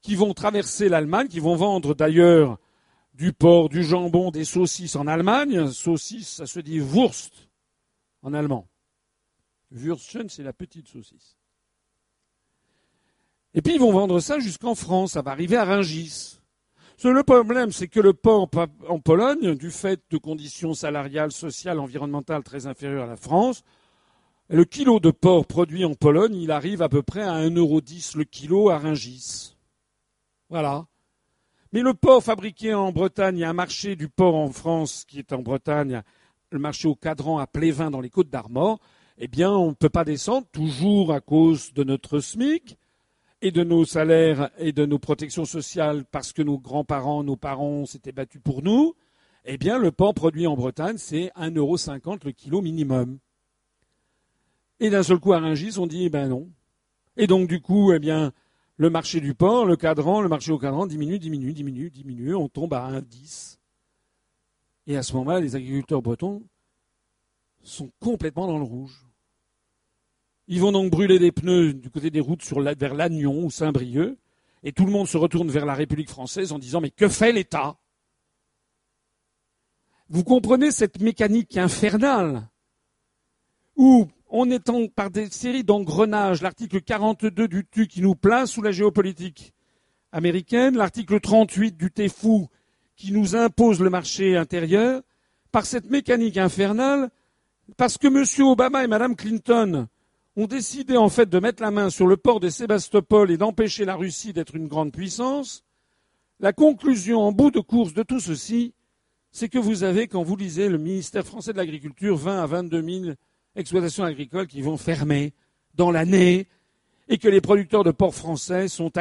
qui 0.01 0.15
vont 0.15 0.33
traverser 0.33 0.89
l'Allemagne, 0.89 1.27
qui 1.27 1.39
vont 1.39 1.55
vendre 1.55 1.93
d'ailleurs 1.93 2.57
du 3.13 3.31
porc, 3.31 3.69
du 3.69 3.83
jambon, 3.83 4.31
des 4.31 4.45
saucisses 4.45 4.95
en 4.95 5.07
Allemagne. 5.07 5.71
Saucisse, 5.71 6.29
ça 6.29 6.45
se 6.45 6.59
dit 6.59 6.79
Wurst 6.79 7.49
en 8.23 8.33
allemand. 8.33 8.67
Würstchen, 9.71 10.29
c'est 10.29 10.43
la 10.43 10.53
petite 10.53 10.87
saucisse. 10.87 11.37
Et 13.53 13.61
puis 13.61 13.75
ils 13.75 13.79
vont 13.79 13.91
vendre 13.91 14.19
ça 14.19 14.39
jusqu'en 14.39 14.75
France. 14.75 15.13
Ça 15.13 15.21
va 15.21 15.31
arriver 15.31 15.57
à 15.57 15.65
Rungis. 15.65 16.39
Le 17.03 17.23
problème, 17.23 17.71
c'est 17.71 17.87
que 17.87 17.99
le 17.99 18.13
port 18.13 18.49
en 18.87 18.99
Pologne, 18.99 19.55
du 19.55 19.69
fait 19.69 20.01
de 20.09 20.17
conditions 20.17 20.73
salariales, 20.73 21.31
sociales, 21.31 21.79
environnementales 21.79 22.43
très 22.43 22.67
inférieures 22.67 23.03
à 23.03 23.07
la 23.07 23.17
France, 23.17 23.63
le 24.49 24.63
kilo 24.63 24.99
de 24.99 25.11
porc 25.11 25.45
produit 25.45 25.85
en 25.85 25.93
Pologne, 25.93 26.35
il 26.35 26.51
arrive 26.51 26.81
à 26.81 26.89
peu 26.89 27.01
près 27.01 27.23
à 27.23 27.35
1,10€ 27.41 28.17
le 28.17 28.23
kilo 28.23 28.69
à 28.69 28.77
Ringis. 28.77 29.55
Voilà. 30.49 30.85
Mais 31.73 31.81
le 31.81 31.93
porc 31.93 32.23
fabriqué 32.23 32.73
en 32.73 32.91
Bretagne, 32.91 33.37
il 33.37 33.41
y 33.41 33.43
a 33.43 33.49
un 33.49 33.53
marché 33.53 33.95
du 33.95 34.07
porc 34.07 34.35
en 34.35 34.51
France 34.51 35.03
qui 35.07 35.19
est 35.19 35.33
en 35.33 35.41
Bretagne, 35.41 36.01
le 36.51 36.59
marché 36.59 36.87
au 36.87 36.95
cadran 36.95 37.39
à 37.39 37.47
Plévin 37.47 37.91
dans 37.91 38.01
les 38.01 38.09
Côtes 38.09 38.29
d'Armor, 38.29 38.79
eh 39.17 39.27
bien, 39.27 39.51
on 39.51 39.69
ne 39.69 39.73
peut 39.73 39.89
pas 39.89 40.05
descendre, 40.05 40.47
toujours 40.51 41.13
à 41.13 41.21
cause 41.21 41.73
de 41.73 41.83
notre 41.83 42.19
SMIC 42.19 42.77
et 43.45 43.51
de 43.51 43.63
nos 43.63 43.85
salaires 43.85 44.49
et 44.57 44.71
de 44.71 44.87
nos 44.87 44.97
protections 44.97 45.45
sociales 45.45 46.03
parce 46.03 46.33
que 46.33 46.41
nos 46.41 46.57
grands-parents, 46.57 47.23
nos 47.23 47.35
parents 47.35 47.85
s'étaient 47.85 48.11
battus 48.11 48.41
pour 48.43 48.63
nous, 48.63 48.95
eh 49.45 49.59
bien, 49.59 49.77
le 49.77 49.91
porc 49.91 50.15
produit 50.15 50.47
en 50.47 50.55
Bretagne, 50.55 50.97
c'est 50.97 51.31
1,50€ 51.35 52.25
le 52.25 52.31
kilo 52.31 52.61
minimum. 52.61 53.19
Et 54.79 54.89
d'un 54.89 55.03
seul 55.03 55.19
coup, 55.19 55.31
à 55.31 55.37
Rungis, 55.37 55.77
on 55.77 55.85
dit, 55.85 56.09
ben 56.09 56.27
non. 56.27 56.49
Et 57.17 57.27
donc, 57.27 57.47
du 57.47 57.61
coup, 57.61 57.93
eh 57.93 57.99
bien, 57.99 58.33
le 58.77 58.89
marché 58.89 59.21
du 59.21 59.35
porc, 59.35 59.67
le 59.67 59.75
cadran, 59.75 60.21
le 60.21 60.27
marché 60.27 60.51
au 60.51 60.57
cadran 60.57 60.87
diminue, 60.87 61.19
diminue, 61.19 61.53
diminue, 61.53 61.91
diminue, 61.91 62.33
on 62.33 62.49
tombe 62.49 62.73
à 62.73 62.89
1,10. 62.89 63.59
Et 64.87 64.97
à 64.97 65.03
ce 65.03 65.13
moment-là, 65.17 65.39
les 65.39 65.55
agriculteurs 65.55 66.01
bretons 66.01 66.41
sont 67.61 67.91
complètement 67.99 68.47
dans 68.47 68.57
le 68.57 68.63
rouge. 68.63 69.04
Ils 70.47 70.61
vont 70.61 70.71
donc 70.71 70.91
brûler 70.91 71.17
des 71.17 71.31
pneus 71.31 71.73
du 71.73 71.89
côté 71.89 72.09
des 72.11 72.19
routes 72.19 72.45
vers 72.77 72.93
Lannion 72.93 73.45
ou 73.45 73.49
Saint-Brieuc, 73.49 74.17
et 74.63 74.71
tout 74.71 74.85
le 74.85 74.91
monde 74.91 75.07
se 75.07 75.17
retourne 75.17 75.49
vers 75.49 75.65
la 75.65 75.73
République 75.73 76.09
française 76.09 76.51
en 76.51 76.59
disant 76.59 76.81
Mais 76.81 76.91
que 76.91 77.07
fait 77.07 77.31
l'État? 77.31 77.77
Vous 80.09 80.23
comprenez 80.23 80.71
cette 80.71 81.01
mécanique 81.01 81.57
infernale 81.57 82.47
où 83.75 84.07
on 84.29 84.49
est 84.51 84.71
par 84.89 85.09
des 85.09 85.29
séries 85.29 85.63
d'engrenages, 85.63 86.41
l'article 86.41 86.81
42 86.81 87.47
du 87.47 87.65
TU 87.65 87.87
qui 87.87 88.01
nous 88.01 88.15
place 88.15 88.51
sous 88.51 88.61
la 88.61 88.71
géopolitique, 88.71 89.53
américaine, 90.11 90.77
l'article 90.77 91.19
38 91.19 91.75
du 91.75 91.91
TEFU 91.91 92.45
qui 92.95 93.11
nous 93.11 93.35
impose 93.35 93.81
le 93.81 93.89
marché 93.89 94.37
intérieur, 94.37 95.01
par 95.51 95.65
cette 95.65 95.89
mécanique 95.89 96.37
infernale, 96.37 97.09
parce 97.77 97.97
que 97.97 98.07
M. 98.07 98.47
Obama 98.47 98.83
et 98.83 98.87
Mme 98.87 99.15
Clinton 99.15 99.87
ont 100.35 100.47
décidé 100.47 100.97
en 100.97 101.09
fait 101.09 101.29
de 101.29 101.39
mettre 101.39 101.63
la 101.63 101.71
main 101.71 101.89
sur 101.89 102.07
le 102.07 102.17
port 102.17 102.39
de 102.39 102.49
Sébastopol 102.49 103.31
et 103.31 103.37
d'empêcher 103.37 103.85
la 103.85 103.95
Russie 103.95 104.33
d'être 104.33 104.55
une 104.55 104.67
grande 104.67 104.91
puissance, 104.91 105.63
la 106.39 106.51
conclusion 106.51 107.21
en 107.21 107.31
bout 107.31 107.51
de 107.51 107.61
course 107.61 107.93
de 107.93 108.03
tout 108.03 108.19
ceci, 108.19 108.73
c'est 109.31 109.49
que 109.49 109.57
vous 109.57 109.83
avez, 109.83 110.07
quand 110.07 110.23
vous 110.23 110.35
lisez 110.35 110.69
le 110.69 110.77
ministère 110.77 111.25
français 111.25 111.53
de 111.53 111.57
l'Agriculture, 111.57 112.17
20 112.17 112.43
à 112.43 112.45
22 112.45 112.81
000 113.03 113.15
exploitations 113.55 114.03
agricoles 114.03 114.47
qui 114.47 114.61
vont 114.61 114.77
fermer 114.77 115.33
dans 115.75 115.91
l'année 115.91 116.47
et 117.07 117.17
que 117.17 117.27
les 117.27 117.41
producteurs 117.41 117.83
de 117.83 117.91
porc 117.91 118.15
français 118.15 118.67
sont, 118.67 118.91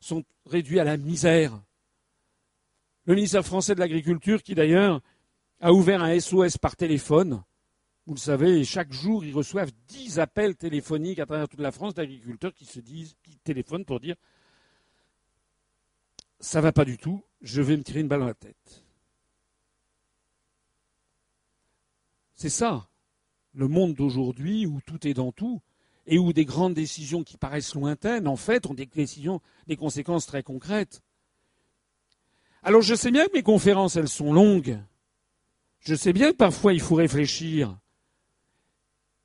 sont 0.00 0.24
réduits 0.46 0.80
à 0.80 0.84
la 0.84 0.96
misère. 0.96 1.58
Le 3.06 3.14
ministère 3.14 3.44
français 3.44 3.74
de 3.74 3.80
l'Agriculture, 3.80 4.42
qui 4.42 4.54
d'ailleurs 4.54 5.00
a 5.60 5.72
ouvert 5.72 6.02
un 6.02 6.18
SOS 6.18 6.58
par 6.58 6.76
téléphone, 6.76 7.42
vous 8.06 8.14
le 8.14 8.20
savez, 8.20 8.64
chaque 8.64 8.92
jour, 8.92 9.24
ils 9.24 9.34
reçoivent 9.34 9.72
10 9.88 10.18
appels 10.18 10.56
téléphoniques 10.56 11.18
à 11.18 11.26
travers 11.26 11.48
toute 11.48 11.60
la 11.60 11.72
France 11.72 11.94
d'agriculteurs 11.94 12.54
qui 12.54 12.66
se 12.66 12.80
disent, 12.80 13.16
qui 13.22 13.38
téléphonent 13.38 13.84
pour 13.84 14.00
dire 14.00 14.16
ça 16.40 16.60
va 16.60 16.72
pas 16.72 16.84
du 16.84 16.98
tout, 16.98 17.24
je 17.40 17.62
vais 17.62 17.76
me 17.76 17.82
tirer 17.82 18.00
une 18.00 18.08
balle 18.08 18.20
dans 18.20 18.26
la 18.26 18.34
tête. 18.34 18.84
C'est 22.34 22.50
ça, 22.50 22.86
le 23.54 23.68
monde 23.68 23.94
d'aujourd'hui 23.94 24.66
où 24.66 24.80
tout 24.84 25.06
est 25.06 25.14
dans 25.14 25.32
tout 25.32 25.62
et 26.06 26.18
où 26.18 26.34
des 26.34 26.44
grandes 26.44 26.74
décisions 26.74 27.22
qui 27.22 27.38
paraissent 27.38 27.74
lointaines, 27.74 28.28
en 28.28 28.36
fait, 28.36 28.66
ont 28.66 28.74
des 28.74 28.84
décisions, 28.84 29.40
des 29.66 29.76
conséquences 29.76 30.26
très 30.26 30.42
concrètes. 30.42 31.00
Alors 32.62 32.82
je 32.82 32.94
sais 32.94 33.10
bien 33.10 33.26
que 33.26 33.32
mes 33.32 33.42
conférences, 33.42 33.96
elles 33.96 34.08
sont 34.08 34.32
longues. 34.32 34.78
Je 35.80 35.94
sais 35.94 36.12
bien 36.12 36.32
que 36.32 36.36
parfois 36.36 36.74
il 36.74 36.80
faut 36.80 36.94
réfléchir. 36.94 37.78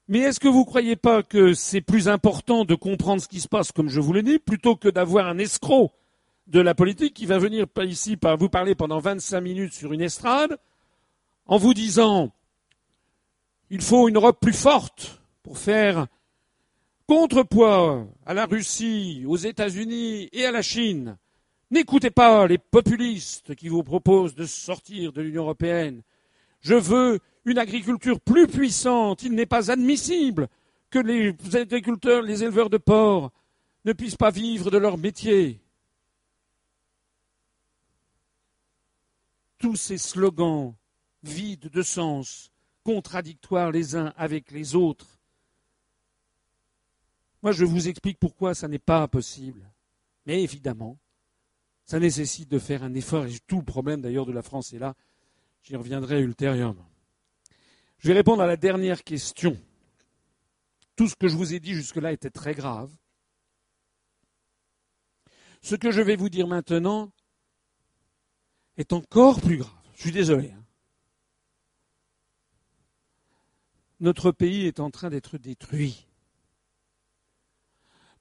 Mais 0.09 0.21
est-ce 0.21 0.39
que 0.39 0.47
vous 0.47 0.61
ne 0.61 0.65
croyez 0.65 0.95
pas 0.95 1.21
que 1.21 1.53
c'est 1.53 1.81
plus 1.81 2.07
important 2.07 2.65
de 2.65 2.73
comprendre 2.73 3.21
ce 3.21 3.27
qui 3.27 3.39
se 3.39 3.47
passe, 3.47 3.71
comme 3.71 3.89
je 3.89 4.01
vous 4.01 4.11
l'ai 4.11 4.23
dit, 4.23 4.39
plutôt 4.39 4.75
que 4.75 4.89
d'avoir 4.89 5.27
un 5.27 5.37
escroc 5.37 5.91
de 6.47 6.59
la 6.59 6.73
politique 6.73 7.13
qui 7.13 7.27
va 7.27 7.37
venir 7.37 7.67
ici 7.83 8.17
vous 8.39 8.49
parler 8.49 8.73
pendant 8.73 8.97
25 8.97 9.39
minutes 9.39 9.73
sur 9.73 9.93
une 9.93 10.01
estrade 10.01 10.57
en 11.45 11.57
vous 11.57 11.75
disant 11.75 12.31
il 13.69 13.81
faut 13.81 14.09
une 14.09 14.15
Europe 14.15 14.39
plus 14.41 14.57
forte 14.57 15.21
pour 15.43 15.59
faire 15.59 16.07
contrepoids 17.07 18.07
à 18.25 18.33
la 18.33 18.47
Russie, 18.47 19.25
aux 19.27 19.37
États-Unis 19.37 20.29
et 20.33 20.43
à 20.43 20.51
la 20.51 20.63
Chine. 20.63 21.19
N'écoutez 21.69 22.09
pas 22.09 22.47
les 22.47 22.57
populistes 22.57 23.53
qui 23.53 23.69
vous 23.69 23.83
proposent 23.83 24.33
de 24.33 24.45
sortir 24.45 25.13
de 25.13 25.21
l'Union 25.21 25.43
européenne. 25.43 26.01
Je 26.61 26.75
veux 26.75 27.19
une 27.45 27.57
agriculture 27.57 28.19
plus 28.19 28.47
puissante. 28.47 29.23
Il 29.23 29.33
n'est 29.33 29.45
pas 29.45 29.71
admissible 29.71 30.47
que 30.89 30.99
les 30.99 31.35
agriculteurs, 31.55 32.21
les 32.21 32.43
éleveurs 32.43 32.69
de 32.69 32.77
porc 32.77 33.31
ne 33.85 33.93
puissent 33.93 34.15
pas 34.15 34.31
vivre 34.31 34.71
de 34.71 34.77
leur 34.77 34.97
métier. 34.97 35.61
tous 39.59 39.75
ces 39.75 39.97
slogans 39.97 40.73
vides 41.21 41.69
de 41.69 41.81
sens, 41.83 42.51
contradictoires 42.83 43.71
les 43.71 43.95
uns 43.95 44.13
avec 44.17 44.51
les 44.51 44.73
autres. 44.73 45.19
Moi, 47.43 47.51
je 47.51 47.65
vous 47.65 47.87
explique 47.87 48.19
pourquoi 48.19 48.55
ça 48.55 48.67
n'est 48.67 48.79
pas 48.79 49.07
possible. 49.07 49.69
Mais 50.25 50.41
évidemment, 50.41 50.97
ça 51.85 51.99
nécessite 51.99 52.49
de 52.49 52.59
faire 52.59 52.83
un 52.83 52.93
effort, 52.93 53.25
et 53.25 53.37
tout 53.47 53.57
le 53.57 53.65
problème 53.65 54.01
d'ailleurs 54.01 54.25
de 54.25 54.31
la 54.31 54.41
France 54.41 54.73
est 54.73 54.79
là. 54.79 54.95
J'y 55.63 55.75
reviendrai 55.75 56.21
ultérieurement. 56.21 56.89
Je 57.99 58.07
vais 58.07 58.13
répondre 58.13 58.41
à 58.41 58.47
la 58.47 58.57
dernière 58.57 59.03
question. 59.03 59.57
Tout 60.95 61.07
ce 61.07 61.15
que 61.15 61.27
je 61.27 61.35
vous 61.35 61.53
ai 61.53 61.59
dit 61.59 61.73
jusque-là 61.73 62.11
était 62.11 62.29
très 62.29 62.53
grave. 62.53 62.91
Ce 65.61 65.75
que 65.75 65.91
je 65.91 66.01
vais 66.01 66.15
vous 66.15 66.29
dire 66.29 66.47
maintenant 66.47 67.11
est 68.77 68.93
encore 68.93 69.41
plus 69.41 69.57
grave. 69.57 69.71
Je 69.95 70.01
suis 70.01 70.11
désolé. 70.11 70.51
Hein. 70.51 70.65
Notre 73.99 74.31
pays 74.31 74.65
est 74.65 74.79
en 74.79 74.89
train 74.89 75.09
d'être 75.09 75.37
détruit. 75.37 76.07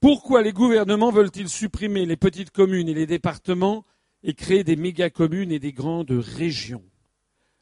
Pourquoi 0.00 0.42
les 0.42 0.52
gouvernements 0.52 1.12
veulent-ils 1.12 1.48
supprimer 1.48 2.04
les 2.04 2.16
petites 2.16 2.50
communes 2.50 2.88
et 2.88 2.94
les 2.94 3.06
départements 3.06 3.84
et 4.22 4.34
créer 4.34 4.64
des 4.64 4.76
méga-communes 4.76 5.52
et 5.52 5.60
des 5.60 5.72
grandes 5.72 6.10
régions? 6.10 6.84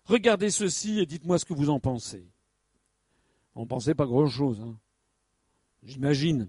Regardez 0.07 0.51
ceci 0.51 1.01
et 1.01 1.07
dites-moi 1.07 1.39
ce 1.39 1.45
que 1.45 1.55
vous 1.55 1.71
en 1.71 1.81
pensez. 1.81 2.27
On 3.55 3.63
ne 3.63 3.67
pensait 3.67 3.95
pas 3.95 4.07
grand-chose, 4.07 4.61
hein. 4.61 4.77
j'imagine. 5.83 6.49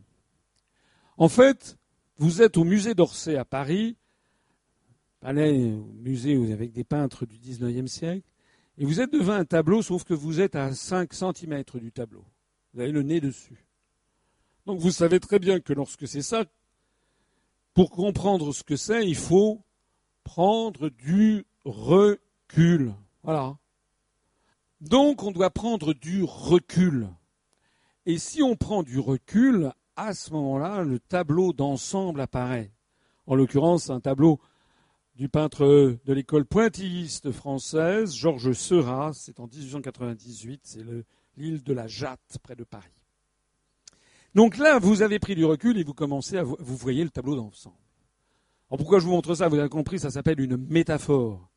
En 1.18 1.30
fait, 1.30 1.78
vous 2.18 2.42
êtes 2.42 2.58
au 2.58 2.64
musée 2.64 2.94
d'Orsay 2.94 3.38
à 3.38 3.46
Paris 3.46 3.98
au 5.24 5.94
musée 5.96 6.54
avec 6.54 6.72
des 6.72 6.84
peintres 6.84 7.26
du 7.26 7.38
XIXe 7.38 7.92
siècle, 7.92 8.28
et 8.78 8.86
vous 8.86 9.02
êtes 9.02 9.12
devant 9.12 9.34
un 9.34 9.46
tableau, 9.46 9.82
sauf 9.82 10.04
que 10.04 10.14
vous 10.14 10.40
êtes 10.40 10.56
à 10.56 10.74
5 10.74 11.14
cm 11.14 11.64
du 11.76 11.92
tableau. 11.92 12.24
Vous 12.74 12.82
avez 12.82 12.92
le 12.92 13.02
nez 13.02 13.20
dessus. 13.20 13.66
Donc 14.66 14.80
vous 14.80 14.92
savez 14.92 15.20
très 15.20 15.40
bien 15.40 15.60
que 15.60 15.74
lorsque 15.74 16.08
c'est 16.08 16.22
ça, 16.22 16.46
pour 17.74 17.90
comprendre 17.90 18.54
ce 18.54 18.64
que 18.64 18.76
c'est, 18.76 19.08
il 19.08 19.16
faut 19.16 19.62
prendre 20.24 20.90
du 20.90 21.46
recul. 21.66 22.94
Voilà. 23.28 23.58
Donc 24.80 25.22
on 25.22 25.32
doit 25.32 25.50
prendre 25.50 25.94
du 25.94 26.24
recul. 26.24 27.10
Et 28.06 28.20
si 28.20 28.42
on 28.42 28.56
prend 28.56 28.84
du 28.84 29.00
recul, 29.00 29.74
à 29.98 30.14
ce 30.14 30.32
moment-là, 30.32 30.84
le 30.84 30.98
tableau 30.98 31.52
d'ensemble 31.52 32.22
apparaît. 32.22 32.72
En 33.26 33.36
l'occurrence, 33.36 33.90
un 33.90 34.00
tableau 34.00 34.40
du 35.16 35.28
peintre 35.28 35.98
de 36.06 36.14
l'école 36.14 36.46
pointilliste 36.46 37.34
française, 37.34 38.16
Georges 38.16 38.54
Seurat, 38.54 39.12
c'est 39.14 39.42
en 39.42 39.48
1898, 39.48 40.62
c'est 40.64 40.86
l'île 41.36 41.64
de 41.64 41.74
la 41.74 41.88
Jatte, 41.88 42.38
près 42.42 42.56
de 42.56 42.64
Paris. 42.64 42.88
Donc 44.36 44.58
là, 44.58 44.80
vous 44.80 45.02
avez 45.02 45.20
pris 45.20 45.36
du 45.36 45.44
recul 45.44 45.78
et 45.78 45.84
vous 45.84 45.94
commencez 45.94 46.38
à 46.38 46.44
vous 46.44 46.78
voyez 46.78 47.04
le 47.04 47.10
tableau 47.10 47.36
d'ensemble. 47.36 47.76
Alors 48.70 48.78
pourquoi 48.78 49.00
je 49.00 49.06
vous 49.06 49.12
montre 49.12 49.36
ça? 49.36 49.50
Vous 49.50 49.60
avez 49.60 49.68
compris, 49.68 50.00
ça 50.00 50.12
s'appelle 50.12 50.40
une 50.40 50.56
métaphore. 50.56 51.50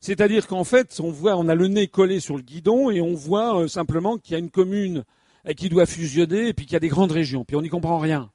C'est-à-dire 0.00 0.46
qu'en 0.46 0.64
fait, 0.64 0.98
on 1.00 1.10
voit, 1.10 1.36
on 1.36 1.48
a 1.48 1.54
le 1.54 1.68
nez 1.68 1.86
collé 1.86 2.20
sur 2.20 2.36
le 2.36 2.42
guidon 2.42 2.90
et 2.90 3.00
on 3.00 3.14
voit 3.14 3.60
euh, 3.60 3.68
simplement 3.68 4.16
qu'il 4.16 4.32
y 4.32 4.36
a 4.36 4.38
une 4.38 4.50
commune 4.50 5.04
qui 5.56 5.68
doit 5.68 5.86
fusionner 5.86 6.48
et 6.48 6.54
puis 6.54 6.66
qu'il 6.66 6.74
y 6.74 6.76
a 6.76 6.80
des 6.80 6.88
grandes 6.88 7.12
régions. 7.12 7.44
Puis 7.44 7.56
on 7.56 7.62
n'y 7.62 7.68
comprend 7.68 7.98
rien. 7.98 8.30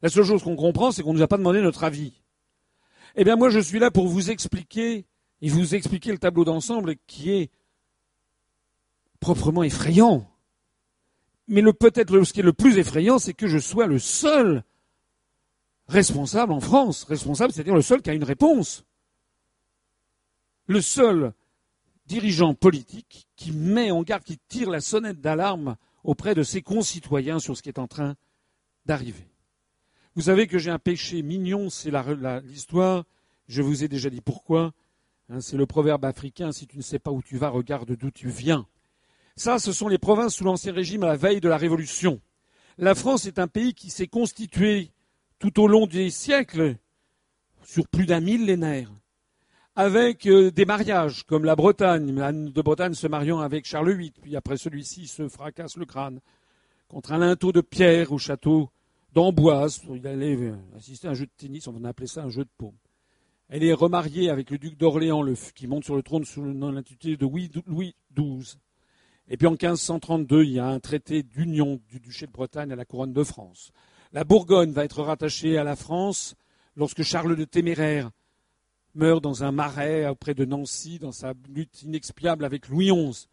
La 0.00 0.08
seule 0.08 0.24
chose 0.24 0.42
qu'on 0.42 0.56
comprend, 0.56 0.90
c'est 0.90 1.02
qu'on 1.02 1.12
ne 1.12 1.18
nous 1.18 1.24
a 1.24 1.28
pas 1.28 1.36
demandé 1.38 1.60
notre 1.60 1.84
avis. 1.84 2.12
Eh 3.14 3.24
bien, 3.24 3.36
moi, 3.36 3.50
je 3.50 3.60
suis 3.60 3.78
là 3.78 3.90
pour 3.90 4.08
vous 4.08 4.30
expliquer 4.30 5.06
et 5.40 5.48
vous 5.48 5.74
expliquer 5.74 6.10
le 6.10 6.18
tableau 6.18 6.44
d'ensemble 6.44 6.96
qui 7.06 7.30
est 7.30 7.50
proprement 9.20 9.62
effrayant. 9.62 10.28
Mais 11.48 11.60
le, 11.60 11.72
peut-être 11.72 12.22
ce 12.24 12.32
qui 12.32 12.40
est 12.40 12.44
le 12.44 12.52
plus 12.52 12.78
effrayant, 12.78 13.18
c'est 13.18 13.34
que 13.34 13.46
je 13.46 13.58
sois 13.58 13.86
le 13.86 13.98
seul 13.98 14.64
responsable 15.88 16.52
en 16.52 16.60
France. 16.60 17.04
Responsable, 17.04 17.52
c'est-à-dire 17.52 17.74
le 17.74 17.82
seul 17.82 18.02
qui 18.02 18.10
a 18.10 18.14
une 18.14 18.24
réponse. 18.24 18.84
Le 20.72 20.80
seul 20.80 21.34
dirigeant 22.06 22.54
politique 22.54 23.28
qui 23.36 23.52
met 23.52 23.90
en 23.90 24.02
garde, 24.02 24.22
qui 24.22 24.38
tire 24.48 24.70
la 24.70 24.80
sonnette 24.80 25.20
d'alarme 25.20 25.76
auprès 26.02 26.34
de 26.34 26.42
ses 26.42 26.62
concitoyens 26.62 27.40
sur 27.40 27.58
ce 27.58 27.62
qui 27.62 27.68
est 27.68 27.78
en 27.78 27.86
train 27.86 28.16
d'arriver. 28.86 29.28
Vous 30.14 30.22
savez 30.22 30.46
que 30.46 30.56
j'ai 30.56 30.70
un 30.70 30.78
péché 30.78 31.20
mignon, 31.20 31.68
c'est 31.68 31.92
l'histoire. 32.44 33.04
Je 33.48 33.60
vous 33.60 33.84
ai 33.84 33.88
déjà 33.88 34.08
dit 34.08 34.22
pourquoi. 34.22 34.72
Hein, 35.28 35.42
c'est 35.42 35.58
le 35.58 35.66
proverbe 35.66 36.06
africain 36.06 36.52
si 36.52 36.66
tu 36.66 36.78
ne 36.78 36.82
sais 36.82 36.98
pas 36.98 37.10
où 37.10 37.20
tu 37.20 37.36
vas, 37.36 37.50
regarde 37.50 37.94
d'où 37.94 38.10
tu 38.10 38.30
viens. 38.30 38.66
Ça, 39.36 39.58
ce 39.58 39.72
sont 39.72 39.88
les 39.88 39.98
provinces 39.98 40.36
sous 40.36 40.44
l'Ancien 40.44 40.72
Régime 40.72 41.02
à 41.02 41.08
la 41.08 41.16
veille 41.16 41.42
de 41.42 41.50
la 41.50 41.58
Révolution. 41.58 42.18
La 42.78 42.94
France 42.94 43.26
est 43.26 43.38
un 43.38 43.46
pays 43.46 43.74
qui 43.74 43.90
s'est 43.90 44.06
constitué 44.06 44.90
tout 45.38 45.60
au 45.60 45.68
long 45.68 45.86
des 45.86 46.08
siècles, 46.08 46.76
sur 47.62 47.86
plus 47.88 48.06
d'un 48.06 48.20
millénaire, 48.20 48.90
avec 49.74 50.26
euh, 50.26 50.50
des 50.50 50.64
mariages, 50.64 51.24
comme 51.24 51.44
la 51.44 51.56
Bretagne, 51.56 52.20
Anne 52.20 52.50
de 52.50 52.62
Bretagne 52.62 52.94
se 52.94 53.06
mariant 53.06 53.40
avec 53.40 53.66
Charles 53.66 53.92
VIII, 53.92 54.12
puis 54.20 54.36
après 54.36 54.58
celui-ci 54.58 55.06
se 55.06 55.28
fracasse 55.28 55.76
le 55.76 55.86
crâne 55.86 56.20
contre 56.88 57.12
un 57.12 57.18
linteau 57.18 57.52
de 57.52 57.62
pierre 57.62 58.12
au 58.12 58.18
château 58.18 58.68
d'Amboise. 59.14 59.80
Il 59.94 60.06
allait 60.06 60.36
euh, 60.36 60.56
assister 60.76 61.08
à 61.08 61.12
un 61.12 61.14
jeu 61.14 61.24
de 61.24 61.32
tennis, 61.36 61.66
on 61.68 61.84
appeler 61.84 62.06
ça 62.06 62.22
un 62.22 62.28
jeu 62.28 62.44
de 62.44 62.50
paume. 62.58 62.76
Elle 63.48 63.64
est 63.64 63.72
remariée 63.72 64.30
avec 64.30 64.50
le 64.50 64.58
duc 64.58 64.76
d'Orléans, 64.76 65.24
qui 65.54 65.66
monte 65.66 65.84
sur 65.84 65.96
le 65.96 66.02
trône 66.02 66.24
sous 66.24 66.42
l'intitulé 66.44 67.16
de 67.16 67.26
Louis 67.66 67.94
XII. 68.14 68.58
Et 69.28 69.36
puis 69.36 69.46
en 69.46 69.52
1532, 69.52 70.44
il 70.44 70.52
y 70.52 70.58
a 70.58 70.66
un 70.66 70.80
traité 70.80 71.22
d'union 71.22 71.80
du 71.88 72.00
duché 72.00 72.26
de 72.26 72.32
Bretagne 72.32 72.72
à 72.72 72.76
la 72.76 72.84
couronne 72.84 73.12
de 73.12 73.24
France. 73.24 73.70
La 74.12 74.24
Bourgogne 74.24 74.72
va 74.72 74.84
être 74.84 75.02
rattachée 75.02 75.56
à 75.56 75.64
la 75.64 75.76
France 75.76 76.34
lorsque 76.76 77.02
Charles 77.02 77.34
le 77.34 77.46
Téméraire 77.46 78.10
meurt 78.94 79.22
dans 79.22 79.44
un 79.44 79.52
marais 79.52 80.06
auprès 80.08 80.34
de 80.34 80.44
Nancy 80.44 80.98
dans 80.98 81.12
sa 81.12 81.34
lutte 81.48 81.82
inexpiable 81.82 82.44
avec 82.44 82.68
Louis 82.68 82.90
XI. 82.90 83.28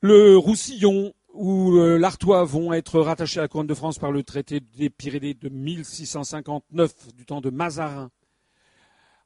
Le 0.00 0.36
Roussillon 0.36 1.14
ou 1.32 1.78
euh, 1.78 1.98
l'Artois 1.98 2.44
vont 2.44 2.72
être 2.72 3.00
rattachés 3.00 3.40
à 3.40 3.42
la 3.42 3.48
couronne 3.48 3.66
de 3.66 3.74
France 3.74 3.98
par 3.98 4.12
le 4.12 4.22
traité 4.22 4.60
des 4.60 4.88
Pyrénées 4.88 5.34
de 5.34 5.48
1659 5.48 7.14
du 7.14 7.26
temps 7.26 7.40
de 7.40 7.50
Mazarin. 7.50 8.10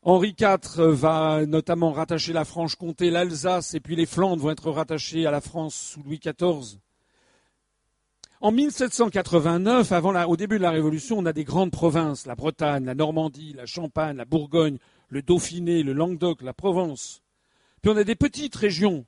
Henri 0.02 0.34
IV 0.38 0.80
va 0.80 1.44
notamment 1.44 1.92
rattacher 1.92 2.32
la 2.32 2.44
Franche-Comté, 2.44 3.10
l'Alsace 3.10 3.74
et 3.74 3.80
puis 3.80 3.96
les 3.96 4.06
Flandres 4.06 4.42
vont 4.42 4.50
être 4.50 4.70
rattachés 4.70 5.26
à 5.26 5.30
la 5.30 5.40
France 5.40 5.74
sous 5.74 6.02
Louis 6.02 6.20
XIV. 6.20 6.78
En 8.40 8.52
1789, 8.52 9.90
avant 9.90 10.14
au 10.28 10.36
début 10.36 10.58
de 10.58 10.62
la 10.62 10.70
Révolution, 10.70 11.18
on 11.18 11.26
a 11.26 11.32
des 11.32 11.42
grandes 11.42 11.72
provinces, 11.72 12.24
la 12.24 12.36
Bretagne, 12.36 12.84
la 12.84 12.94
Normandie, 12.94 13.52
la 13.52 13.66
Champagne, 13.66 14.16
la 14.16 14.24
Bourgogne, 14.24 14.78
le 15.08 15.22
Dauphiné, 15.22 15.82
le 15.82 15.92
Languedoc, 15.92 16.42
la 16.42 16.52
Provence. 16.52 17.20
Puis 17.82 17.90
on 17.90 17.96
a 17.96 18.04
des 18.04 18.14
petites 18.14 18.54
régions, 18.54 19.06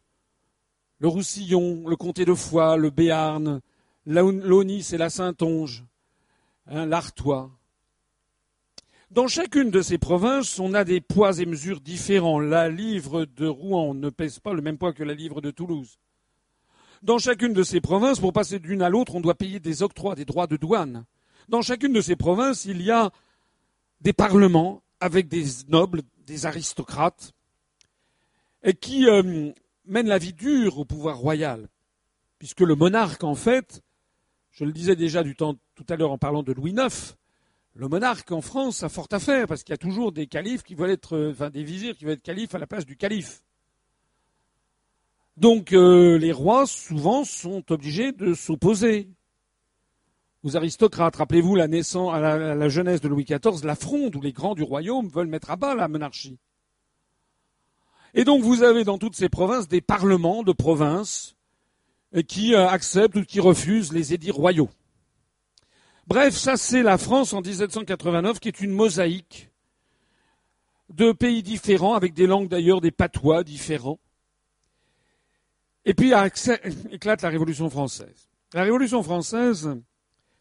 le 0.98 1.06
Roussillon, 1.06 1.86
le 1.86 1.94
Comté 1.94 2.24
de 2.24 2.34
Foix, 2.34 2.76
le 2.76 2.90
Béarn, 2.90 3.60
l'Aunis 4.04 4.88
et 4.92 4.98
la 4.98 5.10
Saintonge, 5.10 5.84
hein, 6.66 6.86
l'Artois. 6.86 7.52
Dans 9.12 9.28
chacune 9.28 9.70
de 9.70 9.80
ces 9.80 9.98
provinces, 9.98 10.58
on 10.58 10.74
a 10.74 10.82
des 10.82 11.00
poids 11.00 11.38
et 11.38 11.46
mesures 11.46 11.80
différents. 11.80 12.40
La 12.40 12.68
livre 12.68 13.26
de 13.26 13.46
Rouen 13.46 13.94
ne 13.94 14.10
pèse 14.10 14.40
pas 14.40 14.54
le 14.54 14.62
même 14.62 14.78
poids 14.78 14.92
que 14.92 15.04
la 15.04 15.14
livre 15.14 15.40
de 15.40 15.52
Toulouse. 15.52 15.98
Dans 17.02 17.16
chacune 17.16 17.54
de 17.54 17.62
ces 17.62 17.80
provinces, 17.80 18.20
pour 18.20 18.34
passer 18.34 18.58
d'une 18.58 18.82
à 18.82 18.90
l'autre, 18.90 19.14
on 19.14 19.22
doit 19.22 19.34
payer 19.34 19.58
des 19.58 19.82
octrois, 19.82 20.14
des 20.14 20.26
droits 20.26 20.46
de 20.46 20.58
douane. 20.58 21.06
Dans 21.48 21.62
chacune 21.62 21.94
de 21.94 22.02
ces 22.02 22.14
provinces, 22.14 22.66
il 22.66 22.82
y 22.82 22.90
a 22.90 23.10
des 24.02 24.12
parlements 24.12 24.82
avec 25.00 25.26
des 25.26 25.44
nobles, 25.68 26.02
des 26.26 26.44
aristocrates, 26.44 27.32
et 28.62 28.74
qui 28.74 29.08
euh, 29.08 29.50
mènent 29.86 30.08
la 30.08 30.18
vie 30.18 30.34
dure 30.34 30.78
au 30.78 30.84
pouvoir 30.84 31.16
royal. 31.16 31.68
Puisque 32.38 32.60
le 32.60 32.74
monarque, 32.74 33.24
en 33.24 33.34
fait, 33.34 33.80
je 34.50 34.64
le 34.64 34.72
disais 34.72 34.94
déjà 34.94 35.22
du 35.22 35.34
temps 35.34 35.56
tout 35.74 35.86
à 35.88 35.96
l'heure 35.96 36.12
en 36.12 36.18
parlant 36.18 36.42
de 36.42 36.52
Louis 36.52 36.72
IX, 36.72 37.16
le 37.74 37.88
monarque 37.88 38.30
en 38.30 38.42
France 38.42 38.82
a 38.82 38.90
fort 38.90 39.08
à 39.10 39.20
faire, 39.20 39.46
parce 39.46 39.62
qu'il 39.62 39.72
y 39.72 39.74
a 39.74 39.78
toujours 39.78 40.12
des 40.12 40.26
califes 40.26 40.62
qui 40.62 40.74
veulent 40.74 40.90
être, 40.90 41.16
euh, 41.16 41.30
enfin 41.32 41.48
des 41.48 41.64
vizirs 41.64 41.96
qui 41.96 42.04
veulent 42.04 42.14
être 42.14 42.22
califes 42.22 42.54
à 42.54 42.58
la 42.58 42.66
place 42.66 42.84
du 42.84 42.96
calife. 42.96 43.42
Donc 45.36 45.72
euh, 45.72 46.18
les 46.18 46.32
rois, 46.32 46.66
souvent, 46.66 47.24
sont 47.24 47.64
obligés 47.70 48.12
de 48.12 48.34
s'opposer 48.34 49.08
aux 50.42 50.56
aristocrates. 50.56 51.16
Rappelez-vous 51.16 51.54
la, 51.56 51.68
naissance, 51.68 52.14
à 52.14 52.20
la, 52.20 52.68
jeunesse 52.68 53.00
de 53.00 53.08
Louis 53.08 53.24
XIV, 53.24 53.64
la 53.64 53.74
fronde 53.74 54.16
où 54.16 54.20
les 54.20 54.32
grands 54.32 54.54
du 54.54 54.62
royaume 54.62 55.08
veulent 55.08 55.28
mettre 55.28 55.50
à 55.50 55.56
bas 55.56 55.74
la 55.74 55.88
monarchie. 55.88 56.38
Et 58.14 58.24
donc 58.24 58.42
vous 58.42 58.62
avez 58.62 58.84
dans 58.84 58.98
toutes 58.98 59.16
ces 59.16 59.28
provinces 59.28 59.68
des 59.68 59.80
parlements 59.80 60.42
de 60.42 60.52
provinces 60.52 61.36
qui 62.26 62.54
euh, 62.54 62.66
acceptent 62.68 63.16
ou 63.16 63.24
qui 63.24 63.38
refusent 63.38 63.92
les 63.92 64.12
édits 64.12 64.32
royaux. 64.32 64.68
Bref, 66.06 66.34
ça 66.34 66.56
c'est 66.56 66.82
la 66.82 66.98
France 66.98 67.32
en 67.32 67.40
1789 67.40 68.40
qui 68.40 68.48
est 68.48 68.60
une 68.60 68.72
mosaïque 68.72 69.50
de 70.88 71.12
pays 71.12 71.44
différents, 71.44 71.94
avec 71.94 72.14
des 72.14 72.26
langues 72.26 72.48
d'ailleurs, 72.48 72.80
des 72.80 72.90
patois 72.90 73.44
différents. 73.44 74.00
Et 75.84 75.94
puis 75.94 76.12
éclate 76.90 77.22
la 77.22 77.28
Révolution 77.28 77.70
française. 77.70 78.28
La 78.52 78.62
Révolution 78.62 79.02
française, 79.02 79.70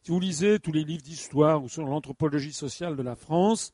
si 0.01 0.11
vous 0.11 0.19
lisez 0.19 0.59
tous 0.59 0.71
les 0.71 0.83
livres 0.83 1.03
d'histoire 1.03 1.63
ou 1.63 1.69
sur 1.69 1.85
l'anthropologie 1.85 2.53
sociale 2.53 2.95
de 2.95 3.03
la 3.03 3.15
France, 3.15 3.73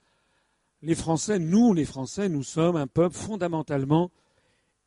les 0.81 0.95
Français, 0.95 1.39
nous 1.39 1.73
les 1.73 1.85
Français, 1.85 2.29
nous 2.29 2.43
sommes 2.43 2.75
un 2.75 2.87
peuple 2.87 3.15
fondamentalement 3.15 4.11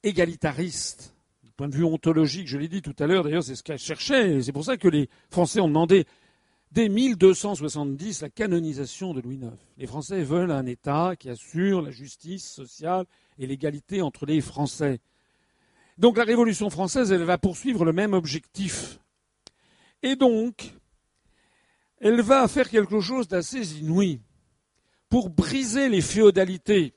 égalitariste. 0.03 1.15
Du 1.43 1.51
point 1.53 1.69
de 1.69 1.75
vue 1.75 1.85
ontologique, 1.85 2.47
je 2.47 2.59
l'ai 2.59 2.69
dit 2.69 2.83
tout 2.83 2.95
à 2.99 3.07
l'heure, 3.07 3.25
d'ailleurs 3.25 3.43
c'est 3.43 3.57
ce 3.57 3.63
qu'elle 3.63 3.79
cherchait, 3.79 4.43
c'est 4.43 4.53
pour 4.53 4.65
ça 4.65 4.77
que 4.77 4.89
les 4.89 5.09
Français 5.31 5.61
ont 5.61 5.69
demandé 5.69 6.07
dès 6.71 6.89
1270 6.89 8.23
la 8.23 8.31
canonisation 8.31 9.15
de 9.15 9.21
Louis 9.21 9.37
IX. 9.37 9.57
Les 9.77 9.87
Français 9.87 10.23
veulent 10.23 10.53
un 10.53 10.67
État 10.67 11.15
qui 11.19 11.31
assure 11.31 11.83
la 11.83 11.91
justice 11.91 12.49
sociale 12.49 13.07
et 13.39 13.47
l'égalité 13.47 14.03
entre 14.03 14.27
les 14.27 14.41
Français. 14.41 15.01
Donc 15.99 16.17
la 16.17 16.25
Révolution 16.25 16.71
française, 16.71 17.11
elle 17.11 17.25
va 17.25 17.39
poursuivre 17.39 17.85
le 17.85 17.93
même 17.93 18.15
objectif. 18.15 19.01
Et 20.05 20.15
donc, 20.15 20.73
elle 22.01 22.21
va 22.21 22.47
faire 22.47 22.71
quelque 22.71 23.01
chose 23.01 23.27
d'assez 23.27 23.81
inouï 23.81 24.21
pour 25.09 25.29
briser 25.29 25.89
les 25.89 26.01
féodalités, 26.01 26.95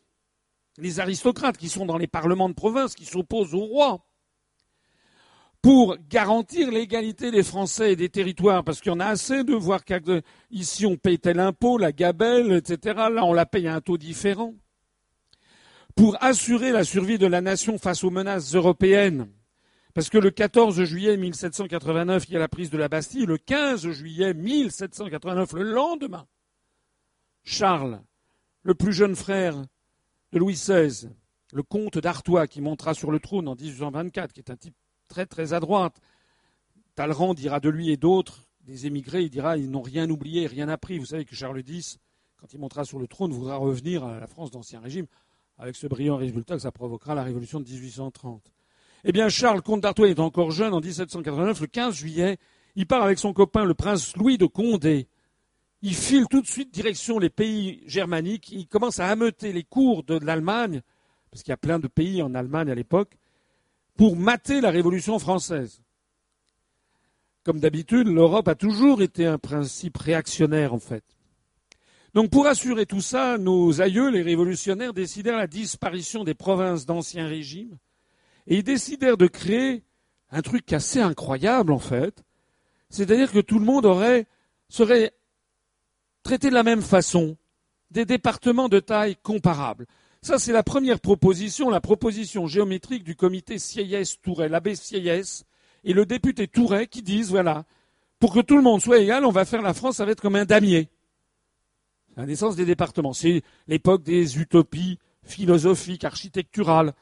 les 0.77 0.99
aristocrates 0.99 1.57
qui 1.57 1.67
sont 1.67 1.88
dans 1.88 1.97
les 1.97 2.07
parlements 2.07 2.49
de 2.49 2.53
province, 2.53 2.93
qui 2.93 3.05
s'opposent 3.05 3.55
au 3.55 3.65
roi, 3.65 4.05
pour 5.63 5.97
garantir 6.09 6.71
l'égalité 6.71 7.31
des 7.31 7.43
Français 7.43 7.93
et 7.93 7.95
des 7.95 8.09
territoires, 8.09 8.63
parce 8.63 8.81
qu'il 8.81 8.91
y 8.91 8.95
en 8.95 8.99
a 8.99 9.05
assez 9.05 9.43
de 9.43 9.53
voir 9.53 9.83
qu'ici 9.83 10.85
on 10.85 10.97
paye 10.97 11.17
tel 11.17 11.39
impôt, 11.39 11.80
la 11.80 11.91
gabelle, 11.91 12.51
etc. 12.51 12.95
Là, 13.11 13.25
on 13.25 13.33
la 13.33 13.47
paye 13.47 13.67
à 13.67 13.75
un 13.75 13.81
taux 13.81 13.97
différent 13.97 14.53
pour 15.95 16.21
assurer 16.23 16.71
la 16.71 16.83
survie 16.83 17.17
de 17.17 17.27
la 17.27 17.41
nation 17.41 17.77
face 17.77 18.03
aux 18.03 18.09
menaces 18.09 18.55
européennes. 18.55 19.29
Parce 19.93 20.09
que 20.09 20.17
le 20.17 20.31
14 20.31 20.83
juillet 20.83 21.17
1789, 21.17 22.25
il 22.27 22.33
y 22.33 22.35
a 22.37 22.39
la 22.39 22.47
prise 22.47 22.69
de 22.69 22.77
la 22.77 22.87
Bastille. 22.87 23.25
Le 23.25 23.37
15 23.37 23.89
juillet 23.91 24.33
1789, 24.33 25.53
le 25.53 25.63
lendemain, 25.63 26.27
Charles, 27.43 28.01
le 28.63 28.73
plus 28.73 28.93
jeune 28.93 29.15
frère 29.15 29.61
de 30.31 30.39
Louis 30.39 30.53
XVI, 30.53 31.09
le 31.51 31.63
comte 31.63 31.97
d'Artois, 31.97 32.47
qui 32.47 32.61
montera 32.61 32.93
sur 32.93 33.11
le 33.11 33.19
trône 33.19 33.47
en 33.49 33.55
1824, 33.55 34.31
qui 34.31 34.39
est 34.39 34.51
un 34.51 34.55
type 34.55 34.75
très 35.09 35.25
très 35.25 35.51
à 35.51 35.59
droite, 35.59 35.99
Talleyrand 36.95 37.33
dira 37.33 37.59
de 37.59 37.69
lui 37.69 37.91
et 37.91 37.97
d'autres, 37.97 38.43
des 38.61 38.85
émigrés, 38.85 39.23
il 39.23 39.29
dira 39.29 39.57
ils 39.57 39.69
n'ont 39.69 39.81
rien 39.81 40.09
oublié, 40.09 40.47
rien 40.47 40.69
appris. 40.69 40.99
Vous 40.99 41.07
savez 41.07 41.25
que 41.25 41.35
Charles 41.35 41.63
X, 41.67 41.97
quand 42.37 42.53
il 42.53 42.59
montera 42.59 42.85
sur 42.85 42.99
le 42.99 43.07
trône, 43.07 43.33
voudra 43.33 43.57
revenir 43.57 44.05
à 44.05 44.19
la 44.19 44.27
France 44.27 44.51
d'Ancien 44.51 44.79
Régime 44.79 45.07
avec 45.61 45.75
ce 45.75 45.85
brillant 45.85 46.17
résultat 46.17 46.56
que 46.56 46.61
ça 46.64 46.72
provoquera 46.72 47.14
la 47.14 47.23
révolution 47.23 47.59
de 47.59 47.69
1830. 47.69 48.41
Eh 49.03 49.11
bien, 49.11 49.30
Charles, 49.30 49.61
comte 49.61 49.81
d'Artois, 49.81 50.09
est 50.09 50.19
encore 50.19 50.49
jeune 50.49 50.73
en 50.73 50.81
1789, 50.81 51.61
le 51.61 51.67
15 51.67 51.95
juillet, 51.95 52.38
il 52.75 52.88
part 52.88 53.03
avec 53.03 53.19
son 53.19 53.31
copain, 53.31 53.64
le 53.64 53.75
prince 53.75 54.17
Louis 54.17 54.40
de 54.40 54.48
Condé. 54.48 55.07
Il 55.83 55.93
file 55.93 56.25
tout 56.30 56.41
de 56.41 56.48
suite 56.48 56.73
direction 56.73 57.19
les 57.19 57.30
pays 57.30 57.83
germaniques, 57.85 58.51
il 58.51 58.67
commence 58.67 58.99
à 58.99 59.07
ameuter 59.07 59.53
les 59.53 59.64
cours 59.64 60.03
de 60.03 60.17
l'Allemagne, 60.17 60.81
parce 61.30 61.43
qu'il 61.43 61.51
y 61.51 61.53
a 61.53 61.57
plein 61.57 61.77
de 61.77 61.88
pays 61.88 62.23
en 62.23 62.33
Allemagne 62.33 62.72
à 62.72 62.75
l'époque, 62.75 63.17
pour 63.98 64.15
mater 64.15 64.61
la 64.61 64.72
révolution 64.72 65.19
française. 65.19 65.83
Comme 67.43 67.59
d'habitude, 67.59 68.07
l'Europe 68.07 68.48
a 68.48 68.56
toujours 68.56 69.03
été 69.03 69.27
un 69.27 69.38
principe 69.38 69.98
réactionnaire, 69.98 70.73
en 70.73 70.80
fait. 70.80 71.03
Donc 72.14 72.30
pour 72.30 72.48
assurer 72.48 72.85
tout 72.85 73.01
ça, 73.01 73.38
nos 73.38 73.81
aïeux, 73.81 74.09
les 74.09 74.22
révolutionnaires, 74.22 74.93
décidèrent 74.93 75.38
la 75.38 75.48
disparition 75.48 76.23
des 76.23 76.33
provinces 76.33 76.85
d'ancien 76.85 77.27
régime 77.27 77.77
et 78.48 78.57
ils 78.57 78.64
décidèrent 78.64 79.17
de 79.17 79.27
créer 79.27 79.83
un 80.30 80.41
truc 80.41 80.72
assez 80.73 80.99
incroyable 80.99 81.72
en 81.72 81.80
fait, 81.80 82.23
c'est-à-dire 82.90 83.31
que 83.31 83.40
tout 83.40 83.59
le 83.59 83.65
monde 83.65 83.85
aurait 83.85 84.27
serait 84.67 85.14
traité 86.23 86.49
de 86.49 86.53
la 86.53 86.64
même 86.64 86.81
façon, 86.81 87.38
des 87.91 88.06
départements 88.06 88.69
de 88.69 88.80
taille 88.80 89.15
comparable. 89.15 89.85
Ça, 90.22 90.38
c'est 90.38 90.53
la 90.53 90.64
première 90.64 90.99
proposition, 90.99 91.69
la 91.69 91.81
proposition 91.81 92.45
géométrique 92.45 93.03
du 93.03 93.15
comité 93.15 93.57
Sieyès-Touret, 93.57 94.49
l'abbé 94.49 94.75
Sieyès 94.75 95.45
et 95.83 95.93
le 95.93 96.06
député 96.06 96.48
Touret 96.48 96.88
qui 96.88 97.01
disent, 97.01 97.31
voilà, 97.31 97.65
pour 98.19 98.33
que 98.33 98.40
tout 98.40 98.56
le 98.56 98.61
monde 98.61 98.81
soit 98.81 98.99
égal, 98.99 99.25
on 99.25 99.31
va 99.31 99.45
faire 99.45 99.61
la 99.61 99.73
France, 99.73 99.98
ça 99.98 100.06
va 100.06 100.11
être 100.11 100.22
comme 100.22 100.35
un 100.35 100.45
damier 100.45 100.90
la 102.17 102.25
naissance 102.25 102.56
des 102.56 102.65
départements. 102.65 103.14
C'est 103.14 103.41
l'époque 103.67 104.03
des 104.03 104.40
utopies 104.40 104.99
philosophiques, 105.23 106.03
architecturales. 106.03 106.93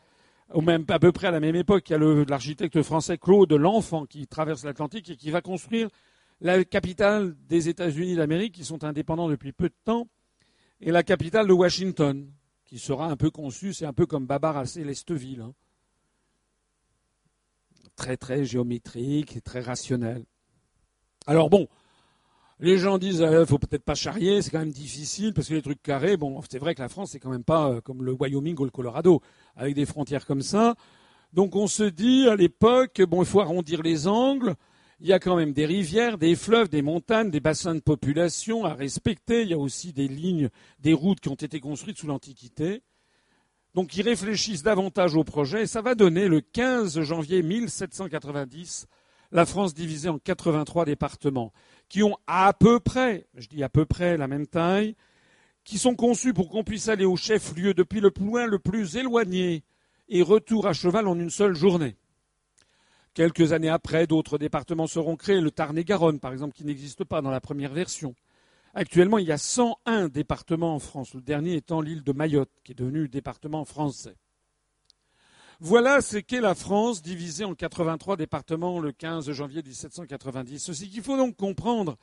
Ou 0.53 0.61
même 0.61 0.85
à 0.87 0.97
peu 0.97 1.11
près 1.11 1.27
à 1.27 1.31
la 1.31 1.39
même 1.39 1.55
époque, 1.55 1.89
il 1.89 1.93
y 1.93 1.95
a 1.95 2.25
l'architecte 2.27 2.81
français 2.81 3.17
Claude 3.17 3.51
L'Enfant 3.53 4.05
qui 4.05 4.25
traverse 4.25 4.63
l'Atlantique 4.63 5.09
et 5.11 5.15
qui 5.15 5.29
va 5.29 5.41
construire 5.41 5.89
la 6.41 6.63
capitale 6.63 7.35
des 7.47 7.69
États-Unis 7.69 8.15
d'Amérique, 8.15 8.55
qui 8.55 8.65
sont 8.65 8.83
indépendants 8.83 9.29
depuis 9.29 9.51
peu 9.51 9.69
de 9.69 9.75
temps, 9.83 10.07
et 10.81 10.91
la 10.91 11.03
capitale 11.03 11.47
de 11.47 11.53
Washington, 11.53 12.31
qui 12.65 12.79
sera 12.79 13.11
un 13.11 13.17
peu 13.17 13.29
conçue, 13.29 13.73
c'est 13.73 13.85
un 13.85 13.93
peu 13.93 14.05
comme 14.05 14.25
Babar 14.25 14.57
à 14.57 14.65
Célesteville. 14.65 15.41
Hein. 15.41 15.53
Très, 17.95 18.15
très 18.15 18.45
géométrique 18.45 19.35
et 19.35 19.41
très 19.41 19.59
rationnel. 19.59 20.23
Alors 21.27 21.49
bon, 21.49 21.67
les 22.59 22.77
gens 22.77 22.97
disent, 22.97 23.21
euh, 23.21 23.45
faut 23.45 23.59
peut-être 23.59 23.83
pas 23.83 23.95
charrier, 23.95 24.41
c'est 24.41 24.51
quand 24.51 24.59
même 24.59 24.71
difficile 24.71 25.33
parce 25.33 25.47
que 25.47 25.53
les 25.53 25.61
trucs 25.61 25.81
carrés, 25.81 26.17
bon, 26.17 26.41
c'est 26.49 26.59
vrai 26.59 26.75
que 26.75 26.81
la 26.81 26.89
France 26.89 27.11
c'est 27.11 27.19
quand 27.19 27.29
même 27.29 27.43
pas 27.43 27.69
euh, 27.69 27.81
comme 27.81 28.03
le 28.03 28.13
Wyoming 28.13 28.57
ou 28.59 28.65
le 28.65 28.71
Colorado 28.71 29.21
avec 29.55 29.75
des 29.75 29.85
frontières 29.85 30.25
comme 30.25 30.41
ça. 30.41 30.75
Donc 31.33 31.55
on 31.55 31.67
se 31.67 31.83
dit 31.83 32.27
à 32.27 32.35
l'époque, 32.35 33.01
bon, 33.03 33.21
il 33.21 33.27
faut 33.27 33.41
arrondir 33.41 33.81
les 33.81 34.07
angles 34.07 34.55
il 35.01 35.07
y 35.07 35.13
a 35.13 35.19
quand 35.19 35.37
même 35.37 35.53
des 35.53 35.65
rivières, 35.65 36.17
des 36.17 36.35
fleuves, 36.35 36.67
des 36.67 36.81
montagnes, 36.81 37.31
des 37.31 37.39
bassins 37.39 37.75
de 37.75 37.79
population 37.79 38.65
à 38.65 38.73
respecter. 38.73 39.43
Il 39.43 39.49
y 39.49 39.53
a 39.53 39.57
aussi 39.57 39.93
des 39.93 40.07
lignes, 40.07 40.49
des 40.79 40.93
routes 40.93 41.21
qui 41.21 41.29
ont 41.29 41.35
été 41.35 41.59
construites 41.59 41.97
sous 41.97 42.07
l'Antiquité. 42.07 42.83
Donc 43.75 43.95
ils 43.95 44.01
réfléchissent 44.01 44.63
davantage 44.63 45.15
au 45.15 45.23
projet 45.23 45.63
et 45.63 45.67
ça 45.67 45.81
va 45.81 45.95
donner 45.95 46.27
le 46.27 46.41
15 46.41 47.01
janvier 47.01 47.43
1790 47.43 48.87
la 49.31 49.45
France 49.45 49.75
divisée 49.75 50.09
en 50.09 50.17
83 50.17 50.85
départements 50.85 51.53
qui 51.89 52.03
ont 52.03 52.15
à 52.27 52.53
peu 52.53 52.79
près, 52.79 53.27
je 53.35 53.47
dis 53.47 53.63
à 53.63 53.69
peu 53.69 53.85
près 53.85 54.15
la 54.15 54.27
même 54.27 54.47
taille, 54.47 54.95
qui 55.63 55.77
sont 55.77 55.95
conçus 55.95 56.33
pour 56.33 56.49
qu'on 56.49 56.63
puisse 56.63 56.87
aller 56.87 57.05
au 57.05 57.15
chef-lieu 57.15 57.73
depuis 57.73 57.99
le 57.99 58.11
point 58.11 58.45
le 58.45 58.59
plus 58.59 58.95
éloigné 58.95 59.63
et 60.07 60.21
retour 60.21 60.67
à 60.67 60.73
cheval 60.73 61.07
en 61.07 61.19
une 61.19 61.29
seule 61.29 61.55
journée. 61.55 61.95
Quelques 63.13 63.53
années 63.53 63.69
après, 63.69 64.07
d'autres 64.07 64.37
départements 64.37 64.87
seront 64.87 65.15
créés, 65.15 65.41
le 65.41 65.51
Tarn-et-Garonne 65.51 66.19
par 66.19 66.31
exemple, 66.31 66.55
qui 66.55 66.63
n'existe 66.63 67.03
pas 67.03 67.21
dans 67.21 67.31
la 67.31 67.41
première 67.41 67.73
version. 67.73 68.15
Actuellement, 68.75 69.17
il 69.17 69.27
y 69.27 69.31
a 69.31 69.37
101 69.37 70.09
départements 70.09 70.75
en 70.75 70.79
France, 70.79 71.15
le 71.15 71.21
dernier 71.21 71.55
étant 71.55 71.81
l'île 71.81 72.03
de 72.03 72.13
Mayotte, 72.13 72.51
qui 72.63 72.73
est 72.73 72.75
devenu 72.75 73.09
département 73.09 73.65
français. 73.65 74.15
Voilà 75.61 75.99
ce 75.99 76.15
qu'est 76.15 76.39
la 76.39 76.55
France 76.55 77.01
divisée 77.01 77.43
en 77.43 77.53
83 77.53 78.15
départements 78.15 78.79
le 78.79 78.93
15 78.93 79.29
janvier 79.33 79.61
1790. 79.61 80.71
Ce 80.71 80.85
qu'il 80.85 81.03
faut 81.03 81.17
donc 81.17 81.35
comprendre, 81.35 81.97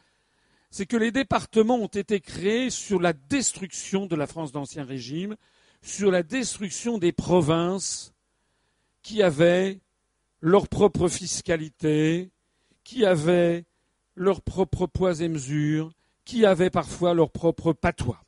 c'est 0.70 0.84
que 0.84 0.98
les 0.98 1.10
départements 1.10 1.76
ont 1.76 1.86
été 1.86 2.20
créés 2.20 2.68
sur 2.68 3.00
la 3.00 3.14
destruction 3.14 4.04
de 4.04 4.14
la 4.14 4.26
France 4.26 4.52
d'Ancien 4.52 4.84
Régime, 4.84 5.36
sur 5.80 6.10
la 6.10 6.22
destruction 6.22 6.98
des 6.98 7.12
provinces 7.12 8.12
qui 9.00 9.22
avaient 9.22 9.80
leur 10.42 10.68
propre 10.68 11.08
fiscalité, 11.08 12.30
qui 12.84 13.06
avaient 13.06 13.64
leur 14.16 14.42
propre 14.42 14.86
poids 14.86 15.22
et 15.22 15.28
mesures, 15.28 15.92
qui 16.26 16.44
avaient 16.44 16.68
parfois 16.68 17.14
leur 17.14 17.30
propre 17.30 17.72
patois. 17.72 18.25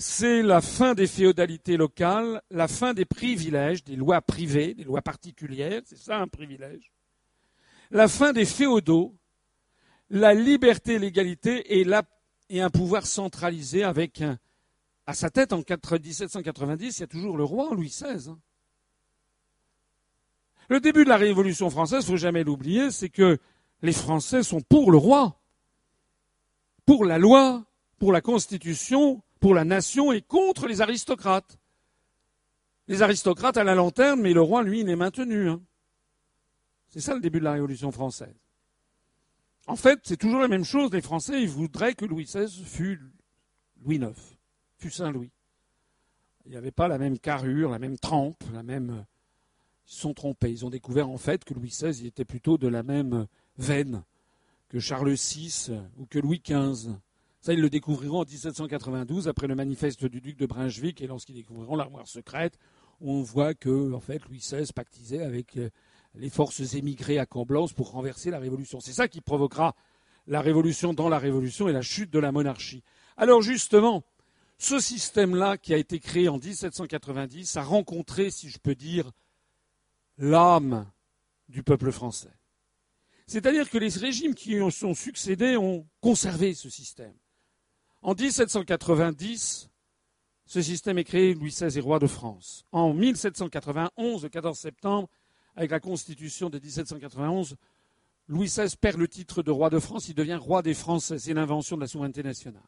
C'est 0.00 0.42
la 0.42 0.60
fin 0.60 0.94
des 0.94 1.08
féodalités 1.08 1.76
locales, 1.76 2.40
la 2.52 2.68
fin 2.68 2.94
des 2.94 3.04
privilèges, 3.04 3.82
des 3.82 3.96
lois 3.96 4.20
privées, 4.20 4.74
des 4.74 4.84
lois 4.84 5.02
particulières, 5.02 5.82
c'est 5.84 5.98
ça 5.98 6.18
un 6.18 6.28
privilège, 6.28 6.92
la 7.90 8.06
fin 8.06 8.32
des 8.32 8.44
féodaux, 8.44 9.16
la 10.08 10.34
liberté, 10.34 11.00
l'égalité 11.00 11.80
et, 11.80 11.86
et 12.48 12.60
un 12.60 12.70
pouvoir 12.70 13.06
centralisé 13.06 13.82
avec 13.82 14.22
à 15.08 15.14
sa 15.14 15.30
tête 15.30 15.52
en 15.52 15.58
1790, 15.58 16.98
il 16.98 17.00
y 17.00 17.02
a 17.02 17.06
toujours 17.08 17.36
le 17.36 17.42
roi 17.42 17.74
Louis 17.74 17.88
XVI. 17.88 18.28
Hein. 18.28 18.38
Le 20.68 20.78
début 20.78 21.04
de 21.04 21.08
la 21.08 21.16
Révolution 21.16 21.70
française, 21.70 22.04
il 22.04 22.06
ne 22.06 22.12
faut 22.12 22.16
jamais 22.18 22.44
l'oublier, 22.44 22.92
c'est 22.92 23.08
que 23.08 23.38
les 23.82 23.92
Français 23.92 24.44
sont 24.44 24.60
pour 24.60 24.92
le 24.92 24.98
roi, 24.98 25.40
pour 26.86 27.04
la 27.04 27.18
loi, 27.18 27.64
pour 27.98 28.12
la 28.12 28.20
Constitution, 28.20 29.22
pour 29.40 29.54
la 29.54 29.64
nation 29.64 30.12
et 30.12 30.22
contre 30.22 30.66
les 30.66 30.80
aristocrates. 30.80 31.58
Les 32.86 33.02
aristocrates 33.02 33.56
à 33.56 33.64
la 33.64 33.74
lanterne, 33.74 34.20
mais 34.20 34.32
le 34.32 34.40
roi, 34.40 34.62
lui, 34.62 34.80
il 34.80 34.88
est 34.88 34.96
maintenu. 34.96 35.48
Hein. 35.48 35.60
C'est 36.88 37.00
ça 37.00 37.14
le 37.14 37.20
début 37.20 37.38
de 37.38 37.44
la 37.44 37.52
Révolution 37.52 37.92
française. 37.92 38.34
En 39.66 39.76
fait, 39.76 40.00
c'est 40.04 40.16
toujours 40.16 40.40
la 40.40 40.48
même 40.48 40.64
chose. 40.64 40.90
Les 40.92 41.02
Français, 41.02 41.42
ils 41.42 41.48
voudraient 41.48 41.94
que 41.94 42.06
Louis 42.06 42.24
XVI 42.24 42.48
fût 42.64 43.00
Louis 43.82 43.96
IX, 43.96 44.14
fût 44.78 44.90
Saint-Louis. 44.90 45.30
Il 46.46 46.52
n'y 46.52 46.56
avait 46.56 46.70
pas 46.70 46.88
la 46.88 46.96
même 46.96 47.18
carrure, 47.18 47.70
la 47.70 47.78
même 47.78 47.98
trempe, 47.98 48.42
la 48.54 48.62
même 48.62 49.04
ils 49.88 49.92
se 49.92 50.00
sont 50.00 50.14
trompés. 50.14 50.50
Ils 50.50 50.66
ont 50.66 50.70
découvert 50.70 51.08
en 51.08 51.16
fait 51.16 51.44
que 51.44 51.54
Louis 51.54 51.68
XVI 51.68 52.06
était 52.06 52.24
plutôt 52.24 52.58
de 52.58 52.68
la 52.68 52.82
même 52.82 53.26
veine 53.56 54.04
que 54.68 54.78
Charles 54.78 55.14
VI 55.14 55.70
ou 55.96 56.06
que 56.06 56.18
Louis 56.18 56.42
XV. 56.44 56.90
Ça, 57.40 57.52
ils 57.52 57.60
le 57.60 57.70
découvriront 57.70 58.20
en 58.20 58.24
1792 58.24 59.28
après 59.28 59.46
le 59.46 59.54
manifeste 59.54 60.04
du 60.04 60.20
duc 60.20 60.36
de 60.36 60.46
Brunswick 60.46 61.00
et 61.00 61.06
lorsqu'ils 61.06 61.36
découvriront 61.36 61.76
l'armoire 61.76 62.08
secrète, 62.08 62.58
on 63.00 63.22
voit 63.22 63.54
que 63.54 63.92
en 63.92 64.00
fait 64.00 64.24
Louis 64.28 64.38
XVI 64.38 64.72
pactisait 64.74 65.22
avec 65.22 65.56
euh, 65.56 65.70
les 66.14 66.30
forces 66.30 66.74
émigrées 66.74 67.18
à 67.18 67.26
Camblance 67.26 67.72
pour 67.72 67.92
renverser 67.92 68.30
la 68.30 68.40
révolution. 68.40 68.80
C'est 68.80 68.92
ça 68.92 69.06
qui 69.06 69.20
provoquera 69.20 69.76
la 70.26 70.40
révolution 70.40 70.92
dans 70.92 71.08
la 71.08 71.18
révolution 71.18 71.68
et 71.68 71.72
la 71.72 71.82
chute 71.82 72.10
de 72.10 72.18
la 72.18 72.32
monarchie. 72.32 72.82
Alors 73.16 73.40
justement, 73.40 74.02
ce 74.58 74.80
système-là 74.80 75.56
qui 75.58 75.72
a 75.72 75.76
été 75.76 76.00
créé 76.00 76.28
en 76.28 76.38
1790 76.38 77.56
a 77.56 77.62
rencontré, 77.62 78.30
si 78.30 78.50
je 78.50 78.58
peux 78.58 78.74
dire, 78.74 79.12
l'âme 80.18 80.90
du 81.48 81.62
peuple 81.62 81.92
français. 81.92 82.32
C'est-à-dire 83.26 83.70
que 83.70 83.78
les 83.78 83.88
régimes 83.88 84.34
qui 84.34 84.60
ont 84.60 84.70
sont 84.70 84.94
succédés 84.94 85.56
ont 85.56 85.86
conservé 86.00 86.54
ce 86.54 86.68
système. 86.68 87.14
En 88.08 88.14
1790, 88.14 89.68
ce 90.46 90.62
système 90.62 90.96
est 90.96 91.04
créé, 91.04 91.34
Louis 91.34 91.50
XVI 91.50 91.76
est 91.76 91.82
roi 91.82 91.98
de 91.98 92.06
France. 92.06 92.64
En 92.72 92.94
1791, 92.94 94.22
le 94.22 94.30
14 94.30 94.58
septembre, 94.58 95.10
avec 95.54 95.70
la 95.70 95.78
Constitution 95.78 96.48
de 96.48 96.58
1791, 96.58 97.56
Louis 98.28 98.46
XVI 98.46 98.74
perd 98.80 98.96
le 98.96 99.08
titre 99.08 99.42
de 99.42 99.50
roi 99.50 99.68
de 99.68 99.78
France, 99.78 100.08
il 100.08 100.14
devient 100.14 100.38
roi 100.40 100.62
des 100.62 100.72
Français. 100.72 101.18
C'est 101.18 101.34
l'invention 101.34 101.76
de 101.76 101.82
la 101.82 101.86
souveraineté 101.86 102.22
nationale. 102.22 102.62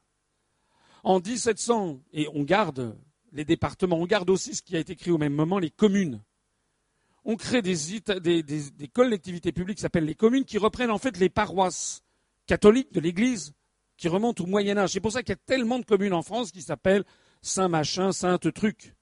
En 1.04 1.20
1700, 1.20 2.02
et 2.12 2.28
on 2.34 2.42
garde 2.42 2.94
les 3.32 3.46
départements, 3.46 3.96
on 3.96 4.04
garde 4.04 4.28
aussi 4.28 4.54
ce 4.54 4.60
qui 4.60 4.76
a 4.76 4.78
été 4.78 4.94
créé 4.94 5.10
au 5.10 5.16
même 5.16 5.32
moment, 5.32 5.58
les 5.58 5.70
communes 5.70 6.20
on 7.24 7.36
crée 7.36 7.62
des, 7.62 7.78
collectivités 8.92 9.52
publiques 9.52 9.76
qui 9.76 9.82
s'appellent 9.82 10.04
les 10.04 10.14
communes, 10.14 10.44
qui 10.44 10.58
reprennent 10.58 10.90
en 10.90 10.98
fait 10.98 11.16
les 11.18 11.30
paroisses 11.30 12.02
catholiques 12.46 12.92
de 12.92 13.00
l'Église, 13.00 13.54
qui 14.00 14.08
remontent 14.08 14.42
au 14.42 14.46
Moyen 14.46 14.78
Âge. 14.78 14.92
C'est 14.92 15.00
pour 15.00 15.12
ça 15.12 15.22
qu'il 15.22 15.32
y 15.32 15.38
a 15.38 15.44
tellement 15.46 15.78
de 15.78 15.84
communes 15.84 16.14
en 16.14 16.22
France 16.22 16.50
qui 16.50 16.62
s'appellent 16.62 17.04
Saint-Machin, 17.42 18.12
Sainte-Truc. 18.12 18.94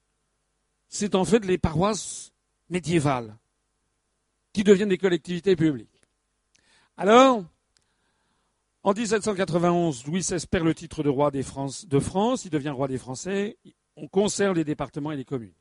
C'est 0.88 1.14
en 1.14 1.24
fait 1.24 1.44
les 1.44 1.56
paroisses 1.56 2.32
médiévales 2.68 3.36
qui 4.52 4.64
deviennent 4.64 4.88
des 4.88 4.98
collectivités 4.98 5.54
publiques. 5.54 6.02
Alors, 6.96 7.44
en 8.82 8.92
1791, 8.92 10.04
Louis 10.06 10.20
XVI 10.20 10.44
perd 10.50 10.64
le 10.64 10.74
titre 10.74 11.04
de 11.04 11.08
roi 11.08 11.30
de 11.30 11.42
France, 11.42 12.44
il 12.44 12.50
devient 12.50 12.70
roi 12.70 12.88
des 12.88 12.98
Français, 12.98 13.56
on 13.94 14.08
conserve 14.08 14.56
les 14.56 14.64
départements 14.64 15.12
et 15.12 15.16
les 15.16 15.24
communes. 15.24 15.54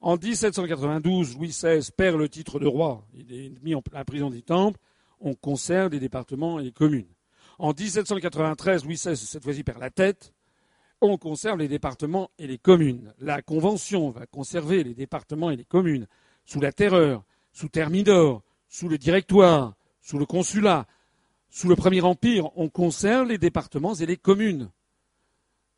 En 0.00 0.16
1792, 0.16 1.36
Louis 1.36 1.48
XVI 1.48 1.90
perd 1.96 2.18
le 2.18 2.28
titre 2.28 2.60
de 2.60 2.68
roi. 2.68 3.04
Il 3.14 3.32
est 3.32 3.52
mis 3.64 3.74
en 3.74 3.82
prison 3.82 4.30
des 4.30 4.42
Temples. 4.42 4.78
On 5.18 5.34
conserve 5.34 5.90
les 5.90 5.98
départements 5.98 6.60
et 6.60 6.64
les 6.64 6.72
communes. 6.72 7.08
En 7.58 7.72
1793, 7.72 8.84
Louis 8.84 8.96
XVI, 8.96 9.16
cette 9.16 9.42
fois-ci, 9.42 9.64
perd 9.64 9.80
la 9.80 9.90
tête. 9.90 10.34
On 11.00 11.16
conserve 11.16 11.58
les 11.58 11.68
départements 11.68 12.30
et 12.38 12.46
les 12.46 12.58
communes. 12.58 13.14
La 13.18 13.40
Convention 13.40 14.10
va 14.10 14.26
conserver 14.26 14.84
les 14.84 14.94
départements 14.94 15.50
et 15.50 15.56
les 15.56 15.64
communes 15.64 16.06
sous 16.44 16.60
la 16.60 16.72
terreur, 16.72 17.24
sous 17.52 17.68
Thermidor, 17.68 18.42
sous 18.68 18.88
le 18.88 18.98
directoire, 18.98 19.74
sous 20.02 20.18
le 20.18 20.26
consulat, 20.26 20.86
sous 21.48 21.68
le 21.68 21.76
Premier 21.76 22.02
Empire. 22.02 22.50
On 22.56 22.68
conserve 22.68 23.28
les 23.28 23.38
départements 23.38 23.94
et 23.94 24.06
les 24.06 24.16
communes. 24.16 24.70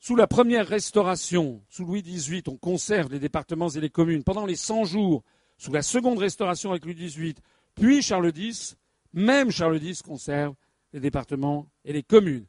Sous 0.01 0.17
la 0.17 0.27
première 0.27 0.67
restauration, 0.67 1.63
sous 1.69 1.85
Louis 1.85 2.03
XVIII, 2.03 2.45
on 2.49 2.57
conserve 2.57 3.13
les 3.13 3.19
départements 3.19 3.69
et 3.69 3.81
les 3.81 3.91
communes. 3.91 4.25
Pendant 4.25 4.47
les 4.47 4.57
100 4.57 4.85
jours, 4.85 5.25
sous 5.57 5.73
la 5.73 5.83
seconde 5.83 6.19
restauration 6.19 6.71
avec 6.71 6.85
Louis 6.85 6.95
XVIII, 6.95 7.35
puis 7.75 8.03
Charles 8.03 8.33
X, 8.37 8.77
même 9.13 9.51
Charles 9.51 9.83
X 9.83 10.03
conserve 10.03 10.55
les 10.93 11.01
départements 11.01 11.69
et 11.85 11.93
les 11.93 12.03
communes. 12.03 12.47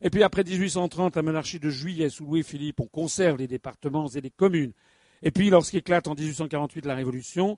Et 0.00 0.10
puis 0.10 0.22
après 0.22 0.42
1830, 0.42 1.16
la 1.16 1.22
monarchie 1.22 1.60
de 1.60 1.70
juillet 1.70 2.08
sous 2.08 2.24
Louis-Philippe, 2.24 2.80
on 2.80 2.86
conserve 2.86 3.38
les 3.38 3.46
départements 3.46 4.08
et 4.08 4.20
les 4.20 4.30
communes. 4.30 4.72
Et 5.22 5.30
puis 5.30 5.50
lorsqu'éclate 5.50 6.08
en 6.08 6.14
1848 6.14 6.84
la 6.86 6.96
Révolution, 6.96 7.56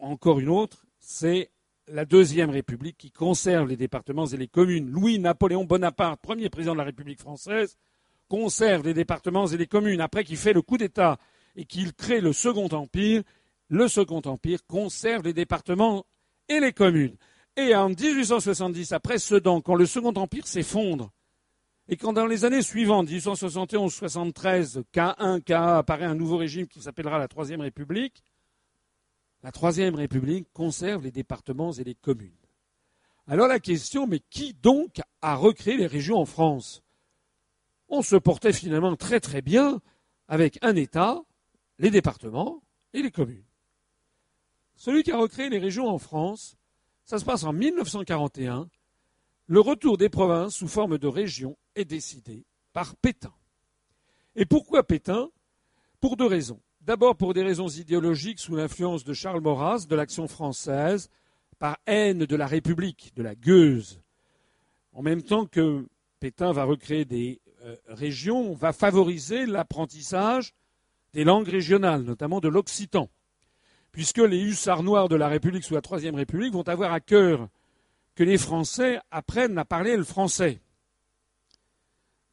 encore 0.00 0.40
une 0.40 0.48
autre, 0.48 0.84
c'est 0.98 1.50
la 1.86 2.04
Deuxième 2.04 2.50
République 2.50 2.98
qui 2.98 3.10
conserve 3.10 3.68
les 3.68 3.76
départements 3.76 4.26
et 4.26 4.36
les 4.36 4.48
communes. 4.48 4.90
Louis-Napoléon 4.90 5.64
Bonaparte, 5.64 6.20
premier 6.20 6.48
président 6.48 6.72
de 6.72 6.78
la 6.78 6.84
République 6.84 7.20
française, 7.20 7.76
conserve 8.28 8.84
les 8.84 8.94
départements 8.94 9.46
et 9.46 9.56
les 9.56 9.66
communes, 9.66 10.00
après 10.00 10.24
qu'il 10.24 10.36
fait 10.36 10.52
le 10.52 10.62
coup 10.62 10.76
d'État 10.76 11.18
et 11.56 11.64
qu'il 11.64 11.92
crée 11.92 12.20
le 12.20 12.32
Second 12.32 12.68
Empire, 12.68 13.22
le 13.68 13.88
Second 13.88 14.22
Empire 14.24 14.60
conserve 14.66 15.24
les 15.24 15.32
départements 15.32 16.04
et 16.48 16.60
les 16.60 16.72
communes. 16.72 17.16
Et 17.60 17.74
en 17.74 17.90
1870, 17.90 18.92
après 18.92 19.18
Sedan, 19.18 19.60
quand 19.60 19.74
le 19.74 19.84
Second 19.84 20.14
Empire 20.14 20.46
s'effondre, 20.46 21.10
et 21.88 21.98
quand 21.98 22.14
dans 22.14 22.24
les 22.24 22.46
années 22.46 22.62
suivantes, 22.62 23.10
1871-73, 23.10 24.82
K1, 24.94 25.42
KA, 25.42 25.76
apparaît 25.76 26.06
un 26.06 26.14
nouveau 26.14 26.38
régime 26.38 26.66
qui 26.66 26.80
s'appellera 26.80 27.18
la 27.18 27.28
Troisième 27.28 27.60
République, 27.60 28.24
la 29.42 29.52
Troisième 29.52 29.94
République 29.94 30.46
conserve 30.54 31.02
les 31.02 31.10
départements 31.10 31.72
et 31.72 31.84
les 31.84 31.94
communes. 31.94 32.32
Alors 33.26 33.46
la 33.46 33.60
question, 33.60 34.06
mais 34.06 34.20
qui 34.30 34.54
donc 34.54 35.02
a 35.20 35.34
recréé 35.34 35.76
les 35.76 35.86
régions 35.86 36.16
en 36.16 36.26
France? 36.26 36.82
On 37.90 38.00
se 38.00 38.16
portait 38.16 38.54
finalement 38.54 38.96
très 38.96 39.20
très 39.20 39.42
bien 39.42 39.82
avec 40.28 40.58
un 40.62 40.76
État, 40.76 41.20
les 41.78 41.90
départements 41.90 42.62
et 42.94 43.02
les 43.02 43.10
communes. 43.10 43.44
Celui 44.76 45.02
qui 45.02 45.12
a 45.12 45.18
recréé 45.18 45.50
les 45.50 45.58
régions 45.58 45.88
en 45.88 45.98
France, 45.98 46.56
Ça 47.10 47.18
se 47.18 47.24
passe 47.24 47.42
en 47.42 47.52
1941. 47.52 48.68
Le 49.48 49.60
retour 49.60 49.98
des 49.98 50.08
provinces 50.08 50.54
sous 50.54 50.68
forme 50.68 50.96
de 50.96 51.08
régions 51.08 51.58
est 51.74 51.84
décidé 51.84 52.46
par 52.72 52.94
Pétain. 52.94 53.34
Et 54.36 54.46
pourquoi 54.46 54.86
Pétain? 54.86 55.28
Pour 56.00 56.16
deux 56.16 56.26
raisons. 56.26 56.60
D'abord 56.82 57.16
pour 57.16 57.34
des 57.34 57.42
raisons 57.42 57.66
idéologiques 57.66 58.38
sous 58.38 58.54
l'influence 58.54 59.02
de 59.02 59.12
Charles 59.12 59.40
Maurras, 59.40 59.86
de 59.88 59.96
l'action 59.96 60.28
française, 60.28 61.10
par 61.58 61.78
haine 61.88 62.26
de 62.26 62.36
la 62.36 62.46
République, 62.46 63.12
de 63.16 63.24
la 63.24 63.34
gueuse. 63.34 64.00
En 64.92 65.02
même 65.02 65.24
temps 65.24 65.46
que 65.46 65.88
Pétain 66.20 66.52
va 66.52 66.62
recréer 66.62 67.06
des 67.06 67.40
euh, 67.64 67.74
régions, 67.88 68.54
va 68.54 68.72
favoriser 68.72 69.46
l'apprentissage 69.46 70.54
des 71.12 71.24
langues 71.24 71.48
régionales, 71.48 72.02
notamment 72.02 72.38
de 72.38 72.48
l'occitan, 72.48 73.10
puisque 73.92 74.18
les 74.18 74.40
hussards 74.40 74.82
noirs 74.82 75.08
de 75.08 75.16
la 75.16 75.28
République 75.28 75.64
sous 75.64 75.74
la 75.74 75.80
Troisième 75.80 76.14
République 76.14 76.52
vont 76.52 76.68
avoir 76.68 76.92
à 76.92 77.00
cœur 77.00 77.48
que 78.14 78.24
les 78.24 78.38
Français 78.38 79.00
apprennent 79.10 79.58
à 79.58 79.64
parler 79.64 79.96
le 79.96 80.04
français. 80.04 80.60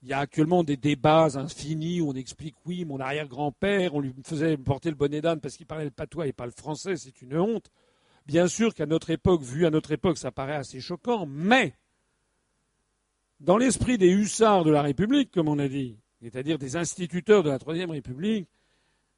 Il 0.03 0.09
y 0.09 0.13
a 0.13 0.19
actuellement 0.19 0.63
des 0.63 0.77
débats 0.77 1.29
infinis 1.35 2.01
où 2.01 2.09
on 2.09 2.13
explique 2.13 2.55
oui, 2.65 2.85
mon 2.85 2.99
arrière-grand-père, 2.99 3.95
on 3.95 3.99
lui 3.99 4.13
faisait 4.23 4.55
porter 4.55 4.89
le 4.89 4.95
bonnet 4.95 5.21
d'âne 5.21 5.41
parce 5.41 5.57
qu'il 5.57 5.65
parlait 5.65 5.85
le 5.85 5.91
patois 5.91 6.27
et 6.27 6.33
pas 6.33 6.45
le 6.45 6.51
français, 6.51 6.95
c'est 6.97 7.21
une 7.21 7.37
honte. 7.37 7.71
Bien 8.25 8.47
sûr 8.47 8.73
qu'à 8.73 8.85
notre 8.85 9.09
époque, 9.09 9.41
vu 9.41 9.65
à 9.65 9.69
notre 9.69 9.91
époque, 9.91 10.17
ça 10.17 10.31
paraît 10.31 10.55
assez 10.55 10.81
choquant, 10.81 11.25
mais 11.25 11.73
dans 13.39 13.57
l'esprit 13.57 13.97
des 13.97 14.09
hussards 14.09 14.65
de 14.65 14.71
la 14.71 14.81
République, 14.81 15.31
comme 15.31 15.47
on 15.47 15.59
a 15.59 15.67
dit, 15.67 15.97
c'est-à-dire 16.21 16.57
des 16.57 16.75
instituteurs 16.75 17.43
de 17.43 17.49
la 17.49 17.59
Troisième 17.59 17.91
République, 17.91 18.47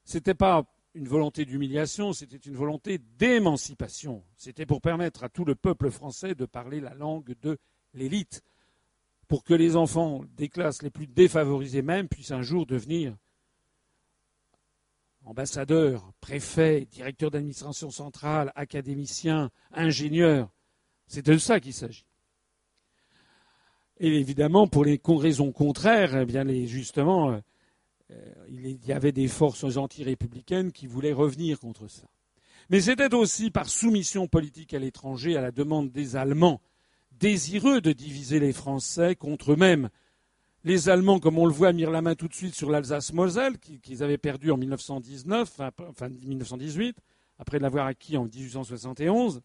ce 0.06 0.18
n'était 0.18 0.34
pas 0.34 0.64
une 0.94 1.08
volonté 1.08 1.46
d'humiliation, 1.46 2.14
c'était 2.14 2.38
une 2.38 2.56
volonté 2.56 2.98
d'émancipation. 2.98 4.24
C'était 4.36 4.66
pour 4.66 4.82
permettre 4.82 5.24
à 5.24 5.30
tout 5.30 5.46
le 5.46 5.56
peuple 5.56 5.92
français 5.92 6.36
de 6.36 6.46
parler 6.46 6.80
la 6.80 6.94
langue 6.94 7.36
de 7.42 7.58
l'élite 7.94 8.44
pour 9.28 9.44
que 9.44 9.54
les 9.54 9.76
enfants 9.76 10.24
des 10.36 10.50
classes 10.50 10.82
les 10.82 10.90
plus 10.90 11.08
défavorisées 11.08 11.84
même 11.84 12.08
puissent 12.08 12.32
un 12.32 12.42
jour 12.42 12.66
devenir 12.66 13.16
ambassadeurs, 15.26 16.12
préfets, 16.22 16.86
directeurs 16.86 17.30
d'administration 17.30 17.92
centrale, 17.92 18.52
académiciens, 18.56 19.52
ingénieurs. 19.72 20.50
C'est 21.06 21.26
de 21.26 21.38
ça 21.38 21.60
qu'il 21.60 21.74
s'agit. 21.74 22.06
Et 24.00 24.08
évidemment, 24.08 24.68
pour 24.68 24.86
les 24.86 25.00
raisons 25.06 25.52
contraires, 25.52 26.18
eh 26.18 26.26
bien 26.26 26.48
justement, 26.66 27.32
euh, 27.32 27.40
il 28.50 28.86
y 28.86 28.92
avait 28.92 29.12
des 29.12 29.28
forces 29.28 29.78
anti-républicaines 29.78 30.72
qui 30.72 30.88
voulaient 30.88 31.14
revenir 31.14 31.60
contre 31.60 31.88
ça. 31.88 32.04
Mais 32.70 32.82
c'était 32.82 33.14
aussi 33.14 33.50
par 33.50 33.68
soumission 33.68 34.28
politique 34.28 34.74
à 34.74 34.80
l'étranger, 34.80 35.36
à 35.36 35.42
la 35.42 35.52
demande 35.52 35.92
des 35.92 36.16
Allemands, 36.16 36.62
désireux 37.20 37.82
de 37.82 37.92
diviser 37.92 38.40
les 38.40 38.54
Français 38.54 39.16
contre 39.16 39.54
eux-mêmes. 39.54 39.90
Les 40.64 40.90
Allemands, 40.90 41.20
comme 41.20 41.40
on 41.40 41.46
le 41.46 41.54
voit, 41.54 41.74
mirent 41.74 41.90
la 41.90 42.02
main 42.02 42.16
tout 42.16 42.28
de 42.28 42.34
suite 42.34 42.54
sur 42.54 42.70
l'Alsace-Moselle, 42.70 43.58
qu'ils 43.58 44.04
avaient 44.04 44.18
perdu 44.18 44.52
en 44.52 44.58
1919, 44.58 45.62
enfin 45.88 46.10
1918, 46.10 46.98
après 47.40 47.60
l'avoir 47.60 47.88
acquis 47.88 48.18
en 48.18 48.26
1871. 48.26 49.42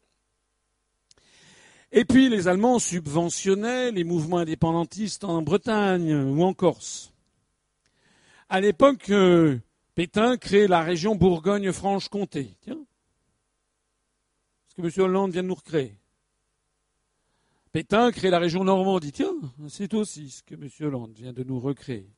Et 1.92 2.04
puis 2.04 2.28
les 2.28 2.48
Allemands 2.48 2.80
subventionnaient 2.80 3.92
les 3.92 4.04
mouvements 4.04 4.38
indépendantistes 4.38 5.22
en 5.22 5.42
Bretagne 5.42 6.12
ou 6.12 6.42
en 6.42 6.52
Corse. 6.52 7.13
À 8.48 8.60
l'époque, 8.60 9.10
euh, 9.10 9.58
Pétain 9.94 10.36
crée 10.36 10.66
la 10.66 10.82
région 10.82 11.14
Bourgogne-Franche-Comté. 11.14 12.56
Tiens. 12.60 12.84
Ce 14.68 14.74
que 14.74 14.82
M. 14.82 14.90
Hollande 14.98 15.32
vient 15.32 15.42
de 15.42 15.48
nous 15.48 15.54
recréer. 15.54 15.96
Pétain 17.72 18.12
crée 18.12 18.30
la 18.30 18.38
région 18.38 18.64
Normandie. 18.64 19.12
Tiens, 19.12 19.34
c'est 19.68 19.94
aussi 19.94 20.30
ce 20.30 20.42
que 20.42 20.54
M. 20.54 20.68
Hollande 20.80 21.12
vient 21.14 21.32
de 21.32 21.42
nous 21.42 21.58
recréer. 21.58 22.08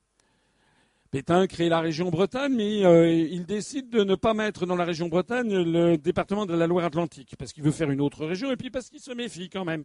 Pétain 1.10 1.46
crée 1.46 1.68
la 1.68 1.80
région 1.80 2.10
Bretagne, 2.10 2.54
mais 2.54 2.84
euh, 2.84 3.08
il 3.08 3.46
décide 3.46 3.88
de 3.88 4.02
ne 4.02 4.16
pas 4.16 4.34
mettre 4.34 4.66
dans 4.66 4.76
la 4.76 4.84
région 4.84 5.08
Bretagne 5.08 5.62
le 5.62 5.96
département 5.96 6.44
de 6.44 6.54
la 6.54 6.66
Loire-Atlantique, 6.66 7.36
parce 7.38 7.52
qu'il 7.52 7.62
veut 7.62 7.70
faire 7.70 7.90
une 7.90 8.00
autre 8.00 8.26
région, 8.26 8.50
et 8.50 8.56
puis 8.56 8.70
parce 8.70 8.90
qu'il 8.90 9.00
se 9.00 9.12
méfie 9.12 9.48
quand 9.48 9.64
même. 9.64 9.84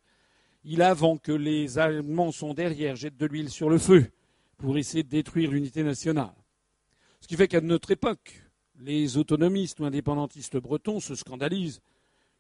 Il 0.64 0.82
avant 0.82 1.18
que 1.18 1.32
les 1.32 1.78
Allemands 1.78 2.32
sont 2.32 2.54
derrière, 2.54 2.96
jette 2.96 3.18
de 3.18 3.28
l'huile 3.28 3.50
sur 3.50 3.70
le 3.70 3.78
feu 3.78 4.12
pour 4.62 4.78
essayer 4.78 5.04
de 5.04 5.10
détruire 5.10 5.52
l'unité 5.52 5.84
nationale. 5.84 6.36
Ce 7.20 7.28
qui 7.28 7.36
fait 7.36 7.48
qu'à 7.48 7.62
notre 7.62 7.92
époque, 7.92 8.44
les 8.80 9.18
autonomistes 9.18 9.80
ou 9.80 9.86
indépendantistes 9.86 10.58
bretons 10.58 11.00
se 11.00 11.16
scandalisent 11.16 11.82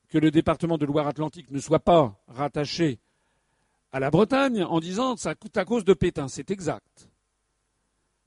que 0.07 0.19
le 0.19 0.29
département 0.29 0.77
de 0.77 0.85
Loire-Atlantique 0.85 1.49
ne 1.51 1.59
soit 1.59 1.79
pas 1.79 2.21
rattaché 2.27 2.99
à 3.91 3.99
la 3.99 4.11
Bretagne 4.11 4.63
en 4.63 4.79
disant 4.79 5.17
ça 5.17 5.35
coûte 5.35 5.57
à 5.57 5.65
cause 5.65 5.83
de 5.83 5.93
Pétain. 5.93 6.27
C'est 6.27 6.51
exact. 6.51 7.09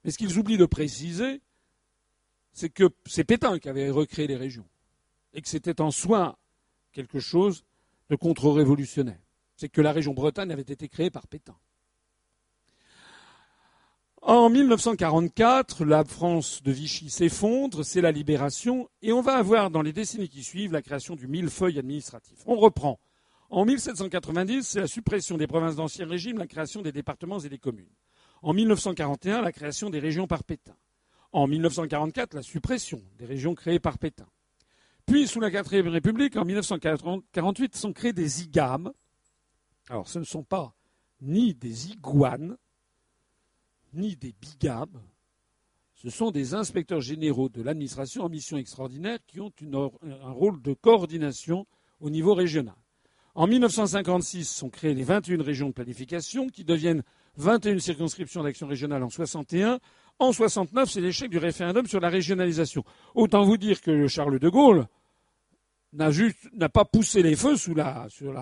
Mais 0.03 0.11
ce 0.11 0.19
qu'ils 0.19 0.39
oublient 0.39 0.59
de 0.59 0.67
préciser, 0.67 1.41
c'est 2.53 2.71
que 2.71 2.91
c'est 3.07 3.25
Pétain 3.25 3.59
qui 3.59 3.69
avait 3.69 3.91
recréé 3.91 4.27
les 4.27 4.37
régions. 4.37 4.67
Et 5.33 5.43
que 5.43 5.49
c'était 5.49 5.81
en 5.81 5.91
soi 5.91 6.39
quelque 6.93 7.21
chose 7.21 7.65
de 8.11 8.17
contre-révolutionnaire. 8.17 9.21
C'est 9.57 9.69
que 9.69 9.81
la 9.81 9.93
région 9.93 10.15
Bretagne 10.15 10.51
avait 10.53 10.63
été 10.63 10.89
créée 10.89 11.11
par 11.11 11.27
Pétain. 11.27 11.57
En 14.27 14.49
1944, 14.49 15.85
la 15.85 16.03
France 16.03 16.63
de 16.63 16.73
Vichy 16.73 17.11
s'effondre, 17.11 17.85
c'est 17.85 18.01
la 18.01 18.11
libération, 18.11 18.89
et 19.03 19.13
on 19.13 19.21
va 19.21 19.35
avoir 19.35 19.71
dans 19.71 19.83
les 19.83 19.93
décennies 19.93 20.31
qui 20.31 20.43
suivent 20.43 20.73
la 20.73 20.81
création 20.81 21.15
du 21.15 21.27
millefeuille 21.27 21.79
administratif. 21.79 22.39
On 22.47 22.57
reprend. 22.57 22.99
En 23.51 23.67
1790, 23.67 24.63
c'est 24.63 24.81
la 24.81 24.87
suppression 24.87 25.37
des 25.37 25.47
provinces 25.47 25.77
d'ancien 25.77 26.07
régime, 26.07 26.39
la 26.39 26.47
création 26.47 26.81
des 26.81 26.91
départements 26.91 27.39
et 27.41 27.51
des 27.51 27.59
communes. 27.59 27.93
En 28.41 28.55
1941, 28.55 29.43
la 29.43 29.53
création 29.53 29.91
des 29.91 29.99
régions 29.99 30.27
par 30.27 30.43
Pétain. 30.43 30.75
En 31.33 31.47
1944, 31.47 32.33
la 32.33 32.43
suppression 32.43 33.03
des 33.19 33.27
régions 33.27 33.55
créées 33.55 33.79
par 33.79 33.99
Pétain. 33.99 34.27
Puis, 35.05 35.27
sous 35.27 35.41
la 35.41 35.51
quatrième 35.51 35.89
République, 35.89 36.39
en 36.39 36.47
1948, 36.47 37.77
sont 37.77 37.93
créés 37.93 38.15
des 38.15 38.45
IGAM. 38.45 38.91
Alors, 39.91 40.09
ce 40.09 40.19
ne 40.19 40.25
sont 40.25 40.45
pas 40.45 40.75
ni 41.21 41.53
des 41.53 41.91
iguanes, 41.91 42.57
ni 43.95 44.17
des 44.17 44.35
bigames. 44.41 45.01
Ce 45.95 46.11
sont 46.11 46.31
des 46.31 46.55
inspecteurs 46.55 47.01
généraux 47.01 47.49
de 47.49 47.63
l'administration 47.63 48.25
en 48.25 48.29
mission 48.29 48.57
extraordinaire 48.57 49.19
qui 49.27 49.41
ont 49.41 49.53
un 50.03 50.31
rôle 50.33 50.61
de 50.61 50.75
coordination 50.75 51.67
au 52.01 52.11
niveau 52.11 52.35
régional. 52.35 52.75
En 53.35 53.47
1956 53.47 54.49
sont 54.49 54.71
créées 54.71 54.95
les 54.95 55.03
21 55.03 55.43
régions 55.43 55.69
de 55.69 55.73
planification 55.73 56.49
qui 56.49 56.65
deviennent 56.65 57.03
21 57.37 57.79
circonscriptions 57.79 58.43
d'action 58.43 58.69
régionale 58.69 59.03
en 59.03 59.09
61. 59.09 59.81
En 60.21 60.33
69, 60.33 60.89
c'est 60.89 61.01
l'échec 61.01 61.31
du 61.31 61.39
référendum 61.39 61.87
sur 61.87 61.99
la 62.01 62.09
régionalisation. 62.09 62.85
Autant 63.15 63.43
vous 63.43 63.57
dire 63.57 63.81
que 63.81 64.07
Charles 64.07 64.39
de 64.39 64.49
Gaulle 64.49 64.87
n'a 65.93 66.69
pas 66.69 66.85
poussé 66.85 67.23
les 67.23 67.35
feux 67.35 67.57
sous 67.57 67.75
la, 67.75 68.07
sur 68.09 68.33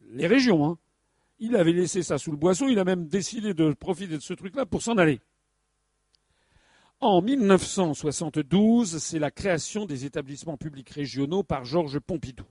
les 0.00 0.26
régions. 0.26 0.64
Hein. 0.64 0.78
Il 1.44 1.56
avait 1.56 1.72
laissé 1.72 2.02
ça 2.02 2.16
sous 2.16 2.30
le 2.30 2.38
boisseau. 2.38 2.68
Il 2.68 2.78
a 2.78 2.84
même 2.84 3.06
décidé 3.06 3.52
de 3.52 3.74
profiter 3.74 4.16
de 4.16 4.22
ce 4.22 4.32
truc-là 4.32 4.64
pour 4.64 4.80
s'en 4.80 4.96
aller. 4.96 5.20
En 7.00 7.20
1972, 7.20 8.96
c'est 8.96 9.18
la 9.18 9.30
création 9.30 9.84
des 9.84 10.06
établissements 10.06 10.56
publics 10.56 10.88
régionaux 10.88 11.42
par 11.42 11.66
Georges 11.66 11.98
Pompidou. 11.98 12.44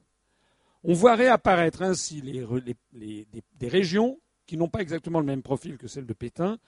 On 0.84 0.94
voit 0.94 1.16
réapparaître 1.16 1.82
ainsi 1.82 2.22
des 2.22 3.68
régions 3.68 4.20
qui 4.46 4.58
n'ont 4.58 4.70
pas 4.70 4.82
exactement 4.82 5.20
le 5.20 5.26
même 5.26 5.42
profil 5.42 5.78
que 5.78 5.88
celles 5.88 6.06
de 6.06 6.14
Pétain, 6.14 6.60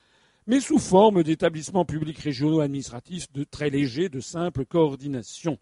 mais 0.48 0.62
sous 0.62 0.80
forme 0.80 1.22
d'établissements 1.22 1.86
publics 1.86 2.18
régionaux 2.18 2.62
administratifs 2.62 3.32
de 3.34 3.44
très 3.44 3.70
légers, 3.70 4.10
de 4.10 4.20
simple 4.20 4.66
coordination. 4.66 5.60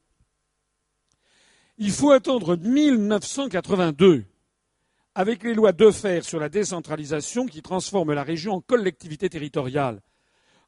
Il 1.77 1.91
faut 1.91 2.11
attendre 2.11 2.55
1982, 2.55 4.23
avec 5.15 5.43
les 5.43 5.53
lois 5.53 5.71
Defer 5.71 6.21
sur 6.21 6.39
la 6.39 6.49
décentralisation 6.49 7.45
qui 7.45 7.61
transforment 7.61 8.13
la 8.13 8.23
région 8.23 8.53
en 8.53 8.61
collectivité 8.61 9.29
territoriale. 9.29 10.01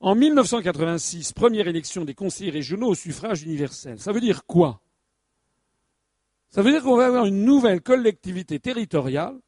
En 0.01 0.13
1986, 0.13 1.33
première 1.33 1.67
élection 1.67 2.05
des 2.05 2.13
conseillers 2.13 2.51
régionaux 2.51 2.89
au 2.89 2.95
suffrage 2.95 3.41
universel. 3.43 3.99
Ça 3.99 4.11
veut 4.11 4.21
dire 4.21 4.45
quoi? 4.45 4.81
Ça 6.49 6.61
veut 6.61 6.71
dire 6.71 6.83
qu'on 6.83 6.97
va 6.97 7.07
avoir 7.07 7.25
une 7.25 7.43
nouvelle 7.43 7.81
collectivité 7.81 8.59
territoriale 8.59 9.39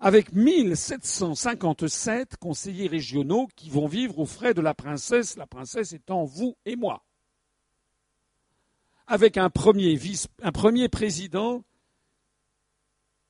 avec 0.00 0.32
1757 0.32 2.36
conseillers 2.36 2.88
régionaux 2.88 3.48
qui 3.54 3.70
vont 3.70 3.86
vivre 3.86 4.18
aux 4.18 4.26
frais 4.26 4.54
de 4.54 4.60
la 4.60 4.74
princesse, 4.74 5.36
la 5.36 5.46
princesse 5.46 5.92
étant 5.92 6.24
vous 6.24 6.56
et 6.66 6.76
moi. 6.76 7.04
Avec 9.06 9.38
un 9.38 9.50
premier 9.50 10.88
président 10.90 11.62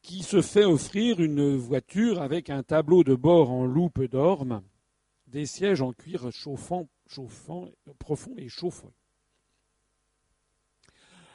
qui 0.05 0.23
se 0.23 0.41
fait 0.41 0.65
offrir 0.65 1.18
une 1.20 1.57
voiture 1.57 2.23
avec 2.23 2.49
un 2.49 2.62
tableau 2.62 3.02
de 3.02 3.16
bord 3.16 3.50
en 3.50 3.66
loupe 3.66 4.05
d'orme, 4.05 4.62
des 5.26 5.47
sièges 5.47 5.83
en 5.83 5.92
cuir 5.92 6.31
chauffant, 6.31 6.89
chauffant, 7.08 7.68
profond 7.99 8.34
et 8.36 8.49
chauffant 8.49 8.92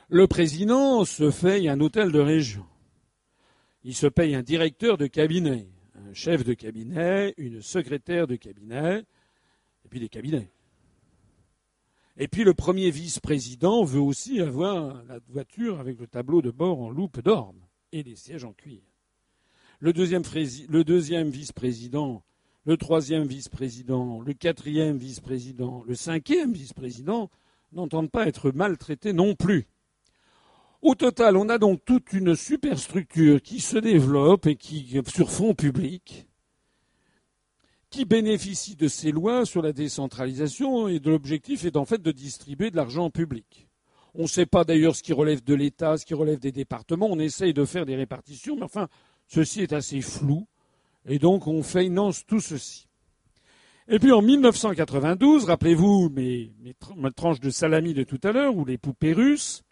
le 0.09 0.25
président 0.25 1.06
se 1.06 1.30
fait 1.30 1.67
un 1.67 1.80
hôtel 1.80 2.11
de 2.11 2.19
région. 2.19 2.65
il 3.83 3.93
se 3.93 4.07
paye 4.07 4.33
un 4.33 4.41
directeur 4.41 4.98
de 4.98 5.06
cabinet, 5.06 5.67
un 5.95 6.14
chef 6.15 6.43
de 6.43 6.56
cabinet, 6.56 7.35
une 7.38 7.61
secrétaire 7.61 8.25
de 8.25 8.35
cabinet, 8.35 9.03
et 9.85 9.88
puis 9.88 9.99
des 9.99 10.09
cabinets. 10.09 10.49
Et 12.17 12.27
puis 12.27 12.43
le 12.43 12.56
premier 12.56 12.89
vice-président 12.89 13.83
veut 13.83 14.01
aussi 14.01 14.41
avoir 14.41 15.03
la 15.03 15.19
voiture 15.30 15.80
avec 15.80 15.99
le 15.99 16.07
tableau 16.07 16.41
de 16.41 16.49
bord 16.49 16.81
en 16.81 16.89
loupe 16.89 17.22
d'orme 17.22 17.61
et 17.92 18.03
les 18.03 18.16
sièges 18.16 18.43
en 18.43 18.53
cuir. 18.53 18.82
Le 19.80 19.93
deuxième, 19.93 21.30
vice-président, 21.30 22.24
le 22.66 22.77
troisième 22.77 23.26
vice-président, 23.26 24.19
le 24.19 24.34
quatrième 24.34 24.98
vice-président, 24.98 25.84
le 25.88 25.95
cinquième 25.95 26.51
vice-président 26.51 27.30
n'entendent 27.72 28.11
pas 28.11 28.27
être 28.27 28.51
maltraités 28.51 29.14
non 29.14 29.35
plus. 29.35 29.68
Au 30.82 30.95
total, 30.95 31.38
on 31.38 31.50
a 31.50 31.58
donc 31.58 31.84
toute 31.85 32.14
une 32.14 32.35
superstructure 32.35 33.42
qui 33.42 33.61
se 33.61 33.77
développe 33.77 34.48
et 34.48 34.56
qui, 34.56 35.01
sur 35.08 35.32
fond 35.32 35.53
public, 35.53 36.27
qui 37.90 38.06
bénéficie 38.06 38.76
de 38.76 38.88
ces 38.88 39.11
lois 39.11 39.45
sur 39.45 39.61
la 39.61 39.74
décentralisation 39.74 40.88
et 40.88 41.00
de 41.00 41.09
l'objectif 41.09 41.66
est 41.66 41.77
en 41.77 41.85
fait 41.85 42.01
de 42.01 42.11
distribuer 42.11 42.69
de 42.69 42.76
l'argent 42.76 43.09
public. 43.09 43.68
On 44.16 44.24
ne 44.24 44.28
sait 44.28 44.46
pas 44.46 44.64
d'ailleurs 44.64 44.96
ce 44.96 45.04
qui 45.04 45.14
relève 45.14 45.44
de 45.44 45.54
l'État, 45.54 45.98
ce 45.98 46.06
qui 46.06 46.14
relève 46.14 46.40
des 46.40 46.52
départements. 46.52 47.08
On 47.10 47.20
essaye 47.20 47.54
de 47.54 47.66
faire 47.66 47.86
des 47.86 47.96
répartitions, 47.96 48.56
mais 48.56 48.64
enfin, 48.64 48.88
ceci 49.28 49.62
est 49.62 49.74
assez 49.74 50.02
flou. 50.02 50.48
Et 51.08 51.20
donc, 51.20 51.48
on 51.48 51.64
finance 51.64 52.26
tout 52.26 52.42
ceci. 52.42 52.88
Et 53.92 53.98
puis 53.98 54.12
en 54.12 54.22
1992, 54.22 55.46
rappelez-vous 55.46 56.10
mes, 56.10 56.52
mes, 56.62 57.12
tranches 57.12 57.40
de 57.40 57.50
salami 57.50 57.96
de 57.96 58.04
tout 58.04 58.20
à 58.24 58.32
l'heure, 58.32 58.56
ou 58.56 58.64
les 58.64 58.78
poupées 58.78 59.14
russes, 59.14 59.64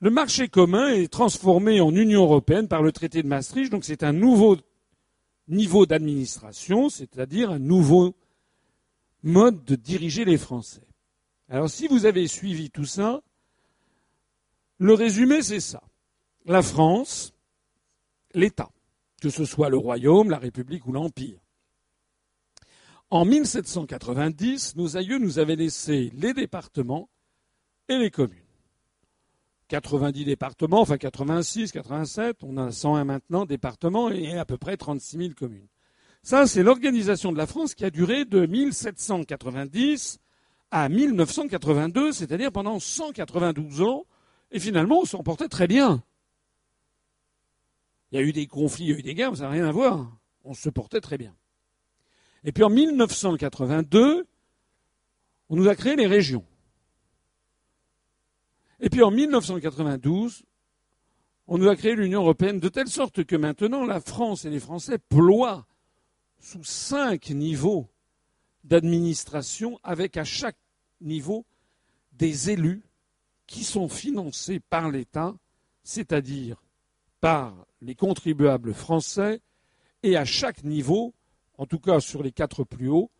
le 0.00 0.10
marché 0.10 0.48
commun 0.48 0.90
est 0.90 1.08
transformé 1.08 1.80
en 1.80 1.94
Union 1.94 2.22
européenne 2.22 2.68
par 2.68 2.82
le 2.82 2.92
traité 2.92 3.22
de 3.22 3.26
Maastricht, 3.26 3.72
donc 3.72 3.84
c'est 3.84 4.04
un 4.04 4.12
nouveau 4.12 4.56
niveau 5.48 5.84
d'administration, 5.84 6.88
c'est-à-dire 6.88 7.50
un 7.50 7.58
nouveau 7.58 8.14
mode 9.24 9.64
de 9.64 9.74
diriger 9.74 10.24
les 10.24 10.38
Français. 10.38 10.86
Alors 11.48 11.70
si 11.70 11.88
vous 11.88 12.06
avez 12.06 12.28
suivi 12.28 12.70
tout 12.70 12.84
ça, 12.84 13.20
le 14.78 14.94
résumé 14.94 15.42
c'est 15.42 15.60
ça. 15.60 15.82
La 16.46 16.62
France, 16.62 17.32
l'État, 18.34 18.70
que 19.20 19.30
ce 19.30 19.44
soit 19.44 19.70
le 19.70 19.78
royaume, 19.78 20.30
la 20.30 20.38
République 20.38 20.86
ou 20.86 20.92
l'Empire. 20.92 21.38
En 23.10 23.24
1790, 23.24 24.76
nos 24.76 24.96
aïeux 24.96 25.18
nous 25.18 25.38
avaient 25.38 25.56
laissé 25.56 26.10
les 26.14 26.34
départements 26.34 27.08
et 27.88 27.96
les 27.96 28.10
communes. 28.10 28.40
90 29.68 30.24
départements, 30.24 30.80
enfin 30.80 30.98
86, 30.98 31.72
87, 31.72 32.38
on 32.42 32.56
a 32.56 32.70
101 32.70 33.04
maintenant 33.04 33.46
départements 33.46 34.10
et 34.10 34.36
à 34.36 34.44
peu 34.44 34.58
près 34.58 34.76
36 34.76 35.16
000 35.16 35.30
communes. 35.34 35.68
Ça, 36.22 36.46
c'est 36.46 36.62
l'organisation 36.62 37.32
de 37.32 37.38
la 37.38 37.46
France 37.46 37.74
qui 37.74 37.84
a 37.84 37.90
duré 37.90 38.24
de 38.24 38.46
1790 38.46 40.18
à 40.70 40.88
1982, 40.88 42.12
c'est-à-dire 42.12 42.50
pendant 42.50 42.78
192 42.78 43.82
ans, 43.82 44.06
et 44.54 44.60
finalement, 44.60 45.00
on 45.00 45.04
s'en 45.04 45.24
portait 45.24 45.48
très 45.48 45.66
bien. 45.66 46.04
Il 48.12 48.20
y 48.20 48.22
a 48.22 48.22
eu 48.22 48.32
des 48.32 48.46
conflits, 48.46 48.84
il 48.84 48.90
y 48.90 48.94
a 48.94 48.98
eu 48.98 49.02
des 49.02 49.14
guerres, 49.14 49.32
mais 49.32 49.38
ça 49.38 49.42
n'a 49.42 49.50
rien 49.50 49.66
à 49.66 49.72
voir. 49.72 50.16
On 50.44 50.54
se 50.54 50.70
portait 50.70 51.00
très 51.00 51.18
bien. 51.18 51.34
Et 52.44 52.52
puis 52.52 52.62
en 52.62 52.70
1982, 52.70 54.28
on 55.48 55.56
nous 55.56 55.68
a 55.68 55.74
créé 55.74 55.96
les 55.96 56.06
régions. 56.06 56.44
Et 58.78 58.88
puis 58.90 59.02
en 59.02 59.10
1992, 59.10 60.44
on 61.48 61.58
nous 61.58 61.68
a 61.68 61.74
créé 61.74 61.96
l'Union 61.96 62.20
européenne 62.20 62.60
de 62.60 62.68
telle 62.68 62.86
sorte 62.86 63.24
que 63.24 63.34
maintenant 63.34 63.84
la 63.84 64.00
France 64.00 64.44
et 64.44 64.50
les 64.50 64.60
Français 64.60 64.98
ploient 64.98 65.66
sous 66.38 66.62
cinq 66.62 67.30
niveaux 67.30 67.90
d'administration 68.62 69.80
avec 69.82 70.16
à 70.16 70.24
chaque 70.24 70.58
niveau 71.00 71.44
des 72.12 72.50
élus 72.50 72.84
qui 73.46 73.64
sont 73.64 73.88
financés 73.88 74.60
par 74.60 74.90
l'État, 74.90 75.34
c'est-à-dire 75.82 76.62
par 77.20 77.66
les 77.80 77.94
contribuables 77.94 78.74
français, 78.74 79.40
et 80.02 80.16
à 80.16 80.24
chaque 80.24 80.64
niveau, 80.64 81.14
en 81.58 81.66
tout 81.66 81.78
cas 81.78 82.00
sur 82.00 82.22
les 82.22 82.32
quatre 82.32 82.64
plus 82.64 82.88
hauts, 82.88 83.10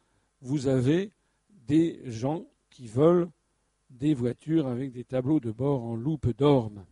vous 0.40 0.66
avez 0.66 1.12
des 1.66 2.00
gens 2.04 2.44
qui 2.70 2.86
veulent 2.86 3.30
des 3.90 4.14
voitures 4.14 4.66
avec 4.66 4.92
des 4.92 5.04
tableaux 5.04 5.40
de 5.40 5.50
bord 5.50 5.82
en 5.82 5.94
loupe 5.94 6.36
d'orme. 6.36 6.84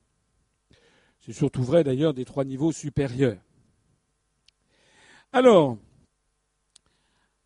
C'est 1.21 1.33
surtout 1.33 1.63
vrai 1.63 1.85
d'ailleurs 1.85 2.15
des 2.15 2.25
trois 2.25 2.45
niveaux 2.45 2.73
supérieurs. 2.73 3.39
Alors, 5.33 5.79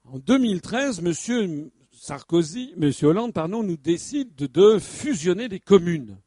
en 0.05 0.19
2013, 0.19 1.01
M. 1.05 1.71
Sarkozy, 1.99 2.75
M. 2.81 2.91
Hollande, 3.03 3.33
pardon, 3.33 3.63
nous 3.63 3.79
décide 3.79 4.35
de 4.37 4.79
fusionner 4.79 5.49
des 5.49 5.61
communes. 5.61 6.19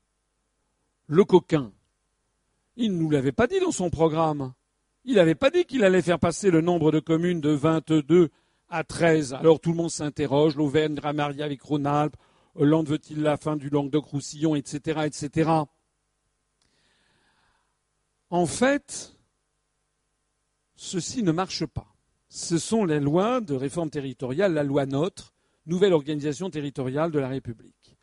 Le 1.05 1.23
coquin. 1.23 1.71
Il 2.75 2.93
ne 2.93 2.97
nous 2.97 3.09
l'avait 3.09 3.31
pas 3.31 3.45
dit 3.45 3.59
dans 3.59 3.71
son 3.71 3.89
programme. 3.89 4.53
Il 5.05 5.15
n'avait 5.15 5.35
pas 5.35 5.51
dit 5.51 5.65
qu'il 5.65 5.83
allait 5.83 6.01
faire 6.01 6.19
passer 6.19 6.49
le 6.49 6.61
nombre 6.61 6.91
de 6.91 6.99
communes 6.99 7.39
de 7.39 7.51
22 7.51 8.29
à 8.69 8.83
13. 8.83 9.33
Alors 9.33 9.59
tout 9.59 9.71
le 9.71 9.77
monde 9.77 9.91
s'interroge, 9.91 10.55
l'Auvergne, 10.55 10.95
Dramaria 10.95 11.45
avec 11.45 11.61
Rhône-Alpes, 11.61 12.17
Hollande 12.55 12.89
veut-il 12.89 13.21
la 13.21 13.37
fin 13.37 13.55
du 13.55 13.69
Languedoc-Roussillon, 13.69 14.55
etc., 14.55 15.01
etc. 15.05 15.51
En 18.31 18.45
fait, 18.45 19.15
ceci 20.75 21.23
ne 21.23 21.31
marche 21.31 21.65
pas. 21.65 21.87
Ce 22.27 22.57
sont 22.57 22.85
les 22.85 22.99
lois 22.99 23.39
de 23.39 23.53
réforme 23.53 23.89
territoriale, 23.89 24.53
la 24.53 24.63
loi 24.63 24.85
NOTRe, 24.85 25.33
nouvelle 25.69 25.93
organisation 25.93 26.49
territoriale 26.49 27.11
de 27.11 27.19
la 27.19 27.29
République. 27.29 27.95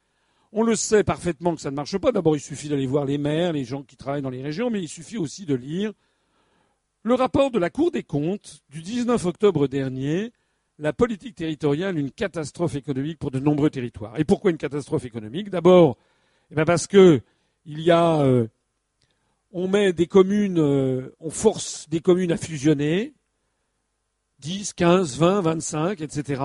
On 0.53 0.63
le 0.63 0.75
sait 0.77 1.05
parfaitement 1.05 1.55
que 1.55 1.61
ça 1.61 1.71
ne 1.71 1.77
marche 1.77 1.99
pas. 1.99 2.13
D'abord, 2.13 2.37
il 2.37 2.41
suffit 2.41 2.69
d'aller 2.69 2.87
voir 2.87 3.05
les 3.05 3.19
maires, 3.19 3.53
les 3.53 3.65
gens 3.65 3.83
qui 3.83 3.97
travaillent 3.97 4.23
dans 4.23 4.31
les 4.31 4.43
régions, 4.43 4.71
mais 4.71 4.81
il 4.81 4.89
suffit 4.89 5.19
aussi 5.19 5.45
de 5.45 5.55
lire 5.55 5.93
le 7.03 7.15
rapport 7.15 7.51
de 7.51 7.59
la 7.59 7.71
Cour 7.71 7.91
des 7.91 8.03
comptes 8.03 8.63
du 8.71 8.83
19 8.83 9.27
octobre 9.27 9.69
dernier 9.69 10.33
la 10.79 10.93
politique 10.93 11.35
territoriale 11.35 11.99
une 11.99 12.11
catastrophe 12.11 12.75
économique 12.75 13.19
pour 13.19 13.31
de 13.31 13.39
nombreux 13.39 13.71
territoires. 13.71 14.19
Et 14.19 14.25
pourquoi 14.25 14.51
une 14.51 14.59
catastrophe 14.59 15.05
économique? 15.05 15.51
D'abord, 15.51 15.97
eh 16.51 16.55
ben 16.55 16.65
parce 16.65 16.87
que 16.87 17.21
il 17.65 17.81
y 17.81 17.91
a, 17.91 18.21
euh, 18.21 18.47
on 19.53 19.69
met 19.69 19.93
des 19.93 20.07
communes, 20.07 20.59
euh, 20.59 21.15
on 21.21 21.31
force 21.31 21.89
des 21.89 22.01
communes 22.01 22.33
à 22.33 22.37
fusionner, 22.37 23.15
10, 24.41 24.75
15, 24.75 25.19
20, 25.19 25.41
25, 25.41 26.01
etc. 26.01 26.43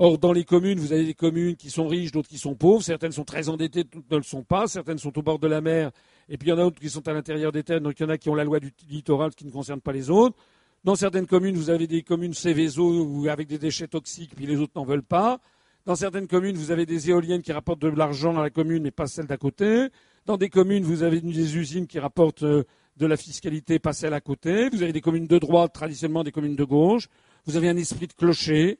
Or, 0.00 0.16
dans 0.16 0.32
les 0.32 0.44
communes, 0.44 0.78
vous 0.78 0.92
avez 0.92 1.04
des 1.04 1.14
communes 1.14 1.56
qui 1.56 1.70
sont 1.70 1.88
riches, 1.88 2.12
d'autres 2.12 2.28
qui 2.28 2.38
sont 2.38 2.54
pauvres. 2.54 2.84
Certaines 2.84 3.10
sont 3.10 3.24
très 3.24 3.48
endettées, 3.48 3.82
d'autres 3.82 4.06
ne 4.08 4.16
le 4.18 4.22
sont 4.22 4.44
pas. 4.44 4.68
Certaines 4.68 4.98
sont 4.98 5.18
au 5.18 5.22
bord 5.22 5.40
de 5.40 5.48
la 5.48 5.60
mer, 5.60 5.90
et 6.28 6.38
puis 6.38 6.48
il 6.48 6.50
y 6.50 6.54
en 6.54 6.58
a 6.58 6.62
d'autres 6.62 6.80
qui 6.80 6.88
sont 6.88 7.06
à 7.08 7.12
l'intérieur 7.12 7.50
des 7.50 7.64
terres. 7.64 7.80
Donc 7.80 7.98
il 7.98 8.04
y 8.04 8.06
en 8.06 8.08
a 8.08 8.16
qui 8.16 8.30
ont 8.30 8.36
la 8.36 8.44
loi 8.44 8.60
du 8.60 8.72
littoral, 8.88 9.34
qui 9.34 9.44
ne 9.44 9.50
concerne 9.50 9.80
pas 9.80 9.90
les 9.90 10.08
autres. 10.08 10.36
Dans 10.84 10.94
certaines 10.94 11.26
communes, 11.26 11.56
vous 11.56 11.68
avez 11.68 11.88
des 11.88 12.02
communes 12.02 12.32
Céveso 12.32 13.26
avec 13.28 13.48
des 13.48 13.58
déchets 13.58 13.88
toxiques, 13.88 14.36
puis 14.36 14.46
les 14.46 14.58
autres 14.58 14.72
n'en 14.76 14.84
veulent 14.84 15.02
pas. 15.02 15.40
Dans 15.84 15.96
certaines 15.96 16.28
communes, 16.28 16.54
vous 16.54 16.70
avez 16.70 16.86
des 16.86 17.10
éoliennes 17.10 17.42
qui 17.42 17.50
rapportent 17.50 17.80
de 17.80 17.88
l'argent 17.88 18.32
dans 18.32 18.42
la 18.42 18.50
commune, 18.50 18.84
mais 18.84 18.92
pas 18.92 19.08
celle 19.08 19.26
d'à 19.26 19.36
côté. 19.36 19.88
Dans 20.26 20.36
des 20.36 20.48
communes, 20.48 20.84
vous 20.84 21.02
avez 21.02 21.20
des 21.20 21.56
usines 21.56 21.88
qui 21.88 21.98
rapportent 21.98 22.44
euh, 22.44 22.62
de 22.98 23.06
la 23.06 23.16
fiscalité, 23.16 23.80
pas 23.80 23.92
celle 23.92 24.14
à 24.14 24.20
côté. 24.20 24.68
Vous 24.68 24.82
avez 24.84 24.92
des 24.92 25.00
communes 25.00 25.26
de 25.26 25.38
droite, 25.38 25.72
traditionnellement 25.72 26.22
des 26.22 26.30
communes 26.30 26.54
de 26.54 26.64
gauche. 26.64 27.08
Vous 27.46 27.56
avez 27.56 27.68
un 27.68 27.76
esprit 27.76 28.06
de 28.06 28.12
clocher. 28.12 28.78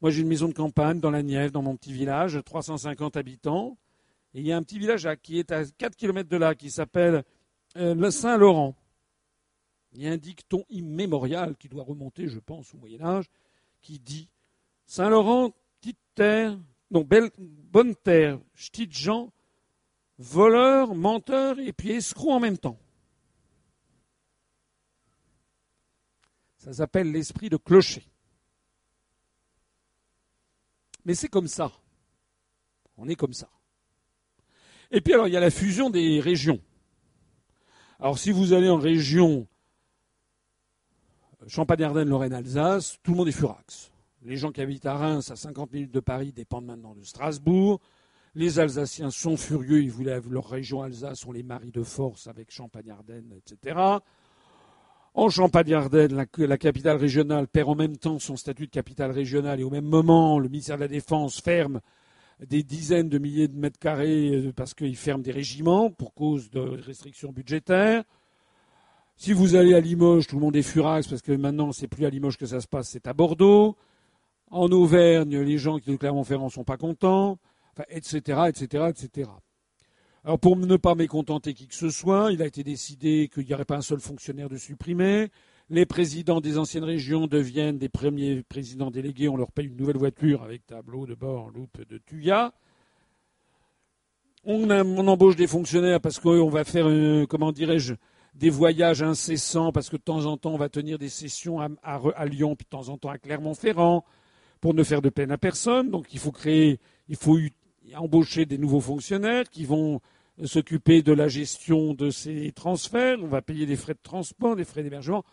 Moi, 0.00 0.10
j'ai 0.10 0.22
une 0.22 0.28
maison 0.28 0.48
de 0.48 0.54
campagne 0.54 1.00
dans 1.00 1.10
la 1.10 1.22
Nièvre, 1.22 1.50
dans 1.50 1.62
mon 1.62 1.76
petit 1.76 1.92
village, 1.92 2.38
350 2.44 3.16
habitants. 3.16 3.76
Et 4.34 4.40
il 4.40 4.46
y 4.46 4.52
a 4.52 4.56
un 4.56 4.62
petit 4.62 4.78
village 4.78 5.08
qui 5.22 5.38
est 5.38 5.50
à 5.50 5.64
4 5.64 5.96
km 5.96 6.28
de 6.28 6.36
là, 6.36 6.54
qui 6.54 6.70
s'appelle 6.70 7.24
euh, 7.76 7.94
le 7.94 8.10
Saint-Laurent. 8.10 8.76
Il 9.92 10.02
y 10.02 10.08
a 10.08 10.12
un 10.12 10.16
dicton 10.16 10.64
immémorial 10.70 11.56
qui 11.56 11.68
doit 11.68 11.82
remonter, 11.82 12.28
je 12.28 12.38
pense, 12.38 12.74
au 12.74 12.78
Moyen 12.78 13.02
Âge, 13.02 13.24
qui 13.80 13.98
dit 13.98 14.28
Saint-Laurent, 14.86 15.52
petite 15.80 15.98
terre, 16.14 16.58
non, 16.90 17.02
belle, 17.02 17.30
bonne 17.38 17.96
terre, 17.96 18.38
petite 18.54 18.92
gens, 18.92 19.32
voleur, 20.18 20.94
menteur 20.94 21.58
et 21.58 21.72
puis 21.72 21.90
escroc 21.90 22.32
en 22.32 22.40
même 22.40 22.58
temps. 22.58 22.78
Ça 26.58 26.72
s'appelle 26.72 27.10
l'esprit 27.10 27.48
de 27.48 27.56
clocher. 27.56 28.04
Mais 31.08 31.14
c'est 31.14 31.28
comme 31.28 31.48
ça. 31.48 31.72
On 32.98 33.08
est 33.08 33.14
comme 33.14 33.32
ça. 33.32 33.48
Et 34.90 35.00
puis 35.00 35.14
alors, 35.14 35.26
il 35.26 35.32
y 35.32 35.38
a 35.38 35.40
la 35.40 35.50
fusion 35.50 35.88
des 35.88 36.20
régions. 36.20 36.60
Alors 37.98 38.18
si 38.18 38.30
vous 38.30 38.52
allez 38.52 38.68
en 38.68 38.76
région 38.76 39.46
Champagne-Ardenne, 41.46 42.10
Lorraine-Alsace, 42.10 42.98
tout 43.02 43.12
le 43.12 43.16
monde 43.16 43.28
est 43.28 43.32
furax. 43.32 43.90
Les 44.22 44.36
gens 44.36 44.52
qui 44.52 44.60
habitent 44.60 44.84
à 44.84 44.98
Reims, 44.98 45.30
à 45.30 45.36
50 45.36 45.72
minutes 45.72 45.92
de 45.92 46.00
Paris, 46.00 46.32
dépendent 46.32 46.66
maintenant 46.66 46.94
de 46.94 47.02
Strasbourg. 47.02 47.80
Les 48.34 48.58
Alsaciens 48.58 49.10
sont 49.10 49.38
furieux, 49.38 49.82
ils 49.82 49.90
voulaient 49.90 50.20
leur 50.28 50.46
région 50.46 50.82
Alsace, 50.82 51.24
on 51.24 51.32
les 51.32 51.42
marie 51.42 51.72
de 51.72 51.82
force 51.82 52.26
avec 52.26 52.50
Champagne-Ardenne, 52.50 53.32
etc. 53.34 53.80
En 55.14 55.30
Champagne-Ardenne, 55.30 56.26
la, 56.36 56.58
capitale 56.58 56.96
régionale 56.96 57.48
perd 57.48 57.68
en 57.68 57.74
même 57.74 57.96
temps 57.96 58.18
son 58.18 58.36
statut 58.36 58.66
de 58.66 58.70
capitale 58.70 59.10
régionale 59.10 59.60
et 59.60 59.64
au 59.64 59.70
même 59.70 59.86
moment, 59.86 60.38
le 60.38 60.48
ministère 60.48 60.76
de 60.76 60.82
la 60.82 60.88
Défense 60.88 61.40
ferme 61.40 61.80
des 62.46 62.62
dizaines 62.62 63.08
de 63.08 63.18
milliers 63.18 63.48
de 63.48 63.56
mètres 63.56 63.80
carrés 63.80 64.30
euh, 64.30 64.52
parce 64.54 64.74
qu'il 64.74 64.96
ferme 64.96 65.22
des 65.22 65.32
régiments 65.32 65.90
pour 65.90 66.14
cause 66.14 66.50
de 66.50 66.60
restrictions 66.60 67.32
budgétaires. 67.32 68.04
Si 69.16 69.32
vous 69.32 69.56
allez 69.56 69.74
à 69.74 69.80
Limoges, 69.80 70.28
tout 70.28 70.36
le 70.36 70.42
monde 70.42 70.54
est 70.54 70.62
furax 70.62 71.08
parce 71.08 71.22
que 71.22 71.32
maintenant 71.32 71.72
c'est 71.72 71.88
plus 71.88 72.06
à 72.06 72.10
Limoges 72.10 72.36
que 72.36 72.46
ça 72.46 72.60
se 72.60 72.68
passe, 72.68 72.90
c'est 72.90 73.08
à 73.08 73.12
Bordeaux. 73.12 73.76
En 74.50 74.70
Auvergne, 74.70 75.40
les 75.40 75.58
gens 75.58 75.78
qui 75.78 75.90
de 75.90 75.96
Clermont-Ferrand 75.96 76.48
sont 76.48 76.64
pas 76.64 76.76
contents, 76.76 77.38
etc., 77.90 78.42
etc. 78.48 79.24
Alors 80.24 80.38
pour 80.38 80.56
ne 80.56 80.76
pas 80.76 80.94
mécontenter 80.94 81.54
qui 81.54 81.66
que 81.66 81.74
ce 81.74 81.90
soit, 81.90 82.32
il 82.32 82.42
a 82.42 82.46
été 82.46 82.64
décidé 82.64 83.30
qu'il 83.32 83.46
n'y 83.46 83.54
aurait 83.54 83.64
pas 83.64 83.76
un 83.76 83.82
seul 83.82 84.00
fonctionnaire 84.00 84.48
de 84.48 84.56
supprimer. 84.56 85.28
Les 85.70 85.86
présidents 85.86 86.40
des 86.40 86.58
anciennes 86.58 86.84
régions 86.84 87.26
deviennent 87.26 87.78
des 87.78 87.88
premiers 87.88 88.42
présidents 88.42 88.90
délégués. 88.90 89.28
On 89.28 89.36
leur 89.36 89.52
paye 89.52 89.66
une 89.66 89.76
nouvelle 89.76 89.98
voiture 89.98 90.42
avec 90.42 90.66
tableau 90.66 91.06
de 91.06 91.14
bord, 91.14 91.50
loupe 91.50 91.86
de 91.88 91.98
Tuya. 91.98 92.52
On, 94.44 94.70
embauche 94.70 95.36
des 95.36 95.46
fonctionnaires 95.46 96.00
parce 96.00 96.18
qu'on 96.18 96.48
va 96.48 96.64
faire, 96.64 96.86
euh, 96.88 97.26
comment 97.26 97.52
dirais-je, 97.52 97.94
des 98.34 98.50
voyages 98.50 99.02
incessants 99.02 99.72
parce 99.72 99.90
que 99.90 99.96
de 99.96 100.02
temps 100.02 100.24
en 100.26 100.36
temps 100.36 100.52
on 100.54 100.58
va 100.58 100.68
tenir 100.68 100.98
des 100.98 101.08
sessions 101.08 101.60
à, 101.60 102.26
Lyon 102.26 102.56
puis 102.56 102.64
de 102.64 102.70
temps 102.70 102.88
en 102.88 102.96
temps 102.96 103.10
à 103.10 103.18
Clermont-Ferrand 103.18 104.04
pour 104.60 104.74
ne 104.74 104.82
faire 104.84 105.02
de 105.02 105.10
peine 105.10 105.32
à 105.32 105.38
personne. 105.38 105.90
Donc 105.90 106.14
il 106.14 106.18
faut 106.18 106.32
créer, 106.32 106.80
il 107.08 107.16
faut 107.16 107.36
embaucher 107.96 108.46
des 108.46 108.58
nouveaux 108.58 108.80
fonctionnaires 108.80 109.48
qui 109.50 109.64
vont 109.64 110.00
s'occuper 110.44 111.02
de 111.02 111.12
la 111.12 111.28
gestion 111.28 111.94
de 111.94 112.10
ces 112.10 112.52
transferts. 112.52 113.18
On 113.22 113.26
va 113.26 113.42
payer 113.42 113.66
des 113.66 113.76
frais 113.76 113.94
de 113.94 114.02
transport, 114.02 114.56
des 114.56 114.64
frais 114.64 114.82
d'hébergement. 114.82 115.24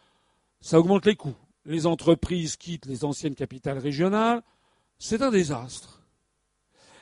Ça 0.61 0.79
augmente 0.79 1.05
les 1.05 1.15
coûts. 1.15 1.35
Les 1.65 1.85
entreprises 1.85 2.57
quittent 2.57 2.85
les 2.85 3.05
anciennes 3.05 3.35
capitales 3.35 3.77
régionales. 3.77 4.41
C'est 4.97 5.21
un 5.21 5.31
désastre. 5.31 6.03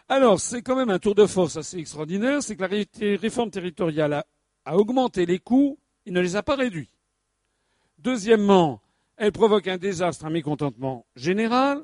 Alors, 0.10 0.40
c'est 0.40 0.62
quand 0.62 0.76
même 0.76 0.90
un 0.90 1.00
tour 1.00 1.16
de 1.16 1.26
force 1.26 1.58
assez 1.58 1.78
extraordinaire, 1.78 2.44
c'est 2.44 2.56
que 2.56 2.64
la 2.64 3.18
réforme 3.18 3.52
territoriale 3.52 4.14
a, 4.14 4.26
a 4.66 4.78
augmenté 4.78 5.26
les 5.26 5.40
coûts 5.40 5.78
il 6.06 6.14
ne 6.14 6.22
les 6.22 6.36
a 6.36 6.44
pas 6.44 6.56
réduits. 6.56 6.90
Deuxièmement, 8.00 8.82
elle 9.16 9.32
provoque 9.32 9.68
un 9.68 9.78
désastre, 9.78 10.26
un 10.26 10.30
mécontentement 10.30 11.06
général. 11.16 11.84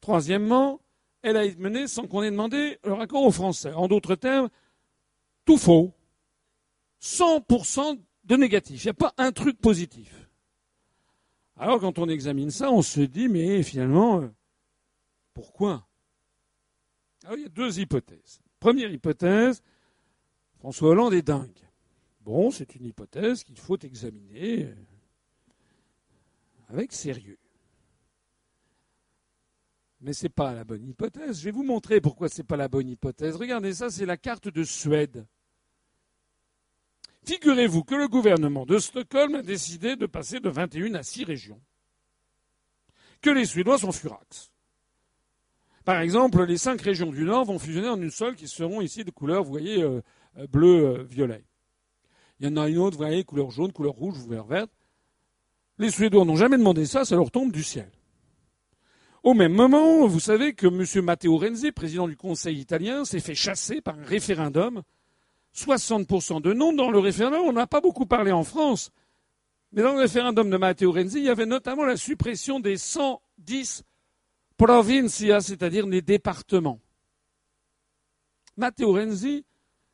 Troisièmement, 0.00 0.80
elle 1.26 1.36
a 1.36 1.44
été 1.44 1.60
menée 1.60 1.88
sans 1.88 2.06
qu'on 2.06 2.22
ait 2.22 2.30
demandé 2.30 2.78
le 2.84 2.92
raccord 2.92 3.24
aux 3.24 3.32
Français. 3.32 3.72
En 3.72 3.88
d'autres 3.88 4.14
termes, 4.14 4.48
tout 5.44 5.58
faux. 5.58 5.92
100% 7.02 8.00
de 8.24 8.36
négatif. 8.36 8.84
Il 8.84 8.86
n'y 8.86 8.90
a 8.90 8.94
pas 8.94 9.12
un 9.18 9.32
truc 9.32 9.60
positif. 9.60 10.30
Alors 11.56 11.80
quand 11.80 11.98
on 11.98 12.08
examine 12.08 12.52
ça, 12.52 12.70
on 12.70 12.80
se 12.80 13.00
dit, 13.00 13.28
mais 13.28 13.64
finalement, 13.64 14.20
euh, 14.20 14.28
pourquoi? 15.34 15.88
Alors 17.24 17.36
il 17.36 17.42
y 17.42 17.46
a 17.46 17.48
deux 17.48 17.80
hypothèses. 17.80 18.40
Première 18.60 18.92
hypothèse, 18.92 19.64
François 20.58 20.90
Hollande 20.90 21.14
est 21.14 21.22
dingue. 21.22 21.58
Bon, 22.20 22.52
c'est 22.52 22.76
une 22.76 22.84
hypothèse 22.84 23.42
qu'il 23.42 23.58
faut 23.58 23.78
examiner 23.78 24.66
euh, 24.66 24.74
avec 26.68 26.92
sérieux. 26.92 27.38
Mais 30.00 30.12
ce 30.12 30.24
n'est 30.24 30.30
pas 30.30 30.52
la 30.52 30.64
bonne 30.64 30.86
hypothèse. 30.86 31.40
Je 31.40 31.44
vais 31.46 31.50
vous 31.50 31.62
montrer 31.62 32.00
pourquoi 32.00 32.28
ce 32.28 32.38
n'est 32.38 32.46
pas 32.46 32.56
la 32.56 32.68
bonne 32.68 32.88
hypothèse. 32.88 33.36
Regardez 33.36 33.74
ça, 33.74 33.90
c'est 33.90 34.06
la 34.06 34.16
carte 34.16 34.48
de 34.48 34.62
Suède. 34.62 35.26
Figurez-vous 37.24 37.82
que 37.82 37.94
le 37.94 38.06
gouvernement 38.06 38.66
de 38.66 38.78
Stockholm 38.78 39.36
a 39.36 39.42
décidé 39.42 39.96
de 39.96 40.06
passer 40.06 40.38
de 40.38 40.48
21 40.48 40.94
à 40.94 41.02
6 41.02 41.24
régions. 41.24 41.60
Que 43.20 43.30
les 43.30 43.46
Suédois 43.46 43.78
sont 43.78 43.90
furax. 43.90 44.52
Par 45.84 46.00
exemple, 46.00 46.44
les 46.44 46.58
cinq 46.58 46.80
régions 46.82 47.10
du 47.10 47.24
Nord 47.24 47.44
vont 47.44 47.58
fusionner 47.58 47.88
en 47.88 48.00
une 48.00 48.10
seule 48.10 48.36
qui 48.36 48.48
seront 48.48 48.80
ici 48.80 49.04
de 49.04 49.10
couleur, 49.10 49.44
vous 49.44 49.50
voyez, 49.50 49.82
euh, 49.82 50.02
euh, 50.36 50.46
bleu-violet. 50.48 51.44
Il 52.38 52.46
y 52.46 52.52
en 52.52 52.56
a 52.56 52.68
une 52.68 52.78
autre, 52.78 52.96
vous 52.96 53.04
voyez, 53.04 53.24
couleur 53.24 53.50
jaune, 53.50 53.72
couleur 53.72 53.94
rouge, 53.94 54.22
couleur 54.22 54.46
verte. 54.46 54.70
Les 55.78 55.90
Suédois 55.90 56.24
n'ont 56.24 56.36
jamais 56.36 56.58
demandé 56.58 56.86
ça, 56.86 57.04
ça 57.04 57.16
leur 57.16 57.30
tombe 57.30 57.52
du 57.52 57.62
ciel. 57.62 57.90
Au 59.26 59.34
même 59.34 59.54
moment, 59.54 60.06
vous 60.06 60.20
savez 60.20 60.54
que 60.54 60.68
M. 60.68 61.04
Matteo 61.04 61.36
Renzi, 61.36 61.72
président 61.72 62.06
du 62.06 62.16
Conseil 62.16 62.60
italien, 62.60 63.04
s'est 63.04 63.18
fait 63.18 63.34
chasser 63.34 63.80
par 63.80 63.98
un 63.98 64.04
référendum. 64.04 64.84
60% 65.52 66.40
de 66.40 66.52
non 66.52 66.72
dans 66.72 66.92
le 66.92 67.00
référendum. 67.00 67.40
On 67.40 67.52
n'a 67.52 67.66
pas 67.66 67.80
beaucoup 67.80 68.06
parlé 68.06 68.30
en 68.30 68.44
France. 68.44 68.92
Mais 69.72 69.82
dans 69.82 69.94
le 69.94 69.98
référendum 69.98 70.48
de 70.48 70.56
Matteo 70.56 70.92
Renzi, 70.92 71.18
il 71.18 71.24
y 71.24 71.28
avait 71.28 71.44
notamment 71.44 71.84
la 71.84 71.96
suppression 71.96 72.60
des 72.60 72.76
110 72.76 73.82
provincias, 74.56 75.40
c'est-à-dire 75.40 75.88
les 75.88 76.02
départements. 76.02 76.78
Matteo 78.56 78.92
Renzi 78.92 79.44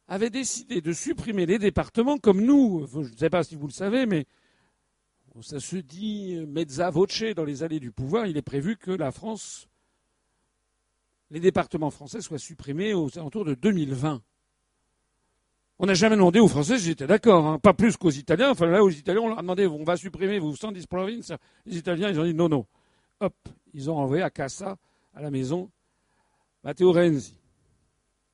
avait 0.08 0.28
décidé 0.28 0.82
de 0.82 0.92
supprimer 0.92 1.46
les 1.46 1.58
départements 1.58 2.18
comme 2.18 2.42
nous. 2.42 2.86
Je 2.92 2.98
ne 2.98 3.16
sais 3.16 3.30
pas 3.30 3.44
si 3.44 3.54
vous 3.54 3.68
le 3.68 3.72
savez, 3.72 4.04
mais 4.04 4.26
ça 5.40 5.60
se 5.60 5.76
dit 5.76 6.36
mezza 6.46 6.90
voce 6.90 7.34
dans 7.34 7.44
les 7.44 7.62
allées 7.62 7.80
du 7.80 7.90
pouvoir. 7.90 8.26
Il 8.26 8.36
est 8.36 8.42
prévu 8.42 8.76
que 8.76 8.90
la 8.90 9.10
France, 9.12 9.68
les 11.30 11.40
départements 11.40 11.90
français 11.90 12.20
soient 12.20 12.38
supprimés 12.38 12.92
aux 12.92 13.18
alentours 13.18 13.46
de 13.46 13.54
2020. 13.54 14.22
On 15.78 15.86
n'a 15.86 15.94
jamais 15.94 16.16
demandé 16.16 16.38
aux 16.38 16.48
Français 16.48 16.78
si 16.78 16.84
j'étais 16.84 17.06
d'accord, 17.06 17.46
hein. 17.46 17.58
pas 17.58 17.72
plus 17.72 17.96
qu'aux 17.96 18.10
Italiens. 18.10 18.50
Enfin 18.50 18.66
là, 18.66 18.84
aux 18.84 18.90
Italiens, 18.90 19.22
on 19.22 19.28
leur 19.28 19.38
a 19.38 19.42
demandé 19.42 19.66
on 19.66 19.82
va 19.84 19.96
supprimer 19.96 20.38
vos 20.38 20.54
110 20.54 20.86
provinces. 20.86 21.32
Les 21.66 21.76
Italiens, 21.76 22.10
ils 22.10 22.20
ont 22.20 22.24
dit 22.24 22.34
non, 22.34 22.48
non. 22.48 22.66
Hop, 23.20 23.34
ils 23.72 23.90
ont 23.90 23.96
envoyé 23.96 24.22
à 24.22 24.30
Cassa, 24.30 24.76
à 25.14 25.22
la 25.22 25.30
maison, 25.30 25.70
Matteo 26.62 26.92
Renzi. 26.92 27.34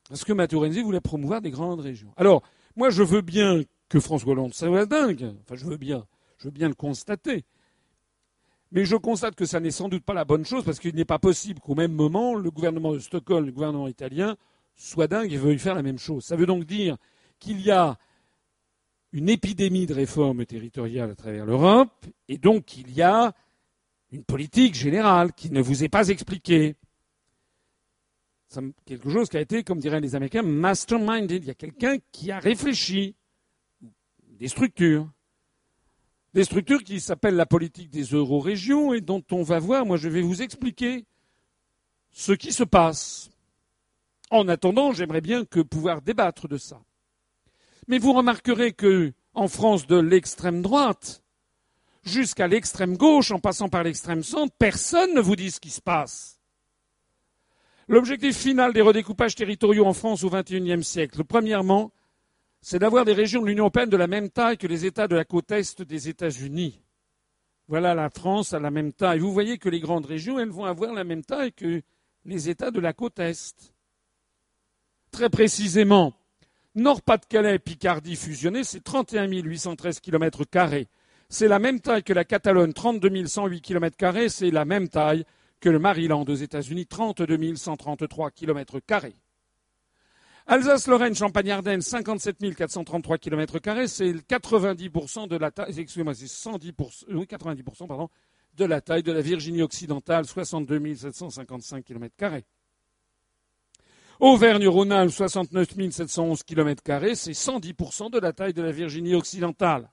Parce 0.08 0.24
que 0.24 0.32
Matteo 0.32 0.60
Renzi 0.60 0.82
voulait 0.82 1.00
promouvoir 1.00 1.40
des 1.40 1.50
grandes 1.50 1.80
régions. 1.80 2.12
Alors, 2.16 2.42
moi, 2.76 2.90
je 2.90 3.02
veux 3.02 3.22
bien 3.22 3.62
que 3.88 4.00
François 4.00 4.32
Hollande 4.32 4.52
soit 4.52 4.86
dingue. 4.86 5.34
Enfin, 5.42 5.54
je 5.54 5.64
veux 5.64 5.76
bien. 5.76 6.06
Je 6.38 6.44
veux 6.44 6.50
bien 6.50 6.68
le 6.68 6.74
constater. 6.74 7.44
Mais 8.70 8.84
je 8.84 8.96
constate 8.96 9.34
que 9.34 9.46
ça 9.46 9.60
n'est 9.60 9.70
sans 9.70 9.88
doute 9.88 10.04
pas 10.04 10.14
la 10.14 10.24
bonne 10.24 10.44
chose 10.44 10.64
parce 10.64 10.78
qu'il 10.78 10.94
n'est 10.94 11.04
pas 11.04 11.18
possible 11.18 11.60
qu'au 11.60 11.74
même 11.74 11.92
moment, 11.92 12.34
le 12.34 12.50
gouvernement 12.50 12.92
de 12.92 12.98
Stockholm, 12.98 13.46
le 13.46 13.52
gouvernement 13.52 13.88
italien, 13.88 14.36
soit 14.76 15.06
dingue 15.06 15.32
et 15.32 15.36
veuille 15.36 15.58
faire 15.58 15.74
la 15.74 15.82
même 15.82 15.98
chose. 15.98 16.24
Ça 16.24 16.36
veut 16.36 16.46
donc 16.46 16.64
dire 16.64 16.96
qu'il 17.38 17.60
y 17.60 17.70
a 17.70 17.98
une 19.12 19.28
épidémie 19.28 19.86
de 19.86 19.94
réformes 19.94 20.44
territoriales 20.44 21.10
à 21.10 21.14
travers 21.14 21.46
l'Europe 21.46 22.06
et 22.28 22.36
donc 22.36 22.66
qu'il 22.66 22.92
y 22.92 23.02
a 23.02 23.32
une 24.12 24.24
politique 24.24 24.74
générale 24.74 25.32
qui 25.32 25.50
ne 25.50 25.62
vous 25.62 25.82
est 25.82 25.88
pas 25.88 26.08
expliquée 26.08 26.76
quelque 28.84 29.10
chose 29.10 29.28
qui 29.28 29.36
a 29.36 29.40
été, 29.40 29.62
comme 29.62 29.78
diraient 29.78 30.00
les 30.00 30.14
Américains, 30.14 30.42
masterminded. 30.42 31.44
Il 31.44 31.46
y 31.46 31.50
a 31.50 31.54
quelqu'un 31.54 31.96
qui 32.12 32.30
a 32.30 32.38
réfléchi. 32.38 33.14
Des 34.38 34.48
structures. 34.48 35.10
Des 36.34 36.44
structures 36.44 36.84
qui 36.84 37.00
s'appellent 37.00 37.36
la 37.36 37.46
politique 37.46 37.90
des 37.90 38.04
euro-régions 38.04 38.92
et 38.92 39.00
dont 39.00 39.24
on 39.30 39.42
va 39.42 39.58
voir, 39.58 39.86
moi 39.86 39.96
je 39.96 40.08
vais 40.08 40.20
vous 40.20 40.42
expliquer 40.42 41.06
ce 42.12 42.32
qui 42.32 42.52
se 42.52 42.64
passe. 42.64 43.30
En 44.30 44.46
attendant, 44.48 44.92
j'aimerais 44.92 45.22
bien 45.22 45.44
que 45.44 45.60
pouvoir 45.60 46.02
débattre 46.02 46.48
de 46.48 46.58
ça. 46.58 46.80
Mais 47.86 47.98
vous 47.98 48.12
remarquerez 48.12 48.72
que, 48.72 49.12
en 49.32 49.48
France, 49.48 49.86
de 49.86 49.96
l'extrême 49.96 50.60
droite 50.60 51.22
jusqu'à 52.04 52.46
l'extrême 52.46 52.96
gauche, 52.96 53.30
en 53.30 53.38
passant 53.38 53.68
par 53.68 53.82
l'extrême 53.82 54.22
centre, 54.22 54.54
personne 54.58 55.14
ne 55.14 55.20
vous 55.20 55.36
dit 55.36 55.50
ce 55.50 55.60
qui 55.60 55.70
se 55.70 55.80
passe. 55.80 56.40
L'objectif 57.86 58.36
final 58.36 58.74
des 58.74 58.82
redécoupages 58.82 59.34
territoriaux 59.34 59.86
en 59.86 59.94
France 59.94 60.22
au 60.22 60.30
XXIe 60.30 60.84
siècle, 60.84 61.24
premièrement, 61.24 61.90
c'est 62.60 62.78
d'avoir 62.78 63.04
des 63.04 63.12
régions 63.12 63.42
de 63.42 63.46
l'Union 63.46 63.64
européenne 63.64 63.88
de 63.88 63.96
la 63.96 64.06
même 64.06 64.30
taille 64.30 64.58
que 64.58 64.66
les 64.66 64.84
États 64.84 65.08
de 65.08 65.16
la 65.16 65.24
côte 65.24 65.50
Est 65.52 65.82
des 65.82 66.08
États-Unis. 66.08 66.80
Voilà 67.68 67.94
la 67.94 68.10
France 68.10 68.54
à 68.54 68.58
la 68.58 68.70
même 68.70 68.92
taille. 68.92 69.20
Vous 69.20 69.32
voyez 69.32 69.58
que 69.58 69.68
les 69.68 69.80
grandes 69.80 70.06
régions, 70.06 70.38
elles 70.38 70.48
vont 70.48 70.64
avoir 70.64 70.92
la 70.92 71.04
même 71.04 71.24
taille 71.24 71.52
que 71.52 71.82
les 72.24 72.48
États 72.48 72.70
de 72.70 72.80
la 72.80 72.92
côte 72.92 73.18
Est. 73.18 73.74
Très 75.10 75.30
précisément, 75.30 76.14
Nord-Pas-de-Calais 76.74 77.58
Picardie 77.58 78.16
fusionnés, 78.16 78.64
c'est 78.64 78.82
31 78.82 79.28
813 79.28 80.00
km. 80.00 80.44
C'est 81.28 81.48
la 81.48 81.58
même 81.58 81.80
taille 81.80 82.02
que 82.02 82.12
la 82.12 82.24
Catalogne, 82.24 82.72
32 82.72 83.26
108 83.26 83.60
km. 83.60 84.28
C'est 84.28 84.50
la 84.50 84.64
même 84.64 84.88
taille 84.88 85.24
que 85.60 85.68
le 85.68 85.78
Maryland 85.78 86.24
aux 86.24 86.34
États-Unis, 86.34 86.86
32 86.86 87.54
133 87.56 88.30
km. 88.30 88.80
Alsace-Lorraine, 90.50 91.14
Champagne-Ardenne, 91.14 91.82
57 91.82 92.54
433 92.56 93.18
km, 93.18 93.58
c'est 93.86 94.12
90% 94.12 95.28
de 95.28 95.36
la 95.36 95.50
taille, 95.50 95.78
excusez-moi, 95.78 96.14
c'est 96.14 96.24
110%, 96.24 97.04
oui, 97.10 97.26
90%, 97.26 97.86
pardon, 97.86 98.08
de 98.56 98.64
la 98.64 98.80
taille 98.80 99.02
de 99.02 99.12
la 99.12 99.20
Virginie 99.20 99.60
occidentale, 99.60 100.24
62 100.24 100.94
755 100.94 101.84
km. 101.84 102.14
Auvergne-Rhône-Alpes, 104.20 105.12
69 105.12 105.68
711 105.90 106.42
km, 106.44 106.82
c'est 107.14 107.32
110% 107.32 108.10
de 108.10 108.18
la 108.18 108.32
taille 108.32 108.54
de 108.54 108.62
la 108.62 108.72
Virginie 108.72 109.14
occidentale. 109.14 109.90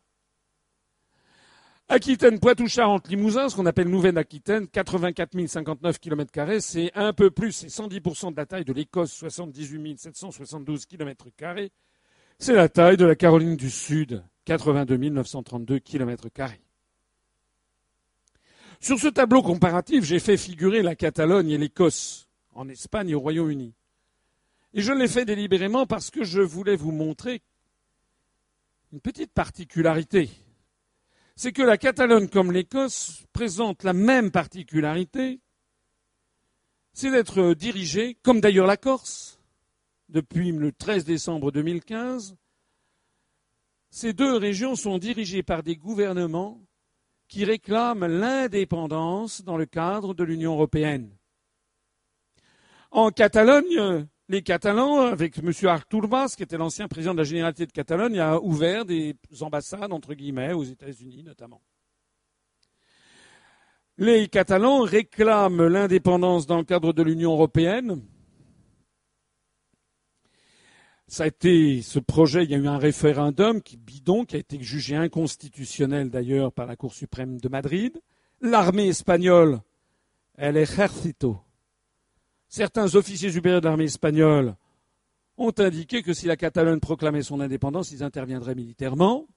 Aquitaine, 1.88 2.40
Poitou, 2.40 2.68
Charentes, 2.68 3.08
Limousin, 3.10 3.48
ce 3.48 3.56
qu'on 3.56 3.68
appelle 3.68 3.90
Nouvelle-Aquitaine, 3.90 4.68
84 4.68 5.38
059 5.48 6.00
km, 6.00 6.60
c'est 6.60 6.92
un 6.96 7.14
peu 7.14 7.30
plus, 7.30 7.52
c'est 7.52 7.68
110% 7.68 8.32
de 8.32 8.38
la 8.38 8.48
taille 8.48 8.66
de 8.66 8.74
l'Écosse, 8.74 9.14
78 9.14 10.00
772 10.00 10.88
km. 10.88 11.28
C'est 12.40 12.56
la 12.56 12.70
taille 12.70 12.98
de 12.98 13.06
la 13.06 13.16
Caroline 13.16 13.56
du 13.56 13.70
Sud, 13.70 14.24
82 14.46 14.98
932 14.98 15.78
km. 15.78 16.28
Sur 18.80 18.98
ce 18.98 19.08
tableau 19.08 19.44
comparatif, 19.44 20.04
j'ai 20.04 20.20
fait 20.20 20.38
figurer 20.38 20.82
la 20.82 20.96
Catalogne 20.96 21.52
et 21.52 21.58
l'Écosse, 21.60 22.28
en 22.56 22.68
Espagne 22.68 23.10
et 23.10 23.16
au 23.16 23.20
Royaume-Uni. 23.20 23.76
Et 24.74 24.82
je 24.82 24.92
l'ai 24.92 25.08
fait 25.08 25.26
délibérément 25.26 25.86
parce 25.86 26.10
que 26.10 26.24
je 26.24 26.42
voulais 26.42 26.76
vous 26.76 26.92
montrer 26.92 27.44
une 28.92 29.00
petite 29.02 29.32
particularité. 29.32 30.32
C'est 31.36 31.52
que 31.52 31.62
la 31.62 31.78
Catalogne 31.78 32.30
comme 32.30 32.52
l'Écosse 32.52 33.26
présentent 33.34 33.84
la 33.84 33.94
même 33.94 34.32
particularité, 34.32 35.42
c'est 36.94 37.12
d'être 37.12 37.54
dirigée, 37.54 38.18
comme 38.24 38.40
d'ailleurs 38.40 38.68
la 38.68 38.78
Corse, 38.78 39.40
depuis 40.08 40.52
le 40.52 40.72
13 40.72 41.04
décembre 41.04 41.52
2015, 41.52 42.38
ces 43.90 44.14
deux 44.14 44.38
régions 44.38 44.76
sont 44.76 44.98
dirigées 44.98 45.44
par 45.44 45.62
des 45.62 45.76
gouvernements 45.76 46.62
qui 47.28 47.44
réclament 47.44 48.08
l'indépendance 48.08 49.42
dans 49.42 49.58
le 49.58 49.66
cadre 49.66 50.14
de 50.14 50.24
l'Union 50.24 50.54
européenne. 50.54 51.10
En 52.92 53.12
Catalogne, 53.12 54.08
les 54.28 54.42
Catalans, 54.42 55.02
avec 55.02 55.38
M. 55.38 55.52
Artur 55.68 56.08
Mas, 56.08 56.36
qui 56.36 56.44
était 56.44 56.58
l'ancien 56.58 56.88
président 56.88 57.14
de 57.14 57.20
la 57.20 57.24
Généralité 57.24 57.66
de 57.66 57.72
Catalogne, 57.72 58.20
a 58.20 58.40
ouvert 58.40 58.86
des 58.86 59.16
ambassades, 59.42 59.94
entre 59.94 60.14
guillemets, 60.14 60.54
aux 60.54 60.64
États-Unis 60.64 61.24
notamment. 61.24 61.62
Les 63.98 64.28
Catalans 64.28 64.82
réclament 64.82 65.68
l'indépendance 65.68 66.48
dans 66.48 66.58
le 66.58 66.64
cadre 66.64 66.92
de 66.92 67.02
l'Union 67.02 67.32
européenne. 67.32 68.02
Ce 71.08 72.00
projet, 72.00 72.44
il 72.44 72.50
y 72.50 72.56
a 72.56 72.58
eu 72.58 72.68
un 72.68 72.80
référendum 72.80 73.62
qui 73.62 73.78
bidon, 73.78 74.26
qui 74.26 74.36
a 74.36 74.40
été 74.40 74.62
jugé 74.62 74.96
inconstitutionnel 74.96 76.10
d'ailleurs 76.10 76.52
par 76.52 76.66
la 76.66 76.76
Cour 76.76 76.94
suprême 76.94 77.40
de 77.40 77.48
Madrid. 77.48 78.02
L'armée 78.42 78.88
espagnole, 78.88 79.62
el 80.36 80.58
ejército, 80.58 81.45
certains 82.48 82.96
officiers 82.96 83.32
supérieurs 83.32 83.62
de 83.62 83.68
l'armée 83.68 83.86
espagnole 83.86 84.56
ont 85.38 85.54
indiqué 85.58 86.02
que 86.02 86.14
si 86.14 86.28
la 86.28 86.38
Catalogne 86.38 86.80
proclamait 86.80 87.24
son 87.24 87.42
indépendance, 87.42 87.92
ils 87.92 88.04
interviendraient 88.04 88.56
militairement. 88.56 89.28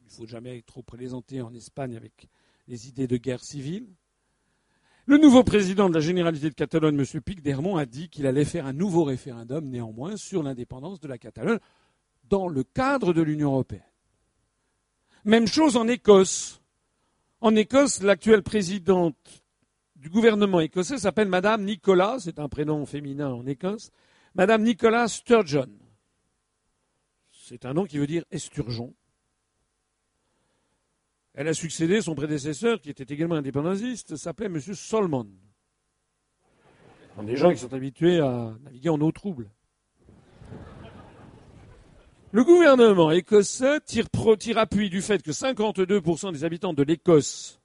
Il 0.00 0.06
ne 0.06 0.10
faut 0.10 0.26
jamais 0.26 0.62
trop 0.62 0.82
présenter 0.82 1.40
en 1.40 1.54
Espagne 1.54 1.96
avec 1.96 2.28
les 2.66 2.88
idées 2.88 3.06
de 3.06 3.16
guerre 3.16 3.42
civile. 3.42 3.86
Le 5.06 5.18
nouveau 5.18 5.44
président 5.44 5.90
de 5.90 5.94
la 5.94 6.00
Généralité 6.00 6.48
de 6.48 6.54
Catalogne, 6.54 6.98
M. 6.98 7.20
Picdermont, 7.20 7.76
a 7.76 7.84
dit 7.84 8.08
qu'il 8.08 8.26
allait 8.26 8.46
faire 8.46 8.66
un 8.66 8.72
nouveau 8.72 9.04
référendum, 9.04 9.68
néanmoins, 9.68 10.16
sur 10.16 10.42
l'indépendance 10.42 10.98
de 10.98 11.08
la 11.08 11.18
Catalogne 11.18 11.58
dans 12.24 12.48
le 12.48 12.64
cadre 12.64 13.12
de 13.12 13.20
l'Union 13.20 13.52
européenne. 13.52 13.82
Même 15.24 15.46
chose 15.46 15.76
en 15.76 15.88
Écosse. 15.88 16.62
En 17.40 17.54
Écosse, 17.54 18.02
l'actuelle 18.02 18.42
présidente 18.42 19.43
du 20.04 20.10
gouvernement 20.10 20.60
écossais 20.60 20.98
s'appelle 20.98 21.28
Madame 21.28 21.64
Nicolas, 21.64 22.18
c'est 22.20 22.38
un 22.38 22.46
prénom 22.46 22.84
féminin 22.84 23.32
en 23.32 23.46
Écosse, 23.46 23.90
Madame 24.34 24.62
Nicolas 24.62 25.08
Sturgeon. 25.08 25.70
C'est 27.30 27.64
un 27.64 27.72
nom 27.72 27.86
qui 27.86 27.96
veut 27.96 28.06
dire 28.06 28.22
esturgeon. 28.30 28.92
Elle 31.32 31.48
a 31.48 31.54
succédé 31.54 32.02
son 32.02 32.14
prédécesseur, 32.14 32.82
qui 32.82 32.90
était 32.90 33.14
également 33.14 33.36
indépendantiste, 33.36 34.16
s'appelait 34.16 34.46
M. 34.46 34.60
Solomon. 34.60 35.26
Des 37.22 37.36
gens 37.36 37.50
qui 37.50 37.58
sont 37.58 37.72
habitués 37.72 38.20
à 38.20 38.54
naviguer 38.62 38.90
en 38.90 39.00
eau 39.00 39.10
trouble. 39.10 39.48
Le 42.30 42.44
gouvernement 42.44 43.10
écossais 43.10 43.80
tire, 43.80 44.08
tire 44.38 44.58
appui 44.58 44.90
du 44.90 45.00
fait 45.00 45.22
que 45.22 45.30
52% 45.30 46.30
des 46.30 46.44
habitants 46.44 46.74
de 46.74 46.82
l'Écosse 46.82 47.58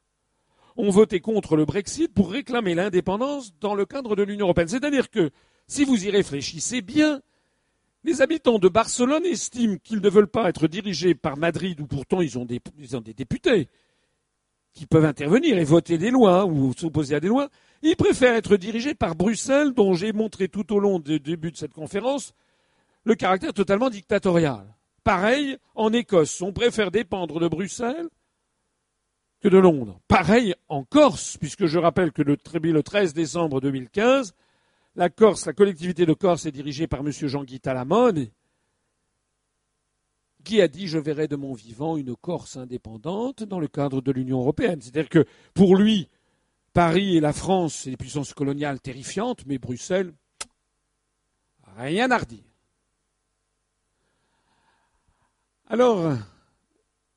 ont 0.79 0.89
voté 0.89 1.19
contre 1.19 1.57
le 1.57 1.65
Brexit 1.65 2.13
pour 2.13 2.31
réclamer 2.31 2.73
l'indépendance 2.73 3.53
dans 3.59 3.75
le 3.75 3.85
cadre 3.85 4.15
de 4.15 4.23
l'Union 4.23 4.45
européenne. 4.45 4.69
C'est-à-dire 4.69 5.09
que, 5.09 5.29
si 5.67 5.83
vous 5.83 6.05
y 6.05 6.09
réfléchissez 6.09 6.81
bien, 6.81 7.21
les 8.05 8.21
habitants 8.21 8.59
de 8.59 8.69
Barcelone 8.69 9.25
estiment 9.25 9.75
qu'ils 9.83 9.99
ne 9.99 10.09
veulent 10.09 10.27
pas 10.29 10.47
être 10.47 10.67
dirigés 10.67 11.15
par 11.15 11.35
Madrid, 11.35 11.81
où 11.81 11.85
pourtant 11.85 12.21
ils 12.21 12.39
ont 12.39 12.45
des, 12.45 12.61
des 13.03 13.13
députés 13.13 13.67
qui 14.73 14.85
peuvent 14.85 15.03
intervenir 15.03 15.57
et 15.57 15.65
voter 15.65 15.97
des 15.97 16.11
lois 16.11 16.45
ou 16.45 16.73
s'opposer 16.73 17.15
à 17.15 17.19
des 17.19 17.27
lois. 17.27 17.49
Ils 17.81 17.97
préfèrent 17.97 18.35
être 18.35 18.55
dirigés 18.55 18.95
par 18.95 19.15
Bruxelles, 19.15 19.73
dont 19.73 19.93
j'ai 19.95 20.13
montré 20.13 20.47
tout 20.47 20.71
au 20.73 20.79
long 20.79 20.99
du 20.99 21.19
début 21.19 21.51
de 21.51 21.57
cette 21.57 21.73
conférence 21.73 22.33
le 23.03 23.15
caractère 23.15 23.53
totalement 23.53 23.89
dictatorial. 23.89 24.65
Pareil 25.03 25.57
en 25.75 25.91
Écosse, 25.91 26.41
on 26.41 26.53
préfère 26.53 26.91
dépendre 26.91 27.39
de 27.39 27.47
Bruxelles 27.49 28.07
que 29.41 29.47
de 29.47 29.57
Londres. 29.57 29.99
Pareil 30.07 30.53
en 30.67 30.83
Corse, 30.83 31.37
puisque 31.37 31.65
je 31.65 31.79
rappelle 31.79 32.11
que 32.11 32.21
le, 32.21 32.37
13 32.37 33.13
décembre 33.13 33.61
2015, 33.61 34.33
la 34.95 35.09
Corse, 35.09 35.45
la 35.45 35.53
collectivité 35.53 36.05
de 36.05 36.13
Corse 36.13 36.45
est 36.45 36.51
dirigée 36.51 36.87
par 36.87 36.99
M. 37.01 37.11
Jean-Guy 37.11 37.59
Talamone, 37.59 38.27
qui 40.43 40.61
a 40.61 40.67
dit 40.67 40.87
je 40.87 40.97
verrai 40.97 41.27
de 41.27 41.35
mon 41.35 41.53
vivant 41.53 41.97
une 41.97 42.15
Corse 42.15 42.57
indépendante 42.57 43.43
dans 43.43 43.59
le 43.59 43.67
cadre 43.67 44.01
de 44.01 44.11
l'Union 44.11 44.39
européenne. 44.39 44.81
C'est-à-dire 44.81 45.09
que 45.09 45.25
pour 45.53 45.75
lui, 45.75 46.09
Paris 46.73 47.17
et 47.17 47.19
la 47.19 47.33
France, 47.33 47.75
c'est 47.75 47.91
des 47.91 47.97
puissances 47.97 48.33
coloniales 48.33 48.79
terrifiantes, 48.79 49.45
mais 49.45 49.57
Bruxelles, 49.57 50.13
rien 51.77 52.11
à 52.11 52.17
redire. 52.17 52.43
Alors, 55.67 56.17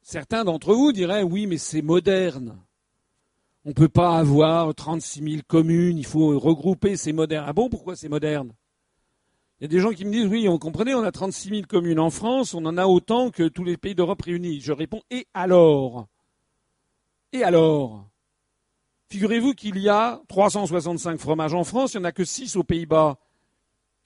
Certains 0.03 0.45
d'entre 0.45 0.75
vous 0.75 0.93
diraient 0.93 1.23
oui, 1.23 1.47
mais 1.47 1.59
c'est 1.59 1.83
moderne. 1.83 2.59
On 3.65 3.69
ne 3.69 3.75
peut 3.75 3.89
pas 3.89 4.19
avoir 4.19 4.75
36 4.75 5.23
000 5.23 5.43
communes, 5.47 5.97
il 5.97 6.05
faut 6.05 6.39
regrouper, 6.39 6.97
c'est 6.97 7.13
moderne. 7.13 7.45
Ah 7.47 7.53
bon, 7.53 7.69
pourquoi 7.69 7.95
c'est 7.95 8.09
moderne? 8.09 8.53
Il 9.61 9.63
y 9.63 9.67
a 9.67 9.69
des 9.69 9.79
gens 9.79 9.91
qui 9.91 10.05
me 10.05 10.11
disent 10.11 10.27
oui, 10.27 10.49
on 10.49 10.59
comprenait, 10.59 10.95
on 10.95 11.05
a 11.05 11.13
36 11.13 11.49
000 11.51 11.63
communes 11.69 12.01
en 12.01 12.11
France, 12.11 12.53
on 12.55 12.67
en 12.67 12.77
a 12.77 12.87
autant 12.87 13.31
que 13.31 13.47
tous 13.47 13.63
les 13.63 13.77
pays 13.77 13.95
d'Europe 13.95 14.23
réunis. 14.23 14.61
Je 14.61 14.73
réponds 14.73 15.03
et 15.09 15.29
alors? 15.35 16.09
Et 17.33 17.45
alors? 17.45 18.09
Figurez-vous 19.09 19.55
qu'il 19.55 19.79
y 19.79 19.89
a 19.89 20.21
365 20.27 21.21
fromages 21.21 21.55
en 21.55 21.63
France, 21.63 21.95
il 21.95 21.99
n'y 21.99 22.07
en 22.07 22.09
a 22.09 22.13
que 22.13 22.25
6 22.25 22.57
aux 22.57 22.65
Pays-Bas. 22.65 23.19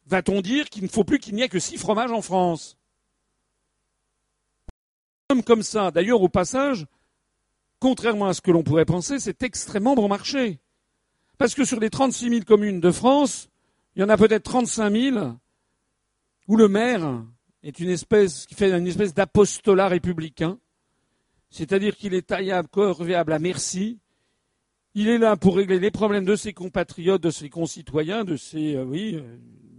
Va-t-on 0.04 0.42
dire 0.42 0.68
qu'il 0.68 0.82
ne 0.82 0.88
faut 0.88 1.04
plus 1.04 1.18
qu'il 1.18 1.34
n'y 1.34 1.42
ait 1.42 1.48
que 1.48 1.58
6 1.58 1.78
fromages 1.78 2.12
en 2.12 2.20
France? 2.20 2.76
Comme 5.44 5.62
ça. 5.62 5.90
D'ailleurs, 5.90 6.22
au 6.22 6.28
passage, 6.28 6.86
contrairement 7.80 8.26
à 8.26 8.34
ce 8.34 8.40
que 8.40 8.50
l'on 8.50 8.62
pourrait 8.62 8.84
penser, 8.84 9.18
c'est 9.18 9.42
extrêmement 9.42 9.94
bon 9.94 10.08
marché. 10.08 10.60
Parce 11.38 11.54
que 11.54 11.64
sur 11.64 11.80
les 11.80 11.90
36 11.90 12.30
000 12.30 12.40
communes 12.46 12.80
de 12.80 12.90
France, 12.90 13.48
il 13.94 14.02
y 14.02 14.04
en 14.04 14.08
a 14.08 14.16
peut-être 14.16 14.44
35 14.44 14.90
000 14.90 15.36
où 16.48 16.56
le 16.56 16.68
maire 16.68 17.24
est 17.62 17.80
une 17.80 17.90
espèce 17.90 18.46
qui 18.46 18.54
fait 18.54 18.70
une 18.70 18.86
espèce 18.86 19.14
d'apostolat 19.14 19.88
républicain, 19.88 20.58
c'est-à-dire 21.50 21.96
qu'il 21.96 22.14
est 22.14 22.28
taillable, 22.28 22.68
corvéable 22.68 23.32
à 23.32 23.38
merci. 23.38 23.98
Il 24.94 25.08
est 25.08 25.18
là 25.18 25.36
pour 25.36 25.56
régler 25.56 25.78
les 25.78 25.90
problèmes 25.90 26.24
de 26.24 26.36
ses 26.36 26.52
compatriotes, 26.52 27.22
de 27.22 27.30
ses 27.30 27.50
concitoyens, 27.50 28.24
de 28.24 28.36
ses 28.36 28.76
euh, 28.76 28.84
oui, 28.84 29.16
euh, 29.16 29.36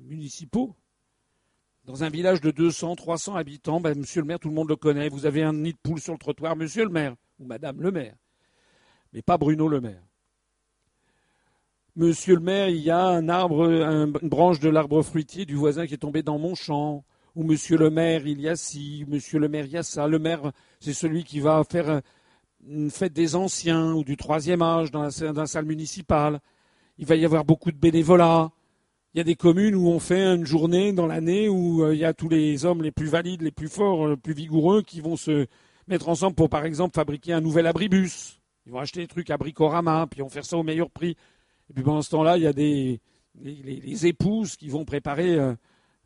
municipaux. 0.08 0.76
Dans 1.88 2.04
un 2.04 2.10
village 2.10 2.42
de 2.42 2.52
200, 2.52 2.98
300 2.98 3.36
habitants, 3.36 3.80
ben, 3.80 3.98
monsieur 3.98 4.20
le 4.20 4.28
maire, 4.28 4.40
tout 4.40 4.50
le 4.50 4.54
monde 4.54 4.68
le 4.68 4.76
connaît. 4.76 5.08
Vous 5.08 5.26
avez 5.26 5.42
un 5.42 5.54
nid 5.54 5.72
de 5.72 5.78
poule 5.82 6.02
sur 6.02 6.12
le 6.12 6.20
trottoir, 6.20 6.58
monsieur 6.58 6.84
le 6.84 6.90
maire, 6.90 7.16
ou 7.40 7.46
madame 7.46 7.82
le 7.82 7.92
maire. 7.92 8.14
Mais 9.14 9.22
pas 9.22 9.38
Bruno 9.38 9.70
le 9.70 9.80
maire. 9.80 10.04
Monsieur 11.96 12.36
le 12.36 12.42
maire, 12.42 12.68
il 12.68 12.82
y 12.82 12.92
a 12.92 13.06
un 13.06 13.30
arbre, 13.30 13.64
une 13.70 14.28
branche 14.28 14.60
de 14.60 14.68
l'arbre 14.68 15.02
fruitier 15.02 15.46
du 15.46 15.56
voisin 15.56 15.88
qui 15.88 15.94
est 15.94 15.98
tombé 15.98 16.24
dans 16.24 16.38
mon 16.38 16.56
champ. 16.56 17.06
Ou 17.36 17.44
monsieur 17.44 17.78
le 17.78 17.90
maire, 17.90 18.28
il 18.28 18.42
y 18.42 18.50
a 18.50 18.58
ci, 18.58 19.06
monsieur 19.08 19.40
le 19.40 19.48
maire, 19.48 19.64
il 19.66 19.72
y 19.72 19.78
a 19.78 19.84
ça. 19.84 20.10
Le 20.10 20.20
maire, 20.20 20.52
c'est 20.82 20.94
celui 20.94 21.24
qui 21.24 21.40
va 21.40 21.64
faire 21.64 22.02
une 22.68 22.92
fête 22.92 23.14
des 23.14 23.34
anciens 23.34 23.94
ou 23.94 24.04
du 24.04 24.18
troisième 24.18 24.62
âge 24.62 24.92
dans 24.92 25.04
la, 25.04 25.10
dans 25.32 25.42
la 25.42 25.48
salle 25.48 25.66
municipale. 25.66 26.42
Il 26.98 27.06
va 27.06 27.16
y 27.16 27.24
avoir 27.24 27.46
beaucoup 27.46 27.72
de 27.72 27.78
bénévolat. 27.78 28.52
Il 29.14 29.18
y 29.18 29.22
a 29.22 29.24
des 29.24 29.36
communes 29.36 29.76
où 29.76 29.88
on 29.88 30.00
fait 30.00 30.24
une 30.24 30.46
journée 30.46 30.94
dans 30.94 31.08
l'année 31.08 31.50
où 31.50 31.84
euh, 31.84 31.96
il 31.96 32.00
y 32.00 32.06
a 32.06 32.14
tous 32.14 32.30
les 32.30 32.66
hommes 32.66 32.84
les 32.84 32.92
plus 32.92 33.08
valides, 33.08 33.42
les 33.42 33.52
plus 33.52 33.70
forts, 33.70 34.08
les 34.08 34.18
plus 34.18 34.34
vigoureux 34.34 34.84
qui 34.84 35.02
vont 35.02 35.16
se 35.16 35.48
mettre 35.88 36.10
ensemble 36.10 36.36
pour, 36.36 36.50
par 36.50 36.66
exemple, 36.66 36.94
fabriquer 36.94 37.34
un 37.34 37.42
nouvel 37.42 37.66
abribus. 37.66 38.40
Ils 38.66 38.72
vont 38.72 38.80
acheter 38.80 39.00
des 39.00 39.08
trucs 39.08 39.30
à 39.30 39.38
bricorama, 39.38 40.08
puis 40.08 40.20
ils 40.20 40.24
vont 40.24 40.30
faire 40.30 40.46
ça 40.46 40.58
au 40.58 40.64
meilleur 40.64 40.90
prix. 40.90 41.16
Et 41.70 41.74
puis 41.74 41.84
pendant 41.84 42.02
ce 42.02 42.10
temps-là, 42.12 42.38
il 42.38 42.44
y 42.44 42.48
a 42.48 42.54
des 42.54 43.00
les, 43.42 44.08
épouses 44.08 44.56
qui 44.56 44.70
vont 44.70 44.86
préparer, 44.86 45.36
euh, 45.36 45.54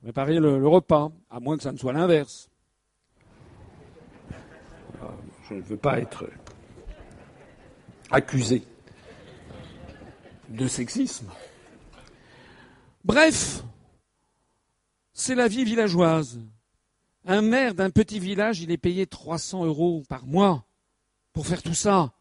préparer 0.02 0.40
le, 0.40 0.68
repas, 0.68 1.12
à 1.30 1.40
moins 1.40 1.58
que 1.58 1.64
ça 1.64 1.72
ne 1.72 1.78
soit 1.78 1.94
l'inverse. 1.94 2.50
Je 5.50 5.56
ne 5.56 5.62
veux 5.62 5.78
pas 5.78 6.00
être 6.00 6.30
accusé 8.10 8.64
de 10.50 10.68
sexisme. 10.68 11.28
Bref, 13.04 13.64
c'est 15.12 15.36
la 15.36 15.48
vie 15.48 15.64
villageoise. 15.64 16.40
Un 17.26 17.42
maire 17.42 17.74
d'un 17.74 17.90
petit 17.90 18.20
village, 18.20 18.62
il 18.62 18.72
est 18.72 18.78
payé 18.78 19.08
300 19.08 19.66
euros 19.66 20.04
par 20.08 20.26
mois 20.26 20.66
pour 21.34 21.48
faire 21.48 21.64
tout 21.64 21.74
ça. 21.74 22.14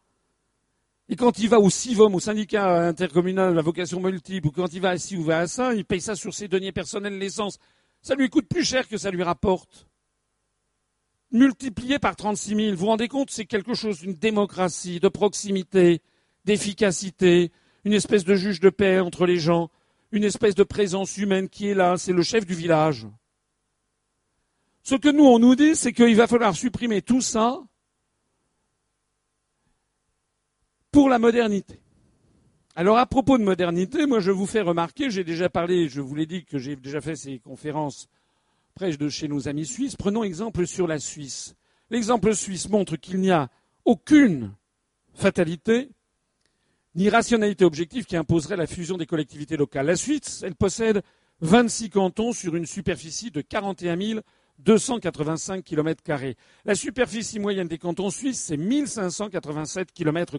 Et 1.07 1.15
quand 1.15 1.39
il 1.39 1.49
va 1.49 1.59
au 1.59 1.69
CIVOM, 1.69 2.15
au 2.15 2.19
syndicat 2.19 2.87
intercommunal 2.87 3.53
la 3.53 3.61
vocation 3.61 3.99
multiple, 3.99 4.47
ou 4.47 4.51
quand 4.51 4.73
il 4.73 4.81
va 4.81 4.91
à 4.91 4.97
ci 4.97 5.17
ou 5.17 5.23
va 5.23 5.39
à 5.39 5.47
ça, 5.47 5.73
il 5.73 5.85
paye 5.85 6.01
ça 6.01 6.15
sur 6.15 6.33
ses 6.33 6.47
deniers 6.47 6.71
personnels, 6.71 7.17
l'essence. 7.17 7.59
Ça 8.01 8.15
lui 8.15 8.29
coûte 8.29 8.47
plus 8.47 8.63
cher 8.63 8.87
que 8.87 8.97
ça 8.97 9.11
lui 9.11 9.21
rapporte. 9.21 9.87
Multiplié 11.31 11.99
par 11.99 12.15
36 12.15 12.55
000, 12.55 12.71
vous 12.71 12.77
vous 12.77 12.85
rendez 12.87 13.07
compte, 13.07 13.29
c'est 13.29 13.45
quelque 13.45 13.73
chose 13.73 13.99
d'une 13.99 14.15
démocratie, 14.15 14.99
de 14.99 15.09
proximité, 15.09 16.01
d'efficacité, 16.45 17.51
une 17.83 17.93
espèce 17.93 18.23
de 18.23 18.35
juge 18.35 18.59
de 18.59 18.69
paix 18.69 18.99
entre 18.99 19.25
les 19.25 19.37
gens, 19.37 19.69
une 20.11 20.23
espèce 20.23 20.55
de 20.55 20.63
présence 20.63 21.17
humaine 21.17 21.49
qui 21.49 21.67
est 21.67 21.73
là, 21.73 21.97
c'est 21.97 22.13
le 22.13 22.23
chef 22.23 22.45
du 22.45 22.53
village. 22.53 23.07
Ce 24.83 24.95
que 24.95 25.09
nous, 25.09 25.25
on 25.25 25.39
nous 25.39 25.55
dit, 25.55 25.75
c'est 25.75 25.93
qu'il 25.93 26.15
va 26.15 26.27
falloir 26.27 26.55
supprimer 26.55 27.01
tout 27.01 27.21
ça 27.21 27.61
pour 30.91 31.07
la 31.07 31.19
modernité. 31.19 31.79
Alors 32.75 32.97
à 32.97 33.05
propos 33.05 33.37
de 33.37 33.43
modernité, 33.43 34.05
moi 34.05 34.19
je 34.19 34.31
vous 34.31 34.45
fais 34.45 34.61
remarquer, 34.61 35.09
j'ai 35.09 35.23
déjà 35.23 35.49
parlé, 35.49 35.89
je 35.89 36.01
vous 36.01 36.15
l'ai 36.15 36.25
dit 36.25 36.45
que 36.45 36.57
j'ai 36.57 36.75
déjà 36.75 37.01
fait 37.01 37.15
ces 37.15 37.39
conférences 37.39 38.07
près 38.75 38.95
de 38.95 39.09
chez 39.09 39.27
nos 39.27 39.47
amis 39.47 39.65
suisses. 39.65 39.95
Prenons 39.95 40.23
exemple 40.23 40.65
sur 40.65 40.87
la 40.87 40.99
Suisse. 40.99 41.55
L'exemple 41.89 42.33
suisse 42.33 42.69
montre 42.69 42.95
qu'il 42.95 43.19
n'y 43.19 43.31
a 43.31 43.49
aucune 43.83 44.53
fatalité 45.13 45.89
ni 46.95 47.09
rationalité 47.09 47.65
objective 47.65 48.05
qui 48.05 48.17
imposerait 48.17 48.57
la 48.57 48.67
fusion 48.67 48.97
des 48.97 49.05
collectivités 49.05 49.57
locales. 49.57 49.85
La 49.85 49.95
Suisse, 49.95 50.41
elle 50.43 50.55
possède 50.55 51.01
26 51.41 51.89
cantons 51.89 52.33
sur 52.33 52.55
une 52.55 52.65
superficie 52.65 53.31
de 53.31 53.41
41 53.41 54.21
285 54.59 55.63
km. 55.63 56.03
La 56.65 56.75
superficie 56.75 57.39
moyenne 57.39 57.67
des 57.67 57.77
cantons 57.77 58.09
suisses, 58.09 58.41
c'est 58.41 58.57
1587 58.57 59.91
km. 59.91 60.37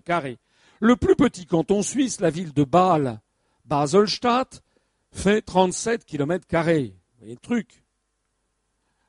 Le 0.81 0.97
plus 0.97 1.17
petit 1.17 1.47
canton 1.47 1.83
suisse, 1.83 2.21
la 2.21 2.31
ville 2.31 2.53
de 2.53 2.65
Bâle, 2.65 3.21
Baselstadt, 3.65 4.63
fait 5.11 5.43
37 5.43 6.05
km. 6.05 6.47
Vous 6.51 6.63
voyez 6.63 6.95
le 7.35 7.37
truc. 7.37 7.85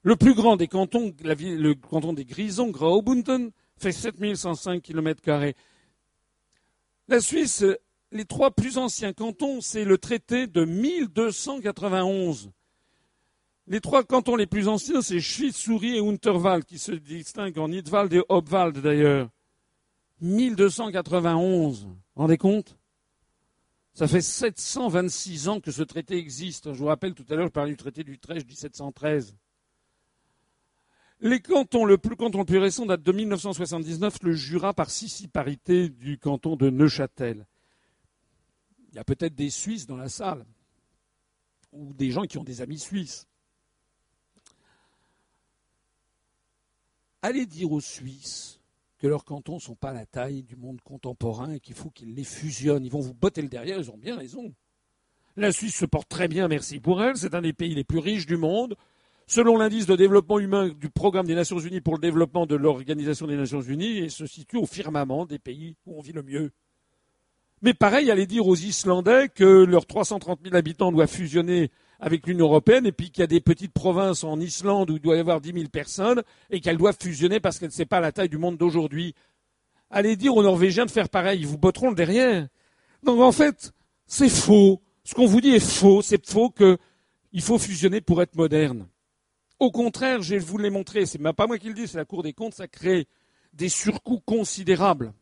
Le 0.02 0.16
plus 0.16 0.34
grand 0.34 0.58
des 0.58 0.68
cantons, 0.68 1.14
le 1.24 1.74
canton 1.74 2.14
des 2.14 2.26
Grisons, 2.26 2.70
Graubünden, 2.70 3.52
fait 3.78 3.92
7105 3.92 4.82
km. 4.82 5.22
La 7.14 7.22
Suisse, 7.22 7.64
les 8.12 8.26
trois 8.26 8.50
plus 8.50 8.80
anciens 8.80 9.14
cantons, 9.14 9.62
c'est 9.62 9.86
le 9.86 10.00
traité 10.00 10.48
de 10.48 10.66
1291 10.66 12.50
les 13.68 13.82
trois 13.82 14.04
cantons 14.04 14.36
les 14.36 14.48
plus 14.48 14.68
anciens, 14.68 15.04
c'est 15.04 15.20
Schwyz, 15.20 15.70
et 15.84 16.00
Unterwald, 16.00 16.66
qui 16.66 16.80
se 16.80 16.92
distinguent 16.92 17.60
en 17.60 17.70
Nidwald 17.70 18.12
et 18.12 18.24
Obwald 18.30 18.80
d'ailleurs. 18.80 19.30
1291. 20.22 21.86
Vous 21.86 21.96
rendez 22.16 22.38
compte? 22.38 22.78
Ça 23.94 24.08
fait 24.08 24.22
726 24.22 25.50
ans 25.50 25.60
que 25.60 25.72
ce 25.72 25.84
traité 25.84 26.18
existe. 26.18 26.74
Je 26.74 26.80
vous 26.80 26.88
rappelle 26.88 27.14
tout 27.14 27.26
à 27.30 27.36
l'heure, 27.36 27.46
je 27.46 27.52
parlais 27.52 27.72
du 27.72 27.78
traité 27.78 28.04
d'Utrecht 28.04 28.46
1713. 28.48 29.36
Les 31.24 31.40
cantons, 31.40 31.86
le 31.86 31.98
plus, 31.98 32.16
canton 32.16 32.40
le 32.40 32.46
plus 32.46 32.60
récent 32.60 32.86
date 32.86 33.02
de 33.02 33.12
1979, 33.12 34.18
le 34.22 34.34
Jura 34.34 34.74
par 34.74 34.90
parité 35.32 35.90
du 35.90 36.20
canton 36.20 36.56
de 36.56 36.70
Neuchâtel. 36.70 37.48
Il 38.92 38.96
y 38.98 39.00
a 39.00 39.04
peut-être 39.04 39.34
des 39.34 39.50
Suisses 39.50 39.88
dans 39.88 39.98
la 39.98 40.10
salle, 40.10 40.46
ou 41.72 41.94
des 41.94 42.12
gens 42.12 42.24
qui 42.24 42.38
ont 42.38 42.44
des 42.44 42.62
amis 42.62 42.78
suisses. 42.78 43.28
allez 47.24 47.46
dire 47.46 47.72
aux 47.72 47.82
Suisses 47.82 48.60
que 49.00 49.08
leurs 49.08 49.26
cantons 49.26 49.56
ne 49.56 49.60
sont 49.60 49.76
pas 49.76 49.94
la 49.94 50.06
taille 50.06 50.44
du 50.44 50.56
monde 50.56 50.82
contemporain 50.82 51.54
et 51.54 51.60
qu'il 51.60 51.74
faut 51.76 51.90
qu'ils 51.90 52.14
les 52.14 52.24
fusionnent. 52.24 52.86
Ils 52.86 52.92
vont 52.92 53.00
vous 53.00 53.14
botter 53.14 53.42
le 53.42 53.48
derrière, 53.48 53.80
ils 53.80 53.90
ont 53.90 53.98
bien 53.98 54.16
raison. 54.16 54.54
La 55.36 55.52
Suisse 55.52 55.76
se 55.76 55.86
porte 55.86 56.10
très 56.10 56.28
bien, 56.28 56.48
merci 56.48 56.80
pour 56.80 57.02
elle. 57.02 57.18
C'est 57.18 57.34
un 57.34 57.42
des 57.42 57.54
pays 57.54 57.74
les 57.74 57.84
plus 57.84 58.00
riches 58.00 58.28
du 58.28 58.38
monde. 58.38 58.76
Selon 59.26 59.58
l'indice 59.58 59.86
de 59.86 59.96
développement 59.96 60.40
humain 60.40 60.70
du 60.70 60.90
programme 60.90 61.26
des 61.26 61.36
Nations 61.36 61.60
Unies 61.60 61.82
pour 61.82 61.96
le 61.96 62.02
développement 62.02 62.46
de 62.46 62.56
l'Organisation 62.56 63.26
des 63.26 63.38
Nations 63.38 63.62
Unies, 63.62 64.00
et 64.00 64.10
se 64.10 64.26
situe 64.26 64.58
au 64.58 64.66
firmament 64.66 65.26
des 65.26 65.40
pays 65.40 65.76
où 65.86 65.98
on 65.98 66.02
vit 66.02 66.12
le 66.12 66.24
mieux. 66.24 66.52
Mais 67.62 67.74
pareil, 67.74 68.12
allez 68.12 68.28
dire 68.28 68.46
aux 68.46 68.56
Islandais 68.56 69.30
que 69.30 69.64
leurs 69.64 69.86
330 69.86 70.40
000 70.44 70.56
habitants 70.56 70.92
doivent 70.92 71.10
fusionner 71.10 71.72
avec 72.02 72.28
l'Union 72.28 72.48
européenne, 72.48 72.86
et 72.86 72.92
puis 72.92 73.10
qu'il 73.10 73.22
y 73.22 73.24
a 73.24 73.28
des 73.28 73.40
petites 73.40 73.72
provinces 73.72 74.26
en 74.26 74.38
Islande 74.42 74.92
où 74.92 74.98
il 74.98 75.02
doit 75.02 75.16
y 75.16 75.20
avoir 75.20 75.40
10 75.40 75.54
000 75.54 75.70
personnes, 75.70 76.22
et 76.50 76.60
qu'elles 76.60 76.78
doivent 76.78 76.98
fusionner 77.00 77.40
parce 77.40 77.60
qu'elles 77.60 77.70
ne 77.70 77.74
sont 77.74 77.86
pas 77.86 78.02
la 78.02 78.12
taille 78.12 78.28
du 78.28 78.38
monde 78.38 78.58
d'aujourd'hui. 78.58 79.16
Allez 79.90 80.18
dire 80.18 80.36
aux 80.36 80.44
Norvégiens 80.44 80.86
de 80.86 80.92
faire 80.92 81.08
pareil, 81.08 81.40
ils 81.40 81.48
vous 81.48 81.58
botteront 81.58 81.90
le 81.90 81.96
derrière. 81.96 82.48
Donc 83.04 83.22
en 83.22 83.32
fait, 83.32 83.72
c'est 84.06 84.30
faux. 84.30 84.82
Ce 85.06 85.14
qu'on 85.14 85.28
vous 85.28 85.40
dit 85.40 85.52
est 85.52 85.60
faux. 85.60 86.02
C'est 86.02 86.26
faux 86.28 86.50
qu'il 86.50 87.42
faut 87.42 87.58
fusionner 87.58 88.02
pour 88.02 88.22
être 88.22 88.36
moderne. 88.36 88.88
Au 89.60 89.72
contraire, 89.72 90.22
je 90.22 90.36
vous 90.36 90.58
l'ai 90.58 90.70
montré, 90.70 91.06
c'est 91.06 91.20
pas 91.20 91.48
moi 91.48 91.58
qui 91.58 91.68
le 91.68 91.74
dis, 91.74 91.88
c'est 91.88 91.98
la 91.98 92.06
Cour 92.06 92.24
des 92.24 92.34
comptes, 92.34 92.54
ça 92.56 92.68
crée 92.68 93.08
des 93.54 93.70
surcoûts 93.70 94.22
considérables. 94.26 95.14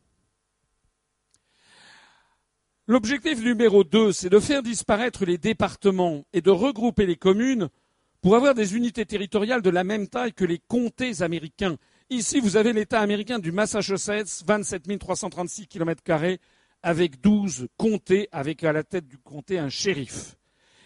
L'objectif 2.88 3.40
numéro 3.40 3.84
2, 3.84 4.12
c'est 4.12 4.28
de 4.28 4.40
faire 4.40 4.62
disparaître 4.62 5.24
les 5.24 5.38
départements 5.38 6.24
et 6.32 6.40
de 6.40 6.50
regrouper 6.50 7.06
les 7.06 7.16
communes 7.16 7.68
pour 8.20 8.34
avoir 8.34 8.54
des 8.54 8.74
unités 8.76 9.06
territoriales 9.06 9.62
de 9.62 9.70
la 9.70 9.84
même 9.84 10.08
taille 10.08 10.32
que 10.32 10.44
les 10.44 10.58
comtés 10.58 11.22
américains. 11.22 11.76
Ici, 12.10 12.40
vous 12.40 12.56
avez 12.56 12.72
l'État 12.72 13.00
américain 13.00 13.38
du 13.38 13.52
Massachusetts, 13.52 14.44
27 14.46 14.98
336 14.98 15.68
km 15.68 16.02
avec 16.82 17.20
12 17.20 17.68
comtés, 17.76 18.28
avec 18.32 18.64
à 18.64 18.72
la 18.72 18.82
tête 18.82 19.06
du 19.06 19.18
comté 19.18 19.58
un 19.58 19.68
shérif. 19.68 20.36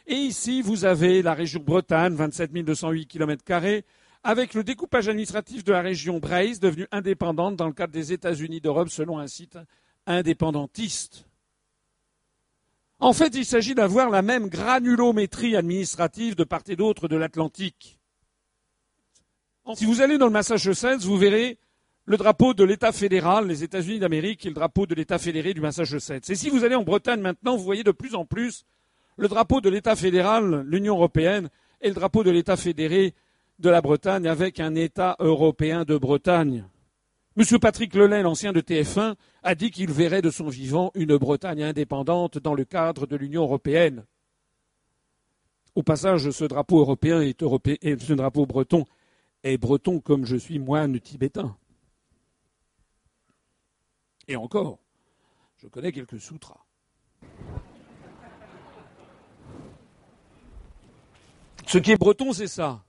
Et 0.07 0.15
ici, 0.15 0.63
vous 0.63 0.85
avez 0.85 1.21
la 1.23 1.35
région 1.35 1.61
Bretagne, 1.61 2.15
27 2.15 2.53
208 2.53 3.07
km 3.07 3.43
avec 4.23 4.55
le 4.55 4.65
découpage 4.65 5.09
administratif 5.09 5.63
de 5.63 5.73
la 5.73 5.83
région 5.83 6.19
Braise, 6.19 6.59
devenue 6.59 6.87
indépendante 6.91 7.57
dans 7.57 7.67
le 7.67 7.73
cadre 7.73 7.93
des 7.93 8.13
États-Unis 8.13 8.61
d'Europe 8.61 8.89
selon 8.89 9.19
un 9.19 9.29
site 9.29 9.59
indépendantiste. 10.07 11.27
En 12.99 13.13
fait, 13.13 13.35
il 13.35 13.45
s'agit 13.45 13.75
d'avoir 13.75 14.11
la 14.11 14.23
même 14.23 14.49
granulométrie 14.49 15.55
administrative 15.55 16.35
de 16.35 16.45
part 16.45 16.63
et 16.67 16.77
d'autre 16.77 17.09
de 17.09 17.17
l'Atlantique. 17.17 18.01
Si 19.75 19.85
vous 19.85 20.01
allez 20.01 20.19
dans 20.19 20.27
le 20.27 20.33
Massachusetts, 20.33 21.03
vous 21.03 21.19
verrez 21.19 21.59
le 22.05 22.17
drapeau 22.17 22.55
de 22.55 22.65
l'État 22.65 22.93
fédéral, 22.93 23.47
les 23.47 23.65
États-Unis 23.65 23.99
d'Amérique, 23.99 24.47
et 24.47 24.49
le 24.49 24.55
drapeau 24.55 24.87
de 24.87 24.95
l'État 24.95 25.19
fédéré 25.19 25.55
du 25.55 25.61
Massachusetts. 25.61 26.31
Et 26.31 26.37
si 26.37 26.49
vous 26.51 26.65
allez 26.65 26.77
en 26.77 26.85
Bretagne 26.85 27.21
maintenant, 27.21 27.57
vous 27.57 27.65
voyez 27.65 27.83
de 27.83 27.91
plus 27.91 28.15
en 28.15 28.25
plus 28.25 28.65
le 29.17 29.29
drapeau 29.29 29.61
de 29.61 29.69
l'État 29.69 29.97
fédéral, 29.97 30.63
l'Union 30.67 30.97
européenne, 30.97 31.49
et 31.81 31.89
le 31.89 31.95
drapeau 31.95 32.23
de 32.25 32.31
l'État 32.31 32.57
fédéré 32.57 33.15
de 33.59 33.71
la 33.71 33.81
Bretagne 33.81 34.27
avec 34.27 34.61
un 34.61 34.75
État 34.75 35.17
européen 35.19 35.85
de 35.85 35.97
Bretagne. 35.97 36.67
M. 37.37 37.59
Patrick 37.59 37.95
Lelay, 37.95 38.23
l'ancien 38.23 38.53
de 38.53 38.61
TF1, 38.61 39.15
a 39.43 39.55
dit 39.55 39.71
qu'il 39.71 39.91
verrait 39.91 40.23
de 40.23 40.31
son 40.31 40.49
vivant 40.49 40.91
une 40.95 41.17
Bretagne 41.17 41.63
indépendante 41.63 42.39
dans 42.39 42.55
le 42.55 42.65
cadre 42.65 43.07
de 43.07 43.17
l'Union 43.17 43.43
européenne. 43.43 44.05
Au 45.75 45.83
passage, 45.83 46.31
ce 46.31 46.45
drapeau 46.45 46.81
européen 46.81 47.21
est 47.21 47.43
européen, 47.43 47.77
et 47.83 47.99
ce 47.99 48.15
drapeau 48.15 48.47
breton 48.47 48.87
est 49.43 49.59
breton 49.59 50.01
comme 50.01 50.25
je 50.25 50.37
suis 50.37 50.59
moine 50.59 50.99
tibétain. 50.99 51.57
Et 54.29 54.37
encore, 54.37 54.79
je 55.59 55.69
connais 55.69 55.93
quelques 55.93 56.21
sutras. 56.21 56.66
Ce 61.67 61.79
qui 61.79 61.91
est 61.91 61.97
breton, 61.97 62.33
c'est 62.33 62.47
ça. 62.47 62.85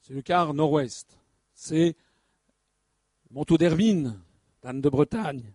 C'est 0.00 0.14
le 0.14 0.22
quart 0.22 0.54
nord-ouest. 0.54 1.18
C'est 1.54 1.94
Montaud 3.30 3.58
d'Hermine, 3.58 4.18
d'Anne 4.62 4.80
de 4.80 4.88
Bretagne. 4.88 5.52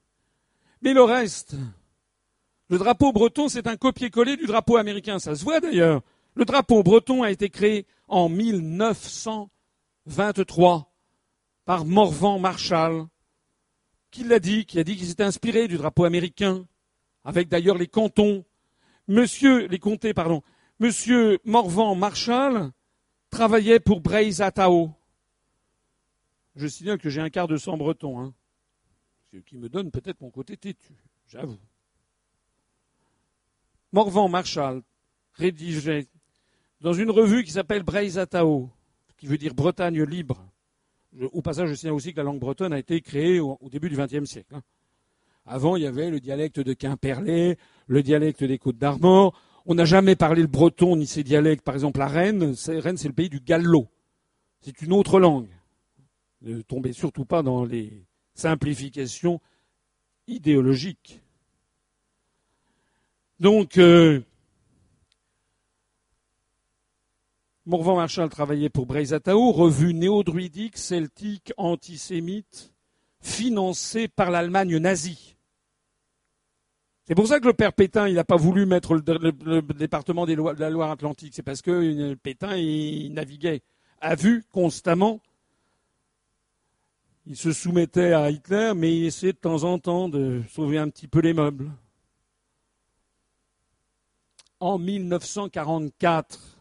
Mais 0.81 0.93
le 0.93 1.03
reste, 1.03 1.55
le 2.69 2.77
drapeau 2.77 3.11
breton, 3.11 3.49
c'est 3.49 3.65
un 3.65 3.77
copier-coller 3.77 4.37
du 4.37 4.45
drapeau 4.45 4.77
américain. 4.77 5.17
Ça 5.17 5.33
se 5.33 5.43
voit 5.43 5.59
d'ailleurs. 5.59 6.03
Le 6.35 6.45
drapeau 6.45 6.83
breton 6.83 7.23
a 7.23 7.31
été 7.31 7.49
créé 7.49 7.87
en 8.07 8.29
1923 8.29 10.93
par 11.65 11.83
Morvan 11.83 12.37
Marshall, 12.37 13.07
qui 14.11 14.23
l'a 14.23 14.37
dit, 14.39 14.65
qui 14.65 14.77
a 14.79 14.83
dit 14.83 14.95
qu'il 14.95 15.07
s'était 15.07 15.23
inspiré 15.23 15.67
du 15.67 15.77
drapeau 15.77 16.05
américain, 16.05 16.67
avec 17.23 17.49
d'ailleurs 17.49 17.77
les 17.77 17.87
cantons. 17.87 18.45
Monsieur, 19.07 19.65
les 19.67 19.79
comtés, 19.79 20.13
pardon. 20.13 20.43
Monsieur 20.79 21.39
Morvan 21.43 21.93
Marshall 21.93 22.71
travaillait 23.29 23.81
pour 23.81 23.99
Braise 23.99 24.41
Atao. 24.41 24.91
Je 26.55 26.67
signale 26.67 26.97
que 26.97 27.09
j'ai 27.09 27.19
un 27.19 27.29
quart 27.29 27.49
de 27.49 27.57
sang 27.57 27.75
breton. 27.75 28.17
Hein. 28.17 28.33
Ce 29.33 29.37
qui 29.39 29.57
me 29.57 29.67
donne 29.67 29.91
peut-être 29.91 30.21
mon 30.21 30.31
côté 30.31 30.55
têtu, 30.55 30.93
j'avoue. 31.27 31.59
Morvan 33.91 34.29
Marshall 34.29 34.81
rédigeait 35.33 36.07
dans 36.79 36.93
une 36.93 37.11
revue 37.11 37.43
qui 37.43 37.51
s'appelle 37.51 37.83
Breizatao, 37.83 38.69
qui 39.17 39.27
veut 39.27 39.37
dire 39.37 39.53
Bretagne 39.53 40.01
libre. 40.03 40.45
Au 41.33 41.41
passage, 41.41 41.69
je 41.69 41.73
signale 41.73 41.95
aussi 41.95 42.13
que 42.13 42.17
la 42.17 42.23
langue 42.23 42.39
bretonne 42.39 42.71
a 42.71 42.79
été 42.79 43.01
créée 43.01 43.41
au, 43.41 43.57
début 43.69 43.89
du 43.89 43.97
XXe 43.97 44.23
siècle. 44.29 44.55
Hein. 44.55 44.61
Avant, 45.45 45.75
il 45.75 45.83
y 45.83 45.87
avait 45.87 46.09
le 46.09 46.21
dialecte 46.21 46.59
de 46.59 46.73
Quimperlé, 46.73 47.57
le 47.87 48.03
dialecte 48.03 48.43
des 48.43 48.59
Côtes 48.59 48.77
d'Armor. 48.77 49.33
On 49.71 49.75
n'a 49.75 49.85
jamais 49.85 50.15
parlé 50.15 50.41
le 50.41 50.47
breton 50.47 50.95
ni 50.95 51.05
ses 51.05 51.23
dialectes. 51.23 51.63
Par 51.63 51.75
exemple, 51.75 52.01
à 52.01 52.07
Rennes, 52.07 52.55
Rennes, 52.67 52.97
c'est 52.97 53.07
le 53.07 53.13
pays 53.13 53.29
du 53.29 53.39
gallo. 53.39 53.87
C'est 54.61 54.81
une 54.81 54.91
autre 54.91 55.19
langue. 55.19 55.47
Ne 56.41 56.63
tombez 56.63 56.91
surtout 56.91 57.23
pas 57.23 57.43
dans 57.43 57.65
les 57.65 58.03
simplifications 58.33 59.39
idéologiques. 60.27 61.21
Donc, 63.39 63.77
euh, 63.77 64.21
Morvan 67.67 67.95
Marshall 67.95 68.29
travaillait 68.29 68.69
pour 68.69 68.87
Breizatao, 68.87 69.51
revue 69.51 69.93
néo-druidique, 69.93 70.79
celtique, 70.79 71.53
antisémite, 71.57 72.73
financée 73.21 74.07
par 74.07 74.31
l'Allemagne 74.31 74.77
nazie. 74.77 75.35
C'est 77.09 77.15
pour 77.15 77.25
ça 77.25 77.39
que 77.39 77.47
le 77.47 77.53
père 77.53 77.73
Pétain, 77.73 78.07
il 78.07 78.13
n'a 78.13 78.23
pas 78.23 78.35
voulu 78.35 78.67
mettre 78.67 78.93
le, 78.93 79.61
département 79.73 80.27
de 80.27 80.35
la 80.59 80.69
Loire-Atlantique. 80.69 81.33
C'est 81.33 81.41
parce 81.41 81.63
que 81.63 81.71
euh, 81.71 82.15
Pétain, 82.15 82.55
il 82.55 83.11
naviguait 83.13 83.63
à 83.99 84.13
vue 84.13 84.45
constamment. 84.51 85.19
Il 87.25 87.35
se 87.35 87.51
soumettait 87.51 88.13
à 88.13 88.29
Hitler, 88.29 88.73
mais 88.75 88.95
il 88.95 89.05
essayait 89.05 89.33
de 89.33 89.39
temps 89.39 89.63
en 89.63 89.79
temps 89.79 90.07
de 90.07 90.43
sauver 90.51 90.77
un 90.77 90.87
petit 90.87 91.07
peu 91.07 91.19
les 91.19 91.33
meubles. 91.33 91.71
En 94.59 94.77
1944, 94.77 96.59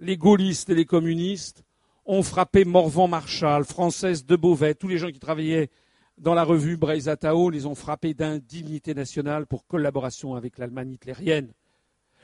les 0.00 0.18
gaullistes 0.18 0.68
et 0.68 0.74
les 0.74 0.84
communistes 0.84 1.64
ont 2.04 2.22
frappé 2.22 2.66
Morvan 2.66 3.08
Marshall, 3.08 3.64
Française 3.64 4.26
de 4.26 4.36
Beauvais, 4.36 4.74
tous 4.74 4.88
les 4.88 4.98
gens 4.98 5.10
qui 5.10 5.20
travaillaient 5.20 5.70
dans 6.18 6.34
la 6.34 6.44
revue 6.44 6.76
Breizatao 6.76 7.50
les 7.50 7.66
ont 7.66 7.74
frappés 7.74 8.14
d'indignité 8.14 8.94
nationale 8.94 9.46
pour 9.46 9.66
collaboration 9.66 10.34
avec 10.34 10.58
l'Allemagne 10.58 10.92
hitlérienne. 10.92 11.52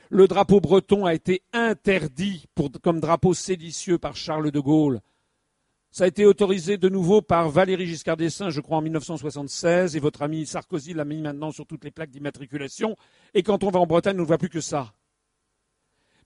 Le 0.09 0.27
drapeau 0.27 0.59
breton 0.59 1.05
a 1.05 1.13
été 1.13 1.41
interdit 1.53 2.45
comme 2.81 2.99
drapeau 2.99 3.33
séditieux 3.33 3.97
par 3.97 4.15
Charles 4.15 4.51
de 4.51 4.59
Gaulle. 4.59 5.01
Ça 5.89 6.05
a 6.05 6.07
été 6.07 6.25
autorisé 6.25 6.77
de 6.77 6.87
nouveau 6.87 7.21
par 7.21 7.49
Valéry 7.49 7.85
Giscard 7.85 8.15
d'Estaing, 8.15 8.49
je 8.49 8.61
crois, 8.61 8.77
en 8.77 8.81
1976, 8.81 9.95
et 9.95 9.99
votre 9.99 10.21
ami 10.21 10.45
Sarkozy 10.45 10.93
l'a 10.93 11.03
mis 11.03 11.21
maintenant 11.21 11.51
sur 11.51 11.65
toutes 11.65 11.83
les 11.83 11.91
plaques 11.91 12.11
d'immatriculation. 12.11 12.95
Et 13.33 13.43
quand 13.43 13.65
on 13.65 13.69
va 13.69 13.79
en 13.81 13.85
Bretagne, 13.85 14.15
on 14.17 14.21
ne 14.21 14.25
voit 14.25 14.37
plus 14.37 14.49
que 14.49 14.61
ça. 14.61 14.93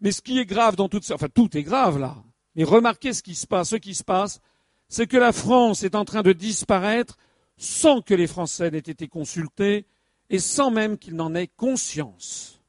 Mais 0.01 0.11
ce 0.11 0.21
qui 0.21 0.37
est 0.37 0.45
grave 0.45 0.75
dans 0.75 0.87
tout 0.87 1.01
ça, 1.01 1.15
enfin 1.15 1.29
tout 1.33 1.57
est 1.57 1.63
grave 1.63 1.99
là, 1.99 2.15
mais 2.55 2.63
remarquez 2.63 3.13
ce 3.13 3.23
qui 3.23 3.33
se 3.33 3.47
passe. 3.47 3.69
Ce 3.69 3.75
qui 3.75 3.95
se 3.95 4.03
passe, 4.03 4.39
c'est 4.87 5.07
que 5.07 5.17
la 5.17 5.31
France 5.31 5.83
est 5.83 5.95
en 5.95 6.05
train 6.05 6.21
de 6.21 6.33
disparaître 6.33 7.17
sans 7.57 8.01
que 8.01 8.13
les 8.13 8.27
Français 8.27 8.71
n'aient 8.71 8.79
été 8.79 9.07
consultés 9.07 9.85
et 10.29 10.39
sans 10.39 10.71
même 10.71 10.97
qu'ils 10.97 11.15
n'en 11.15 11.35
aient 11.35 11.47
conscience. 11.47 12.61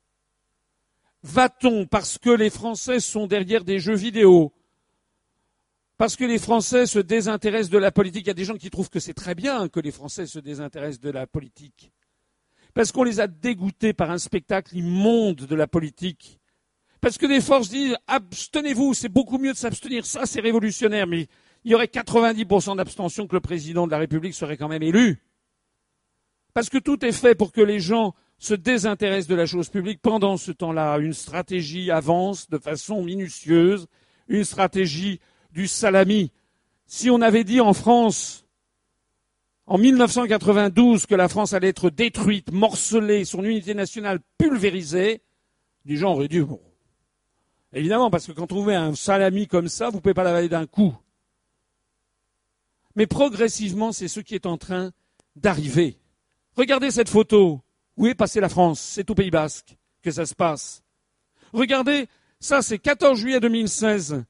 Va-t-on, 1.23 1.87
parce 1.87 2.19
que 2.19 2.31
les 2.31 2.51
Français 2.51 3.01
sont 3.01 3.27
derrière 3.27 3.65
des 3.65 3.81
jeux 3.81 3.97
vidéo, 3.97 4.53
parce 5.97 6.15
que 6.15 6.25
les 6.25 6.39
Français 6.39 6.87
se 6.87 6.99
désintéressent 6.99 7.71
de 7.71 7.79
la 7.79 7.91
politique, 7.91 8.27
il 8.27 8.29
y 8.29 8.31
a 8.31 8.35
des 8.35 8.45
gens 8.45 8.57
qui 8.57 8.71
trouvent 8.71 8.91
que 8.91 9.01
c'est 9.01 9.15
très 9.15 9.35
bien 9.35 9.69
que 9.69 9.81
les 9.81 9.91
Français 9.91 10.27
se 10.27 10.39
désintéressent 10.39 11.01
de 11.01 11.11
la 11.11 11.27
politique, 11.27 11.91
parce 12.75 12.93
qu'on 12.93 13.03
les 13.03 13.19
a 13.19 13.27
dégoûtés 13.27 13.93
par 13.93 14.11
un 14.11 14.19
spectacle 14.19 14.77
immonde 14.77 15.47
de 15.47 15.55
la 15.57 15.67
politique, 15.67 16.39
parce 17.01 17.19
que 17.19 17.27
des 17.27 17.41
forces 17.41 17.71
disent 17.71 17.97
abstenez-vous, 18.07 18.95
c'est 18.95 19.09
beaucoup 19.09 19.39
mieux 19.39 19.53
de 19.53 19.59
s'abstenir, 19.59 20.07
ça 20.07 20.27
c'est 20.27 20.41
révolutionnaire, 20.41 21.07
mais 21.07 21.29
il 21.67 21.73
y 21.73 21.75
aurait 21.75 21.87
90% 21.87 22.77
d'abstention 22.77 23.27
que 23.27 23.35
le 23.35 23.41
président 23.41 23.87
de 23.87 23.91
la 23.91 23.99
République 23.99 24.35
serait 24.35 24.57
quand 24.57 24.69
même 24.69 24.85
élu. 24.85 25.21
Parce 26.55 26.71
que 26.71 26.79
tout 26.79 27.05
est 27.05 27.11
fait 27.11 27.35
pour 27.35 27.51
que 27.51 27.61
les 27.61 27.81
gens 27.81 28.15
se 28.39 28.55
désintéressent 28.55 29.27
de 29.27 29.35
la 29.35 29.47
chose 29.47 29.69
publique. 29.69 30.01
Pendant 30.01 30.37
ce 30.37 30.53
temps-là, 30.53 30.97
une 30.99 31.13
stratégie 31.13 31.91
avance 31.91 32.49
de 32.49 32.59
façon 32.59 33.03
minutieuse, 33.03 33.89
une 34.29 34.45
stratégie 34.45 35.19
du 35.51 35.67
salami. 35.67 36.31
Si 36.87 37.11
on 37.11 37.21
avait 37.21 37.43
dit 37.43 37.61
en 37.61 37.73
France, 37.73 38.47
en 39.67 39.77
1992, 39.77 41.07
que 41.07 41.17
la 41.17 41.29
France 41.29 41.53
allait 41.53 41.71
être 41.71 41.91
détruite, 41.91 42.53
morcelée, 42.53 43.25
son 43.25 43.43
unité 43.43 43.75
nationale 43.75 44.21
pulvérisée, 44.39 45.21
les 45.85 45.97
gens 45.97 46.13
auraient 46.13 46.29
dit, 46.29 46.43
bon, 46.43 46.61
Évidemment, 47.73 48.09
parce 48.09 48.27
que 48.27 48.33
quand 48.33 48.43
vous 48.43 48.47
trouvez 48.47 48.77
un 48.77 48.95
salami 48.95 49.49
comme 49.49 49.69
ça, 49.69 49.91
vous 49.91 49.97
ne 49.97 50.01
pouvez 50.01 50.15
pas 50.15 50.23
l'avaler 50.23 50.49
d'un 50.49 50.67
coup. 50.67 50.97
Mais 52.97 53.07
progressivement, 53.07 53.93
c'est 53.93 54.09
ce 54.09 54.21
qui 54.21 54.35
est 54.35 54.47
en 54.47 54.57
train 54.57 54.91
d'arriver. 55.37 55.99
Regardez 56.57 56.91
cette 56.91 57.11
photo. 57.11 57.61
Où 57.97 58.07
est 58.07 58.15
passée 58.15 58.41
la 58.41 58.49
France? 58.49 58.81
C'est 58.81 59.09
au 59.11 59.15
Pays 59.15 59.31
Basque 59.31 59.77
que 60.03 60.11
ça 60.11 60.27
se 60.27 60.35
passe. 60.35 60.83
Regardez, 61.53 62.09
ça 62.41 62.63
c'est 62.63 62.79
14 62.79 63.19
juillet 63.19 63.41
2016. 63.41 64.25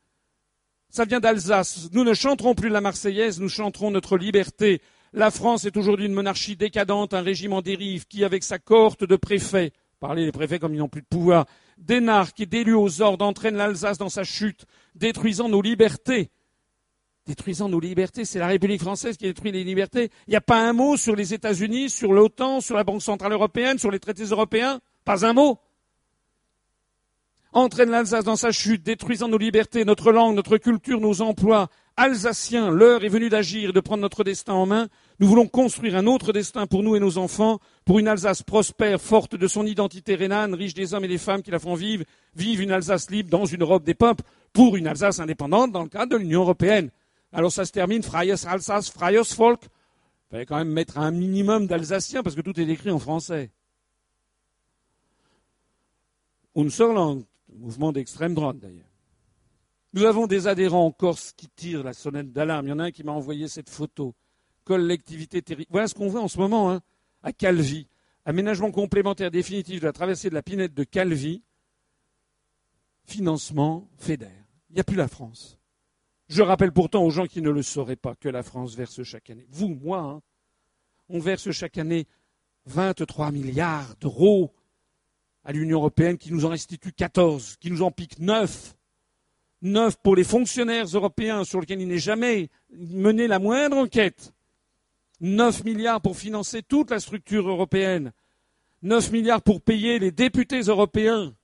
Ça 0.89 1.05
vient 1.05 1.21
d'Alsace. 1.21 1.89
Nous 1.93 2.05
ne 2.05 2.15
chanterons 2.15 2.55
plus 2.55 2.69
la 2.69 2.81
Marseillaise, 2.81 3.41
nous 3.41 3.49
chanterons 3.49 3.91
notre 3.91 4.17
liberté. 4.17 4.81
La 5.13 5.31
France 5.31 5.65
est 5.65 5.77
aujourd'hui 5.77 6.07
une 6.07 6.15
monarchie 6.15 6.57
décadente, 6.57 7.15
un 7.15 7.23
régime 7.23 7.53
en 7.53 7.63
dérive 7.63 8.07
qui, 8.07 8.25
avec 8.25 8.45
sa 8.45 8.59
cohorte 8.59 9.05
de 9.05 9.17
préfets, 9.17 9.73
parlez 10.01 10.25
des 10.25 10.33
préfets 10.33 10.59
comme 10.59 10.75
ils 10.75 10.79
n'ont 10.79 10.89
plus 10.89 11.03
de 11.03 11.07
pouvoir, 11.07 11.47
d'énarques 11.79 12.41
et 12.41 12.47
d'élus 12.47 12.75
aux 12.75 13.03
ordres 13.03 13.25
entraînent 13.25 13.57
l'Alsace 13.57 13.99
dans 13.99 14.09
sa 14.09 14.25
chute, 14.25 14.67
détruisant 14.95 15.49
nos 15.49 15.63
libertés 15.63 16.31
détruisant 17.27 17.69
nos 17.69 17.81
libertés. 17.81 18.25
C'est 18.25 18.39
la 18.39 18.47
République 18.47 18.81
française 18.81 19.17
qui 19.17 19.25
détruit 19.25 19.53
les 19.53 19.65
libertés. 19.65 20.11
Il 20.27 20.31
n'y 20.31 20.37
a 20.37 20.41
pas 20.41 20.61
un 20.61 20.73
mot 20.73 20.97
sur 20.97 21.17
les 21.17 21.35
États-Unis, 21.35 21.91
sur 21.91 22.13
l'OTAN, 22.13 22.61
sur 22.61 22.77
la 22.77 22.85
Banque 22.85 23.03
centrale 23.03 23.33
européenne, 23.33 23.79
sur 23.79 23.91
les 23.91 23.99
traités 23.99 24.25
européens. 24.25 24.81
Pas 25.05 25.27
un 25.27 25.33
mot. 25.33 25.59
Entraîne 27.53 27.91
l'Alsace 27.91 28.25
dans 28.25 28.37
sa 28.37 28.53
chute, 28.53 28.83
détruisant 28.83 29.29
nos 29.29 29.39
libertés, 29.39 29.85
notre 29.85 30.13
langue, 30.13 30.37
notre 30.37 30.59
culture, 30.59 31.01
nos 31.01 31.23
emplois. 31.23 31.69
Alsaciens, 31.97 32.71
l'heure 32.71 33.03
est 33.05 33.09
venue 33.09 33.31
d'agir 33.31 33.73
de 33.73 33.81
prendre 33.81 34.03
notre 34.03 34.23
destin 34.23 34.53
en 34.53 34.67
main. 34.67 34.89
Nous 35.19 35.27
voulons 35.27 35.49
construire 35.49 35.97
un 35.97 36.07
autre 36.07 36.35
destin 36.35 36.67
pour 36.67 36.83
nous 36.83 36.95
et 36.95 37.01
nos 37.01 37.17
enfants, 37.17 37.59
pour 37.87 37.99
une 37.99 38.09
Alsace 38.09 38.43
prospère, 38.43 39.01
forte 39.01 39.35
de 39.35 39.47
son 39.49 39.65
identité 39.65 40.15
rhénane, 40.15 40.55
riche 40.55 40.75
des 40.75 40.93
hommes 40.93 41.07
et 41.07 41.09
des 41.09 41.17
femmes 41.17 41.41
qui 41.43 41.51
la 41.51 41.59
font 41.59 41.75
vivre, 41.75 42.05
vive 42.35 42.61
une 42.61 42.73
Alsace 42.73 43.11
libre 43.11 43.31
dans 43.31 43.47
une 43.47 43.63
Europe 43.63 43.85
des 43.85 43.95
peuples, 43.95 44.25
pour 44.53 44.77
une 44.77 44.87
Alsace 44.87 45.21
indépendante 45.21 45.73
dans 45.73 45.83
le 45.83 45.89
cadre 45.89 46.13
de 46.13 46.17
l'Union 46.17 46.43
européenne. 46.43 46.91
Alors 47.37 47.53
ça 47.53 47.67
se 47.67 47.73
termine 47.73 48.03
Freies 48.03 48.47
Alsace, 48.47 48.91
Freies 48.91 49.35
Volk. 49.37 49.65
Il 49.65 50.31
fallait 50.31 50.47
quand 50.47 50.57
même 50.57 50.71
mettre 50.71 50.97
un 50.97 51.11
minimum 51.11 51.67
d'alsacien 51.67 52.23
parce 52.23 52.35
que 52.35 52.41
tout 52.41 52.59
est 52.59 52.67
écrit 52.67 52.91
en 52.91 52.99
français. 52.99 53.51
Unserland, 56.57 57.27
mouvement 57.53 57.93
d'extrême 57.93 58.33
droite 58.33 58.59
d'ailleurs. 58.59 58.89
Nous 59.93 60.05
avons 60.05 60.27
des 60.27 60.47
adhérents 60.47 60.87
en 60.87 60.91
Corse 60.91 61.35
qui 61.37 61.47
tirent 61.49 61.85
la 61.85 61.93
sonnette 61.93 62.33
d'alarme. 62.33 62.69
Il 62.69 62.71
y 62.71 62.73
en 62.73 62.79
a 62.79 62.85
un 62.85 62.91
qui 62.91 63.05
m'a 63.05 63.13
envoyé 63.13 63.49
cette 63.49 63.69
photo. 63.69 64.15
Collectivité 64.65 65.43
terrible. 65.43 65.69
Voilà 65.71 65.89
ce 65.89 65.95
qu'on 65.95 66.09
voit 66.09 66.23
en 66.23 66.29
ce 66.29 66.39
moment 66.39 66.73
hein, 66.73 66.81
à 67.23 67.35
Calvi. 67.35 67.87
Aménagement 68.25 68.71
complémentaire 68.71 69.31
définitif 69.31 69.81
de 69.81 69.85
la 69.85 69.93
traversée 69.93 70.31
de 70.31 70.35
la 70.35 70.43
Pinette 70.43 70.73
de 70.73 70.85
Calvi. 70.85 71.43
Financement 73.05 73.91
FEDER. 73.99 74.31
Il 74.71 74.77
n'y 74.77 74.81
a 74.81 74.85
plus 74.85 74.97
la 74.97 75.09
France. 75.09 75.56
Je 76.29 76.43
rappelle 76.43 76.73
pourtant 76.73 77.05
aux 77.05 77.11
gens 77.11 77.27
qui 77.27 77.41
ne 77.41 77.51
le 77.51 77.63
sauraient 77.63 77.97
pas 77.97 78.15
que 78.17 78.29
la 78.29 78.43
France 78.43 78.75
verse 78.75 79.03
chaque 79.05 79.31
année, 79.31 79.47
vous, 79.51 79.69
moi, 79.69 79.99
hein, 79.99 80.23
on 81.09 81.21
verse 81.21 81.51
chaque 81.53 81.79
année 81.79 82.07
23 82.67 83.31
milliards 83.31 83.95
d'euros 84.01 84.53
à 85.45 85.53
l'Union 85.53 85.79
européenne 85.79 86.19
qui 86.19 86.33
nous 86.33 86.45
en 86.45 86.49
restitue 86.49 86.93
14, 86.93 87.57
qui 87.61 87.71
nous 87.71 87.83
en 87.83 87.93
pique 87.93 88.19
9. 88.19 88.75
9 89.63 89.97
pour 90.03 90.17
les 90.17 90.25
fonctionnaires 90.25 90.87
européens 90.87 91.45
sur 91.45 91.61
lesquels 91.61 91.81
il 91.81 91.89
n'est 91.89 91.99
jamais 91.99 92.51
mené 92.73 93.29
la 93.29 93.39
moindre 93.39 93.77
enquête. 93.77 94.33
9 95.21 95.65
milliards 95.65 96.01
pour 96.01 96.17
financer 96.17 96.63
toute 96.63 96.91
la 96.91 96.99
structure 96.99 97.49
européenne. 97.49 98.13
9 98.83 99.13
milliards 99.13 99.43
pour 99.43 99.61
payer 99.61 100.01
les 100.01 100.11
députés 100.11 100.63
européens 100.63 101.35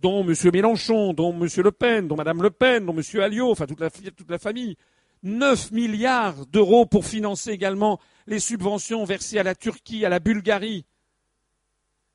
dont 0.00 0.26
M. 0.26 0.34
Mélenchon, 0.52 1.12
dont 1.12 1.32
M. 1.32 1.48
Le 1.56 1.72
Pen, 1.72 2.08
dont 2.08 2.16
Mme 2.16 2.42
Le 2.42 2.50
Pen, 2.50 2.86
dont 2.86 2.94
M. 2.94 3.20
Alliot, 3.20 3.50
enfin 3.50 3.66
toute 3.66 3.80
la, 3.80 4.38
famille. 4.38 4.76
9 5.22 5.72
milliards 5.72 6.46
d'euros 6.46 6.84
pour 6.84 7.06
financer 7.06 7.50
également 7.50 7.98
les 8.26 8.38
subventions 8.38 9.04
versées 9.04 9.38
à 9.38 9.42
la 9.42 9.54
Turquie, 9.54 10.04
à 10.04 10.10
la 10.10 10.20
Bulgarie. 10.20 10.84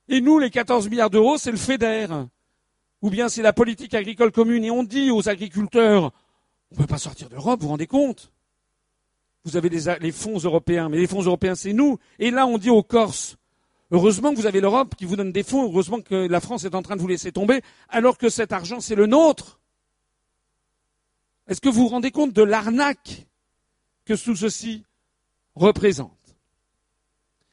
Et 0.08 0.22
nous, 0.22 0.40
les 0.40 0.50
14 0.50 0.90
milliards 0.90 1.10
d'euros, 1.10 1.38
c'est 1.38 1.52
le 1.52 1.58
FEDER. 1.58 2.08
Ou 3.02 3.10
bien 3.10 3.30
c'est 3.30 3.42
la 3.42 3.54
politique 3.54 3.94
agricole 3.94 4.32
commune. 4.32 4.64
Et 4.64 4.72
on 4.72 4.84
dit 4.84 5.10
aux 5.10 5.28
agriculteurs, 5.30 6.12
on 6.72 6.76
ne 6.76 6.82
peut 6.82 6.88
pas 6.88 6.98
sortir 6.98 7.30
d'Europe, 7.30 7.62
vous 7.62 7.68
vous 7.68 7.72
rendez 7.72 7.88
compte? 7.88 8.32
Vous 9.46 9.56
avez 9.58 9.70
les, 9.70 10.12
fonds 10.12 10.38
européens, 10.38 10.90
mais 10.90 10.98
les 10.98 11.08
fonds 11.08 11.24
européens, 11.24 11.56
c'est 11.56 11.74
nous. 11.74 11.98
Et 12.20 12.30
là, 12.30 12.46
on 12.46 12.58
dit 12.58 12.70
aux 12.70 12.84
Corses, 12.84 13.38
heureusement 13.92 14.32
que 14.32 14.38
vous 14.38 14.46
avez 14.46 14.62
l'Europe 14.62 14.96
qui 14.96 15.06
vous 15.06 15.16
donne 15.16 15.32
des 15.32 15.44
fonds, 15.44 15.66
heureusement 15.66 16.02
que 16.02 16.16
la 16.16 16.40
France 16.40 16.64
est 16.64 16.76
en 16.76 16.82
train 16.82 16.96
de 16.96 17.02
vous 17.02 17.08
laisser 17.08 17.32
tomber, 17.32 17.62
alors 17.90 18.18
que 18.18 18.30
cet 18.30 18.52
argent, 18.52 18.80
c'est 18.80 18.96
le 18.96 19.06
nôtre. 19.06 19.60
Est-ce 21.48 21.62
que 21.62 21.70
vous 21.70 21.82
vous 21.82 21.88
rendez 21.88 22.12
compte 22.12 22.34
de 22.34 22.44
l'arnaque 22.44 23.28
que 24.06 24.14
tout 24.14 24.36
ceci 24.36 24.84
représente? 25.56 26.14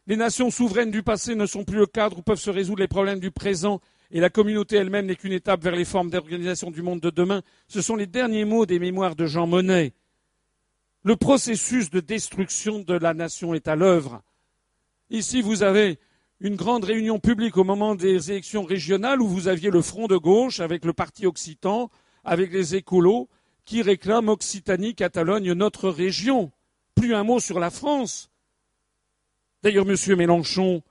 Les 0.07 0.17
nations 0.17 0.51
souveraines 0.51 0.91
du 0.91 1.03
passé 1.03 1.35
ne 1.35 1.47
sont 1.47 1.65
plus 1.65 1.79
le 1.79 1.87
cadre 1.87 2.19
où 2.19 2.23
peuvent 2.23 2.39
se 2.39 2.51
résoudre 2.51 2.81
les 2.81 2.89
problèmes 2.89 3.19
du 3.19 3.31
présent 3.31 3.81
et 4.11 4.21
la 4.21 4.31
communauté 4.31 4.77
elle-même 4.77 5.07
n'est 5.07 5.17
qu'une 5.17 5.33
étape 5.33 5.63
vers 5.63 5.75
les 5.75 5.85
formes 5.85 6.11
d'organisation 6.11 6.71
du 6.71 6.83
monde 6.83 7.01
de 7.01 7.11
demain. 7.11 7.43
Ce 7.67 7.83
sont 7.83 7.97
les 7.97 8.07
derniers 8.07 8.45
mots 8.45 8.67
des 8.67 8.79
mémoires 8.79 9.17
de 9.17 9.27
Jean 9.27 9.47
Monnet. 9.47 9.95
Le 11.03 11.17
processus 11.17 11.91
de 11.91 12.01
destruction 12.01 12.81
de 12.81 12.95
la 12.95 13.15
nation 13.15 13.55
est 13.55 13.67
à 13.67 13.75
l'œuvre. 13.75 14.23
Ici, 15.11 15.41
vous 15.41 15.63
avez 15.63 15.99
une 16.41 16.57
grande 16.57 16.85
réunion 16.85 17.19
publique 17.19 17.57
au 17.57 17.65
moment 17.65 17.95
des 17.95 18.31
élections 18.31 18.65
régionales 18.65 19.23
où 19.23 19.29
vous 19.29 19.49
aviez 19.49 19.71
le 19.71 19.83
front 19.83 20.07
de 20.07 20.17
gauche 20.17 20.61
avec 20.61 20.85
le 20.85 20.93
parti 20.93 21.27
occitan, 21.27 21.91
avec 22.25 22.53
les 22.53 22.75
écolos, 22.75 23.29
qui 23.65 23.83
réclament 23.83 24.29
Occitanie, 24.29 24.95
Catalogne, 24.95 25.53
notre 25.53 25.89
région. 25.89 26.53
Plus 26.95 27.15
un 27.15 27.25
mot 27.25 27.41
sur 27.41 27.59
la 27.59 27.71
France. 27.71 28.31
D'ailleurs, 29.63 29.87
M. 29.89 30.17
Mélenchon 30.17 30.83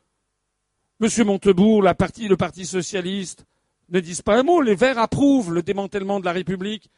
M. 1.02 1.10
Montebourg, 1.26 1.82
le 1.82 2.36
Parti 2.36 2.66
socialiste 2.66 3.46
ne 3.90 4.00
disent 4.00 4.22
pas 4.22 4.38
un 4.38 4.44
mot. 4.44 4.62
Les 4.62 4.76
Verts 4.76 4.98
approuvent 4.98 5.54
le 5.54 5.62
démantèlement 5.62 6.20
de 6.20 6.26
la 6.26 6.32
République. 6.32 6.90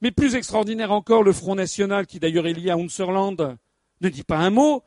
Mais 0.00 0.10
plus 0.10 0.34
extraordinaire 0.34 0.92
encore, 0.92 1.22
le 1.22 1.32
Front 1.32 1.54
National, 1.54 2.06
qui 2.06 2.18
d'ailleurs 2.18 2.46
est 2.46 2.54
lié 2.54 2.70
à 2.70 2.76
Unserland, 2.76 3.56
ne 4.00 4.08
dit 4.08 4.22
pas 4.22 4.38
un 4.38 4.50
mot. 4.50 4.82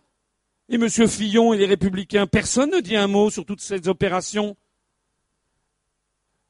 Et 0.74 0.78
M. 0.78 0.90
Fillon 0.90 1.54
et 1.54 1.58
les 1.60 1.68
Républicains, 1.68 2.26
personne 2.26 2.72
ne 2.72 2.80
dit 2.80 2.96
un 2.96 3.06
mot 3.06 3.30
sur 3.30 3.46
toutes 3.46 3.62
ces 3.62 3.88
opérations. 3.88 4.58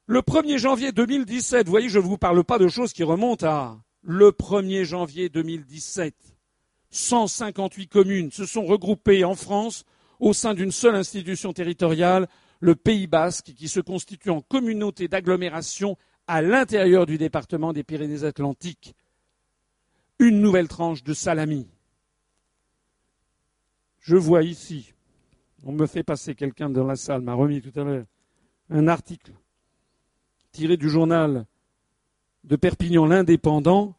Le 0.06 0.22
1er 0.22 0.58
janvier 0.58 0.94
2017, 0.94 1.66
vous 1.66 1.72
voyez, 1.72 1.90
je 1.90 2.00
ne 2.00 2.06
vous 2.06 2.18
parle 2.18 2.42
pas 2.46 2.58
de 2.58 2.70
choses 2.70 2.94
qui 2.94 3.04
remontent 3.04 3.46
à 3.46 3.82
le 4.02 4.30
1er 4.30 4.86
janvier 4.86 5.28
2017. 5.28 6.16
158 6.90 7.88
communes 7.88 8.32
se 8.32 8.46
sont 8.46 8.64
regroupées 8.64 9.26
en 9.26 9.36
France 9.36 9.84
au 10.22 10.32
sein 10.32 10.54
d'une 10.54 10.72
seule 10.72 10.96
institution 10.96 11.52
territoriale, 11.52 12.30
le 12.62 12.76
Pays 12.76 13.08
basque, 13.08 13.52
qui 13.54 13.68
se 13.68 13.82
constitue 13.82 14.30
en 14.30 14.40
communauté 14.40 15.10
d'agglomération 15.10 15.98
à 16.28 16.42
l'intérieur 16.42 17.06
du 17.06 17.18
département 17.18 17.74
des 17.74 17.84
Pyrénées-Atlantiques. 17.84 18.96
Une 20.20 20.40
nouvelle 20.40 20.70
tranche 20.70 21.04
de 21.04 21.14
salami. 21.14 21.73
Je 24.04 24.18
vois 24.18 24.44
ici, 24.44 24.94
on 25.64 25.72
me 25.72 25.88
fait 25.88 26.04
passer 26.04 26.36
quelqu'un 26.36 26.70
dans 26.70 26.86
la 26.86 26.98
salle, 26.98 27.22
m'a 27.22 27.34
remis 27.34 27.62
tout 27.62 27.78
à 27.80 27.86
l'heure, 27.86 28.06
un 28.70 28.90
article 28.90 29.32
tiré 30.52 30.76
du 30.76 30.90
journal 30.90 31.46
de 32.44 32.56
Perpignan 32.58 33.06
l'Indépendant 33.06 33.96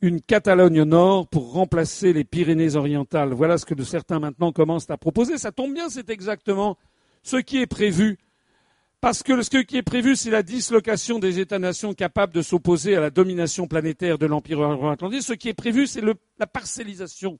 une 0.00 0.20
Catalogne 0.20 0.82
Nord 0.84 1.26
pour 1.28 1.52
remplacer 1.52 2.12
les 2.12 2.24
Pyrénées-Orientales. 2.24 3.32
Voilà 3.32 3.58
ce 3.58 3.64
que 3.64 3.74
de 3.74 3.82
certains 3.82 4.20
maintenant 4.20 4.52
commencent 4.52 4.90
à 4.90 4.96
proposer. 4.96 5.38
Ça 5.38 5.50
tombe 5.50 5.72
bien, 5.72 5.88
c'est 5.88 6.10
exactement 6.10 6.76
ce 7.22 7.38
qui 7.38 7.58
est 7.58 7.66
prévu. 7.66 8.18
Parce 9.00 9.22
que 9.22 9.42
ce 9.42 9.48
qui 9.62 9.76
est 9.76 9.82
prévu, 9.82 10.14
c'est 10.14 10.30
la 10.30 10.42
dislocation 10.42 11.18
des 11.18 11.40
États-nations 11.40 11.94
capables 11.94 12.34
de 12.34 12.42
s'opposer 12.42 12.96
à 12.96 13.00
la 13.00 13.10
domination 13.10 13.66
planétaire 13.66 14.18
de 14.18 14.26
l'Empire 14.26 14.62
euro-atlantique. 14.62 15.22
Ce 15.22 15.32
qui 15.32 15.48
est 15.48 15.54
prévu, 15.54 15.86
c'est 15.86 16.02
la 16.38 16.46
parcellisation 16.46 17.38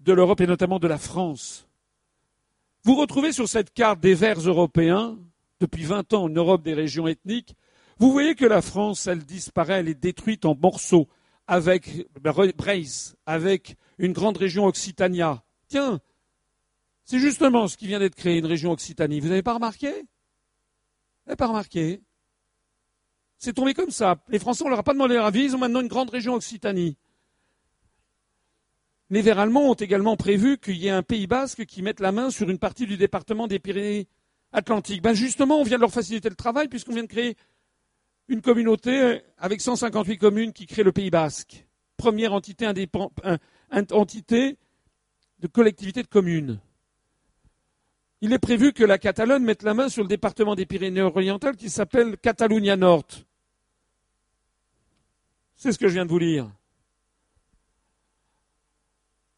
de 0.00 0.12
l'Europe 0.12 0.40
et 0.40 0.46
notamment 0.46 0.78
de 0.78 0.86
la 0.86 0.98
France. 0.98 1.68
Vous 2.84 2.94
retrouvez 2.94 3.32
sur 3.32 3.48
cette 3.48 3.72
carte 3.72 4.00
des 4.00 4.14
Verts 4.14 4.40
européens, 4.40 5.18
depuis 5.60 5.84
20 5.84 6.12
ans, 6.14 6.28
une 6.28 6.38
Europe 6.38 6.62
des 6.62 6.74
régions 6.74 7.08
ethniques. 7.08 7.56
Vous 7.98 8.12
voyez 8.12 8.34
que 8.34 8.44
la 8.44 8.62
France, 8.62 9.06
elle 9.06 9.24
disparaît, 9.24 9.80
elle 9.80 9.88
est 9.88 9.94
détruite 9.94 10.44
en 10.44 10.54
morceaux 10.54 11.08
avec 11.46 12.06
Braise, 12.20 13.16
avec 13.24 13.76
une 13.98 14.12
grande 14.12 14.36
région 14.36 14.66
Occitania. 14.66 15.42
Tiens, 15.68 16.00
c'est 17.04 17.18
justement 17.18 17.68
ce 17.68 17.76
qui 17.76 17.86
vient 17.86 17.98
d'être 17.98 18.14
créé, 18.14 18.38
une 18.38 18.46
région 18.46 18.72
Occitanie. 18.72 19.20
Vous 19.20 19.28
n'avez 19.28 19.42
pas 19.42 19.54
remarqué? 19.54 19.90
Vous 19.90 21.28
n'avez 21.28 21.36
pas 21.36 21.46
remarqué? 21.46 22.02
C'est 23.38 23.52
tombé 23.52 23.74
comme 23.74 23.90
ça. 23.90 24.16
Les 24.28 24.38
Français, 24.38 24.64
on 24.64 24.68
leur 24.68 24.78
a 24.78 24.82
pas 24.82 24.92
demandé 24.92 25.14
leur 25.14 25.26
avis, 25.26 25.44
ils 25.44 25.54
ont 25.54 25.58
maintenant 25.58 25.80
une 25.80 25.88
grande 25.88 26.10
région 26.10 26.34
Occitanie. 26.34 26.96
Les 29.10 29.22
Verts 29.22 29.38
allemands 29.38 29.70
ont 29.70 29.74
également 29.74 30.16
prévu 30.16 30.58
qu'il 30.58 30.76
y 30.76 30.88
ait 30.88 30.90
un 30.90 31.02
Pays 31.02 31.26
basque 31.26 31.64
qui 31.64 31.82
mette 31.82 32.00
la 32.00 32.10
main 32.10 32.30
sur 32.30 32.50
une 32.50 32.58
partie 32.58 32.86
du 32.86 32.96
département 32.96 33.46
des 33.46 33.60
Pyrénées-Atlantiques. 33.60 35.02
Ben 35.02 35.14
justement, 35.14 35.60
on 35.60 35.62
vient 35.62 35.76
de 35.76 35.82
leur 35.82 35.92
faciliter 35.92 36.28
le 36.28 36.34
travail 36.34 36.68
puisqu'on 36.68 36.92
vient 36.92 37.04
de 37.04 37.08
créer 37.08 37.36
une 38.28 38.42
communauté 38.42 39.20
avec 39.38 39.60
158 39.60 40.18
communes 40.18 40.52
qui 40.52 40.66
crée 40.66 40.82
le 40.82 40.90
Pays 40.90 41.10
basque. 41.10 41.66
Première 41.96 42.32
entité, 42.32 42.66
entité 43.92 44.58
de 45.38 45.46
collectivité 45.46 46.02
de 46.02 46.08
communes. 46.08 46.58
Il 48.22 48.32
est 48.32 48.38
prévu 48.38 48.72
que 48.72 48.82
la 48.82 48.98
Catalogne 48.98 49.44
mette 49.44 49.62
la 49.62 49.74
main 49.74 49.88
sur 49.88 50.02
le 50.02 50.08
département 50.08 50.56
des 50.56 50.66
Pyrénées-Orientales 50.66 51.56
qui 51.56 51.70
s'appelle 51.70 52.16
Catalunya 52.16 52.76
Nord. 52.76 53.06
C'est 55.54 55.70
ce 55.70 55.78
que 55.78 55.86
je 55.86 55.94
viens 55.94 56.06
de 56.06 56.10
vous 56.10 56.18
lire. 56.18 56.50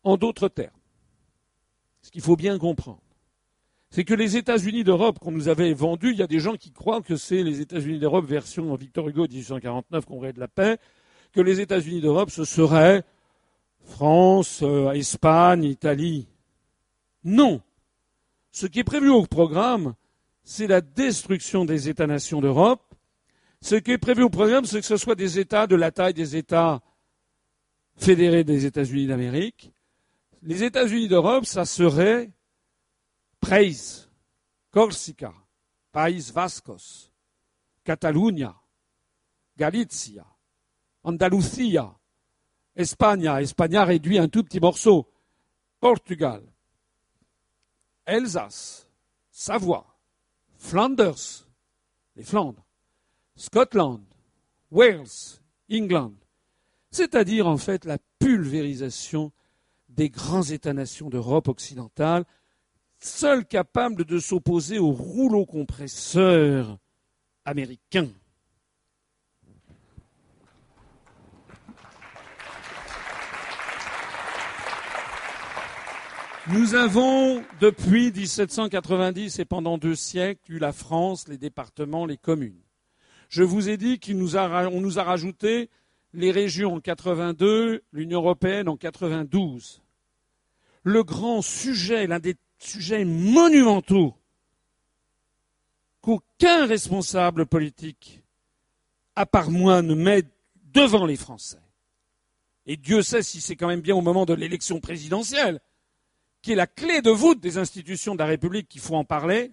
En 0.08 0.16
d'autres 0.16 0.48
termes, 0.48 0.70
ce 2.00 2.10
qu'il 2.10 2.22
faut 2.22 2.34
bien 2.34 2.58
comprendre, 2.58 3.02
c'est 3.90 4.06
que 4.06 4.14
les 4.14 4.38
États-Unis 4.38 4.82
d'Europe 4.82 5.18
qu'on 5.18 5.32
nous 5.32 5.48
avait 5.48 5.74
vendus, 5.74 6.12
il 6.12 6.16
y 6.16 6.22
a 6.22 6.26
des 6.26 6.38
gens 6.38 6.56
qui 6.56 6.72
croient 6.72 7.02
que 7.02 7.16
c'est 7.16 7.42
les 7.42 7.60
États-Unis 7.60 7.98
d'Europe 7.98 8.24
version 8.24 8.74
Victor 8.74 9.06
Hugo 9.06 9.26
1849 9.28 10.06
qu'on 10.06 10.22
de 10.22 10.40
la 10.40 10.48
paix, 10.48 10.78
que 11.34 11.42
les 11.42 11.60
États-Unis 11.60 12.00
d'Europe 12.00 12.30
ce 12.30 12.46
serait 12.46 13.04
France, 13.84 14.60
euh, 14.62 14.92
Espagne, 14.92 15.64
Italie. 15.64 16.26
Non. 17.22 17.60
Ce 18.50 18.66
qui 18.66 18.78
est 18.78 18.84
prévu 18.84 19.10
au 19.10 19.26
programme, 19.26 19.92
c'est 20.42 20.68
la 20.68 20.80
destruction 20.80 21.66
des 21.66 21.90
États-nations 21.90 22.40
d'Europe. 22.40 22.94
Ce 23.60 23.74
qui 23.74 23.90
est 23.90 23.98
prévu 23.98 24.22
au 24.22 24.30
programme, 24.30 24.64
c'est 24.64 24.80
que 24.80 24.86
ce 24.86 24.96
soit 24.96 25.16
des 25.16 25.38
États 25.38 25.66
de 25.66 25.76
la 25.76 25.90
taille 25.90 26.14
des 26.14 26.34
États 26.34 26.80
fédérés 27.98 28.44
des 28.44 28.64
États-Unis 28.64 29.06
d'Amérique. 29.06 29.70
Les 30.42 30.62
États-Unis 30.62 31.08
d'Europe, 31.08 31.46
ça 31.46 31.64
serait 31.64 32.30
Preis, 33.40 34.08
Corsica, 34.70 35.32
País 35.92 36.30
Vascos, 36.32 37.10
Catalunya, 37.84 38.54
Galicia, 39.56 40.24
Andalusia, 41.02 41.92
Espagne, 42.76 43.26
Espagne 43.40 43.78
réduit 43.78 44.18
un 44.18 44.28
tout 44.28 44.44
petit 44.44 44.60
morceau, 44.60 45.10
Portugal, 45.80 46.42
Alsace, 48.06 48.88
Savoie, 49.30 49.86
Flanders, 50.56 51.46
les 52.16 52.24
Flandres, 52.24 52.64
Scotland, 53.36 54.04
Wales, 54.70 55.40
England, 55.70 56.14
c'est-à-dire 56.90 57.46
en 57.46 57.58
fait 57.58 57.84
la 57.84 57.98
pulvérisation 58.18 59.32
des 59.98 60.10
grands 60.10 60.44
États-nations 60.44 61.10
d'Europe 61.10 61.48
occidentale 61.48 62.24
seul 63.00 63.44
capable 63.44 64.04
de 64.04 64.20
s'opposer 64.20 64.78
au 64.78 64.92
rouleau 64.92 65.44
compresseur 65.44 66.78
américain. 67.44 68.06
Nous 76.50 76.76
avons, 76.76 77.42
depuis 77.60 78.12
1790 78.12 79.40
et 79.40 79.44
pendant 79.44 79.78
deux 79.78 79.96
siècles, 79.96 80.52
eu 80.52 80.58
la 80.60 80.72
France, 80.72 81.26
les 81.26 81.38
départements, 81.38 82.06
les 82.06 82.16
communes. 82.16 82.62
Je 83.28 83.42
vous 83.42 83.68
ai 83.68 83.76
dit 83.76 83.98
qu'on 83.98 84.14
nous, 84.14 84.80
nous 84.80 84.98
a 84.98 85.02
rajouté 85.02 85.70
les 86.14 86.30
régions 86.30 86.76
en 86.76 86.80
82, 86.80 87.82
l'Union 87.92 88.20
européenne 88.20 88.68
en 88.68 88.76
92. 88.76 89.82
Le 90.88 91.04
grand 91.04 91.42
sujet, 91.42 92.06
l'un 92.06 92.18
des 92.18 92.34
sujets 92.58 93.04
monumentaux 93.04 94.14
qu'aucun 96.00 96.64
responsable 96.64 97.44
politique, 97.44 98.22
à 99.14 99.26
part 99.26 99.50
moi, 99.50 99.82
ne 99.82 99.94
met 99.94 100.22
devant 100.72 101.04
les 101.04 101.16
Français. 101.16 101.60
Et 102.64 102.78
Dieu 102.78 103.02
sait 103.02 103.22
si 103.22 103.42
c'est 103.42 103.54
quand 103.54 103.66
même 103.66 103.82
bien 103.82 103.96
au 103.96 104.00
moment 104.00 104.24
de 104.24 104.32
l'élection 104.32 104.80
présidentielle, 104.80 105.60
qui 106.40 106.52
est 106.52 106.56
la 106.56 106.66
clé 106.66 107.02
de 107.02 107.10
voûte 107.10 107.40
des 107.40 107.58
institutions 107.58 108.14
de 108.14 108.20
la 108.20 108.24
République 108.24 108.66
qu'il 108.66 108.80
faut 108.80 108.96
en 108.96 109.04
parler. 109.04 109.52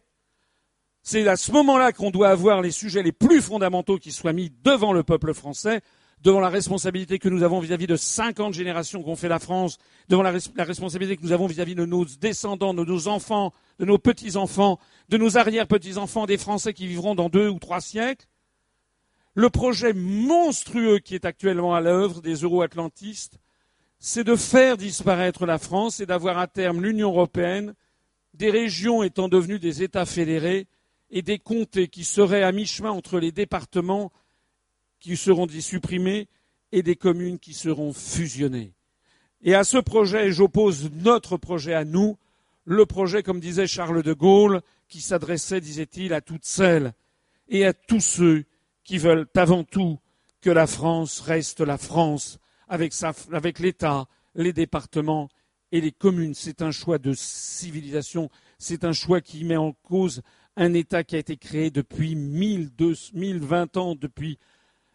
C'est 1.04 1.28
à 1.28 1.36
ce 1.36 1.52
moment-là 1.52 1.92
qu'on 1.92 2.12
doit 2.12 2.30
avoir 2.30 2.62
les 2.62 2.72
sujets 2.72 3.04
les 3.04 3.12
plus 3.12 3.42
fondamentaux 3.42 3.98
qui 3.98 4.14
soient 4.14 4.32
mis 4.32 4.54
devant 4.64 4.94
le 4.94 5.04
peuple 5.04 5.34
français, 5.34 5.82
devant 6.26 6.40
la 6.40 6.50
responsabilité 6.50 7.20
que 7.20 7.30
nous 7.30 7.44
avons 7.44 7.60
vis-à-vis 7.60 7.86
de 7.86 7.95
50 7.95 8.52
générations 8.52 9.04
qu'ont 9.04 9.16
fait 9.16 9.30
la 9.30 9.38
France, 9.38 9.78
devant 10.10 10.24
la, 10.24 10.32
responsabilité 10.32 11.18
que 11.18 11.22
nous 11.22 11.34
avons 11.34 11.45
vis-à-vis 11.45 11.76
de 11.76 11.86
nos 11.86 12.04
descendants, 12.04 12.74
de 12.74 12.84
nos 12.84 13.08
enfants, 13.08 13.54
de 13.78 13.86
nos 13.86 14.00
petits-enfants, 14.00 14.80
de 15.08 15.18
nos 15.18 15.38
arrière-petits-enfants, 15.38 16.26
des 16.26 16.40
Français 16.40 16.74
qui 16.74 16.88
vivront 16.88 17.14
dans 17.14 17.30
deux 17.30 17.48
ou 17.48 17.60
trois 17.60 17.80
siècles, 17.80 18.26
le 19.36 19.52
projet 19.52 19.94
monstrueux 19.94 20.98
qui 20.98 21.14
est 21.14 21.26
actuellement 21.26 21.76
à 21.76 21.82
l'œuvre 21.82 22.24
des 22.24 22.38
euro-atlantistes, 22.38 23.38
c'est 24.00 24.24
de 24.24 24.36
faire 24.36 24.78
disparaître 24.78 25.45
la 25.45 25.60
France 25.60 26.00
et 26.00 26.08
d'avoir 26.08 26.40
à 26.40 26.48
terme 26.48 26.82
l'Union 26.82 27.10
européenne, 27.10 27.76
des 28.34 28.50
régions 28.50 29.04
étant 29.04 29.28
devenues 29.28 29.60
des 29.60 29.84
États 29.84 30.08
fédérés 30.08 30.66
et 31.12 31.22
des 31.22 31.38
comtés 31.38 31.88
qui 31.88 32.04
seraient 32.04 32.42
à 32.42 32.52
mi-chemin 32.52 32.90
entre 32.90 33.20
les 33.20 33.32
départements 33.32 34.12
qui 35.00 35.18
seront 35.18 35.48
supprimés 35.48 36.28
et 36.72 36.84
des 36.84 36.96
communes 36.96 37.40
qui 37.40 37.54
seront 37.54 37.94
fusionnées. 37.94 38.74
Et 39.42 39.54
à 39.54 39.64
ce 39.64 39.78
projet, 39.78 40.32
j'oppose 40.32 40.90
notre 40.92 41.38
projet 41.38 41.74
à 41.74 41.86
nous, 41.86 42.18
le 42.66 42.86
projet, 42.86 43.22
comme 43.22 43.40
disait 43.40 43.68
Charles 43.68 44.02
de 44.02 44.14
Gaulle, 44.14 44.62
qui 44.88 45.02
s'adressait, 45.02 45.62
disait-il, 45.62 46.14
à 46.14 46.22
toutes 46.22 46.46
celles 46.46 46.94
et 47.48 47.66
à 47.66 47.74
tous 47.74 48.00
ceux 48.00 48.46
qui 48.84 48.98
veulent 48.98 49.28
avant 49.36 49.64
tout 49.64 50.00
que 50.42 50.50
la 50.50 50.68
France 50.68 51.22
reste 51.22 51.62
la 51.62 51.78
France, 51.78 52.40
avec, 52.68 53.60
l'État, 53.60 54.08
les 54.34 54.54
départements 54.54 55.30
et 55.72 55.82
les 55.82 55.92
communes. 55.92 56.34
C'est 56.34 56.62
un 56.62 56.72
choix 56.72 56.98
de 56.98 57.14
civilisation, 57.14 58.30
c'est 58.58 58.84
un 58.84 58.94
choix 58.94 59.22
qui 59.22 59.44
met 59.44 59.58
en 59.58 59.74
cause 59.74 60.22
un 60.56 60.74
État 60.74 61.04
qui 61.04 61.16
a 61.16 61.20
été 61.20 61.38
créé 61.38 61.70
depuis 61.70 62.16
1020 62.16 63.78
ans, 63.78 63.96
depuis 63.96 64.40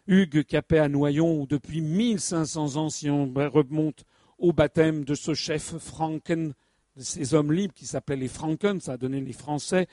Hugues 0.07 0.43
Capet 0.43 0.79
à 0.79 0.87
Noyon, 0.87 1.41
ou 1.41 1.47
depuis 1.47 1.81
1500 1.81 2.77
ans, 2.77 2.89
si 2.89 3.09
on 3.09 3.31
remonte 3.33 4.03
au 4.37 4.51
baptême 4.51 5.05
de 5.05 5.13
ce 5.13 5.33
chef 5.33 5.77
Franken, 5.77 6.53
de 6.95 7.01
ces 7.01 7.33
hommes 7.33 7.53
libres 7.53 7.73
qui 7.73 7.85
s'appelaient 7.85 8.17
les 8.17 8.27
Franken, 8.27 8.81
ça 8.81 8.93
a 8.93 8.97
donné 8.97 9.21
les 9.21 9.33
Français, 9.33 9.87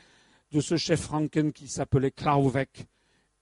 de 0.51 0.61
ce 0.61 0.77
chef 0.77 1.01
Franken 1.01 1.53
qui 1.53 1.69
s'appelait 1.69 2.11
Klauwek 2.11 2.89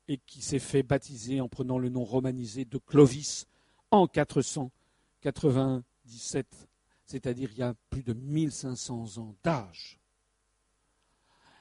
et 0.09 0.19
qui 0.19 0.43
s'est 0.43 0.59
fait 0.59 0.83
baptiser 0.83 1.41
en 1.41 1.49
prenant 1.49 1.78
le 1.78 1.89
nom 1.89 2.03
romanisé 2.05 2.65
de 2.65 2.78
Clovis 2.78 3.47
en 3.91 4.09
497, 4.09 6.69
c'est-à-dire 7.05 7.51
il 7.53 7.59
y 7.59 7.62
a 7.62 7.75
plus 7.91 8.03
de 8.03 8.12
1500 8.12 9.19
ans 9.19 9.36
d'âge. 9.45 10.01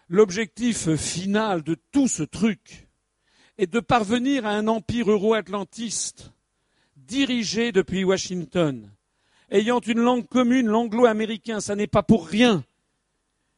L'objectif 0.07 0.95
final 0.95 1.61
de 1.63 1.75
tout 1.91 2.07
ce 2.07 2.23
truc 2.23 2.84
est 3.57 3.71
de 3.71 3.79
parvenir 3.79 4.45
à 4.45 4.51
un 4.51 4.67
empire 4.67 5.11
euro-atlantiste 5.11 6.31
dirigé 6.97 7.71
depuis 7.71 8.03
Washington, 8.03 8.89
ayant 9.49 9.79
une 9.79 9.99
langue 9.99 10.27
commune, 10.27 10.67
l'anglo-américain. 10.67 11.59
Ça 11.59 11.75
n'est 11.75 11.87
pas 11.87 12.03
pour 12.03 12.27
rien 12.27 12.63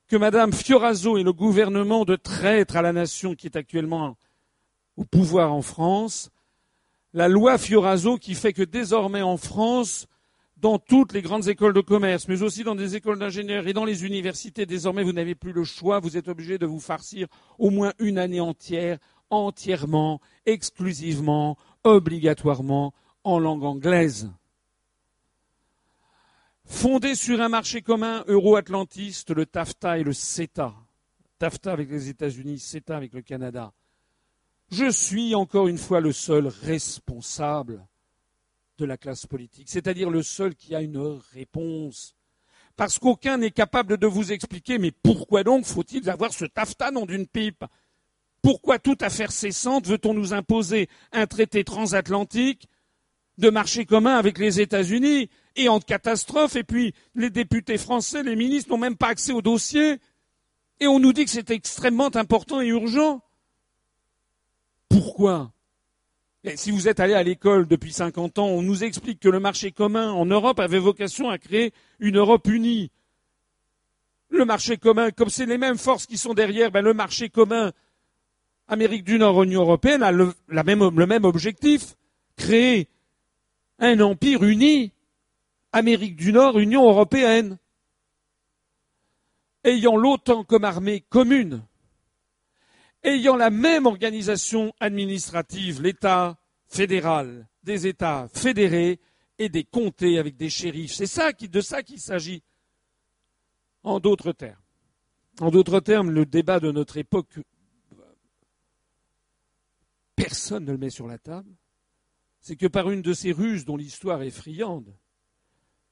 que 0.07 0.15
Mme 0.15 0.53
Fioraso 0.53 1.17
et 1.17 1.23
le 1.23 1.33
gouvernement 1.33 2.05
de 2.05 2.15
traître 2.15 2.75
à 2.75 2.81
la 2.81 2.93
nation 2.93 3.35
qui 3.35 3.47
est 3.47 3.57
actuellement 3.57 4.17
au 4.95 5.03
pouvoir 5.03 5.53
en 5.53 5.61
France, 5.61 6.31
la 7.13 7.27
loi 7.27 7.57
Fioraso 7.57 8.17
qui 8.17 8.35
fait 8.35 8.53
que 8.53 8.63
désormais 8.63 9.21
en 9.21 9.37
France, 9.37 10.07
dans 10.57 10.79
toutes 10.79 11.13
les 11.13 11.21
grandes 11.21 11.47
écoles 11.47 11.73
de 11.73 11.81
commerce, 11.81 12.27
mais 12.27 12.41
aussi 12.41 12.63
dans 12.63 12.73
des 12.73 12.95
écoles 12.95 13.19
d'ingénieurs 13.19 13.67
et 13.67 13.73
dans 13.73 13.85
les 13.85 14.05
universités, 14.05 14.65
désormais 14.65 15.03
vous 15.03 15.13
n'avez 15.13 15.35
plus 15.35 15.51
le 15.51 15.63
choix, 15.63 15.99
vous 15.99 16.17
êtes 16.17 16.27
obligé 16.27 16.57
de 16.57 16.65
vous 16.65 16.79
farcir 16.79 17.27
au 17.59 17.69
moins 17.69 17.93
une 17.99 18.17
année 18.17 18.39
entière, 18.39 18.97
entièrement, 19.29 20.21
exclusivement, 20.45 21.57
obligatoirement 21.83 22.93
en 23.23 23.39
langue 23.39 23.63
anglaise. 23.63 24.31
Fondé 26.65 27.15
sur 27.15 27.41
un 27.41 27.49
marché 27.49 27.81
commun 27.81 28.23
euro-atlantiste, 28.27 29.31
le 29.31 29.45
TAFTA 29.45 29.99
et 29.99 30.03
le 30.03 30.13
CETA, 30.13 30.75
TAFTA 31.39 31.71
avec 31.71 31.89
les 31.89 32.09
États-Unis, 32.09 32.59
CETA 32.59 32.97
avec 32.97 33.13
le 33.13 33.21
Canada, 33.21 33.71
je 34.69 34.91
suis 34.91 35.33
encore 35.33 35.69
une 35.69 35.77
fois 35.77 36.01
le 36.01 36.11
seul 36.11 36.47
responsable 36.47 37.85
de 38.77 38.85
la 38.85 38.97
classe 38.97 39.25
politique, 39.25 39.69
c'est-à-dire 39.69 40.09
le 40.09 40.21
seul 40.23 40.55
qui 40.55 40.75
a 40.75 40.81
une 40.81 41.19
réponse. 41.33 42.15
Parce 42.75 42.99
qu'aucun 42.99 43.37
n'est 43.37 43.51
capable 43.51 43.97
de 43.97 44.05
vous 44.05 44.31
expliquer, 44.31 44.77
mais 44.77 44.91
pourquoi 44.91 45.43
donc 45.43 45.65
faut-il 45.65 46.07
avoir 46.09 46.31
ce 46.31 46.45
taffetas 46.45 46.91
dans 46.91 47.05
d'une 47.05 47.27
pipe? 47.27 47.65
Pourquoi 48.41 48.79
toute 48.79 49.03
affaire 49.03 49.31
cessante 49.31 49.87
veut-on 49.87 50.13
nous 50.13 50.33
imposer 50.33 50.89
un 51.11 51.27
traité 51.27 51.63
transatlantique 51.63 52.67
de 53.37 53.49
marché 53.49 53.85
commun 53.85 54.15
avec 54.15 54.37
les 54.37 54.61
États-Unis 54.61 55.29
et 55.55 55.69
en 55.69 55.79
catastrophe, 55.79 56.55
et 56.55 56.63
puis 56.63 56.93
les 57.15 57.29
députés 57.29 57.77
français, 57.77 58.23
les 58.23 58.35
ministres 58.35 58.69
n'ont 58.69 58.77
même 58.77 58.95
pas 58.95 59.09
accès 59.09 59.31
au 59.31 59.41
dossier, 59.41 59.97
et 60.79 60.87
on 60.87 60.99
nous 60.99 61.13
dit 61.13 61.25
que 61.25 61.31
c'est 61.31 61.51
extrêmement 61.51 62.15
important 62.15 62.61
et 62.61 62.67
urgent. 62.67 63.21
Pourquoi? 64.89 65.51
Si 66.55 66.71
vous 66.71 66.87
êtes 66.87 66.99
allé 66.99 67.13
à 67.13 67.23
l'école 67.23 67.67
depuis 67.67 67.91
50 67.91 68.39
ans, 68.39 68.47
on 68.47 68.61
nous 68.61 68.83
explique 68.83 69.19
que 69.19 69.27
le 69.27 69.39
marché 69.39 69.71
commun 69.71 70.11
en 70.11 70.25
Europe 70.25 70.59
avait 70.59 70.79
vocation 70.79 71.29
à 71.29 71.37
créer 71.37 71.73
une 71.99 72.17
Europe 72.17 72.47
unie. 72.47 72.91
Le 74.29 74.45
marché 74.45 74.77
commun, 74.77 75.11
comme 75.11 75.29
c'est 75.29 75.45
les 75.45 75.57
mêmes 75.57 75.77
forces 75.77 76.05
qui 76.05 76.17
sont 76.17 76.33
derrière, 76.33 76.71
ben 76.71 76.81
le 76.81 76.93
marché 76.93 77.29
commun 77.29 77.73
Amérique 78.67 79.03
du 79.03 79.17
Nord, 79.17 79.43
Union 79.43 79.61
européenne 79.61 80.03
a 80.03 80.11
le, 80.11 80.33
même, 80.49 81.25
objectif, 81.25 81.95
créer 82.35 82.89
un 83.79 83.99
empire 83.99 84.43
uni, 84.43 84.91
Amérique 85.71 86.15
du 86.15 86.33
Nord, 86.33 86.59
Union 86.59 86.87
européenne, 86.87 87.57
ayant 89.63 89.95
l'OTAN 89.95 90.43
comme 90.43 90.63
armée 90.63 91.01
commune 91.01 91.61
ayant 93.07 93.35
la 93.35 93.49
même 93.49 93.85
organisation 93.85 94.73
administrative, 94.79 95.81
l'État 95.81 96.37
fédéral, 96.67 97.47
des 97.63 97.87
États 97.87 98.27
fédérés 98.33 98.99
et 99.39 99.49
des 99.49 99.63
comtés 99.63 100.19
avec 100.19 100.35
des 100.35 100.49
shérifs. 100.49 100.93
C'est 100.93 101.05
ça 101.05 101.31
de 101.31 101.61
ça 101.61 101.83
qu'il 101.83 101.99
s'agit. 101.99 102.43
En 103.83 103.99
d'autres 103.99 104.31
termes. 104.31 104.59
En 105.39 105.51
d'autres 105.51 105.79
termes, 105.79 106.11
le 106.11 106.25
débat 106.25 106.59
de 106.59 106.71
notre 106.71 106.97
époque, 106.97 107.39
personne 110.27 110.65
ne 110.65 110.73
le 110.73 110.77
met 110.77 110.89
sur 110.89 111.07
la 111.07 111.17
table. 111.17 111.49
C'est 112.41 112.57
que 112.57 112.67
par 112.67 112.91
une 112.91 113.01
de 113.01 113.13
ces 113.13 113.31
ruses 113.31 113.63
dont 113.63 113.77
l'histoire 113.77 114.21
est 114.23 114.29
friande, 114.29 114.93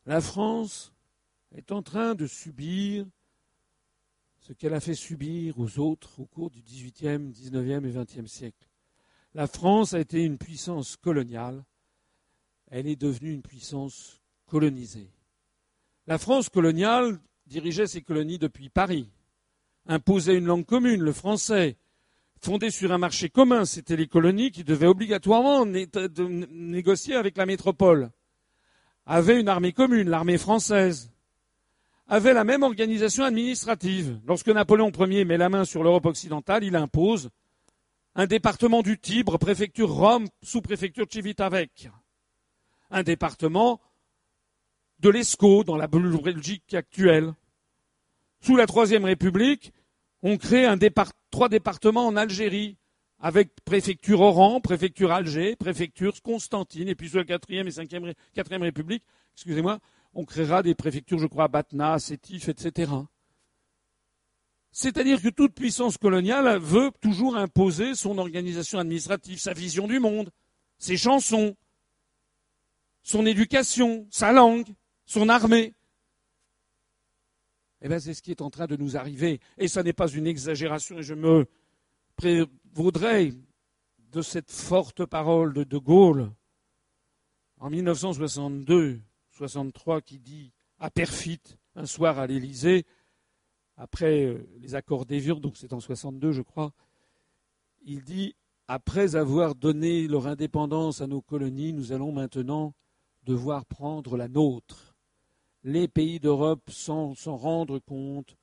la 0.05 0.19
France 0.19 0.93
est 1.53 1.71
en 1.71 1.81
train 1.81 2.15
de 2.15 2.27
subir 2.27 3.05
ce 4.39 4.51
qu'elle 4.51 4.73
a 4.73 4.81
fait 4.81 4.93
subir 4.93 5.57
aux 5.57 5.79
autres 5.79 6.19
au 6.19 6.25
cours 6.25 6.51
du 6.51 6.61
XVIIIe, 6.61 7.31
XIXe 7.31 7.85
et 7.85 7.93
XXe 7.93 8.29
siècle. 8.29 8.67
La 9.33 9.47
France 9.47 9.93
a 9.93 10.01
été 10.01 10.21
une 10.21 10.37
puissance 10.37 10.97
coloniale, 10.97 11.63
elle 12.67 12.87
est 12.87 12.97
devenue 12.97 13.31
une 13.31 13.41
puissance 13.41 14.21
colonisée. 14.47 15.13
La 16.07 16.17
France 16.17 16.49
coloniale 16.49 17.21
dirigeait 17.47 17.87
ses 17.87 18.01
colonies 18.01 18.37
depuis 18.37 18.67
Paris, 18.67 19.09
imposait 19.87 20.37
une 20.37 20.45
langue 20.45 20.65
commune, 20.65 21.01
le 21.01 21.13
français, 21.13 21.77
fondée 22.45 22.69
sur 22.69 22.91
un 22.91 22.99
marché 22.99 23.29
commun, 23.29 23.65
c'était 23.65 23.95
les 23.95 24.05
colonies 24.05 24.51
qui 24.51 24.63
devaient 24.63 24.85
obligatoirement 24.85 25.65
négocier 25.65 27.15
avec 27.15 27.37
la 27.37 27.47
métropole, 27.47 28.11
avait 29.07 29.39
une 29.39 29.49
armée 29.49 29.73
commune, 29.73 30.09
l'armée 30.09 30.37
française, 30.37 31.11
avait 32.07 32.33
la 32.33 32.43
même 32.43 32.61
organisation 32.61 33.23
administrative. 33.23 34.19
Lorsque 34.27 34.49
Napoléon 34.49 34.91
Ier 34.91 35.25
met 35.25 35.37
la 35.37 35.49
main 35.49 35.65
sur 35.65 35.83
l'Europe 35.83 36.05
occidentale, 36.05 36.63
il 36.63 36.75
impose 36.75 37.31
un 38.13 38.27
département 38.27 38.83
du 38.83 38.99
Tibre, 38.99 39.39
préfecture 39.39 39.91
Rome, 39.91 40.27
sous-préfecture 40.43 41.07
Civitavecchia. 41.11 41.93
Un 42.91 43.01
département 43.01 43.81
de 44.99 45.09
l'Escaut, 45.09 45.63
dans 45.63 45.77
la 45.77 45.87
Belgique 45.87 46.75
actuelle. 46.75 47.33
Sous 48.39 48.55
la 48.55 48.67
Troisième 48.67 49.05
République, 49.05 49.73
on 50.27 50.37
crée 50.37 50.65
trois 51.29 51.49
départements 51.49 52.07
en 52.07 52.15
Algérie, 52.15 52.77
avec 53.19 53.51
préfecture 53.63 54.21
Oran, 54.21 54.59
préfecture 54.59 55.11
Alger, 55.11 55.55
préfecture 55.55 56.19
Constantine, 56.23 56.87
et 56.87 56.95
puis 56.95 57.09
sous 57.09 57.17
la 57.17 57.25
quatrième 57.25 57.67
et 57.67 57.71
cinquième, 57.71 58.11
République, 58.35 59.03
excusez-moi, 59.35 59.77
on 60.15 60.25
créera 60.25 60.63
des 60.63 60.73
préfectures, 60.73 61.19
je 61.19 61.27
crois, 61.27 61.47
Batna, 61.47 61.99
Sétif, 61.99 62.49
etc. 62.49 62.91
C'est-à-dire 64.71 65.21
que 65.21 65.29
toute 65.29 65.53
puissance 65.53 65.99
coloniale 65.99 66.57
veut 66.57 66.89
toujours 67.01 67.37
imposer 67.37 67.93
son 67.93 68.17
organisation 68.17 68.79
administrative, 68.79 69.37
sa 69.37 69.53
vision 69.53 69.87
du 69.87 69.99
monde, 69.99 70.31
ses 70.79 70.97
chansons, 70.97 71.55
son 73.03 73.27
éducation, 73.27 74.07
sa 74.09 74.31
langue, 74.31 74.73
son 75.05 75.29
armée. 75.29 75.75
Eh 77.85 77.87
bien, 77.87 77.99
c'est 77.99 78.15
ce 78.15 78.23
qui 78.23 78.31
est 78.31 78.41
en 78.41 78.49
train 78.49 78.65
de 78.65 78.75
nous 78.75 78.97
arriver. 78.97 79.39
Et 79.59 79.67
ça 79.67 79.83
n'est 79.83 79.93
pas 79.93 80.07
une 80.07 80.25
exagération, 80.25 80.97
et 80.97 81.03
je 81.03 81.13
me 81.13 81.45
prévaudrais 82.15 83.31
de 84.11 84.23
cette 84.23 84.49
forte 84.49 85.05
parole 85.05 85.53
de 85.53 85.63
De 85.63 85.77
Gaulle 85.77 86.31
en 87.59 87.69
1962, 87.69 88.99
63, 89.29 90.01
qui 90.01 90.17
dit 90.17 90.51
à 90.79 90.89
Perfit, 90.89 91.39
un 91.75 91.85
soir 91.85 92.17
à 92.17 92.25
l'Élysée, 92.25 92.87
après 93.77 94.25
euh, 94.25 94.49
les 94.61 94.73
accords 94.73 95.05
d'Évian, 95.05 95.35
donc 95.35 95.55
c'est 95.55 95.71
en 95.71 95.79
62, 95.79 96.31
je 96.31 96.41
crois, 96.41 96.73
il 97.83 98.01
dit 98.01 98.35
après 98.67 99.15
avoir 99.15 99.53
donné 99.53 100.07
leur 100.07 100.25
indépendance 100.25 101.01
à 101.01 101.07
nos 101.07 101.21
colonies, 101.21 101.71
nous 101.71 101.91
allons 101.91 102.11
maintenant 102.11 102.73
devoir 103.25 103.63
prendre 103.67 104.17
la 104.17 104.27
nôtre. 104.27 104.94
Les 105.67 105.87
pays 105.87 106.19
d'Europe, 106.19 106.69
sans 106.69 107.15
s'en 107.15 107.37
rendre 107.37 107.79
compte, 107.79 108.37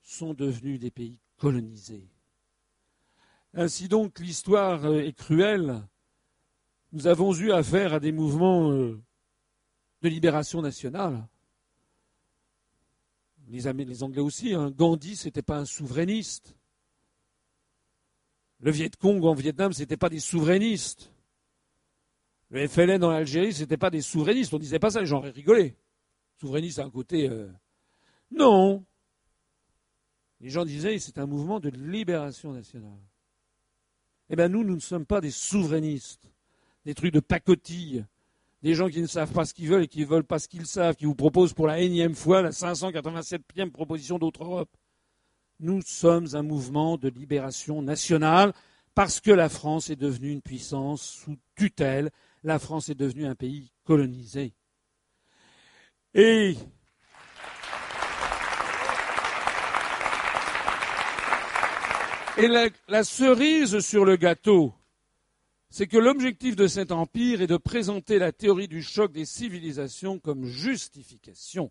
sont 0.00 0.32
devenus 0.32 0.80
des 0.80 0.90
pays 0.90 1.20
colonisés. 1.36 2.08
Ainsi 3.52 3.88
donc, 3.88 4.18
l'histoire 4.18 4.82
euh, 4.86 5.02
est 5.02 5.12
cruelle. 5.12 5.82
Nous 6.92 7.06
avons 7.06 7.34
eu 7.34 7.52
affaire 7.52 7.92
à 7.92 8.00
des 8.00 8.10
mouvements 8.10 8.72
euh, 8.72 8.98
de 10.00 10.08
libération 10.08 10.62
nationale. 10.62 11.28
Les, 13.48 13.66
Anglais 13.66 14.22
aussi. 14.22 14.54
Hein. 14.54 14.70
Gandhi, 14.70 15.14
ce 15.14 15.26
n'était 15.26 15.42
pas 15.42 15.58
un 15.58 15.66
souverainiste. 15.66 16.56
Le 18.60 18.70
Viet 18.70 18.96
Cong 18.98 19.22
en 19.22 19.34
Vietnam, 19.34 19.74
ce 19.74 19.80
n'était 19.80 19.98
pas 19.98 20.08
des 20.08 20.20
souverainistes. 20.20 21.12
Le 22.48 22.66
FLN 22.66 23.04
en 23.04 23.10
Algérie, 23.10 23.52
ce 23.52 23.60
n'était 23.60 23.76
pas 23.76 23.90
des 23.90 24.00
souverainistes. 24.00 24.54
On 24.54 24.56
ne 24.56 24.62
disait 24.62 24.78
pas 24.78 24.88
ça, 24.88 25.00
les 25.00 25.06
gens 25.06 25.20
rigolé. 25.20 25.76
Souverainiste 26.42 26.80
à 26.80 26.84
un 26.84 26.90
côté. 26.90 27.28
Euh, 27.30 27.46
non. 28.32 28.84
Les 30.40 30.50
gens 30.50 30.64
disaient 30.64 30.98
c'est 30.98 31.18
un 31.18 31.26
mouvement 31.26 31.60
de 31.60 31.68
libération 31.68 32.52
nationale. 32.52 32.98
Eh 34.28 34.34
bien, 34.34 34.48
nous, 34.48 34.64
nous 34.64 34.74
ne 34.74 34.80
sommes 34.80 35.06
pas 35.06 35.20
des 35.20 35.30
souverainistes, 35.30 36.28
des 36.84 36.94
trucs 36.94 37.14
de 37.14 37.20
pacotille, 37.20 38.04
des 38.60 38.74
gens 38.74 38.88
qui 38.88 39.00
ne 39.00 39.06
savent 39.06 39.30
pas 39.30 39.44
ce 39.44 39.54
qu'ils 39.54 39.68
veulent 39.68 39.84
et 39.84 39.86
qui 39.86 40.00
ne 40.00 40.06
veulent 40.06 40.24
pas 40.24 40.40
ce 40.40 40.48
qu'ils 40.48 40.66
savent, 40.66 40.96
qui 40.96 41.04
vous 41.04 41.14
proposent 41.14 41.54
pour 41.54 41.68
la 41.68 41.78
énième 41.78 42.16
fois 42.16 42.42
la 42.42 42.50
587e 42.50 43.70
proposition 43.70 44.18
d'autre 44.18 44.42
Europe. 44.42 44.76
Nous 45.60 45.80
sommes 45.82 46.26
un 46.32 46.42
mouvement 46.42 46.98
de 46.98 47.08
libération 47.08 47.82
nationale 47.82 48.52
parce 48.96 49.20
que 49.20 49.30
la 49.30 49.48
France 49.48 49.90
est 49.90 49.96
devenue 49.96 50.32
une 50.32 50.42
puissance 50.42 51.02
sous 51.02 51.36
tutelle, 51.54 52.10
la 52.42 52.58
France 52.58 52.88
est 52.88 52.96
devenue 52.96 53.26
un 53.26 53.36
pays 53.36 53.70
colonisé. 53.84 54.54
Et 56.14 56.56
Et 62.38 62.48
la, 62.48 63.04
cerise 63.04 63.80
sur 63.80 64.06
le 64.06 64.16
gâteau, 64.16 64.72
c'est 65.68 65.86
que 65.86 65.98
l'objectif 65.98 66.56
de 66.56 66.66
cet 66.66 66.90
empire 66.90 67.42
est 67.42 67.46
de 67.46 67.58
présenter 67.58 68.18
la 68.18 68.32
théorie 68.32 68.68
du 68.68 68.82
choc 68.82 69.12
des 69.12 69.26
civilisations 69.26 70.18
comme 70.18 70.46
justification. 70.46 71.70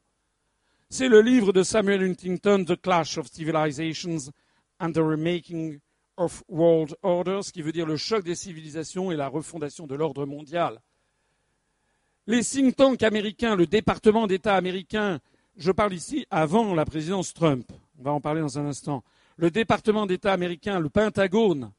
C'est 0.90 1.08
le 1.08 1.22
livre 1.22 1.52
de 1.52 1.64
Samuel 1.64 2.04
Huntington, 2.04 2.64
The 2.64 2.80
Clash 2.80 3.18
of 3.18 3.28
Civilizations 3.28 4.32
and 4.80 4.92
the 4.92 5.00
Remaking 5.00 5.80
of 6.16 6.44
World 6.48 6.96
Orders, 7.02 7.52
qui 7.52 7.64
veut 7.64 7.72
dire 7.72 7.88
le 7.88 7.98
choc 7.98 8.24
des 8.24 8.36
civilisations 8.36 9.12
et 9.12 9.16
la 9.16 9.28
refondation 9.28 9.88
de 9.88 9.96
l'ordre 9.96 10.28
mondial. 10.28 10.80
Les 12.28 12.44
think 12.44 12.76
tanks 12.76 13.02
américains, 13.02 13.56
le 13.56 13.66
département 13.66 14.28
d'État 14.28 14.56
américain, 14.56 15.20
je 15.58 15.72
parle 15.72 15.94
ici 15.94 16.28
avant 16.30 16.76
la 16.76 16.86
présidence 16.86 17.34
Trump, 17.34 17.72
on 18.00 18.04
va 18.04 18.12
en 18.12 18.22
parler 18.22 18.42
dans 18.42 18.60
un 18.60 18.66
instant, 18.68 19.04
le 19.38 19.50
département 19.50 20.06
d'État 20.06 20.32
américain, 20.32 20.80
le 20.80 20.90
Pentagone, 20.90 21.72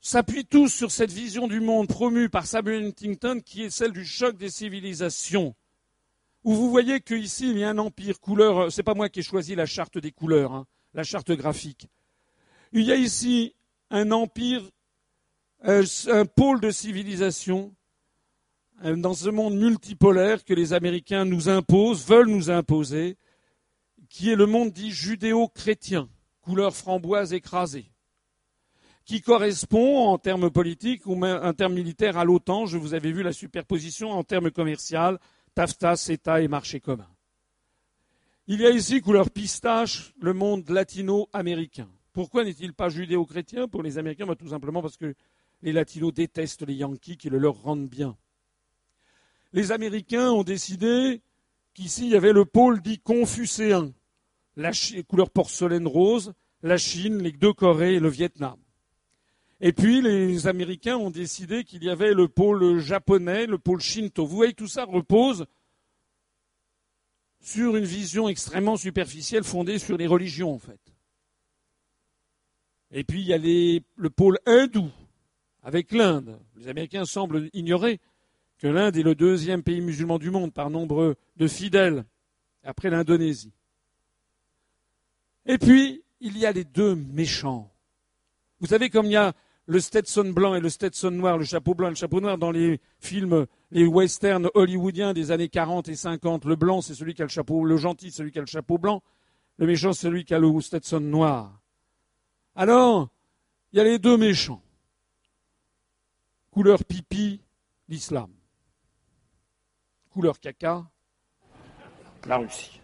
s'appuient 0.00 0.46
tous 0.46 0.68
sur 0.68 0.90
cette 0.90 1.12
vision 1.12 1.46
du 1.46 1.60
monde 1.60 1.86
promue 1.86 2.28
par 2.28 2.46
Samuel 2.46 2.86
Huntington 2.86 3.40
qui 3.44 3.62
est 3.62 3.70
celle 3.70 3.92
du 3.92 4.04
choc 4.04 4.36
des 4.36 4.50
civilisations. 4.50 5.54
Où 6.42 6.54
vous 6.54 6.70
voyez 6.70 7.00
qu'ici, 7.00 7.50
il 7.50 7.58
y 7.58 7.64
a 7.64 7.70
un 7.70 7.78
empire 7.78 8.18
couleur, 8.18 8.72
c'est 8.72 8.82
pas 8.82 8.94
moi 8.94 9.08
qui 9.08 9.20
ai 9.20 9.22
choisi 9.22 9.54
la 9.54 9.66
charte 9.66 9.98
des 9.98 10.10
couleurs, 10.10 10.52
hein, 10.52 10.66
la 10.92 11.04
charte 11.04 11.30
graphique. 11.32 11.86
Il 12.72 12.82
y 12.82 12.90
a 12.90 12.96
ici 12.96 13.54
un 13.90 14.10
empire, 14.10 14.62
un, 15.62 15.82
un 16.08 16.26
pôle 16.26 16.60
de 16.60 16.70
civilisation 16.70 17.72
dans 18.82 19.14
ce 19.14 19.28
monde 19.28 19.56
multipolaire 19.56 20.44
que 20.44 20.54
les 20.54 20.72
Américains 20.72 21.24
nous 21.24 21.48
imposent, 21.48 22.06
veulent 22.06 22.28
nous 22.28 22.50
imposer, 22.50 23.16
qui 24.08 24.30
est 24.30 24.36
le 24.36 24.46
monde 24.46 24.72
dit 24.72 24.90
judéo-chrétien 24.90 26.08
couleur 26.40 26.74
framboise 26.74 27.32
écrasée, 27.32 27.92
qui 29.04 29.20
correspond 29.20 30.08
en 30.08 30.18
termes 30.18 30.50
politiques 30.50 31.06
ou 31.06 31.22
en 31.24 31.52
termes 31.52 31.74
militaires 31.74 32.16
à 32.16 32.24
l'OTAN. 32.24 32.66
Je 32.66 32.78
vous 32.78 32.94
avais 32.94 33.12
vu 33.12 33.22
la 33.22 33.32
superposition 33.32 34.10
en 34.10 34.24
termes 34.24 34.50
commerciaux, 34.50 35.18
TAFTA, 35.54 35.96
CETA 35.96 36.40
et 36.40 36.48
marché 36.48 36.80
commun. 36.80 37.08
Il 38.46 38.60
y 38.60 38.66
a 38.66 38.70
ici 38.70 39.00
couleur 39.00 39.30
pistache 39.30 40.12
le 40.20 40.32
monde 40.32 40.68
latino-américain. 40.68 41.88
Pourquoi 42.12 42.44
n'est-il 42.44 42.72
pas 42.72 42.88
judéo-chrétien 42.88 43.68
pour 43.68 43.82
les 43.82 43.98
Américains? 43.98 44.26
Tout 44.34 44.48
simplement 44.48 44.82
parce 44.82 44.96
que 44.96 45.14
les 45.62 45.72
latinos 45.72 46.12
détestent 46.12 46.66
les 46.66 46.74
Yankees 46.74 47.16
qui 47.16 47.28
le 47.28 47.38
leur 47.38 47.62
rendent 47.62 47.88
bien. 47.88 48.16
Les 49.52 49.72
Américains 49.72 50.30
ont 50.30 50.44
décidé 50.44 51.22
qu'ici 51.74 52.06
il 52.06 52.12
y 52.12 52.16
avait 52.16 52.32
le 52.32 52.44
pôle 52.44 52.80
dit 52.80 52.98
confucéen, 52.98 53.92
la 54.56 54.70
couleur 55.08 55.30
porcelaine 55.30 55.86
rose, 55.86 56.32
la 56.62 56.76
Chine, 56.76 57.22
les 57.22 57.32
deux 57.32 57.52
Corées 57.52 57.94
et 57.94 58.00
le 58.00 58.08
Vietnam. 58.08 58.56
Et 59.60 59.72
puis 59.72 60.00
les 60.00 60.46
Américains 60.46 60.96
ont 60.96 61.10
décidé 61.10 61.64
qu'il 61.64 61.84
y 61.84 61.90
avait 61.90 62.14
le 62.14 62.28
pôle 62.28 62.78
japonais, 62.78 63.46
le 63.46 63.58
pôle 63.58 63.80
shinto. 63.80 64.24
Vous 64.24 64.36
voyez, 64.36 64.54
tout 64.54 64.68
ça 64.68 64.84
repose 64.84 65.46
sur 67.40 67.76
une 67.76 67.84
vision 67.84 68.28
extrêmement 68.28 68.76
superficielle 68.76 69.44
fondée 69.44 69.78
sur 69.78 69.96
les 69.96 70.06
religions, 70.06 70.54
en 70.54 70.58
fait. 70.58 70.80
Et 72.92 73.04
puis 73.04 73.20
il 73.20 73.26
y 73.26 73.34
a 73.34 73.38
le 73.38 74.10
pôle 74.10 74.38
hindou, 74.46 74.90
avec 75.62 75.92
l'Inde. 75.92 76.38
Les 76.56 76.68
Américains 76.68 77.04
semblent 77.04 77.48
ignorer 77.52 78.00
que 78.60 78.68
l'Inde 78.68 78.96
est 78.96 79.02
le 79.02 79.14
deuxième 79.14 79.62
pays 79.62 79.80
musulman 79.80 80.18
du 80.18 80.30
monde 80.30 80.52
par 80.52 80.70
nombre 80.70 81.16
de 81.36 81.48
fidèles, 81.48 82.04
après 82.62 82.90
l'Indonésie. 82.90 83.52
Et 85.46 85.56
puis, 85.56 86.04
il 86.20 86.36
y 86.36 86.44
a 86.44 86.52
les 86.52 86.64
deux 86.64 86.94
méchants. 86.94 87.72
Vous 88.60 88.66
savez, 88.66 88.90
comme 88.90 89.06
il 89.06 89.12
y 89.12 89.16
a 89.16 89.32
le 89.64 89.80
Stetson 89.80 90.30
blanc 90.30 90.54
et 90.54 90.60
le 90.60 90.68
Stetson 90.68 91.10
noir, 91.10 91.38
le 91.38 91.44
chapeau 91.44 91.74
blanc 91.74 91.88
et 91.88 91.92
le 91.92 91.96
chapeau 91.96 92.20
noir 92.20 92.36
dans 92.36 92.50
les 92.50 92.80
films, 92.98 93.46
les 93.70 93.86
westerns 93.86 94.50
hollywoodiens 94.54 95.14
des 95.14 95.30
années 95.30 95.48
40 95.48 95.88
et 95.88 95.96
50, 95.96 96.44
le 96.44 96.56
blanc 96.56 96.82
c'est 96.82 96.94
celui 96.94 97.14
qui 97.14 97.22
a 97.22 97.24
le 97.24 97.30
chapeau, 97.30 97.64
le 97.64 97.76
gentil 97.78 98.10
c'est 98.10 98.18
celui 98.18 98.32
qui 98.32 98.38
a 98.38 98.42
le 98.42 98.46
chapeau 98.46 98.76
blanc, 98.76 99.02
le 99.56 99.66
méchant 99.66 99.92
c'est 99.94 100.08
celui 100.08 100.24
qui 100.24 100.34
a 100.34 100.38
le 100.38 100.60
Stetson 100.60 101.00
noir. 101.00 101.62
Alors, 102.54 103.08
il 103.72 103.78
y 103.78 103.80
a 103.80 103.84
les 103.84 103.98
deux 103.98 104.18
méchants. 104.18 104.62
Couleur 106.50 106.84
pipi, 106.84 107.40
l'islam. 107.88 108.30
Couleur 110.10 110.40
caca, 110.40 110.84
la 112.26 112.36
Russie. 112.38 112.80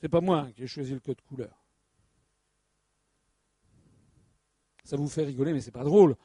C'est 0.00 0.08
pas 0.08 0.20
moi 0.20 0.48
qui 0.54 0.62
ai 0.62 0.66
choisi 0.66 0.92
le 0.92 1.00
code 1.00 1.20
couleur. 1.22 1.56
Ça 4.84 4.96
vous 4.96 5.08
fait 5.08 5.24
rigoler, 5.24 5.52
mais 5.52 5.60
c'est 5.60 5.72
pas 5.72 5.84
drôle. 5.84 6.16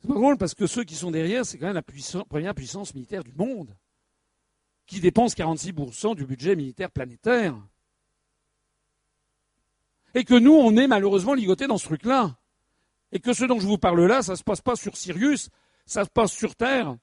C'est 0.00 0.08
pas 0.08 0.14
drôle 0.14 0.36
parce 0.36 0.54
que 0.54 0.66
ceux 0.66 0.84
qui 0.84 0.96
sont 0.96 1.10
derrière, 1.10 1.46
c'est 1.46 1.56
quand 1.56 1.72
même 1.72 1.74
la 1.74 2.24
première 2.24 2.54
puissance 2.54 2.94
militaire 2.94 3.24
du 3.24 3.32
monde, 3.32 3.74
qui 4.86 5.00
dépense 5.00 5.34
46% 5.34 6.14
du 6.14 6.26
budget 6.26 6.56
militaire 6.56 6.90
planétaire. 6.90 7.56
Et 10.14 10.24
que 10.24 10.34
nous, 10.34 10.52
on 10.52 10.76
est 10.76 10.86
malheureusement 10.86 11.34
ligotés 11.34 11.66
dans 11.66 11.78
ce 11.78 11.86
truc-là. 11.86 12.36
Et 13.12 13.20
que 13.20 13.32
ce 13.32 13.44
dont 13.44 13.60
je 13.60 13.66
vous 13.66 13.78
parle 13.78 14.04
là, 14.04 14.22
ça 14.22 14.32
ne 14.32 14.36
se 14.36 14.44
passe 14.44 14.60
pas 14.60 14.76
sur 14.76 14.96
Sirius, 14.96 15.48
ça 15.86 16.04
se 16.04 16.10
passe 16.10 16.32
sur 16.32 16.54
Terre. 16.56 16.96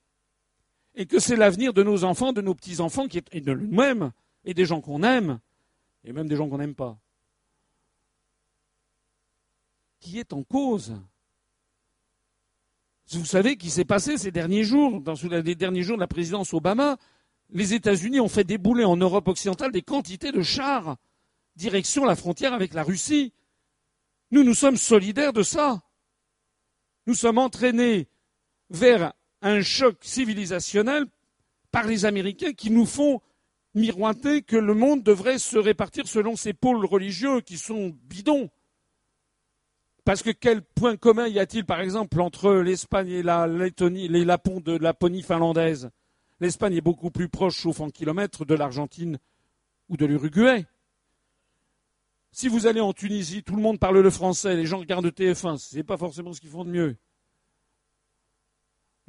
Et 0.96 1.06
que 1.06 1.20
c'est 1.20 1.36
l'avenir 1.36 1.74
de 1.74 1.84
nos 1.84 2.04
enfants, 2.04 2.34
de 2.34 2.42
nos 2.42 2.54
petits-enfants, 2.54 3.08
et 3.32 3.42
de 3.42 3.54
nous-mêmes, 3.54 4.12
et 4.44 4.54
des 4.54 4.66
gens 4.66 4.82
qu'on 4.82 5.04
aime, 5.04 5.40
et 6.04 6.14
même 6.14 6.28
des 6.28 6.36
gens 6.36 6.50
qu'on 6.50 6.58
n'aime 6.58 6.76
pas, 6.76 6.98
qui 10.00 10.20
est 10.20 10.34
en 10.34 10.44
cause. 10.44 10.94
Vous 13.12 13.26
savez 13.26 13.58
qui 13.58 13.70
s'est 13.70 13.86
passé 13.86 14.18
ces 14.18 14.32
derniers 14.32 14.64
jours, 14.64 15.02
dans 15.02 15.14
les 15.14 15.56
derniers 15.56 15.84
jours 15.84 15.98
de 15.98 16.02
la 16.02 16.08
présidence 16.08 16.54
Obama, 16.54 16.98
les 17.50 17.74
États-Unis 17.74 18.20
ont 18.20 18.30
fait 18.30 18.44
débouler 18.44 18.86
en 18.86 18.96
Europe 18.96 19.28
occidentale 19.28 19.72
des 19.72 19.82
quantités 19.82 20.32
de 20.32 20.42
chars, 20.42 20.98
direction 21.56 22.06
la 22.06 22.16
frontière 22.16 22.54
avec 22.54 22.74
la 22.74 22.84
Russie. 22.84 23.34
Nous, 24.32 24.44
nous 24.44 24.54
sommes 24.54 24.78
solidaires 24.78 25.34
de 25.34 25.44
ça. 25.44 25.82
Nous 27.06 27.14
sommes 27.14 27.38
entraînés 27.38 28.08
vers 28.70 29.14
un 29.42 29.62
choc 29.62 29.98
civilisationnel 30.02 31.06
par 31.72 31.88
les 31.88 32.06
Américains 32.06 32.54
qui 32.54 32.70
nous 32.70 32.86
font 32.86 33.22
miroiter 33.74 34.42
que 34.42 34.58
le 34.58 34.74
monde 34.74 35.04
devrait 35.04 35.40
se 35.40 35.58
répartir 35.58 36.08
selon 36.08 36.36
ses 36.36 36.54
pôles 36.54 36.86
religieux 36.86 37.42
qui 37.42 37.58
sont 37.58 37.96
bidons. 38.04 38.50
Parce 40.04 40.24
que 40.24 40.32
quel 40.32 40.62
point 40.62 40.98
commun 40.98 41.28
y 41.28 41.40
a-t-il, 41.40 41.66
par 41.66 41.80
exemple, 41.80 42.20
entre 42.22 42.54
l'Espagne 42.54 43.10
et 43.10 43.24
la 43.24 43.48
Lettonie, 43.48 44.08
les 44.08 44.26
Lapons 44.26 44.60
de 44.60 44.78
Laponie 44.78 45.22
finlandaise? 45.22 45.90
L'Espagne 46.40 46.76
est 46.76 46.82
beaucoup 46.82 47.12
plus 47.12 47.30
proche, 47.30 47.62
sauf 47.62 47.80
en 47.82 47.90
kilomètres, 47.92 48.46
de 48.46 48.56
l'Argentine 48.56 49.20
ou 49.90 49.98
de 49.98 50.06
l'Uruguay. 50.06 50.66
Si 52.32 52.48
vous 52.48 52.66
allez 52.66 52.82
en 52.82 52.94
Tunisie, 52.94 53.44
tout 53.44 53.56
le 53.56 53.62
monde 53.62 53.78
parle 53.78 54.00
le 54.00 54.10
français, 54.10 54.56
les 54.56 54.66
gens 54.66 54.80
regardent 54.80 55.08
TF1, 55.08 55.58
ce 55.58 55.76
n'est 55.76 55.84
pas 55.84 55.98
forcément 55.98 56.34
ce 56.34 56.42
qu'ils 56.42 56.50
font 56.50 56.66
de 56.66 56.72
mieux. 56.72 56.98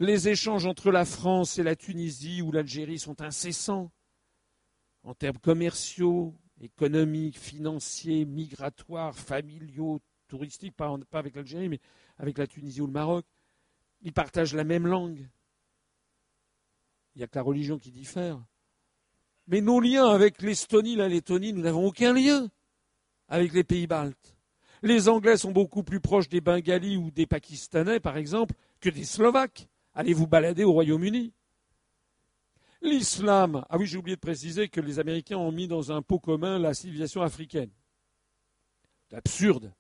Les 0.03 0.29
échanges 0.29 0.67
entre 0.67 0.91
la 0.91 1.05
France 1.05 1.61
et 1.61 1.63
la 1.63 1.77
Tunisie 1.77 2.43
ou 2.43 2.51
l'Algérie 2.51 2.99
sont 2.99 3.23
incessants 3.23 3.93
en 5.05 5.15
termes 5.15 5.39
commerciaux, 5.39 6.35
économiques, 6.61 7.39
financiers, 7.39 8.25
migratoires, 8.25 9.17
familiaux, 9.17 10.01
touristiques, 10.27 10.75
pas, 10.75 10.93
avec 11.13 11.37
l'Algérie, 11.37 11.69
mais 11.69 11.79
avec 12.19 12.37
la 12.37 12.49
Tunisie 12.49 12.81
ou 12.81 12.87
le 12.87 12.93
Maroc. 12.93 13.25
Ils 14.01 14.13
partagent 14.13 14.55
la 14.55 14.65
même 14.65 14.89
langue. 14.89 15.25
Il 17.15 17.19
n'y 17.19 17.23
a 17.23 17.29
que 17.29 17.37
la 17.39 17.43
religion 17.43 17.79
qui 17.79 17.93
diffère. 17.93 18.45
Mais 19.47 19.61
nos 19.61 19.79
liens 19.79 20.09
avec 20.09 20.43
l'Estonie, 20.43 20.97
la 20.97 21.07
Lettonie, 21.07 21.53
nous 21.53 21.63
n'avons 21.63 21.87
aucun 21.87 22.13
lien 22.13 22.51
avec 23.29 23.53
les 23.53 23.63
pays 23.63 23.87
baltes. 23.87 24.37
Les 24.83 25.09
Anglais 25.09 25.37
sont 25.37 25.53
beaucoup 25.53 25.85
plus 25.85 26.01
proches 26.01 26.29
des 26.29 26.41
Bengalis 26.41 26.97
ou 26.97 27.13
des 27.13 27.27
Pakistanais, 27.27 28.01
par 28.01 28.17
exemple, 28.17 28.57
que 28.81 28.91
des 28.91 29.05
Slovaques. 29.05 29.69
Allez 29.95 30.15
vous 30.15 30.27
balader 30.27 30.65
au 30.65 30.73
Royaume-Uni. 30.73 31.33
L'islam. 32.81 33.65
Ah 33.69 33.79
oui, 33.79 33.87
j'ai 33.87 33.99
oublié 33.99 34.17
de 34.17 34.21
préciser 34.21 34.69
que 34.69 34.81
les 34.81 34.99
Américains 34.99 35.37
ont 35.37 35.53
mis 35.53 35.69
dans 35.69 35.93
un 35.93 36.03
pot 36.03 36.19
commun 36.19 36.59
la 36.59 36.75
civilisation 36.75 37.23
africaine. 37.23 37.71
C'est 39.09 39.17
absurde. 39.17 39.73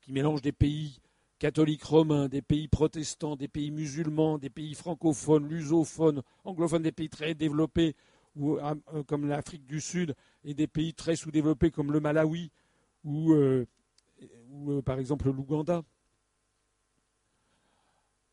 Qui 0.00 0.12
mélange 0.12 0.42
des 0.42 0.52
pays 0.52 1.00
catholiques 1.38 1.84
romains, 1.84 2.28
des 2.28 2.42
pays 2.42 2.68
protestants, 2.68 3.36
des 3.36 3.48
pays 3.48 3.70
musulmans, 3.70 4.38
des 4.38 4.50
pays 4.50 4.74
francophones, 4.74 5.48
lusophones, 5.48 6.22
anglophones, 6.44 6.82
des 6.82 6.92
pays 6.92 7.08
très 7.08 7.34
développés 7.34 7.94
euh, 8.40 8.74
comme 9.06 9.28
l'Afrique 9.28 9.64
du 9.64 9.80
Sud 9.80 10.14
et 10.42 10.54
des 10.54 10.66
pays 10.66 10.92
très 10.92 11.16
sous-développés 11.16 11.70
comme 11.70 11.92
le 11.92 12.00
Malawi 12.00 12.50
ou, 13.04 13.32
euh, 13.32 13.66
euh, 14.68 14.82
par 14.82 14.98
exemple 14.98 15.30
l'Ouganda. 15.30 15.84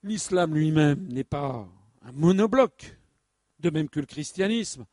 L'islam 0.04 0.56
lui-même 0.56 1.08
n'est 1.10 1.24
pas 1.24 1.68
un 2.02 2.12
monobloc, 2.14 2.98
de 3.60 3.70
même 3.70 3.88
que 3.88 4.00
le 4.00 4.08
christianisme. 4.08 4.86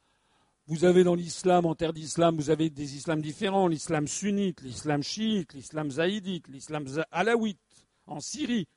Vous 0.66 0.84
avez 0.84 1.02
dans 1.02 1.14
l'islam, 1.14 1.64
en 1.64 1.74
terre 1.74 1.94
d'islam, 1.94 2.36
vous 2.36 2.50
avez 2.50 2.68
des 2.68 2.94
islams 2.94 3.22
différents, 3.22 3.68
l'islam 3.68 4.06
sunnite, 4.06 4.60
l'islam 4.60 5.02
chiite, 5.02 5.54
l'islam 5.54 5.90
zaïdite, 5.90 6.48
l'islam 6.48 6.84
alawite 7.10 7.58
en 8.06 8.20
Syrie. 8.20 8.68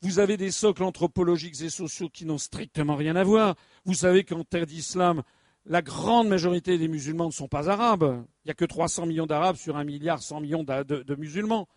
Vous 0.00 0.18
avez 0.18 0.36
des 0.36 0.50
socles 0.50 0.82
anthropologiques 0.82 1.62
et 1.62 1.70
sociaux 1.70 2.08
qui 2.08 2.24
n'ont 2.24 2.38
strictement 2.38 2.96
rien 2.96 3.14
à 3.14 3.22
voir. 3.22 3.54
Vous 3.84 3.94
savez 3.94 4.24
qu'en 4.24 4.42
terre 4.42 4.66
d'islam, 4.66 5.22
la 5.64 5.80
grande 5.80 6.26
majorité 6.26 6.76
des 6.76 6.88
musulmans 6.88 7.26
ne 7.26 7.30
sont 7.30 7.46
pas 7.46 7.70
arabes. 7.70 8.24
Il 8.44 8.48
n'y 8.48 8.50
a 8.50 8.54
que 8.54 8.64
300 8.64 9.06
millions 9.06 9.26
d'arabes 9.26 9.54
sur 9.54 9.76
un 9.76 9.84
milliard 9.84 10.20
100 10.20 10.40
millions 10.40 10.64
de 10.64 11.14
musulmans. 11.14 11.68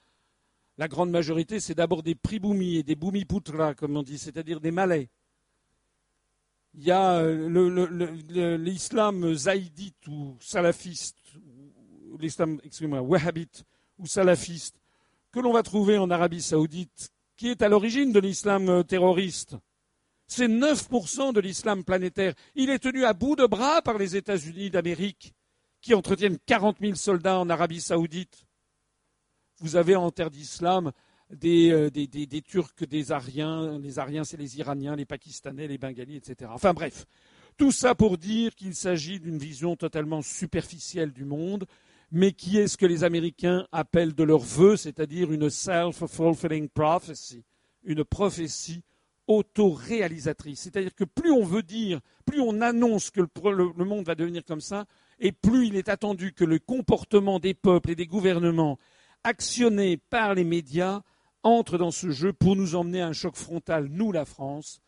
La 0.77 0.87
grande 0.87 1.09
majorité, 1.09 1.59
c'est 1.59 1.75
d'abord 1.75 2.03
des 2.03 2.15
priboumis 2.15 2.77
et 2.77 2.83
des 2.83 2.95
boumiputra, 2.95 3.73
comme 3.75 3.95
on 3.95 4.03
dit, 4.03 4.17
c'est-à-dire 4.17 4.59
des 4.59 4.71
malais. 4.71 5.09
Il 6.73 6.83
y 6.83 6.91
a 6.91 7.19
euh, 7.19 8.57
l'islam 8.57 9.33
zaïdite 9.33 10.07
ou 10.07 10.35
salafiste, 10.41 11.17
l'islam, 12.19 12.59
excusez-moi, 12.63 13.01
wahhabite 13.01 13.63
ou 13.97 14.05
salafiste, 14.05 14.75
que 15.31 15.39
l'on 15.39 15.53
va 15.53 15.63
trouver 15.63 15.97
en 15.97 16.09
Arabie 16.09 16.41
saoudite, 16.41 17.09
qui 17.37 17.47
est 17.47 17.61
à 17.61 17.69
l'origine 17.69 18.11
de 18.11 18.19
l'islam 18.19 18.67
euh, 18.67 18.83
terroriste. 18.83 19.55
C'est 20.27 20.47
9% 20.47 21.33
de 21.33 21.39
l'islam 21.39 21.85
planétaire. 21.85 22.33
Il 22.55 22.69
est 22.69 22.79
tenu 22.79 23.05
à 23.05 23.13
bout 23.13 23.35
de 23.35 23.45
bras 23.45 23.81
par 23.81 23.97
les 23.97 24.17
États-Unis 24.17 24.71
d'Amérique, 24.71 25.33
qui 25.81 25.93
entretiennent 25.93 26.39
40 26.45 26.77
000 26.81 26.95
soldats 26.95 27.39
en 27.39 27.49
Arabie 27.49 27.79
saoudite. 27.79 28.44
Vous 29.59 29.75
avez 29.75 29.95
en 29.95 30.11
terre 30.11 30.29
d'islam 30.29 30.91
euh, 31.43 31.89
des, 31.89 32.41
Turcs, 32.41 32.85
des 32.87 33.11
Ariens. 33.11 33.79
Les 33.79 33.99
Ariens, 33.99 34.23
c'est 34.23 34.37
les 34.37 34.59
Iraniens, 34.59 34.95
les 34.95 35.05
Pakistanais, 35.05 35.67
les 35.67 35.77
Bengalis, 35.77 36.17
etc. 36.17 36.51
Enfin 36.53 36.73
bref, 36.73 37.05
tout 37.57 37.71
ça 37.71 37.95
pour 37.95 38.17
dire 38.17 38.53
qu'il 38.55 38.75
s'agit 38.75 39.19
d'une 39.19 39.37
vision 39.37 39.75
totalement 39.75 40.21
superficielle 40.21 41.11
du 41.11 41.25
monde, 41.25 41.65
mais 42.11 42.31
qui 42.31 42.57
est 42.57 42.67
ce 42.67 42.77
que 42.77 42.85
les 42.85 43.03
Américains 43.03 43.65
appellent 43.71 44.13
de 44.13 44.23
leur 44.23 44.39
vœu, 44.39 44.77
c'est-à-dire 44.77 45.31
une 45.31 45.49
self-fulfilling 45.49 46.69
prophecy, 46.69 47.43
une 47.83 48.03
prophétie 48.03 48.83
autoréalisatrice. 49.27 50.61
C'est-à-dire 50.61 50.93
que 50.93 51.05
plus 51.05 51.31
on 51.31 51.43
veut 51.43 51.63
dire, 51.63 51.99
plus 52.25 52.39
on 52.39 52.61
annonce 52.61 53.09
que 53.09 53.21
le 53.21 53.85
monde 53.85 54.05
va 54.05 54.13
devenir 54.13 54.43
comme 54.45 54.61
ça, 54.61 54.85
et 55.19 55.31
plus 55.31 55.67
il 55.67 55.75
est 55.75 55.89
attendu 55.89 56.33
que 56.33 56.45
le 56.45 56.59
comportement 56.59 57.39
des 57.39 57.55
peuples 57.55 57.91
et 57.91 57.95
des 57.95 58.05
gouvernements 58.05 58.77
actionnés 59.25 59.97
par 59.97 60.35
les 60.35 60.43
médias, 60.43 61.01
entrent 61.43 61.77
dans 61.77 61.91
ce 61.91 62.11
jeu 62.11 62.31
pour 62.31 62.55
nous 62.55 62.75
emmener 62.75 63.01
à 63.01 63.07
un 63.07 63.13
choc 63.13 63.35
frontal, 63.35 63.87
nous, 63.87 64.11
la 64.11 64.23
France, 64.23 64.81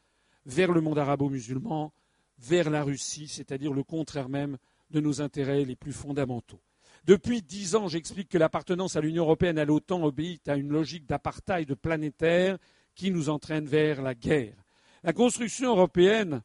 vers 0.46 0.72
le 0.72 0.80
monde 0.80 1.00
arabo-musulman, 1.00 1.92
vers 2.40 2.70
la 2.70 2.84
Russie, 2.84 3.28
c'est-à-dire 3.28 3.74
le 3.74 3.84
contraire 3.84 4.30
même 4.30 4.58
de 4.92 5.00
nos 5.00 5.22
intérêts 5.22 5.66
les 5.66 5.76
plus 5.76 5.92
fondamentaux. 5.92 6.62
Depuis 7.04 7.42
dix 7.42 7.76
ans, 7.76 7.88
j'explique 7.88 8.30
que 8.30 8.38
l'appartenance 8.38 8.96
à 8.96 9.02
l'Union 9.02 9.24
européenne, 9.24 9.58
à 9.58 9.66
l'OTAN, 9.66 10.04
obéit 10.04 10.48
à 10.48 10.56
une 10.56 10.70
logique 10.70 11.08
d'apartheid 11.08 11.74
planétaire 11.76 12.58
qui 12.96 13.12
nous 13.12 13.30
entraîne 13.30 13.66
vers 13.66 14.02
la 14.02 14.14
guerre. 14.14 14.56
La 15.04 15.14
construction 15.14 15.70
européenne, 15.70 16.42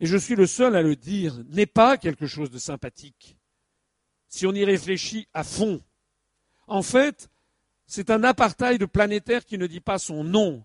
et 0.00 0.06
je 0.06 0.16
suis 0.16 0.34
le 0.34 0.46
seul 0.46 0.74
à 0.74 0.82
le 0.82 0.96
dire, 0.96 1.40
n'est 1.50 1.66
pas 1.66 1.98
quelque 1.98 2.26
chose 2.26 2.50
de 2.50 2.58
sympathique. 2.58 3.36
Si 4.28 4.46
on 4.46 4.52
y 4.52 4.64
réfléchit 4.64 5.28
à 5.34 5.44
fond, 5.44 5.80
en 6.70 6.82
fait, 6.82 7.28
c'est 7.86 8.10
un 8.10 8.22
apartheid 8.22 8.86
planétaire 8.86 9.44
qui 9.44 9.58
ne 9.58 9.66
dit 9.66 9.80
pas 9.80 9.98
son 9.98 10.22
nom. 10.24 10.64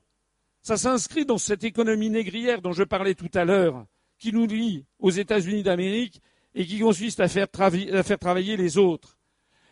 Ça 0.62 0.78
s'inscrit 0.78 1.26
dans 1.26 1.40
cette 1.40 1.64
économie 1.64 2.12
négrière 2.12 2.62
dont 2.62 2.74
je 2.74 2.84
parlais 2.84 3.16
tout 3.16 3.32
à 3.34 3.44
l'heure, 3.44 3.86
qui 4.20 4.32
nous 4.32 4.46
lie 4.46 4.86
aux 5.00 5.10
États-Unis 5.10 5.64
d'Amérique 5.64 6.22
et 6.54 6.66
qui 6.66 6.80
consiste 6.80 7.20
à 7.20 7.28
faire, 7.28 7.50
travailler 7.50 8.56
les 8.56 8.78
autres. 8.78 9.18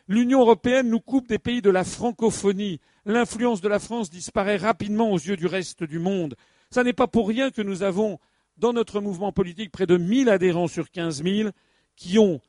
L'Union 0.08 0.42
européenne 0.42 0.90
nous 0.90 1.00
coupe 1.00 1.28
des 1.28 1.40
pays 1.40 1.62
de 1.62 1.70
la 1.70 1.84
francophonie. 1.84 2.82
L'influence 3.06 3.62
de 3.62 3.70
la 3.70 3.80
France 3.80 4.10
disparaît 4.10 4.58
rapidement 4.58 5.12
aux 5.12 5.20
yeux 5.20 5.38
du 5.38 5.46
reste 5.46 5.84
du 5.84 6.00
monde. 6.00 6.36
Ce 6.72 6.80
n'est 6.80 6.94
pas 6.94 7.08
pour 7.08 7.28
rien 7.28 7.52
que 7.52 7.62
nous 7.62 7.84
avons, 7.84 8.20
dans 8.58 8.74
notre 8.74 9.00
mouvement 9.00 9.32
politique, 9.32 9.72
près 9.72 9.86
de 9.86 9.98
1000 9.98 10.30
adhérents 10.30 10.68
sur 10.68 10.90
15 10.90 11.24
000 11.24 11.50
qui 11.96 12.18
ont 12.18 12.42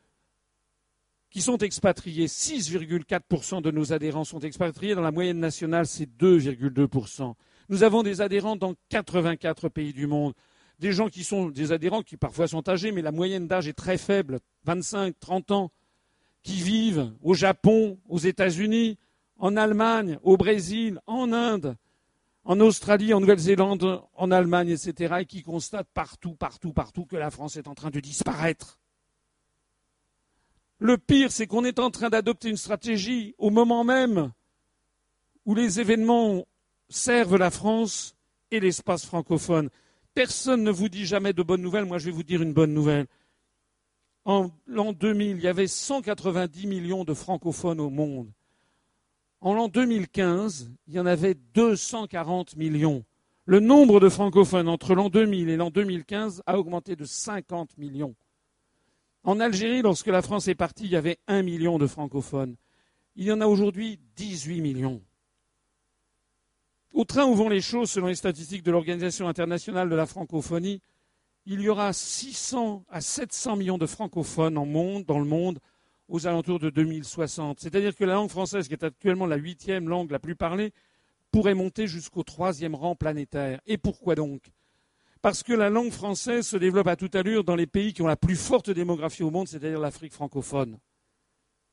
qui 1.35 1.43
sont 1.43 1.59
expatriés. 1.59 2.29
6,4% 2.29 3.61
de 3.61 3.73
nos 3.73 3.93
adhérents 3.93 4.23
sont 4.23 4.39
expatriés. 4.39 4.95
Dans 4.95 5.03
la 5.03 5.11
moyenne 5.11 5.41
nationale, 5.41 5.85
c'est 5.85 6.07
2,2%. 6.07 7.35
Nous 7.69 7.83
avons 7.83 8.05
des 8.05 8.21
adhérents 8.21 8.55
dans 8.55 8.75
84 8.91 9.69
pays 9.69 9.93
du 9.93 10.07
monde. 10.07 10.33
Des 10.79 10.93
gens 10.93 11.09
qui 11.09 11.25
sont 11.25 11.49
des 11.49 11.73
adhérents 11.73 12.03
qui 12.03 12.17
parfois 12.17 12.47
sont 12.47 12.69
âgés, 12.69 12.93
mais 12.93 13.03
la 13.03 13.11
moyenne 13.11 13.49
d'âge 13.49 13.67
est 13.67 13.73
très 13.73 13.99
faible, 13.99 14.39
25, 14.65 15.19
30 15.19 15.51
ans, 15.51 15.73
qui 16.45 16.63
vivent 16.63 17.11
au 17.21 17.35
Japon, 17.35 17.99
aux 18.09 18.19
États-Unis, 18.19 18.97
en 19.37 19.57
Allemagne, 19.57 20.21
au 20.23 20.37
Brésil, 20.37 21.01
en 21.09 21.33
Inde, 21.33 21.75
en 22.45 22.61
Australie, 22.61 23.13
en 23.13 23.19
Nouvelle-Zélande, 23.19 24.03
en 24.15 24.31
Allemagne, 24.31 24.69
etc., 24.69 25.17
et 25.23 25.27
qui 25.27 25.43
constatent 25.43 25.91
partout, 25.95 26.35
partout, 26.35 26.73
partout 26.73 27.07
que 27.07 27.17
la 27.17 27.33
France 27.33 27.57
est 27.57 27.67
en 27.67 27.75
train 27.75 27.91
de 27.91 27.99
disparaître. 27.99 28.79
Le 30.85 30.99
pire, 30.99 31.33
c'est 31.33 31.47
qu'on 31.47 31.65
est 31.65 31.79
en 31.79 31.91
train 31.91 32.11
d'adopter 32.11 32.51
une 32.51 32.59
stratégie 32.59 33.35
au 33.39 33.49
moment 33.49 33.85
même 33.85 34.33
où 35.47 35.55
les 35.55 35.81
événements 35.81 36.45
servent 36.91 37.39
la 37.39 37.51
France 37.51 38.17
et 38.51 38.61
l'espace 38.61 39.07
francophone. 39.07 39.71
Personne 40.13 40.63
ne 40.63 40.71
vous 40.71 40.91
dit 40.91 41.07
jamais 41.07 41.33
de 41.33 41.43
bonnes 41.43 41.63
nouvelles. 41.63 41.87
Moi, 41.87 41.97
je 41.97 42.05
vais 42.05 42.11
vous 42.11 42.23
dire 42.23 42.43
une 42.43 42.53
bonne 42.53 42.75
nouvelle. 42.75 43.07
En 44.27 44.51
l'an 44.67 44.93
2000, 44.93 45.39
il 45.39 45.43
y 45.43 45.49
avait 45.49 45.69
190 45.69 46.67
millions 46.67 47.05
de 47.05 47.15
francophones 47.15 47.81
au 47.81 47.89
monde. 47.89 48.31
En 49.41 49.55
l'an 49.55 49.69
2015, 49.69 50.71
il 50.87 50.93
y 50.93 51.01
en 51.01 51.07
avait 51.07 51.33
240 51.55 52.59
millions. 52.59 53.07
Le 53.47 53.59
nombre 53.59 54.01
de 54.01 54.11
francophones 54.11 54.69
entre 54.69 54.95
l'an 54.95 55.09
2000 55.09 55.49
et 55.49 55.57
l'an 55.57 55.71
2015 55.71 56.43
a 56.45 56.59
augmenté 56.59 56.95
de 56.95 57.07
50 57.07 57.79
millions. 57.79 58.15
En 59.25 59.41
Algérie, 59.41 59.81
lorsque 59.81 60.07
la 60.09 60.21
France 60.21 60.49
est 60.49 60.55
partie, 60.55 60.85
il 60.85 60.91
y 60.91 60.97
avait 60.97 61.19
un 61.27 61.43
million 61.43 61.79
de 61.79 61.87
francophones. 61.87 62.57
Il 63.17 63.25
y 63.25 63.33
en 63.33 63.41
a 63.41 63.47
aujourd'hui 63.47 63.99
18 64.17 64.61
millions. 64.61 65.01
Au 66.93 67.05
train 67.05 67.25
où 67.25 67.35
vont 67.35 67.49
les 67.49 67.63
choses, 67.63 67.91
selon 67.91 68.09
les 68.09 68.15
statistiques 68.15 68.63
de 68.63 68.71
l'Organisation 68.71 69.27
internationale 69.27 69.89
de 69.89 69.95
la 69.97 70.07
francophonie, 70.07 70.81
il 71.47 71.61
y 71.61 71.69
aura 71.69 71.93
600 71.93 72.85
à 72.89 73.01
700 73.01 73.57
millions 73.57 73.79
de 73.79 73.87
francophones 73.87 74.55
dans 74.55 75.19
le 75.19 75.25
monde 75.25 75.59
aux 76.09 76.27
alentours 76.27 76.59
de 76.59 76.71
2060. 76.71 77.61
C'est-à-dire 77.61 77.95
que 77.95 78.05
la 78.05 78.15
langue 78.15 78.31
française, 78.31 78.69
qui 78.69 78.75
est 78.75 78.85
actuellement 78.85 79.27
la 79.27 79.37
huitième 79.37 79.89
langue 79.89 80.11
la 80.11 80.19
plus 80.19 80.37
parlée, 80.37 80.73
pourrait 81.31 81.55
monter 81.55 81.87
jusqu'au 81.87 82.23
troisième 82.23 82.75
rang 82.75 82.95
planétaire. 82.95 83.61
Et 83.67 83.79
pourquoi 83.79 84.15
donc? 84.15 84.43
Parce 85.25 85.43
que 85.43 85.55
la 85.55 85.71
langue 85.71 85.91
française 85.91 86.47
se 86.47 86.59
développe 86.59 86.87
à 86.87 86.97
toute 86.97 87.15
allure 87.15 87.45
dans 87.45 87.57
les 87.57 87.67
pays 87.67 87.95
qui 87.95 88.03
ont 88.03 88.07
la 88.07 88.15
plus 88.15 88.37
forte 88.37 88.69
démographie 88.69 89.23
au 89.23 89.31
monde, 89.31 89.49
c'est-à-dire 89.49 89.81
l'Afrique 89.81 90.13
francophone. 90.13 90.79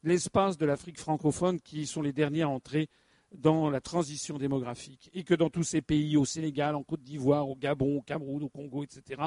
L'espace 0.04 0.58
de 0.58 0.66
l'Afrique 0.66 0.98
francophone 0.98 1.60
qui 1.60 1.86
sont 1.86 2.02
les 2.02 2.14
derniers 2.14 2.44
à 2.44 2.48
entrer 2.48 2.88
dans 3.36 3.70
la 3.70 3.82
transition 3.82 4.38
démographique. 4.38 5.10
Et 5.14 5.26
que 5.26 5.34
dans 5.34 5.50
tous 5.50 5.64
ces 5.64 5.82
pays, 5.82 6.16
au 6.16 6.24
Sénégal, 6.24 6.76
en 6.78 6.84
Côte 6.84 7.04
d'Ivoire, 7.04 7.50
au 7.50 7.58
Gabon, 7.58 7.98
au 7.98 8.02
Cameroun, 8.02 8.42
au 8.42 8.48
Congo, 8.48 8.86
etc., 8.86 9.22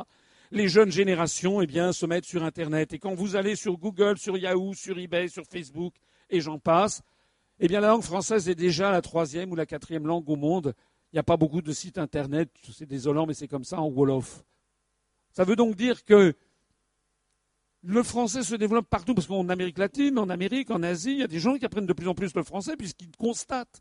les 0.51 0.69
jeunes 0.69 0.91
générations 0.91 1.61
eh 1.61 1.93
se 1.93 2.07
mettent 2.07 2.25
sur 2.25 2.45
Internet. 2.45 2.95
Et 2.95 2.99
quand 2.99 3.15
vous 3.15 3.37
allez 3.37 3.57
sur 3.57 3.77
Google, 3.77 4.17
sur 4.17 4.39
Yahoo, 4.39 4.73
sur 4.73 4.99
eBay, 4.99 5.29
sur 5.29 5.45
Facebook, 5.45 5.93
et 6.31 6.41
j'en 6.41 6.59
passe, 6.59 7.03
eh 7.61 7.69
bien, 7.69 7.81
la 7.81 7.89
langue 7.89 8.03
française 8.03 8.49
est 8.49 8.55
déjà 8.55 8.91
la 8.91 9.03
troisième 9.03 9.53
ou 9.53 9.55
la 9.55 9.67
quatrième 9.67 10.07
langue 10.07 10.31
au 10.31 10.37
monde. 10.37 10.73
Il 11.15 11.19
n'y 11.19 11.21
a 11.21 11.23
pas 11.23 11.37
beaucoup 11.37 11.63
de 11.63 11.71
sites 11.71 11.99
Internet, 11.99 12.51
c'est 12.73 12.87
désolant, 12.87 13.25
mais 13.25 13.35
c'est 13.35 13.47
comme 13.47 13.63
ça 13.63 13.81
en 13.81 13.89
Wolof. 13.89 14.43
Ça 15.31 15.45
veut 15.45 15.55
donc 15.55 15.77
dire 15.77 16.05
que 16.05 16.35
le 17.83 18.03
français 18.03 18.43
se 18.43 18.57
développe 18.57 18.89
partout, 18.89 19.15
parce 19.15 19.29
qu'en 19.29 19.49
Amérique 19.49 19.79
latine, 19.79 20.19
en 20.19 20.29
Amérique, 20.29 20.73
en 20.73 20.83
Asie, 20.83 21.13
il 21.13 21.19
y 21.19 21.23
a 21.23 21.29
des 21.29 21.39
gens 21.39 21.57
qui 21.57 21.65
apprennent 21.65 21.87
de 21.87 21.93
plus 21.93 22.09
en 22.09 22.17
plus 22.17 22.35
le 22.35 22.43
français 22.43 22.77
puisqu'ils 22.77 23.17
constatent. 23.17 23.81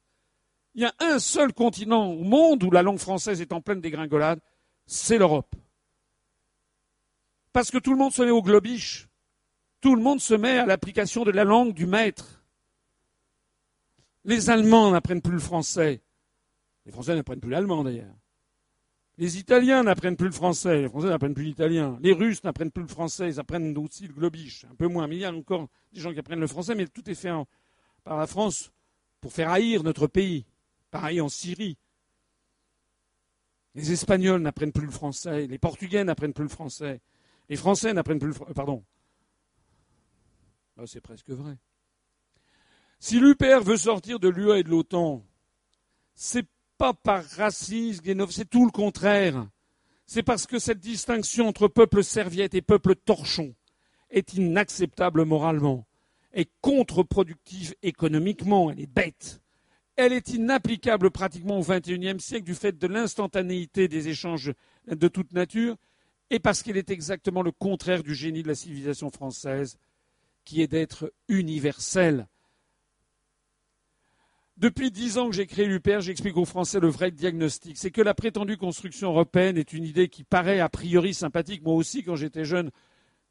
Il 0.76 0.84
y 0.84 0.86
a 0.86 0.94
un 1.00 1.18
seul 1.18 1.54
continent 1.54 2.12
au 2.12 2.24
monde 2.24 2.64
où 2.64 2.70
la 2.70 2.84
langue 2.84 3.00
française 3.00 3.42
est 3.42 3.52
en 3.52 3.62
pleine 3.62 3.82
dégringolade, 3.82 4.40
c'est 4.86 5.18
l'Europe. 5.18 5.56
Parce 7.52 7.72
que 7.72 7.80
tout 7.80 7.94
le 7.94 7.98
monde 7.98 8.14
se 8.14 8.22
met 8.22 8.30
au 8.30 8.44
globiche. 8.44 9.10
Tout 9.82 9.96
le 9.96 10.04
monde 10.04 10.22
se 10.22 10.36
met 10.36 10.60
à 10.60 10.68
l'application 10.68 11.24
de 11.24 11.32
la 11.32 11.46
langue 11.46 11.74
du 11.74 11.88
maître. 11.88 12.44
Les 14.24 14.52
Allemands 14.52 14.92
n'apprennent 14.92 15.24
plus 15.24 15.34
le 15.34 15.40
français. 15.40 16.04
Les 16.86 16.92
Français 16.92 17.16
n'apprennent 17.16 17.40
plus 17.40 17.52
l'allemand 17.52 17.84
d'ailleurs. 17.84 18.16
Les 19.18 19.38
Italiens 19.38 19.84
n'apprennent 19.84 20.16
plus 20.16 20.28
le 20.28 20.34
français. 20.34 20.82
Les 20.82 20.90
Français 20.90 21.08
n'apprennent 21.08 21.36
plus 21.36 21.44
l'italien. 21.44 21.98
Les 22.02 22.14
Russes 22.14 22.44
n'apprennent 22.44 22.72
plus 22.72 22.82
le 22.82 22.90
français. 22.90 23.30
Ils 23.30 23.40
apprennent 23.40 23.78
aussi 23.78 24.08
le 24.08 24.14
globiche. 24.14 24.66
Un 24.66 24.76
peu 24.76 24.88
moins. 24.88 25.08
Mais 25.08 25.18
il 25.18 25.20
y 25.20 25.26
a 25.26 25.32
encore 25.32 25.70
des 25.92 26.00
gens 26.00 26.12
qui 26.12 26.20
apprennent 26.20 26.40
le 26.40 26.48
français. 26.48 26.74
Mais 26.74 26.88
tout 26.88 27.08
est 27.10 27.16
fait 27.16 27.32
par 28.04 28.18
la 28.18 28.26
France 28.26 28.72
pour 29.22 29.32
faire 29.32 29.52
haïr 29.52 29.84
notre 29.84 30.08
pays. 30.08 30.46
Pareil 30.90 31.22
en 31.22 31.30
Syrie. 31.30 31.78
Les 33.76 33.92
Espagnols 33.92 34.42
n'apprennent 34.42 34.72
plus 34.72 34.86
le 34.86 34.92
français. 34.92 35.46
Les 35.48 35.60
Portugais 35.60 36.04
n'apprennent 36.04 36.34
plus 36.34 36.44
le 36.44 36.50
français. 36.50 37.00
Les 37.50 37.56
Français 37.56 37.94
n'apprennent 37.94 38.20
plus 38.20 38.30
le 38.30 38.34
français. 38.34 38.54
Pardon. 38.54 38.84
Ah, 40.78 40.88
c'est 40.88 41.02
presque 41.02 41.30
vrai. 41.30 41.56
Si 43.00 43.20
l'UPR 43.20 43.62
veut 43.64 43.78
sortir 43.78 44.20
de 44.20 44.30
l'UE 44.30 44.58
et 44.58 44.64
de 44.64 44.70
l'OTAN, 44.70 45.24
c'est 46.16 46.48
pas 46.84 46.94
par 46.94 47.24
racisme, 47.38 48.28
c'est 48.30 48.50
tout 48.50 48.66
le 48.66 48.72
contraire. 48.72 49.48
C'est 50.06 50.22
parce 50.22 50.46
que 50.46 50.60
cette 50.60 50.82
distinction 50.82 51.48
entre 51.48 51.70
peuple 51.70 52.04
serviette 52.04 52.56
et 52.56 52.62
peuple 52.62 52.96
torchon 52.96 53.56
est 54.10 54.34
inacceptable 54.34 55.24
moralement, 55.24 55.88
est 56.34 56.50
contre-productive 56.60 57.74
économiquement, 57.84 58.70
elle 58.70 58.82
est 58.82 58.94
bête. 58.94 59.40
Elle 59.96 60.12
est 60.12 60.34
inapplicable 60.34 61.10
pratiquement 61.10 61.58
au 61.58 61.64
XXIe 61.64 62.20
siècle 62.20 62.44
du 62.44 62.54
fait 62.54 62.78
de 62.78 62.88
l'instantanéité 62.88 63.88
des 63.88 64.10
échanges 64.10 64.52
de 64.86 65.08
toute 65.08 65.32
nature 65.32 65.78
et 66.32 66.40
parce 66.40 66.64
qu'elle 66.64 66.76
est 66.76 66.92
exactement 66.92 67.44
le 67.44 67.54
contraire 67.54 68.04
du 68.04 68.14
génie 68.14 68.44
de 68.44 68.50
la 68.50 68.56
civilisation 68.56 69.10
française, 69.10 69.78
qui 70.44 70.62
est 70.62 70.68
d'être 70.68 71.14
universelle. 71.30 72.28
Depuis 74.58 74.92
dix 74.92 75.18
ans 75.18 75.30
que 75.30 75.36
j'ai 75.36 75.48
créé 75.48 75.66
l'UPR, 75.66 76.02
j'explique 76.02 76.38
aux 76.38 76.46
Français 76.46 76.80
le 76.80 76.88
vrai 76.88 77.10
diagnostic. 77.10 77.76
C'est 77.76 77.90
que 77.90 78.02
la 78.02 78.14
prétendue 78.14 78.56
construction 78.56 79.10
européenne 79.10 79.58
est 79.58 79.74
une 79.74 79.84
idée 79.84 80.10
qui 80.10 80.24
paraît 80.24 80.60
a 80.60 80.70
priori 80.70 81.16
sympathique. 81.16 81.64
Moi 81.64 81.74
aussi, 81.74 82.04
quand 82.04 82.16
j'étais 82.16 82.46
jeune, 82.46 82.70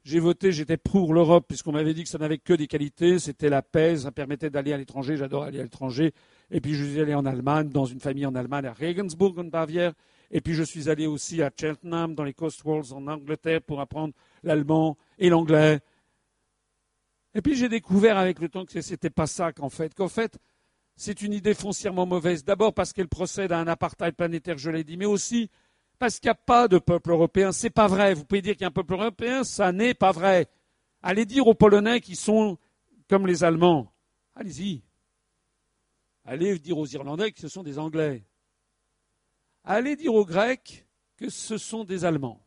j'ai 0.03 0.19
voté, 0.19 0.51
j'étais 0.51 0.75
pour 0.75 1.13
l'Europe, 1.13 1.45
puisqu'on 1.47 1.71
m'avait 1.71 1.93
dit 1.93 2.03
que 2.03 2.09
ça 2.09 2.17
n'avait 2.17 2.39
que 2.39 2.51
des 2.51 2.67
qualités. 2.67 3.19
C'était 3.19 3.49
la 3.49 3.61
paix, 3.61 3.99
ça 3.99 4.11
permettait 4.11 4.49
d'aller 4.49 4.73
à 4.73 4.77
l'étranger. 4.77 5.15
J'adore 5.15 5.43
aller 5.43 5.61
à 5.61 5.63
l'étranger. 5.63 6.13
Et 6.51 6.59
puis 6.59 6.73
je 6.73 6.83
suis 6.83 6.99
allé 6.99 7.15
en 7.15 7.25
Allemagne, 7.25 7.69
dans 7.69 7.85
une 7.85 8.01
famille 8.01 8.25
en 8.25 8.35
Allemagne, 8.35 8.65
à 8.65 8.73
Regensburg, 8.73 9.39
en 9.39 9.45
Bavière. 9.45 9.93
Et 10.29 10.41
puis 10.41 10.55
je 10.55 10.63
suis 10.63 10.89
allé 10.89 11.07
aussi 11.07 11.41
à 11.41 11.49
Cheltenham, 11.57 12.15
dans 12.15 12.25
les 12.25 12.33
Cotswolds 12.33 12.91
en 12.91 13.07
Angleterre, 13.07 13.61
pour 13.61 13.79
apprendre 13.79 14.13
l'allemand 14.43 14.97
et 15.19 15.29
l'anglais. 15.29 15.79
Et 17.33 17.41
puis 17.41 17.55
j'ai 17.55 17.69
découvert 17.69 18.17
avec 18.17 18.39
le 18.39 18.49
temps 18.49 18.65
que 18.65 18.81
ce 18.81 18.91
n'était 18.91 19.09
pas 19.09 19.25
ça 19.25 19.53
qu'en 19.53 19.69
fait, 19.69 19.93
qu'en 19.93 20.09
fait, 20.09 20.37
c'est 20.95 21.21
une 21.21 21.33
idée 21.33 21.53
foncièrement 21.53 22.05
mauvaise. 22.05 22.43
D'abord 22.43 22.73
parce 22.73 22.93
qu'elle 22.93 23.07
procède 23.07 23.51
à 23.51 23.59
un 23.59 23.67
apartheid 23.67 24.15
planétaire, 24.15 24.57
je 24.57 24.69
l'ai 24.69 24.83
dit, 24.83 24.97
mais 24.97 25.05
aussi 25.05 25.49
parce 25.99 26.19
qu'il 26.19 26.27
n'y 26.27 26.31
a 26.31 26.35
pas 26.35 26.67
de 26.67 26.79
peuple 26.79 27.11
européen. 27.11 27.51
C'est 27.51 27.69
pas 27.69 27.87
vrai. 27.87 28.13
Vous 28.13 28.25
pouvez 28.25 28.41
dire 28.41 28.53
qu'il 28.53 28.61
y 28.61 28.65
a 28.65 28.67
un 28.67 28.71
peuple 28.71 28.93
européen, 28.93 29.43
ça 29.43 29.71
n'est 29.71 29.93
pas 29.93 30.11
vrai. 30.11 30.47
Allez 31.01 31.25
dire 31.25 31.47
aux 31.47 31.53
Polonais 31.53 32.01
qui 32.01 32.15
sont 32.15 32.57
comme 33.09 33.27
les 33.27 33.43
Allemands. 33.43 33.93
Allez-y. 34.35 34.83
Allez 36.25 36.57
dire 36.59 36.77
aux 36.77 36.87
Irlandais 36.87 37.31
que 37.31 37.39
ce 37.39 37.47
sont 37.47 37.63
des 37.63 37.79
Anglais 37.79 38.25
allez 39.63 39.95
dire 39.95 40.13
aux 40.13 40.25
Grecs 40.25 40.85
que 41.17 41.29
ce 41.29 41.57
sont 41.57 41.83
des 41.83 42.05
Allemands. 42.05 42.45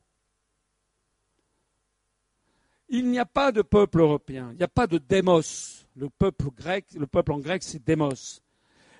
Il 2.88 3.10
n'y 3.10 3.18
a 3.18 3.26
pas 3.26 3.50
de 3.50 3.62
peuple 3.62 4.00
européen, 4.00 4.50
il 4.52 4.58
n'y 4.58 4.62
a 4.62 4.68
pas 4.68 4.86
de 4.86 4.98
démos. 4.98 5.86
Le 5.96 6.08
peuple 6.08 6.50
grec, 6.56 6.86
le 6.94 7.06
peuple 7.06 7.32
en 7.32 7.38
grec, 7.38 7.62
c'est 7.62 7.84
démos. 7.84 8.42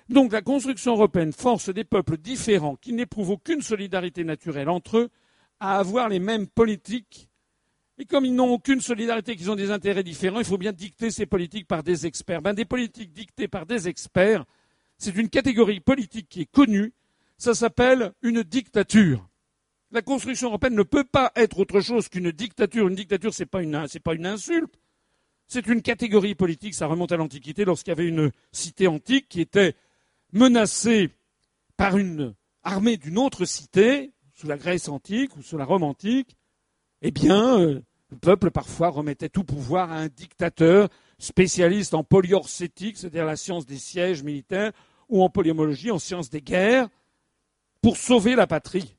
Donc 0.09 0.31
la 0.31 0.41
construction 0.41 0.93
européenne 0.93 1.33
force 1.33 1.69
des 1.69 1.83
peuples 1.83 2.17
différents 2.17 2.75
qui 2.75 2.93
n'éprouvent 2.93 3.31
aucune 3.31 3.61
solidarité 3.61 4.23
naturelle 4.23 4.69
entre 4.69 4.97
eux 4.97 5.09
à 5.59 5.79
avoir 5.79 6.09
les 6.09 6.19
mêmes 6.19 6.47
politiques. 6.47 7.29
Et 7.97 8.05
comme 8.05 8.25
ils 8.25 8.35
n'ont 8.35 8.51
aucune 8.51 8.79
solidarité, 8.79 9.35
qu'ils 9.35 9.49
ont 9.49 9.55
des 9.55 9.71
intérêts 9.71 10.03
différents, 10.03 10.39
il 10.39 10.45
faut 10.45 10.57
bien 10.57 10.71
dicter 10.71 11.09
ces 11.09 11.25
politiques 11.25 11.67
par 11.67 11.83
des 11.83 12.05
experts. 12.05 12.41
Ben, 12.41 12.53
des 12.53 12.65
politiques 12.65 13.11
dictées 13.11 13.47
par 13.47 13.65
des 13.65 13.87
experts, 13.87 14.45
c'est 14.97 15.15
une 15.15 15.29
catégorie 15.29 15.79
politique 15.79 16.29
qui 16.29 16.41
est 16.41 16.51
connue, 16.51 16.93
ça 17.37 17.53
s'appelle 17.53 18.13
une 18.21 18.43
dictature. 18.43 19.26
La 19.91 20.01
construction 20.01 20.49
européenne 20.49 20.75
ne 20.75 20.83
peut 20.83 21.05
pas 21.05 21.31
être 21.35 21.59
autre 21.59 21.79
chose 21.79 22.09
qu'une 22.09 22.31
dictature. 22.31 22.87
Une 22.87 22.95
dictature, 22.95 23.33
ce 23.33 23.43
n'est 23.43 23.47
pas, 23.47 23.61
une 23.61 24.25
insulte. 24.25 24.79
C'est 25.47 25.67
une 25.67 25.81
catégorie 25.81 26.35
politique. 26.35 26.73
Ça 26.73 26.87
remonte 26.87 27.13
à 27.13 27.17
l'Antiquité 27.17 27.63
lorsqu'il 27.63 27.91
y 27.91 27.93
avait 27.93 28.07
une 28.07 28.31
cité 28.51 28.87
antique 28.87 29.29
qui 29.29 29.39
était 29.39 29.75
menacée 30.33 31.09
par 31.77 31.97
une 31.97 32.35
armée 32.63 32.97
d'une 32.97 33.17
autre 33.17 33.45
cité, 33.45 34.11
sous 34.33 34.47
la 34.47 34.57
Grèce 34.57 34.89
antique 34.89 35.37
ou 35.37 35.41
sous 35.41 35.57
la 35.57 35.63
Rome 35.63 35.83
antique. 35.83 36.35
Eh 37.01 37.11
bien, 37.11 37.59
euh, 37.59 37.81
le 38.11 38.17
peuple 38.17 38.51
parfois 38.51 38.89
remettait 38.89 39.29
tout 39.29 39.45
pouvoir 39.45 39.91
à 39.91 39.99
un 39.99 40.07
dictateur 40.07 40.89
spécialiste 41.17 41.93
en 41.93 42.03
polyorcétique, 42.03 42.97
c'est-à-dire 42.97 43.25
la 43.25 43.37
science 43.37 43.65
des 43.65 43.77
sièges 43.77 44.21
militaires, 44.21 44.73
ou 45.07 45.23
en 45.23 45.29
polyomologie, 45.29 45.91
en 45.91 45.99
science 45.99 46.29
des 46.29 46.41
guerres 46.41 46.89
pour 47.81 47.95
sauver 47.95 48.35
la 48.35 48.47
patrie. 48.47 48.96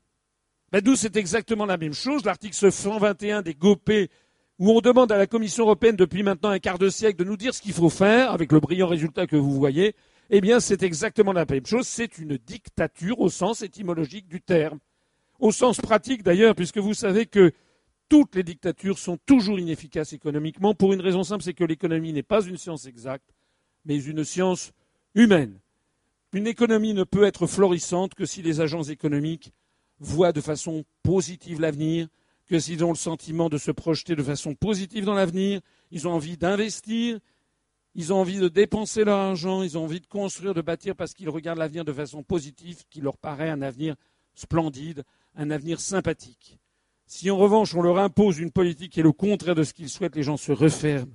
Ben, 0.70 0.82
c'est 0.96 1.16
exactement 1.16 1.64
la 1.64 1.78
même 1.78 1.94
chose. 1.94 2.24
L'article 2.26 2.70
121 2.70 3.40
des 3.40 3.54
GOPÉ, 3.54 4.10
où 4.58 4.70
on 4.70 4.80
demande 4.80 5.10
à 5.10 5.16
la 5.16 5.26
Commission 5.26 5.64
européenne 5.64 5.96
depuis 5.96 6.22
maintenant 6.22 6.50
un 6.50 6.58
quart 6.58 6.78
de 6.78 6.90
siècle 6.90 7.18
de 7.18 7.24
nous 7.24 7.38
dire 7.38 7.54
ce 7.54 7.62
qu'il 7.62 7.72
faut 7.72 7.88
faire, 7.88 8.32
avec 8.32 8.52
le 8.52 8.60
brillant 8.60 8.86
résultat 8.86 9.26
que 9.26 9.36
vous 9.36 9.54
voyez, 9.54 9.94
eh 10.28 10.42
bien 10.42 10.60
c'est 10.60 10.82
exactement 10.82 11.32
la 11.32 11.46
même 11.46 11.64
chose. 11.64 11.86
C'est 11.86 12.18
une 12.18 12.36
dictature 12.36 13.18
au 13.20 13.30
sens 13.30 13.62
étymologique 13.62 14.28
du 14.28 14.42
terme. 14.42 14.78
Au 15.40 15.52
sens 15.52 15.80
pratique 15.80 16.22
d'ailleurs, 16.22 16.54
puisque 16.54 16.78
vous 16.78 16.92
savez 16.94 17.24
que 17.24 17.52
toutes 18.10 18.34
les 18.34 18.42
dictatures 18.42 18.98
sont 18.98 19.16
toujours 19.24 19.58
inefficaces 19.58 20.12
économiquement, 20.12 20.74
pour 20.74 20.92
une 20.92 21.00
raison 21.00 21.22
simple, 21.22 21.44
c'est 21.44 21.54
que 21.54 21.64
l'économie 21.64 22.12
n'est 22.12 22.22
pas 22.22 22.42
une 22.42 22.58
science 22.58 22.84
exacte, 22.84 23.34
mais 23.86 24.02
une 24.02 24.24
science 24.24 24.72
humaine. 25.14 25.60
Une 26.34 26.46
économie 26.46 26.92
ne 26.92 27.04
peut 27.04 27.24
être 27.24 27.46
florissante 27.46 28.14
que 28.14 28.26
si 28.26 28.42
les 28.42 28.60
agents 28.60 28.82
économiques 28.82 29.52
voient 30.00 30.32
de 30.32 30.40
façon 30.40 30.84
positive 31.02 31.60
l'avenir, 31.60 32.08
que 32.46 32.58
s'ils 32.58 32.84
ont 32.84 32.90
le 32.90 32.96
sentiment 32.96 33.48
de 33.48 33.58
se 33.58 33.70
projeter 33.70 34.16
de 34.16 34.22
façon 34.22 34.54
positive 34.54 35.04
dans 35.04 35.14
l'avenir, 35.14 35.60
ils 35.90 36.08
ont 36.08 36.12
envie 36.12 36.36
d'investir, 36.36 37.18
ils 37.94 38.12
ont 38.12 38.20
envie 38.20 38.38
de 38.38 38.48
dépenser 38.48 39.04
leur 39.04 39.18
argent, 39.18 39.62
ils 39.62 39.76
ont 39.76 39.84
envie 39.84 40.00
de 40.00 40.06
construire, 40.06 40.54
de 40.54 40.62
bâtir 40.62 40.96
parce 40.96 41.14
qu'ils 41.14 41.28
regardent 41.28 41.58
l'avenir 41.58 41.84
de 41.84 41.92
façon 41.92 42.22
positive, 42.22 42.84
qui 42.90 43.00
leur 43.00 43.18
paraît 43.18 43.50
un 43.50 43.60
avenir 43.60 43.96
splendide, 44.34 45.04
un 45.34 45.50
avenir 45.50 45.80
sympathique. 45.80 46.58
Si 47.06 47.30
en 47.30 47.36
revanche 47.36 47.74
on 47.74 47.82
leur 47.82 47.98
impose 47.98 48.38
une 48.38 48.50
politique 48.50 48.92
qui 48.92 49.00
est 49.00 49.04
le 49.04 49.12
contraire 49.12 49.54
de 49.54 49.64
ce 49.64 49.72
qu'ils 49.72 49.88
souhaitent, 49.88 50.16
les 50.16 50.22
gens 50.22 50.36
se 50.36 50.52
referment, 50.52 51.12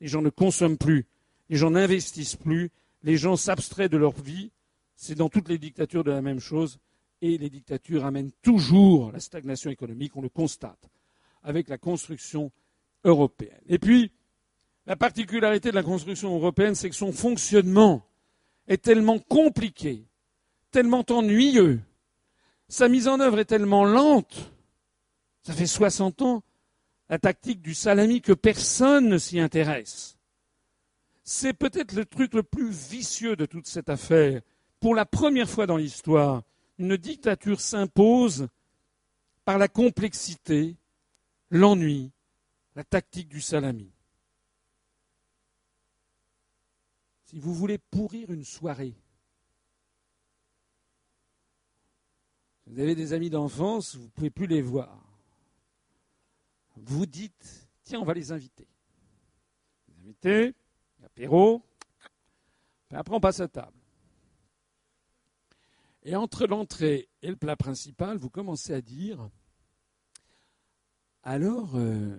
les 0.00 0.08
gens 0.08 0.22
ne 0.22 0.30
consomment 0.30 0.78
plus, 0.78 1.06
les 1.50 1.56
gens 1.56 1.70
n'investissent 1.70 2.36
plus, 2.36 2.70
les 3.02 3.16
gens 3.16 3.36
s'abstraient 3.36 3.88
de 3.88 3.96
leur 3.96 4.12
vie. 4.20 4.50
C'est 4.96 5.14
dans 5.14 5.28
toutes 5.28 5.48
les 5.48 5.58
dictatures 5.58 6.04
de 6.04 6.10
la 6.10 6.22
même 6.22 6.40
chose. 6.40 6.78
Et 7.24 7.38
les 7.38 7.48
dictatures 7.48 8.04
amènent 8.04 8.32
toujours 8.42 9.10
la 9.10 9.20
stagnation 9.20 9.70
économique, 9.70 10.14
on 10.16 10.20
le 10.20 10.28
constate, 10.28 10.90
avec 11.42 11.68
la 11.68 11.78
construction 11.78 12.52
européenne. 13.04 13.60
Et 13.66 13.78
puis, 13.78 14.10
La 14.86 14.96
particularité 14.96 15.70
de 15.70 15.74
la 15.74 15.82
construction 15.82 16.34
européenne, 16.34 16.74
c'est 16.74 16.90
que 16.90 16.96
son 16.96 17.12
fonctionnement 17.12 18.06
est 18.68 18.82
tellement 18.82 19.18
compliqué, 19.18 20.06
tellement 20.70 21.04
ennuyeux, 21.08 21.80
sa 22.68 22.88
mise 22.88 23.08
en 23.08 23.20
œuvre 23.20 23.38
est 23.38 23.46
tellement 23.46 23.84
lente, 23.84 24.52
ça 25.42 25.54
fait 25.54 25.66
60 25.66 26.22
ans, 26.22 26.42
la 27.08 27.18
tactique 27.18 27.62
du 27.62 27.74
salami 27.74 28.20
que 28.20 28.32
personne 28.32 29.08
ne 29.08 29.18
s'y 29.18 29.40
intéresse. 29.40 30.18
C'est 31.22 31.54
peut-être 31.54 31.92
le 31.92 32.04
truc 32.04 32.34
le 32.34 32.42
plus 32.42 32.70
vicieux 32.70 33.36
de 33.36 33.46
toute 33.46 33.66
cette 33.66 33.88
affaire. 33.88 34.42
Pour 34.80 34.94
la 34.94 35.06
première 35.06 35.48
fois 35.48 35.66
dans 35.66 35.78
l'histoire, 35.78 36.42
une 36.78 36.96
dictature 36.96 37.60
s'impose 37.60 38.48
par 39.44 39.58
la 39.58 39.68
complexité, 39.68 40.76
l'ennui, 41.50 42.10
la 42.74 42.84
tactique 42.84 43.28
du 43.28 43.40
salami. 43.40 43.92
Si 47.24 47.38
vous 47.38 47.54
voulez 47.54 47.78
pourrir 47.78 48.30
une 48.30 48.44
soirée, 48.44 48.94
vous 52.66 52.80
avez 52.80 52.94
des 52.94 53.12
amis 53.12 53.30
d'enfance, 53.30 53.94
vous 53.94 54.04
ne 54.04 54.08
pouvez 54.08 54.30
plus 54.30 54.46
les 54.46 54.62
voir. 54.62 54.98
Vous 56.76 57.06
dites, 57.06 57.68
tiens, 57.82 58.00
on 58.00 58.04
va 58.04 58.14
les 58.14 58.32
inviter. 58.32 58.66
Les 59.88 59.98
inviter, 60.00 60.54
apéro, 61.04 61.62
après 62.90 63.14
on 63.14 63.20
passe 63.20 63.40
à 63.40 63.48
table. 63.48 63.83
Et 66.04 66.16
entre 66.16 66.46
l'entrée 66.46 67.08
et 67.22 67.28
le 67.28 67.36
plat 67.36 67.56
principal, 67.56 68.18
vous 68.18 68.28
commencez 68.28 68.74
à 68.74 68.82
dire, 68.82 69.30
alors, 71.22 71.76
euh, 71.76 72.18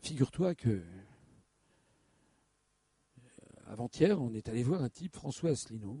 figure-toi 0.00 0.56
que 0.56 0.70
euh, 0.70 0.82
avant-hier, 3.66 4.20
on 4.20 4.34
est 4.34 4.48
allé 4.48 4.64
voir 4.64 4.82
un 4.82 4.88
type, 4.88 5.14
François 5.14 5.50
Asselineau, 5.50 5.96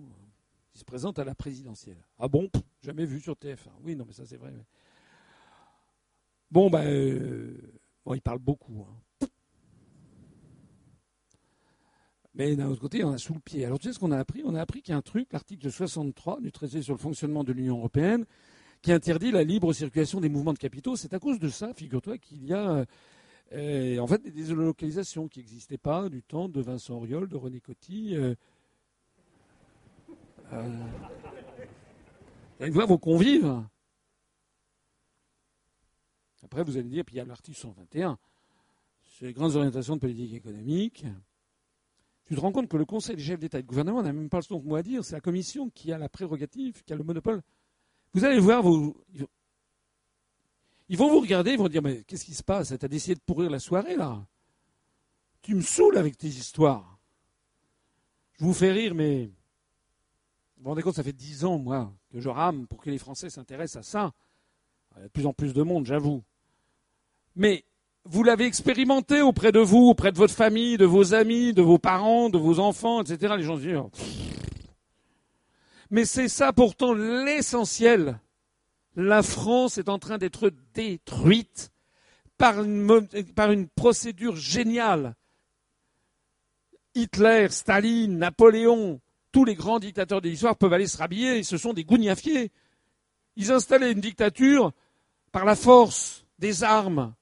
qui 0.72 0.80
se 0.80 0.84
présente 0.84 1.20
à 1.20 1.24
la 1.24 1.36
présidentielle. 1.36 2.02
Ah 2.18 2.26
bon? 2.26 2.50
Jamais 2.82 3.04
vu 3.04 3.20
sur 3.20 3.34
TF1. 3.34 3.70
Oui, 3.84 3.94
non, 3.94 4.04
mais 4.04 4.12
ça 4.12 4.26
c'est 4.26 4.36
vrai. 4.36 4.52
Bon, 6.50 6.68
ben, 6.68 6.84
euh, 6.84 7.80
bon, 8.04 8.14
il 8.14 8.20
parle 8.20 8.40
beaucoup. 8.40 8.84
Hein. 8.88 8.96
Mais 12.34 12.56
d'un 12.56 12.68
autre 12.68 12.80
côté, 12.80 13.04
on 13.04 13.12
a 13.12 13.18
sous 13.18 13.34
le 13.34 13.40
pied. 13.40 13.64
Alors 13.64 13.78
tu 13.78 13.88
sais 13.88 13.94
ce 13.94 13.98
qu'on 13.98 14.10
a 14.10 14.18
appris? 14.18 14.42
On 14.44 14.54
a 14.54 14.60
appris 14.60 14.80
qu'il 14.80 14.92
y 14.92 14.94
a 14.94 14.98
un 14.98 15.02
truc, 15.02 15.32
l'article 15.32 15.70
63 15.70 16.40
du 16.40 16.50
traité 16.50 16.80
sur 16.80 16.94
le 16.94 16.98
fonctionnement 16.98 17.44
de 17.44 17.52
l'Union 17.52 17.78
européenne, 17.78 18.24
qui 18.80 18.90
interdit 18.90 19.30
la 19.30 19.44
libre 19.44 19.72
circulation 19.72 20.20
des 20.20 20.30
mouvements 20.30 20.54
de 20.54 20.58
capitaux. 20.58 20.96
C'est 20.96 21.12
à 21.12 21.18
cause 21.18 21.38
de 21.38 21.48
ça, 21.48 21.74
figure-toi, 21.74 22.18
qu'il 22.18 22.44
y 22.44 22.54
a 22.54 22.86
euh, 23.52 23.98
en 23.98 24.06
fait 24.06 24.22
des 24.22 24.30
délocalisations 24.30 25.28
qui 25.28 25.40
n'existaient 25.40 25.76
pas 25.76 26.08
du 26.08 26.22
temps 26.22 26.48
de 26.48 26.60
Vincent 26.60 26.94
Auriol, 26.94 27.28
de 27.28 27.36
René 27.36 27.60
Coty. 27.60 28.16
Euh, 28.16 28.34
euh, 30.54 30.70
vos 32.60 32.98
convives. 32.98 33.62
Après, 36.44 36.64
vous 36.64 36.76
allez 36.76 36.88
dire, 36.88 37.04
puis 37.04 37.16
il 37.16 37.18
y 37.18 37.20
a 37.20 37.24
l'article 37.24 37.58
121, 37.58 38.18
sur 39.04 39.26
les 39.26 39.32
grandes 39.32 39.54
orientations 39.54 39.96
de 39.96 40.00
politique 40.00 40.34
économique. 40.34 41.04
Tu 42.26 42.34
te 42.34 42.40
rends 42.40 42.52
compte 42.52 42.68
que 42.68 42.76
le 42.76 42.84
Conseil 42.84 43.16
des 43.16 43.22
chefs 43.22 43.40
d'État 43.40 43.58
et 43.58 43.62
de 43.62 43.66
gouvernement 43.66 44.02
n'a 44.02 44.12
même 44.12 44.28
pas 44.28 44.40
le 44.48 44.56
mot 44.56 44.76
à 44.76 44.82
dire. 44.82 45.04
C'est 45.04 45.14
la 45.14 45.20
Commission 45.20 45.70
qui 45.70 45.92
a 45.92 45.98
la 45.98 46.08
prérogative, 46.08 46.82
qui 46.84 46.92
a 46.92 46.96
le 46.96 47.04
monopole. 47.04 47.42
Vous 48.14 48.24
allez 48.24 48.38
voir, 48.38 48.62
vous, 48.62 48.94
ils 50.92 50.98
vont 50.98 51.08
vous 51.08 51.20
regarder, 51.20 51.52
ils 51.52 51.58
vont 51.58 51.68
dire 51.68 51.80
Mais 51.80 52.02
qu'est-ce 52.02 52.26
qui 52.26 52.34
se 52.34 52.42
passe? 52.42 52.74
T'as 52.78 52.86
décidé 52.86 53.14
de 53.14 53.20
pourrir 53.20 53.48
la 53.48 53.58
soirée, 53.58 53.96
là 53.96 54.26
Tu 55.40 55.54
me 55.54 55.62
saoules 55.62 55.96
avec 55.96 56.18
tes 56.18 56.28
histoires. 56.28 56.98
Je 58.38 58.44
vous 58.44 58.52
fais 58.52 58.72
rire, 58.72 58.94
mais. 58.94 59.30
Vous 60.56 60.64
vous 60.64 60.68
rendez 60.68 60.82
compte, 60.82 60.94
ça 60.94 61.02
fait 61.02 61.14
dix 61.14 61.46
ans, 61.46 61.58
moi, 61.58 61.92
que 62.10 62.20
je 62.20 62.28
rame 62.28 62.66
pour 62.66 62.82
que 62.82 62.90
les 62.90 62.98
Français 62.98 63.30
s'intéressent 63.30 63.86
à 63.86 63.90
ça. 63.90 64.12
Il 64.94 64.98
y 64.98 65.00
a 65.00 65.04
de 65.04 65.12
plus 65.12 65.24
en 65.24 65.32
plus 65.32 65.54
de 65.54 65.62
monde, 65.62 65.86
j'avoue. 65.86 66.22
Mais 67.36 67.64
vous 68.04 68.22
l'avez 68.22 68.46
expérimenté 68.46 69.20
auprès 69.22 69.52
de 69.52 69.60
vous, 69.60 69.88
auprès 69.88 70.12
de 70.12 70.18
votre 70.18 70.34
famille, 70.34 70.76
de 70.76 70.84
vos 70.84 71.14
amis, 71.14 71.52
de 71.52 71.62
vos 71.62 71.78
parents, 71.78 72.30
de 72.30 72.38
vos 72.38 72.58
enfants, 72.58 73.02
etc. 73.02 73.34
Les 73.36 73.44
gens 73.44 73.56
se 73.56 73.62
disent. 73.62 73.76
Oh, 73.76 73.90
Mais 75.90 76.04
c'est 76.04 76.28
ça 76.28 76.52
pourtant 76.52 76.94
l'essentiel. 76.94 78.20
La 78.96 79.22
France 79.22 79.78
est 79.78 79.88
en 79.88 79.98
train 79.98 80.18
d'être 80.18 80.52
détruite 80.74 81.70
par 82.36 82.62
une, 82.62 83.06
par 83.34 83.52
une 83.52 83.68
procédure 83.68 84.36
géniale. 84.36 85.14
Hitler, 86.94 87.46
Staline, 87.50 88.18
Napoléon, 88.18 89.00
tous 89.30 89.44
les 89.44 89.54
grands 89.54 89.78
dictateurs 89.78 90.20
de 90.20 90.28
l'histoire 90.28 90.56
peuvent 90.56 90.72
aller 90.72 90.86
se 90.86 90.98
rhabiller, 90.98 91.42
ce 91.42 91.56
sont 91.56 91.72
des 91.72 91.84
gougnafiers. 91.84 92.50
Ils 93.36 93.50
installaient 93.50 93.92
une 93.92 94.00
dictature 94.00 94.72
par 95.30 95.46
la 95.46 95.56
force 95.56 96.26
des 96.38 96.64
armes, 96.64 97.14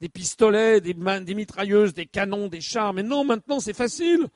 des 0.00 0.08
pistolets, 0.08 0.80
des, 0.80 0.94
des 0.94 1.34
mitrailleuses, 1.34 1.94
des 1.94 2.06
canons, 2.06 2.48
des 2.48 2.60
chars. 2.60 2.92
Mais 2.92 3.02
non, 3.02 3.24
maintenant 3.24 3.60
c'est 3.60 3.74
facile. 3.74 4.28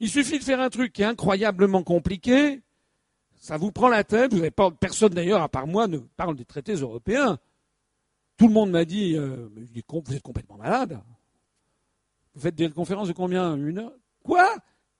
Il 0.00 0.08
suffit 0.08 0.38
de 0.38 0.44
faire 0.44 0.60
un 0.60 0.70
truc 0.70 0.92
qui 0.92 1.02
est 1.02 1.06
incroyablement 1.06 1.82
compliqué. 1.82 2.62
Ça 3.36 3.56
vous 3.56 3.72
prend 3.72 3.88
la 3.88 4.04
tête. 4.04 4.32
Vous 4.32 4.38
n'avez 4.38 4.50
pas 4.50 4.70
personne 4.70 5.12
d'ailleurs, 5.12 5.42
à 5.42 5.48
part 5.48 5.66
moi, 5.66 5.86
ne 5.86 5.98
parle 5.98 6.36
des 6.36 6.44
traités 6.44 6.74
européens. 6.74 7.38
Tout 8.36 8.46
le 8.46 8.52
monde 8.52 8.70
m'a 8.70 8.84
dit 8.84 9.16
euh, 9.16 9.48
vous 9.54 10.14
êtes 10.14 10.22
complètement 10.22 10.56
malade. 10.56 11.00
Vous 12.34 12.40
faites 12.40 12.54
des 12.54 12.70
conférences 12.70 13.08
de 13.08 13.12
combien? 13.12 13.56
Une 13.56 13.78
heure? 13.78 13.92
Quoi? 14.22 14.46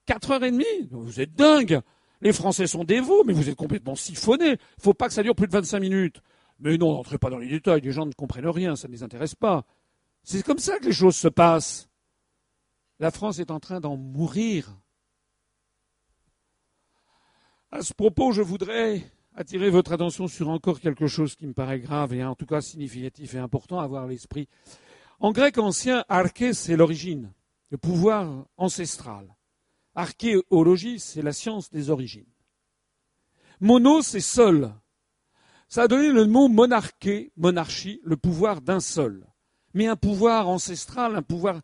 Quatre 0.05 0.31
heures 0.31 0.43
et 0.43 0.51
demie? 0.51 0.65
Vous 0.91 1.21
êtes 1.21 1.33
dingue 1.33 1.79
Les 2.21 2.33
Français 2.33 2.67
sont 2.67 2.83
dévots, 2.83 3.23
mais 3.23 3.31
vous 3.31 3.49
êtes 3.49 3.55
complètement 3.55 3.95
siphonnés. 3.95 4.47
Il 4.47 4.51
ne 4.51 4.83
faut 4.83 4.93
pas 4.93 5.07
que 5.07 5.13
ça 5.13 5.23
dure 5.23 5.35
plus 5.35 5.47
de 5.47 5.53
25 5.53 5.79
minutes. 5.79 6.21
Mais 6.59 6.77
non, 6.77 6.93
n'entrez 6.93 7.17
pas 7.17 7.29
dans 7.29 7.37
les 7.37 7.47
détails, 7.47 7.81
les 7.81 7.91
gens 7.91 8.05
ne 8.05 8.11
comprennent 8.11 8.47
rien, 8.47 8.75
ça 8.75 8.87
ne 8.87 8.93
les 8.93 9.03
intéresse 9.03 9.35
pas. 9.35 9.65
C'est 10.23 10.43
comme 10.43 10.59
ça 10.59 10.77
que 10.79 10.85
les 10.85 10.93
choses 10.93 11.15
se 11.15 11.27
passent. 11.27 11.89
La 12.99 13.11
France 13.11 13.39
est 13.39 13.51
en 13.51 13.59
train 13.59 13.79
d'en 13.79 13.95
mourir. 13.95 14.77
À 17.71 17.81
ce 17.81 17.93
propos, 17.93 18.31
je 18.33 18.41
voudrais 18.41 19.03
attirer 19.35 19.69
votre 19.69 19.93
attention 19.93 20.27
sur 20.27 20.49
encore 20.49 20.81
quelque 20.81 21.07
chose 21.07 21.35
qui 21.35 21.47
me 21.47 21.53
paraît 21.53 21.79
grave 21.79 22.13
et 22.13 22.23
en 22.23 22.35
tout 22.35 22.45
cas 22.45 22.59
significatif 22.59 23.35
et 23.35 23.37
important 23.37 23.79
à 23.79 23.83
avoir 23.83 24.03
à 24.03 24.07
l'esprit. 24.07 24.49
En 25.19 25.31
grec 25.31 25.57
ancien, 25.57 26.03
arché, 26.09 26.53
c'est 26.53 26.75
l'origine, 26.75 27.31
le 27.69 27.77
pouvoir 27.77 28.45
ancestral. 28.57 29.35
Archéologie, 29.95 30.99
c'est 30.99 31.21
la 31.21 31.31
science 31.31 31.69
des 31.69 31.89
origines. 31.89 32.31
Mono, 33.61 34.01
c'est 34.01 34.19
seul, 34.19 34.73
ça 35.69 35.83
a 35.83 35.87
donné 35.87 36.11
le 36.11 36.25
mot 36.25 36.47
monarchie, 36.47 38.01
le 38.03 38.17
pouvoir 38.17 38.61
d'un 38.61 38.79
seul. 38.79 39.25
Mais 39.75 39.85
un 39.85 39.95
pouvoir 39.95 40.49
ancestral, 40.49 41.15
un 41.15 41.21
pouvoir 41.21 41.61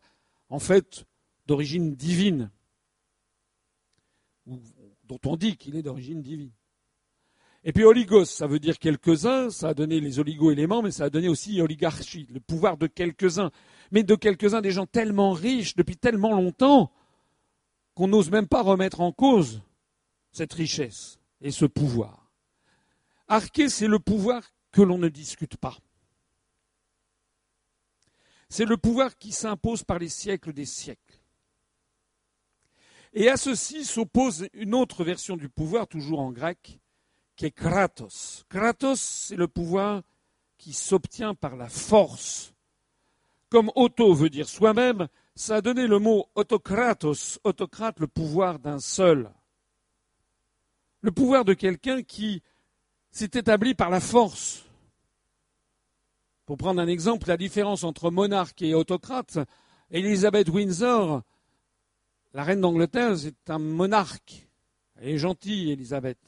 en 0.48 0.60
fait 0.60 1.04
d'origine 1.46 1.94
divine, 1.94 2.50
dont 4.46 5.18
on 5.26 5.36
dit 5.36 5.56
qu'il 5.56 5.74
est 5.74 5.82
d'origine 5.82 6.22
divine. 6.22 6.52
Et 7.64 7.72
puis 7.72 7.82
oligos, 7.82 8.26
ça 8.26 8.46
veut 8.46 8.60
dire 8.60 8.78
quelques-uns, 8.78 9.50
ça 9.50 9.70
a 9.70 9.74
donné 9.74 9.98
les 9.98 10.20
oligo-éléments, 10.20 10.82
mais 10.82 10.92
ça 10.92 11.06
a 11.06 11.10
donné 11.10 11.28
aussi 11.28 11.60
oligarchie, 11.60 12.28
le 12.32 12.38
pouvoir 12.38 12.76
de 12.76 12.86
quelques-uns. 12.86 13.50
Mais 13.90 14.04
de 14.04 14.14
quelques-uns, 14.14 14.60
des 14.60 14.70
gens 14.70 14.86
tellement 14.86 15.32
riches 15.32 15.74
depuis 15.74 15.96
tellement 15.96 16.32
longtemps 16.32 16.92
qu'on 17.94 18.06
n'ose 18.06 18.30
même 18.30 18.46
pas 18.46 18.62
remettre 18.62 19.00
en 19.00 19.10
cause 19.10 19.62
cette 20.30 20.52
richesse 20.52 21.18
et 21.40 21.50
ce 21.50 21.64
pouvoir. 21.64 22.25
Arché, 23.28 23.68
c'est 23.68 23.88
le 23.88 23.98
pouvoir 23.98 24.42
que 24.70 24.82
l'on 24.82 24.98
ne 24.98 25.08
discute 25.08 25.56
pas. 25.56 25.76
C'est 28.48 28.64
le 28.64 28.76
pouvoir 28.76 29.16
qui 29.16 29.32
s'impose 29.32 29.82
par 29.82 29.98
les 29.98 30.08
siècles 30.08 30.52
des 30.52 30.66
siècles. 30.66 31.20
Et 33.12 33.28
à 33.28 33.36
ceci 33.36 33.84
s'oppose 33.84 34.46
une 34.52 34.74
autre 34.74 35.02
version 35.02 35.36
du 35.36 35.48
pouvoir, 35.48 35.88
toujours 35.88 36.20
en 36.20 36.30
grec, 36.30 36.78
qui 37.34 37.46
est 37.46 37.50
kratos. 37.50 38.44
Kratos, 38.48 39.00
c'est 39.00 39.36
le 39.36 39.48
pouvoir 39.48 40.02
qui 40.58 40.72
s'obtient 40.72 41.34
par 41.34 41.56
la 41.56 41.68
force. 41.68 42.52
Comme 43.48 43.70
auto 43.74 44.12
veut 44.14 44.30
dire 44.30 44.48
soi-même, 44.48 45.08
ça 45.34 45.56
a 45.56 45.60
donné 45.60 45.86
le 45.86 45.98
mot 45.98 46.28
autokratos, 46.34 47.38
autocrate, 47.44 48.00
le 48.00 48.06
pouvoir 48.06 48.58
d'un 48.58 48.78
seul. 48.78 49.30
Le 51.00 51.10
pouvoir 51.10 51.44
de 51.44 51.54
quelqu'un 51.54 52.02
qui 52.02 52.42
c'est 53.16 53.34
établi 53.34 53.74
par 53.74 53.88
la 53.88 54.00
force. 54.00 54.66
Pour 56.44 56.58
prendre 56.58 56.82
un 56.82 56.86
exemple, 56.86 57.28
la 57.28 57.38
différence 57.38 57.82
entre 57.82 58.10
monarque 58.10 58.60
et 58.60 58.74
autocrate, 58.74 59.38
Elisabeth 59.90 60.50
Windsor, 60.50 61.22
la 62.34 62.44
reine 62.44 62.60
d'Angleterre, 62.60 63.16
c'est 63.16 63.48
un 63.48 63.58
monarque. 63.58 64.46
Elle 64.96 65.08
est 65.08 65.18
gentille, 65.18 65.70
Elisabeth. 65.70 66.18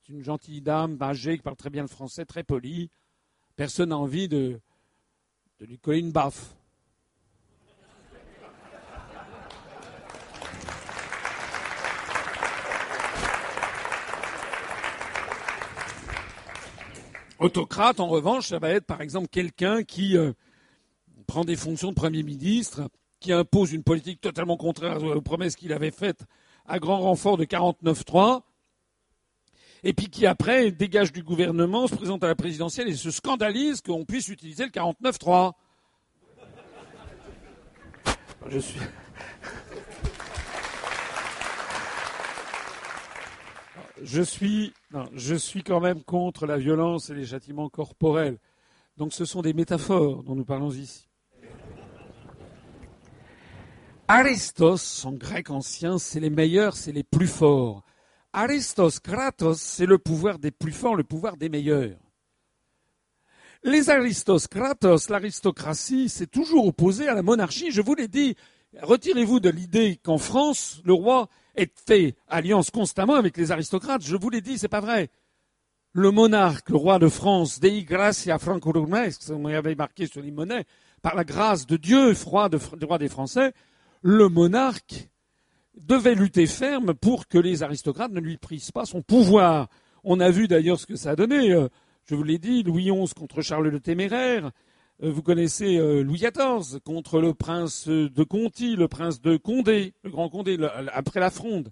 C'est 0.00 0.14
une 0.14 0.24
gentille 0.24 0.62
dame, 0.62 0.96
âgée, 1.02 1.36
qui 1.36 1.42
parle 1.42 1.56
très 1.56 1.68
bien 1.68 1.82
le 1.82 1.88
français, 1.88 2.24
très 2.24 2.44
polie. 2.44 2.90
Personne 3.54 3.90
n'a 3.90 3.98
envie 3.98 4.26
de, 4.26 4.58
de 5.58 5.66
lui 5.66 5.78
coller 5.78 5.98
une 5.98 6.12
baffe. 6.12 6.56
Autocrate, 17.40 18.00
en 18.00 18.08
revanche, 18.08 18.48
ça 18.48 18.58
va 18.58 18.68
être 18.68 18.84
par 18.84 19.00
exemple 19.00 19.28
quelqu'un 19.28 19.82
qui 19.82 20.14
euh, 20.16 20.32
prend 21.26 21.42
des 21.42 21.56
fonctions 21.56 21.88
de 21.88 21.94
Premier 21.94 22.22
ministre, 22.22 22.90
qui 23.18 23.32
impose 23.32 23.72
une 23.72 23.82
politique 23.82 24.20
totalement 24.20 24.58
contraire 24.58 25.02
aux 25.02 25.22
promesses 25.22 25.56
qu'il 25.56 25.72
avait 25.72 25.90
faites 25.90 26.26
à 26.66 26.78
grand 26.78 27.00
renfort 27.00 27.38
de 27.38 27.46
49-3, 27.46 28.42
et 29.84 29.94
puis 29.94 30.08
qui 30.08 30.26
après 30.26 30.70
dégage 30.70 31.12
du 31.12 31.22
gouvernement, 31.22 31.86
se 31.86 31.94
présente 31.94 32.22
à 32.22 32.28
la 32.28 32.34
présidentielle 32.34 32.88
et 32.88 32.94
se 32.94 33.10
scandalise 33.10 33.80
qu'on 33.80 34.04
puisse 34.04 34.28
utiliser 34.28 34.64
le 34.64 34.70
49-3. 34.70 35.52
Je. 38.50 38.58
Je 44.02 44.22
suis, 44.22 44.72
quand 45.64 45.80
même 45.80 46.02
contre 46.02 46.46
la 46.46 46.56
violence 46.56 47.10
et 47.10 47.14
les 47.14 47.26
châtiments 47.26 47.68
corporels. 47.68 48.38
Donc 48.96 49.12
ce 49.12 49.24
sont 49.24 49.42
des 49.42 49.52
métaphores 49.52 50.22
dont 50.22 50.34
nous 50.34 50.44
parlons 50.44 50.70
ici. 50.70 51.08
Aristos, 54.08 55.04
en 55.04 55.12
grec 55.12 55.50
ancien, 55.50 55.98
c'est 55.98 56.18
les 56.18 56.30
meilleurs, 56.30 56.76
c'est 56.76 56.92
les 56.92 57.04
plus 57.04 57.28
forts. 57.28 57.84
Aristos, 58.32 58.98
Kratos, 59.00 59.60
c'est 59.60 59.86
le 59.86 59.98
pouvoir 59.98 60.38
des 60.38 60.50
plus 60.50 60.72
forts, 60.72 60.96
le 60.96 61.04
pouvoir 61.04 61.36
des 61.36 61.48
meilleurs. 61.48 61.96
Les 63.62 63.90
Aristos, 63.90 64.48
Kratos, 64.48 65.10
l'aristocratie, 65.10 66.08
c'est 66.08 66.30
toujours 66.30 66.66
opposé 66.66 67.06
à 67.06 67.14
la 67.14 67.22
monarchie. 67.22 67.70
Je 67.70 67.82
vous 67.82 67.94
l'ai 67.94 68.08
dit, 68.08 68.34
retirez-vous 68.80 69.40
de 69.40 69.50
l'idée 69.50 70.00
qu'en 70.02 70.18
France, 70.18 70.80
le 70.84 70.94
roi 70.94 71.28
ait 71.60 71.72
fait 71.86 72.14
alliance 72.28 72.70
constamment 72.70 73.14
avec 73.14 73.36
les 73.36 73.52
aristocrates. 73.52 74.02
Je 74.02 74.16
vous 74.16 74.30
l'ai 74.30 74.40
dit, 74.40 74.58
c'est 74.58 74.68
pas 74.68 74.80
vrai. 74.80 75.10
Le 75.92 76.10
monarque, 76.10 76.70
le 76.70 76.76
roi 76.76 76.98
de 76.98 77.08
France, 77.08 77.58
Dei 77.58 77.82
Gracia 77.82 78.38
Francorum, 78.38 78.96
on 79.30 79.44
avait 79.46 79.74
marqué 79.74 80.06
sur 80.06 80.22
les 80.22 80.30
monnaies, 80.30 80.64
par 81.02 81.16
la 81.16 81.24
grâce 81.24 81.66
de 81.66 81.76
Dieu, 81.76 82.14
roi, 82.24 82.48
de, 82.48 82.58
roi 82.84 82.98
des 82.98 83.08
Français, 83.08 83.52
le 84.02 84.28
monarque 84.28 85.08
devait 85.76 86.14
lutter 86.14 86.46
ferme 86.46 86.94
pour 86.94 87.26
que 87.26 87.38
les 87.38 87.62
aristocrates 87.62 88.12
ne 88.12 88.20
lui 88.20 88.36
prisent 88.36 88.70
pas 88.70 88.84
son 88.84 89.02
pouvoir. 89.02 89.68
On 90.04 90.20
a 90.20 90.30
vu 90.30 90.46
d'ailleurs 90.46 90.78
ce 90.78 90.86
que 90.86 90.96
ça 90.96 91.10
a 91.10 91.16
donné. 91.16 91.52
Euh, 91.52 91.68
je 92.04 92.14
vous 92.14 92.22
l'ai 92.22 92.38
dit, 92.38 92.62
Louis 92.62 92.90
XI 92.90 93.14
contre 93.14 93.42
Charles 93.42 93.68
le 93.68 93.80
Téméraire. 93.80 94.52
Euh, 95.02 95.10
vous 95.10 95.22
connaissez 95.22 95.78
euh, 95.78 96.02
Louis 96.02 96.18
XIV 96.18 96.80
contre 96.80 97.20
le 97.20 97.32
prince 97.32 97.88
de 97.88 98.24
Conti, 98.24 98.76
le 98.76 98.88
prince 98.88 99.20
de 99.20 99.36
Condé, 99.36 99.94
le 100.02 100.10
grand 100.10 100.28
Condé, 100.28 100.58
après 100.92 101.20
la 101.20 101.30
fronde. 101.30 101.70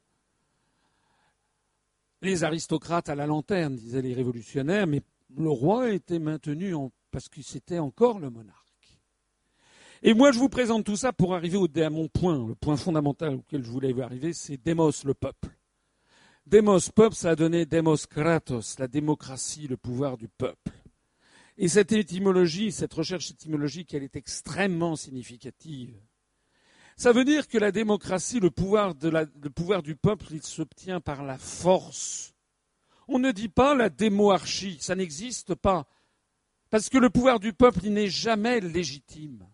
Les 2.22 2.42
aristocrates 2.42 3.08
à 3.08 3.14
la 3.14 3.26
lanterne, 3.26 3.76
disaient 3.76 4.02
les 4.02 4.14
révolutionnaires, 4.14 4.86
mais 4.86 5.02
le 5.36 5.50
roi 5.50 5.90
était 5.90 6.18
maintenu 6.18 6.74
parce 7.10 7.28
que 7.28 7.42
c'était 7.42 7.78
encore 7.78 8.18
le 8.18 8.30
monarque. 8.30 8.64
Et 10.02 10.14
moi, 10.14 10.32
je 10.32 10.38
vous 10.38 10.48
présente 10.48 10.84
tout 10.84 10.96
ça 10.96 11.12
pour 11.12 11.34
arriver 11.34 11.58
au, 11.58 11.68
à 11.76 11.90
mon 11.90 12.08
point, 12.08 12.46
le 12.46 12.54
point 12.54 12.76
fondamental 12.76 13.34
auquel 13.34 13.62
je 13.62 13.70
voulais 13.70 14.00
arriver, 14.00 14.32
c'est 14.32 14.56
Démos, 14.56 15.04
le 15.04 15.14
peuple. 15.14 15.48
Démos, 16.46 16.90
peuple, 16.90 17.14
ça 17.14 17.30
a 17.30 17.36
donné 17.36 17.66
Demos 17.66 18.06
Kratos, 18.08 18.78
la 18.78 18.88
démocratie, 18.88 19.68
le 19.68 19.76
pouvoir 19.76 20.16
du 20.16 20.28
peuple. 20.28 20.72
Et 21.58 21.68
cette 21.68 21.92
étymologie, 21.92 22.72
cette 22.72 22.94
recherche 22.94 23.30
étymologique, 23.30 23.92
elle 23.92 24.04
est 24.04 24.16
extrêmement 24.16 24.96
significative. 24.96 25.94
Ça 26.96 27.12
veut 27.12 27.24
dire 27.24 27.46
que 27.46 27.58
la 27.58 27.72
démocratie, 27.72 28.40
le 28.40 28.50
pouvoir, 28.50 28.94
le 29.02 29.50
pouvoir 29.50 29.82
du 29.82 29.96
peuple, 29.96 30.26
il 30.30 30.42
s'obtient 30.42 31.00
par 31.00 31.22
la 31.22 31.36
force. 31.36 32.34
On 33.08 33.18
ne 33.18 33.32
dit 33.32 33.48
pas 33.48 33.74
la 33.74 33.90
démoarchie, 33.90 34.78
ça 34.80 34.94
n'existe 34.94 35.54
pas. 35.54 35.86
Parce 36.70 36.88
que 36.88 36.98
le 36.98 37.10
pouvoir 37.10 37.40
du 37.40 37.52
peuple, 37.52 37.80
il 37.84 37.92
n'est 37.92 38.08
jamais 38.08 38.60
légitime 38.60 39.46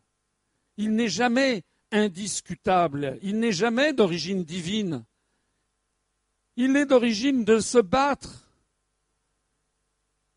il 0.76 0.94
n'est 0.94 1.08
jamais 1.08 1.62
indiscutable, 1.92 3.18
il 3.22 3.38
n'est 3.38 3.52
jamais 3.52 3.92
d'origine 3.92 4.44
divine, 4.44 5.04
il 6.56 6.76
est 6.76 6.86
d'origine 6.86 7.44
de 7.44 7.58
se 7.58 7.78
battre. 7.78 8.43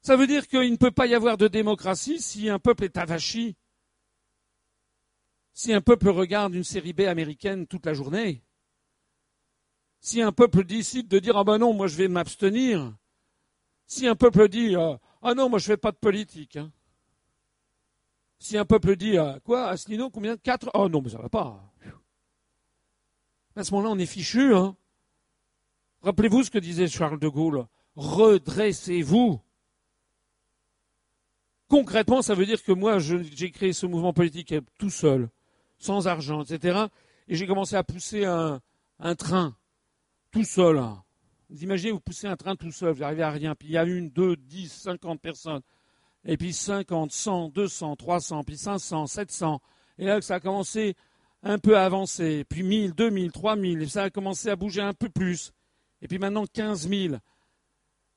Ça 0.08 0.16
veut 0.16 0.26
dire 0.26 0.48
qu'il 0.48 0.72
ne 0.72 0.78
peut 0.78 0.90
pas 0.90 1.06
y 1.06 1.14
avoir 1.14 1.36
de 1.36 1.50
démocratie 1.50 2.22
si 2.22 2.48
un 2.48 2.60
peuple 2.60 2.86
est 2.86 2.96
avachi, 2.96 3.58
si 5.52 5.74
un 5.74 5.82
peuple 5.82 6.08
regarde 6.08 6.56
une 6.56 6.64
série 6.64 6.94
B 6.94 7.02
américaine 7.02 7.68
toute 7.68 7.86
la 7.86 7.94
journée, 7.94 8.42
si 10.00 10.22
un 10.22 10.32
peuple 10.32 10.64
décide 10.64 11.10
de 11.10 11.20
dire 11.20 11.36
ah 11.36 11.44
ben 11.44 11.58
non, 11.58 11.74
moi 11.74 11.88
je 11.88 11.98
vais 11.98 12.08
m'abstenir, 12.08 12.96
si 13.86 14.08
un 14.08 14.16
peuple 14.16 14.48
dit 14.48 14.78
ah 14.78 15.34
non, 15.36 15.50
moi 15.50 15.60
je 15.60 15.66
fais 15.66 15.76
pas 15.76 15.92
de 15.92 15.98
politique, 15.98 16.56
hein. 16.56 16.72
Si 18.40 18.58
un 18.58 18.64
peuple 18.64 18.96
dit 18.96 19.18
à 19.18 19.42
quoi 19.44 19.68
Asselineau, 19.68 20.10
combien 20.10 20.38
Quatre 20.38 20.72
Oh 20.74 20.88
non, 20.88 21.02
mais 21.02 21.10
ça 21.10 21.18
va 21.18 21.28
pas. 21.28 21.70
À 23.58 23.64
ce 23.66 23.74
moment-là, 23.74 23.94
on 23.94 24.00
est 24.00 24.06
fichu. 24.06 24.56
Hein 24.56 24.78
Rappelez-vous 26.02 26.44
ce 26.44 26.52
que 26.52 26.60
disait 26.60 26.88
Charles 26.88 27.20
de 27.20 27.28
Gaulle. 27.28 27.68
Redressez-vous. 27.98 29.42
Concrètement, 31.70 32.22
ça 32.22 32.34
veut 32.34 32.46
dire 32.46 32.64
que 32.64 32.72
moi, 32.72 32.98
j'ai 33.00 33.52
créé 33.52 33.74
ce 33.74 33.86
mouvement 33.86 34.14
politique 34.14 34.54
tout 34.80 34.90
seul, 34.90 35.30
sans 35.78 36.08
argent, 36.08 36.44
etc. 36.44 36.86
Et 37.28 37.36
j'ai 37.36 37.46
commencé 37.46 37.76
à 37.76 37.84
pousser 37.84 38.24
un, 38.26 38.62
train, 39.16 39.56
tout 40.32 40.46
seul. 40.46 40.82
Vous 41.50 41.64
imaginez, 41.64 41.92
vous 41.92 42.00
poussez 42.00 42.28
un 42.28 42.36
train 42.36 42.56
tout 42.56 42.72
seul, 42.72 42.94
vous 42.94 43.02
n'arrivez 43.02 43.24
à 43.24 43.32
rien. 43.32 43.56
Puis 43.56 43.70
il 43.70 43.72
y 43.74 43.78
a 43.78 43.84
une, 43.84 44.10
deux, 44.10 44.36
dix, 44.36 44.72
cinquante 44.72 45.22
personnes 45.22 45.62
et 46.28 46.38
puis 46.38 46.54
50, 46.54 47.12
100, 47.12 47.50
200, 47.50 47.96
300, 47.96 48.44
puis 48.44 48.58
500, 48.58 49.08
700. 49.08 49.62
Et 49.98 50.06
là, 50.06 50.22
ça 50.22 50.36
a 50.36 50.40
commencé 50.40 50.96
un 51.42 51.58
peu 51.58 51.78
à 51.78 51.86
avancer, 51.86 52.44
puis 52.50 52.64
1000, 52.64 52.94
2000, 52.94 53.32
3000, 53.32 53.82
et 53.82 53.88
ça 53.88 54.04
a 54.04 54.10
commencé 54.10 54.50
à 54.50 54.56
bouger 54.56 54.82
un 54.82 54.94
peu 54.94 55.10
plus. 55.10 55.54
Et 56.02 56.08
puis 56.08 56.20
maintenant 56.20 56.46
15 56.46 56.90
000. 56.90 57.16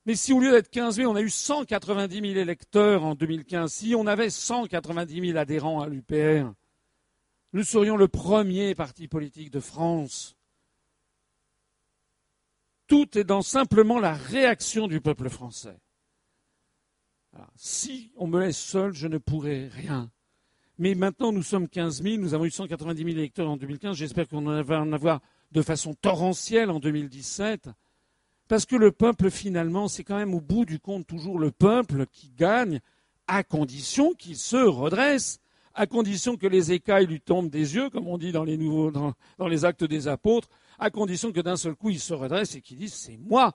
Mais 0.05 0.15
si 0.15 0.33
au 0.33 0.39
lieu 0.39 0.51
d'être 0.51 0.69
15 0.69 0.95
000, 0.95 1.11
on 1.11 1.15
a 1.15 1.21
eu 1.21 1.29
190 1.29 2.15
000 2.15 2.25
électeurs 2.39 3.03
en 3.03 3.13
2015, 3.13 3.71
si 3.71 3.93
on 3.95 4.07
avait 4.07 4.29
190 4.29 5.27
000 5.27 5.37
adhérents 5.37 5.81
à 5.81 5.87
l'UPR, 5.87 6.51
nous 7.53 7.63
serions 7.63 7.97
le 7.97 8.07
premier 8.07 8.73
parti 8.73 9.07
politique 9.07 9.51
de 9.51 9.59
France. 9.59 10.35
Tout 12.87 13.17
est 13.17 13.23
dans 13.23 13.41
simplement 13.41 13.99
la 13.99 14.13
réaction 14.13 14.87
du 14.87 15.01
peuple 15.01 15.29
français. 15.29 15.77
Si 17.55 18.11
on 18.15 18.27
me 18.27 18.39
laisse 18.39 18.57
seul, 18.57 18.93
je 18.93 19.07
ne 19.07 19.17
pourrai 19.17 19.67
rien. 19.67 20.11
Mais 20.77 20.95
maintenant, 20.95 21.31
nous 21.31 21.43
sommes 21.43 21.69
15 21.69 22.01
000, 22.01 22.17
nous 22.17 22.33
avons 22.33 22.45
eu 22.45 22.51
190 22.51 23.03
000 23.03 23.09
électeurs 23.17 23.49
en 23.49 23.55
2015, 23.55 23.95
j'espère 23.95 24.27
qu'on 24.27 24.63
va 24.63 24.81
en 24.81 24.91
avoir 24.91 25.21
de 25.51 25.61
façon 25.61 25.93
torrentielle 25.93 26.71
en 26.71 26.79
2017. 26.79 27.69
Parce 28.51 28.65
que 28.65 28.75
le 28.75 28.91
peuple, 28.91 29.31
finalement, 29.31 29.87
c'est 29.87 30.03
quand 30.03 30.17
même 30.17 30.33
au 30.33 30.41
bout 30.41 30.65
du 30.65 30.77
compte 30.77 31.07
toujours 31.07 31.39
le 31.39 31.51
peuple 31.51 32.05
qui 32.11 32.33
gagne, 32.37 32.81
à 33.25 33.43
condition 33.43 34.11
qu'il 34.13 34.35
se 34.35 34.57
redresse, 34.57 35.39
à 35.73 35.87
condition 35.87 36.35
que 36.35 36.47
les 36.47 36.73
écailles 36.73 37.05
lui 37.07 37.21
tombent 37.21 37.49
des 37.49 37.75
yeux, 37.75 37.89
comme 37.89 38.09
on 38.09 38.17
dit 38.17 38.33
dans 38.33 38.43
les, 38.43 38.57
nouveaux, 38.57 38.91
dans, 38.91 39.15
les 39.47 39.63
actes 39.63 39.85
des 39.85 40.09
apôtres, 40.09 40.49
à 40.79 40.89
condition 40.89 41.31
que 41.31 41.39
d'un 41.39 41.55
seul 41.55 41.75
coup 41.75 41.91
il 41.91 41.99
se 42.01 42.13
redresse 42.13 42.55
et 42.55 42.59
qu'il 42.59 42.75
dise 42.75 42.93
c'est 42.93 43.15
moi 43.15 43.53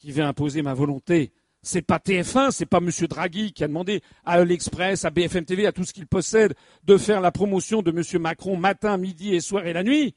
qui 0.00 0.10
vais 0.10 0.22
imposer 0.22 0.62
ma 0.62 0.74
volonté. 0.74 1.30
C'est 1.62 1.82
pas 1.82 1.98
TF1, 1.98 2.50
c'est 2.50 2.66
pas 2.66 2.78
M. 2.78 2.90
Draghi 3.08 3.52
qui 3.52 3.62
a 3.62 3.68
demandé 3.68 4.02
à 4.24 4.44
l'Express, 4.44 5.04
à 5.04 5.10
BFM 5.10 5.44
TV, 5.44 5.64
à 5.64 5.70
tout 5.70 5.84
ce 5.84 5.92
qu'il 5.92 6.08
possède, 6.08 6.54
de 6.82 6.96
faire 6.96 7.20
la 7.20 7.30
promotion 7.30 7.82
de 7.82 7.92
M. 7.92 8.20
Macron 8.20 8.56
matin, 8.56 8.96
midi 8.96 9.32
et 9.32 9.40
soir 9.40 9.64
et 9.64 9.72
la 9.72 9.84
nuit. 9.84 10.16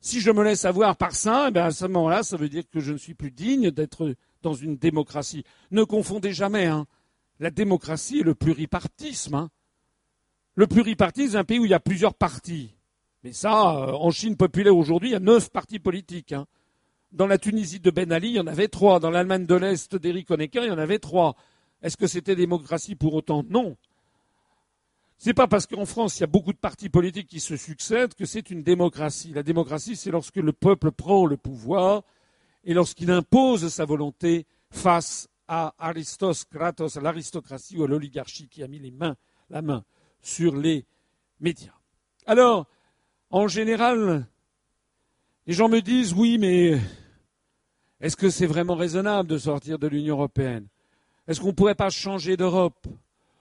Si 0.00 0.20
je 0.20 0.30
me 0.30 0.44
laisse 0.44 0.64
avoir 0.64 0.96
par 0.96 1.12
ça, 1.12 1.46
eh 1.48 1.50
ben 1.50 1.64
à 1.64 1.70
ce 1.70 1.86
moment-là, 1.86 2.22
ça 2.22 2.36
veut 2.36 2.48
dire 2.48 2.64
que 2.70 2.80
je 2.80 2.92
ne 2.92 2.98
suis 2.98 3.14
plus 3.14 3.32
digne 3.32 3.70
d'être 3.70 4.14
dans 4.42 4.54
une 4.54 4.76
démocratie. 4.76 5.44
Ne 5.70 5.82
confondez 5.82 6.32
jamais 6.32 6.66
hein, 6.66 6.86
la 7.40 7.50
démocratie 7.50 8.20
et 8.20 8.22
le 8.22 8.34
pluripartisme. 8.34 9.34
Hein. 9.34 9.50
Le 10.54 10.66
pluripartisme, 10.66 11.32
c'est 11.32 11.38
un 11.38 11.44
pays 11.44 11.58
où 11.58 11.64
il 11.64 11.70
y 11.70 11.74
a 11.74 11.80
plusieurs 11.80 12.14
partis. 12.14 12.74
Mais 13.24 13.32
ça, 13.32 13.76
euh, 13.76 13.92
en 13.92 14.10
Chine 14.10 14.36
populaire 14.36 14.76
aujourd'hui, 14.76 15.10
il 15.10 15.12
y 15.12 15.16
a 15.16 15.20
neuf 15.20 15.50
partis 15.50 15.80
politiques. 15.80 16.32
Hein. 16.32 16.46
Dans 17.10 17.26
la 17.26 17.38
Tunisie 17.38 17.80
de 17.80 17.90
Ben 17.90 18.12
Ali, 18.12 18.28
il 18.28 18.34
y 18.34 18.40
en 18.40 18.46
avait 18.46 18.68
trois. 18.68 19.00
Dans 19.00 19.10
l'Allemagne 19.10 19.46
de 19.46 19.54
l'Est 19.54 19.96
d'Eric 19.96 20.30
Honecker, 20.30 20.62
il 20.64 20.68
y 20.68 20.72
en 20.72 20.78
avait 20.78 20.98
trois. 20.98 21.34
Est-ce 21.82 21.96
que 21.96 22.06
c'était 22.06 22.36
démocratie 22.36 22.94
pour 22.94 23.14
autant? 23.14 23.44
Non. 23.48 23.76
C'est 25.18 25.34
pas 25.34 25.48
parce 25.48 25.66
qu'en 25.66 25.84
France, 25.84 26.18
il 26.18 26.20
y 26.20 26.24
a 26.24 26.28
beaucoup 26.28 26.52
de 26.52 26.58
partis 26.58 26.88
politiques 26.88 27.26
qui 27.26 27.40
se 27.40 27.56
succèdent 27.56 28.14
que 28.14 28.24
c'est 28.24 28.50
une 28.50 28.62
démocratie. 28.62 29.32
La 29.32 29.42
démocratie, 29.42 29.96
c'est 29.96 30.12
lorsque 30.12 30.36
le 30.36 30.52
peuple 30.52 30.92
prend 30.92 31.26
le 31.26 31.36
pouvoir 31.36 32.02
et 32.64 32.72
lorsqu'il 32.72 33.10
impose 33.10 33.68
sa 33.68 33.84
volonté 33.84 34.46
face 34.70 35.28
à 35.48 35.74
Aristos, 35.78 36.44
Kratos, 36.44 36.96
à 36.96 37.00
l'aristocratie 37.00 37.76
ou 37.76 37.84
à 37.84 37.88
l'oligarchie 37.88 38.48
qui 38.48 38.62
a 38.62 38.68
mis 38.68 38.78
les 38.78 38.92
mains, 38.92 39.16
la 39.50 39.60
main 39.60 39.82
sur 40.22 40.54
les 40.54 40.84
médias. 41.40 41.74
Alors, 42.24 42.66
en 43.30 43.48
général, 43.48 44.24
les 45.48 45.52
gens 45.52 45.68
me 45.68 45.80
disent 45.80 46.12
oui, 46.12 46.38
mais 46.38 46.78
est-ce 48.00 48.16
que 48.16 48.30
c'est 48.30 48.46
vraiment 48.46 48.76
raisonnable 48.76 49.28
de 49.28 49.38
sortir 49.38 49.80
de 49.80 49.88
l'Union 49.88 50.14
européenne? 50.14 50.68
Est-ce 51.26 51.40
qu'on 51.40 51.48
ne 51.48 51.52
pourrait 51.52 51.74
pas 51.74 51.90
changer 51.90 52.36
d'Europe, 52.36 52.86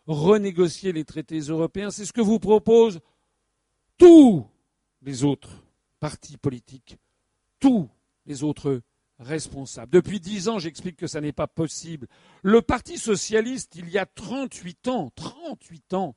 renégocier 0.07 0.93
les 0.93 1.05
traités 1.05 1.39
européens 1.39 1.91
C'est 1.91 2.05
ce 2.05 2.13
que 2.13 2.21
vous 2.21 2.39
proposent 2.39 2.99
tous 3.97 4.45
les 5.01 5.23
autres 5.23 5.63
partis 5.99 6.37
politiques, 6.37 6.97
tous 7.59 7.89
les 8.25 8.43
autres 8.43 8.81
responsables. 9.19 9.91
Depuis 9.91 10.19
dix 10.19 10.47
ans, 10.47 10.59
j'explique 10.59 10.97
que 10.97 11.07
ça 11.07 11.21
n'est 11.21 11.31
pas 11.31 11.47
possible. 11.47 12.07
Le 12.43 12.61
Parti 12.61 12.97
socialiste, 12.97 13.75
il 13.75 13.89
y 13.89 13.97
a 13.97 14.05
38 14.05 14.87
ans, 14.89 15.11
38 15.15 15.93
ans, 15.93 16.15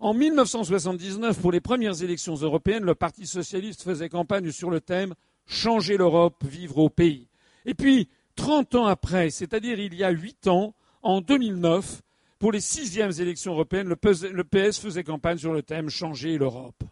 en 0.00 0.14
1979, 0.14 1.40
pour 1.40 1.50
les 1.50 1.60
premières 1.60 2.02
élections 2.04 2.36
européennes, 2.36 2.84
le 2.84 2.94
Parti 2.94 3.26
socialiste 3.26 3.82
faisait 3.82 4.08
campagne 4.08 4.50
sur 4.52 4.70
le 4.70 4.80
thème 4.80 5.14
Changer 5.46 5.96
l'Europe, 5.96 6.44
vivre 6.44 6.78
au 6.78 6.90
pays. 6.90 7.26
Et 7.64 7.74
puis, 7.74 8.08
30 8.36 8.74
ans 8.74 8.86
après, 8.86 9.30
c'est-à-dire 9.30 9.80
il 9.80 9.94
y 9.94 10.04
a 10.04 10.10
8 10.10 10.46
ans, 10.46 10.74
en 11.02 11.20
2009, 11.20 12.02
pour 12.38 12.52
les 12.52 12.60
sixièmes 12.60 13.12
élections 13.18 13.52
européennes, 13.52 13.88
le 13.88 14.44
PS 14.44 14.78
faisait 14.78 15.04
campagne 15.04 15.38
sur 15.38 15.52
le 15.52 15.62
thème 15.62 15.88
Changer 15.88 16.38
l'Europe. 16.38 16.82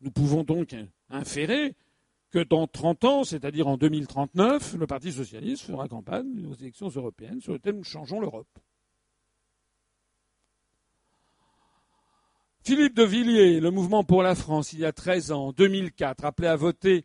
Nous 0.00 0.10
pouvons 0.10 0.42
donc 0.42 0.74
inférer 1.10 1.74
que 2.30 2.40
dans 2.40 2.66
30 2.66 3.04
ans, 3.04 3.24
c'est-à-dire 3.24 3.68
en 3.68 3.76
2039, 3.76 4.74
le 4.74 4.86
Parti 4.86 5.12
socialiste 5.12 5.62
fera 5.62 5.88
campagne 5.88 6.46
aux 6.46 6.54
élections 6.54 6.88
européennes 6.88 7.40
sur 7.40 7.52
le 7.52 7.58
thème 7.58 7.84
Changeons 7.84 8.20
l'Europe. 8.20 8.48
Philippe 12.64 12.96
de 12.96 13.04
Villiers, 13.04 13.60
le 13.60 13.70
mouvement 13.70 14.02
pour 14.02 14.24
la 14.24 14.34
France, 14.34 14.72
il 14.72 14.80
y 14.80 14.84
a 14.84 14.92
13 14.92 15.30
ans, 15.30 15.46
en 15.46 15.52
2004, 15.52 16.24
appelait 16.24 16.48
à 16.48 16.56
voter 16.56 17.04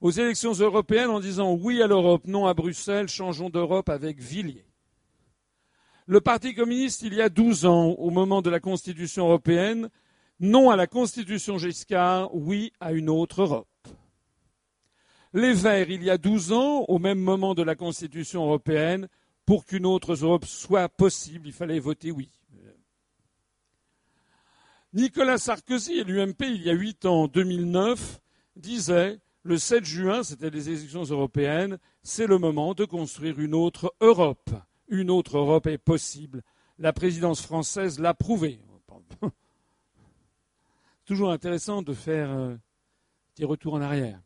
aux 0.00 0.10
élections 0.10 0.52
européennes 0.52 1.10
en 1.10 1.20
disant 1.20 1.54
oui 1.54 1.80
à 1.80 1.86
l'Europe, 1.86 2.26
non 2.26 2.46
à 2.46 2.54
Bruxelles, 2.54 3.08
changeons 3.08 3.48
d'Europe 3.48 3.88
avec 3.88 4.18
Villiers. 4.18 4.66
Le 6.08 6.20
Parti 6.20 6.54
communiste, 6.54 7.02
il 7.02 7.14
y 7.14 7.20
a 7.20 7.28
12 7.28 7.66
ans, 7.66 7.88
au 7.98 8.10
moment 8.10 8.40
de 8.40 8.48
la 8.48 8.60
Constitution 8.60 9.24
européenne, 9.26 9.90
non 10.38 10.70
à 10.70 10.76
la 10.76 10.86
Constitution 10.86 11.58
Giscard, 11.58 12.32
oui 12.32 12.72
à 12.78 12.92
une 12.92 13.10
autre 13.10 13.42
Europe. 13.42 13.66
Les 15.32 15.52
Verts, 15.52 15.90
il 15.90 16.04
y 16.04 16.10
a 16.10 16.16
12 16.16 16.52
ans, 16.52 16.84
au 16.86 17.00
même 17.00 17.18
moment 17.18 17.54
de 17.54 17.64
la 17.64 17.74
Constitution 17.74 18.44
européenne, 18.44 19.08
pour 19.46 19.64
qu'une 19.64 19.84
autre 19.84 20.14
Europe 20.14 20.44
soit 20.44 20.88
possible, 20.88 21.48
il 21.48 21.52
fallait 21.52 21.80
voter 21.80 22.12
oui. 22.12 22.30
Nicolas 24.92 25.38
Sarkozy 25.38 25.98
et 25.98 26.04
l'UMP, 26.04 26.42
il 26.42 26.62
y 26.62 26.70
a 26.70 26.72
huit 26.72 27.04
ans, 27.04 27.24
en 27.24 27.28
2009, 27.28 28.20
disaient 28.54 29.18
le 29.42 29.58
7 29.58 29.84
juin, 29.84 30.22
c'était 30.22 30.50
les 30.50 30.68
élections 30.68 31.02
européennes, 31.02 31.78
c'est 32.04 32.28
le 32.28 32.38
moment 32.38 32.74
de 32.74 32.84
construire 32.84 33.40
une 33.40 33.54
autre 33.54 33.92
Europe. 34.00 34.50
Une 34.88 35.10
autre 35.10 35.38
Europe 35.38 35.66
est 35.66 35.78
possible. 35.78 36.42
La 36.78 36.92
présidence 36.92 37.42
française 37.42 37.98
l'a 37.98 38.14
prouvé. 38.14 38.60
Toujours 41.04 41.30
intéressant 41.30 41.82
de 41.82 41.94
faire 41.94 42.30
euh, 42.30 42.54
un 42.54 42.58
petit 43.34 43.44
retour 43.44 43.74
en 43.74 43.80
arrière. 43.80 44.20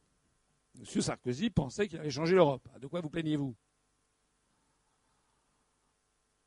M. 0.78 1.02
Sarkozy 1.02 1.50
pensait 1.50 1.88
qu'il 1.88 1.98
allait 1.98 2.10
changer 2.10 2.34
l'Europe. 2.34 2.66
De 2.80 2.86
quoi 2.86 3.00
vous 3.00 3.10
plaignez-vous? 3.10 3.54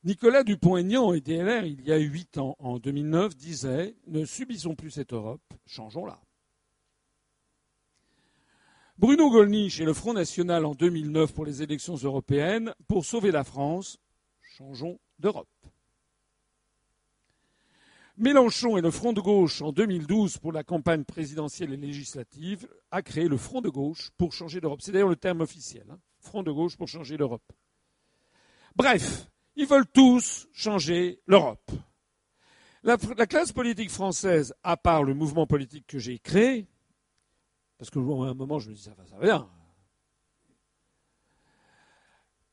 Nicolas 0.03 0.43
Dupont-Aignan 0.43 1.14
et 1.14 1.22
DLR, 1.22 1.64
il 1.64 1.82
y 1.88 1.93
a 1.93 1.98
huit 1.98 2.38
ans, 2.38 2.58
en 2.59 2.77
2009, 2.77 3.38
disait 3.38 3.95
Ne 4.08 4.25
subissons 4.25 4.75
plus 4.75 4.92
cette 4.92 5.14
Europe, 5.14 5.42
changeons-la. 5.66 6.19
Bruno 8.98 9.30
Gollnisch 9.30 9.80
et 9.80 9.85
le 9.85 9.93
Front 9.93 10.14
National 10.14 10.66
en 10.66 10.75
2009 10.75 11.33
pour 11.33 11.45
les 11.45 11.64
élections 11.64 11.95
européennes, 11.95 12.74
pour 12.88 13.06
sauver 13.06 13.32
la 13.32 13.43
France, 13.43 13.98
changeons 14.57 14.99
d'Europe. 15.17 15.49
Mélenchon 18.17 18.77
et 18.77 18.82
le 18.82 18.91
Front 18.91 19.14
de 19.14 19.22
gauche 19.22 19.64
en 19.64 19.72
2012 19.72 20.38
pour 20.38 20.51
la 20.51 20.64
campagne 20.64 21.03
présidentielle 21.03 21.73
et 21.73 21.77
législative 21.77 22.67
a 22.91 23.01
créé 23.01 23.27
le 23.27 23.38
Front 23.38 23.61
de 23.61 23.69
gauche 23.69 24.11
pour 24.17 24.32
changer 24.33 24.61
d'Europe. 24.61 24.82
C'est 24.83 24.91
d'ailleurs 24.91 25.09
le 25.09 25.15
terme 25.15 25.41
officiel, 25.41 25.88
hein. 25.90 25.99
Front 26.19 26.43
de 26.43 26.51
gauche 26.51 26.77
pour 26.77 26.88
changer 26.88 27.17
d'Europe. 27.17 27.51
Bref, 28.75 29.27
ils 29.56 29.65
veulent 29.65 29.88
tous 29.91 30.48
changer 30.53 31.19
l'Europe. 31.25 31.72
La, 32.83 32.98
classe 32.98 33.51
politique 33.51 33.90
française, 33.90 34.53
à 34.61 34.77
part 34.77 35.03
le 35.03 35.15
mouvement 35.15 35.48
politique 35.48 35.88
que 35.88 35.99
j'ai 35.99 36.19
créé, 36.19 36.67
parce 37.77 37.90
que 37.90 37.98
à 37.98 38.30
un 38.30 38.33
moment 38.33 38.59
je 38.59 38.69
me 38.69 38.75
dis 38.75 38.82
ça 38.82 38.93
va, 38.93 39.06
ça 39.06 39.15
va 39.15 39.23
bien, 39.23 39.49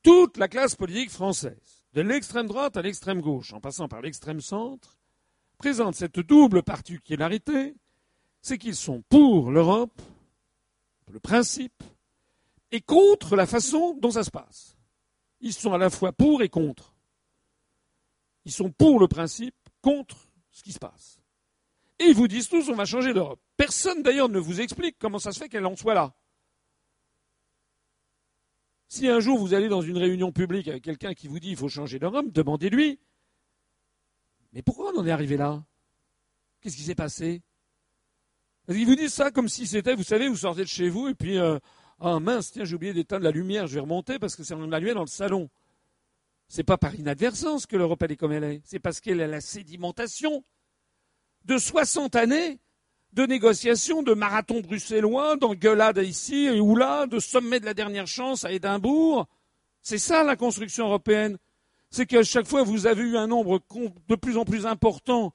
toute 0.03 0.37
la 0.37 0.47
classe 0.47 0.75
politique 0.75 1.11
française, 1.11 1.80
de 1.93 2.01
l'extrême 2.01 2.47
droite 2.47 2.77
à 2.77 2.81
l'extrême 2.81 3.21
gauche, 3.21 3.53
en 3.53 3.59
passant 3.59 3.87
par 3.87 4.01
l'extrême 4.01 4.41
centre, 4.41 4.97
présente 5.57 5.95
cette 5.95 6.19
double 6.19 6.63
particularité, 6.63 7.75
c'est 8.41 8.57
qu'ils 8.57 8.75
sont 8.75 9.03
pour 9.09 9.51
l'Europe, 9.51 10.01
le 11.11 11.19
principe, 11.19 11.83
et 12.71 12.81
contre 12.81 13.35
la 13.35 13.45
façon 13.45 13.97
dont 13.99 14.11
ça 14.11 14.23
se 14.23 14.31
passe. 14.31 14.77
Ils 15.41 15.53
sont 15.53 15.73
à 15.73 15.77
la 15.77 15.89
fois 15.89 16.13
pour 16.13 16.41
et 16.41 16.49
contre. 16.49 16.93
Ils 18.45 18.51
sont 18.51 18.71
pour 18.71 18.99
le 18.99 19.07
principe, 19.07 19.55
contre 19.81 20.17
ce 20.51 20.63
qui 20.63 20.71
se 20.71 20.79
passe. 20.79 21.19
Et 21.99 22.05
ils 22.05 22.15
vous 22.15 22.27
disent 22.27 22.49
tous 22.49 22.69
on 22.69 22.75
va 22.75 22.85
changer 22.85 23.13
d'Europe. 23.13 23.39
Personne 23.57 24.01
d'ailleurs 24.01 24.29
ne 24.29 24.39
vous 24.39 24.61
explique 24.61 24.97
comment 24.97 25.19
ça 25.19 25.31
se 25.31 25.39
fait 25.39 25.49
qu'elle 25.49 25.65
en 25.65 25.75
soit 25.75 25.93
là. 25.93 26.13
Si 28.91 29.07
un 29.07 29.21
jour 29.21 29.39
vous 29.39 29.53
allez 29.53 29.69
dans 29.69 29.81
une 29.81 29.97
réunion 29.97 30.33
publique 30.33 30.67
avec 30.67 30.83
quelqu'un 30.83 31.13
qui 31.13 31.29
vous 31.29 31.39
dit 31.39 31.51
il 31.51 31.55
faut 31.55 31.69
changer 31.69 31.97
d'Europe, 31.97 32.25
demandez-lui 32.29 32.99
Mais 34.51 34.61
pourquoi 34.61 34.91
on 34.93 34.99
en 34.99 35.07
est 35.07 35.11
arrivé 35.11 35.37
là? 35.37 35.63
Qu'est-ce 36.59 36.75
qui 36.75 36.83
s'est 36.83 36.93
passé? 36.93 37.41
Parce 38.65 38.77
qu'ils 38.77 38.85
vous 38.85 38.97
disent 38.97 39.13
ça 39.13 39.31
comme 39.31 39.47
si 39.47 39.65
c'était, 39.65 39.95
vous 39.95 40.03
savez, 40.03 40.27
vous 40.27 40.35
sortez 40.35 40.63
de 40.63 40.67
chez 40.67 40.89
vous 40.89 41.07
et 41.07 41.15
puis 41.15 41.37
euh, 41.37 41.57
ah 42.01 42.19
mince, 42.19 42.51
tiens, 42.51 42.65
j'ai 42.65 42.75
oublié 42.75 42.91
d'éteindre 42.91 43.23
la 43.23 43.31
lumière, 43.31 43.65
je 43.65 43.75
vais 43.75 43.79
remonter 43.79 44.19
parce 44.19 44.35
que 44.35 44.43
c'est 44.43 44.55
en 44.55 44.71
allumé 44.73 44.93
dans 44.93 44.99
le 44.99 45.07
salon. 45.07 45.49
C'est 46.49 46.65
pas 46.65 46.77
par 46.77 46.93
inadvertance 46.93 47.67
que 47.67 47.77
l'Europe 47.77 48.03
est 48.03 48.17
comme 48.17 48.33
elle 48.33 48.43
est. 48.43 48.61
C'est 48.65 48.79
parce 48.79 48.99
qu'elle 48.99 49.21
a 49.21 49.27
la 49.27 49.39
sédimentation 49.39 50.43
de 51.45 51.57
60 51.57 52.17
années 52.17 52.59
de 53.13 53.25
négociations, 53.25 54.03
de 54.03 54.13
marathons 54.13 54.61
bruxellois, 54.61 55.35
d'engueulades 55.35 55.97
ici 55.97 56.45
et 56.45 56.59
ou 56.59 56.75
là, 56.75 57.07
de 57.07 57.19
sommets 57.19 57.59
de 57.59 57.65
la 57.65 57.73
dernière 57.73 58.07
chance 58.07 58.45
à 58.45 58.51
Édimbourg. 58.51 59.27
C'est 59.81 59.97
ça 59.97 60.23
la 60.23 60.35
construction 60.35 60.85
européenne. 60.85 61.37
C'est 61.89 62.05
qu'à 62.05 62.23
chaque 62.23 62.47
fois 62.47 62.63
vous 62.63 62.87
avez 62.87 63.03
eu 63.03 63.17
un 63.17 63.27
nombre 63.27 63.59
de 64.07 64.15
plus 64.15 64.37
en 64.37 64.45
plus 64.45 64.65
important 64.65 65.33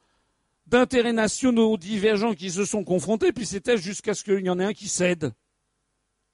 d'intérêts 0.66 1.12
nationaux 1.12 1.76
divergents 1.76 2.34
qui 2.34 2.50
se 2.50 2.64
sont 2.64 2.82
confrontés, 2.82 3.32
puis 3.32 3.46
c'était 3.46 3.78
jusqu'à 3.78 4.14
ce 4.14 4.24
qu'il 4.24 4.44
y 4.44 4.50
en 4.50 4.58
ait 4.58 4.64
un 4.64 4.72
qui 4.72 4.88
cède. 4.88 5.32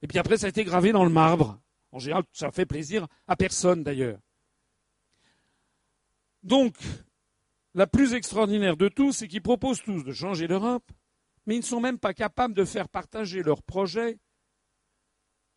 Et 0.01 0.07
puis 0.07 0.17
après, 0.17 0.37
ça 0.37 0.47
a 0.47 0.49
été 0.49 0.63
gravé 0.63 0.91
dans 0.91 1.03
le 1.03 1.09
marbre. 1.09 1.59
En 1.91 1.99
général, 1.99 2.23
ça 2.33 2.51
fait 2.51 2.65
plaisir 2.65 3.07
à 3.27 3.35
personne 3.35 3.83
d'ailleurs. 3.83 4.19
Donc, 6.41 6.75
la 7.75 7.87
plus 7.87 8.13
extraordinaire 8.13 8.75
de 8.75 8.89
tous, 8.89 9.13
c'est 9.13 9.27
qu'ils 9.27 9.41
proposent 9.41 9.81
tous 9.81 10.03
de 10.03 10.11
changer 10.11 10.47
l'Europe, 10.47 10.83
mais 11.45 11.55
ils 11.55 11.59
ne 11.59 11.63
sont 11.63 11.79
même 11.79 11.99
pas 11.99 12.13
capables 12.13 12.53
de 12.53 12.65
faire 12.65 12.89
partager 12.89 13.43
leur 13.43 13.63
projet 13.63 14.17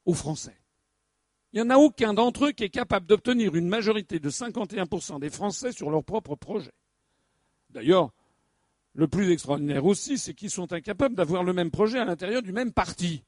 aux 0.05 0.15
Français. 0.15 0.57
Il 1.53 1.63
n'y 1.63 1.67
en 1.67 1.71
a 1.71 1.79
aucun 1.79 2.13
d'entre 2.13 2.47
eux 2.47 2.53
qui 2.53 2.65
est 2.65 2.71
capable 2.71 3.07
d'obtenir 3.07 3.55
une 3.55 3.69
majorité 3.69 4.19
de 4.19 4.31
51% 4.31 5.21
des 5.21 5.31
Français 5.31 5.73
sur 5.73 5.91
leur 5.91 6.05
propre 6.05 6.35
projet. 6.35 6.73
D'ailleurs, 7.71 8.13
le 8.95 9.09
plus 9.09 9.31
extraordinaire 9.31 9.85
aussi, 9.85 10.19
c'est 10.19 10.35
qu'ils 10.35 10.51
sont 10.51 10.73
incapables 10.73 11.15
d'avoir 11.15 11.45
le 11.45 11.53
même 11.53 11.71
projet 11.71 11.99
à 11.99 12.05
l'intérieur 12.05 12.43
du 12.43 12.53
même 12.53 12.73
parti. 12.73 13.23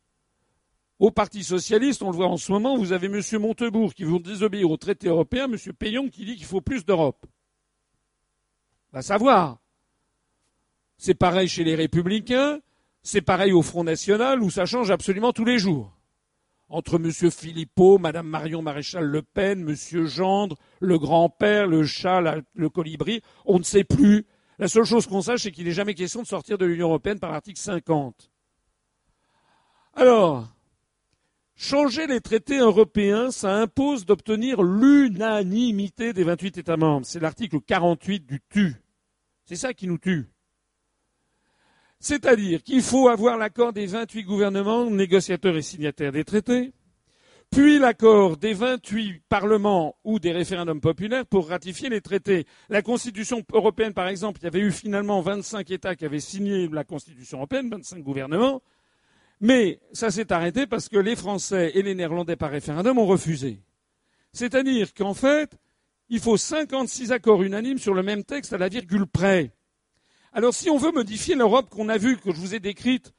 Au 0.98 1.10
Parti 1.12 1.44
socialiste, 1.44 2.02
on 2.02 2.10
le 2.10 2.16
voit 2.16 2.26
en 2.26 2.36
ce 2.36 2.50
moment, 2.50 2.76
vous 2.76 2.92
avez 2.92 3.06
M. 3.06 3.22
Montebourg 3.40 3.94
qui 3.94 4.02
veut 4.02 4.18
désobéir 4.18 4.68
au 4.70 4.76
traité 4.76 5.08
européen, 5.08 5.44
M. 5.44 5.56
Payon 5.74 6.08
qui 6.08 6.24
dit 6.24 6.36
qu'il 6.36 6.46
faut 6.46 6.60
plus 6.60 6.84
d'Europe. 6.84 7.24
Va 8.92 9.02
savoir. 9.02 9.58
C'est 10.98 11.14
pareil 11.14 11.48
chez 11.48 11.64
les 11.64 11.76
Républicains, 11.76 12.60
c'est 13.02 13.22
pareil 13.22 13.52
au 13.52 13.62
Front 13.62 13.84
National, 13.84 14.42
où 14.42 14.50
ça 14.50 14.66
change 14.66 14.90
absolument 14.90 15.32
tous 15.32 15.44
les 15.44 15.58
jours. 15.58 15.96
Entre 16.68 16.96
M. 16.96 17.10
Philippot, 17.30 17.98
Mme 17.98 18.26
Marion 18.26 18.60
Maréchal 18.60 19.04
Le 19.04 19.22
Pen, 19.22 19.66
M. 19.66 20.04
Gendre, 20.06 20.56
le 20.80 20.98
grand-père, 20.98 21.66
le 21.66 21.84
chat, 21.84 22.20
le 22.54 22.68
colibri, 22.68 23.22
on 23.46 23.58
ne 23.58 23.64
sait 23.64 23.84
plus. 23.84 24.26
La 24.58 24.68
seule 24.68 24.84
chose 24.84 25.06
qu'on 25.06 25.22
sache, 25.22 25.44
c'est 25.44 25.52
qu'il 25.52 25.64
n'est 25.64 25.72
jamais 25.72 25.94
question 25.94 26.20
de 26.20 26.26
sortir 26.26 26.58
de 26.58 26.66
l'Union 26.66 26.88
européenne 26.88 27.20
par 27.20 27.30
l'article 27.30 27.60
50. 27.60 28.30
Alors, 29.94 30.48
Changer 31.60 32.06
les 32.06 32.20
traités 32.20 32.58
européens, 32.58 33.32
ça 33.32 33.52
impose 33.56 34.06
d'obtenir 34.06 34.62
l'unanimité 34.62 36.12
des 36.12 36.22
28 36.22 36.58
États 36.58 36.76
membres. 36.76 37.04
C'est 37.04 37.18
l'article 37.18 37.60
48 37.60 38.24
du 38.24 38.40
TU. 38.48 38.76
C'est 39.44 39.56
ça 39.56 39.74
qui 39.74 39.88
nous 39.88 39.98
tue. 39.98 40.28
C'est-à-dire 42.00 42.62
qu'il 42.62 42.82
faut 42.82 43.08
avoir 43.08 43.36
l'accord 43.36 43.72
des 43.72 43.86
28 43.86 44.22
gouvernements, 44.22 44.88
négociateurs 44.88 45.56
et 45.56 45.62
signataires 45.62 46.12
des 46.12 46.24
traités, 46.24 46.72
puis 47.50 47.78
l'accord 47.78 48.36
des 48.36 48.52
28 48.52 49.22
parlements 49.28 49.96
ou 50.04 50.18
des 50.18 50.32
référendums 50.32 50.80
populaires 50.80 51.26
pour 51.26 51.48
ratifier 51.48 51.88
les 51.88 52.00
traités. 52.00 52.46
La 52.68 52.82
Constitution 52.82 53.42
européenne, 53.52 53.94
par 53.94 54.08
exemple, 54.08 54.40
il 54.42 54.44
y 54.44 54.48
avait 54.48 54.60
eu 54.60 54.70
finalement 54.70 55.20
25 55.22 55.70
États 55.70 55.96
qui 55.96 56.04
avaient 56.04 56.20
signé 56.20 56.68
la 56.68 56.84
Constitution 56.84 57.38
européenne, 57.38 57.70
25 57.70 58.02
gouvernements, 58.02 58.62
mais 59.40 59.80
ça 59.92 60.10
s'est 60.10 60.32
arrêté 60.32 60.66
parce 60.66 60.88
que 60.88 60.98
les 60.98 61.16
Français 61.16 61.72
et 61.74 61.82
les 61.82 61.94
Néerlandais 61.94 62.36
par 62.36 62.50
référendum 62.50 62.98
ont 62.98 63.06
refusé. 63.06 63.62
C'est-à-dire 64.32 64.92
qu'en 64.94 65.14
fait, 65.14 65.56
il 66.10 66.20
faut 66.20 66.36
56 66.36 67.12
accords 67.12 67.42
unanimes 67.42 67.78
sur 67.78 67.94
le 67.94 68.02
même 68.02 68.24
texte 68.24 68.52
à 68.52 68.58
la 68.58 68.68
virgule 68.68 69.06
près. 69.06 69.52
Alors 70.32 70.54
si 70.54 70.70
on 70.70 70.76
veut 70.76 70.92
modifier 70.92 71.34
l'Europe 71.34 71.68
qu'on 71.70 71.88
a 71.88 71.98
vue, 71.98 72.16
que 72.16 72.32
je 72.32 72.36
vous 72.36 72.54
ai 72.54 72.60
décrite 72.60 73.12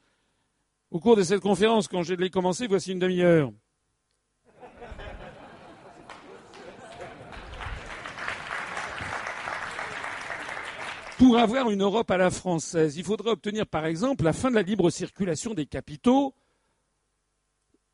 au 0.91 0.99
cours 0.99 1.15
de 1.15 1.23
cette 1.23 1.41
conférence 1.41 1.87
quand 1.87 2.03
je 2.03 2.13
l'ai 2.13 2.29
commencé, 2.29 2.67
voici 2.67 2.91
une 2.91 2.99
demi-heure, 2.99 3.51
Pour 11.19 11.37
avoir 11.37 11.69
une 11.69 11.81
Europe 11.81 12.09
à 12.11 12.17
la 12.17 12.31
française, 12.31 12.95
il 12.95 13.03
faudrait 13.03 13.31
obtenir, 13.31 13.67
par 13.67 13.85
exemple, 13.85 14.23
la 14.23 14.31
fin 14.31 14.49
de 14.49 14.55
la 14.55 14.61
libre 14.61 14.89
circulation 14.89 15.53
des 15.53 15.65
capitaux 15.65 16.33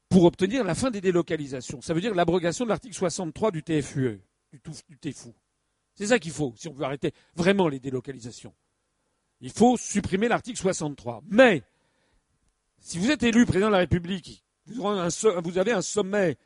pour 0.09 0.25
obtenir 0.25 0.63
la 0.63 0.75
fin 0.75 0.91
des 0.91 1.01
délocalisations. 1.01 1.81
Ça 1.81 1.95
veut 1.95 2.01
dire 2.01 2.13
l'abrogation 2.13 2.65
de 2.65 2.69
l'article 2.69 2.93
63 2.93 3.49
du 3.49 3.63
TFUE, 3.63 4.21
du, 4.53 4.61
du 4.89 4.97
TFU. 4.99 5.29
C'est 5.95 6.05
ça 6.05 6.19
qu'il 6.19 6.33
faut, 6.33 6.53
si 6.55 6.67
on 6.67 6.73
veut 6.73 6.85
arrêter 6.85 7.13
vraiment 7.35 7.67
les 7.67 7.79
délocalisations. 7.79 8.53
Il 9.45 9.51
faut 9.51 9.77
supprimer 9.77 10.27
l'article 10.27 10.57
63. 10.57 11.21
Mais, 11.29 11.61
si 12.79 12.97
vous 12.97 13.11
êtes 13.11 13.21
élu 13.21 13.45
président 13.45 13.67
de 13.67 13.73
la 13.73 13.77
République, 13.77 14.43
vous 14.65 14.87
avez 15.59 15.71
un 15.71 15.83
sommet, 15.83 16.37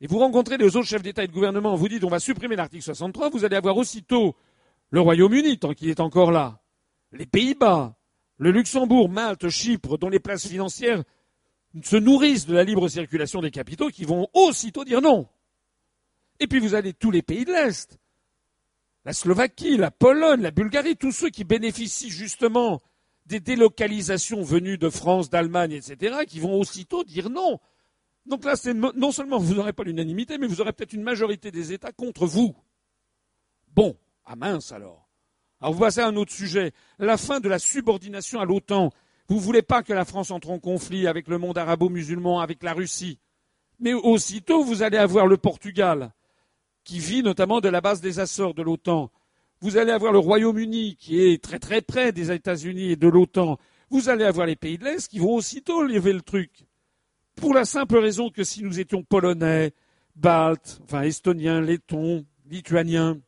et 0.00 0.06
vous 0.06 0.18
rencontrez 0.18 0.56
les 0.56 0.74
autres 0.74 0.88
chefs 0.88 1.02
d'État 1.02 1.22
et 1.22 1.26
de 1.26 1.34
gouvernement, 1.34 1.76
vous 1.76 1.86
dites 1.86 2.02
on 2.02 2.08
va 2.08 2.18
supprimer 2.18 2.56
l'article 2.56 2.82
63, 2.82 3.28
vous 3.28 3.44
allez 3.44 3.56
avoir 3.56 3.76
aussitôt 3.76 4.34
le 4.88 5.02
Royaume-Uni, 5.02 5.58
tant 5.58 5.74
qu'il 5.74 5.90
est 5.90 6.00
encore 6.00 6.32
là, 6.32 6.62
les 7.12 7.26
Pays-Bas, 7.26 7.94
le 8.38 8.50
Luxembourg, 8.52 9.10
Malte, 9.10 9.50
Chypre, 9.50 9.98
dont 9.98 10.08
les 10.08 10.18
places 10.18 10.48
financières 10.48 11.04
se 11.82 11.96
nourrissent 11.96 12.46
de 12.46 12.54
la 12.54 12.64
libre 12.64 12.88
circulation 12.88 13.42
des 13.42 13.50
capitaux, 13.50 13.90
qui 13.90 14.04
vont 14.04 14.28
aussitôt 14.32 14.86
dire 14.86 15.02
non. 15.02 15.28
Et 16.38 16.46
puis 16.46 16.58
vous 16.58 16.72
avez 16.72 16.94
tous 16.94 17.10
les 17.10 17.20
pays 17.20 17.44
de 17.44 17.52
l'Est, 17.52 17.99
la 19.04 19.12
Slovaquie, 19.12 19.76
la 19.76 19.90
Pologne, 19.90 20.42
la 20.42 20.50
Bulgarie, 20.50 20.96
tous 20.96 21.12
ceux 21.12 21.30
qui 21.30 21.44
bénéficient 21.44 22.10
justement 22.10 22.80
des 23.26 23.40
délocalisations 23.40 24.42
venues 24.42 24.78
de 24.78 24.90
France, 24.90 25.30
d'Allemagne, 25.30 25.72
etc., 25.72 26.24
qui 26.26 26.40
vont 26.40 26.58
aussitôt 26.58 27.04
dire 27.04 27.30
non. 27.30 27.58
Donc 28.26 28.44
là, 28.44 28.54
non 28.94 29.12
seulement 29.12 29.38
vous 29.38 29.54
n'aurez 29.54 29.72
pas 29.72 29.84
l'unanimité, 29.84 30.36
mais 30.36 30.46
vous 30.46 30.60
aurez 30.60 30.72
peut-être 30.72 30.92
une 30.92 31.02
majorité 31.02 31.50
des 31.50 31.72
États 31.72 31.92
contre 31.92 32.26
vous. 32.26 32.54
Bon, 33.74 33.96
ah 34.26 34.36
mince 34.36 34.72
alors. 34.72 35.08
Alors 35.60 35.74
vous 35.74 35.80
passez 35.80 36.00
à 36.00 36.06
un 36.06 36.16
autre 36.16 36.32
sujet. 36.32 36.72
La 36.98 37.16
fin 37.16 37.40
de 37.40 37.48
la 37.48 37.58
subordination 37.58 38.40
à 38.40 38.44
l'OTAN. 38.44 38.90
Vous 39.28 39.36
ne 39.36 39.40
voulez 39.40 39.62
pas 39.62 39.82
que 39.82 39.92
la 39.92 40.04
France 40.04 40.30
entre 40.30 40.50
en 40.50 40.58
conflit 40.58 41.06
avec 41.06 41.28
le 41.28 41.38
monde 41.38 41.56
arabo-musulman, 41.56 42.40
avec 42.40 42.62
la 42.62 42.72
Russie. 42.72 43.18
Mais 43.78 43.94
aussitôt, 43.94 44.64
vous 44.64 44.82
allez 44.82 44.98
avoir 44.98 45.26
le 45.26 45.36
Portugal, 45.36 46.12
qui 46.90 46.98
vit 46.98 47.22
notamment 47.22 47.60
de 47.60 47.68
la 47.68 47.80
base 47.80 48.00
des 48.00 48.18
Açores 48.18 48.52
de 48.52 48.62
l'OTAN. 48.62 49.12
Vous 49.60 49.76
allez 49.76 49.92
avoir 49.92 50.12
le 50.12 50.18
Royaume-Uni, 50.18 50.96
qui 50.96 51.20
est 51.20 51.40
très 51.40 51.60
très 51.60 51.82
près 51.82 52.10
des 52.10 52.32
États-Unis 52.32 52.90
et 52.90 52.96
de 52.96 53.06
l'OTAN. 53.06 53.58
Vous 53.90 54.08
allez 54.08 54.24
avoir 54.24 54.44
les 54.44 54.56
pays 54.56 54.76
de 54.76 54.82
l'Est 54.86 55.06
qui 55.06 55.20
vont 55.20 55.36
aussitôt 55.36 55.84
lever 55.84 56.12
le 56.12 56.20
truc. 56.20 56.66
Pour 57.36 57.54
la 57.54 57.64
simple 57.64 57.96
raison 57.98 58.28
que 58.28 58.42
si 58.42 58.64
nous 58.64 58.80
étions 58.80 59.04
polonais, 59.04 59.72
baltes, 60.16 60.80
enfin 60.82 61.02
estoniens, 61.02 61.60
lettons, 61.60 62.26
lituaniens, 62.46 63.20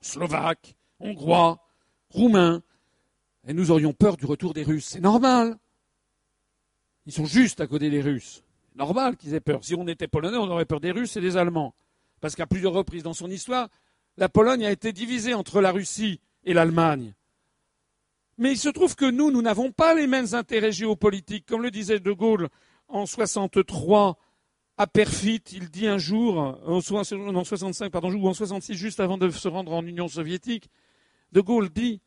Slovaques, 0.00 0.74
Hongrois, 0.98 1.62
Roumains, 2.08 2.62
et 3.46 3.52
nous 3.52 3.70
aurions 3.70 3.92
peur 3.92 4.16
du 4.16 4.24
retour 4.24 4.54
des 4.54 4.62
Russes. 4.62 4.86
C'est 4.86 5.00
normal. 5.00 5.58
Ils 7.04 7.12
sont 7.12 7.26
juste 7.26 7.60
à 7.60 7.66
côté 7.66 7.90
des 7.90 8.00
Russes. 8.00 8.42
Normal 8.76 9.18
qu'ils 9.18 9.34
aient 9.34 9.40
peur. 9.40 9.62
Si 9.62 9.74
on 9.74 9.86
était 9.88 10.08
polonais, 10.08 10.38
on 10.38 10.48
aurait 10.48 10.64
peur 10.64 10.80
des 10.80 10.90
Russes 10.90 11.18
et 11.18 11.20
des 11.20 11.36
Allemands. 11.36 11.74
Parce 12.22 12.36
qu'à 12.36 12.46
plusieurs 12.46 12.72
reprises 12.72 13.02
dans 13.02 13.12
son 13.12 13.28
histoire, 13.28 13.68
la 14.16 14.28
Pologne 14.28 14.64
a 14.64 14.70
été 14.70 14.92
divisée 14.92 15.34
entre 15.34 15.60
la 15.60 15.72
Russie 15.72 16.20
et 16.44 16.54
l'Allemagne. 16.54 17.14
Mais 18.38 18.52
il 18.52 18.58
se 18.58 18.68
trouve 18.68 18.94
que 18.94 19.10
nous, 19.10 19.32
nous 19.32 19.42
n'avons 19.42 19.72
pas 19.72 19.92
les 19.94 20.06
mêmes 20.06 20.32
intérêts 20.32 20.70
géopolitiques. 20.70 21.46
Comme 21.46 21.62
le 21.62 21.72
disait 21.72 21.98
De 21.98 22.12
Gaulle 22.12 22.48
en 22.86 23.06
63, 23.06 24.16
à 24.78 24.86
Perfit, 24.86 25.42
il 25.52 25.68
dit 25.68 25.88
un 25.88 25.98
jour, 25.98 26.38
en 26.38 26.80
65, 26.80 27.90
pardon, 27.90 28.12
ou 28.12 28.28
en 28.28 28.34
66, 28.34 28.74
juste 28.74 29.00
avant 29.00 29.18
de 29.18 29.28
se 29.28 29.48
rendre 29.48 29.72
en 29.72 29.84
Union 29.84 30.06
soviétique, 30.06 30.70
De 31.32 31.40
Gaulle 31.40 31.70
dit 31.70 32.00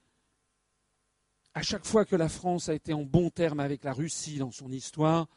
à 1.53 1.61
chaque 1.61 1.85
fois 1.85 2.05
que 2.05 2.15
la 2.15 2.29
France 2.29 2.69
a 2.69 2.73
été 2.73 2.93
en 2.93 3.03
bon 3.03 3.29
terme 3.29 3.59
avec 3.59 3.83
la 3.83 3.91
Russie 3.91 4.37
dans 4.37 4.51
son 4.51 4.71
histoire, 4.71 5.27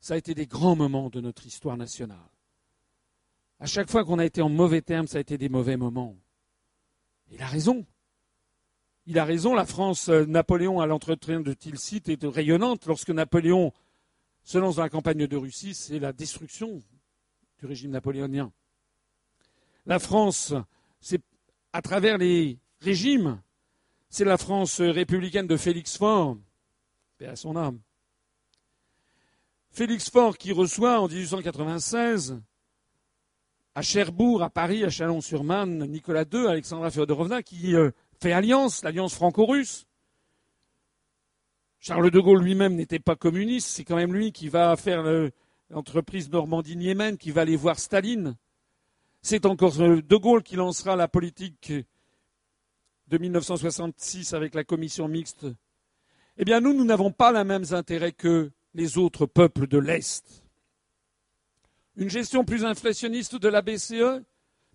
ça 0.00 0.14
a 0.14 0.16
été 0.16 0.34
des 0.34 0.46
grands 0.46 0.76
moments 0.76 1.10
de 1.10 1.20
notre 1.20 1.46
histoire 1.46 1.76
nationale. 1.76 2.33
À 3.64 3.66
chaque 3.66 3.90
fois 3.90 4.04
qu'on 4.04 4.18
a 4.18 4.26
été 4.26 4.42
en 4.42 4.50
mauvais 4.50 4.82
terme, 4.82 5.06
ça 5.06 5.16
a 5.16 5.22
été 5.22 5.38
des 5.38 5.48
mauvais 5.48 5.78
moments. 5.78 6.14
Il 7.30 7.40
a 7.40 7.46
raison. 7.46 7.86
Il 9.06 9.18
a 9.18 9.24
raison, 9.24 9.54
la 9.54 9.64
France, 9.64 10.10
euh, 10.10 10.26
Napoléon 10.26 10.82
à 10.82 10.86
l'entretien 10.86 11.40
de 11.40 11.54
Tilsit 11.54 12.02
est 12.08 12.26
rayonnante 12.26 12.84
lorsque 12.84 13.08
Napoléon 13.08 13.72
se 14.42 14.58
lance 14.58 14.76
dans 14.76 14.82
la 14.82 14.90
campagne 14.90 15.26
de 15.26 15.36
Russie, 15.38 15.72
c'est 15.72 15.98
la 15.98 16.12
destruction 16.12 16.82
du 17.58 17.64
régime 17.64 17.92
napoléonien. 17.92 18.52
La 19.86 19.98
France, 19.98 20.52
c'est 21.00 21.22
à 21.72 21.80
travers 21.80 22.18
les 22.18 22.58
régimes, 22.82 23.40
c'est 24.10 24.26
la 24.26 24.36
France 24.36 24.82
républicaine 24.82 25.46
de 25.46 25.56
Félix 25.56 25.96
Faure, 25.96 26.36
paix 27.16 27.28
à 27.28 27.36
son 27.36 27.56
âme. 27.56 27.80
Félix 29.70 30.10
Faure 30.10 30.36
qui 30.36 30.52
reçoit 30.52 31.00
en 31.00 31.08
1896 31.08 32.42
à 33.74 33.82
Cherbourg, 33.82 34.42
à 34.42 34.50
Paris, 34.50 34.84
à 34.84 34.90
Chalon-sur-Marne, 34.90 35.86
Nicolas 35.86 36.24
II, 36.32 36.46
Alexandra 36.46 36.90
Féodorovna, 36.90 37.42
qui 37.42 37.74
euh, 37.74 37.90
fait 38.20 38.32
alliance, 38.32 38.82
l'alliance 38.84 39.14
franco-russe. 39.14 39.86
Charles 41.80 42.10
de 42.10 42.20
Gaulle 42.20 42.42
lui-même 42.42 42.76
n'était 42.76 42.98
pas 42.98 43.16
communiste, 43.16 43.68
c'est 43.68 43.84
quand 43.84 43.96
même 43.96 44.14
lui 44.14 44.32
qui 44.32 44.48
va 44.48 44.74
faire 44.76 45.04
l'entreprise 45.68 46.30
Normandie-Niemen, 46.30 47.18
qui 47.18 47.30
va 47.30 47.42
aller 47.42 47.56
voir 47.56 47.78
Staline. 47.78 48.36
C'est 49.20 49.44
encore 49.44 49.76
de 49.76 50.16
Gaulle 50.16 50.42
qui 50.42 50.56
lancera 50.56 50.96
la 50.96 51.08
politique 51.08 51.72
de 53.08 53.18
1966 53.18 54.32
avec 54.32 54.54
la 54.54 54.64
commission 54.64 55.08
mixte. 55.08 55.46
Eh 56.36 56.44
bien, 56.44 56.60
nous, 56.60 56.74
nous 56.74 56.84
n'avons 56.84 57.10
pas 57.10 57.32
les 57.32 57.44
mêmes 57.44 57.64
intérêts 57.72 58.12
que 58.12 58.50
les 58.74 58.98
autres 58.98 59.26
peuples 59.26 59.66
de 59.66 59.78
l'Est. 59.78 60.43
Une 61.96 62.10
gestion 62.10 62.44
plus 62.44 62.64
inflationniste 62.64 63.36
de 63.36 63.48
la 63.48 63.62
BCE 63.62 64.22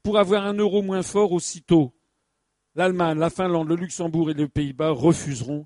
pour 0.04 0.18
avoir 0.18 0.46
un 0.46 0.54
euro 0.54 0.82
moins 0.82 1.04
fort 1.04 1.32
aussitôt. 1.32 1.94
L'Allemagne, 2.76 3.20
la 3.20 3.30
Finlande, 3.30 3.68
le 3.68 3.76
Luxembourg 3.76 4.32
et 4.32 4.34
les 4.34 4.48
Pays-Bas 4.48 4.92
refuseront 4.92 5.66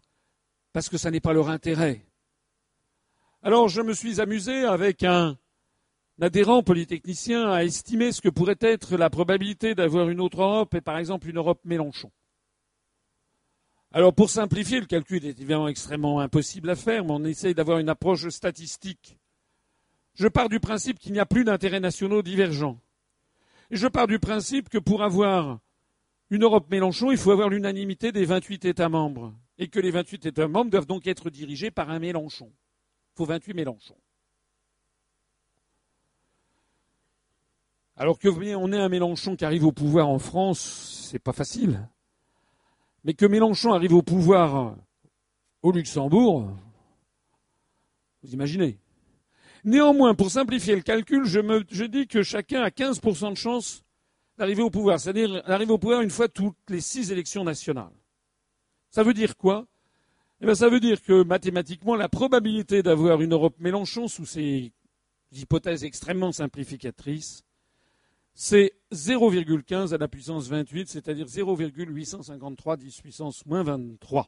parce 0.72 0.90
que 0.90 0.98
ça 0.98 1.12
n'est 1.12 1.20
pas 1.20 1.34
leur 1.34 1.50
intérêt. 1.50 2.06
Alors 3.44 3.70
je 3.70 3.82
me 3.82 3.94
suis 3.94 4.20
amusé 4.20 4.66
avec 4.66 5.04
un, 5.04 5.38
adhérent 6.22 6.64
polytechnicien 6.64 7.52
à 7.52 7.64
estimer 7.64 8.12
ce 8.12 8.22
que 8.22 8.30
pourrait 8.30 8.58
être 8.62 8.98
la 8.98 9.10
probabilité 9.10 9.76
d'avoir 9.76 10.10
une 10.10 10.22
autre 10.22 10.42
Europe 10.42 10.74
et 10.76 10.82
par 10.82 10.98
exemple 10.98 11.28
une 11.28 11.38
Europe 11.38 11.62
Mélenchon. 11.66 12.12
Alors 13.92 14.14
pour 14.14 14.30
simplifier, 14.30 14.80
le 14.80 14.86
calcul 14.86 15.26
est 15.26 15.40
évidemment 15.40 15.68
extrêmement 15.68 16.20
impossible 16.20 16.70
à 16.70 16.76
faire, 16.76 17.04
mais 17.04 17.12
on 17.12 17.24
essaye 17.26 17.54
d'avoir 17.54 17.80
une 17.80 17.90
approche 17.90 18.28
statistique. 18.30 19.18
Je 20.16 20.27
pars 20.27 20.50
du 20.50 20.59
principe 20.59 21.00
qu'il 21.00 21.14
n'y 21.14 21.19
a 21.19 21.25
plus 21.25 21.43
d'intérêts 21.43 21.80
nationaux 21.80 22.22
divergents. 22.22 22.80
Je 23.72 23.88
pars 23.88 24.08
du 24.08 24.19
principe 24.19 24.69
que 24.69 24.77
pour 24.77 25.03
avoir 25.03 25.59
une 26.30 26.43
Europe 26.43 26.69
Mélenchon, 26.69 27.11
il 27.11 27.17
faut 27.17 27.32
avoir 27.32 27.50
l'unanimité 27.50 28.11
des 28.11 28.25
28 28.25 28.66
États 28.66 28.90
membres 28.90 29.33
et 29.58 29.67
que 29.67 29.80
les 29.80 29.92
28 29.92 30.27
États 30.27 30.48
membres 30.48 30.69
doivent 30.69 30.85
donc 30.85 31.08
être 31.08 31.30
dirigés 31.30 31.72
par 31.72 31.90
un 31.90 32.00
Mélenchon. 32.00 32.51
Il 33.14 33.17
faut 33.17 33.25
28 33.25 33.53
Mélenchons. 33.53 33.98
Alors 37.95 38.17
que 38.17 38.27
on 38.56 38.72
ait 38.72 38.77
un 38.77 38.90
Mélenchon 38.90 39.35
qui 39.35 39.45
arrive 39.45 39.66
au 39.66 39.72
pouvoir 39.72 40.09
en 40.09 40.19
France, 40.19 41.08
c'est 41.09 41.19
pas 41.19 41.33
facile. 41.33 41.88
Mais 43.03 43.14
que 43.14 43.25
Mélenchon 43.25 43.74
arrive 43.74 43.93
au 43.93 44.01
pouvoir 44.01 44.75
au 45.61 45.72
Luxembourg, 45.72 46.51
vous 48.24 48.33
imaginez. 48.33 48.80
Néanmoins, 49.64 50.14
pour 50.14 50.30
simplifier 50.30 50.75
le 50.75 50.82
calcul, 50.82 51.25
je, 51.25 51.85
dis 51.85 52.08
que 52.08 52.22
chacun 52.22 52.61
a 52.64 52.69
15% 52.69 53.32
de 53.32 53.38
chance 53.38 53.83
d'arriver 54.38 54.61
au 54.61 54.69
pouvoir, 54.69 55.00
c'est-à-dire 55.00 55.43
d'arriver 55.43 55.72
au 55.72 55.77
pouvoir 55.77 56.01
une 56.01 56.09
fois 56.09 56.27
toutes 56.27 56.58
les 56.69 56.82
six 56.82 57.11
élections 57.11 57.43
nationales. 57.43 57.93
Ça 58.90 59.03
veut 59.03 59.14
dire 59.14 59.38
quoi? 59.38 59.66
Eh 60.42 60.45
bien, 60.45 60.56
Ça 60.56 60.67
veut 60.67 60.82
dire 60.82 61.01
que 61.01 61.24
mathématiquement, 61.24 61.95
la 61.95 62.09
probabilité 62.09 62.83
d'avoir 62.83 63.22
une 63.22 63.32
Europe 63.32 63.56
Mélenchon 63.59 64.08
sous 64.08 64.25
ces 64.25 64.74
hypothèse 65.32 65.83
extrêmement 65.83 66.32
simplificatrice, 66.32 67.43
c'est 68.35 68.74
0,15 68.92 69.93
à 69.93 69.98
la 69.98 70.08
puissance 70.08 70.48
28, 70.48 70.90
c'est-à-dire 70.90 71.27
0,853 71.27 72.77
10 72.77 73.01
puissance 73.01 73.45
moins 73.45 73.64
23. 73.64 74.27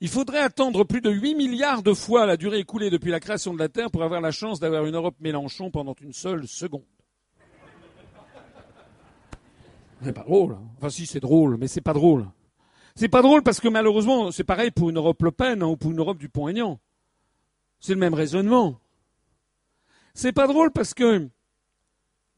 il 0.00 0.08
faudrait 0.08 0.38
attendre 0.38 0.84
plus 0.84 1.00
de 1.00 1.10
8 1.10 1.34
milliards 1.34 1.82
de 1.82 1.92
fois 1.92 2.24
la 2.24 2.36
durée 2.36 2.60
écoulée 2.60 2.90
depuis 2.90 3.10
la 3.10 3.18
création 3.18 3.52
de 3.52 3.58
la 3.58 3.68
Terre 3.68 3.90
pour 3.90 4.04
avoir 4.04 4.20
la 4.20 4.30
chance 4.30 4.60
d'avoir 4.60 4.86
une 4.86 4.94
Europe 4.94 5.16
Mélenchon 5.20 5.70
pendant 5.70 5.94
une 6.00 6.12
seule 6.12 6.46
seconde. 6.46 6.84
C'est 10.02 10.12
pas 10.12 10.22
drôle. 10.22 10.52
Hein. 10.52 10.62
Enfin, 10.76 10.90
si, 10.90 11.06
c'est 11.06 11.18
drôle, 11.18 11.56
mais 11.56 11.66
c'est 11.66 11.80
pas 11.80 11.92
drôle. 11.92 12.28
C'est 12.94 13.08
pas 13.08 13.22
drôle 13.22 13.42
parce 13.42 13.58
que 13.58 13.66
malheureusement, 13.66 14.30
c'est 14.30 14.44
pareil 14.44 14.70
pour 14.70 14.90
une 14.90 14.96
Europe 14.96 15.20
Le 15.22 15.32
Pen 15.32 15.62
hein, 15.62 15.66
ou 15.66 15.76
pour 15.76 15.90
une 15.90 15.98
Europe 15.98 16.18
du 16.18 16.28
Pont-Aignan. 16.28 16.78
C'est 17.80 17.94
le 17.94 18.00
même 18.00 18.14
raisonnement. 18.14 18.80
C'est 20.14 20.32
pas 20.32 20.46
drôle 20.46 20.70
parce 20.70 20.94
que 20.94 21.28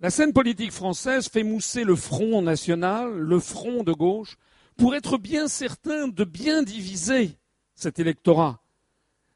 la 0.01 0.09
scène 0.09 0.33
politique 0.33 0.73
française 0.73 1.29
fait 1.29 1.43
mousser 1.43 1.85
le 1.85 1.95
front 1.95 2.41
national, 2.41 3.13
le 3.13 3.39
front 3.39 3.83
de 3.83 3.93
gauche, 3.93 4.37
pour 4.79 4.95
être 4.95 5.19
bien 5.19 5.47
certain 5.49 6.09
de 6.09 6.25
bien 6.25 6.63
diviser 6.63 7.40
cet 7.81 7.99
électorat. 7.99 8.61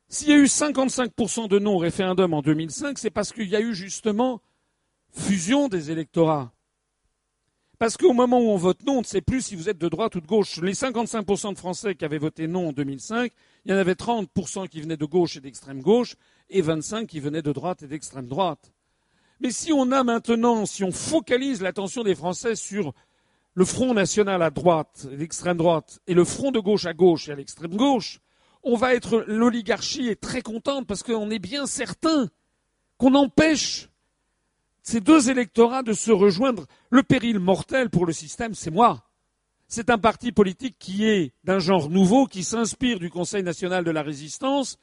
S'il 0.09 0.29
y 0.29 0.33
a 0.33 0.37
eu 0.37 0.45
55% 0.45 1.49
de 1.49 1.59
non 1.59 1.75
au 1.75 1.79
référendum 1.79 2.35
en 2.35 2.43
2005, 2.43 2.99
c'est 2.99 3.11
parce 3.11 3.33
qu'il 3.33 3.49
y 3.49 3.57
a 3.57 3.61
eu 3.61 3.75
justement 3.75 4.41
fusion 5.13 5.69
des 5.69 5.91
électorats. 5.91 6.53
Parce 7.79 7.97
qu'au 7.97 8.13
moment 8.13 8.39
où 8.39 8.51
on 8.51 8.57
vote 8.57 8.83
non, 8.87 8.99
on 8.99 9.01
ne 9.01 9.05
sait 9.05 9.21
plus 9.21 9.43
si 9.43 9.57
vous 9.57 9.69
êtes 9.69 9.79
de 9.79 9.89
droite 9.89 10.15
ou 10.15 10.21
de 10.21 10.27
gauche. 10.27 10.61
Les 10.63 10.75
55% 10.75 11.55
de 11.55 11.59
Français 11.59 11.95
qui 11.95 12.05
avaient 12.05 12.19
voté 12.19 12.47
non 12.47 12.69
en 12.69 12.73
2005, 12.73 13.33
il 13.65 13.73
y 13.73 13.75
en 13.75 13.79
avait 13.79 13.95
30% 13.95 14.69
qui 14.69 14.81
venaient 14.81 14.97
de 14.97 15.05
gauche 15.05 15.37
et 15.37 15.41
d'extrême 15.41 15.83
gauche, 15.83 16.15
et 16.51 16.63
25% 16.63 17.07
qui 17.07 17.21
venaient 17.21 17.43
de 17.43 17.53
droite 17.53 17.83
et 17.83 17.89
d'extrême 17.89 18.27
droite. 18.27 18.73
Mais 19.41 19.51
si 19.51 19.73
on 19.73 19.91
a 19.91 20.05
maintenant, 20.05 20.65
si 20.67 20.85
on 20.85 20.93
focalise 20.93 21.61
l'attention 21.61 22.05
des 22.05 22.15
Français 22.15 22.55
sur 22.55 22.95
le 23.55 23.65
Front 23.65 23.95
national 23.95 24.43
à 24.43 24.51
droite, 24.51 25.09
l'extrême 25.11 25.57
droite, 25.57 26.01
et 26.07 26.15
le 26.15 26.25
Front 26.25 26.53
de 26.53 26.61
gauche 26.61 26.87
à 26.87 26.95
gauche 26.95 27.29
et 27.29 27.33
à 27.33 27.35
l'extrême 27.35 27.77
gauche, 27.77 28.21
on 28.65 28.77
va 28.77 28.95
être, 28.95 29.25
l'oligarchie 29.29 30.09
est 30.09 30.21
très 30.21 30.43
contente 30.43 30.87
parce 30.87 31.03
qu'on 31.03 31.31
est 31.31 31.39
bien 31.39 31.67
certain 31.67 32.29
qu'on 32.97 33.15
empêche 33.15 33.91
ces 34.83 35.01
deux 35.01 35.31
électorats 35.31 35.83
de 35.83 35.93
se 35.93 36.11
rejoindre. 36.11 36.67
Le 36.91 37.03
péril 37.03 37.39
mortel 37.39 37.91
pour 37.91 38.07
le 38.07 38.13
système, 38.13 38.55
c'est 38.55 38.71
moi. 38.71 39.05
C'est 39.69 39.91
un 39.91 39.99
parti 39.99 40.33
politique 40.33 40.77
qui 40.79 41.07
est 41.07 41.33
d'un 41.45 41.59
genre 41.59 41.91
nouveau, 41.91 42.27
qui 42.27 42.45
s'inspire 42.45 42.99
du 42.99 43.11
Conseil 43.11 43.43
national 43.43 43.85
de 43.85 43.91
la 43.91 44.03
résistance 44.03 44.79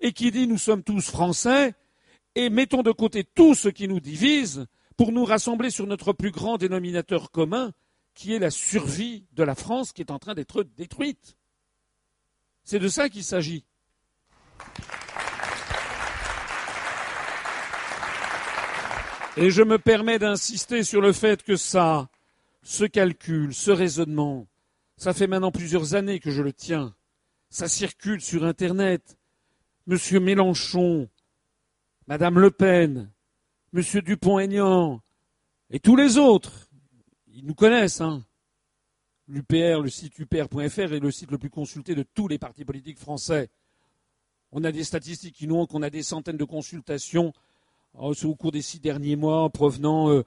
et 0.00 0.12
qui 0.12 0.30
dit 0.30 0.46
nous 0.46 0.58
sommes 0.58 0.82
tous 0.82 1.10
français 1.10 1.74
et 2.34 2.50
mettons 2.50 2.82
de 2.82 2.92
côté 2.92 3.24
tout 3.24 3.54
ce 3.54 3.68
qui 3.68 3.88
nous 3.88 4.00
divise 4.00 4.66
pour 4.96 5.12
nous 5.12 5.24
rassembler 5.24 5.70
sur 5.70 5.86
notre 5.86 6.12
plus 6.12 6.30
grand 6.30 6.56
dénominateur 6.56 7.30
commun, 7.30 7.72
qui 8.14 8.34
est 8.34 8.38
la 8.38 8.50
survie 8.50 9.26
de 9.32 9.42
la 9.42 9.54
France 9.54 9.92
qui 9.92 10.02
est 10.02 10.10
en 10.10 10.18
train 10.18 10.34
d'être 10.34 10.62
détruite. 10.62 11.36
C'est 12.64 12.78
de 12.78 12.88
ça 12.88 13.08
qu'il 13.08 13.24
s'agit. 13.24 13.64
Et 19.36 19.50
je 19.50 19.62
me 19.62 19.78
permets 19.78 20.18
d'insister 20.18 20.82
sur 20.82 21.00
le 21.00 21.12
fait 21.12 21.42
que 21.42 21.56
ça, 21.56 22.08
ce 22.62 22.84
calcul, 22.84 23.54
ce 23.54 23.70
raisonnement, 23.70 24.46
ça 24.96 25.14
fait 25.14 25.26
maintenant 25.26 25.50
plusieurs 25.50 25.94
années 25.94 26.20
que 26.20 26.30
je 26.30 26.42
le 26.42 26.52
tiens. 26.52 26.94
Ça 27.48 27.66
circule 27.66 28.20
sur 28.20 28.44
Internet. 28.44 29.16
Monsieur 29.86 30.20
Mélenchon 30.20 31.08
Madame 32.06 32.38
Le 32.38 32.50
Pen, 32.50 33.10
Monsieur 33.72 34.02
Dupont-Aignan 34.02 35.00
et 35.70 35.80
tous 35.80 35.96
les 35.96 36.18
autres, 36.18 36.68
ils 37.32 37.46
nous 37.46 37.54
connaissent. 37.54 38.00
Hein. 38.00 38.22
L'UPR, 39.28 39.80
le 39.82 39.88
site 39.88 40.18
upr.fr 40.18 40.92
est 40.92 41.00
le 41.00 41.10
site 41.10 41.30
le 41.30 41.38
plus 41.38 41.50
consulté 41.50 41.94
de 41.94 42.02
tous 42.02 42.26
les 42.26 42.38
partis 42.38 42.64
politiques 42.64 42.98
français. 42.98 43.50
On 44.50 44.64
a 44.64 44.72
des 44.72 44.84
statistiques 44.84 45.36
qui 45.36 45.46
nous 45.46 45.54
montrent 45.54 45.72
qu'on 45.72 45.82
a 45.82 45.90
des 45.90 46.02
centaines 46.02 46.36
de 46.36 46.44
consultations 46.44 47.32
euh, 48.00 48.14
au 48.24 48.34
cours 48.34 48.50
des 48.50 48.62
six 48.62 48.80
derniers 48.80 49.16
mois 49.16 49.48
provenant 49.50 50.10
euh, 50.10 50.24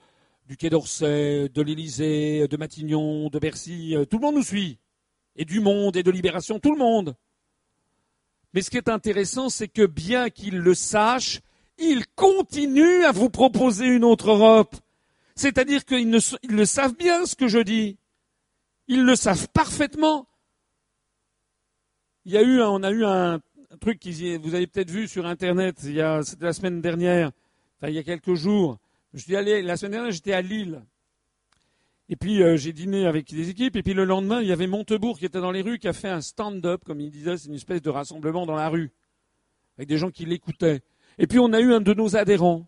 du 0.47 0.55
Quai 0.55 0.69
d'Orsay, 0.69 1.49
de 1.49 1.61
l'Élysée, 1.61 2.47
de 2.47 2.57
Matignon, 2.57 3.29
de 3.29 3.37
Bercy. 3.37 3.95
Euh, 3.95 4.05
tout 4.05 4.17
le 4.17 4.21
monde 4.21 4.35
nous 4.35 4.43
suit. 4.43 4.79
Et 5.35 5.43
du 5.43 5.59
Monde 5.59 5.97
et 5.97 6.03
de 6.03 6.11
Libération, 6.11 6.59
tout 6.59 6.71
le 6.71 6.79
monde. 6.79 7.15
Mais 8.53 8.61
ce 8.61 8.69
qui 8.69 8.77
est 8.77 8.87
intéressant, 8.87 9.49
c'est 9.49 9.67
que 9.67 9.85
bien 9.85 10.29
qu'ils 10.29 10.57
le 10.57 10.73
sachent, 10.73 11.41
ils 11.77 12.07
continuent 12.15 13.03
à 13.03 13.11
vous 13.11 13.29
proposer 13.29 13.85
une 13.85 14.05
autre 14.05 14.31
Europe. 14.31 14.77
C'est-à-dire 15.35 15.83
qu'ils 15.83 16.09
le 16.09 16.65
savent 16.65 16.95
bien 16.95 17.25
ce 17.25 17.35
que 17.35 17.49
je 17.49 17.59
dis. 17.59 17.97
Ils 18.87 19.03
le 19.03 19.15
savent 19.15 19.47
parfaitement. 19.49 20.27
Il 22.25 22.31
y 22.31 22.37
a 22.37 22.41
eu, 22.41 22.61
on 22.61 22.83
a 22.83 22.91
eu 22.91 23.05
un, 23.05 23.39
truc 23.79 23.99
que 23.99 24.37
vous 24.37 24.55
avez 24.55 24.67
peut-être 24.67 24.89
vu 24.89 25.07
sur 25.07 25.25
Internet, 25.25 25.79
c'était 25.79 26.45
la 26.45 26.53
semaine 26.53 26.81
dernière, 26.81 27.31
enfin 27.77 27.89
il 27.89 27.95
y 27.95 27.99
a 27.99 28.03
quelques 28.03 28.33
jours. 28.35 28.79
Je 29.13 29.19
suis 29.19 29.35
allé, 29.35 29.61
la 29.61 29.77
semaine 29.77 29.93
dernière, 29.93 30.11
j'étais 30.11 30.33
à 30.33 30.41
Lille. 30.41 30.81
Et 32.09 32.15
puis 32.15 32.43
euh, 32.43 32.57
j'ai 32.57 32.73
dîné 32.73 33.07
avec 33.07 33.33
des 33.33 33.49
équipes. 33.49 33.75
Et 33.75 33.83
puis 33.83 33.93
le 33.93 34.05
lendemain, 34.05 34.41
il 34.41 34.47
y 34.47 34.51
avait 34.51 34.67
Montebourg 34.67 35.17
qui 35.17 35.25
était 35.25 35.41
dans 35.41 35.51
les 35.51 35.61
rues, 35.61 35.79
qui 35.79 35.87
a 35.87 35.93
fait 35.93 36.09
un 36.09 36.21
stand-up, 36.21 36.83
comme 36.85 36.99
il 36.99 37.11
disait, 37.11 37.37
c'est 37.37 37.47
une 37.47 37.55
espèce 37.55 37.81
de 37.81 37.89
rassemblement 37.89 38.45
dans 38.45 38.55
la 38.55 38.69
rue, 38.69 38.91
avec 39.77 39.87
des 39.87 39.97
gens 39.97 40.11
qui 40.11 40.25
l'écoutaient. 40.25 40.81
Et 41.17 41.27
puis 41.27 41.39
on 41.39 41.53
a 41.53 41.59
eu 41.59 41.73
un 41.73 41.81
de 41.81 41.93
nos 41.93 42.15
adhérents 42.15 42.67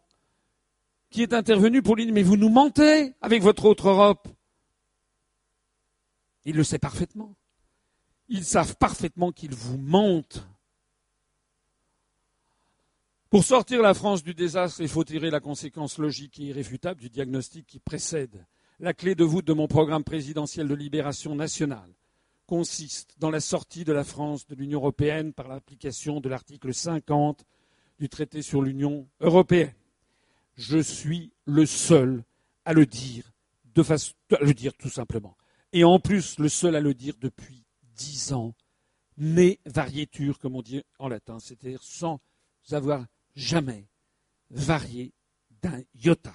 qui 1.10 1.22
est 1.22 1.34
intervenu 1.34 1.82
pour 1.82 1.96
lui 1.96 2.06
dire 2.06 2.14
Mais 2.14 2.24
vous 2.24 2.38
nous 2.38 2.50
mentez 2.50 3.14
avec 3.22 3.42
votre 3.42 3.66
autre 3.66 3.90
Europe. 3.90 4.28
Il 6.48 6.56
le 6.56 6.64
sait 6.64 6.80
parfaitement. 6.80 7.36
Ils 8.30 8.46
savent 8.46 8.78
parfaitement 8.78 9.34
qu'ils 9.34 9.54
vous 9.54 9.78
mentent. 9.78 10.48
Pour 13.30 13.44
sortir 13.44 13.82
la 13.82 13.94
France 13.94 14.24
du 14.24 14.34
désastre, 14.34 14.80
il 14.80 14.88
faut 14.88 15.04
tirer 15.04 15.30
la 15.30 15.42
conséquence 15.42 15.98
logique 15.98 16.40
et 16.40 16.44
irréfutable 16.44 17.02
du 17.02 17.10
diagnostic 17.10 17.68
qui 17.68 17.80
précède. 17.80 18.46
La 18.80 18.94
clé 18.94 19.14
de 19.14 19.26
voûte 19.26 19.44
de 19.46 19.52
mon 19.52 19.68
programme 19.68 20.06
présidentiel 20.06 20.70
de 20.70 20.74
libération 20.74 21.36
nationale 21.36 21.92
consiste 22.46 23.16
dans 23.20 23.30
la 23.30 23.42
sortie 23.42 23.84
de 23.84 23.92
la 23.92 24.06
France 24.06 24.48
de 24.48 24.56
l'Union 24.56 24.80
européenne 24.80 25.34
par 25.34 25.50
l'application 25.50 26.22
de 26.22 26.30
l'article 26.30 26.74
50 26.74 27.44
du 28.00 28.08
traité 28.08 28.42
sur 28.42 28.62
l'Union 28.62 29.06
européenne. 29.20 29.74
Je 30.56 30.78
suis 30.78 31.34
le 31.44 31.66
seul 31.66 32.24
à 32.64 32.72
le 32.72 32.86
dire, 32.86 33.34
de 33.76 33.84
façon, 33.84 34.14
à 34.32 34.42
le 34.46 34.54
dire 34.54 34.72
tout 34.78 34.90
simplement. 34.90 35.36
Et 35.74 35.84
en 35.84 36.00
plus, 36.00 36.40
le 36.40 36.50
seul 36.50 36.76
à 36.76 36.80
le 36.80 36.94
dire 36.94 37.16
depuis 37.20 37.66
dix 37.96 38.34
ans, 38.34 38.56
mais 39.18 39.60
varietur, 39.66 40.40
comme 40.40 40.56
on 40.56 40.62
dit 40.62 40.84
en 41.00 41.08
latin, 41.08 41.40
c'est-à-dire 41.40 41.82
sans 41.84 42.20
avoir 42.72 43.06
jamais 43.36 43.88
varié 44.50 45.14
d'un 45.62 45.82
iota. 45.96 46.34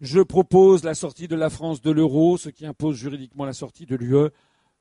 Je 0.00 0.20
propose 0.20 0.84
la 0.84 0.94
sortie 0.94 1.28
de 1.28 1.36
la 1.36 1.50
France 1.50 1.80
de 1.80 1.90
l'euro, 1.90 2.38
ce 2.38 2.48
qui 2.48 2.66
impose 2.66 2.96
juridiquement 2.96 3.44
la 3.44 3.52
sortie 3.52 3.86
de 3.86 3.96
l'UE. 3.96 4.30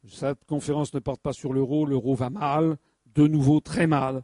Cette 0.08 0.46
conférence 0.46 0.94
ne 0.94 1.00
porte 1.00 1.22
pas 1.22 1.34
sur 1.34 1.54
l'euro, 1.54 1.86
l'euro 1.86 2.16
va 2.16 2.30
mal, 2.30 2.78
de 3.14 3.28
nouveau 3.28 3.60
très 3.60 3.86
mal 3.86 4.24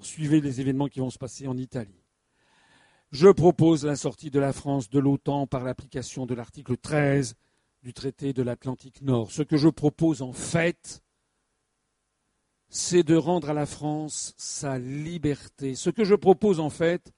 suivez 0.00 0.40
les 0.40 0.60
événements 0.60 0.88
qui 0.88 1.00
vont 1.00 1.10
se 1.10 1.18
passer 1.18 1.46
en 1.46 1.56
Italie. 1.56 2.02
Je 3.12 3.28
propose 3.28 3.84
la 3.84 3.96
sortie 3.96 4.30
de 4.30 4.40
la 4.40 4.52
France 4.52 4.90
de 4.90 4.98
l'OTAN 4.98 5.46
par 5.46 5.64
l'application 5.64 6.26
de 6.26 6.34
l'article 6.34 6.76
13 6.76 7.34
du 7.86 7.94
traité 7.94 8.32
de 8.32 8.42
l'Atlantique 8.42 9.00
Nord. 9.00 9.30
Ce 9.30 9.42
que 9.42 9.56
je 9.56 9.68
propose 9.68 10.20
en 10.20 10.32
fait, 10.32 11.04
c'est 12.68 13.04
de 13.04 13.14
rendre 13.14 13.50
à 13.50 13.54
la 13.54 13.64
France 13.64 14.34
sa 14.36 14.76
liberté. 14.76 15.76
Ce 15.76 15.90
que 15.90 16.02
je 16.02 16.16
propose 16.16 16.58
en 16.58 16.68
fait, 16.68 17.12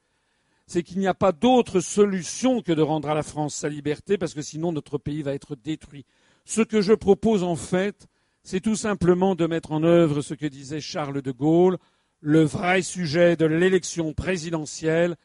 c'est 0.67 0.83
qu'il 0.83 0.99
n'y 0.99 1.07
a 1.07 1.15
pas 1.15 1.31
d'autre 1.31 1.79
solution 1.79 2.61
que 2.61 2.71
de 2.71 2.83
rendre 2.83 3.09
à 3.09 3.15
la 3.15 3.23
France 3.23 3.55
sa 3.55 3.67
liberté, 3.67 4.19
parce 4.19 4.35
que 4.35 4.43
sinon 4.43 4.71
notre 4.71 4.99
pays 4.99 5.23
va 5.23 5.33
être 5.33 5.55
détruit. 5.55 6.05
Ce 6.45 6.61
que 6.61 6.81
je 6.81 6.93
propose 6.93 7.41
en 7.41 7.55
fait, 7.55 8.05
c'est 8.43 8.61
tout 8.61 8.75
simplement 8.75 9.33
de 9.33 9.47
mettre 9.47 9.71
en 9.71 9.81
œuvre 9.81 10.21
ce 10.21 10.35
que 10.35 10.45
disait 10.45 10.81
Charles 10.81 11.23
de 11.23 11.31
Gaulle 11.31 11.79
le 12.21 12.43
vrai 12.43 12.83
sujet 12.83 13.35
de 13.35 13.47
l'élection 13.47 14.13
présidentielle, 14.13 15.15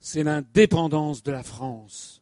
c'est 0.00 0.24
l'indépendance 0.24 1.22
de 1.22 1.30
la 1.30 1.44
France. 1.44 2.21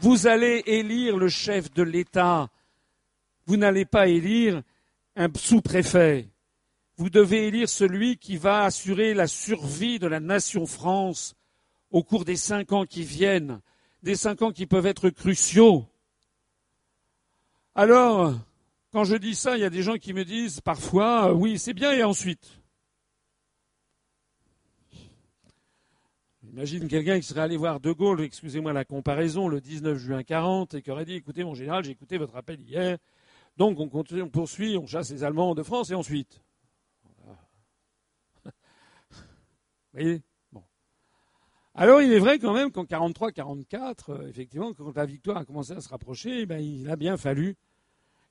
Vous 0.00 0.26
allez 0.26 0.62
élire 0.64 1.18
le 1.18 1.28
chef 1.28 1.70
de 1.74 1.82
l'État. 1.82 2.48
Vous 3.44 3.58
n'allez 3.58 3.84
pas 3.84 4.08
élire 4.08 4.62
un 5.14 5.28
sous-préfet. 5.34 6.28
Vous 6.96 7.10
devez 7.10 7.48
élire 7.48 7.68
celui 7.68 8.16
qui 8.16 8.38
va 8.38 8.64
assurer 8.64 9.12
la 9.12 9.26
survie 9.26 9.98
de 9.98 10.06
la 10.06 10.18
nation 10.18 10.64
France 10.64 11.34
au 11.90 12.02
cours 12.02 12.24
des 12.24 12.36
cinq 12.36 12.72
ans 12.72 12.86
qui 12.86 13.02
viennent, 13.02 13.60
des 14.02 14.14
cinq 14.14 14.40
ans 14.40 14.52
qui 14.52 14.64
peuvent 14.64 14.86
être 14.86 15.10
cruciaux. 15.10 15.86
Alors, 17.74 18.34
quand 18.92 19.04
je 19.04 19.16
dis 19.16 19.34
ça, 19.34 19.56
il 19.56 19.60
y 19.60 19.64
a 19.64 19.70
des 19.70 19.82
gens 19.82 19.96
qui 19.96 20.14
me 20.14 20.24
disent 20.24 20.62
parfois, 20.62 21.34
oui, 21.34 21.58
c'est 21.58 21.74
bien, 21.74 21.92
et 21.92 22.04
ensuite? 22.04 22.59
Imagine 26.52 26.88
quelqu'un 26.88 27.20
qui 27.20 27.26
serait 27.26 27.42
allé 27.42 27.56
voir 27.56 27.78
De 27.78 27.92
Gaulle, 27.92 28.22
excusez-moi 28.22 28.72
la 28.72 28.84
comparaison, 28.84 29.46
le 29.46 29.60
19 29.60 29.96
juin 29.98 30.24
40, 30.24 30.74
et 30.74 30.82
qui 30.82 30.90
aurait 30.90 31.04
dit, 31.04 31.14
écoutez 31.14 31.44
mon 31.44 31.54
général, 31.54 31.84
j'ai 31.84 31.92
écouté 31.92 32.18
votre 32.18 32.34
appel 32.34 32.60
hier, 32.60 32.98
donc 33.56 33.78
on 33.78 33.88
continue, 33.88 34.22
on 34.22 34.30
poursuit, 34.30 34.76
on 34.76 34.84
chasse 34.86 35.12
les 35.12 35.22
Allemands 35.22 35.54
de 35.54 35.62
France, 35.62 35.90
et 35.90 35.94
ensuite. 35.94 36.40
Vous 38.44 38.50
voyez? 39.92 40.22
Alors 41.76 42.02
il 42.02 42.12
est 42.12 42.18
vrai 42.18 42.40
quand 42.40 42.52
même 42.52 42.72
qu'en 42.72 42.84
43-44, 42.84 43.94
euh, 44.08 44.28
effectivement, 44.28 44.72
quand 44.72 44.96
la 44.96 45.06
victoire 45.06 45.36
a 45.36 45.44
commencé 45.44 45.72
à 45.72 45.80
se 45.80 45.88
rapprocher, 45.88 46.46
ben, 46.46 46.58
il 46.58 46.90
a 46.90 46.96
bien 46.96 47.16
fallu, 47.16 47.54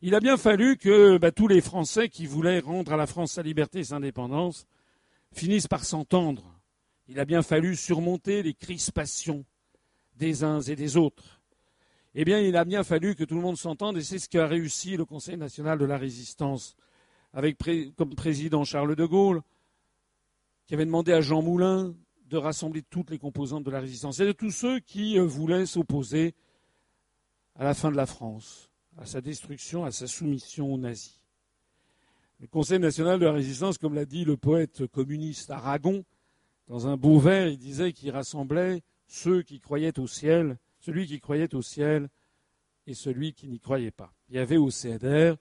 il 0.01 0.14
a 0.14 0.19
bien 0.19 0.35
fallu 0.35 0.75
que 0.75 1.17
ben, 1.17 1.31
tous 1.31 1.48
les 1.48 1.61
Français 1.61 2.09
qui 2.09 2.25
voulaient 2.25 2.59
rendre 2.59 2.91
à 2.91 2.98
la 2.98 3.07
France 3.07 3.31
sa 3.31 3.43
liberté 3.43 3.80
et 3.80 3.83
sa 3.85 3.95
indépendance 3.95 4.67
finissent 5.31 5.69
par 5.69 5.85
s'entendre 5.85 6.49
il 7.09 7.19
a 7.19 7.25
bien 7.25 7.41
fallu 7.41 7.75
surmonter 7.75 8.43
les 8.43 8.53
crispations 8.53 9.43
des 10.15 10.43
uns 10.43 10.61
et 10.61 10.75
des 10.75 10.95
autres. 10.95 11.41
Eh 12.13 12.23
bien, 12.23 12.39
il 12.39 12.55
a 12.55 12.65
bien 12.65 12.83
fallu 12.83 13.15
que 13.15 13.23
tout 13.23 13.33
le 13.33 13.41
monde 13.41 13.57
s'entende, 13.57 13.97
et 13.97 14.03
c'est 14.03 14.19
ce 14.19 14.29
qu'a 14.29 14.45
réussi 14.45 14.95
le 14.95 15.05
Conseil 15.05 15.35
national 15.35 15.79
de 15.79 15.85
la 15.85 15.97
résistance, 15.97 16.75
avec 17.33 17.57
comme 17.95 18.13
président 18.13 18.63
Charles 18.63 18.95
de 18.95 19.05
Gaulle, 19.05 19.41
qui 20.67 20.75
avait 20.75 20.85
demandé 20.85 21.11
à 21.11 21.21
Jean 21.21 21.41
Moulin 21.41 21.95
de 22.27 22.38
rassembler 22.38 22.83
toutes 22.83 23.09
les 23.09 23.17
composantes 23.17 23.63
de 23.63 23.71
la 23.71 23.79
résistance, 23.79 24.19
et 24.19 24.25
de 24.25 24.31
tous 24.31 24.51
ceux 24.51 24.79
qui 24.79 25.17
euh, 25.17 25.23
voulaient 25.23 25.65
s'opposer 25.65 26.35
à 27.55 27.63
la 27.63 27.73
fin 27.73 27.89
de 27.89 27.97
la 27.97 28.05
France, 28.05 28.69
à 28.97 29.07
sa 29.07 29.19
destruction, 29.19 29.83
à 29.83 29.91
sa 29.91 30.05
soumission 30.05 30.71
aux 30.71 30.77
nazis. 30.77 31.19
Le 32.39 32.45
Conseil 32.45 32.77
national 32.77 33.19
de 33.19 33.25
la 33.25 33.33
résistance, 33.33 33.79
comme 33.79 33.95
l'a 33.95 34.05
dit 34.05 34.25
le 34.25 34.38
poète 34.38 34.85
communiste 34.85 35.49
Aragon, 35.49 36.05
dans 36.69 36.88
un 36.88 36.98
beau 36.98 37.17
vers, 37.17 37.48
il 37.48 37.57
disait 37.57 37.91
qu'il 37.91 38.11
rassemblait 38.11 38.83
ceux 39.07 39.41
qui 39.41 39.59
croyaient 39.59 39.99
au 39.99 40.06
ciel, 40.06 40.57
celui 40.80 41.07
qui 41.07 41.19
croyait 41.19 41.53
au 41.56 41.64
ciel 41.64 42.09
et 42.85 42.93
celui 42.93 43.33
qui 43.33 43.48
n'y 43.48 43.59
croyait 43.59 43.91
pas. 43.91 44.14
Il 44.30 44.35
y 44.35 44.39
avait 44.39 44.57
au 44.57 44.69
CNR 44.69 45.35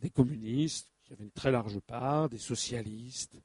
des 0.00 0.10
communistes, 0.10 0.92
qui 1.04 1.12
avaient 1.12 1.24
une 1.24 1.32
très 1.32 1.50
large 1.50 1.80
part, 1.80 2.28
des 2.28 2.38
socialistes, 2.38 3.36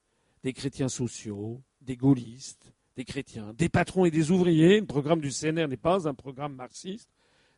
des 0.43 0.53
chrétiens 0.53 0.87
sociaux, 0.87 1.63
des 1.81 1.97
gaullistes, 1.97 2.71
des 2.95 3.05
chrétiens, 3.05 3.53
des 3.57 3.69
patrons 3.69 4.05
et 4.05 4.11
des 4.11 4.29
ouvriers. 4.29 4.79
Le 4.79 4.85
programme 4.85 5.19
du 5.19 5.31
CNR 5.31 5.67
n'est 5.67 5.77
pas 5.77 6.07
un 6.07 6.13
programme 6.13 6.53
marxiste. 6.53 7.09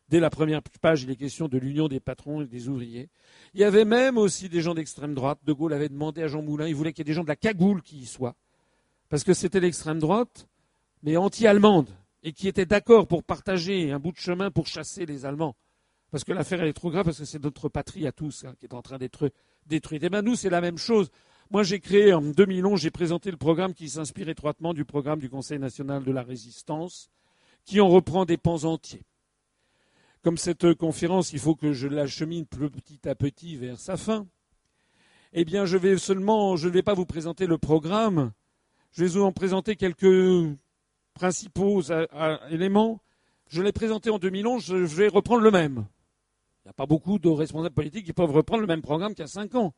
Dès 0.08 0.20
la 0.20 0.30
première 0.30 0.62
page, 0.80 1.02
il 1.02 1.10
est 1.10 1.16
question 1.16 1.46
de 1.48 1.58
l'union 1.58 1.88
des 1.88 2.00
patrons 2.00 2.40
et 2.40 2.46
des 2.46 2.68
ouvriers. 2.68 3.10
Il 3.52 3.60
y 3.60 3.64
avait 3.64 3.84
même 3.84 4.16
aussi 4.16 4.48
des 4.48 4.62
gens 4.62 4.72
d'extrême 4.72 5.14
droite. 5.14 5.40
De 5.44 5.52
Gaulle 5.52 5.74
avait 5.74 5.90
demandé 5.90 6.22
à 6.22 6.28
Jean 6.28 6.40
Moulin, 6.40 6.68
il 6.68 6.74
voulait 6.74 6.94
qu'il 6.94 7.00
y 7.00 7.06
ait 7.06 7.12
des 7.12 7.14
gens 7.14 7.24
de 7.24 7.28
la 7.28 7.36
cagoule 7.36 7.82
qui 7.82 7.98
y 7.98 8.06
soient 8.06 8.36
parce 9.08 9.24
que 9.24 9.34
c'était 9.34 9.60
l'extrême 9.60 9.98
droite, 9.98 10.48
mais 11.02 11.16
anti-allemande, 11.16 11.88
et 12.22 12.32
qui 12.32 12.48
était 12.48 12.66
d'accord 12.66 13.06
pour 13.06 13.22
partager 13.22 13.92
un 13.92 13.98
bout 13.98 14.12
de 14.12 14.18
chemin 14.18 14.50
pour 14.50 14.66
chasser 14.66 15.06
les 15.06 15.24
Allemands. 15.24 15.56
Parce 16.10 16.24
que 16.24 16.32
l'affaire, 16.32 16.62
elle 16.62 16.68
est 16.68 16.72
trop 16.72 16.90
grave, 16.90 17.04
parce 17.04 17.18
que 17.18 17.24
c'est 17.24 17.42
notre 17.42 17.68
patrie 17.68 18.06
à 18.06 18.12
tous 18.12 18.44
hein, 18.44 18.54
qui 18.58 18.66
est 18.66 18.74
en 18.74 18.82
train 18.82 18.98
d'être 18.98 19.30
détruite. 19.66 20.02
Et 20.02 20.08
bien 20.08 20.22
nous, 20.22 20.34
c'est 20.34 20.50
la 20.50 20.60
même 20.60 20.78
chose. 20.78 21.10
Moi, 21.50 21.62
j'ai 21.62 21.78
créé 21.78 22.12
en 22.12 22.22
2011, 22.22 22.80
j'ai 22.80 22.90
présenté 22.90 23.30
le 23.30 23.36
programme 23.36 23.74
qui 23.74 23.88
s'inspire 23.88 24.28
étroitement 24.28 24.74
du 24.74 24.84
programme 24.84 25.20
du 25.20 25.28
Conseil 25.28 25.58
national 25.58 26.02
de 26.04 26.10
la 26.10 26.22
résistance, 26.22 27.08
qui 27.64 27.80
en 27.80 27.88
reprend 27.88 28.24
des 28.24 28.36
pans 28.36 28.64
entiers. 28.64 29.04
Comme 30.22 30.38
cette 30.38 30.74
conférence, 30.74 31.32
il 31.32 31.38
faut 31.38 31.54
que 31.54 31.72
je 31.72 31.86
l'achemine 31.86 32.46
petit 32.46 33.08
à 33.08 33.14
petit 33.14 33.56
vers 33.56 33.78
sa 33.78 33.96
fin. 33.96 34.26
Eh 35.32 35.44
bien, 35.44 35.66
je 35.66 35.76
vais 35.76 35.98
seulement, 35.98 36.56
je 36.56 36.66
ne 36.66 36.72
vais 36.72 36.82
pas 36.82 36.94
vous 36.94 37.06
présenter 37.06 37.46
le 37.46 37.58
programme, 37.58 38.32
je 38.96 39.04
vais 39.04 39.10
vous 39.10 39.22
en 39.22 39.32
présenter 39.32 39.76
quelques 39.76 40.56
principaux 41.12 41.82
éléments. 42.50 42.98
Je 43.48 43.60
l'ai 43.60 43.72
présenté 43.72 44.08
en 44.08 44.18
2011, 44.18 44.64
je 44.64 44.96
vais 44.96 45.08
reprendre 45.08 45.42
le 45.42 45.50
même. 45.50 45.86
Il 46.64 46.68
n'y 46.68 46.70
a 46.70 46.72
pas 46.72 46.86
beaucoup 46.86 47.18
de 47.18 47.28
responsables 47.28 47.74
politiques 47.74 48.06
qui 48.06 48.14
peuvent 48.14 48.30
reprendre 48.30 48.62
le 48.62 48.66
même 48.66 48.80
programme 48.80 49.14
qu'il 49.14 49.22
y 49.22 49.24
a 49.24 49.28
cinq 49.28 49.54
ans. 49.54 49.74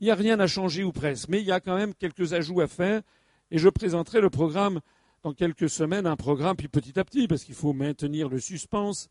Il 0.00 0.04
n'y 0.04 0.10
a 0.10 0.14
rien 0.14 0.40
à 0.40 0.46
changer 0.46 0.82
ou 0.82 0.92
presque, 0.92 1.28
mais 1.28 1.40
il 1.42 1.46
y 1.46 1.52
a 1.52 1.60
quand 1.60 1.76
même 1.76 1.94
quelques 1.94 2.32
ajouts 2.32 2.62
à 2.62 2.66
faire 2.66 3.02
et 3.50 3.58
je 3.58 3.68
présenterai 3.68 4.22
le 4.22 4.30
programme 4.30 4.80
dans 5.22 5.34
quelques 5.34 5.68
semaines, 5.68 6.06
un 6.06 6.16
programme, 6.16 6.56
puis 6.56 6.68
petit 6.68 6.98
à 6.98 7.04
petit, 7.04 7.28
parce 7.28 7.44
qu'il 7.44 7.54
faut 7.54 7.74
maintenir 7.74 8.30
le 8.30 8.40
suspense, 8.40 9.10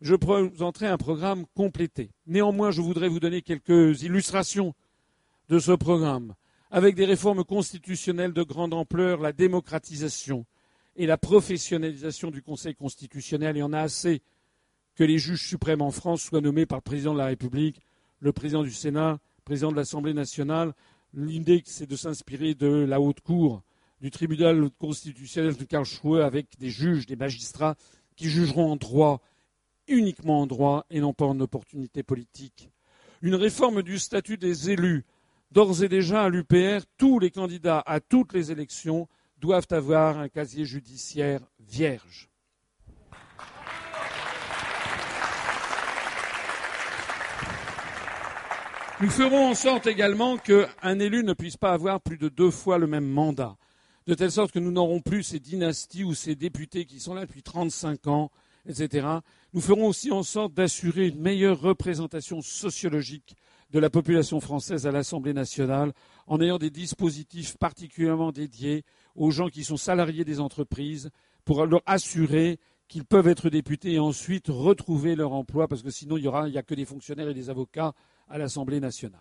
je 0.00 0.14
présenterai 0.14 0.86
un 0.86 0.96
programme 0.96 1.44
complété. 1.54 2.10
Néanmoins, 2.26 2.70
je 2.70 2.80
voudrais 2.80 3.08
vous 3.08 3.20
donner 3.20 3.42
quelques 3.42 4.02
illustrations 4.02 4.74
de 5.50 5.58
ce 5.58 5.72
programme 5.72 6.34
avec 6.70 6.94
des 6.94 7.04
réformes 7.04 7.44
constitutionnelles 7.44 8.32
de 8.32 8.42
grande 8.42 8.74
ampleur, 8.74 9.20
la 9.20 9.32
démocratisation 9.32 10.46
et 10.96 11.06
la 11.06 11.18
professionnalisation 11.18 12.30
du 12.30 12.42
Conseil 12.42 12.74
constitutionnel. 12.74 13.56
Il 13.56 13.60
y 13.60 13.62
en 13.62 13.72
a 13.72 13.80
assez 13.80 14.22
que 14.94 15.04
les 15.04 15.18
juges 15.18 15.46
suprêmes 15.46 15.82
en 15.82 15.90
France 15.90 16.22
soient 16.22 16.40
nommés 16.40 16.66
par 16.66 16.78
le 16.78 16.82
président 16.82 17.12
de 17.12 17.18
la 17.18 17.26
République, 17.26 17.80
le 18.20 18.32
président 18.32 18.62
du 18.62 18.72
Sénat, 18.72 19.12
le 19.12 19.44
président 19.44 19.70
de 19.70 19.76
l'Assemblée 19.76 20.14
nationale. 20.14 20.72
L'idée, 21.14 21.62
c'est 21.66 21.88
de 21.88 21.96
s'inspirer 21.96 22.54
de 22.54 22.66
la 22.66 23.00
haute 23.00 23.20
cour, 23.20 23.62
du 24.00 24.10
tribunal 24.10 24.70
constitutionnel 24.78 25.56
de 25.56 25.64
Karlsruhe, 25.64 26.22
avec 26.22 26.58
des 26.58 26.70
juges, 26.70 27.06
des 27.06 27.16
magistrats 27.16 27.76
qui 28.16 28.28
jugeront 28.28 28.72
en 28.72 28.76
droit, 28.76 29.20
uniquement 29.86 30.40
en 30.40 30.46
droit, 30.46 30.86
et 30.90 31.00
non 31.00 31.12
pas 31.12 31.26
en 31.26 31.38
opportunité 31.40 32.02
politique. 32.02 32.70
Une 33.22 33.34
réforme 33.34 33.82
du 33.82 33.98
statut 33.98 34.38
des 34.38 34.70
élus 34.70 35.04
D'ores 35.50 35.82
et 35.82 35.88
déjà, 35.88 36.24
à 36.24 36.28
l'UPR, 36.28 36.84
tous 36.98 37.18
les 37.18 37.30
candidats 37.30 37.82
à 37.86 38.00
toutes 38.00 38.32
les 38.32 38.50
élections 38.50 39.08
doivent 39.38 39.68
avoir 39.70 40.18
un 40.18 40.28
casier 40.28 40.64
judiciaire 40.64 41.40
vierge. 41.60 42.28
Nous 48.98 49.10
ferons 49.10 49.50
en 49.50 49.54
sorte 49.54 49.86
également 49.86 50.38
qu'un 50.38 50.98
élu 50.98 51.22
ne 51.22 51.34
puisse 51.34 51.58
pas 51.58 51.72
avoir 51.72 52.00
plus 52.00 52.16
de 52.16 52.30
deux 52.30 52.50
fois 52.50 52.78
le 52.78 52.86
même 52.86 53.06
mandat, 53.06 53.56
de 54.06 54.14
telle 54.14 54.32
sorte 54.32 54.52
que 54.52 54.58
nous 54.58 54.72
n'aurons 54.72 55.00
plus 55.00 55.22
ces 55.22 55.38
dynasties 55.38 56.02
ou 56.02 56.14
ces 56.14 56.34
députés 56.34 56.86
qui 56.86 56.98
sont 56.98 57.12
là 57.12 57.26
depuis 57.26 57.42
35 57.42 58.06
ans, 58.06 58.30
etc. 58.66 59.06
Nous 59.52 59.60
ferons 59.60 59.86
aussi 59.86 60.10
en 60.12 60.22
sorte 60.22 60.54
d'assurer 60.54 61.08
une 61.08 61.20
meilleure 61.20 61.60
représentation 61.60 62.40
sociologique 62.40 63.36
de 63.70 63.78
la 63.78 63.90
population 63.90 64.40
française 64.40 64.86
à 64.86 64.92
l'Assemblée 64.92 65.32
nationale 65.32 65.92
en 66.26 66.40
ayant 66.40 66.58
des 66.58 66.70
dispositifs 66.70 67.56
particulièrement 67.58 68.32
dédiés 68.32 68.84
aux 69.14 69.30
gens 69.30 69.48
qui 69.48 69.64
sont 69.64 69.76
salariés 69.76 70.24
des 70.24 70.40
entreprises 70.40 71.10
pour 71.44 71.64
leur 71.66 71.82
assurer 71.86 72.58
qu'ils 72.88 73.04
peuvent 73.04 73.28
être 73.28 73.50
députés 73.50 73.94
et 73.94 73.98
ensuite 73.98 74.46
retrouver 74.48 75.16
leur 75.16 75.32
emploi 75.32 75.66
parce 75.66 75.82
que 75.82 75.90
sinon 75.90 76.16
il 76.16 76.22
n'y 76.22 76.28
aura, 76.28 76.44
a 76.44 76.62
que 76.62 76.74
des 76.74 76.84
fonctionnaires 76.84 77.28
et 77.28 77.34
des 77.34 77.50
avocats 77.50 77.92
à 78.28 78.38
l'Assemblée 78.38 78.80
nationale. 78.80 79.20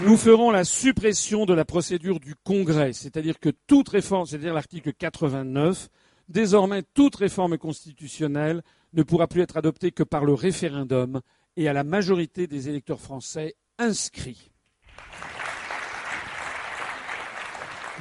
Nous 0.00 0.16
ferons 0.16 0.50
la 0.50 0.64
suppression 0.64 1.44
de 1.44 1.52
la 1.52 1.64
procédure 1.64 2.18
du 2.18 2.34
Congrès, 2.34 2.92
c'est-à-dire 2.92 3.38
que 3.38 3.50
toute 3.66 3.90
réforme, 3.90 4.26
c'est-à-dire 4.26 4.54
l'article 4.54 4.92
89, 4.94 5.88
désormais 6.28 6.82
toute 6.94 7.16
réforme 7.16 7.58
constitutionnelle 7.58 8.62
ne 8.92 9.02
pourra 9.02 9.26
plus 9.26 9.42
être 9.42 9.56
adopté 9.56 9.90
que 9.90 10.02
par 10.02 10.24
le 10.24 10.34
référendum 10.34 11.20
et 11.56 11.68
à 11.68 11.72
la 11.72 11.84
majorité 11.84 12.46
des 12.46 12.68
électeurs 12.68 13.00
français 13.00 13.54
inscrits. 13.78 14.50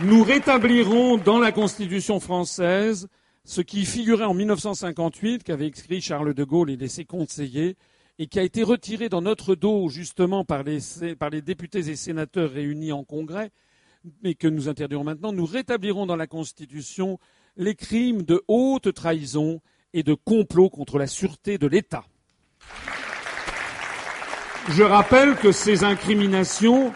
Nous 0.04 0.24
rétablirons 0.24 1.18
dans 1.18 1.40
la 1.40 1.52
Constitution 1.52 2.20
française 2.20 3.08
ce 3.44 3.62
qui 3.62 3.86
figurait 3.86 4.26
en 4.26 4.34
1958, 4.34 5.44
qu'avait 5.44 5.68
écrit 5.68 6.02
Charles 6.02 6.34
de 6.34 6.44
Gaulle 6.44 6.70
et 6.72 6.88
ses 6.88 7.06
conseillers, 7.06 7.76
et 8.20 8.28
qui 8.28 8.40
a 8.40 8.44
été 8.44 8.64
retiré 8.64 9.10
dans 9.10 9.22
notre 9.22 9.56
dos 9.56 9.90
justement 9.90 10.46
par 10.46 10.64
les, 10.64 10.80
par 11.18 11.30
les 11.30 11.42
députés 11.42 11.90
et 11.90 11.96
sénateurs 11.96 12.52
réunis 12.52 12.92
en 12.92 13.04
Congrès, 13.04 13.52
mais 14.24 14.36
que 14.36 14.48
nous 14.48 14.70
interdirons 14.70 15.04
maintenant. 15.04 15.34
Nous 15.34 15.46
rétablirons 15.46 16.06
dans 16.06 16.16
la 16.16 16.28
Constitution 16.28 17.20
les 17.58 17.76
crimes 17.76 18.24
de 18.24 18.44
haute 18.48 18.94
trahison 18.94 19.62
et 19.94 20.04
de 20.04 20.14
complot 20.14 20.70
contre 20.70 20.98
la 20.98 21.08
sûreté 21.08 21.58
de 21.58 21.68
l'État. 21.68 22.06
Je 24.70 24.84
rappelle 24.84 25.36
que 25.36 25.52
ces 25.52 25.84
incriminations, 25.84 26.94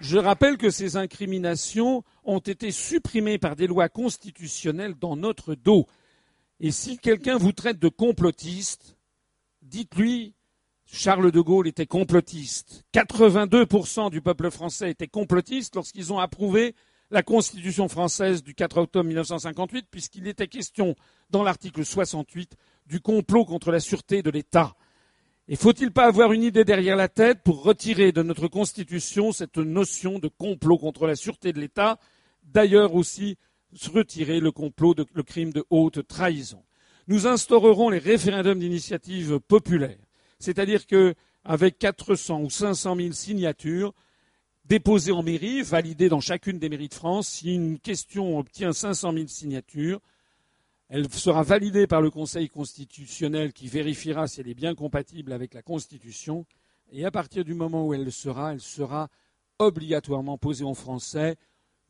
je 0.00 0.18
rappelle 0.18 0.58
que 0.58 0.70
ces 0.70 0.96
incriminations 0.96 2.04
ont 2.24 2.38
été 2.38 2.70
supprimées 2.70 3.38
par 3.38 3.56
des 3.56 3.66
lois 3.66 3.88
constitutionnelles 3.88 4.94
dans 4.94 5.16
notre 5.16 5.54
dos. 5.54 5.86
Et 6.60 6.70
si 6.70 6.98
quelqu'un 6.98 7.38
vous 7.38 7.52
traite 7.52 7.78
de 7.78 7.88
complotiste, 7.88 8.96
dites-lui 9.62 10.34
Charles 10.90 11.30
de 11.30 11.40
Gaulle 11.40 11.68
était 11.68 11.86
complotiste. 11.86 12.84
82% 12.94 14.10
du 14.10 14.20
peuple 14.20 14.50
français 14.50 14.90
était 14.90 15.06
complotiste 15.06 15.76
lorsqu'ils 15.76 16.12
ont 16.12 16.18
approuvé 16.18 16.74
la 17.10 17.22
Constitution 17.22 17.88
française 17.88 18.42
du 18.42 18.54
4 18.54 18.78
octobre 18.78 19.06
1958, 19.06 19.86
puisqu'il 19.90 20.26
était 20.26 20.48
question, 20.48 20.94
dans 21.30 21.42
l'article 21.42 21.84
68, 21.84 22.56
du 22.86 23.00
complot 23.00 23.44
contre 23.44 23.70
la 23.70 23.80
sûreté 23.80 24.22
de 24.22 24.30
l'État. 24.30 24.74
Et 25.48 25.56
faut-il 25.56 25.92
pas 25.92 26.06
avoir 26.06 26.32
une 26.32 26.42
idée 26.42 26.64
derrière 26.64 26.96
la 26.96 27.08
tête 27.08 27.42
pour 27.42 27.62
retirer 27.62 28.12
de 28.12 28.22
notre 28.22 28.48
Constitution 28.48 29.32
cette 29.32 29.56
notion 29.56 30.18
de 30.18 30.28
complot 30.28 30.76
contre 30.76 31.06
la 31.06 31.16
sûreté 31.16 31.54
de 31.54 31.60
l'État? 31.60 31.98
D'ailleurs 32.42 32.94
aussi, 32.94 33.38
retirer 33.90 34.40
le 34.40 34.52
complot, 34.52 34.94
de, 34.94 35.06
le 35.14 35.22
crime 35.22 35.52
de 35.52 35.64
haute 35.70 36.06
trahison. 36.06 36.62
Nous 37.06 37.26
instaurerons 37.26 37.88
les 37.88 37.98
référendums 37.98 38.58
d'initiative 38.58 39.40
populaire. 39.40 39.98
C'est-à-dire 40.38 40.86
que, 40.86 41.14
avec 41.44 41.78
400 41.78 42.42
ou 42.42 42.50
500 42.50 42.96
000 42.96 43.12
signatures, 43.12 43.94
déposées 44.68 45.12
en 45.12 45.22
mairie, 45.22 45.62
validées 45.62 46.08
dans 46.08 46.20
chacune 46.20 46.58
des 46.58 46.68
mairies 46.68 46.88
de 46.88 46.94
France, 46.94 47.28
si 47.28 47.54
une 47.54 47.78
question 47.78 48.38
obtient 48.38 48.72
500 48.72 49.12
000 49.12 49.26
signatures, 49.26 50.00
elle 50.90 51.08
sera 51.12 51.42
validée 51.42 51.86
par 51.86 52.00
le 52.00 52.10
Conseil 52.10 52.48
constitutionnel 52.48 53.52
qui 53.52 53.68
vérifiera 53.68 54.26
si 54.26 54.40
elle 54.40 54.48
est 54.48 54.54
bien 54.54 54.74
compatible 54.74 55.32
avec 55.32 55.54
la 55.54 55.62
Constitution. 55.62 56.46
Et 56.92 57.04
à 57.04 57.10
partir 57.10 57.44
du 57.44 57.54
moment 57.54 57.86
où 57.86 57.94
elle 57.94 58.04
le 58.04 58.10
sera, 58.10 58.52
elle 58.52 58.60
sera 58.60 59.08
obligatoirement 59.58 60.38
posée 60.38 60.64
en 60.64 60.74
français. 60.74 61.36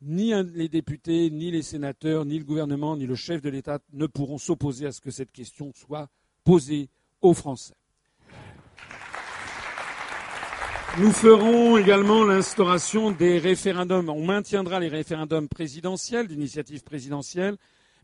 Ni 0.01 0.33
les 0.53 0.69
députés, 0.69 1.29
ni 1.29 1.51
les 1.51 1.61
sénateurs, 1.61 2.25
ni 2.25 2.39
le 2.39 2.45
gouvernement, 2.45 2.95
ni 2.95 3.05
le 3.05 3.15
chef 3.15 3.41
de 3.41 3.49
l'État 3.49 3.79
ne 3.93 4.05
pourront 4.05 4.37
s'opposer 4.37 4.85
à 4.85 4.91
ce 4.91 5.01
que 5.01 5.11
cette 5.11 5.31
question 5.31 5.71
soit 5.73 6.09
posée 6.43 6.89
aux 7.21 7.33
Français. 7.33 7.78
Nous 10.99 11.13
ferons 11.13 11.77
également 11.77 12.25
l'instauration 12.25 13.11
des 13.11 13.39
référendums. 13.39 14.09
On 14.09 14.25
maintiendra 14.25 14.81
les 14.81 14.89
référendums 14.89 15.47
présidentiels, 15.47 16.27
d'initiative 16.27 16.83
présidentielle, 16.83 17.55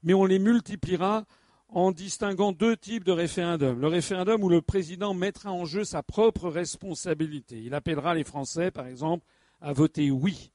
mais 0.01 0.13
on 0.13 0.23
les 0.23 0.39
multipliera 0.39 1.25
en 1.67 1.91
distinguant 1.91 2.53
deux 2.53 2.77
types 2.77 3.03
de 3.03 3.11
référendums. 3.11 3.81
Le 3.81 3.87
référendum 3.87 4.41
où 4.41 4.47
le 4.47 4.61
président 4.61 5.13
mettra 5.13 5.51
en 5.51 5.65
jeu 5.65 5.83
sa 5.83 6.03
propre 6.03 6.47
responsabilité. 6.47 7.61
Il 7.61 7.73
appellera 7.73 8.15
les 8.15 8.23
Français, 8.23 8.71
par 8.71 8.87
exemple, 8.87 9.25
à 9.59 9.73
voter 9.73 10.09
oui. 10.09 10.51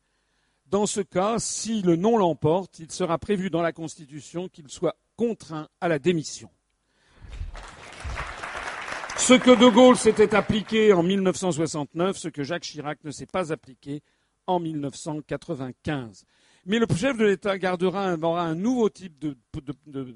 Dans 0.65 0.87
ce 0.87 1.03
cas, 1.03 1.39
si 1.39 1.83
le 1.83 1.97
non 1.97 2.17
l'emporte, 2.17 2.79
il 2.79 2.91
sera 2.91 3.19
prévu 3.19 3.51
dans 3.51 3.61
la 3.61 3.73
Constitution 3.73 4.49
qu'il 4.49 4.69
soit 4.69 4.97
contraint 5.17 5.69
à 5.83 5.89
la 5.89 5.99
démission. 5.99 6.49
Ce 9.21 9.35
que 9.35 9.51
De 9.51 9.69
Gaulle 9.69 9.97
s'était 9.97 10.35
appliqué 10.35 10.93
en 10.93 11.03
1969, 11.03 12.17
ce 12.17 12.29
que 12.29 12.43
Jacques 12.43 12.65
Chirac 12.65 12.99
ne 13.05 13.11
s'est 13.11 13.27
pas 13.27 13.53
appliqué 13.53 14.03
en 14.47 14.59
1995. 14.59 16.25
Mais 16.67 16.79
le 16.79 16.87
chef 16.97 17.17
de 17.17 17.27
l'État 17.27 17.57
gardera 17.59 18.07
un 18.09 18.55
nouveau 18.55 18.89
type 18.89 19.19
de, 19.19 19.37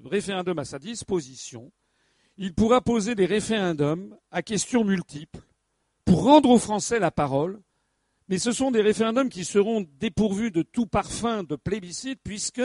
référendum 0.04 0.58
à 0.58 0.64
sa 0.64 0.78
disposition. 0.78 1.70
Il 2.38 2.54
pourra 2.54 2.80
poser 2.80 3.14
des 3.14 3.26
référendums 3.26 4.16
à 4.30 4.42
questions 4.42 4.84
multiples 4.84 5.40
pour 6.04 6.24
rendre 6.24 6.50
aux 6.50 6.58
Français 6.58 6.98
la 6.98 7.10
parole, 7.10 7.60
mais 8.28 8.38
ce 8.38 8.52
sont 8.52 8.70
des 8.70 8.82
référendums 8.82 9.28
qui 9.28 9.44
seront 9.44 9.86
dépourvus 10.00 10.50
de 10.50 10.62
tout 10.62 10.86
parfum 10.86 11.44
de 11.44 11.56
plébiscite, 11.56 12.20
puisque 12.24 12.62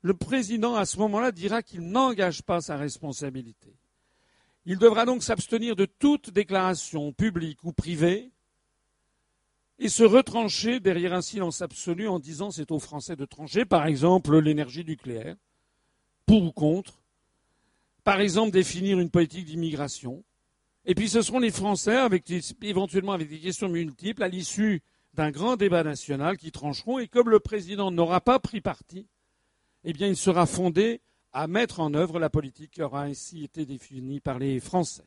le 0.00 0.14
président, 0.14 0.76
à 0.76 0.86
ce 0.86 0.96
moment-là, 0.98 1.32
dira 1.32 1.62
qu'il 1.62 1.82
n'engage 1.82 2.42
pas 2.42 2.60
sa 2.60 2.76
responsabilité. 2.76 3.77
Il 4.70 4.76
devra 4.76 5.06
donc 5.06 5.22
s'abstenir 5.22 5.76
de 5.76 5.86
toute 5.86 6.28
déclaration 6.28 7.10
publique 7.14 7.64
ou 7.64 7.72
privée 7.72 8.30
et 9.78 9.88
se 9.88 10.02
retrancher 10.02 10.78
derrière 10.78 11.14
un 11.14 11.22
silence 11.22 11.62
absolu 11.62 12.06
en 12.06 12.18
disant 12.18 12.50
c'est 12.50 12.70
aux 12.70 12.78
Français 12.78 13.16
de 13.16 13.24
trancher, 13.24 13.64
par 13.64 13.86
exemple 13.86 14.38
l'énergie 14.38 14.84
nucléaire, 14.84 15.36
pour 16.26 16.42
ou 16.42 16.52
contre, 16.52 17.00
par 18.04 18.20
exemple 18.20 18.50
définir 18.50 19.00
une 19.00 19.08
politique 19.08 19.46
d'immigration. 19.46 20.22
Et 20.84 20.94
puis 20.94 21.08
ce 21.08 21.22
seront 21.22 21.38
les 21.38 21.50
Français, 21.50 21.96
éventuellement 22.60 23.12
avec 23.12 23.30
des 23.30 23.40
questions 23.40 23.70
multiples, 23.70 24.22
à 24.22 24.28
l'issue 24.28 24.82
d'un 25.14 25.30
grand 25.30 25.56
débat 25.56 25.82
national, 25.82 26.36
qui 26.36 26.52
trancheront. 26.52 26.98
Et 26.98 27.08
comme 27.08 27.30
le 27.30 27.40
président 27.40 27.90
n'aura 27.90 28.20
pas 28.20 28.38
pris 28.38 28.60
parti, 28.60 29.06
eh 29.84 29.94
bien 29.94 30.08
il 30.08 30.16
sera 30.16 30.44
fondé 30.44 31.00
à 31.38 31.46
mettre 31.46 31.78
en 31.78 31.94
œuvre 31.94 32.18
la 32.18 32.30
politique 32.30 32.72
qui 32.72 32.82
aura 32.82 33.02
ainsi 33.02 33.44
été 33.44 33.64
définie 33.64 34.18
par 34.18 34.40
les 34.40 34.58
Français. 34.58 35.04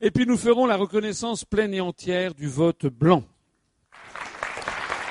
Et 0.00 0.12
puis 0.12 0.24
nous 0.24 0.36
ferons 0.36 0.66
la 0.66 0.76
reconnaissance 0.76 1.44
pleine 1.44 1.74
et 1.74 1.80
entière 1.80 2.32
du 2.32 2.46
vote 2.46 2.86
blanc. 2.86 3.24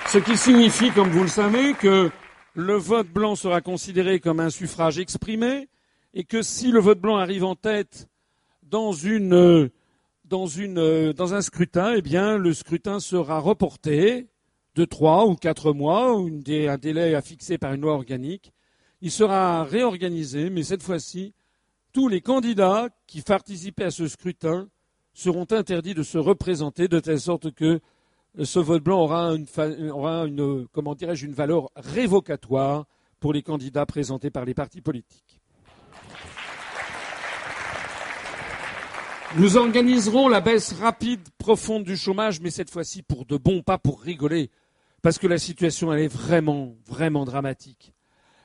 Ce 0.07 0.19
qui 0.19 0.37
signifie, 0.37 0.89
comme 0.91 1.09
vous 1.09 1.23
le 1.23 1.27
savez, 1.27 1.73
que 1.73 2.09
le 2.53 2.75
vote 2.75 3.09
blanc 3.09 3.35
sera 3.35 3.59
considéré 3.59 4.21
comme 4.21 4.39
un 4.39 4.49
suffrage 4.49 4.99
exprimé 4.99 5.67
et 6.13 6.23
que 6.23 6.43
si 6.43 6.71
le 6.71 6.79
vote 6.79 7.01
blanc 7.01 7.17
arrive 7.17 7.43
en 7.43 7.55
tête 7.55 8.07
dans, 8.61 8.93
une, 8.93 9.69
dans, 10.23 10.47
une, 10.47 11.11
dans 11.11 11.33
un 11.33 11.41
scrutin, 11.41 11.95
eh 11.97 12.01
bien, 12.01 12.37
le 12.37 12.53
scrutin 12.53 13.01
sera 13.01 13.39
reporté 13.39 14.29
de 14.75 14.85
trois 14.85 15.25
ou 15.25 15.35
quatre 15.35 15.73
mois, 15.73 16.15
ou 16.15 16.27
un 16.27 16.77
délai 16.77 17.15
à 17.15 17.21
fixer 17.21 17.57
par 17.57 17.73
une 17.73 17.81
loi 17.81 17.95
organique. 17.95 18.53
Il 19.03 19.11
sera 19.11 19.65
réorganisé, 19.65 20.49
mais 20.49 20.63
cette 20.63 20.81
fois-ci, 20.81 21.33
tous 21.91 22.07
les 22.07 22.21
candidats 22.21 22.87
qui 23.05 23.21
participaient 23.21 23.83
à 23.83 23.91
ce 23.91 24.07
scrutin 24.07 24.69
seront 25.13 25.45
interdits 25.51 25.93
de 25.93 26.03
se 26.03 26.17
représenter 26.17 26.87
de 26.87 27.01
telle 27.01 27.19
sorte 27.19 27.51
que 27.51 27.81
ce 28.41 28.59
vote 28.59 28.81
blanc 28.81 29.01
aura 29.01 29.33
une, 29.33 30.67
comment 30.71 30.95
dirais-je, 30.95 31.25
une 31.25 31.33
valeur 31.33 31.69
révocatoire 31.75 32.85
pour 33.19 33.33
les 33.33 33.43
candidats 33.43 33.85
présentés 33.85 34.29
par 34.29 34.45
les 34.45 34.53
partis 34.53 34.79
politiques. 34.79 35.41
Nous 39.37 39.57
organiserons 39.57 40.29
la 40.29 40.39
baisse 40.39 40.71
rapide, 40.71 41.27
profonde 41.37 41.83
du 41.83 41.97
chômage, 41.97 42.39
mais 42.39 42.51
cette 42.51 42.69
fois-ci 42.69 43.03
pour 43.03 43.25
de 43.25 43.35
bon, 43.35 43.63
pas 43.63 43.77
pour 43.77 44.01
rigoler, 44.01 44.49
parce 45.01 45.17
que 45.17 45.27
la 45.27 45.39
situation 45.39 45.91
est 45.91 46.07
vraiment, 46.07 46.77
vraiment 46.87 47.25
dramatique, 47.25 47.93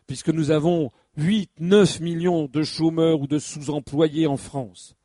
puisque 0.09 0.31
nous 0.31 0.51
avons 0.51 0.91
8, 1.19 1.51
9 1.61 2.01
millions 2.01 2.47
de 2.47 2.63
chômeurs 2.63 3.21
ou 3.21 3.27
de 3.27 3.39
sous-employés 3.39 4.27
en 4.27 4.39
France. 4.39 4.97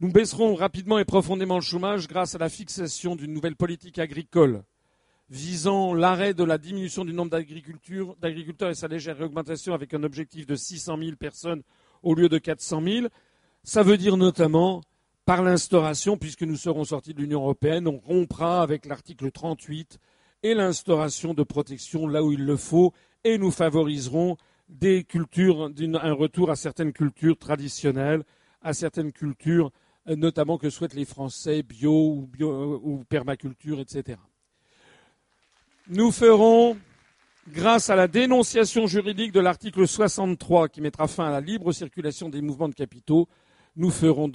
Nous 0.00 0.10
baisserons 0.10 0.54
rapidement 0.54 0.98
et 0.98 1.04
profondément 1.04 1.56
le 1.56 1.60
chômage 1.60 2.08
grâce 2.08 2.34
à 2.34 2.38
la 2.38 2.48
fixation 2.48 3.16
d'une 3.16 3.34
nouvelle 3.34 3.54
politique 3.54 3.98
agricole 3.98 4.64
visant 5.28 5.92
l'arrêt 5.92 6.32
de 6.32 6.42
la 6.42 6.56
diminution 6.56 7.04
du 7.04 7.12
nombre 7.12 7.30
d'agriculteurs 7.30 8.70
et 8.70 8.74
sa 8.74 8.88
légère 8.88 9.18
réaugmentation 9.18 9.74
avec 9.74 9.92
un 9.92 10.02
objectif 10.02 10.46
de 10.46 10.56
600 10.56 10.96
000 10.98 11.16
personnes 11.16 11.62
au 12.02 12.14
lieu 12.14 12.30
de 12.30 12.38
400 12.38 12.82
000. 12.82 13.06
Ça 13.62 13.82
veut 13.82 13.98
dire 13.98 14.16
notamment 14.16 14.80
par 15.26 15.42
l'instauration, 15.42 16.16
puisque 16.16 16.42
nous 16.42 16.56
serons 16.56 16.84
sortis 16.84 17.12
de 17.12 17.20
l'Union 17.20 17.42
européenne, 17.42 17.86
on 17.86 17.98
rompra 17.98 18.62
avec 18.62 18.86
l'article 18.86 19.30
38 19.30 19.98
et 20.42 20.54
l'instauration 20.54 21.34
de 21.34 21.42
protection 21.42 22.08
là 22.08 22.24
où 22.24 22.32
il 22.32 22.44
le 22.44 22.56
faut, 22.56 22.94
et 23.24 23.38
nous 23.38 23.50
favoriserons 23.50 24.36
un 24.82 26.12
retour 26.12 26.50
à 26.50 26.56
certaines 26.56 26.92
cultures 26.92 27.36
traditionnelles, 27.36 28.24
à 28.62 28.72
certaines 28.72 29.12
cultures 29.12 29.72
euh, 30.08 30.16
notamment 30.16 30.58
que 30.58 30.70
souhaitent 30.70 30.94
les 30.94 31.04
Français, 31.04 31.62
bio 31.62 31.92
ou, 31.92 32.30
ou 32.82 33.04
permaculture, 33.04 33.80
etc. 33.80 34.18
Nous 35.88 36.10
ferons, 36.10 36.78
grâce 37.48 37.90
à 37.90 37.96
la 37.96 38.08
dénonciation 38.08 38.86
juridique 38.86 39.32
de 39.32 39.40
l'article 39.40 39.86
63 39.86 40.68
qui 40.68 40.80
mettra 40.80 41.06
fin 41.06 41.26
à 41.26 41.30
la 41.30 41.40
libre 41.40 41.72
circulation 41.72 42.28
des 42.28 42.40
mouvements 42.40 42.68
de 42.68 42.74
capitaux, 42.74 43.28
nous 43.76 43.90
ferons 43.90 44.30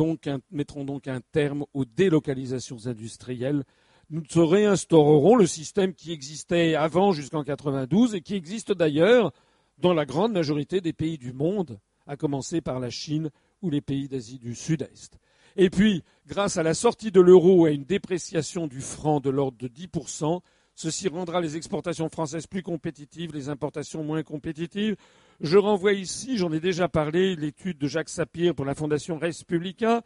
mettrons 0.51 0.85
donc 0.85 1.07
un 1.07 1.19
terme 1.31 1.65
aux 1.73 1.85
délocalisations 1.85 2.85
industrielles. 2.85 3.63
Nous 4.09 4.47
réinstaurerons 4.47 5.35
le 5.35 5.47
système 5.47 5.93
qui 5.93 6.11
existait 6.11 6.75
avant 6.75 7.11
jusqu'en 7.11 7.43
92 7.43 8.15
et 8.15 8.21
qui 8.21 8.35
existe 8.35 8.71
d'ailleurs 8.71 9.31
dans 9.79 9.93
la 9.93 10.05
grande 10.05 10.33
majorité 10.33 10.79
des 10.79 10.93
pays 10.93 11.17
du 11.17 11.33
monde, 11.33 11.79
à 12.07 12.15
commencer 12.15 12.61
par 12.61 12.79
la 12.79 12.89
Chine 12.89 13.31
ou 13.61 13.69
les 13.69 13.81
pays 13.81 14.07
d'Asie 14.07 14.39
du 14.39 14.53
Sud-Est. 14.53 15.17
Et 15.57 15.69
puis, 15.69 16.03
grâce 16.27 16.57
à 16.57 16.63
la 16.63 16.73
sortie 16.73 17.11
de 17.11 17.21
l'euro 17.21 17.65
et 17.65 17.71
à 17.71 17.73
une 17.73 17.85
dépréciation 17.85 18.67
du 18.67 18.81
franc 18.81 19.19
de 19.19 19.29
l'ordre 19.29 19.57
de 19.57 19.67
10%, 19.67 20.41
Ceci 20.77 21.07
rendra 21.07 21.39
les 21.39 21.55
exportations 21.55 22.09
françaises 22.09 22.47
plus 22.47 22.61
compétitives, 22.61 23.33
les 23.33 23.47
importations 23.47 24.03
moins 24.03 24.23
compétitives. 24.23 24.97
Je 25.39 25.57
renvoie 25.57 25.93
ici, 25.93 26.37
j'en 26.37 26.51
ai 26.51 26.59
déjà 26.59 26.89
parlé, 26.89 27.37
l'étude 27.37 27.77
de 27.77 27.87
Jacques 27.87 28.09
Sapir 28.09 28.53
pour 28.53 28.65
la 28.65 28.75
Fondation 28.75 29.17
Respublica, 29.17 30.03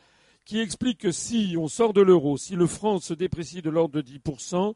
qui 0.49 0.61
explique 0.61 0.97
que 0.97 1.11
si 1.11 1.55
on 1.59 1.67
sort 1.67 1.93
de 1.93 2.01
l'euro, 2.01 2.35
si 2.35 2.55
le 2.55 2.65
franc 2.65 2.97
se 2.97 3.13
déprécie 3.13 3.61
de 3.61 3.69
l'ordre 3.69 3.93
de 3.93 4.01
10%, 4.01 4.73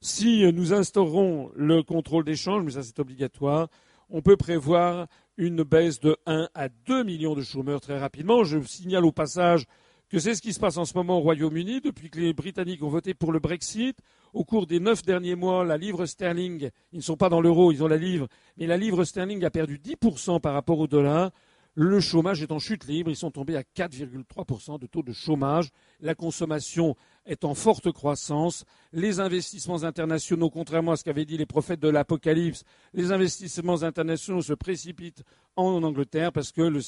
si 0.00 0.52
nous 0.52 0.74
instaurons 0.74 1.52
le 1.54 1.84
contrôle 1.84 2.24
d'échange, 2.24 2.64
mais 2.64 2.72
ça 2.72 2.82
c'est 2.82 2.98
obligatoire, 2.98 3.68
on 4.10 4.20
peut 4.20 4.36
prévoir 4.36 5.06
une 5.36 5.62
baisse 5.62 6.00
de 6.00 6.16
1 6.26 6.48
à 6.54 6.68
2 6.68 7.04
millions 7.04 7.36
de 7.36 7.42
chômeurs 7.42 7.80
très 7.80 8.00
rapidement. 8.00 8.42
Je 8.42 8.60
signale 8.62 9.04
au 9.04 9.12
passage 9.12 9.66
que 10.08 10.18
c'est 10.18 10.34
ce 10.34 10.42
qui 10.42 10.52
se 10.52 10.58
passe 10.58 10.76
en 10.76 10.84
ce 10.84 10.94
moment 10.94 11.18
au 11.18 11.20
Royaume-Uni 11.20 11.80
depuis 11.82 12.10
que 12.10 12.18
les 12.18 12.32
Britanniques 12.32 12.82
ont 12.82 12.88
voté 12.88 13.14
pour 13.14 13.30
le 13.30 13.38
Brexit. 13.38 13.96
Au 14.34 14.42
cours 14.42 14.66
des 14.66 14.80
neuf 14.80 15.02
derniers 15.02 15.36
mois, 15.36 15.64
la 15.64 15.76
livre 15.76 16.04
sterling, 16.04 16.70
ils 16.90 16.96
ne 16.96 17.00
sont 17.00 17.16
pas 17.16 17.28
dans 17.28 17.40
l'euro, 17.40 17.70
ils 17.70 17.84
ont 17.84 17.88
la 17.88 17.96
livre, 17.96 18.26
mais 18.56 18.66
la 18.66 18.76
livre 18.76 19.04
sterling 19.04 19.44
a 19.44 19.50
perdu 19.50 19.78
10% 19.78 20.40
par 20.40 20.52
rapport 20.52 20.80
au 20.80 20.88
dollar. 20.88 21.30
Le 21.74 22.00
chômage 22.00 22.42
est 22.42 22.52
en 22.52 22.58
chute 22.58 22.84
libre, 22.84 23.08
ils 23.08 23.16
sont 23.16 23.30
tombés 23.30 23.56
à 23.56 23.62
4,3% 23.62 24.78
de 24.78 24.86
taux 24.86 25.02
de 25.02 25.12
chômage. 25.12 25.70
La 26.00 26.14
consommation 26.14 26.96
est 27.24 27.44
en 27.44 27.54
forte 27.54 27.90
croissance. 27.92 28.66
Les 28.92 29.20
investissements 29.20 29.82
internationaux, 29.82 30.50
contrairement 30.50 30.92
à 30.92 30.96
ce 30.96 31.04
qu'avaient 31.04 31.24
dit 31.24 31.38
les 31.38 31.46
prophètes 31.46 31.80
de 31.80 31.88
l'Apocalypse, 31.88 32.64
les 32.92 33.10
investissements 33.10 33.84
internationaux 33.84 34.42
se 34.42 34.52
précipitent 34.52 35.22
en 35.56 35.82
Angleterre 35.82 36.30
parce 36.30 36.52
que 36.52 36.60
les, 36.60 36.82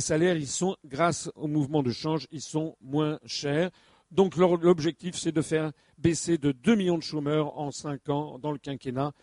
salaires, 0.00 0.36
ils 0.36 0.46
sont, 0.46 0.76
grâce 0.84 1.30
au 1.36 1.46
mouvement 1.46 1.82
de 1.82 1.90
change, 1.90 2.28
sont 2.38 2.76
moins 2.82 3.18
chers. 3.24 3.70
Donc 4.10 4.36
l'objectif, 4.36 5.16
c'est 5.16 5.32
de 5.32 5.40
faire 5.40 5.72
baisser 5.96 6.36
de 6.36 6.52
2 6.52 6.74
millions 6.74 6.98
de 6.98 7.02
chômeurs 7.02 7.58
en 7.58 7.70
5 7.70 8.10
ans 8.10 8.38
dans 8.38 8.52
le 8.52 8.58
quinquennat. 8.58 9.14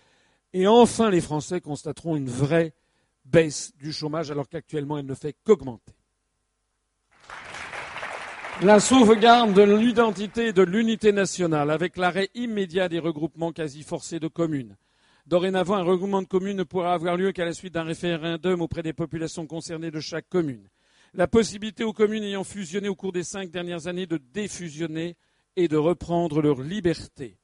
Et 0.53 0.67
enfin, 0.67 1.09
les 1.09 1.21
Français 1.21 1.61
constateront 1.61 2.15
une 2.15 2.30
vraie 2.30 2.73
baisse 3.25 3.73
du 3.77 3.93
chômage 3.93 4.31
alors 4.31 4.49
qu'actuellement, 4.49 4.97
elle 4.97 5.05
ne 5.05 5.15
fait 5.15 5.35
qu'augmenter. 5.43 5.93
La 8.61 8.80
sauvegarde 8.80 9.53
de 9.53 9.63
l'identité 9.63 10.47
et 10.47 10.53
de 10.53 10.61
l'unité 10.61 11.11
nationale 11.11 11.71
avec 11.71 11.97
l'arrêt 11.97 12.30
immédiat 12.35 12.89
des 12.89 12.99
regroupements 12.99 13.51
quasi 13.51 13.81
forcés 13.81 14.19
de 14.19 14.27
communes 14.27 14.75
Dorénavant, 15.27 15.75
un 15.75 15.83
regroupement 15.83 16.21
de 16.21 16.27
communes 16.27 16.57
ne 16.57 16.63
pourra 16.63 16.93
avoir 16.93 17.15
lieu 17.15 17.31
qu'à 17.31 17.45
la 17.45 17.53
suite 17.53 17.73
d'un 17.73 17.83
référendum 17.83 18.61
auprès 18.61 18.83
des 18.83 18.93
populations 18.93 19.45
concernées 19.45 19.91
de 19.91 19.99
chaque 19.99 20.27
commune. 20.30 20.67
La 21.13 21.27
possibilité 21.27 21.83
aux 21.83 21.93
communes 21.93 22.23
ayant 22.23 22.43
fusionné 22.43 22.88
au 22.88 22.95
cours 22.95 23.11
des 23.11 23.23
cinq 23.23 23.51
dernières 23.51 23.88
années 23.88 24.07
de 24.07 24.17
défusionner 24.17 25.15
et 25.55 25.67
de 25.67 25.77
reprendre 25.77 26.41
leur 26.41 26.61
liberté. 26.61 27.38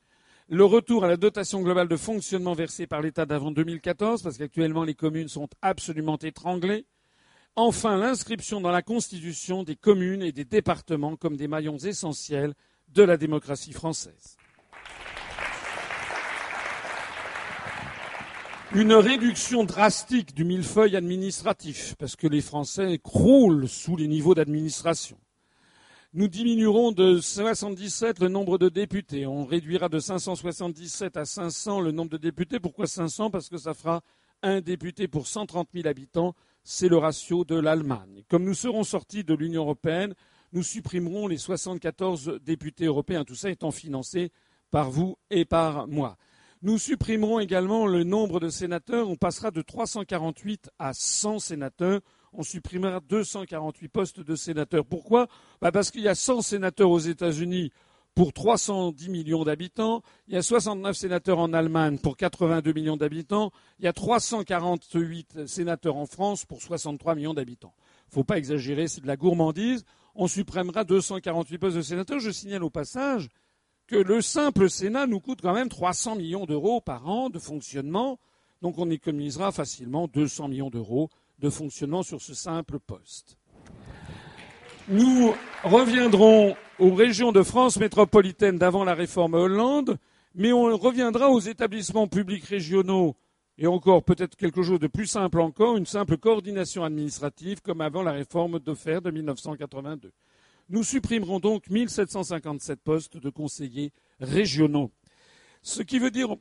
Le 0.49 0.63
retour 0.63 1.03
à 1.03 1.09
la 1.09 1.17
dotation 1.17 1.61
globale 1.61 1.89
de 1.89 1.97
fonctionnement 1.97 2.53
versée 2.53 2.87
par 2.87 3.01
l'État 3.01 3.25
d'avant 3.25 3.51
2014, 3.51 4.23
parce 4.23 4.37
qu'actuellement 4.37 4.85
les 4.85 4.95
communes 4.95 5.27
sont 5.27 5.49
absolument 5.61 6.17
étranglées. 6.19 6.85
Enfin, 7.57 7.97
l'inscription 7.97 8.61
dans 8.61 8.71
la 8.71 8.81
Constitution 8.81 9.63
des 9.63 9.75
communes 9.75 10.21
et 10.21 10.31
des 10.31 10.45
départements 10.45 11.17
comme 11.17 11.35
des 11.35 11.49
maillons 11.49 11.75
essentiels 11.75 12.53
de 12.87 13.03
la 13.03 13.17
démocratie 13.17 13.73
française. 13.73 14.37
Une 18.73 18.93
réduction 18.93 19.65
drastique 19.65 20.33
du 20.33 20.45
millefeuille 20.45 20.95
administratif, 20.95 21.95
parce 21.99 22.15
que 22.15 22.27
les 22.27 22.41
Français 22.41 22.97
croulent 23.03 23.67
sous 23.67 23.97
les 23.97 24.07
niveaux 24.07 24.33
d'administration. 24.33 25.17
Nous 26.17 26.27
diminuerons 26.27 26.93
de 26.93 27.19
77 27.19 28.21
le 28.21 28.27
nombre 28.27 28.57
de 28.57 28.69
députés. 28.69 29.27
On 29.27 29.45
réduira 29.45 29.87
de 29.87 29.99
577 29.99 31.15
à 31.15 31.25
500 31.25 31.79
le 31.79 31.91
nombre 31.91 32.09
de 32.09 32.17
députés. 32.17 32.59
Pourquoi 32.59 32.87
500 32.87 33.29
Parce 33.29 33.49
que 33.49 33.57
ça 33.59 33.75
fera 33.75 34.01
un 34.41 34.59
député 34.59 35.07
pour 35.07 35.27
130 35.27 35.69
000 35.75 35.87
habitants. 35.87 36.33
C'est 36.63 36.89
le 36.89 36.97
ratio 36.97 37.45
de 37.45 37.53
l'Allemagne. 37.53 38.23
Comme 38.29 38.45
nous 38.45 38.55
serons 38.55 38.83
sortis 38.83 39.23
de 39.23 39.35
l'Union 39.35 39.61
européenne, 39.61 40.15
nous 40.53 40.63
supprimerons 40.63 41.27
les 41.27 41.37
74 41.37 42.39
députés 42.43 42.85
européens, 42.85 43.23
tout 43.23 43.35
ça 43.35 43.51
étant 43.51 43.69
financé 43.69 44.31
par 44.71 44.89
vous 44.89 45.19
et 45.29 45.45
par 45.45 45.87
moi. 45.87 46.17
Nous 46.63 46.79
supprimerons 46.79 47.39
également 47.39 47.85
le 47.85 48.03
nombre 48.03 48.39
de 48.39 48.49
sénateurs. 48.49 49.07
On 49.07 49.17
passera 49.17 49.51
de 49.51 49.61
348 49.61 50.71
à 50.79 50.95
100 50.95 51.37
sénateurs. 51.37 52.01
On 52.37 52.43
supprimera 52.43 52.99
248 52.99 53.87
postes 53.87 54.19
de 54.19 54.35
sénateurs. 54.35 54.85
Pourquoi? 54.85 55.27
Bah, 55.59 55.71
Parce 55.71 55.89
qu'il 55.89 56.01
y 56.01 56.07
a 56.07 56.13
100 56.13 56.43
sénateurs 56.43 56.91
aux 56.91 56.99
États-Unis 56.99 57.71
pour 58.13 58.31
310 58.31 59.09
millions 59.09 59.43
d'habitants. 59.43 60.03
Il 60.27 60.35
y 60.35 60.37
a 60.37 60.43
69 60.43 60.95
sénateurs 60.95 61.39
en 61.39 61.51
Allemagne 61.51 61.97
pour 61.97 62.15
82 62.15 62.73
millions 62.73 62.95
d'habitants. 62.95 63.51
Il 63.79 63.85
y 63.85 63.87
a 63.87 63.93
348 63.93 65.47
sénateurs 65.47 65.95
en 65.95 66.05
France 66.05 66.45
pour 66.45 66.61
63 66.61 67.15
millions 67.15 67.33
d'habitants. 67.33 67.73
Il 68.05 68.09
ne 68.09 68.13
faut 68.13 68.23
pas 68.23 68.37
exagérer, 68.37 68.87
c'est 68.87 69.01
de 69.01 69.07
la 69.07 69.17
gourmandise. 69.17 69.83
On 70.13 70.27
supprimera 70.27 70.83
248 70.83 71.57
postes 71.57 71.77
de 71.77 71.81
sénateurs. 71.81 72.19
Je 72.19 72.29
signale 72.29 72.63
au 72.63 72.69
passage 72.69 73.29
que 73.87 73.95
le 73.95 74.21
simple 74.21 74.69
Sénat 74.69 75.07
nous 75.07 75.21
coûte 75.21 75.41
quand 75.41 75.53
même 75.53 75.69
300 75.69 76.17
millions 76.17 76.45
d'euros 76.45 76.81
par 76.81 77.09
an 77.09 77.31
de 77.31 77.39
fonctionnement. 77.39 78.19
Donc 78.61 78.77
on 78.77 78.91
économisera 78.91 79.51
facilement 79.51 80.07
200 80.07 80.49
millions 80.49 80.69
d'euros 80.69 81.09
de 81.39 81.49
fonctionnement 81.49 82.03
sur 82.03 82.21
ce 82.21 82.33
simple 82.33 82.79
poste. 82.79 83.37
Nous 84.89 85.33
reviendrons 85.63 86.55
aux 86.79 86.93
régions 86.93 87.31
de 87.31 87.43
France 87.43 87.77
métropolitaine 87.77 88.57
d'avant 88.57 88.83
la 88.83 88.93
réforme 88.93 89.33
Hollande, 89.33 89.97
mais 90.33 90.53
on 90.53 90.75
reviendra 90.77 91.29
aux 91.29 91.39
établissements 91.39 92.07
publics 92.07 92.45
régionaux 92.45 93.15
et 93.57 93.67
encore 93.67 94.03
peut-être 94.03 94.35
quelque 94.35 94.61
chose 94.61 94.79
de 94.79 94.87
plus 94.87 95.07
simple 95.07 95.39
encore, 95.39 95.77
une 95.77 95.85
simple 95.85 96.17
coordination 96.17 96.83
administrative 96.83 97.61
comme 97.61 97.81
avant 97.81 98.03
la 98.03 98.11
réforme 98.11 98.59
d'Offert 98.59 99.01
de 99.01 99.09
1982. 99.09 100.11
Nous 100.69 100.83
supprimerons 100.83 101.39
donc 101.39 101.69
1757 101.69 102.81
postes 102.81 103.17
de 103.17 103.29
conseillers 103.29 103.91
régionaux. 104.19 104.91
Ce 105.63 105.81
qui 105.81 105.97
veut 105.97 106.11
dire, 106.11 106.35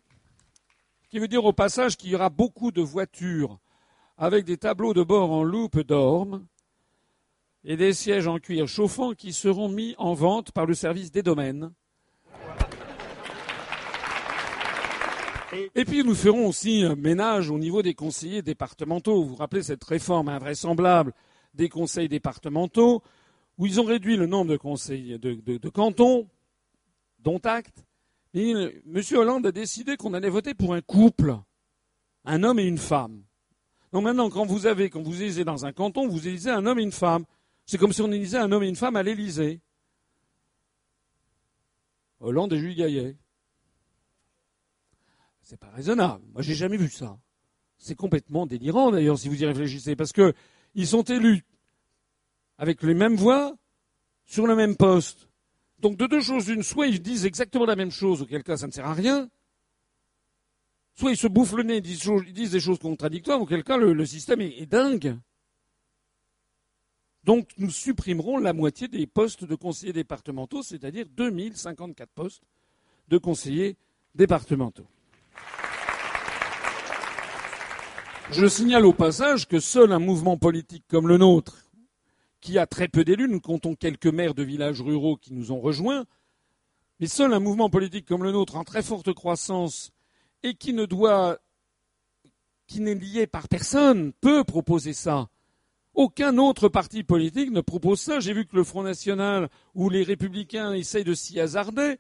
qui 1.08 1.18
veut 1.18 1.28
dire 1.28 1.44
au 1.44 1.52
passage 1.52 1.97
qu'il 1.97 2.10
y 2.10 2.15
aura 2.15 2.28
beaucoup 2.28 2.70
de 2.70 2.83
voitures 2.83 3.58
avec 4.18 4.44
des 4.44 4.56
tableaux 4.56 4.94
de 4.94 5.02
bord 5.02 5.30
en 5.30 5.42
loupe 5.42 5.80
d'orme 5.80 6.46
et 7.64 7.76
des 7.76 7.92
sièges 7.92 8.28
en 8.28 8.38
cuir 8.38 8.68
chauffant 8.68 9.12
qui 9.12 9.32
seront 9.32 9.68
mis 9.68 9.94
en 9.98 10.14
vente 10.14 10.52
par 10.52 10.66
le 10.66 10.74
service 10.74 11.10
des 11.10 11.22
domaines. 11.22 11.72
Et 15.74 15.84
puis 15.84 16.02
nous 16.02 16.14
ferons 16.14 16.48
aussi 16.48 16.82
un 16.82 16.96
ménage 16.96 17.50
au 17.50 17.58
niveau 17.58 17.82
des 17.82 17.94
conseillers 17.94 18.42
départementaux. 18.42 19.22
Vous 19.22 19.30
vous 19.30 19.36
rappelez 19.36 19.62
cette 19.62 19.84
réforme 19.84 20.28
invraisemblable 20.28 21.12
des 21.54 21.68
conseils 21.68 22.08
départementaux 22.08 23.02
où 23.58 23.66
ils 23.66 23.80
ont 23.80 23.84
réduit 23.84 24.16
le 24.16 24.26
nombre 24.26 24.50
de 24.50 24.56
conseils 24.56 25.18
de, 25.18 25.68
cantons, 25.68 26.28
dont 27.20 27.38
acte. 27.38 27.84
Et 28.34 28.50
M. 28.50 29.02
Hollande 29.12 29.46
a 29.46 29.52
décidé 29.52 29.96
qu'on 29.96 30.12
allait 30.12 30.28
voter 30.28 30.52
pour 30.52 30.74
un 30.74 30.82
couple, 30.82 31.36
un 32.24 32.42
homme 32.42 32.58
et 32.58 32.66
une 32.66 32.78
femme. 32.78 33.22
Donc 33.97 34.05
maintenant, 34.05 34.28
quand 34.28 34.44
vous 34.44 34.66
avez, 34.66 34.91
quand 34.91 35.00
vous 35.00 35.23
élisez 35.23 35.42
dans 35.42 35.65
un 35.65 35.73
canton, 35.73 36.07
vous 36.07 36.28
élisez 36.28 36.50
un 36.50 36.66
homme 36.66 36.78
et 36.78 36.83
une 36.83 36.92
femme. 36.92 37.25
C'est 37.65 37.78
comme 37.78 37.94
si 37.94 38.02
on 38.02 38.12
élisait 38.12 38.36
un 38.36 38.52
homme 38.52 38.62
et 38.62 38.68
une 38.68 38.76
femme 38.76 38.94
à 38.94 39.02
l'Élysée. 39.02 39.62
Hollande 42.20 42.52
et 42.52 42.58
Jules 42.58 42.76
Gaillet. 42.76 43.16
C'est 45.41 45.58
pas 45.58 45.70
raisonnable. 45.70 46.23
Moi, 46.34 46.42
j'ai 46.42 46.55
jamais 46.55 46.76
vu 46.76 46.91
ça. 46.91 47.18
C'est 47.78 47.94
complètement 47.94 48.44
délirant, 48.44 48.91
d'ailleurs, 48.91 49.18
si 49.18 49.31
vous 49.31 49.42
y 49.42 49.47
réfléchissez, 49.47 49.97
parce 49.97 50.12
que 50.12 50.34
ils 50.75 50.86
sont 50.86 51.05
élus 51.05 51.47
avec 52.58 52.83
les 52.83 52.92
mêmes 52.92 53.16
voix 53.16 53.57
sur 54.26 54.47
le 54.47 54.57
même 54.57 54.76
poste. 54.76 55.31
Donc 55.78 55.97
de 55.97 56.07
deux 56.07 56.20
choses 56.20 56.49
une, 56.49 56.62
soit 56.62 56.89
ils 56.89 57.00
disent 57.00 57.25
exactement 57.25 57.65
la 57.65 57.76
même 57.76 57.91
chose, 57.91 58.20
auquel 58.20 58.42
cas 58.42 58.58
ça 58.58 58.66
ne 58.66 58.73
sert 58.73 58.84
à 58.84 58.92
rien, 58.92 59.31
soit 60.97 61.12
ils 61.12 61.16
se 61.16 61.26
bouffent 61.26 61.55
le 61.55 61.62
nez, 61.62 61.76
ils 61.76 62.33
disent, 62.33 62.50
des 62.50 62.60
choses 62.60 62.78
contradictoires, 62.78 63.41
auquel 63.41 63.62
cas 63.62 63.76
le, 63.76 64.07
système 64.07 64.41
est, 64.41 64.58
est 64.58 64.66
dingue. 64.66 65.16
Donc 67.23 67.50
nous 67.58 67.70
supprimerons 67.70 68.39
la 68.39 68.52
moitié 68.52 68.89
des 68.89 69.07
postes 69.07 69.44
de 69.44 69.55
conseillers 69.55 69.92
départementaux, 69.92 70.62
c'est-à-dire 70.62 71.07
2054 71.10 72.10
postes 72.10 72.42
de 73.08 73.18
conseillers 73.18 73.76
départementaux. 74.15 74.86
Je 78.31 78.47
signale 78.47 78.84
au 78.84 78.92
passage 78.92 79.47
que 79.47 79.60
seul 79.60 79.92
un 79.92 80.00
mouvement 80.00 80.36
politique 80.36 80.84
comme 80.89 81.07
le 81.07 81.16
nôtre, 81.16 81.66
qui 82.41 82.58
a 82.58 82.66
très 82.66 82.89
peu 82.89 83.05
d'élus. 83.05 83.28
Nous 83.28 83.41
comptons 83.41 83.75
quelques 83.75 84.07
maires 84.07 84.34
de 84.34 84.42
villages 84.42 84.81
ruraux 84.81 85.16
qui 85.16 85.33
nous 85.33 85.52
ont 85.52 85.60
rejoints. 85.60 86.05
Mais 86.99 87.07
seul 87.07 87.33
un 87.34 87.41
mouvement 87.41 87.70
politique 87.70 88.07
comme 88.07 88.25
le 88.25 88.33
nôtre, 88.33 88.57
en 88.57 88.65
très 88.65 88.83
forte 88.83 89.12
croissance, 89.12 89.92
et 90.42 90.55
qui 90.55 90.73
ne 90.73 90.86
doit, 90.86 91.39
qui 92.66 92.81
n'est 92.81 92.94
lié 92.94 93.26
par 93.26 93.48
personne, 93.48 94.12
peut 94.20 94.44
proposer 94.44 94.92
ça. 94.92 95.28
Aucun 95.94 96.36
autre 96.36 96.68
parti 96.68 97.05
politique 97.05 97.50
ne 97.50 97.62
propose 97.62 98.00
ça. 98.00 98.20
J'ai 98.20 98.34
vu 98.34 98.47
que 98.47 98.55
le 98.55 98.65
Front 98.65 98.82
National 98.82 99.48
ou 99.74 99.89
les 99.89 100.02
Républicains 100.02 100.74
essayent 100.74 101.05
de 101.05 101.15
s'y 101.15 101.40
hasarder. 101.40 101.97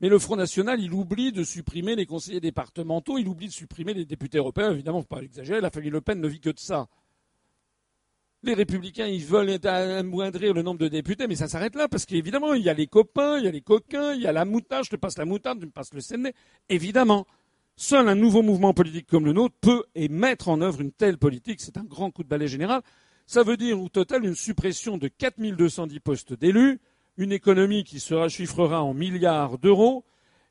Mais 0.00 0.08
le 0.08 0.18
Front 0.18 0.36
National, 0.36 0.80
il 0.80 0.92
oublie 0.92 1.30
de 1.30 1.44
supprimer 1.44 1.94
les 1.94 2.06
conseillers 2.06 2.40
départementaux, 2.40 3.16
il 3.16 3.28
oublie 3.28 3.46
de 3.46 3.52
supprimer 3.52 3.94
les 3.94 4.04
députés 4.04 4.38
européens. 4.38 4.72
Évidemment, 4.72 5.00
faut 5.00 5.06
pas 5.06 5.22
exagérer, 5.22 5.60
la 5.60 5.70
famille 5.70 5.90
Le 5.90 6.00
Pen 6.00 6.20
ne 6.20 6.28
vit 6.28 6.40
que 6.40 6.50
de 6.50 6.58
ça. 6.58 6.88
Les 8.42 8.52
républicains, 8.52 9.06
ils 9.06 9.24
veulent 9.24 9.58
amoindrir 9.64 10.52
le 10.52 10.60
nombre 10.60 10.80
de 10.80 10.88
députés, 10.88 11.26
mais 11.26 11.36
ça 11.36 11.48
s'arrête 11.48 11.76
là, 11.76 11.88
parce 11.88 12.04
qu'évidemment, 12.04 12.52
il 12.52 12.62
y 12.62 12.68
a 12.68 12.74
les 12.74 12.86
copains, 12.86 13.38
il 13.38 13.44
y 13.44 13.48
a 13.48 13.50
les 13.50 13.62
coquins, 13.62 14.12
il 14.12 14.20
y 14.20 14.26
a 14.26 14.32
la 14.32 14.44
moutarde, 14.44 14.84
je 14.84 14.90
te 14.90 14.96
passe 14.96 15.16
la 15.16 15.24
moutarde, 15.24 15.60
tu 15.60 15.66
me 15.66 15.70
passes 15.70 15.94
le 15.94 16.00
séné. 16.00 16.34
Évidemment, 16.68 17.26
seul 17.76 18.08
un 18.08 18.14
nouveau 18.14 18.42
mouvement 18.42 18.74
politique 18.74 19.06
comme 19.06 19.24
le 19.24 19.32
nôtre 19.32 19.54
peut 19.60 19.84
et 19.94 20.08
mettre 20.08 20.48
en 20.48 20.60
œuvre 20.60 20.80
une 20.80 20.92
telle 20.92 21.18
politique. 21.18 21.60
C'est 21.60 21.76
un 21.76 21.84
grand 21.84 22.10
coup 22.10 22.22
de 22.22 22.28
balai 22.28 22.48
général. 22.48 22.82
Ça 23.26 23.42
veut 23.42 23.56
dire 23.56 23.80
au 23.80 23.88
total 23.88 24.24
une 24.24 24.34
suppression 24.34 24.98
de 24.98 25.08
4210 25.08 26.00
postes 26.00 26.34
d'élus, 26.34 26.80
une 27.16 27.32
économie 27.32 27.84
qui 27.84 28.00
se 28.00 28.28
chiffrera 28.28 28.82
en 28.82 28.94
milliards 28.94 29.58
d'euros. 29.58 30.04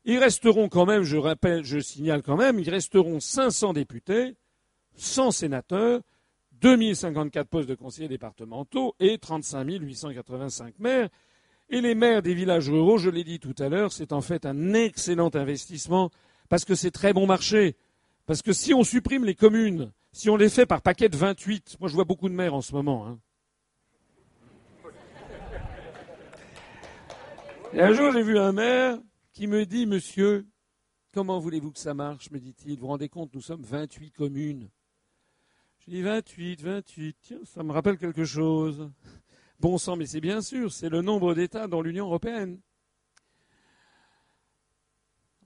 Il 0.04 0.18
resteront 0.18 0.68
quand 0.68 0.84
même, 0.84 1.02
je 1.02 1.16
rappelle, 1.16 1.64
je 1.64 1.78
signale 1.78 2.22
quand 2.22 2.36
même, 2.36 2.58
il 2.58 2.68
resteront 2.68 3.20
500 3.20 3.72
députés, 3.72 4.36
100 4.96 5.30
sénateurs, 5.30 6.00
2054 6.60 7.48
postes 7.48 7.68
de 7.68 7.74
conseillers 7.74 8.08
départementaux 8.08 8.94
et 9.00 9.18
35 9.18 9.66
885 9.80 10.78
maires. 10.78 11.08
Et 11.70 11.80
les 11.80 11.94
maires 11.94 12.22
des 12.22 12.34
villages 12.34 12.68
ruraux, 12.68 12.98
je 12.98 13.08
l'ai 13.08 13.24
dit 13.24 13.40
tout 13.40 13.54
à 13.58 13.68
l'heure, 13.68 13.92
c'est 13.92 14.12
en 14.12 14.20
fait 14.20 14.44
un 14.44 14.74
excellent 14.74 15.30
investissement 15.34 16.10
parce 16.48 16.64
que 16.64 16.74
c'est 16.74 16.90
très 16.90 17.12
bon 17.12 17.26
marché. 17.26 17.76
Parce 18.26 18.42
que 18.42 18.52
si 18.52 18.72
on 18.72 18.84
supprime 18.84 19.24
les 19.24 19.34
communes, 19.34 19.92
si 20.12 20.30
on 20.30 20.36
les 20.36 20.48
fait 20.48 20.66
par 20.66 20.80
paquet 20.80 21.08
de 21.08 21.16
28, 21.16 21.76
moi 21.80 21.88
je 21.88 21.94
vois 21.94 22.04
beaucoup 22.04 22.28
de 22.28 22.34
maires 22.34 22.54
en 22.54 22.62
ce 22.62 22.72
moment. 22.72 23.06
Hein. 23.06 23.18
Un 27.76 27.92
jour 27.92 28.12
j'ai 28.12 28.22
vu 28.22 28.38
un 28.38 28.52
maire 28.52 28.98
qui 29.32 29.48
me 29.48 29.66
dit, 29.66 29.84
monsieur, 29.86 30.46
comment 31.12 31.40
voulez-vous 31.40 31.72
que 31.72 31.78
ça 31.78 31.92
marche 31.92 32.30
me 32.30 32.38
dit-il? 32.38 32.76
Vous 32.76 32.82
vous 32.82 32.86
rendez 32.86 33.08
compte, 33.08 33.34
nous 33.34 33.40
sommes 33.40 33.62
28 33.62 34.12
communes. 34.12 34.70
Je 35.80 35.90
dis 35.90 36.02
28, 36.02 36.62
28, 36.62 37.16
tiens, 37.20 37.38
ça 37.44 37.62
me 37.62 37.72
rappelle 37.72 37.98
quelque 37.98 38.24
chose. 38.24 38.88
Bon 39.60 39.76
sang, 39.76 39.96
mais 39.96 40.06
c'est 40.06 40.20
bien 40.20 40.40
sûr, 40.40 40.72
c'est 40.72 40.88
le 40.88 41.02
nombre 41.02 41.34
d'États 41.34 41.66
dans 41.66 41.82
l'Union 41.82 42.06
européenne. 42.06 42.60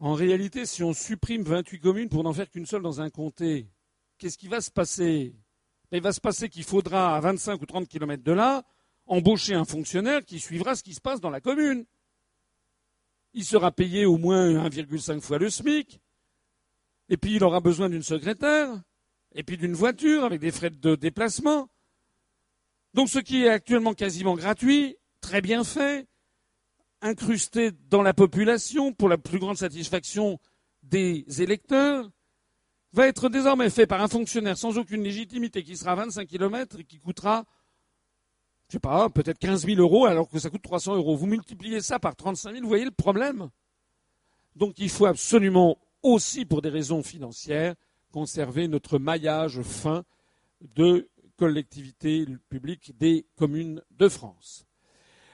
En 0.01 0.15
réalité, 0.15 0.65
si 0.65 0.85
on 0.85 0.93
supprime 0.93 1.43
28 1.43 1.81
communes 1.81 2.09
pour 2.09 2.23
n'en 2.23 2.33
faire 2.33 2.49
qu'une 2.49 2.67
seule 2.67 2.83
dans 2.83 3.01
un 3.01 3.10
comté, 3.10 3.68
qu'est-ce 4.18 4.39
qui 4.39 4.47
va 4.47 4.60
se 4.60 4.70
passer? 4.70 5.35
Il 5.91 6.01
va 6.01 6.12
se 6.12 6.20
passer 6.20 6.49
qu'il 6.49 6.62
faudra, 6.62 7.17
à 7.17 7.20
25 7.20 7.60
ou 7.60 7.67
30 7.67 7.89
kilomètres 7.89 8.23
de 8.23 8.33
là, 8.33 8.62
embaucher 9.07 9.55
un 9.55 9.65
fonctionnaire 9.65 10.25
qui 10.25 10.39
suivra 10.39 10.77
ce 10.77 10.85
qui 10.85 10.94
se 10.94 11.01
passe 11.01 11.20
dans 11.20 11.31
la 11.31 11.41
commune. 11.41 11.85
Il 13.35 13.44
sera 13.44 13.73
payé 13.73 14.07
au 14.07 14.18
moins 14.18 14.68
1,5 14.68 15.20
fois 15.20 15.39
le 15.39 15.51
SMIC, 15.51 16.01
et 17.09 17.17
puis 17.17 17.35
il 17.35 17.43
aura 17.43 17.60
besoin 17.60 17.89
d'une 17.89 18.02
secrétaire, 18.02 18.81
et 19.35 19.43
puis 19.43 19.57
d'une 19.57 19.75
voiture 19.75 20.25
avec 20.25 20.41
des 20.41 20.52
frais 20.52 20.70
de 20.70 20.94
déplacement. 20.94 21.68
Donc 22.94 23.09
ce 23.09 23.18
qui 23.18 23.44
est 23.44 23.49
actuellement 23.49 23.94
quasiment 23.94 24.36
gratuit, 24.36 24.97
très 25.20 25.41
bien 25.41 25.65
fait, 25.65 26.07
incrusté 27.01 27.70
dans 27.91 28.02
la 28.02 28.15
population 28.15 28.93
pour 28.93 29.09
la 29.09 29.18
plus 29.18 29.39
grande 29.39 29.57
satisfaction 29.57 30.39
des 30.83 31.25
électeurs, 31.43 32.09
va 32.93 33.07
être 33.07 33.28
désormais 33.28 33.70
fait 33.70 33.86
par 33.86 34.01
un 34.01 34.09
fonctionnaire 34.09 34.57
sans 34.57 34.78
aucune 34.78 35.02
légitimité 35.02 35.62
qui 35.62 35.77
sera 35.77 35.93
à 35.93 35.97
25 35.97 36.27
km 36.27 36.81
et 36.81 36.85
qui 36.85 36.99
coûtera, 36.99 37.44
je 38.68 38.73
sais 38.75 38.81
pas, 38.81 39.10
peut-être 39.10 39.39
15 39.39 39.67
000 39.67 39.81
euros 39.81 40.07
alors 40.07 40.28
que 40.28 40.39
ça 40.39 40.51
coûte 40.51 40.62
300 40.62 40.97
euros. 40.97 41.17
Vous 41.17 41.27
multipliez 41.27 41.81
ça 41.81 41.99
par 41.99 42.17
35 42.17 42.52
000, 42.52 42.62
vous 42.62 42.68
voyez 42.68 42.85
le 42.85 42.91
problème? 42.91 43.51
Donc 44.57 44.78
il 44.78 44.89
faut 44.89 45.07
absolument 45.07 45.78
aussi, 46.02 46.44
pour 46.44 46.62
des 46.62 46.70
raisons 46.70 47.02
financières, 47.02 47.75
conserver 48.10 48.68
notre 48.68 48.99
maillage 48.99 49.60
fin 49.62 50.05
de 50.75 51.09
collectivités 51.36 52.27
publiques 52.49 52.97
des 52.99 53.27
communes 53.36 53.83
de 53.91 54.09
France. 54.09 54.68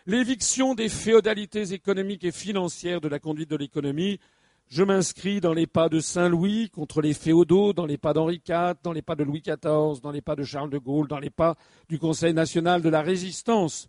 L'éviction 0.06 0.74
des 0.74 0.90
féodalités 0.90 1.72
économiques 1.72 2.24
et 2.24 2.32
financières 2.32 3.00
de 3.00 3.08
la 3.08 3.18
conduite 3.18 3.48
de 3.48 3.56
l'économie, 3.56 4.20
je 4.68 4.82
m'inscris 4.82 5.40
dans 5.40 5.54
les 5.54 5.66
pas 5.66 5.88
de 5.88 5.98
Saint-Louis 5.98 6.68
contre 6.68 7.00
les 7.00 7.14
féodaux, 7.14 7.72
dans 7.72 7.86
les 7.86 7.96
pas 7.96 8.12
d'Henri 8.12 8.42
IV, 8.46 8.74
dans 8.82 8.92
les 8.92 9.00
pas 9.00 9.14
de 9.14 9.24
Louis 9.24 9.40
XIV, 9.40 10.02
dans 10.02 10.10
les 10.12 10.20
pas 10.20 10.36
de 10.36 10.44
Charles 10.44 10.68
de 10.68 10.76
Gaulle, 10.76 11.08
dans 11.08 11.18
les 11.18 11.30
pas 11.30 11.56
du 11.88 11.98
Conseil 11.98 12.34
national 12.34 12.82
de 12.82 12.90
la 12.90 13.00
résistance, 13.00 13.88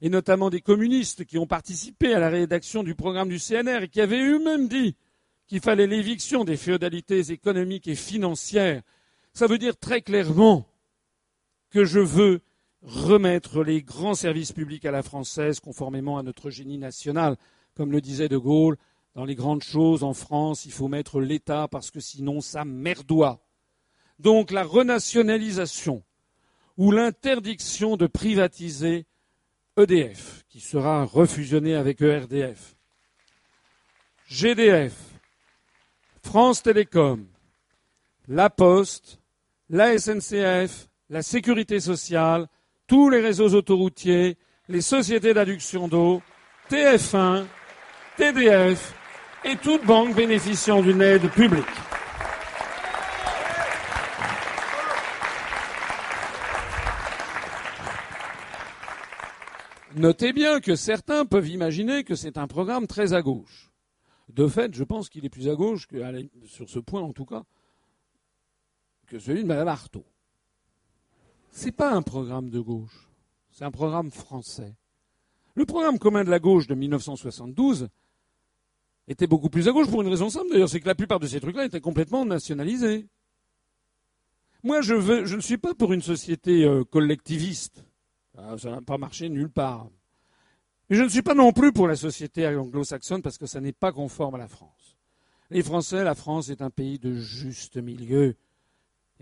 et 0.00 0.08
notamment 0.08 0.48
des 0.48 0.62
communistes 0.62 1.26
qui 1.26 1.36
ont 1.36 1.46
participé 1.46 2.14
à 2.14 2.18
la 2.18 2.30
rédaction 2.30 2.82
du 2.82 2.94
programme 2.94 3.28
du 3.28 3.38
CNR 3.38 3.82
et 3.82 3.88
qui 3.88 4.00
avaient 4.00 4.24
eux-mêmes 4.24 4.68
dit 4.68 4.96
qu'il 5.48 5.60
fallait 5.60 5.86
l'éviction 5.86 6.44
des 6.44 6.56
féodalités 6.56 7.30
économiques 7.30 7.88
et 7.88 7.94
financières. 7.94 8.80
Ça 9.34 9.46
veut 9.46 9.58
dire 9.58 9.76
très 9.76 10.00
clairement 10.00 10.66
que 11.68 11.84
je 11.84 12.00
veux 12.00 12.40
remettre 12.82 13.62
les 13.62 13.82
grands 13.82 14.14
services 14.14 14.52
publics 14.52 14.84
à 14.84 14.90
la 14.90 15.02
française 15.02 15.60
conformément 15.60 16.18
à 16.18 16.22
notre 16.22 16.50
génie 16.50 16.78
national. 16.78 17.36
Comme 17.74 17.92
le 17.92 18.00
disait 18.00 18.28
De 18.28 18.36
Gaulle, 18.36 18.76
dans 19.14 19.24
les 19.24 19.34
grandes 19.34 19.62
choses 19.62 20.02
en 20.02 20.14
France, 20.14 20.64
il 20.64 20.72
faut 20.72 20.88
mettre 20.88 21.20
l'État 21.20 21.68
parce 21.68 21.90
que 21.90 22.00
sinon 22.00 22.40
ça 22.40 22.64
merdoit. 22.64 23.40
Donc 24.18 24.50
la 24.50 24.64
renationalisation 24.64 26.02
ou 26.76 26.90
l'interdiction 26.90 27.96
de 27.96 28.06
privatiser 28.06 29.06
EDF, 29.76 30.44
qui 30.48 30.60
sera 30.60 31.04
refusionné 31.04 31.74
avec 31.74 32.00
ERDF, 32.00 32.76
GDF, 34.26 34.94
France 36.22 36.62
Télécom, 36.62 37.26
La 38.28 38.48
Poste, 38.48 39.20
la 39.68 39.98
SNCF, 39.98 40.88
la 41.10 41.22
Sécurité 41.22 41.80
sociale, 41.80 42.48
tous 42.92 43.08
les 43.08 43.22
réseaux 43.22 43.54
autoroutiers, 43.54 44.36
les 44.68 44.82
sociétés 44.82 45.32
d'adduction 45.32 45.88
d'eau, 45.88 46.20
TF1, 46.68 47.46
TDF 48.18 48.94
et 49.46 49.56
toute 49.56 49.82
banque 49.86 50.14
bénéficiant 50.14 50.82
d'une 50.82 51.00
aide 51.00 51.26
publique. 51.30 51.64
Notez 59.96 60.34
bien 60.34 60.60
que 60.60 60.76
certains 60.76 61.24
peuvent 61.24 61.48
imaginer 61.48 62.04
que 62.04 62.14
c'est 62.14 62.36
un 62.36 62.46
programme 62.46 62.86
très 62.86 63.14
à 63.14 63.22
gauche. 63.22 63.70
De 64.28 64.46
fait, 64.46 64.74
je 64.74 64.84
pense 64.84 65.08
qu'il 65.08 65.24
est 65.24 65.30
plus 65.30 65.48
à 65.48 65.54
gauche, 65.54 65.86
que, 65.86 65.96
sur 66.44 66.68
ce 66.68 66.78
point 66.78 67.00
en 67.00 67.14
tout 67.14 67.24
cas, 67.24 67.44
que 69.06 69.18
celui 69.18 69.44
de 69.44 69.48
Mme 69.48 69.68
Artaud. 69.68 70.04
Ce 71.52 71.66
n'est 71.66 71.72
pas 71.72 71.92
un 71.92 72.02
programme 72.02 72.48
de 72.48 72.60
gauche, 72.60 73.08
c'est 73.50 73.64
un 73.64 73.70
programme 73.70 74.10
français. 74.10 74.74
Le 75.54 75.66
programme 75.66 75.98
commun 75.98 76.24
de 76.24 76.30
la 76.30 76.38
gauche 76.38 76.66
de 76.66 76.74
1972 76.74 77.88
était 79.06 79.26
beaucoup 79.26 79.50
plus 79.50 79.68
à 79.68 79.72
gauche 79.72 79.90
pour 79.90 80.00
une 80.00 80.08
raison 80.08 80.30
simple 80.30 80.50
d'ailleurs, 80.50 80.70
c'est 80.70 80.80
que 80.80 80.88
la 80.88 80.94
plupart 80.94 81.20
de 81.20 81.26
ces 81.26 81.40
trucs-là 81.40 81.66
étaient 81.66 81.80
complètement 81.80 82.24
nationalisés. 82.24 83.06
Moi, 84.62 84.80
je, 84.80 84.94
veux, 84.94 85.26
je 85.26 85.36
ne 85.36 85.40
suis 85.40 85.58
pas 85.58 85.74
pour 85.74 85.92
une 85.92 86.00
société 86.00 86.64
euh, 86.64 86.84
collectiviste. 86.84 87.84
Ah, 88.38 88.56
ça 88.56 88.70
n'a 88.70 88.80
pas 88.80 88.96
marché 88.96 89.28
nulle 89.28 89.50
part. 89.50 89.90
Mais 90.88 90.96
je 90.96 91.02
ne 91.02 91.08
suis 91.08 91.22
pas 91.22 91.34
non 91.34 91.52
plus 91.52 91.72
pour 91.72 91.86
la 91.86 91.96
société 91.96 92.46
anglo-saxonne 92.46 93.22
parce 93.22 93.38
que 93.38 93.46
ça 93.46 93.60
n'est 93.60 93.72
pas 93.72 93.92
conforme 93.92 94.36
à 94.36 94.38
la 94.38 94.48
France. 94.48 94.96
Les 95.50 95.62
Français, 95.62 96.02
la 96.02 96.14
France 96.14 96.48
est 96.48 96.62
un 96.62 96.70
pays 96.70 96.98
de 96.98 97.14
juste 97.14 97.76
milieu, 97.76 98.36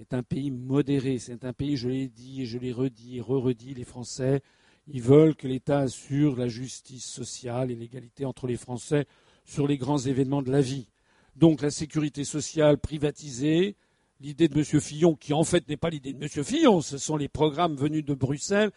est 0.01 0.15
un 0.15 0.23
pays 0.23 0.51
modéré, 0.51 1.19
c'est 1.19 1.45
un 1.45 1.53
pays, 1.53 1.77
je 1.77 1.89
l'ai 1.89 2.09
dit 2.09 2.47
je 2.47 2.59
l'ai 2.59 2.73
redit 2.73 3.19
et 3.19 3.20
re-redit, 3.20 3.75
les 3.75 3.85
Français, 3.85 4.41
ils 4.87 5.03
veulent 5.03 5.37
que 5.37 5.47
l'État 5.47 5.81
assure 5.81 6.37
la 6.37 6.49
justice 6.49 7.05
sociale 7.05 7.70
et 7.70 7.77
l'égalité 7.77 8.25
entre 8.25 8.47
les 8.47 8.57
Français 8.57 9.07
sur 9.45 9.67
les 9.67 9.77
grands 9.77 9.99
événements 9.99 10.43
de 10.43 10.51
la 10.51 10.61
vie. 10.61 10.89
Donc 11.37 11.62
la 11.62 11.70
sécurité 11.70 12.25
sociale 12.25 12.79
privatisée, 12.79 13.77
l'idée 14.20 14.49
de 14.49 14.59
M. 14.59 14.81
Fillon, 14.81 15.15
qui 15.15 15.33
en 15.33 15.45
fait 15.45 15.69
n'est 15.69 15.77
pas 15.77 15.91
l'idée 15.91 16.12
de 16.12 16.23
M. 16.23 16.45
Fillon, 16.45 16.81
ce 16.81 16.99
sont 16.99 17.17
les 17.17 17.29
programmes 17.29 17.77
venus 17.77 18.05
de 18.05 18.15
Bruxelles, 18.15 18.70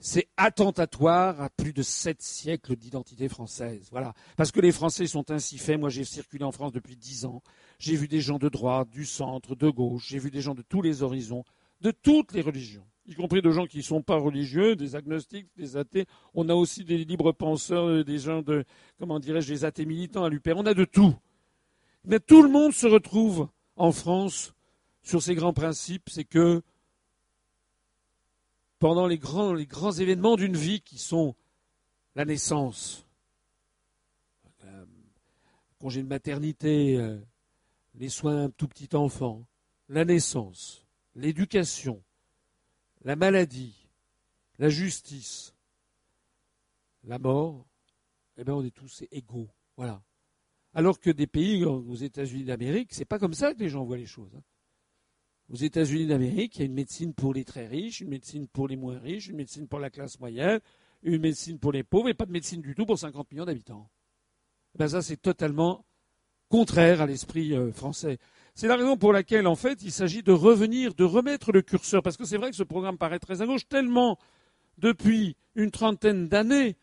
c'est 0.00 0.28
attentatoire 0.36 1.40
à 1.40 1.50
plus 1.50 1.72
de 1.72 1.82
sept 1.82 2.22
siècles 2.22 2.74
d'identité 2.74 3.28
française. 3.28 3.88
Voilà. 3.90 4.14
Parce 4.36 4.50
que 4.50 4.60
les 4.60 4.72
Français 4.72 5.06
sont 5.06 5.30
ainsi 5.30 5.58
faits. 5.58 5.78
Moi, 5.78 5.90
j'ai 5.90 6.04
circulé 6.04 6.42
en 6.44 6.52
France 6.52 6.72
depuis 6.72 6.96
dix 6.96 7.26
ans. 7.26 7.42
J'ai 7.78 7.96
vu 7.96 8.08
des 8.08 8.20
gens 8.20 8.38
de 8.38 8.48
droite, 8.48 8.88
du 8.90 9.04
centre, 9.04 9.54
de 9.54 9.68
gauche. 9.68 10.06
J'ai 10.08 10.18
vu 10.18 10.30
des 10.30 10.40
gens 10.40 10.54
de 10.54 10.62
tous 10.62 10.80
les 10.80 11.02
horizons, 11.02 11.44
de 11.82 11.90
toutes 11.90 12.32
les 12.32 12.40
religions, 12.40 12.86
y 13.06 13.14
compris 13.14 13.42
de 13.42 13.50
gens 13.50 13.66
qui 13.66 13.78
ne 13.78 13.82
sont 13.82 14.02
pas 14.02 14.16
religieux, 14.16 14.76
des 14.76 14.96
agnostiques, 14.96 15.48
des 15.56 15.76
athées. 15.76 16.06
On 16.32 16.48
a 16.48 16.54
aussi 16.54 16.84
des 16.84 17.04
libres 17.04 17.32
penseurs, 17.32 17.88
euh, 17.88 18.04
des 18.04 18.18
gens 18.18 18.40
de, 18.40 18.64
comment 18.98 19.18
dirais-je, 19.18 19.52
des 19.52 19.64
athées 19.64 19.84
militants 19.84 20.24
à 20.24 20.28
l'UPR. 20.28 20.54
On 20.56 20.66
a 20.66 20.74
de 20.74 20.84
tout. 20.84 21.14
Mais 22.04 22.20
tout 22.20 22.42
le 22.42 22.48
monde 22.48 22.72
se 22.72 22.86
retrouve 22.86 23.48
en 23.76 23.92
France 23.92 24.54
sur 25.02 25.22
ces 25.22 25.34
grands 25.34 25.52
principes. 25.52 26.08
C'est 26.08 26.24
que 26.24 26.62
pendant 28.80 29.06
les 29.06 29.18
grands, 29.18 29.92
événements 29.92 30.36
d'une 30.36 30.56
vie 30.56 30.80
qui 30.80 30.98
sont 30.98 31.36
la 32.16 32.24
naissance, 32.24 33.06
congé 35.78 36.02
de 36.02 36.08
maternité, 36.08 36.96
euh, 36.96 37.18
les 37.94 38.08
soins 38.08 38.50
tout 38.50 38.68
petit 38.68 38.94
enfant, 38.96 39.46
la 39.88 40.04
naissance, 40.04 40.84
l'éducation, 41.14 42.02
la 43.02 43.16
maladie, 43.16 43.88
la 44.58 44.68
justice, 44.68 45.54
la 47.04 47.18
mort, 47.18 47.66
eh 48.36 48.44
bien 48.44 48.54
on 48.54 48.64
est 48.64 48.74
tous 48.74 49.04
égaux. 49.10 49.48
Voilà. 49.76 50.02
Alors 50.74 51.00
que 51.00 51.10
des 51.10 51.26
pays, 51.26 51.64
aux 51.64 51.96
États-Unis 51.96 52.44
d'Amérique, 52.44 52.92
c'est 52.92 53.04
pas 53.04 53.18
comme 53.18 53.34
ça 53.34 53.54
que 53.54 53.60
les 53.60 53.68
gens 53.68 53.84
voient 53.84 53.96
les 53.96 54.06
choses. 54.06 54.34
Hein. 54.36 54.42
Aux 55.52 55.56
États-Unis 55.56 56.06
d'Amérique, 56.06 56.56
il 56.56 56.58
y 56.60 56.62
a 56.62 56.66
une 56.66 56.74
médecine 56.74 57.12
pour 57.12 57.34
les 57.34 57.44
très 57.44 57.66
riches, 57.66 58.00
une 58.00 58.10
médecine 58.10 58.46
pour 58.46 58.68
les 58.68 58.76
moins 58.76 58.98
riches, 59.00 59.26
une 59.26 59.36
médecine 59.36 59.66
pour 59.66 59.80
la 59.80 59.90
classe 59.90 60.20
moyenne, 60.20 60.60
une 61.02 61.20
médecine 61.20 61.58
pour 61.58 61.72
les 61.72 61.82
pauvres, 61.82 62.08
et 62.08 62.14
pas 62.14 62.26
de 62.26 62.30
médecine 62.30 62.60
du 62.60 62.76
tout 62.76 62.86
pour 62.86 62.98
50 62.98 63.32
millions 63.32 63.46
d'habitants. 63.46 63.90
Eh 64.74 64.78
ben 64.78 64.86
ça, 64.86 65.02
c'est 65.02 65.16
totalement 65.16 65.84
contraire 66.48 67.00
à 67.00 67.06
l'esprit 67.06 67.52
euh, 67.52 67.72
français. 67.72 68.18
C'est 68.54 68.68
la 68.68 68.76
raison 68.76 68.96
pour 68.96 69.12
laquelle, 69.12 69.48
en 69.48 69.56
fait, 69.56 69.82
il 69.82 69.90
s'agit 69.90 70.22
de 70.22 70.30
revenir, 70.30 70.94
de 70.94 71.02
remettre 71.02 71.50
le 71.50 71.62
curseur, 71.62 72.00
parce 72.00 72.16
que 72.16 72.24
c'est 72.24 72.36
vrai 72.36 72.50
que 72.50 72.56
ce 72.56 72.62
programme 72.62 72.96
paraît 72.96 73.18
très 73.18 73.42
à 73.42 73.46
gauche, 73.46 73.66
tellement 73.68 74.18
depuis 74.78 75.36
une 75.56 75.72
trentaine 75.72 76.28
d'années, 76.28 76.76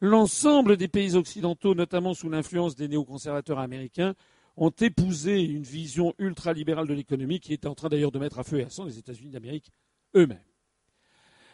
l'ensemble 0.00 0.76
des 0.76 0.88
pays 0.88 1.16
occidentaux, 1.16 1.74
notamment 1.74 2.14
sous 2.14 2.28
l'influence 2.28 2.76
des 2.76 2.86
néoconservateurs 2.86 3.58
américains, 3.58 4.14
ont 4.56 4.70
épousé 4.70 5.42
une 5.42 5.62
vision 5.62 6.14
ultralibérale 6.18 6.86
de 6.86 6.94
l'économie 6.94 7.40
qui 7.40 7.52
est 7.52 7.66
en 7.66 7.74
train 7.74 7.88
d'ailleurs 7.88 8.12
de 8.12 8.18
mettre 8.18 8.38
à 8.38 8.44
feu 8.44 8.60
et 8.60 8.64
à 8.64 8.70
sang 8.70 8.84
les 8.84 8.98
États-Unis 8.98 9.30
d'Amérique 9.30 9.70
eux-mêmes. 10.14 10.38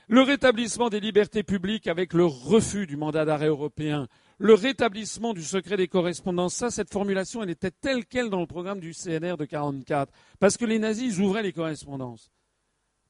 Le 0.08 0.22
rétablissement 0.22 0.88
des 0.88 0.98
libertés 0.98 1.44
publiques 1.44 1.86
avec 1.86 2.14
le 2.14 2.24
refus 2.24 2.86
du 2.86 2.96
mandat 2.96 3.24
d'arrêt 3.24 3.46
européen, 3.46 4.08
le 4.38 4.54
rétablissement 4.54 5.34
du 5.34 5.44
secret 5.44 5.76
des 5.76 5.86
correspondances, 5.86 6.54
ça, 6.54 6.70
cette 6.70 6.90
formulation, 6.90 7.42
elle 7.42 7.50
était 7.50 7.70
telle 7.70 8.04
qu'elle 8.06 8.28
dans 8.28 8.40
le 8.40 8.46
programme 8.46 8.80
du 8.80 8.92
CNR 8.92 9.36
de 9.36 9.44
1944, 9.44 10.12
parce 10.40 10.56
que 10.56 10.64
les 10.64 10.80
nazis 10.80 11.18
ouvraient 11.18 11.44
les 11.44 11.52
correspondances. 11.52 12.32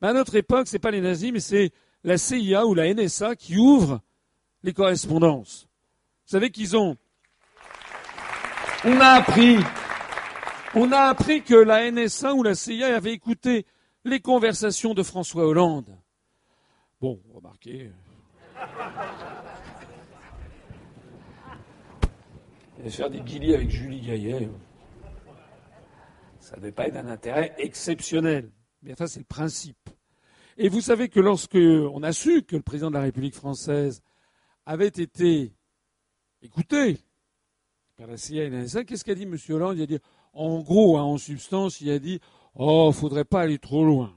Mais 0.02 0.08
à 0.08 0.12
notre 0.12 0.34
époque, 0.34 0.68
ce 0.68 0.74
n'est 0.74 0.80
pas 0.80 0.90
les 0.90 1.00
nazis, 1.00 1.32
mais 1.32 1.40
c'est 1.40 1.72
la 2.04 2.18
CIA 2.18 2.66
ou 2.66 2.74
la 2.74 2.92
NSA 2.92 3.36
qui 3.36 3.56
ouvre 3.56 4.02
les 4.62 4.72
correspondances. 4.72 5.68
Vous 6.26 6.32
savez 6.32 6.50
qu'ils 6.50 6.76
ont. 6.76 6.96
On 8.82 8.98
a 8.98 9.08
appris. 9.08 9.58
On 10.74 10.90
a 10.90 11.00
appris 11.00 11.42
que 11.42 11.54
la 11.54 11.90
NSA 11.90 12.32
ou 12.32 12.42
la 12.42 12.54
CIA 12.54 12.96
avait 12.96 13.12
écouté 13.12 13.66
les 14.04 14.20
conversations 14.20 14.94
de 14.94 15.02
François 15.02 15.46
Hollande. 15.46 15.94
Bon, 16.98 17.20
remarquez. 17.34 17.90
Faire 22.88 23.10
des 23.10 23.20
guillis 23.20 23.54
avec 23.54 23.68
Julie 23.68 24.00
Gaillet. 24.00 24.48
Ça 26.38 26.56
ne 26.56 26.62
devait 26.62 26.72
pas 26.72 26.88
être 26.88 26.96
un 26.96 27.08
intérêt 27.08 27.54
exceptionnel. 27.58 28.50
Mais 28.82 28.94
ça, 28.94 29.06
c'est 29.08 29.20
le 29.20 29.26
principe. 29.26 29.90
Et 30.56 30.70
vous 30.70 30.80
savez 30.80 31.10
que 31.10 31.20
lorsque 31.20 31.56
on 31.56 32.02
a 32.02 32.12
su 32.12 32.44
que 32.44 32.56
le 32.56 32.62
président 32.62 32.88
de 32.88 32.94
la 32.94 33.02
République 33.02 33.34
française 33.34 34.02
avait 34.64 34.88
été 34.88 35.52
écouté 36.40 36.98
qu'est-ce 38.06 39.04
qu'a 39.04 39.14
dit 39.14 39.22
M. 39.24 39.36
Hollande? 39.48 39.78
Il 39.78 39.82
a 39.82 39.86
dit, 39.86 39.98
en 40.32 40.60
gros, 40.60 40.98
hein, 40.98 41.02
en 41.02 41.18
substance, 41.18 41.80
il 41.80 41.90
a 41.90 41.98
dit 41.98 42.20
Oh, 42.54 42.90
faudrait 42.92 43.24
pas 43.24 43.42
aller 43.42 43.58
trop 43.58 43.84
loin. 43.84 44.14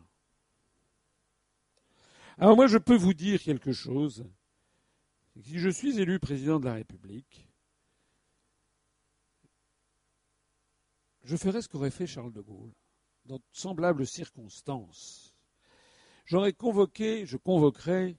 Alors 2.38 2.56
moi, 2.56 2.68
je 2.68 2.78
peux 2.78 2.96
vous 2.96 3.14
dire 3.14 3.42
quelque 3.42 3.72
chose. 3.72 4.26
Si 5.42 5.60
je 5.60 5.70
suis 5.70 6.00
élu 6.00 6.20
président 6.20 6.60
de 6.60 6.66
la 6.66 6.74
République, 6.74 7.48
je 11.24 11.36
ferai 11.38 11.62
ce 11.62 11.68
qu'aurait 11.68 11.92
fait 11.92 12.08
Charles 12.08 12.34
de 12.34 12.42
Gaulle 12.42 12.74
dans 13.26 13.38
de 13.38 13.44
semblables 13.52 14.06
circonstances 14.06 15.34
j'aurais 16.26 16.54
convoqué, 16.54 17.26
je 17.26 17.38
convoquerai 17.38 18.18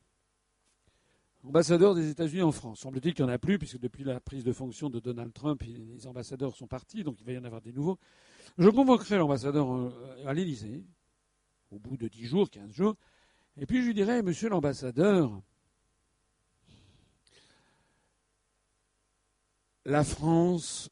l'ambassadeur 1.45 1.95
des 1.95 2.11
États-Unis 2.11 2.43
en 2.43 2.53
France. 2.53 2.81
Semble-t-il 2.81 3.15
qu'il 3.15 3.25
n'y 3.25 3.31
en 3.31 3.35
a 3.35 3.39
plus, 3.39 3.59
puisque 3.59 3.79
depuis 3.79 4.03
la 4.03 4.19
prise 4.19 4.45
de 4.45 4.53
fonction 4.53 4.89
de 4.89 4.99
Donald 4.99 5.33
Trump, 5.33 5.63
les 5.63 6.07
ambassadeurs 6.07 6.57
sont 6.57 6.67
partis, 6.67 7.05
donc 7.05 7.21
il 7.21 7.27
va 7.27 7.33
y 7.33 7.39
en 7.39 7.45
avoir 7.45 7.61
des 7.61 7.73
nouveaux. 7.73 7.99
Je 8.59 8.69
convoquerai 8.69 9.19
l'ambassadeur 9.19 9.73
euh, 9.73 9.91
à 10.27 10.33
l'Élysée, 10.33 10.85
au 11.71 11.79
bout 11.79 11.97
de 11.97 12.09
10 12.09 12.27
jours, 12.27 12.51
15 12.51 12.73
jours, 12.73 12.97
et 13.57 13.67
puis 13.67 13.83
je 13.83 13.87
lui 13.87 13.95
dirai, 13.95 14.23
monsieur 14.23 14.49
l'ambassadeur, 14.49 15.43
la 19.85 20.03
France 20.03 20.89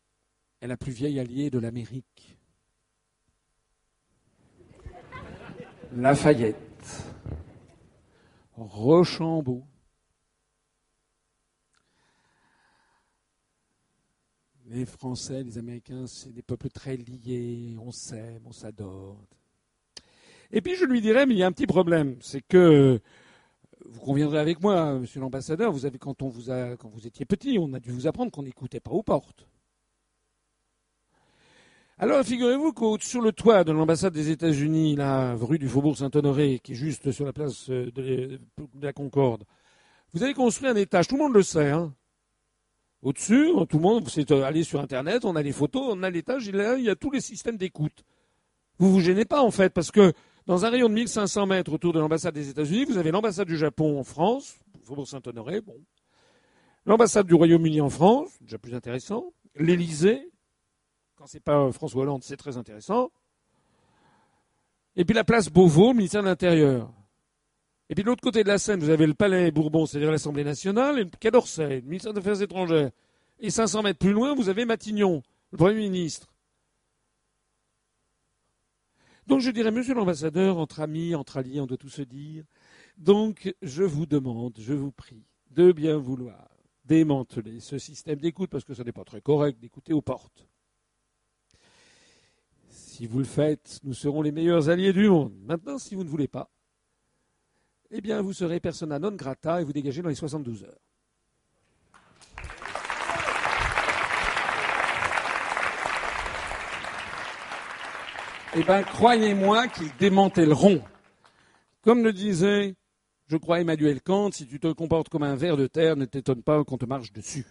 est 0.61 0.67
la 0.67 0.77
plus 0.77 0.93
vieille 0.93 1.19
alliée 1.19 1.51
de 1.51 1.59
l'Amérique. 1.59 2.37
Lafayette. 5.95 6.57
Rochambeau. 8.55 9.65
Les 14.73 14.87
Français, 14.87 15.43
les 15.43 15.59
Américains, 15.59 16.07
c'est 16.07 16.33
des 16.33 16.41
peuples 16.41 16.71
très 16.71 16.97
liés, 16.97 17.77
on 17.79 17.93
s'aime, 17.93 18.41
on 18.47 18.53
s'adore. 18.53 19.19
Et 20.51 20.63
puis 20.63 20.77
je 20.77 20.87
lui 20.87 21.03
dirais, 21.03 21.27
mais 21.27 21.35
il 21.35 21.39
y 21.39 21.43
a 21.43 21.47
un 21.47 21.53
petit 21.53 21.67
problème, 21.67 22.17
c'est 22.23 22.41
que 22.41 22.99
vous 23.85 24.01
conviendrez 24.01 24.39
avec 24.39 24.63
moi, 24.63 24.99
monsieur 24.99 25.21
l'ambassadeur, 25.21 25.73
vous 25.73 25.85
avez 25.85 25.99
quand 25.99 26.23
on 26.23 26.31
vous 26.31 26.45
quand 26.79 26.89
vous 26.89 27.07
étiez 27.07 27.27
petit, 27.27 27.59
on 27.61 27.75
a 27.75 27.81
dû 27.81 27.91
vous 27.91 28.07
apprendre 28.07 28.33
qu'on 28.33 28.45
n'écoutait 28.45 28.81
pas 28.81 28.93
aux 28.93 29.03
portes. 29.03 29.47
Alors 31.99 32.25
figurez-vous 32.25 32.73
que 32.73 33.05
sur 33.05 33.21
le 33.21 33.33
toit 33.33 33.65
de 33.65 33.73
l'ambassade 33.73 34.15
des 34.15 34.31
États-Unis, 34.31 34.97
là, 34.97 35.35
rue 35.35 35.59
du 35.59 35.69
Faubourg 35.69 35.99
Saint-Honoré, 35.99 36.61
qui 36.65 36.73
est 36.73 36.77
juste 36.77 37.13
sur 37.13 37.27
la 37.27 37.35
place 37.35 37.69
de 37.69 38.41
la 38.81 38.95
Concorde, 38.95 39.45
vous 40.15 40.23
avez 40.23 40.33
construit 40.33 40.69
un 40.69 40.77
étage, 40.77 41.09
tout 41.09 41.17
le 41.17 41.25
monde 41.25 41.35
le 41.35 41.43
sait. 41.43 41.71
Hein. 41.71 41.95
Au-dessus, 43.03 43.51
tout 43.69 43.79
le 43.79 43.83
monde, 43.83 44.09
c'est 44.09 44.31
euh, 44.31 44.45
aller 44.45 44.63
sur 44.63 44.81
Internet, 44.81 45.25
on 45.25 45.35
a 45.35 45.43
les 45.43 45.51
photos, 45.51 45.89
on 45.91 46.03
a 46.05 46.11
l'étage, 46.11 46.47
il, 46.47 46.55
il 46.79 46.85
y 46.85 46.91
a 46.91 46.95
tous 46.95 47.11
les 47.11 47.21
systèmes 47.21 47.57
d'écoute. 47.57 48.05
Vous 48.79 48.93
vous 48.93 49.01
gênez 49.01 49.25
pas 49.25 49.43
en 49.43 49.51
fait, 49.51 49.71
parce 49.71 49.91
que 49.91 50.13
dans 50.47 50.65
un 50.65 50.71
rayon 50.71 50.89
de 50.89 50.95
1500 50.95 51.47
mètres 51.47 51.73
autour 51.73 51.93
de 51.93 51.99
l'ambassade 51.99 52.35
des 52.35 52.49
États-Unis, 52.49 52.85
vous 52.85 52.99
avez 52.99 53.11
l'ambassade 53.11 53.49
du 53.49 53.57
Japon 53.57 53.99
en 53.99 54.05
France, 54.05 54.57
Faubourg 54.85 55.09
Saint-Honoré, 55.09 55.61
bon. 55.61 55.77
L'ambassade 56.87 57.27
du 57.27 57.35
Royaume-Uni 57.35 57.81
en 57.81 57.91
France, 57.91 58.31
déjà 58.41 58.59
plus 58.59 58.75
intéressant. 58.75 59.33
L'Élysée, 59.57 60.31
quand 61.17 61.27
c'est 61.27 61.41
pas 61.41 61.71
François 61.73 62.03
Hollande, 62.03 62.23
c'est 62.25 62.37
très 62.37 62.57
intéressant. 62.57 63.11
Et 64.97 65.05
puis 65.05 65.15
la 65.15 65.25
place 65.25 65.49
Beauvau, 65.49 65.93
ministère 65.93 66.23
de 66.23 66.29
l'Intérieur. 66.29 66.93
Et 67.93 67.95
puis 67.95 68.05
de 68.05 68.09
l'autre 68.09 68.23
côté 68.23 68.43
de 68.43 68.49
la 68.49 68.57
Seine, 68.57 68.81
vous 68.81 68.89
avez 68.89 69.07
le 69.07 69.13
Palais 69.13 69.51
Bourbon, 69.51 69.85
c'est-à-dire 69.85 70.11
l'Assemblée 70.11 70.45
nationale, 70.45 70.99
et 70.99 71.05
le 71.05 71.11
Quai 71.21 71.31
d'Orsay, 71.31 71.83
le 71.83 71.87
ministère 71.87 72.15
des 72.15 72.21
Affaires 72.21 72.41
étrangères. 72.41 72.91
Et 73.39 73.51
500 73.51 73.83
mètres 73.83 73.99
plus 73.99 74.15
loin, 74.15 74.35
vous 74.35 74.49
avez 74.49 74.65
Matignon, 74.65 75.23
le 75.51 75.59
Premier 75.59 75.75
ministre. 75.75 76.33
Donc 79.27 79.41
je 79.41 79.51
dirais, 79.51 79.71
monsieur 79.71 79.93
l'ambassadeur, 79.93 80.57
entre 80.57 80.81
amis, 80.81 81.15
entre 81.15 81.37
alliés, 81.37 81.61
on 81.61 81.67
doit 81.67 81.77
tout 81.77 81.91
se 81.91 82.01
dire. 82.01 82.45
Donc 82.97 83.55
je 83.61 83.83
vous 83.83 84.07
demande, 84.07 84.55
je 84.59 84.73
vous 84.73 84.91
prie, 84.91 85.27
de 85.51 85.71
bien 85.71 85.99
vouloir 85.99 86.49
démanteler 86.87 87.61
ce 87.61 87.77
système 87.77 88.21
d'écoute, 88.21 88.49
parce 88.49 88.65
que 88.65 88.73
ce 88.73 88.83
n'est 88.83 88.93
pas 88.93 89.05
très 89.05 89.21
correct 89.21 89.61
d'écouter 89.61 89.93
aux 89.93 90.01
portes. 90.01 90.49
Si 92.71 93.07
vous 93.07 93.19
le 93.19 93.27
faites, 93.27 93.81
nous 93.85 93.93
serons 93.93 94.23
les 94.23 94.33
meilleurs 94.33 94.71
alliés 94.71 94.95
du 94.95 95.11
monde. 95.11 95.35
Maintenant, 95.45 95.77
si 95.77 95.95
vous 95.95 96.05
ne 96.05 96.09
voulez 96.09 96.27
pas, 96.27 96.51
eh 97.93 98.01
bien, 98.01 98.23
vous 98.23 98.33
serez 98.33 98.59
persona 98.59 98.99
non 98.99 99.13
grata 99.13 99.61
et 99.61 99.65
vous 99.65 99.73
dégagez 99.73 100.01
dans 100.01 100.09
les 100.09 100.15
72 100.15 100.65
heures. 100.65 100.81
Eh 108.55 108.63
bien, 108.63 108.83
croyez-moi 108.83 109.69
qu'ils 109.69 109.95
démantèleront. 109.99 110.83
Comme 111.83 112.03
le 112.03 112.13
disait, 112.13 112.75
je 113.27 113.37
crois, 113.37 113.61
Emmanuel 113.61 114.01
Kant, 114.01 114.31
si 114.31 114.47
tu 114.47 114.59
te 114.59 114.73
comportes 114.73 115.09
comme 115.11 115.23
un 115.23 115.37
ver 115.37 115.57
de 115.57 115.67
terre, 115.67 115.97
ne 115.97 116.05
t'étonne 116.07 116.43
pas 116.43 116.65
qu'on 116.65 116.79
te 116.79 116.87
marche 116.87 117.13
dessus. 117.13 117.47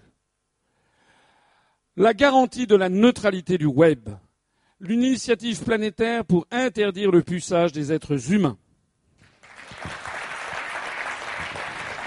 La 1.98 2.14
garantie 2.14 2.66
de 2.66 2.76
la 2.76 2.90
neutralité 2.90 3.58
du 3.58 3.66
web, 3.66 4.10
l'initiative 4.80 5.64
planétaire 5.64 6.26
pour 6.26 6.48
interdire 6.50 7.12
le 7.12 7.22
puçage 7.22 7.72
des 7.72 7.92
êtres 7.92 8.32
humains. 8.32 8.58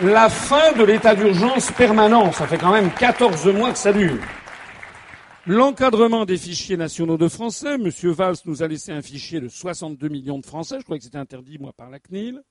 La 0.03 0.29
fin 0.29 0.73
de 0.73 0.83
l'état 0.83 1.15
d'urgence 1.15 1.71
permanent, 1.71 2.33
ça 2.33 2.49
fait 2.49 2.59
quand 2.59 2.73
même 2.73 2.91
14 2.91 3.47
mois 3.55 3.71
que 3.71 3.79
ça 3.79 3.93
dure. 3.93 4.19
L'encadrement 5.47 6.25
des 6.25 6.37
fichiers 6.37 6.77
nationaux 6.77 7.17
de 7.17 7.29
Français, 7.29 7.75
M. 7.75 7.91
Valls 8.11 8.35
nous 8.45 8.65
a 8.65 8.67
laissé 8.67 8.91
un 8.91 9.03
fichier 9.03 9.41
de 9.41 9.49
62 9.49 10.09
millions 10.09 10.41
de 10.41 10.47
Français, 10.47 10.79
je 10.81 10.85
crois 10.85 10.99
que 10.99 11.05
c'était 11.05 11.19
interdit, 11.19 11.59
moi, 11.59 11.73
par 11.77 11.91
la 11.91 12.01
CNIL. 12.01 12.43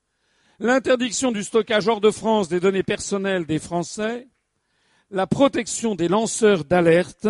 L'interdiction 0.58 1.32
du 1.32 1.42
stockage 1.42 1.86
hors 1.86 2.00
de 2.00 2.10
France 2.10 2.48
des 2.48 2.60
données 2.60 2.82
personnelles 2.82 3.44
des 3.44 3.58
Français. 3.58 4.26
La 5.10 5.26
protection 5.26 5.94
des 5.94 6.08
lanceurs 6.08 6.64
d'alerte 6.64 7.28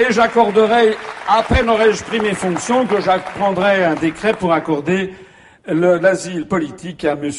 Et 0.00 0.10
j'accorderai, 0.12 0.96
à 1.28 1.44
peine 1.44 1.70
aurais-je 1.70 2.02
pris 2.02 2.18
mes 2.18 2.34
fonctions, 2.34 2.84
que 2.84 3.00
j'apprendrai 3.00 3.84
un 3.84 3.94
décret 3.94 4.32
pour 4.32 4.52
accorder 4.52 5.14
l'asile 5.68 6.46
politique 6.46 7.04
à 7.04 7.12
M. 7.12 7.30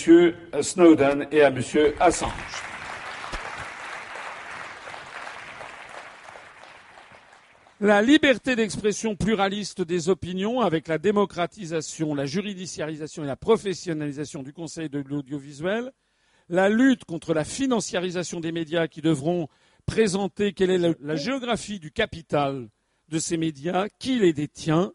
Snowden 0.62 1.28
et 1.32 1.42
à 1.42 1.48
M. 1.48 1.62
Assange. 2.00 2.32
La 7.82 8.02
liberté 8.02 8.58
d'expression 8.58 9.16
pluraliste 9.16 9.82
des 9.82 10.10
opinions 10.10 10.60
avec 10.60 10.90
la 10.90 10.98
démocratisation, 10.98 12.14
la 12.14 12.26
juridiciarisation 12.26 13.24
et 13.24 13.28
la 13.28 13.38
professionnalisation 13.38 14.44
du 14.44 14.52
Conseil 14.52 14.90
de 14.90 15.00
l'audiovisuel, 15.00 15.94
la 16.50 16.68
lutte 16.68 17.06
contre 17.06 17.34
la 17.34 17.46
financiarisation 17.46 18.42
des 18.42 18.52
médias 18.52 18.88
qui 18.88 19.02
devront 19.02 19.48
présenter 19.86 20.52
quelle 20.52 20.72
est 20.72 20.96
la, 21.00 21.16
géographie 21.16 21.80
du 21.80 21.90
capital 21.92 22.68
de 23.08 23.18
ces 23.18 23.38
médias, 23.38 23.88
qui 23.98 24.20
les 24.20 24.34
détient, 24.34 24.92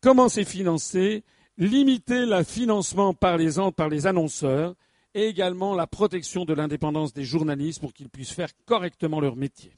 comment 0.00 0.28
c'est 0.28 0.44
financé, 0.44 1.24
limiter 1.58 2.26
le 2.26 2.42
financement 2.42 3.14
par 3.14 3.36
les, 3.36 3.58
annonceurs 4.06 4.74
et 5.14 5.26
également 5.26 5.74
la 5.74 5.86
protection 5.86 6.44
de 6.44 6.54
l'indépendance 6.54 7.12
des 7.12 7.24
journalistes 7.24 7.80
pour 7.80 7.92
qu'ils 7.92 8.08
puissent 8.08 8.32
faire 8.32 8.50
correctement 8.66 9.20
leur 9.20 9.36
métier. 9.36 9.72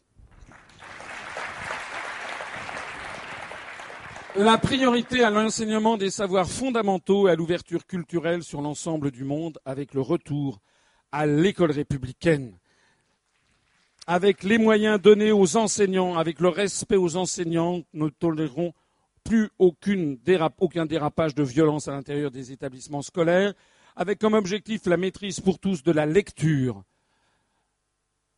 La 4.36 4.58
priorité 4.58 5.24
à 5.24 5.30
l'enseignement 5.30 5.96
des 5.96 6.10
savoirs 6.10 6.48
fondamentaux 6.48 7.26
et 7.26 7.30
à 7.30 7.34
l'ouverture 7.34 7.86
culturelle 7.86 8.42
sur 8.42 8.60
l'ensemble 8.60 9.10
du 9.10 9.24
monde 9.24 9.58
avec 9.64 9.94
le 9.94 10.02
retour 10.02 10.60
à 11.10 11.24
l'école 11.24 11.70
républicaine. 11.70 12.58
Avec 14.06 14.42
les 14.42 14.58
moyens 14.58 15.00
donnés 15.00 15.32
aux 15.32 15.56
enseignants, 15.56 16.18
avec 16.18 16.38
le 16.40 16.48
respect 16.48 16.96
aux 16.96 17.16
enseignants, 17.16 17.82
nous 17.94 18.10
tolérerons 18.10 18.74
plus 19.26 19.50
aucun 19.58 20.16
dérapage 20.24 21.34
de 21.34 21.42
violence 21.42 21.88
à 21.88 21.92
l'intérieur 21.92 22.30
des 22.30 22.52
établissements 22.52 23.02
scolaires, 23.02 23.54
avec 23.96 24.18
comme 24.18 24.34
objectif 24.34 24.86
la 24.86 24.96
maîtrise 24.96 25.40
pour 25.40 25.58
tous 25.58 25.82
de 25.82 25.90
la 25.90 26.06
lecture, 26.06 26.84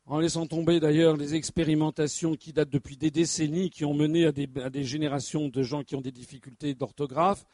en 0.07 0.19
laissant 0.19 0.47
tomber 0.47 0.81
d'ailleurs 0.81 1.17
les 1.17 1.35
expérimentations 1.35 2.35
qui 2.37 2.55
datent 2.55 2.71
depuis 2.71 2.97
des 2.97 3.11
décennies, 3.11 3.69
qui 3.69 3.85
ont 3.85 3.93
mené 3.93 4.25
à 4.25 4.33
des, 4.33 4.85
générations 4.85 5.49
de 5.49 5.63
gens 5.63 5.85
qui 5.85 5.95
ont 5.95 6.01
des 6.01 6.13
difficultés 6.13 6.75
d'orthographe, 6.75 7.45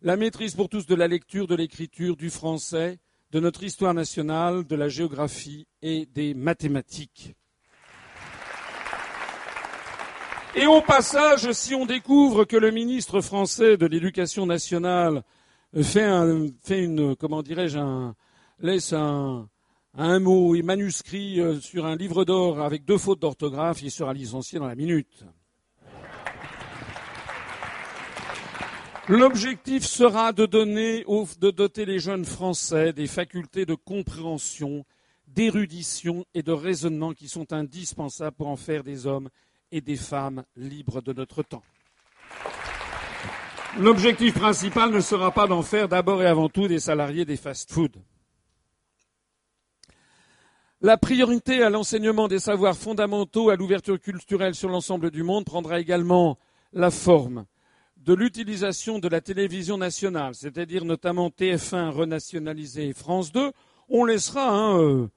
la 0.00 0.16
maîtrise 0.16 0.54
pour 0.54 0.68
tous 0.68 0.86
de 0.86 0.94
la 0.94 1.08
lecture, 1.08 1.48
de 1.48 1.56
l'écriture, 1.56 2.16
du 2.16 2.30
français, 2.30 2.98
de 3.32 3.40
notre 3.40 3.64
histoire 3.64 3.94
nationale, 3.94 4.64
de 4.64 4.76
la 4.76 4.88
géographie 4.88 5.66
et 5.82 6.06
des 6.06 6.34
mathématiques. 6.34 7.34
Et 10.60 10.66
au 10.66 10.80
passage, 10.80 11.52
si 11.52 11.72
on 11.76 11.86
découvre 11.86 12.44
que 12.44 12.56
le 12.56 12.72
ministre 12.72 13.20
français 13.20 13.76
de 13.76 13.86
l'Éducation 13.86 14.44
nationale 14.44 15.22
fait, 15.80 16.02
un, 16.02 16.48
fait 16.64 16.82
une, 16.82 17.14
comment 17.14 17.44
dirais-je, 17.44 17.78
laisse 18.58 18.92
un, 18.92 19.48
un 19.94 20.18
mot 20.18 20.56
et 20.56 20.62
manuscrit 20.62 21.40
euh, 21.40 21.60
sur 21.60 21.86
un 21.86 21.94
livre 21.94 22.24
d'or 22.24 22.60
avec 22.60 22.84
deux 22.84 22.98
fautes 22.98 23.20
d'orthographe, 23.20 23.82
il 23.82 23.92
sera 23.92 24.12
licencié 24.12 24.58
dans 24.58 24.66
la 24.66 24.74
minute. 24.74 25.24
L'objectif 29.06 29.84
sera 29.84 30.32
de 30.32 30.44
donner, 30.44 31.04
de 31.04 31.50
doter 31.52 31.84
les 31.84 32.00
jeunes 32.00 32.24
Français 32.24 32.92
des 32.92 33.06
facultés 33.06 33.64
de 33.64 33.76
compréhension, 33.76 34.84
d'érudition 35.28 36.24
et 36.34 36.42
de 36.42 36.50
raisonnement 36.50 37.12
qui 37.12 37.28
sont 37.28 37.52
indispensables 37.52 38.36
pour 38.36 38.48
en 38.48 38.56
faire 38.56 38.82
des 38.82 39.06
hommes 39.06 39.28
et 39.72 39.80
des 39.80 39.96
femmes 39.96 40.44
libres 40.56 41.00
de 41.00 41.12
notre 41.12 41.42
temps. 41.42 41.62
L'objectif 43.78 44.34
principal 44.34 44.90
ne 44.90 45.00
sera 45.00 45.30
pas 45.30 45.46
d'en 45.46 45.62
faire 45.62 45.88
d'abord 45.88 46.22
et 46.22 46.26
avant 46.26 46.48
tout 46.48 46.68
des 46.68 46.80
salariés 46.80 47.24
des 47.24 47.36
fast-foods. 47.36 48.00
La 50.80 50.96
priorité 50.96 51.62
à 51.62 51.70
l'enseignement 51.70 52.28
des 52.28 52.38
savoirs 52.38 52.76
fondamentaux, 52.76 53.50
à 53.50 53.56
l'ouverture 53.56 54.00
culturelle 54.00 54.54
sur 54.54 54.68
l'ensemble 54.68 55.10
du 55.10 55.22
monde 55.22 55.44
prendra 55.44 55.80
également 55.80 56.38
la 56.72 56.90
forme 56.90 57.46
de 57.96 58.14
l'utilisation 58.14 58.98
de 58.98 59.08
la 59.08 59.20
télévision 59.20 59.76
nationale, 59.76 60.34
c'est-à-dire 60.34 60.84
notamment 60.84 61.28
TF1 61.28 61.90
renationalisé 61.90 62.88
et 62.88 62.92
France 62.92 63.32
2. 63.32 63.52
On 63.88 64.04
laissera 64.04 64.48
hein, 64.48 64.80
euh, 64.80 65.08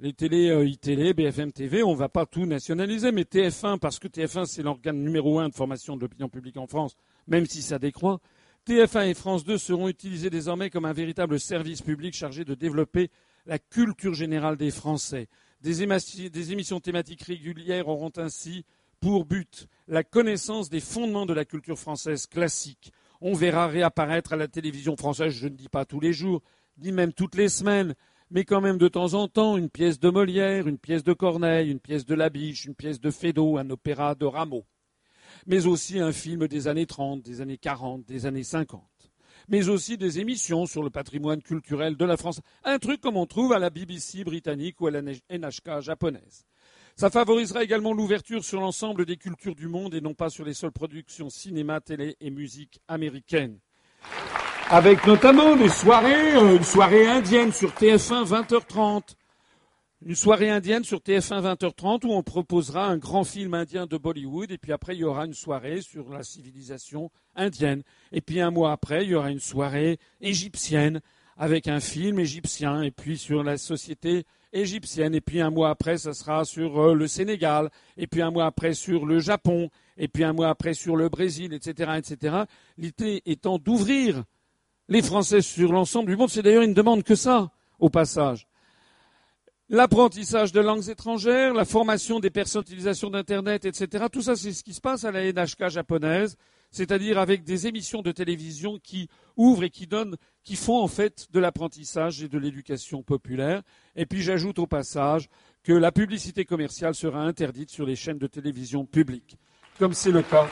les 0.00 0.14
télés 0.14 0.48
euh, 0.48 0.66
iTélé, 0.66 1.12
BFM 1.12 1.52
TV, 1.52 1.82
on 1.82 1.92
ne 1.92 1.98
va 1.98 2.08
pas 2.08 2.24
tout 2.24 2.46
nationaliser, 2.46 3.12
mais 3.12 3.22
TF1, 3.22 3.78
parce 3.78 3.98
que 3.98 4.08
TF1 4.08 4.46
c'est 4.46 4.62
l'organe 4.62 4.98
numéro 5.02 5.38
un 5.38 5.50
de 5.50 5.54
formation 5.54 5.94
de 5.94 6.00
l'opinion 6.00 6.30
publique 6.30 6.56
en 6.56 6.66
France, 6.66 6.96
même 7.28 7.44
si 7.44 7.60
ça 7.60 7.78
décroît, 7.78 8.18
TF1 8.66 9.10
et 9.10 9.14
France 9.14 9.44
2 9.44 9.58
seront 9.58 9.88
utilisés 9.88 10.30
désormais 10.30 10.70
comme 10.70 10.86
un 10.86 10.94
véritable 10.94 11.38
service 11.38 11.82
public 11.82 12.14
chargé 12.14 12.44
de 12.44 12.54
développer 12.54 13.10
la 13.44 13.58
culture 13.58 14.14
générale 14.14 14.56
des 14.56 14.70
Français. 14.70 15.28
Des, 15.60 15.82
émissions 15.82 16.80
thématiques 16.80 17.22
régulières 17.22 17.88
auront 17.88 18.12
ainsi 18.16 18.64
pour 19.00 19.26
but 19.26 19.66
la 19.86 20.02
connaissance 20.02 20.70
des 20.70 20.80
fondements 20.80 21.26
de 21.26 21.34
la 21.34 21.44
culture 21.44 21.78
française 21.78 22.26
classique. 22.26 22.92
On 23.20 23.34
verra 23.34 23.66
réapparaître 23.66 24.32
à 24.32 24.36
la 24.36 24.48
télévision 24.48 24.96
française, 24.96 25.32
je 25.34 25.48
ne 25.48 25.54
dis 25.54 25.68
pas 25.68 25.84
tous 25.84 26.00
les 26.00 26.14
jours, 26.14 26.42
ni 26.78 26.92
même 26.92 27.12
toutes 27.12 27.34
les 27.34 27.50
semaines, 27.50 27.94
mais 28.30 28.44
quand 28.44 28.60
même 28.60 28.78
de 28.78 28.88
temps 28.88 29.14
en 29.14 29.28
temps, 29.28 29.56
une 29.56 29.70
pièce 29.70 29.98
de 29.98 30.10
Molière, 30.10 30.68
une 30.68 30.78
pièce 30.78 31.04
de 31.04 31.12
Corneille, 31.12 31.70
une 31.70 31.80
pièce 31.80 32.06
de 32.06 32.14
Labiche, 32.14 32.64
une 32.64 32.74
pièce 32.74 33.00
de 33.00 33.10
Feydeau, 33.10 33.58
un 33.58 33.70
opéra 33.70 34.14
de 34.14 34.26
Rameau, 34.26 34.64
mais 35.46 35.66
aussi 35.66 35.98
un 35.98 36.12
film 36.12 36.46
des 36.48 36.68
années 36.68 36.86
30, 36.86 37.22
des 37.22 37.40
années 37.40 37.58
40, 37.58 38.04
des 38.06 38.26
années 38.26 38.44
50 38.44 38.82
mais 39.48 39.68
aussi 39.68 39.98
des 39.98 40.20
émissions 40.20 40.66
sur 40.66 40.82
le 40.82 40.90
patrimoine 40.90 41.42
culturel 41.42 41.96
de 41.96 42.04
la 42.04 42.16
France. 42.16 42.40
Un 42.64 42.78
truc 42.78 43.00
comme 43.00 43.16
on 43.16 43.26
trouve 43.26 43.52
à 43.52 43.58
la 43.58 43.68
BBC 43.68 44.22
britannique 44.24 44.80
ou 44.80 44.86
à 44.86 44.90
la 44.92 45.02
NHK 45.02 45.80
japonaise. 45.80 46.46
Ça 46.96 47.10
favorisera 47.10 47.64
également 47.64 47.92
l'ouverture 47.92 48.44
sur 48.44 48.60
l'ensemble 48.60 49.06
des 49.06 49.16
cultures 49.16 49.54
du 49.54 49.68
monde 49.68 49.94
et 49.94 50.00
non 50.00 50.14
pas 50.14 50.30
sur 50.30 50.44
les 50.44 50.54
seules 50.54 50.72
productions 50.72 51.30
cinéma, 51.30 51.80
télé 51.80 52.16
et 52.20 52.30
musique 52.30 52.80
américaines. 52.88 53.58
Avec 54.72 55.04
notamment 55.04 55.56
des 55.56 55.68
soirées, 55.68 56.36
euh, 56.36 56.56
une 56.56 56.62
soirée 56.62 57.08
indienne 57.08 57.50
sur 57.52 57.70
TF1 57.70 58.24
20h30, 58.24 59.16
une 60.06 60.14
soirée 60.14 60.48
indienne 60.48 60.84
sur 60.84 61.00
TF1 61.00 61.42
20h30 61.56 62.06
où 62.06 62.12
on 62.12 62.22
proposera 62.22 62.86
un 62.86 62.96
grand 62.96 63.24
film 63.24 63.54
indien 63.54 63.86
de 63.86 63.96
Bollywood 63.96 64.52
et 64.52 64.58
puis 64.58 64.70
après 64.70 64.94
il 64.94 65.00
y 65.00 65.04
aura 65.04 65.26
une 65.26 65.34
soirée 65.34 65.80
sur 65.80 66.08
la 66.10 66.22
civilisation 66.22 67.10
indienne. 67.34 67.82
Et 68.12 68.20
puis 68.20 68.40
un 68.40 68.52
mois 68.52 68.70
après 68.70 69.02
il 69.02 69.10
y 69.10 69.14
aura 69.16 69.32
une 69.32 69.40
soirée 69.40 69.98
égyptienne 70.20 71.00
avec 71.36 71.66
un 71.66 71.80
film 71.80 72.20
égyptien 72.20 72.82
et 72.82 72.92
puis 72.92 73.18
sur 73.18 73.42
la 73.42 73.58
société 73.58 74.24
égyptienne. 74.52 75.16
Et 75.16 75.20
puis 75.20 75.40
un 75.40 75.50
mois 75.50 75.70
après 75.70 75.98
ça 75.98 76.14
sera 76.14 76.44
sur 76.44 76.80
euh, 76.80 76.94
le 76.94 77.08
Sénégal. 77.08 77.70
Et 77.96 78.06
puis 78.06 78.22
un 78.22 78.30
mois 78.30 78.46
après 78.46 78.74
sur 78.74 79.04
le 79.04 79.18
Japon. 79.18 79.68
Et 79.96 80.06
puis 80.06 80.22
un 80.22 80.32
mois 80.32 80.48
après 80.48 80.74
sur 80.74 80.94
le 80.94 81.08
Brésil 81.08 81.52
etc 81.54 81.94
etc 81.98 82.44
l'idée 82.78 83.20
étant 83.26 83.58
d'ouvrir 83.58 84.22
les 84.90 85.00
Français 85.00 85.40
sur 85.40 85.72
l'ensemble 85.72 86.10
du 86.10 86.16
monde 86.16 86.28
c'est 86.28 86.42
d'ailleurs 86.42 86.62
une 86.62 86.74
demande 86.74 87.02
que 87.02 87.14
ça 87.14 87.50
au 87.78 87.88
passage 87.88 88.46
l'apprentissage 89.70 90.50
de 90.52 90.60
langues 90.60 90.88
étrangères, 90.88 91.54
la 91.54 91.64
formation 91.64 92.18
des 92.18 92.30
personnes 92.30 92.64
d'Internet, 93.12 93.64
etc. 93.64 94.06
Tout 94.12 94.20
ça, 94.20 94.34
c'est 94.34 94.52
ce 94.52 94.64
qui 94.64 94.74
se 94.74 94.80
passe 94.80 95.04
à 95.04 95.12
la 95.12 95.32
NHK 95.32 95.68
japonaise, 95.68 96.36
c'est-à-dire 96.72 97.18
avec 97.18 97.44
des 97.44 97.68
émissions 97.68 98.02
de 98.02 98.10
télévision 98.10 98.78
qui 98.82 99.08
ouvrent 99.36 99.64
et 99.64 99.70
qui 99.70 99.86
donnent, 99.86 100.16
qui 100.42 100.56
font 100.56 100.82
en 100.82 100.88
fait 100.88 101.28
de 101.32 101.38
l'apprentissage 101.38 102.22
et 102.22 102.28
de 102.28 102.38
l'éducation 102.38 103.02
populaire. 103.02 103.62
Et 103.94 104.06
puis 104.06 104.22
j'ajoute 104.22 104.58
au 104.58 104.66
passage 104.66 105.28
que 105.62 105.72
la 105.72 105.92
publicité 105.92 106.44
commerciale 106.44 106.94
sera 106.94 107.22
interdite 107.22 107.70
sur 107.70 107.86
les 107.86 107.96
chaînes 107.96 108.18
de 108.18 108.26
télévision 108.26 108.84
publiques, 108.84 109.38
comme 109.78 109.94
c'est 109.94 110.10
le 110.10 110.22
cas. 110.22 110.48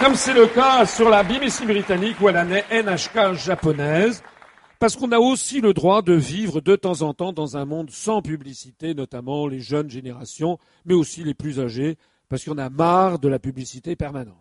Comme 0.00 0.14
c'est 0.14 0.32
le 0.32 0.46
cas 0.46 0.86
sur 0.86 1.10
la 1.10 1.22
BBC 1.22 1.66
britannique 1.66 2.18
ou 2.22 2.28
à 2.28 2.32
la 2.32 2.46
NHK 2.46 3.34
japonaise. 3.34 4.22
Parce 4.78 4.96
qu'on 4.96 5.12
a 5.12 5.18
aussi 5.18 5.60
le 5.60 5.74
droit 5.74 6.00
de 6.00 6.14
vivre 6.14 6.62
de 6.62 6.74
temps 6.74 7.02
en 7.02 7.12
temps 7.12 7.34
dans 7.34 7.58
un 7.58 7.66
monde 7.66 7.90
sans 7.90 8.22
publicité, 8.22 8.94
notamment 8.94 9.46
les 9.46 9.60
jeunes 9.60 9.90
générations, 9.90 10.58
mais 10.86 10.94
aussi 10.94 11.22
les 11.22 11.34
plus 11.34 11.60
âgés, 11.60 11.98
parce 12.30 12.46
qu'on 12.46 12.56
a 12.56 12.70
marre 12.70 13.18
de 13.18 13.28
la 13.28 13.38
publicité 13.38 13.94
permanente. 13.94 14.36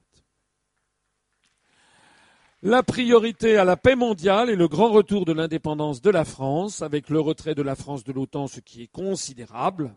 La 2.63 2.81
priorité 2.81 3.57
à 3.57 3.65
la 3.65 3.75
paix 3.75 3.97
mondiale 3.97 4.49
et 4.49 4.55
le 4.55 4.69
grand 4.69 4.91
retour 4.91 5.25
de 5.25 5.33
l'indépendance 5.33 6.01
de 6.01 6.09
la 6.09 6.23
France, 6.23 6.81
avec 6.81 7.09
le 7.09 7.19
retrait 7.19 7.53
de 7.55 7.61
la 7.63 7.75
France 7.75 8.05
de 8.05 8.13
l'OTAN, 8.13 8.47
ce 8.47 8.61
qui 8.61 8.83
est 8.83 8.91
considérable. 8.91 9.93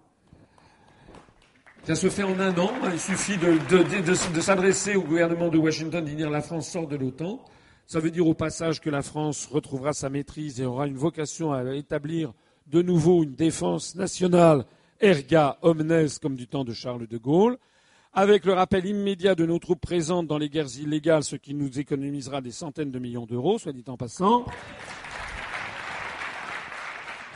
Ça 1.84 1.96
se 1.96 2.08
fait 2.08 2.22
en 2.22 2.38
un 2.38 2.56
an. 2.58 2.70
Il 2.92 3.00
suffit 3.00 3.36
de, 3.38 4.40
s'adresser 4.40 4.94
au 4.94 5.02
gouvernement 5.02 5.48
de 5.48 5.58
Washington, 5.58 6.04
de 6.04 6.10
dire 6.10 6.30
la 6.30 6.40
France 6.40 6.68
sort 6.68 6.86
de 6.86 6.96
l'OTAN. 6.96 7.44
Ça 7.86 7.98
veut 7.98 8.12
dire 8.12 8.26
au 8.26 8.34
passage 8.34 8.80
que 8.80 8.88
la 8.88 9.02
France 9.02 9.48
retrouvera 9.50 9.92
sa 9.92 10.08
maîtrise 10.08 10.60
et 10.60 10.64
aura 10.64 10.86
une 10.86 10.96
vocation 10.96 11.52
à 11.52 11.74
établir 11.74 12.32
de 12.68 12.82
nouveau 12.82 13.24
une 13.24 13.34
défense 13.34 13.96
nationale 13.96 14.64
erga 15.00 15.58
omnes 15.62 16.06
comme 16.22 16.36
du 16.36 16.46
temps 16.46 16.64
de 16.64 16.72
Charles 16.72 17.08
de 17.08 17.18
Gaulle, 17.18 17.58
avec 18.12 18.44
le 18.44 18.52
rappel 18.52 18.86
immédiat 18.86 19.34
de 19.34 19.44
nos 19.44 19.58
troupes 19.58 19.80
présentes 19.80 20.28
dans 20.28 20.38
les 20.38 20.48
guerres 20.48 20.78
illégales, 20.80 21.24
ce 21.24 21.34
qui 21.34 21.52
nous 21.52 21.80
économisera 21.80 22.40
des 22.40 22.52
centaines 22.52 22.92
de 22.92 22.98
millions 23.00 23.26
d'euros, 23.26 23.58
soit 23.58 23.72
dit 23.72 23.84
en 23.88 23.96
passant, 23.96 24.44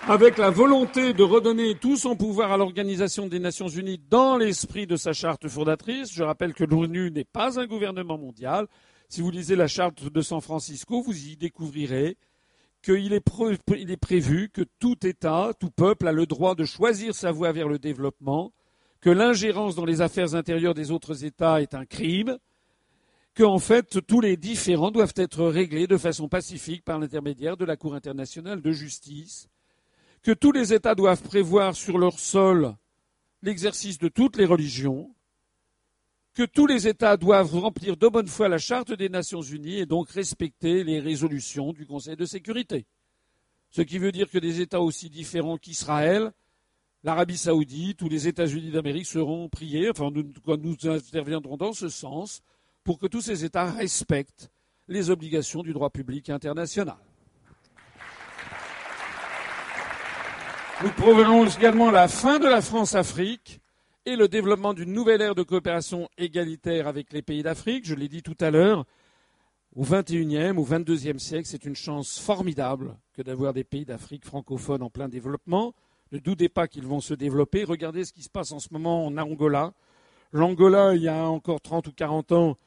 avec 0.09 0.39
la 0.39 0.51
volonté 0.51 1.15
de 1.15 1.25
redonner 1.25 1.75
tout 1.75 1.97
son 1.97 2.15
pouvoir 2.15 2.53
à 2.53 2.57
l'Organisation 2.57 3.27
des 3.27 3.41
Nations 3.41 3.67
Unies 3.67 4.01
dans 4.09 4.37
l'esprit 4.37 4.87
de 4.87 4.95
sa 4.95 5.13
charte 5.13 5.49
fondatrice. 5.49 6.13
Je 6.13 6.23
rappelle 6.23 6.55
que 6.55 6.63
l'ONU 6.63 7.11
n'est 7.11 7.25
pas 7.25 7.59
un 7.59 7.67
gouvernement 7.67 8.17
mondial. 8.17 8.69
Si 9.09 9.21
vous 9.21 9.33
lisez 9.33 9.57
la 9.57 9.67
charte 9.67 10.05
de 10.05 10.21
San 10.21 10.41
Francisco, 10.41 11.03
vous 11.03 11.27
y 11.27 11.37
découvrirez 11.37 12.19
qu'il 12.83 13.13
est, 13.15 13.97
prévu 13.97 14.49
que 14.49 14.63
tout 14.79 15.05
État, 15.05 15.51
tout 15.59 15.71
peuple 15.71 16.07
a 16.07 16.13
le 16.13 16.27
droit 16.27 16.55
de 16.55 16.65
choisir 16.65 17.13
sa 17.13 17.33
voie 17.33 17.51
vers 17.51 17.67
le 17.67 17.81
développement, 17.81 18.53
que 19.01 19.11
l'ingérence 19.11 19.75
dans 19.75 19.85
les 19.85 20.03
affaires 20.03 20.37
intérieures 20.37 20.75
des 20.75 20.93
autres 20.93 21.25
États 21.25 21.61
est 21.61 21.75
un 21.75 21.85
crime, 21.85 22.39
que 23.35 23.43
en 23.43 23.59
fait 23.59 24.07
tous 24.07 24.21
les 24.21 24.37
différends 24.37 24.93
doivent 24.93 25.15
être 25.17 25.47
réglés 25.47 25.89
de 25.89 25.97
façon 25.97 26.29
pacifique 26.29 26.85
par 26.85 27.01
l'intermédiaire 27.01 27.57
de 27.57 27.65
la 27.65 27.77
Cour 27.77 27.97
internationale 27.97 28.63
de 28.63 28.71
justice, 28.71 29.49
que 30.27 30.33
tous 30.33 30.51
les 30.51 30.75
États 30.75 30.97
doivent 30.97 31.23
prévoir 31.23 31.77
sur 31.77 31.99
leur 31.99 32.19
sol 32.19 32.75
l'exercice 33.43 33.97
de 33.97 34.09
toutes 34.09 34.37
les 34.37 34.45
religions, 34.45 35.15
que 36.35 36.43
tous 36.43 36.67
les 36.67 36.89
États 36.89 37.17
doivent 37.17 37.55
remplir 37.55 37.97
de 37.97 38.09
bonne 38.09 38.27
foi 38.27 38.49
la 38.49 38.59
Charte 38.59 38.93
des 38.93 39.09
Nations 39.09 39.41
Unies 39.41 39.79
et 39.79 39.87
donc 39.87 40.11
respecter 40.11 40.83
les 40.83 40.99
résolutions 40.99 41.73
du 41.73 41.87
Conseil 41.87 42.17
de 42.17 42.25
sécurité. 42.25 42.87
Ce 43.71 43.83
qui 43.83 43.99
veut 43.99 44.11
dire 44.11 44.29
que 44.29 44.39
des 44.39 44.61
États 44.61 44.81
aussi 44.81 45.11
différents 45.11 45.59
qu'Israël, 45.59 46.33
l'Arabie 47.05 47.39
saoudite 47.39 48.03
ou 48.03 48.09
les 48.09 48.27
États-Unis 48.27 48.73
d'Amérique 48.73 49.07
seront 49.07 49.49
priés, 49.49 49.91
enfin 49.91 50.11
nous, 50.13 50.25
nous 50.57 50.89
interviendrons 50.89 51.57
dans 51.57 51.73
ce 51.73 51.89
sens, 51.89 52.43
pour 52.83 52.99
que 52.99 53.07
tous 53.07 53.21
ces 53.21 53.45
États 53.45 53.71
respectent 53.71 54.51
les 54.89 55.09
obligations 55.09 55.63
du 55.63 55.73
droit 55.73 55.91
public 55.91 56.31
international. 56.31 56.97
Nous 60.83 60.91
provenons 60.91 61.47
également 61.47 61.91
la 61.91 62.07
fin 62.07 62.39
de 62.39 62.47
la 62.47 62.61
France-Afrique 62.61 63.61
et 64.05 64.15
le 64.15 64.29
développement 64.29 64.75
d'une 64.75 64.93
nouvelle 64.93 65.23
ère 65.23 65.35
de 65.35 65.43
coopération 65.43 66.11
égalitaire 66.19 66.87
avec 66.87 67.15
les 67.15 67.23
pays 67.23 67.43
d'Afrique. 67.43 67.87
Je 67.87 67.95
l'ai 67.95 68.09
dit 68.09 68.23
tout 68.23 68.37
à 68.41 68.51
l'heure, 68.51 68.85
au 69.75 69.85
XXIe, 69.85 70.51
au 70.55 70.65
XXIIe 70.65 71.19
siècle, 71.19 71.47
c'est 71.47 71.65
une 71.65 71.77
chance 71.77 72.19
formidable 72.19 72.95
que 73.15 73.23
d'avoir 73.23 73.55
des 73.55 73.65
pays 73.65 73.87
d'Afrique 73.87 74.27
francophones 74.27 74.83
en 74.83 74.91
plein 74.91 75.09
développement. 75.09 75.75
Ne 76.13 76.19
doutez 76.19 76.51
pas 76.51 76.69
qu'ils 76.69 76.87
vont 76.87 77.01
se 77.01 77.15
développer. 77.15 77.65
Regardez 77.65 78.05
ce 78.05 78.13
qui 78.13 78.23
se 78.23 78.31
passe 78.31 78.53
en 78.53 78.59
ce 78.59 78.69
moment 78.71 79.07
en 79.07 79.17
Angola. 79.17 79.73
L'Angola, 80.33 80.95
il 80.95 81.03
y 81.03 81.09
a 81.09 81.27
encore 81.27 81.63
30 81.63 81.87
ou 81.87 81.93
40 81.93 82.33
ans, 82.33 82.59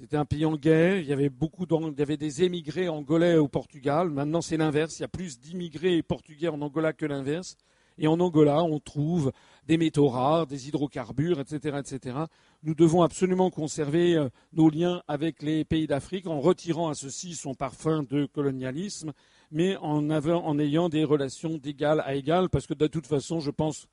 c'était 0.00 0.16
un 0.16 0.24
pays 0.24 0.44
en 0.44 0.56
guerre. 0.56 0.98
Il 0.98 1.06
y 1.06 1.12
avait 1.12 1.28
beaucoup 1.28 1.66
il 1.68 1.98
y 1.98 2.02
avait 2.02 2.16
des 2.16 2.44
émigrés 2.44 2.88
angolais 2.88 3.36
au 3.36 3.48
Portugal. 3.48 4.10
Maintenant, 4.10 4.40
c'est 4.40 4.56
l'inverse. 4.56 4.98
Il 4.98 5.02
y 5.02 5.04
a 5.04 5.08
plus 5.08 5.40
d'immigrés 5.40 6.02
portugais 6.02 6.48
en 6.48 6.60
Angola 6.62 6.92
que 6.92 7.04
l'inverse. 7.04 7.56
Et 7.98 8.06
en 8.06 8.20
Angola, 8.20 8.62
on 8.62 8.78
trouve 8.78 9.32
des 9.66 9.76
métaux 9.76 10.08
rares, 10.08 10.46
des 10.46 10.68
hydrocarbures, 10.68 11.40
etc., 11.40 11.80
etc. 11.80 12.16
Nous 12.62 12.76
devons 12.76 13.02
absolument 13.02 13.50
conserver 13.50 14.14
euh, 14.14 14.28
nos 14.52 14.70
liens 14.70 15.02
avec 15.08 15.42
les 15.42 15.64
pays 15.64 15.88
d'Afrique 15.88 16.28
en 16.28 16.40
retirant 16.40 16.88
à 16.88 16.94
ceux-ci 16.94 17.34
son 17.34 17.54
parfum 17.54 18.04
de 18.08 18.26
colonialisme, 18.26 19.12
mais 19.50 19.76
en, 19.78 20.08
en 20.10 20.58
ayant 20.60 20.88
des 20.88 21.02
relations 21.02 21.58
d'égal 21.58 22.00
à 22.06 22.14
égal, 22.14 22.48
parce 22.48 22.68
que 22.68 22.74
de 22.74 22.86
toute 22.86 23.08
façon, 23.08 23.40
je 23.40 23.50
pense 23.50 23.88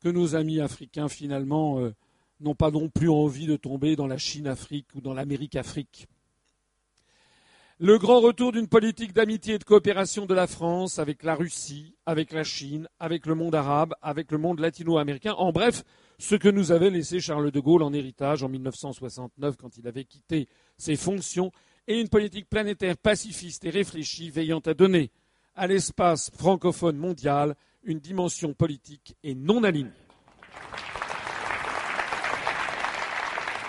que 0.00 0.10
nos 0.10 0.36
amis 0.36 0.60
africains, 0.60 1.08
finalement, 1.08 1.80
euh, 1.80 1.94
n'ont 2.40 2.54
pas 2.54 2.70
non 2.70 2.88
plus 2.88 3.10
envie 3.10 3.46
de 3.46 3.56
tomber 3.56 3.96
dans 3.96 4.06
la 4.06 4.18
Chine-Afrique 4.18 4.86
ou 4.94 5.00
dans 5.00 5.14
l'Amérique-Afrique. 5.14 6.08
Le 7.80 7.96
grand 7.96 8.20
retour 8.20 8.50
d'une 8.50 8.66
politique 8.66 9.12
d'amitié 9.12 9.54
et 9.54 9.58
de 9.58 9.64
coopération 9.64 10.26
de 10.26 10.34
la 10.34 10.48
France 10.48 10.98
avec 10.98 11.22
la 11.22 11.36
Russie, 11.36 11.94
avec 12.06 12.32
la 12.32 12.42
Chine, 12.42 12.88
avec 12.98 13.24
le 13.24 13.36
monde 13.36 13.54
arabe, 13.54 13.94
avec 14.02 14.32
le 14.32 14.38
monde 14.38 14.58
latino-américain, 14.58 15.34
en 15.34 15.52
bref, 15.52 15.84
ce 16.18 16.34
que 16.34 16.48
nous 16.48 16.72
avait 16.72 16.90
laissé 16.90 17.20
Charles 17.20 17.52
de 17.52 17.60
Gaulle 17.60 17.84
en 17.84 17.92
héritage 17.92 18.42
en 18.42 18.48
1969 18.48 19.56
quand 19.56 19.76
il 19.78 19.86
avait 19.86 20.04
quitté 20.04 20.48
ses 20.76 20.96
fonctions, 20.96 21.52
et 21.86 22.00
une 22.00 22.08
politique 22.08 22.48
planétaire 22.50 22.96
pacifiste 22.96 23.64
et 23.64 23.70
réfléchie 23.70 24.30
veillant 24.30 24.60
à 24.66 24.74
donner 24.74 25.12
à 25.54 25.68
l'espace 25.68 26.32
francophone 26.36 26.96
mondial 26.96 27.54
une 27.84 28.00
dimension 28.00 28.54
politique 28.54 29.16
et 29.22 29.36
non 29.36 29.62
alignée. 29.62 29.92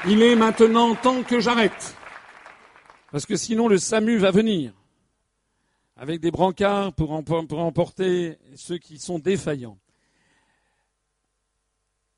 Il 0.08 0.24
est 0.24 0.36
maintenant 0.36 0.95
temps 0.95 1.24
que 1.24 1.42
j'arrête. 1.42 1.98
Parce 3.11 3.26
que 3.26 3.36
sinon, 3.36 3.68
le 3.68 3.78
SAMU 3.78 4.18
va 4.18 4.32
venir 4.32 4.74
avec 5.98 6.22
des 6.22 6.32
brancards 6.32 6.94
pour, 6.94 7.11
emporter 7.11 8.38
ceux 8.56 8.78
qui 8.78 8.98
sont 8.98 9.19
défaillants. 9.19 9.78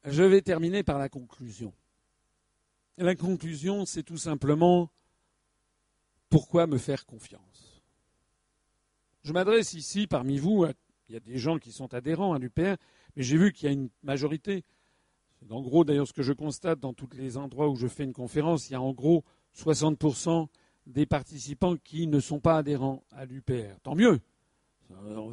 Je 0.06 0.22
vais 0.22 0.42
terminer 0.42 0.84
par 0.84 1.00
la 1.00 1.10
conclusion. 1.10 1.74
la 2.98 3.16
conclusion, 3.16 3.85
c'est 3.88 4.03
tout 4.03 4.18
simplement 4.18 4.92
pourquoi 6.30 6.68
me 6.68 6.77
faire 6.77 7.08
confiance? 7.08 7.82
Je 9.24 9.34
m'adresse 9.34 9.74
ici 9.74 10.06
parmi 10.06 10.38
vous, 10.38 10.68
il 11.10 11.14
y 11.16 11.18
a 11.18 11.19
des 11.19 11.40
gens 11.40 11.58
qui 11.58 11.72
sont 11.72 11.95
adhérents 11.95 12.34
à 12.34 12.40
l'UPR, 12.40 12.76
mais 13.16 13.24
j'ai 13.24 13.38
vu 13.38 13.51
qu'il 13.51 13.66
y 13.66 13.69
a 13.69 13.74
une 13.74 13.90
majorité. 14.03 14.64
En 15.50 15.61
gros, 15.61 15.84
d'ailleurs, 15.84 16.08
ce 16.08 16.14
que 16.14 16.24
je 16.24 16.34
constate 16.34 16.80
dans 16.80 16.94
tous 16.94 17.10
les 17.14 17.38
endroits 17.38 17.68
où 17.68 17.76
je 17.76 17.88
fais 17.88 18.03
une 18.03 18.14
conférence, 18.14 18.70
il 18.70 18.74
y 18.74 18.76
a 18.76 18.82
en 18.82 18.94
gros 18.94 19.24
60% 19.58 20.48
des 20.86 21.06
participants 21.06 21.76
qui 21.78 22.08
ne 22.08 22.20
sont 22.20 22.40
pas 22.40 22.58
adhérents 22.58 23.03
à 23.11 23.26
l'UPR. 23.26 23.80
Tant 23.84 23.95
mieux. 23.95 24.20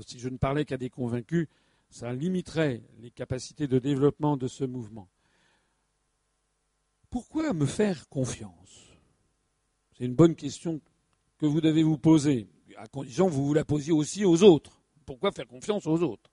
Si 0.07 0.19
je 0.19 0.29
ne 0.29 0.37
parlais 0.37 0.65
qu'à 0.65 0.77
des 0.77 0.91
convaincus, 0.91 1.49
ça 1.91 2.13
limiterait 2.13 2.83
les 3.01 3.11
capacités 3.11 3.67
de 3.67 3.79
développement 3.79 4.37
de 4.37 4.49
ce 4.49 4.65
mouvement. 4.65 5.09
Pourquoi 7.11 7.53
me 7.53 7.67
faire 7.67 8.09
confiance? 8.09 8.89
C'est 9.97 10.05
une 10.05 10.15
bonne 10.15 10.35
question 10.37 10.81
que 11.39 11.47
vous 11.47 11.61
devez 11.61 11.83
vous 11.83 11.99
poser, 11.99 12.49
à 12.77 12.87
condition 12.87 13.27
que 13.27 13.33
vous 13.33 13.47
vous 13.47 13.55
la 13.55 13.65
posiez 13.65 13.93
aussi 13.93 14.25
aux 14.25 14.43
autres. 14.43 14.81
Pourquoi 15.07 15.33
faire 15.33 15.47
confiance 15.47 15.87
aux 15.87 16.03
autres? 16.03 16.31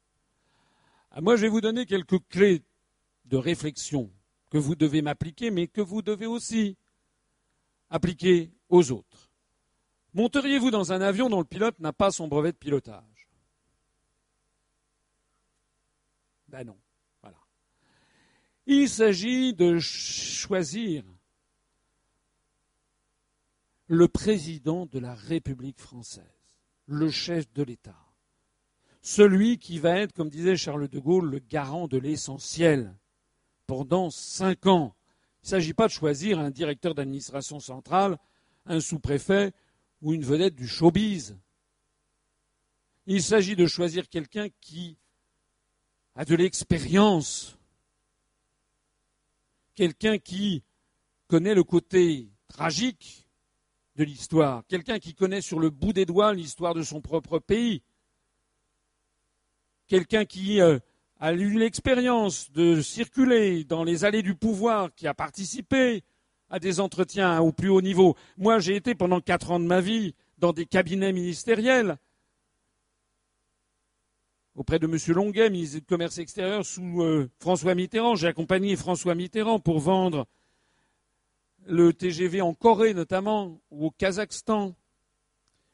Ah, 1.12 1.22
Moi, 1.22 1.36
je 1.36 1.44
vais 1.44 1.50
vous 1.50 1.62
donner 1.62 1.86
quelques 1.86 2.20
clés 2.28 2.62
de 3.26 3.38
réflexion 3.38 4.12
que 4.50 4.58
vous 4.58 4.76
devez 4.76 5.02
m'appliquer, 5.02 5.52
mais 5.52 5.68
que 5.68 5.82
vous 5.82 6.02
devez 6.02 6.26
aussi 6.28 6.78
appliquer 7.90 8.52
aux 8.70 8.92
autres. 8.92 9.32
Monteriez-vous 10.14 10.72
dans 10.72 10.94
un 10.94 11.02
avion 11.02 11.30
dont 11.30 11.40
le 11.40 11.46
pilote 11.46 11.80
n'a 11.80 11.92
pas 11.92 12.12
son 12.12 12.28
brevet 12.28 12.54
de 12.54 12.58
pilotage? 12.58 13.30
Ben 16.48 16.64
non. 16.64 16.78
Voilà. 17.22 17.38
Il 18.66 18.88
s'agit 18.88 19.54
de 19.54 19.78
choisir 19.80 21.04
le 23.88 24.08
président 24.08 24.86
de 24.86 25.00
la 25.00 25.14
République 25.14 25.80
française, 25.80 26.24
le 26.88 27.10
chef 27.10 27.52
de 27.54 27.64
l'État, 27.64 28.00
celui 29.02 29.60
qui 29.60 29.80
va 29.80 30.00
être, 30.00 30.14
comme 30.14 30.30
disait 30.30 30.56
Charles 30.56 30.88
de 30.88 31.00
Gaulle, 31.00 31.30
le 31.30 31.40
garant 31.40 31.88
de 31.88 31.98
l'essentiel 31.98 32.96
pendant 33.68 34.10
cinq 34.10 34.66
ans. 34.68 34.96
Il 35.44 35.46
ne 35.46 35.50
s'agit 35.50 35.74
pas 35.74 35.88
de 35.88 35.92
choisir 35.92 36.40
un 36.40 36.50
directeur 36.50 36.96
d'administration 36.96 37.60
centrale 37.60 38.18
un 38.66 38.80
sous-préfet 38.80 39.54
ou 40.02 40.14
une 40.14 40.24
vedette 40.24 40.56
du 40.56 40.68
showbiz. 40.68 41.38
Il 43.08 43.22
s'agit 43.22 43.56
de 43.56 43.68
choisir 43.68 44.10
quelqu'un 44.10 44.48
qui 44.62 44.98
a 46.16 46.26
de 46.26 46.36
l'expérience, 46.36 47.58
quelqu'un 49.76 50.18
qui 50.18 50.64
connaît 51.28 51.54
le 51.54 51.64
côté 51.64 52.30
tragique 52.48 53.28
de 53.96 54.04
l'histoire, 54.04 54.66
quelqu'un 54.68 55.00
qui 55.00 55.14
connaît 55.14 55.42
sur 55.42 55.60
le 55.60 55.70
bout 55.70 55.94
des 55.94 56.06
doigts 56.06 56.34
l'histoire 56.34 56.74
de 56.74 56.84
son 56.84 57.02
propre 57.02 57.40
pays, 57.40 57.84
quelqu'un 59.88 60.26
qui 60.26 60.62
euh, 60.62 60.80
a 61.20 61.34
eu 61.34 61.58
l'expérience 61.58 62.52
de 62.52 62.82
circuler 62.82 63.64
dans 63.64 63.84
les 63.84 64.06
allées 64.06 64.22
du 64.22 64.36
pouvoir, 64.36 64.94
qui 64.96 65.08
a 65.08 65.14
participé 65.14 66.04
à 66.50 66.60
des 66.60 66.80
entretiens 66.80 67.40
au 67.42 67.52
plus 67.52 67.70
haut 67.70 67.82
niveau. 67.82 68.16
Moi, 68.38 68.60
j'ai 68.60 68.76
été 68.76 68.96
pendant 68.96 69.22
quatre 69.22 69.52
ans 69.52 69.60
de 69.60 69.66
ma 69.66 69.82
vie 69.82 70.14
dans 70.38 70.54
des 70.54 70.66
cabinets 70.66 71.14
ministériels 71.14 71.98
auprès 74.56 74.80
de 74.80 74.88
M. 74.88 74.98
Longuet, 75.14 75.50
ministre 75.50 75.80
du 75.80 75.86
Commerce 75.86 76.18
extérieur, 76.18 76.66
sous 76.66 77.02
euh, 77.02 77.30
François 77.40 77.76
Mitterrand. 77.76 78.16
J'ai 78.16 78.28
accompagné 78.28 78.76
François 78.76 79.16
Mitterrand 79.16 79.60
pour 79.60 79.80
vendre 79.80 80.26
le 81.66 81.94
TGV 81.94 82.42
en 82.42 82.54
Corée 82.54 82.94
notamment, 82.94 83.60
ou 83.72 83.88
au 83.88 83.92
Kazakhstan. 83.92 84.76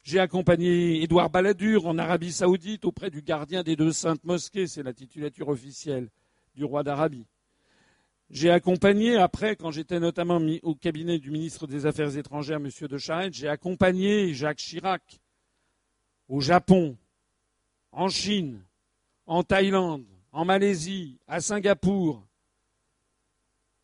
J'ai 0.03 0.19
accompagné 0.19 1.03
Édouard 1.03 1.29
Balladur 1.29 1.85
en 1.85 1.97
Arabie 1.99 2.31
saoudite 2.31 2.85
auprès 2.85 3.11
du 3.11 3.21
gardien 3.21 3.61
des 3.61 3.75
deux 3.75 3.91
saintes 3.91 4.23
mosquées, 4.23 4.65
c'est 4.65 4.81
la 4.81 4.93
titulature 4.93 5.49
officielle 5.49 6.09
du 6.55 6.65
roi 6.65 6.83
d'Arabie. 6.83 7.27
J'ai 8.31 8.49
accompagné, 8.49 9.17
après, 9.17 9.55
quand 9.55 9.71
j'étais 9.71 9.99
notamment 9.99 10.39
au 10.63 10.73
cabinet 10.73 11.19
du 11.19 11.29
ministre 11.29 11.67
des 11.67 11.85
Affaires 11.85 12.17
étrangères, 12.17 12.57
M. 12.57 12.69
de 12.89 12.97
Charette, 12.97 13.33
j'ai 13.33 13.47
accompagné 13.47 14.33
Jacques 14.33 14.57
Chirac 14.57 15.19
au 16.27 16.39
Japon, 16.39 16.97
en 17.91 18.07
Chine, 18.07 18.63
en 19.27 19.43
Thaïlande, 19.43 20.05
en 20.31 20.45
Malaisie, 20.45 21.19
à 21.27 21.41
Singapour, 21.41 22.25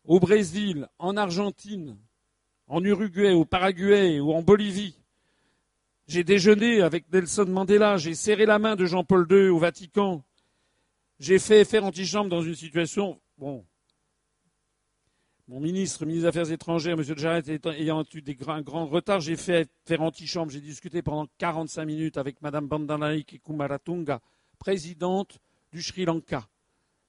au 0.04 0.18
Brésil, 0.18 0.88
en 0.98 1.16
Argentine, 1.16 1.96
en 2.66 2.82
Uruguay, 2.82 3.34
au 3.34 3.44
Paraguay 3.44 4.18
ou 4.18 4.32
en 4.32 4.42
Bolivie. 4.42 4.97
J'ai 6.08 6.24
déjeuné 6.24 6.80
avec 6.80 7.12
Nelson 7.12 7.44
Mandela, 7.44 7.98
j'ai 7.98 8.14
serré 8.14 8.46
la 8.46 8.58
main 8.58 8.76
de 8.76 8.86
Jean-Paul 8.86 9.26
II 9.30 9.48
au 9.48 9.58
Vatican. 9.58 10.24
J'ai 11.18 11.38
fait 11.38 11.66
faire 11.66 11.84
antichambre 11.84 12.30
dans 12.30 12.40
une 12.40 12.54
situation, 12.54 13.20
bon, 13.36 13.66
mon 15.48 15.60
ministre, 15.60 16.06
ministre 16.06 16.22
des 16.22 16.28
Affaires 16.28 16.50
étrangères, 16.50 16.98
M. 16.98 17.02
Jarret, 17.02 17.42
ayant 17.76 18.04
eu 18.14 18.22
des 18.22 18.34
grands, 18.34 18.62
grands 18.62 18.86
retards, 18.86 19.20
j'ai 19.20 19.36
fait 19.36 19.68
faire 19.84 20.00
antichambre. 20.00 20.50
J'ai 20.50 20.62
discuté 20.62 21.02
pendant 21.02 21.26
45 21.36 21.84
minutes 21.84 22.16
avec 22.16 22.40
Mme 22.40 22.66
Bandanaike 22.66 23.42
Kumaratunga, 23.44 24.20
présidente 24.58 25.38
du 25.72 25.82
Sri 25.82 26.06
Lanka, 26.06 26.48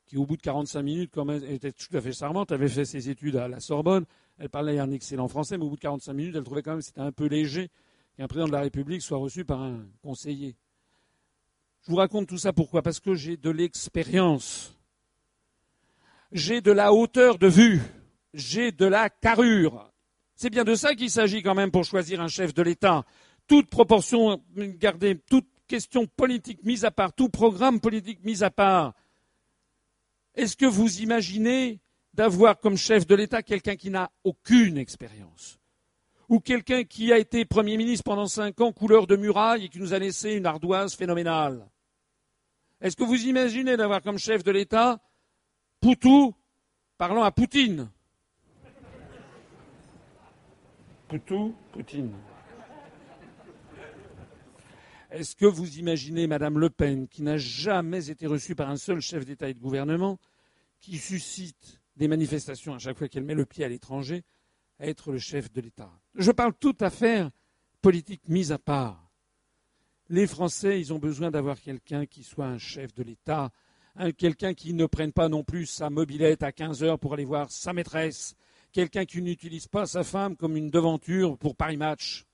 qui 0.08 0.18
au 0.18 0.26
bout 0.26 0.36
de 0.36 0.42
45 0.42 0.82
minutes, 0.82 1.12
quand 1.14 1.24
même, 1.24 1.42
était 1.46 1.72
tout 1.72 1.96
à 1.96 2.02
fait 2.02 2.12
charmante, 2.12 2.52
avait 2.52 2.68
fait 2.68 2.84
ses 2.84 3.10
études 3.10 3.38
à 3.38 3.48
la 3.48 3.62
Sorbonne, 3.62 4.04
elle 4.40 4.50
parlait 4.50 4.78
un 4.78 4.92
excellent 4.92 5.30
français, 5.30 5.58
mais 5.58 5.64
au 5.64 5.70
bout 5.70 5.78
de 5.78 5.82
45 5.82 6.12
minutes, 6.12 6.36
elle 6.36 6.44
trouvait 6.44 6.64
quand 6.64 6.72
même 6.72 6.80
que 6.80 6.86
c'était 6.86 7.00
un 7.00 7.14
peu 7.14 7.28
léger 7.28 7.70
qu'un 8.20 8.28
président 8.28 8.48
de 8.48 8.52
la 8.52 8.62
République 8.62 9.02
soit 9.02 9.18
reçu 9.18 9.46
par 9.46 9.62
un 9.62 9.88
conseiller. 10.04 10.58
Je 11.84 11.92
vous 11.92 11.96
raconte 11.96 12.28
tout 12.28 12.38
ça 12.38 12.52
pourquoi? 12.52 12.82
Parce 12.82 13.00
que 13.00 13.16
j'ai 13.16 13.38
de 13.38 13.50
l'expérience. 13.50 14.76
J'ai 16.34 16.60
de 16.60 16.74
la 16.74 16.92
hauteur 16.92 17.38
de 17.38 17.48
vue 17.48 17.82
j'ai 18.34 18.72
de 18.72 18.86
la 18.86 19.10
carrure. 19.10 19.92
C'est 20.36 20.50
bien 20.50 20.64
de 20.64 20.76
ça 20.76 20.96
qu'il 20.96 21.10
s'agit 21.10 21.42
quand 21.42 21.56
même 21.56 21.72
pour 21.72 21.84
choisir 21.84 22.22
un 22.22 22.28
chef 22.28 22.54
de 22.54 22.62
l'État. 22.62 23.06
Toute 23.48 23.70
proportion 23.70 24.44
gardée, 24.56 25.18
toute 25.18 25.48
question 25.68 26.06
politique 26.06 26.64
mise 26.64 26.86
à 26.86 26.92
part, 26.92 27.14
tout 27.14 27.30
programme 27.30 27.80
politique 27.80 28.24
mis 28.24 28.44
à 28.44 28.52
part. 28.52 28.94
Est-ce 30.36 30.56
que 30.56 30.66
vous 30.66 31.02
imaginez 31.02 31.80
d'avoir 32.14 32.60
comme 32.60 32.78
chef 32.78 33.08
de 33.08 33.16
l'État 33.16 33.42
quelqu'un 33.42 33.76
qui 33.76 33.90
n'a 33.90 34.12
aucune 34.24 34.78
expérience? 34.78 35.59
Ou 36.30 36.40
quelqu'un 36.40 36.84
qui 36.84 37.12
a 37.12 37.18
été 37.18 37.44
Premier 37.44 37.76
ministre 37.76 38.04
pendant 38.04 38.28
cinq 38.28 38.62
ans, 38.62 38.72
couleur 38.72 39.08
de 39.08 39.16
muraille, 39.16 39.66
et 39.66 39.70
qui 39.70 39.80
nous 39.80 39.94
a 39.94 40.00
laissé 40.00 40.34
une 40.34 40.46
ardoise 40.46 40.94
phénoménale 40.94 41.68
Est-ce 42.80 42.96
que 42.96 43.04
vous 43.04 43.26
imaginez 43.26 43.76
d'avoir 43.76 44.02
comme 44.02 44.20
chef 44.20 44.44
de 44.44 44.52
l'État 44.52 45.02
Poutou 45.82 46.36
parlant 46.98 47.24
à 47.24 47.32
Poutine 47.32 47.90
Poutou, 51.08 51.56
Poutine. 51.72 52.14
Est-ce 55.10 55.36
que 55.36 55.48
vous 55.48 55.80
imaginez 55.80 56.28
Madame 56.28 56.60
Le 56.60 56.70
Pen, 56.70 57.08
qui 57.08 57.24
n'a 57.24 57.38
jamais 57.38 58.12
été 58.12 58.28
reçue 58.28 58.54
par 58.54 58.70
un 58.70 58.78
seul 58.78 59.00
chef 59.00 59.26
d'État 59.26 59.50
et 59.50 59.56
de 59.56 59.60
gouvernement, 59.60 60.20
qui 60.80 61.00
suscite 61.00 61.82
des 61.96 62.08
manifestations 62.08 62.76
à 62.76 62.78
chaque 62.78 63.00
fois 63.00 63.08
qu'elle 63.08 63.24
met 63.24 63.34
le 63.34 63.48
pied 63.48 63.66
à 63.66 63.70
l'étranger, 63.70 64.24
être 64.80 65.12
le 65.12 65.20
chef 65.20 65.52
de 65.52 65.62
l'État 65.62 65.92
Je 66.16 66.32
parle 66.32 66.54
tout 66.54 66.78
à 66.80 66.90
fait 66.90 67.28
politique 67.82 68.28
mise 68.28 68.52
à 68.52 68.60
part. 68.60 69.10
Les 70.10 70.28
Français, 70.28 70.80
ils 70.80 70.92
ont 70.92 71.00
besoin 71.00 71.32
d'avoir 71.32 71.60
quelqu'un 71.62 72.06
qui 72.06 72.24
soit 72.24 72.48
un 72.48 72.58
chef 72.58 72.94
de 72.94 73.04
l'État, 73.04 73.52
quelqu'un 74.18 74.54
qui 74.54 74.74
ne 74.74 74.86
prenne 74.86 75.14
pas 75.14 75.30
non 75.30 75.44
plus 75.44 75.66
sa 75.66 75.90
mobilette 75.90 76.44
à 76.44 76.52
15 76.52 76.84
heures 76.84 77.00
pour 77.00 77.14
aller 77.14 77.26
voir 77.26 77.52
sa 77.52 77.74
maîtresse, 77.74 78.36
quelqu'un 78.72 79.06
qui 79.06 79.22
n'utilise 79.22 79.68
pas 79.68 79.86
sa 79.86 80.04
femme 80.04 80.36
comme 80.36 80.58
une 80.58 80.70
devanture 80.70 81.38
pour 81.38 81.56
Paris 81.56 81.78
Match. 81.78 82.26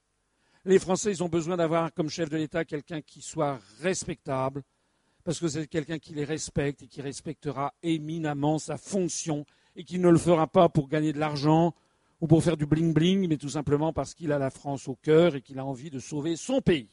Les 0.64 0.80
Français, 0.80 1.11
ils 1.11 1.24
ont 1.24 1.30
besoin 1.30 1.57
d'avoir 1.57 1.93
comme 1.93 2.09
chef 2.09 2.30
de 2.30 2.38
l'État 2.38 2.65
quelqu'un 2.65 3.01
qui 3.01 3.22
soit 3.22 3.59
respectable, 3.82 4.64
parce 5.24 5.40
que 5.40 5.48
c'est 5.48 5.67
quelqu'un 5.67 5.99
qui 5.99 6.14
les 6.14 6.24
respecte 6.24 6.83
et 6.83 6.88
qui 6.88 7.01
respectera 7.01 7.74
éminemment 7.83 8.57
sa 8.57 8.77
fonction 8.77 9.45
et 9.75 9.83
qui 9.83 9.99
ne 9.99 10.09
le 10.09 10.17
fera 10.17 10.48
pas 10.48 10.69
pour 10.69 10.88
gagner 10.88 11.14
de 11.14 11.19
l'argent 11.19 11.74
ou 12.22 12.27
pour 12.27 12.44
faire 12.44 12.58
du 12.58 12.66
bling-bling, 12.66 13.27
mais 13.27 13.38
tout 13.38 13.50
simplement 13.50 13.94
parce 13.94 14.14
qu'il 14.14 14.32
a 14.32 14.40
la 14.40 14.50
France 14.50 14.88
au 14.88 14.95
cœur 14.95 15.35
et 15.35 15.42
qu'il 15.42 15.60
a 15.60 15.66
envie 15.66 15.90
de 15.90 16.00
sauver 16.00 16.35
son 16.35 16.61
pays. 16.61 16.90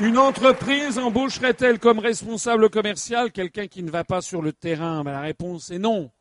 Une 0.00 0.16
entreprise 0.16 0.96
embaucherait-elle 0.96 1.80
comme 1.80 1.98
responsable 1.98 2.70
commercial 2.70 3.32
quelqu'un 3.32 3.66
qui 3.66 3.82
ne 3.82 3.90
va 3.90 4.04
pas 4.04 4.20
sur 4.20 4.42
le 4.42 4.52
terrain? 4.52 5.02
Ben, 5.02 5.10
La 5.10 5.20
réponse 5.20 5.70
est 5.70 5.80
non. 5.80 6.12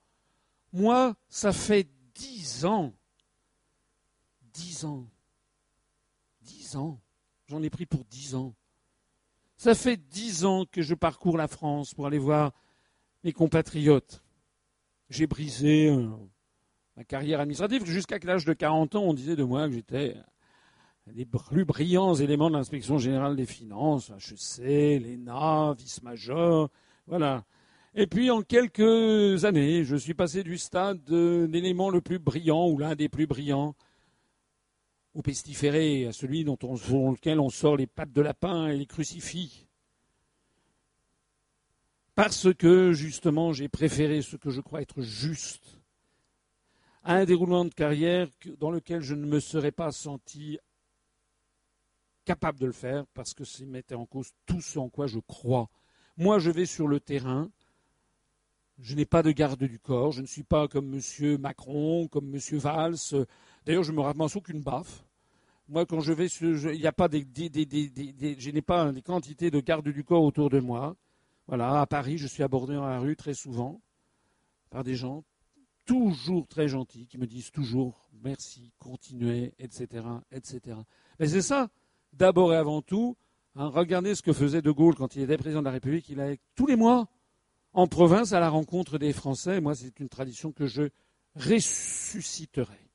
Moi, 0.74 1.16
ça 1.30 1.54
fait 1.54 1.88
dix 2.16 2.66
ans. 2.66 2.92
Dix 4.52 4.84
ans. 4.84 5.08
Dix 6.42 6.76
ans. 6.76 7.00
J'en 7.46 7.62
ai 7.62 7.70
pris 7.70 7.86
pour 7.86 8.04
dix 8.06 8.34
ans. 8.34 8.56
Ça 9.58 9.76
fait 9.76 9.98
dix 9.98 10.44
ans 10.44 10.66
que 10.66 10.82
je 10.82 10.96
parcours 10.96 11.38
la 11.38 11.48
France 11.48 11.94
pour 11.94 12.08
aller 12.08 12.18
voir 12.18 12.54
mes 13.24 13.32
compatriotes. 13.32 14.24
J'ai 15.10 15.28
brisé 15.28 15.90
euh, 15.90 16.08
ma 16.96 17.04
carrière 17.04 17.40
administrative. 17.40 17.86
Jusqu'à 17.86 18.18
l'âge 18.24 18.46
de 18.46 18.54
40 18.54 18.96
ans, 18.96 19.04
on 19.04 19.14
disait 19.14 19.36
de 19.36 19.44
moi 19.44 19.68
que 19.68 19.74
j'étais 19.74 20.16
les 21.14 21.26
plus 21.26 21.66
brillants 21.66 22.16
éléments 22.16 22.50
de 22.50 22.56
l'inspection 22.56 22.98
générale 22.98 23.36
des 23.36 23.46
finances, 23.46 24.12
HEC, 24.12 25.02
l'ENA, 25.02 25.74
vice-major, 25.78 26.70
voilà. 27.06 27.46
Et 27.96 28.08
puis 28.08 28.30
en 28.30 28.42
quelques 28.42 29.46
années, 29.46 29.84
je 29.84 29.96
suis 29.96 30.14
passé 30.14 30.44
du 30.44 30.58
stade 30.58 31.04
de 31.06 31.48
l'élément 31.50 31.90
le 31.90 32.02
plus 32.02 32.20
brillant 32.20 32.68
ou 32.68 32.78
l'un 32.78 32.96
des 32.96 33.10
plus 33.10 33.26
brillants 33.26 33.76
au 35.14 35.22
pestiféré, 35.22 36.06
à 36.06 36.12
celui 36.12 36.44
dont 36.44 36.60
on, 36.62 36.76
sur 36.76 37.12
lequel 37.12 37.40
on 37.40 37.50
sort 37.50 37.76
les 37.76 37.88
pattes 37.88 38.12
de 38.12 38.22
lapin 38.22 38.68
et 38.68 38.78
les 38.78 38.86
crucifix. 38.86 39.67
Parce 42.18 42.52
que 42.52 42.94
justement 42.94 43.54
j'ai 43.54 43.70
préféré 43.70 44.24
ce 44.24 44.38
que 44.38 44.50
je 44.50 44.60
crois 44.60 44.82
être 44.82 45.04
juste 45.04 45.80
à 47.04 47.14
un 47.14 47.26
déroulement 47.26 47.64
de 47.64 47.72
carrière 47.72 48.28
dans 48.60 48.72
lequel 48.72 49.02
je 49.02 49.14
ne 49.14 49.28
me 49.28 49.40
serais 49.40 49.72
pas 49.72 49.92
senti 49.92 50.58
capable 52.26 52.58
de 52.58 52.66
le 52.66 52.72
faire 52.72 53.06
parce 53.14 53.36
que 53.36 53.44
ça 53.44 53.64
mettait 53.68 53.94
en 53.94 54.08
cause 54.08 54.32
tout 54.48 54.62
ce 54.62 54.80
en 54.80 54.90
quoi 54.90 55.06
je 55.06 55.20
crois. 55.20 55.70
Moi, 56.18 56.40
je 56.40 56.50
vais 56.50 56.66
sur 56.66 56.88
le 56.88 57.00
terrain. 57.00 57.52
Je 58.80 58.96
n'ai 58.96 59.06
pas 59.06 59.22
de 59.22 59.30
garde 59.30 59.64
du 59.64 59.78
corps. 59.78 60.12
Je 60.12 60.22
ne 60.22 60.28
suis 60.28 60.44
pas 60.44 60.68
comme 60.68 60.96
M. 60.96 61.38
Macron, 61.38 62.08
comme 62.08 62.34
M. 62.34 62.40
Valls. 62.58 63.28
D'ailleurs, 63.64 63.84
je 63.84 63.92
me 63.92 64.02
ramasse 64.02 64.36
aucune 64.36 64.64
baffe. 64.64 65.06
Moi, 65.70 65.86
quand 65.86 66.00
je 66.00 66.14
vais, 66.14 66.26
il 66.26 66.80
n'y 66.80 66.88
a 66.88 66.92
pas 66.92 67.10
des, 67.10 67.28
je 68.40 68.50
n'ai 68.50 68.64
pas 68.64 68.92
des 68.92 69.04
quantités 69.04 69.52
de 69.52 69.60
garde 69.60 69.88
du 69.88 70.04
corps 70.04 70.24
autour 70.24 70.50
de 70.50 70.60
moi. 70.60 70.98
Voilà, 71.48 71.82
à 71.82 71.86
Paris, 71.86 72.18
je 72.18 72.28
suis 72.28 72.44
abordé 72.44 72.76
dans 72.76 72.88
la 72.88 73.00
rue 73.00 73.16
très 73.16 73.34
souvent 73.34 73.82
par 74.70 74.84
des 74.84 74.96
gens 74.96 75.24
toujours 75.86 76.48
très 76.48 76.68
gentils 76.68 77.08
qui 77.08 77.18
me 77.18 77.26
disent 77.26 77.52
toujours 77.52 78.10
merci, 78.22 78.74
continuez, 78.78 79.54
etc., 79.60 80.06
etc. 80.32 80.78
Mais 81.20 81.28
c'est 81.28 81.42
ça 81.42 81.70
d'abord 82.14 82.54
et 82.54 82.58
avant 82.58 82.82
tout, 82.82 83.16
hein, 83.56 83.68
regardez 83.68 84.16
ce 84.16 84.22
que 84.22 84.34
faisait 84.34 84.62
De 84.62 84.72
Gaulle 84.72 84.96
quand 84.96 85.16
il 85.16 85.22
était 85.22 85.38
président 85.38 85.62
de 85.62 85.66
la 85.66 85.72
République. 85.72 86.10
Il 86.10 86.20
allait 86.20 86.40
tous 86.56 86.68
les 86.68 86.76
mois 86.76 87.08
en 87.74 87.88
province 87.88 88.34
à 88.34 88.40
la 88.40 88.50
rencontre 88.50 88.98
des 88.98 89.14
Français. 89.14 89.62
Moi, 89.62 89.76
c'est 89.76 90.00
une 90.00 90.10
tradition 90.10 90.52
que 90.52 90.68
je 90.68 90.90
ressusciterai. 91.36 92.90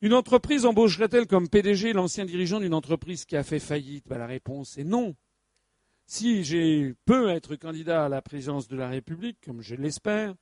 Une 0.00 0.14
entreprise 0.14 0.66
embaucherait-elle 0.66 1.26
comme 1.26 1.48
PDG 1.48 1.92
l'ancien 1.92 2.24
dirigeant 2.24 2.60
d'une 2.60 2.74
entreprise 2.74 3.24
qui 3.24 3.36
a 3.36 3.44
fait 3.44 3.60
faillite? 3.60 4.06
Ben, 4.08 4.18
La 4.18 4.26
réponse 4.26 4.76
est 4.76 4.84
non. 4.84 5.14
Si 6.06 6.44
j'ai 6.44 6.94
peux 7.06 7.30
être 7.30 7.56
candidat 7.56 8.04
à 8.04 8.08
la 8.08 8.20
présidence 8.20 8.68
de 8.68 8.76
la 8.76 8.88
République, 8.88 9.38
comme 9.44 9.62
je 9.62 9.74
l'espère, 9.74 10.34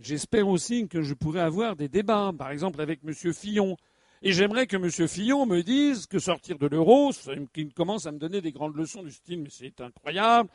j'espère 0.00 0.48
aussi 0.48 0.88
que 0.88 1.02
je 1.02 1.14
pourrai 1.14 1.40
avoir 1.40 1.76
des 1.76 1.88
débats, 1.88 2.32
par 2.36 2.50
exemple 2.50 2.80
avec 2.80 3.00
M. 3.04 3.14
Fillon, 3.32 3.76
et 4.22 4.32
j'aimerais 4.32 4.66
que 4.66 4.76
M. 4.76 5.08
Fillon 5.08 5.46
me 5.46 5.62
dise 5.62 6.06
que 6.06 6.18
sortir 6.18 6.58
de 6.58 6.66
l'euro, 6.66 7.12
qu'il 7.52 7.72
commence 7.72 8.06
à 8.06 8.12
me 8.12 8.18
donner 8.18 8.40
des 8.40 8.52
grandes 8.52 8.76
leçons 8.76 9.02
du 9.02 9.12
style, 9.12 9.42
mais 9.42 9.50
c'est 9.50 9.80
incroyable, 9.80 10.50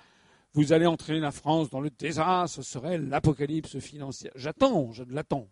vous 0.54 0.74
allez 0.74 0.86
entraîner 0.86 1.20
la 1.20 1.32
France 1.32 1.70
dans 1.70 1.82
le 1.82 1.90
désastre, 1.90 2.58
ce 2.58 2.62
serait 2.64 2.98
l'apocalypse 2.98 3.80
financière. 3.80 4.32
J'attends, 4.36 4.92
je 4.92 5.04
l'attends. 5.04 5.48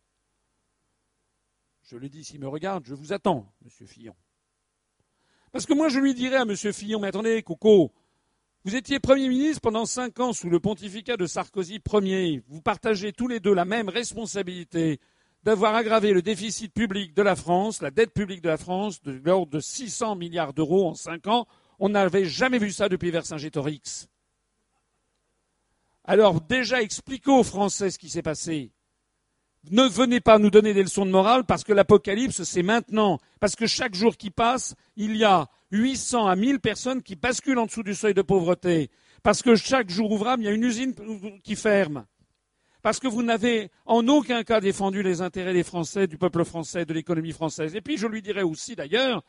Je 1.83 1.97
le 1.97 2.09
dis 2.09 2.23
s'il 2.23 2.39
me 2.39 2.47
regarde, 2.47 2.85
je 2.85 2.95
vous 2.95 3.13
attends, 3.13 3.53
M. 3.63 3.87
Fillon. 3.87 4.15
Parce 5.51 5.65
que 5.65 5.73
moi, 5.73 5.87
je 5.87 5.99
lui 5.99 6.13
dirais 6.13 6.37
à 6.37 6.41
M. 6.41 6.55
Fillon, 6.55 6.99
mais 6.99 7.07
attendez, 7.07 7.41
Coco, 7.43 7.93
vous 8.65 8.75
étiez 8.75 8.99
Premier 8.99 9.29
ministre 9.29 9.61
pendant 9.61 9.85
cinq 9.85 10.19
ans 10.19 10.33
sous 10.33 10.49
le 10.49 10.59
pontificat 10.59 11.17
de 11.17 11.27
Sarkozy 11.27 11.79
Ier. 12.01 12.41
Vous 12.47 12.61
partagez 12.61 13.13
tous 13.13 13.27
les 13.27 13.39
deux 13.39 13.53
la 13.53 13.63
même 13.63 13.89
responsabilité 13.89 14.99
d'avoir 15.43 15.75
aggravé 15.75 16.13
le 16.13 16.23
déficit 16.23 16.73
public 16.73 17.13
de 17.13 17.21
la 17.21 17.35
France, 17.35 17.83
la 17.83 17.91
dette 17.91 18.11
publique 18.11 18.41
de 18.41 18.49
la 18.49 18.57
France, 18.57 19.03
de 19.03 19.21
l'ordre 19.23 19.51
de 19.51 19.59
600 19.59 20.15
milliards 20.15 20.53
d'euros 20.53 20.89
en 20.89 20.95
cinq 20.95 21.27
ans. 21.27 21.45
On 21.77 21.89
n'avait 21.89 22.25
jamais 22.25 22.57
vu 22.57 22.71
ça 22.71 22.89
depuis 22.89 23.11
Vercingétorix. 23.11 24.09
Alors 26.03 26.41
déjà, 26.41 26.81
expliquez 26.81 27.29
aux 27.29 27.43
Français 27.43 27.91
ce 27.91 27.99
qui 27.99 28.09
s'est 28.09 28.23
passé. 28.23 28.71
Ne 29.69 29.83
venez 29.83 30.21
pas 30.21 30.39
nous 30.39 30.49
donner 30.49 30.73
des 30.73 30.81
leçons 30.81 31.05
de 31.05 31.11
morale 31.11 31.43
parce 31.45 31.63
que 31.63 31.73
l'apocalypse, 31.73 32.41
c'est 32.41 32.63
maintenant. 32.63 33.19
Parce 33.39 33.55
que 33.55 33.67
chaque 33.67 33.93
jour 33.93 34.17
qui 34.17 34.31
passe, 34.31 34.73
il 34.95 35.15
y 35.17 35.23
a 35.23 35.49
800 35.71 36.27
à 36.27 36.35
1000 36.35 36.59
personnes 36.59 37.01
qui 37.01 37.15
basculent 37.15 37.57
en 37.57 37.65
dessous 37.65 37.83
du 37.83 37.95
seuil 37.95 38.13
de 38.13 38.21
pauvreté. 38.21 38.89
Parce 39.23 39.41
que 39.41 39.55
chaque 39.55 39.89
jour 39.89 40.11
ouvrable, 40.11 40.43
il 40.43 40.45
y 40.45 40.49
a 40.49 40.53
une 40.53 40.63
usine 40.63 40.93
qui 41.43 41.55
ferme. 41.55 42.05
Parce 42.81 42.99
que 42.99 43.07
vous 43.07 43.23
n'avez 43.23 43.71
en 43.85 44.07
aucun 44.07 44.43
cas 44.43 44.61
défendu 44.61 45.01
les 45.01 45.21
intérêts 45.21 45.53
des 45.53 45.63
Français, 45.63 46.05
du 46.05 46.17
peuple 46.17 46.45
français, 46.45 46.85
de 46.85 46.93
l'économie 46.93 47.31
française. 47.31 47.75
Et 47.75 47.81
puis 47.81 47.97
je 47.97 48.05
lui 48.05 48.21
dirais 48.21 48.43
aussi 48.43 48.75
d'ailleurs, 48.75 49.23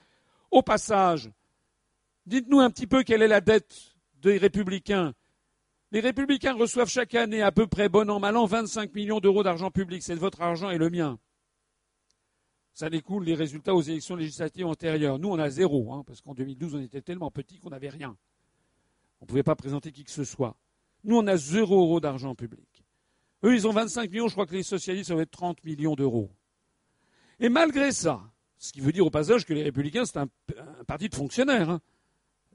au 0.51 0.61
passage, 0.61 1.31
dites-nous 2.27 2.61
un 2.61 2.71
petit 2.71 2.87
peu 2.87 3.03
quelle 3.03 3.23
est 3.23 3.29
la 3.29 3.41
dette 3.41 3.75
des 4.21 4.37
républicains. 4.37 5.15
Les 5.93 6.01
républicains 6.01 6.53
reçoivent 6.53 6.91
chaque 6.91 7.15
année 7.15 7.43
à 7.43 7.53
peu 7.53 7.67
près, 7.67 7.89
bon 7.89 8.11
an, 8.11 8.21
mal 8.21 8.37
an, 8.37 8.45
25 8.45 8.95
millions 8.95 9.21
d'euros 9.21 9.43
d'argent 9.43 9.71
public. 9.71 10.03
C'est 10.03 10.15
votre 10.15 10.43
argent 10.43 10.69
et 10.69 10.79
le 10.79 10.91
mien. 10.91 11.19
Ça 12.77 12.91
découle 12.91 13.25
des 13.25 13.35
résultats 13.35 13.75
aux 13.75 13.81
élections 13.81 14.17
législatives 14.17 14.67
antérieures. 14.67 15.19
Nous, 15.19 15.31
on 15.31 15.39
a 15.39 15.49
zéro, 15.49 15.95
hein, 15.95 16.05
parce 16.07 16.21
qu'en 16.21 16.35
2012, 16.35 16.75
on 16.75 16.81
était 16.83 17.01
tellement 17.01 17.31
petits 17.31 17.59
qu'on 17.59 17.71
n'avait 17.71 17.89
rien. 17.89 18.15
On 19.19 19.25
ne 19.25 19.29
pouvait 19.29 19.43
pas 19.43 19.57
présenter 19.57 19.91
qui 19.93 20.05
que 20.05 20.11
ce 20.11 20.25
soit. 20.25 20.59
Nous, 21.03 21.17
on 21.17 21.27
a 21.27 21.39
zéro 21.39 21.81
euro 21.81 22.01
d'argent 22.01 22.35
public. 22.35 22.85
Eux, 23.45 23.55
ils 23.55 23.67
ont 23.67 23.73
25 23.73 24.11
millions, 24.11 24.29
je 24.29 24.35
crois 24.35 24.45
que 24.45 24.53
les 24.53 24.63
socialistes, 24.63 25.09
ça 25.09 25.15
va 25.15 25.23
être 25.23 25.31
30 25.31 25.65
millions 25.65 25.95
d'euros. 25.95 26.31
Et 27.41 27.49
malgré 27.49 27.93
ça, 27.93 28.31
ce 28.59 28.75
qui 28.75 28.83
veut 28.83 28.93
dire 28.93 29.07
au 29.07 29.11
passage 29.11 29.47
que 29.47 29.55
les 29.55 29.63
républicains, 29.63 30.05
c'est 30.05 30.19
un, 30.19 30.29
parti 30.87 31.09
de 31.09 31.15
fonctionnaires. 31.15 31.71
Hein. 31.71 31.81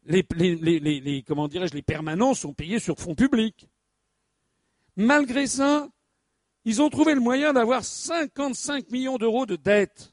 Les, 0.06 1.24
comment 1.28 1.48
dirais-je, 1.48 1.74
les 1.74 1.82
permanents 1.82 2.36
sont 2.36 2.54
payés 2.54 2.78
sur 2.78 3.00
fonds 3.00 3.16
publics. 3.16 3.68
Malgré 4.96 5.48
ça, 5.48 5.90
ils 6.66 6.82
ont 6.82 6.90
trouvé 6.90 7.14
le 7.14 7.22
moyen 7.22 7.54
d'avoir 7.54 7.84
55 7.84 8.92
millions 8.92 9.18
d'euros 9.18 9.46
de 9.46 9.56
dettes 9.56 10.12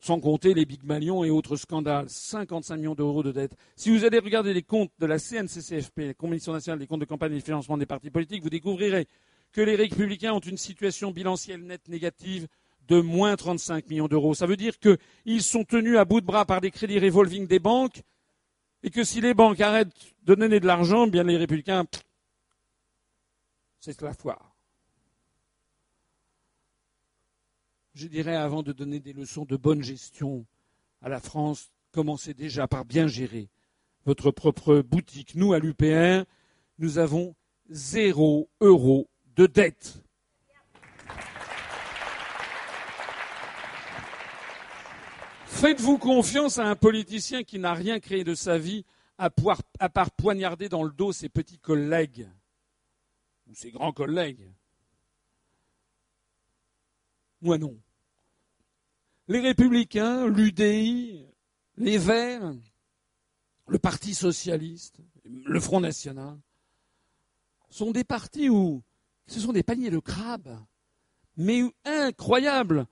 sans 0.00 0.18
compter 0.18 0.54
les 0.54 0.64
Big 0.64 0.82
Malions 0.82 1.24
et 1.24 1.30
autres 1.30 1.56
scandales. 1.56 2.08
55 2.08 2.76
millions 2.76 2.94
d'euros 2.94 3.22
de 3.22 3.32
dettes. 3.32 3.54
Si 3.76 3.90
vous 3.90 4.04
allez 4.04 4.18
regarder 4.18 4.54
les 4.54 4.62
comptes 4.62 4.92
de 4.98 5.06
la 5.06 5.18
CNCCFP, 5.18 5.98
la 5.98 6.14
Commission 6.14 6.52
nationale 6.52 6.78
des 6.78 6.86
comptes 6.86 7.00
de 7.00 7.04
campagne 7.04 7.32
et 7.32 7.38
de 7.38 7.44
financement 7.44 7.76
des 7.76 7.86
partis 7.86 8.10
politiques, 8.10 8.42
vous 8.42 8.50
découvrirez 8.50 9.06
que 9.52 9.60
les 9.60 9.76
républicains 9.76 10.32
ont 10.32 10.40
une 10.40 10.56
situation 10.56 11.10
bilancielle 11.10 11.62
nette 11.62 11.88
négative 11.88 12.46
de 12.88 13.00
moins 13.00 13.36
35 13.36 13.88
millions 13.90 14.08
d'euros. 14.08 14.34
Ça 14.34 14.46
veut 14.46 14.56
dire 14.56 14.74
qu'ils 14.78 15.42
sont 15.42 15.64
tenus 15.64 15.98
à 15.98 16.04
bout 16.04 16.20
de 16.20 16.26
bras 16.26 16.46
par 16.46 16.60
des 16.60 16.70
crédits 16.70 16.98
revolving 16.98 17.46
des 17.46 17.58
banques 17.58 18.02
et 18.82 18.90
que 18.90 19.04
si 19.04 19.20
les 19.20 19.34
banques 19.34 19.60
arrêtent 19.60 19.92
de 20.24 20.34
donner 20.34 20.60
de 20.60 20.66
l'argent, 20.66 21.06
bien 21.06 21.24
les 21.24 21.36
républicains, 21.36 21.84
c'est 23.80 24.00
la 24.02 24.14
foire. 24.14 24.54
je 28.00 28.06
dirais, 28.06 28.36
avant 28.36 28.62
de 28.62 28.72
donner 28.72 28.98
des 28.98 29.12
leçons 29.12 29.44
de 29.44 29.56
bonne 29.56 29.82
gestion 29.82 30.46
à 31.02 31.08
la 31.08 31.20
France, 31.20 31.70
commencez 31.92 32.34
déjà 32.34 32.66
par 32.66 32.84
bien 32.84 33.06
gérer 33.06 33.50
votre 34.06 34.30
propre 34.30 34.80
boutique. 34.80 35.34
Nous, 35.34 35.52
à 35.52 35.58
l'UPR, 35.58 36.24
nous 36.78 36.98
avons 36.98 37.34
zéro 37.68 38.48
euro 38.60 39.08
de 39.36 39.46
dette. 39.46 40.02
Faites-vous 45.44 45.98
confiance 45.98 46.58
à 46.58 46.64
un 46.64 46.76
politicien 46.76 47.42
qui 47.42 47.58
n'a 47.58 47.74
rien 47.74 48.00
créé 48.00 48.24
de 48.24 48.34
sa 48.34 48.56
vie 48.56 48.86
à, 49.18 49.28
part 49.28 50.10
poignarder 50.12 50.70
dans 50.70 50.84
le 50.84 50.92
dos 50.92 51.12
ses 51.12 51.28
petits 51.28 51.58
collègues 51.58 52.26
ou 53.50 53.54
ses 53.54 53.70
grands 53.70 53.92
collègues 53.92 54.50
moi 57.42 57.58
non. 57.58 57.78
Les 59.28 59.40
républicains, 59.40 60.26
l'UDI, 60.26 61.24
les 61.76 61.98
Verts, 61.98 62.52
le 63.66 63.78
Parti 63.78 64.14
socialiste, 64.14 65.00
le 65.24 65.60
Front 65.60 65.80
national, 65.80 66.38
sont 67.70 67.92
des 67.92 68.04
partis 68.04 68.48
où 68.48 68.82
ce 69.26 69.40
sont 69.40 69.52
des 69.52 69.62
paniers 69.62 69.90
de 69.90 70.00
crabes, 70.00 70.58
mais 71.36 71.62
incroyables, 71.84 72.86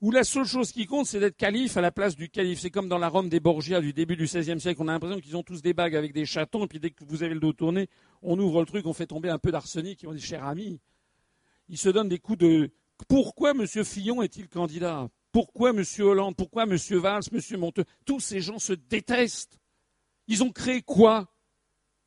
où 0.00 0.10
la 0.10 0.24
seule 0.24 0.44
chose 0.44 0.72
qui 0.72 0.86
compte, 0.86 1.06
c'est 1.06 1.20
d'être 1.20 1.36
calife 1.36 1.76
à 1.76 1.80
la 1.80 1.90
place 1.90 2.16
du 2.16 2.28
calife. 2.28 2.60
C'est 2.60 2.70
comme 2.70 2.88
dans 2.88 2.98
la 2.98 3.08
Rome 3.08 3.28
des 3.28 3.40
Borgia 3.40 3.80
du 3.80 3.92
début 3.92 4.16
du 4.16 4.24
XVIe 4.24 4.60
siècle, 4.60 4.80
on 4.82 4.88
a 4.88 4.92
l'impression 4.92 5.20
qu'ils 5.20 5.36
ont 5.36 5.42
tous 5.42 5.62
des 5.62 5.72
bagues 5.72 5.96
avec 5.96 6.12
des 6.12 6.26
chatons, 6.26 6.64
et 6.64 6.68
puis 6.68 6.80
dès 6.80 6.90
que 6.90 7.04
vous 7.04 7.22
avez 7.22 7.34
le 7.34 7.40
dos 7.40 7.52
tourné, 7.52 7.88
on 8.22 8.38
ouvre 8.38 8.60
le 8.60 8.66
truc, 8.66 8.86
on 8.86 8.92
fait 8.92 9.06
tomber 9.06 9.30
un 9.30 9.38
peu 9.38 9.50
d'arsenic, 9.50 10.04
et 10.04 10.06
on 10.06 10.12
dit, 10.12 10.20
cher 10.20 10.44
ami, 10.44 10.80
ils 11.68 11.78
se 11.78 11.88
donnent 11.88 12.08
des 12.08 12.18
coups 12.18 12.38
de, 12.38 12.70
pourquoi 13.08 13.50
M. 13.50 13.66
Fillon 13.66 14.22
est-il 14.22 14.48
candidat? 14.48 15.08
Pourquoi 15.32 15.70
M. 15.70 15.82
Hollande? 15.98 16.36
Pourquoi 16.36 16.64
M. 16.64 16.76
Valls, 16.76 17.22
M. 17.32 17.58
Monteux? 17.58 17.84
Tous 18.04 18.20
ces 18.20 18.40
gens 18.40 18.58
se 18.58 18.72
détestent. 18.72 19.58
Ils 20.28 20.42
ont 20.42 20.50
créé 20.50 20.82
quoi? 20.82 21.28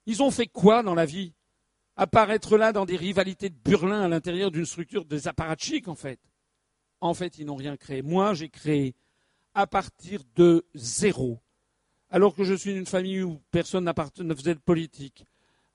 Ils 0.05 0.23
ont 0.23 0.31
fait 0.31 0.47
quoi 0.47 0.81
dans 0.81 0.95
la 0.95 1.05
vie? 1.05 1.33
Apparaître 1.95 2.57
là 2.57 2.71
dans 2.71 2.85
des 2.85 2.95
rivalités 2.95 3.49
de 3.49 3.55
burlins 3.55 4.01
à 4.01 4.07
l'intérieur 4.07 4.51
d'une 4.51 4.65
structure 4.65 5.05
des 5.05 5.27
apparatchiks, 5.27 5.87
en 5.87 5.95
fait. 5.95 6.19
En 7.01 7.13
fait, 7.13 7.37
ils 7.37 7.45
n'ont 7.45 7.55
rien 7.55 7.77
créé. 7.77 8.01
Moi, 8.01 8.33
j'ai 8.33 8.49
créé 8.49 8.95
à 9.53 9.67
partir 9.67 10.21
de 10.35 10.65
zéro. 10.75 11.39
Alors 12.09 12.35
que 12.35 12.43
je 12.43 12.53
suis 12.53 12.73
d'une 12.73 12.85
famille 12.85 13.21
où 13.21 13.39
personne 13.51 13.85
ne 13.85 14.33
faisait 14.33 14.55
de 14.55 14.59
politique, 14.59 15.25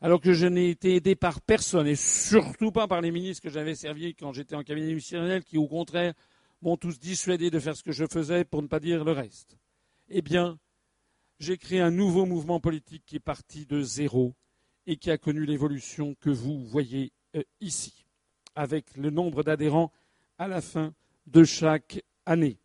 alors 0.01 0.21
que 0.21 0.33
je 0.33 0.47
n'ai 0.47 0.71
été 0.71 0.97
aidé 0.97 1.15
par 1.15 1.41
personne, 1.41 1.87
et 1.87 1.97
surtout 1.97 2.73
pas 2.73 2.89
par 2.89 3.01
les 3.01 3.11
ministres 3.11 3.43
que 3.43 3.51
j'avais 3.51 3.75
servis 3.75 4.15
quand 4.15 4.33
j'étais 4.33 4.57
en 4.57 4.65
cabinet 4.65 4.89
ministériel, 4.89 5.45
qui 5.45 5.57
au 5.57 5.69
contraire 5.69 6.13
m'ont 6.61 6.77
tous 6.77 6.99
dissuadé 6.99 7.51
de 7.51 7.59
faire 7.59 7.77
ce 7.77 7.83
que 7.83 7.93
je 7.93 8.05
faisais 8.11 8.45
pour 8.45 8.63
ne 8.63 8.67
pas 8.67 8.81
dire 8.81 9.05
le 9.05 9.13
reste. 9.13 9.57
Eh 10.09 10.23
bien, 10.23 10.59
j'ai 11.39 11.57
créé 11.57 11.81
un 11.81 11.91
nouveau 11.91 12.27
mouvement 12.27 12.61
politique 12.61 13.05
qui 13.07 13.17
est 13.17 13.21
parti 13.21 13.67
de 13.67 13.83
zéro 13.83 14.35
et 14.87 14.97
qui 14.97 15.11
a 15.11 15.19
connu 15.19 15.45
l'évolution 15.45 16.15
que 16.21 16.31
vous 16.31 16.65
voyez 16.65 17.13
euh, 17.37 17.43
ici, 17.61 18.07
avec 18.55 18.97
le 18.97 19.11
nombre 19.11 19.43
d'adhérents 19.43 19.93
à 20.39 20.49
la 20.49 20.61
fin 20.61 20.93
de 21.27 21.45
chaque 21.45 22.03
année. 22.27 22.59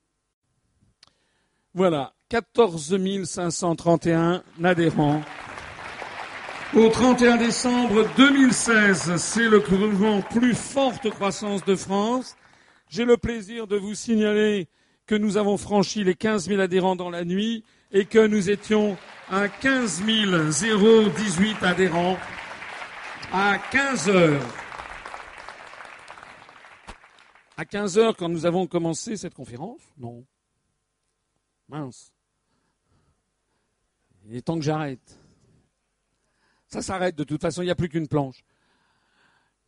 Voilà, 1.73 2.13
14 2.29 2.97
531 3.25 4.43
adhérents. 4.63 5.21
Au 6.75 6.87
31 6.89 7.37
décembre 7.37 8.07
2016, 8.15 9.15
c'est 9.17 9.49
le 9.49 9.63
mouvement 9.71 10.21
plus 10.21 10.53
forte 10.53 11.09
croissance 11.09 11.65
de 11.65 11.75
France. 11.75 12.35
J'ai 12.89 13.05
le 13.05 13.17
plaisir 13.17 13.65
de 13.65 13.75
vous 13.75 13.95
signaler 13.95 14.67
que 15.07 15.15
nous 15.15 15.37
avons 15.37 15.57
franchi 15.57 16.03
les 16.03 16.13
15 16.13 16.47
000 16.47 16.61
adhérents 16.61 16.95
dans 16.95 17.09
la 17.09 17.25
nuit 17.25 17.63
et 17.91 18.05
que 18.05 18.27
nous 18.27 18.51
étions 18.51 18.97
à 19.31 19.47
15 19.47 20.03
018 20.03 21.63
adhérents 21.63 22.17
à 23.33 23.57
15 23.71 24.09
heures. 24.09 24.68
À 27.59 27.65
15 27.65 27.97
heures, 27.97 28.15
quand 28.15 28.29
nous 28.29 28.45
avons 28.45 28.67
commencé 28.67 29.17
cette 29.17 29.33
conférence 29.33 29.81
Non. 29.97 30.23
Mince. 31.67 32.13
Il 34.25 34.33
est 34.37 34.43
temps 34.43 34.55
que 34.55 34.63
j'arrête. 34.63 35.19
Ça 36.67 36.81
s'arrête 36.81 37.17
de 37.17 37.25
toute 37.25 37.41
façon, 37.41 37.61
il 37.61 37.65
n'y 37.65 37.71
a 37.71 37.75
plus 37.75 37.89
qu'une 37.89 38.07
planche. 38.07 38.45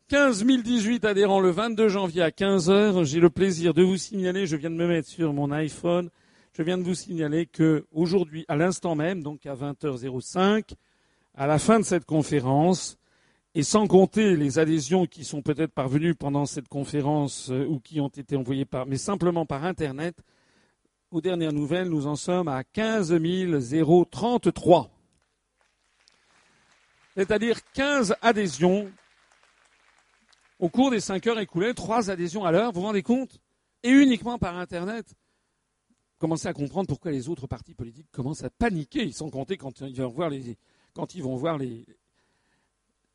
15 0.08 0.42
018 0.42 1.04
adhérents 1.04 1.40
le 1.40 1.50
22 1.50 1.90
janvier 1.90 2.22
à 2.22 2.30
15 2.30 2.70
heures. 2.70 3.04
J'ai 3.04 3.20
le 3.20 3.28
plaisir 3.28 3.74
de 3.74 3.82
vous 3.82 3.98
signaler, 3.98 4.46
je 4.46 4.56
viens 4.56 4.70
de 4.70 4.76
me 4.76 4.88
mettre 4.88 5.10
sur 5.10 5.34
mon 5.34 5.50
iPhone, 5.50 6.08
je 6.54 6.62
viens 6.62 6.78
de 6.78 6.84
vous 6.84 6.94
signaler 6.94 7.44
que 7.44 7.84
aujourd'hui, 7.92 8.46
à 8.48 8.56
l'instant 8.56 8.94
même, 8.94 9.22
donc 9.22 9.44
à 9.44 9.54
20h05, 9.54 10.76
à 11.34 11.46
la 11.46 11.58
fin 11.58 11.78
de 11.78 11.84
cette 11.84 12.06
conférence, 12.06 12.96
et 13.54 13.62
sans 13.62 13.86
compter 13.86 14.36
les 14.36 14.58
adhésions 14.58 15.06
qui 15.06 15.24
sont 15.24 15.42
peut-être 15.42 15.72
parvenues 15.72 16.14
pendant 16.14 16.46
cette 16.46 16.68
conférence 16.68 17.50
euh, 17.50 17.66
ou 17.66 17.80
qui 17.80 18.00
ont 18.00 18.08
été 18.08 18.36
envoyées 18.36 18.64
par, 18.64 18.86
mais 18.86 18.96
simplement 18.96 19.44
par 19.44 19.64
Internet, 19.64 20.16
aux 21.10 21.20
dernières 21.20 21.52
nouvelles, 21.52 21.88
nous 21.88 22.06
en 22.06 22.16
sommes 22.16 22.48
à 22.48 22.64
15 22.64 23.14
033 24.10 24.90
c'est-à-dire 27.14 27.58
15 27.74 28.16
adhésions 28.22 28.90
au 30.58 30.68
cours 30.68 30.90
des 30.90 31.00
5 31.00 31.26
heures 31.26 31.40
écoulées, 31.40 31.74
3 31.74 32.10
adhésions 32.10 32.44
à 32.44 32.52
l'heure, 32.52 32.72
vous 32.72 32.80
vous 32.80 32.86
rendez 32.86 33.02
compte? 33.02 33.38
Et 33.82 33.90
uniquement 33.90 34.38
par 34.38 34.56
Internet. 34.56 35.14
Commencez 36.18 36.46
à 36.46 36.52
comprendre 36.52 36.86
pourquoi 36.86 37.10
les 37.10 37.28
autres 37.28 37.48
partis 37.48 37.74
politiques 37.74 38.10
commencent 38.12 38.44
à 38.44 38.50
paniquer, 38.50 39.10
sans 39.10 39.28
compter 39.28 39.56
quand 39.56 39.80
ils 39.80 40.00
vont 40.00 40.08
voir 40.08 40.30
les, 40.30 40.56
quand 40.94 41.16
ils 41.16 41.22
vont 41.22 41.34
voir 41.34 41.58
les, 41.58 41.84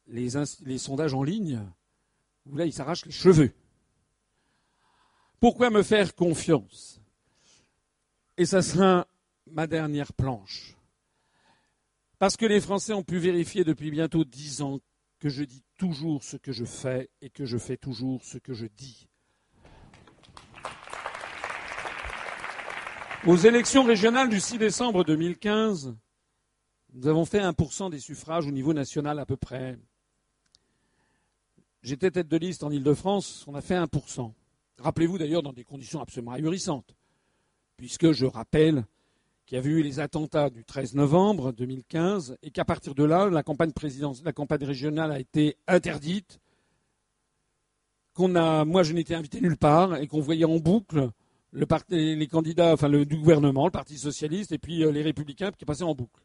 les, 0.07 0.77
sondages 0.77 1.13
en 1.13 1.23
ligne, 1.23 1.61
où 2.45 2.55
là, 2.55 2.65
ils 2.65 2.73
s'arrachent 2.73 3.05
les 3.05 3.11
cheveux. 3.11 3.51
Pourquoi 5.39 5.69
me 5.69 5.83
faire 5.83 6.15
confiance? 6.15 7.01
Et 8.37 8.45
ça 8.45 8.61
sera 8.61 9.07
ma 9.47 9.67
dernière 9.67 10.13
planche. 10.13 10.75
Parce 12.19 12.37
que 12.37 12.45
les 12.45 12.61
Français 12.61 12.93
ont 12.93 13.03
pu 13.03 13.17
vérifier 13.17 13.63
depuis 13.63 13.91
bientôt 13.91 14.23
dix 14.23 14.61
ans 14.61 14.79
que 15.19 15.29
je 15.29 15.43
dis 15.43 15.63
toujours 15.77 16.23
ce 16.23 16.37
que 16.37 16.51
je 16.51 16.65
fais 16.65 17.09
et 17.21 17.29
que 17.29 17.45
je 17.45 17.57
fais 17.57 17.77
toujours 17.77 18.23
ce 18.23 18.37
que 18.37 18.53
je 18.53 18.65
dis. 18.65 19.07
Aux 23.25 23.35
élections 23.35 23.83
régionales 23.83 24.29
du 24.29 24.39
6 24.39 24.57
décembre 24.57 25.03
2015, 25.03 25.95
nous 26.93 27.07
avons 27.07 27.25
fait 27.25 27.41
1% 27.41 27.89
des 27.91 27.99
suffrages 27.99 28.47
au 28.47 28.51
niveau 28.51 28.73
national 28.73 29.19
à 29.19 29.25
peu 29.25 29.37
près. 29.37 29.77
J'étais 31.87 32.11
tête 32.11 32.27
de 32.27 32.35
liste 32.35 32.63
en 32.63 32.69
Ile-de-France, 32.69 33.45
on 33.47 33.55
a 33.55 33.61
fait 33.61 33.75
1%. 33.75 34.33
Rappelez-vous 34.79 35.17
d'ailleurs 35.17 35.41
dans 35.41 35.53
des 35.53 35.63
conditions 35.63 36.01
absolument 36.01 36.33
ahurissantes, 36.33 36.97
puisque 37.77 38.11
je 38.11 38.25
rappelle 38.25 38.83
qu'il 39.45 39.55
y 39.55 39.59
avait 39.59 39.69
eu 39.69 39.81
les 39.81 40.01
attentats 40.01 40.49
du 40.49 40.65
13 40.65 40.95
novembre 40.95 41.53
2015 41.53 42.39
et 42.43 42.51
qu'à 42.51 42.65
partir 42.65 42.93
de 42.93 43.05
là, 43.05 43.29
la 43.29 43.41
campagne, 43.41 43.71
régionale 44.65 45.13
a 45.13 45.19
été 45.21 45.55
interdite, 45.65 46.41
qu'on 48.13 48.35
a, 48.35 48.65
moi 48.65 48.83
je 48.83 48.91
n'étais 48.91 49.15
invité 49.15 49.39
nulle 49.39 49.55
part 49.55 49.95
et 49.95 50.07
qu'on 50.07 50.19
voyait 50.19 50.43
en 50.43 50.57
boucle 50.57 51.09
le 51.53 51.65
les 51.89 52.27
candidats, 52.27 52.75
du 52.75 53.15
gouvernement, 53.15 53.63
le 53.63 53.71
Parti 53.71 53.97
socialiste 53.97 54.51
et 54.51 54.57
puis 54.57 54.83
euh, 54.83 54.91
les 54.91 55.03
Républicains 55.03 55.51
qui 55.57 55.63
passaient 55.63 55.83
en 55.83 55.95
boucle. 55.95 56.21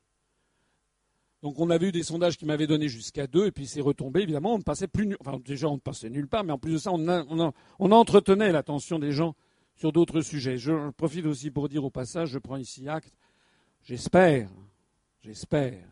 Donc 1.42 1.58
on 1.58 1.71
avait 1.71 1.89
eu 1.89 1.92
des 1.92 2.05
sondages 2.05 2.39
qui 2.39 2.44
m'avaient 2.44 2.69
donné 2.69 2.89
jusqu'à 2.89 3.26
deux, 3.26 3.47
et 3.47 3.51
puis 3.51 3.67
c'est 3.67 3.81
retombé, 3.81 4.23
évidemment, 4.23 4.55
on 4.55 4.58
ne 4.58 4.62
passait 4.62 4.87
plus, 4.87 5.17
enfin 5.21 5.41
déjà 5.44 5.69
on 5.69 5.75
ne 5.75 5.81
passait 5.81 6.08
nulle 6.08 6.28
part, 6.28 6.44
mais 6.44 6.53
en 6.53 6.58
plus 6.58 6.73
de 6.73 6.78
ça, 6.78 6.92
on, 6.92 7.53
on, 7.81 7.91
entretenait 7.91 8.53
l'attention 8.53 9.01
des 9.01 9.10
gens 9.10 9.35
sur 9.75 9.91
d'autres 9.91 10.21
sujets. 10.21 10.57
Je 10.57 10.91
profite 10.92 11.26
aussi 11.26 11.51
pour 11.51 11.69
dire 11.69 11.85
au 11.85 11.91
passage, 11.91 12.28
je 12.28 12.39
prends 12.39 12.57
ici 12.57 12.89
acte, 12.89 13.12
j'espère, 13.83 14.49
j'espère 15.21 15.85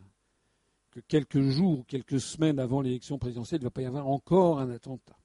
que 0.91 1.01
quelques 1.01 1.41
jours, 1.41 1.85
quelques 1.85 2.21
semaines 2.21 2.59
avant 2.59 2.79
l'élection 2.79 3.17
présidentielle, 3.17 3.59
il 3.59 3.63
ne 3.63 3.67
va 3.67 3.71
pas 3.71 3.81
y 3.81 3.85
avoir 3.85 4.07
encore 4.07 4.59
un 4.59 4.69
attentat. 4.69 5.20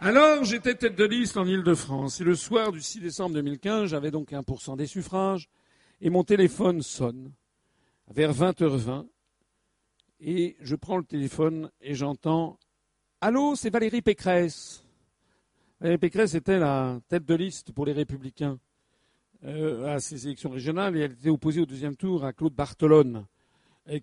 Alors, 0.00 0.44
j'étais 0.44 0.76
tête 0.76 0.94
de 0.94 1.04
liste 1.04 1.36
en 1.36 1.44
Ile-de-France. 1.44 2.20
Et 2.20 2.24
le 2.24 2.36
soir 2.36 2.70
du 2.70 2.80
6 2.80 3.00
décembre 3.00 3.34
2015, 3.34 3.90
j'avais 3.90 4.12
donc 4.12 4.30
1% 4.30 4.76
des 4.76 4.86
suffrages. 4.86 5.48
Et 6.00 6.08
mon 6.08 6.22
téléphone 6.22 6.82
sonne 6.82 7.32
vers 8.06 8.32
20h20. 8.32 9.08
Et 10.20 10.56
je 10.60 10.76
prends 10.76 10.98
le 10.98 11.04
téléphone 11.04 11.72
et 11.80 11.96
j'entends 11.96 12.60
Allô, 13.20 13.56
c'est 13.56 13.70
Valérie 13.70 14.00
Pécresse. 14.00 14.84
Valérie 15.80 15.98
Pécresse 15.98 16.34
était 16.34 16.60
la 16.60 17.00
tête 17.08 17.24
de 17.24 17.34
liste 17.34 17.72
pour 17.72 17.84
les 17.84 17.92
Républicains 17.92 18.60
euh, 19.42 19.96
à 19.96 19.98
ces 19.98 20.28
élections 20.28 20.50
régionales 20.50 20.96
et 20.96 21.00
elle 21.00 21.12
était 21.12 21.28
opposée 21.28 21.60
au 21.60 21.66
deuxième 21.66 21.96
tour 21.96 22.24
à 22.24 22.32
Claude 22.32 22.54
Bartolone 22.54 23.26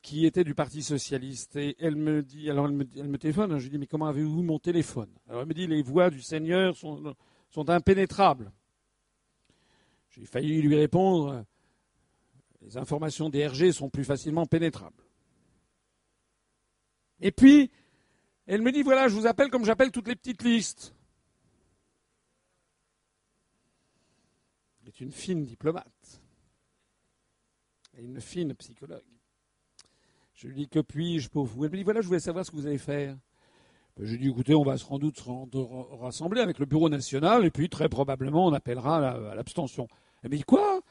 qui 0.01 0.26
était 0.26 0.44
du 0.44 0.56
Parti 0.56 0.82
socialiste. 0.82 1.56
Et 1.56 1.76
elle 1.80 1.96
me 1.96 2.24
dit, 2.24 2.50
alors 2.50 2.66
elle 2.66 2.74
me, 2.74 3.18
téléphone, 3.18 3.58
je 3.58 3.64
lui 3.64 3.72
dis, 3.72 3.78
mais 3.78 3.88
comment 3.88 4.08
avez-vous 4.08 4.42
mon 4.42 4.60
téléphone? 4.60 5.10
Alors 5.28 5.42
elle 5.42 5.48
me 5.48 5.53
dit, 5.53 5.68
les 5.68 5.82
voix 5.82 6.10
du 6.10 6.22
Seigneur 6.22 6.76
sont, 6.76 7.16
sont 7.50 7.69
impénétrables. 7.69 8.51
J'ai 10.10 10.26
failli 10.26 10.62
lui 10.62 10.76
répondre, 10.76 11.46
les 12.62 12.78
informations 12.78 13.30
des 13.30 13.46
RG 13.46 13.72
sont 13.72 13.90
plus 13.90 14.06
facilement 14.06 14.46
pénétrables. 14.46 15.03
Et 17.19 17.32
puis, 17.32 17.72
elle 18.48 18.62
me 18.62 18.72
dit, 18.72 18.82
voilà, 18.82 19.08
je 19.08 19.16
vous 19.16 19.28
appelle 19.28 19.50
comme 19.50 19.66
j'appelle 19.66 19.92
toutes 19.92 20.08
les 20.08 20.16
petites 20.16 20.44
listes. 20.44 20.96
Elle 24.82 24.90
est 24.90 25.01
une 25.01 25.12
fine 25.12 25.44
diplomate 25.44 26.22
et 27.98 28.01
une 28.01 28.22
fine 28.22 28.53
psychologue. 28.56 29.15
Je 30.35 30.48
lui 30.48 30.56
dis 30.56 30.68
que 30.68 30.80
puis-je 30.80 31.30
pour 31.30 31.46
vous? 31.46 31.64
Elle 31.64 31.72
me 31.72 31.78
dit 31.78 31.84
voilà, 31.84 32.01
je 32.01 32.08
voulais 32.08 32.19
savoir 32.19 32.46
ce 32.46 32.51
que 32.51 32.58
vous 32.58 32.68
allez 32.68 32.78
faire. 32.78 33.16
Ben, 33.98 34.06
je 34.06 34.12
lui 34.12 34.19
dis 34.19 34.30
écoutez, 34.30 34.53
on 34.53 34.64
va 34.64 34.78
se 34.78 34.85
rendre 34.85 35.01
doute 35.01 35.18
se 35.18 35.96
rassembler 35.96 36.42
avec 36.42 36.60
le 36.60 36.66
bureau 36.66 36.90
national 36.90 37.46
et 37.46 37.51
puis 37.51 37.69
très 37.69 37.88
probablement 37.88 38.46
on 38.46 38.53
appellera 38.53 39.12
à 39.32 39.35
l'abstention. 39.35 39.88
Elle 40.22 40.32
me 40.32 40.35
dit 40.35 40.44
quoi? 40.44 40.82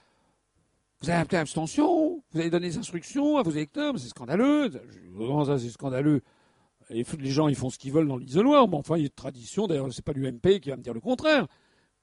Vous 1.02 1.10
avez 1.10 1.18
appelé 1.20 1.36
à 1.36 1.40
l'abstention? 1.40 2.22
Vous 2.32 2.40
allez 2.40 2.48
donner 2.48 2.68
des 2.68 2.78
instructions 2.78 3.36
à 3.36 3.42
vos 3.42 3.50
électeurs? 3.50 3.98
C'est 3.98 4.08
scandaleux. 4.08 4.70
Comment 5.14 5.44
ça, 5.44 5.58
c'est 5.58 5.68
scandaleux? 5.68 6.22
Les 6.88 7.04
gens, 7.30 7.48
ils 7.48 7.54
font 7.54 7.68
ce 7.68 7.76
qu'ils 7.76 7.92
veulent 7.92 8.08
dans 8.08 8.16
l'isoloir. 8.16 8.66
Mais 8.68 8.76
enfin, 8.76 8.96
il 8.96 9.00
y 9.00 9.02
a 9.02 9.06
une 9.06 9.10
tradition. 9.10 9.66
D'ailleurs, 9.66 9.92
c'est 9.92 10.04
pas 10.04 10.12
l'UMP 10.12 10.60
qui 10.60 10.70
va 10.70 10.76
me 10.76 10.82
dire 10.82 10.94
le 10.94 11.00
contraire. 11.00 11.46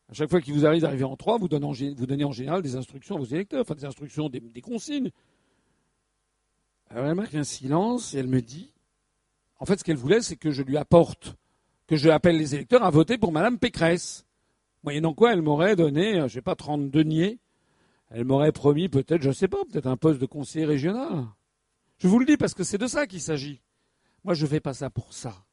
À 0.10 0.14
chaque 0.14 0.30
fois 0.30 0.42
qu'il 0.42 0.54
vous 0.54 0.68
arrive 0.68 0.82
d'arriver 0.82 1.04
en 1.04 1.16
trois, 1.16 1.40
vous 1.40 1.48
donnez 1.48 1.66
en, 1.66 1.72
vous 1.72 2.06
donnez 2.06 2.26
en 2.26 2.32
général 2.32 2.62
des 2.62 2.76
instructions 2.76 3.16
à 3.16 3.18
vos 3.18 3.26
électeurs, 3.26 3.62
enfin 3.62 3.74
des 3.74 3.86
instructions, 3.86 4.30
des 4.30 4.62
consignes. 4.62 5.10
Alors 6.92 7.06
elle 7.06 7.16
marque 7.16 7.36
un 7.36 7.46
silence 7.46 8.14
et 8.14 8.18
elle 8.18 8.28
me 8.28 8.42
dit, 8.42 8.74
en 9.60 9.66
fait, 9.66 9.80
ce 9.80 9.84
qu'elle 9.86 9.96
voulait, 9.96 10.22
c'est 10.22 10.36
que 10.36 10.52
je 10.52 10.62
lui 10.62 10.76
apporte, 10.76 11.38
que 11.88 11.96
je 11.96 12.10
appelle 12.10 12.38
les 12.38 12.54
électeurs 12.54 12.84
à 12.84 12.90
voter 12.90 13.18
pour 13.18 13.32
Madame 13.32 13.58
Pécresse. 13.58 14.26
Moyennant 14.84 15.14
quoi, 15.14 15.32
elle 15.32 15.42
m'aurait 15.42 15.78
donné, 15.78 16.16
je 16.16 16.24
ne 16.24 16.28
sais 16.28 16.42
pas, 16.42 16.56
30 16.56 16.92
deniers. 16.92 17.40
Elle 18.10 18.26
m'aurait 18.26 18.52
promis 18.52 18.90
peut-être, 18.90 19.22
je 19.22 19.30
ne 19.30 19.34
sais 19.34 19.48
pas, 19.48 19.64
peut-être 19.72 19.88
un 19.88 19.96
poste 19.96 20.20
de 20.20 20.26
conseiller 20.26 20.66
régional. 20.66 21.28
Je 22.00 22.10
vous 22.10 22.20
le 22.20 22.26
dis 22.26 22.36
parce 22.36 22.54
que 22.54 22.66
c'est 22.66 22.78
de 22.78 22.88
ça 22.88 23.08
qu'il 23.08 23.22
s'agit. 23.22 23.62
Moi, 24.26 24.34
je 24.34 24.44
ne 24.44 24.50
fais 24.50 24.60
pas 24.60 24.74
ça 24.74 24.90
pour 24.90 25.14
ça. 25.14 25.46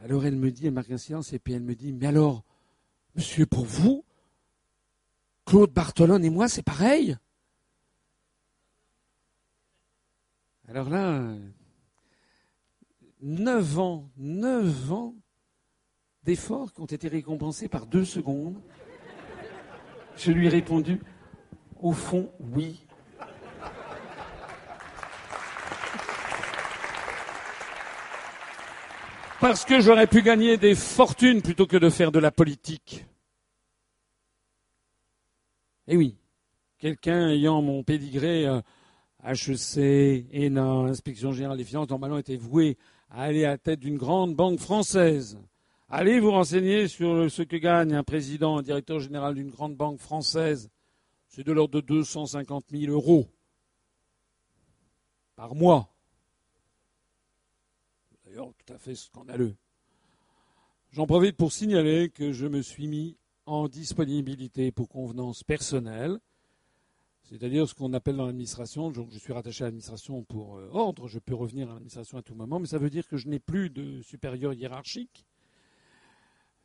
Alors 0.00 0.24
elle 0.24 0.36
me 0.36 0.52
dit, 0.52 0.68
elle 0.68 0.72
marque 0.72 0.92
un 0.92 0.98
silence, 0.98 1.32
et 1.32 1.40
puis 1.40 1.54
elle 1.54 1.62
me 1.62 1.74
dit, 1.74 1.92
mais 1.92 2.06
alors, 2.06 2.44
monsieur, 3.16 3.44
pour 3.46 3.64
vous, 3.64 4.04
Claude 5.44 5.72
Bartolone 5.72 6.24
et 6.24 6.30
moi, 6.30 6.48
c'est 6.48 6.62
pareil? 6.62 7.16
Alors 10.70 10.90
là, 10.90 11.22
neuf 13.22 13.78
ans, 13.78 14.10
neuf 14.18 14.92
ans 14.92 15.14
d'efforts 16.24 16.74
qui 16.74 16.82
ont 16.82 16.86
été 16.86 17.08
récompensés 17.08 17.68
par 17.68 17.86
deux 17.86 18.04
secondes. 18.04 18.60
Je 20.14 20.30
lui 20.30 20.46
ai 20.46 20.50
répondu, 20.50 21.00
au 21.80 21.92
fond, 21.92 22.30
oui. 22.38 22.84
Parce 29.40 29.64
que 29.64 29.80
j'aurais 29.80 30.06
pu 30.06 30.20
gagner 30.20 30.58
des 30.58 30.74
fortunes 30.74 31.40
plutôt 31.40 31.66
que 31.66 31.78
de 31.78 31.88
faire 31.88 32.12
de 32.12 32.18
la 32.18 32.30
politique. 32.30 33.06
Eh 35.86 35.96
oui, 35.96 36.18
quelqu'un 36.76 37.30
ayant 37.30 37.62
mon 37.62 37.82
pédigré 37.82 38.46
euh, 38.46 38.60
HEC, 39.24 40.26
ENA, 40.32 40.88
Inspection 40.88 41.32
générale 41.32 41.58
des 41.58 41.64
finances, 41.64 41.88
normalement 41.88 42.18
étaient 42.18 42.36
voués 42.36 42.76
à 43.10 43.22
aller 43.22 43.44
à 43.44 43.50
la 43.50 43.58
tête 43.58 43.80
d'une 43.80 43.96
grande 43.96 44.34
banque 44.34 44.60
française. 44.60 45.38
Allez 45.88 46.20
vous 46.20 46.30
renseigner 46.30 46.86
sur 46.86 47.30
ce 47.30 47.42
que 47.42 47.56
gagne 47.56 47.94
un 47.94 48.04
président, 48.04 48.58
un 48.58 48.62
directeur 48.62 49.00
général 49.00 49.34
d'une 49.34 49.50
grande 49.50 49.74
banque 49.74 49.98
française. 49.98 50.70
C'est 51.28 51.44
de 51.44 51.52
l'ordre 51.52 51.80
de 51.80 51.86
250 51.86 52.66
000 52.70 52.92
euros 52.92 53.26
par 55.34 55.54
mois. 55.54 55.88
D'ailleurs, 58.24 58.52
tout 58.66 58.72
à 58.72 58.78
fait 58.78 58.94
scandaleux. 58.94 59.56
J'en 60.90 61.06
profite 61.06 61.36
pour 61.36 61.52
signaler 61.52 62.10
que 62.10 62.32
je 62.32 62.46
me 62.46 62.60
suis 62.60 62.86
mis 62.86 63.16
en 63.46 63.68
disponibilité 63.68 64.72
pour 64.72 64.88
convenance 64.88 65.42
personnelle 65.42 66.18
c'est-à-dire 67.28 67.68
ce 67.68 67.74
qu'on 67.74 67.92
appelle 67.92 68.16
dans 68.16 68.24
l'administration, 68.24 68.90
je 68.90 69.18
suis 69.18 69.34
rattaché 69.34 69.62
à 69.62 69.66
l'administration 69.66 70.22
pour 70.22 70.56
euh, 70.56 70.70
ordre, 70.72 71.08
je 71.08 71.18
peux 71.18 71.34
revenir 71.34 71.68
à 71.68 71.74
l'administration 71.74 72.16
à 72.16 72.22
tout 72.22 72.34
moment, 72.34 72.58
mais 72.58 72.66
ça 72.66 72.78
veut 72.78 72.88
dire 72.88 73.06
que 73.06 73.18
je 73.18 73.28
n'ai 73.28 73.38
plus 73.38 73.68
de 73.68 74.00
supérieur 74.00 74.54
hiérarchique, 74.54 75.26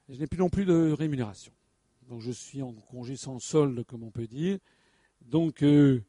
je 0.08 0.18
n'ai 0.18 0.28
plus 0.28 0.40
non 0.40 0.50
plus 0.50 0.64
de 0.64 0.92
rémunération. 0.92 1.52
Donc 2.08 2.22
je 2.22 2.32
suis 2.32 2.62
en 2.62 2.72
congé 2.74 3.18
sans 3.18 3.40
solde, 3.40 3.84
comme 3.84 4.04
on 4.04 4.12
peut 4.12 4.28
dire. 4.28 4.58
Donc 5.22 5.64
euh, 5.64 6.02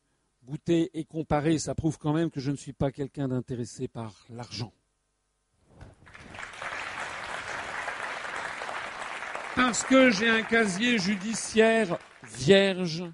goûter 0.44 0.88
et 0.94 1.04
comparer, 1.04 1.58
ça 1.58 1.74
prouve 1.74 1.98
quand 1.98 2.12
même 2.12 2.30
que 2.30 2.40
je 2.40 2.52
ne 2.52 2.56
suis 2.56 2.72
pas 2.72 2.92
quelqu'un 2.92 3.28
d'intéressé 3.28 3.88
par 3.88 4.24
l'argent. 4.30 4.72
Parce 9.56 9.82
que 9.82 10.10
j'ai 10.10 10.28
un 10.28 10.42
casier 10.42 10.98
judiciaire 10.98 11.98
vierge 12.24 13.04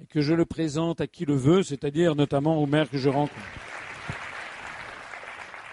et 0.00 0.06
que 0.06 0.20
je 0.20 0.34
le 0.34 0.44
présente 0.44 1.00
à 1.00 1.06
qui 1.06 1.24
le 1.24 1.34
veut, 1.34 1.62
c'est-à-dire 1.62 2.14
notamment 2.14 2.56
aux 2.62 2.66
maires 2.66 2.88
que 2.88 2.98
je 2.98 3.08
rencontre. 3.08 3.34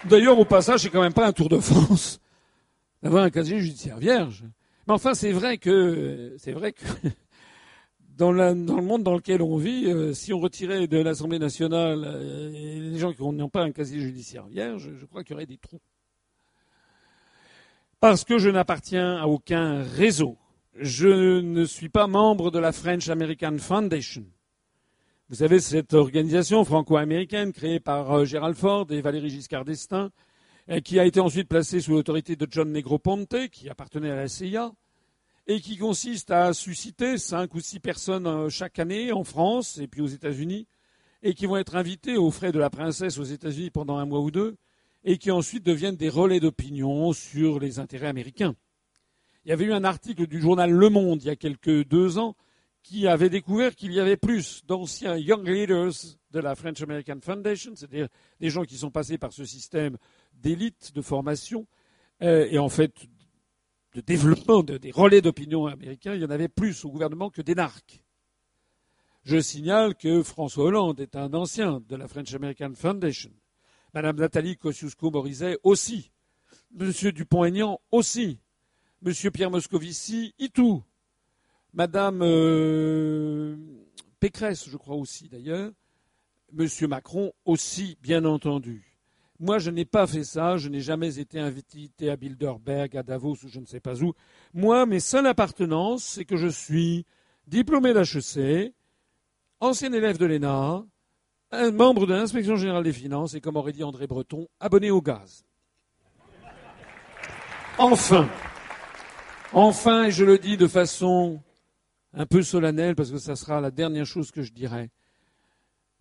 D'ailleurs, 0.06 0.40
au 0.40 0.46
passage, 0.46 0.82
c'est 0.82 0.90
quand 0.90 1.02
même 1.02 1.14
pas 1.14 1.28
un 1.28 1.34
tour 1.34 1.50
de 1.50 1.60
France 1.60 2.19
d'avoir 3.03 3.24
un 3.24 3.30
casier 3.30 3.60
judiciaire 3.60 3.98
vierge. 3.98 4.44
Mais 4.88 4.94
enfin, 4.94 5.14
c'est 5.14 5.32
vrai 5.32 5.58
que 5.58 6.35
c'est 6.38 6.53
vrai 6.53 6.74
que 6.74 6.85
dans, 8.18 8.32
le 8.32 8.53
monde 8.53 9.03
dans 9.03 9.16
lequel 9.16 9.42
on 9.42 9.58
vit, 9.58 9.85
euh, 9.85 10.14
si 10.14 10.34
on 10.34 10.40
retirait 10.40 10.88
de 10.88 10.98
l'Assemblée 10.98 11.40
nationale 11.40 12.03
euh, 12.06 12.50
les 12.50 12.98
gens 12.98 13.14
qui 13.14 13.22
n'ont 13.22 13.50
pas 13.50 13.62
un 13.62 13.72
casier 13.72 14.00
judiciaire 14.02 14.48
vierge, 14.48 14.90
je 15.00 15.06
crois 15.06 15.24
qu'il 15.24 15.34
y 15.34 15.35
aurait 15.35 15.46
des 15.46 15.58
trous. 15.58 15.82
Parce 18.00 18.24
que 18.24 18.38
je 18.38 18.50
n'appartiens 18.50 19.18
à 19.18 19.26
aucun 19.28 19.84
réseau 19.84 20.38
je 20.81 21.40
ne 21.42 21.65
suis 21.65 21.90
pas 21.90 22.08
membre 22.08 22.51
de 22.51 22.60
la 22.60 22.72
French 22.72 23.10
American 23.10 23.58
Foundation. 23.58 24.26
Vous 25.29 25.35
savez, 25.35 25.60
cette 25.60 25.94
organisation 25.94 26.63
franco-américaine 26.63 27.51
créée 27.51 27.79
par 27.79 28.12
euh, 28.12 28.26
Gérald 28.26 28.56
Ford 28.56 28.88
et 28.90 29.01
Valéry 29.01 29.29
Giscard 29.29 29.65
d'Estaing, 29.65 30.10
qui 30.83 30.99
a 30.99 31.06
été 31.06 31.19
ensuite 31.19 31.47
placée 31.47 31.81
sous 31.81 31.92
l'autorité 31.92 32.35
de 32.35 32.47
John 32.49 32.72
Negroponte, 32.72 33.49
qui 33.51 33.69
appartenait 33.69 34.12
à 34.12 34.15
la 34.15 34.28
CIA, 34.28 34.72
et 35.47 35.62
qui 35.62 35.78
consiste 35.78 36.29
à 36.29 36.53
susciter 36.53 37.17
cinq 37.17 37.56
ou 37.56 37.60
six 37.60 37.79
personnes 37.79 38.28
euh, 38.28 38.49
chaque 38.49 38.79
année 38.79 39.12
en 39.12 39.24
France 39.24 39.79
et 39.79 39.88
puis 39.88 40.01
aux 40.01 40.08
États-Unis, 40.08 40.67
et 41.24 41.33
qui 41.33 41.47
vont 41.47 41.58
être 41.58 41.76
invitées 41.76 42.17
aux 42.17 42.31
frais 42.31 42.51
de 42.51 42.60
la 42.60 42.69
princesse 42.69 43.17
aux 43.17 43.24
États-Unis 43.24 43.72
pendant 43.72 43.97
un 43.97 44.06
mois 44.06 44.22
ou 44.22 44.31
deux, 44.31 44.56
et 45.03 45.17
qui 45.17 45.31
ensuite 45.31 45.65
deviennent 45.65 45.95
des 45.95 46.10
relais 46.10 46.40
d'opinion 46.40 47.12
sur 47.13 47.60
les 47.60 47.79
intérêts 47.79 48.08
américains. 48.08 48.56
Il 49.46 49.50
y 49.50 49.52
avait 49.52 49.66
eu 49.66 49.74
un 49.74 49.84
article 49.84 50.28
du 50.28 50.42
journal 50.42 50.72
Le 50.72 50.90
Monde 50.90 51.24
il 51.24 51.28
y 51.28 51.32
a 51.32 51.36
quelques 51.36 51.86
deux 51.86 52.18
ans 52.18 52.36
qui 52.84 53.08
avait 53.08 53.30
découvert 53.30 53.76
qu'il 53.76 53.94
y 53.94 54.00
avait 54.00 54.18
plus 54.18 54.66
d'anciens 54.66 55.18
young 55.18 55.48
leaders 55.48 55.94
de 56.32 56.40
la 56.40 56.56
French 56.56 56.82
American 56.82 57.20
Foundation, 57.22 57.74
c'est-à-dire 57.76 58.08
des 58.40 58.50
gens 58.50 58.64
qui 58.64 58.78
sont 58.78 58.92
passés 58.92 59.18
par 59.18 59.34
ce 59.34 59.46
système 59.46 59.98
d'élite, 60.34 60.94
de 60.96 61.02
formation, 61.02 61.68
euh, 62.22 62.48
et 62.50 62.58
en 62.58 62.70
fait 62.70 62.94
de 63.94 64.02
développement 64.02 64.64
des 64.64 64.92
relais 64.92 65.22
d'opinion 65.22 65.66
américains, 65.66 66.14
il 66.14 66.22
y 66.22 66.26
en 66.26 66.30
avait 66.30 66.48
plus 66.48 66.86
au 66.86 66.92
gouvernement 66.92 67.30
que 67.30 67.42
des 67.42 67.56
narcs. 67.56 68.02
Je 69.24 69.40
signale 69.40 69.96
que 69.96 70.24
François 70.24 70.66
Hollande 70.66 71.00
est 71.00 71.16
un 71.16 71.34
ancien 71.34 71.82
de 71.88 71.96
la 71.96 72.08
French 72.08 72.34
American 72.34 72.72
Foundation. 72.76 73.32
Madame 73.94 74.18
Nathalie 74.18 74.58
Kosciusko-Morizet 74.58 75.58
aussi. 75.64 76.12
Monsieur 76.72 77.12
Dupont-Aignan 77.12 77.80
aussi. 77.92 78.40
Monsieur 79.01 79.32
Pierre 79.32 79.49
Moscovici, 79.49 80.33
tout. 80.53 80.83
Madame 81.74 82.22
euh, 82.22 83.56
Pécresse, 84.19 84.67
je 84.67 84.76
crois 84.76 84.96
aussi 84.96 85.30
d'ailleurs. 85.30 85.72
Monsieur 86.51 86.88
Macron 86.88 87.32
aussi, 87.46 87.98
bien 88.01 88.26
entendu. 88.26 88.98
Moi, 89.40 89.58
je 89.60 89.72
n'ai 89.72 89.85
pas 89.85 90.06
fait 90.06 90.26
ça. 90.26 90.58
Je 90.58 90.67
n'ai 90.67 90.82
jamais 90.82 91.17
été 91.17 91.40
invité 91.40 92.10
à 92.10 92.17
Bilderberg, 92.17 92.98
à 92.98 93.03
Davos 93.03 93.38
ou 93.44 93.48
je 93.48 93.60
ne 93.60 93.65
sais 93.65 93.80
pas 93.80 94.03
où. 94.03 94.14
Moi, 94.53 94.85
mes 94.85 94.99
seules 94.99 95.28
appartenances, 95.28 96.03
c'est 96.03 96.26
que 96.26 96.35
je 96.35 96.48
suis 96.48 97.06
diplômé 97.48 97.94
d'HEC, 97.94 98.74
ancien 99.62 99.94
élève 99.94 100.17
de 100.17 100.26
l'ENA, 100.26 100.83
membre 101.72 102.06
de 102.06 102.14
l'inspection 102.14 102.58
générale 102.58 102.83
des 102.83 102.94
finances 102.94 103.33
et, 103.33 103.42
comme 103.42 103.56
aurait 103.56 103.72
dit 103.72 103.83
André 103.83 104.08
Breton, 104.08 104.48
abonné 104.60 104.92
au 104.92 105.01
gaz. 105.01 105.46
Enfin, 107.78 108.28
enfin, 109.53 110.06
et 110.06 110.12
je 110.12 110.24
le 110.24 110.38
dis 110.38 110.58
de 110.58 110.67
façon 110.67 111.42
un 112.14 112.26
peu 112.26 112.42
solennelle 112.42 112.96
parce 112.96 113.12
que 113.12 113.17
ça 113.17 113.35
sera 113.35 113.62
la 113.62 113.72
dernière 113.72 114.06
chose 114.06 114.32
que 114.32 114.42
je 114.42 114.51
dirai, 114.51 114.90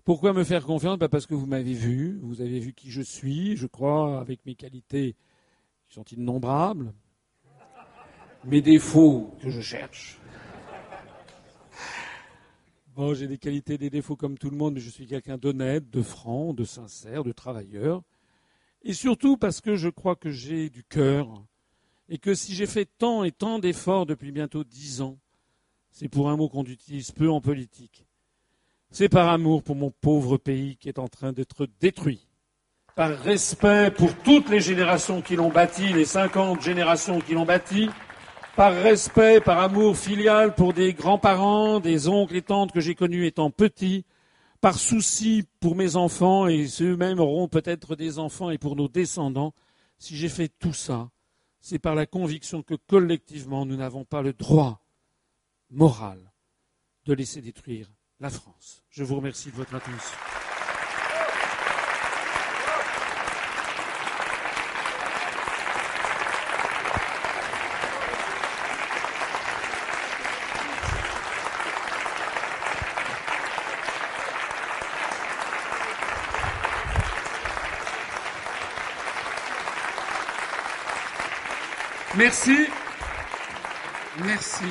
pourquoi 0.04 0.32
me 0.32 0.42
faire 0.42 0.64
confiance? 0.64 0.98
Bah, 0.98 1.10
Parce 1.10 1.26
que 1.26 1.34
vous 1.34 1.46
m'avez 1.46 1.74
vu, 1.74 2.18
vous 2.22 2.40
avez 2.40 2.60
vu 2.60 2.72
qui 2.72 2.90
je 2.90 3.02
suis, 3.02 3.56
je 3.56 3.66
crois, 3.66 4.18
avec 4.20 4.44
mes 4.46 4.54
qualités 4.54 5.16
qui 5.86 5.94
sont 5.94 6.04
innombrables, 6.04 6.94
mes 8.44 8.62
défauts 8.62 9.36
que 9.42 9.50
je 9.50 9.60
cherche. 9.60 10.18
Bon, 12.96 13.12
j'ai 13.14 13.28
des 13.28 13.38
qualités, 13.38 13.78
des 13.78 13.90
défauts 13.90 14.16
comme 14.16 14.38
tout 14.38 14.50
le 14.50 14.56
monde, 14.56 14.74
mais 14.74 14.80
je 14.80 14.90
suis 14.90 15.06
quelqu'un 15.06 15.36
d'honnête, 15.36 15.88
de 15.90 16.02
franc, 16.02 16.54
de 16.54 16.64
sincère, 16.64 17.22
de 17.22 17.32
travailleur. 17.32 18.02
Et 18.82 18.94
surtout 18.94 19.36
parce 19.36 19.60
que 19.60 19.76
je 19.76 19.88
crois 19.88 20.16
que 20.16 20.30
j'ai 20.30 20.70
du 20.70 20.84
cœur 20.84 21.44
et 22.08 22.18
que 22.18 22.34
si 22.34 22.54
j'ai 22.54 22.66
fait 22.66 22.88
tant 22.98 23.24
et 23.24 23.32
tant 23.32 23.58
d'efforts 23.58 24.06
depuis 24.06 24.32
bientôt 24.32 24.64
dix 24.64 25.02
ans, 25.02 25.18
c'est 25.90 26.08
pour 26.08 26.30
un 26.30 26.36
mot 26.36 26.48
qu'on 26.48 26.64
utilise 26.64 27.10
peu 27.10 27.30
en 27.30 27.40
politique, 27.40 28.06
c'est 28.90 29.08
par 29.08 29.28
amour 29.28 29.62
pour 29.62 29.76
mon 29.76 29.90
pauvre 29.90 30.38
pays 30.38 30.76
qui 30.76 30.88
est 30.88 30.98
en 30.98 31.08
train 31.08 31.32
d'être 31.32 31.66
détruit. 31.80 32.26
Par 32.94 33.16
respect 33.18 33.90
pour 33.90 34.14
toutes 34.24 34.48
les 34.48 34.60
générations 34.60 35.22
qui 35.22 35.36
l'ont 35.36 35.50
bâti, 35.50 35.92
les 35.92 36.04
cinquante 36.04 36.62
générations 36.62 37.20
qui 37.20 37.34
l'ont 37.34 37.44
bâti. 37.44 37.88
Par 38.56 38.74
respect, 38.74 39.40
par 39.40 39.60
amour 39.60 39.96
filial 39.96 40.54
pour 40.54 40.72
des 40.72 40.94
grands-parents, 40.94 41.78
des 41.78 42.08
oncles 42.08 42.36
et 42.36 42.42
tantes 42.42 42.72
que 42.72 42.80
j'ai 42.80 42.96
connus 42.96 43.26
étant 43.26 43.52
petits. 43.52 44.04
Par 44.60 44.76
souci 44.76 45.44
pour 45.60 45.76
mes 45.76 45.94
enfants 45.94 46.48
et 46.48 46.66
ceux-mêmes 46.66 47.20
auront 47.20 47.46
peut-être 47.46 47.94
des 47.94 48.18
enfants 48.18 48.50
et 48.50 48.58
pour 48.58 48.74
nos 48.74 48.88
descendants. 48.88 49.54
Si 49.98 50.16
j'ai 50.16 50.28
fait 50.28 50.50
tout 50.58 50.72
ça, 50.72 51.08
c'est 51.60 51.78
par 51.78 51.94
la 51.94 52.06
conviction 52.06 52.62
que 52.62 52.74
collectivement 52.74 53.66
nous 53.66 53.76
n'avons 53.76 54.04
pas 54.04 54.22
le 54.22 54.32
droit 54.32 54.82
moral 55.70 56.32
de 57.04 57.14
laisser 57.14 57.40
détruire 57.40 57.90
la 58.20 58.30
France. 58.30 58.84
Je 58.90 59.04
vous 59.04 59.16
remercie 59.16 59.50
de 59.50 59.56
votre 59.56 59.74
attention. 59.74 60.37
Merci. 82.18 82.66
Merci. 84.24 84.64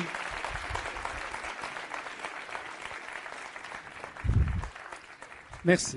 Merci. 5.64 5.96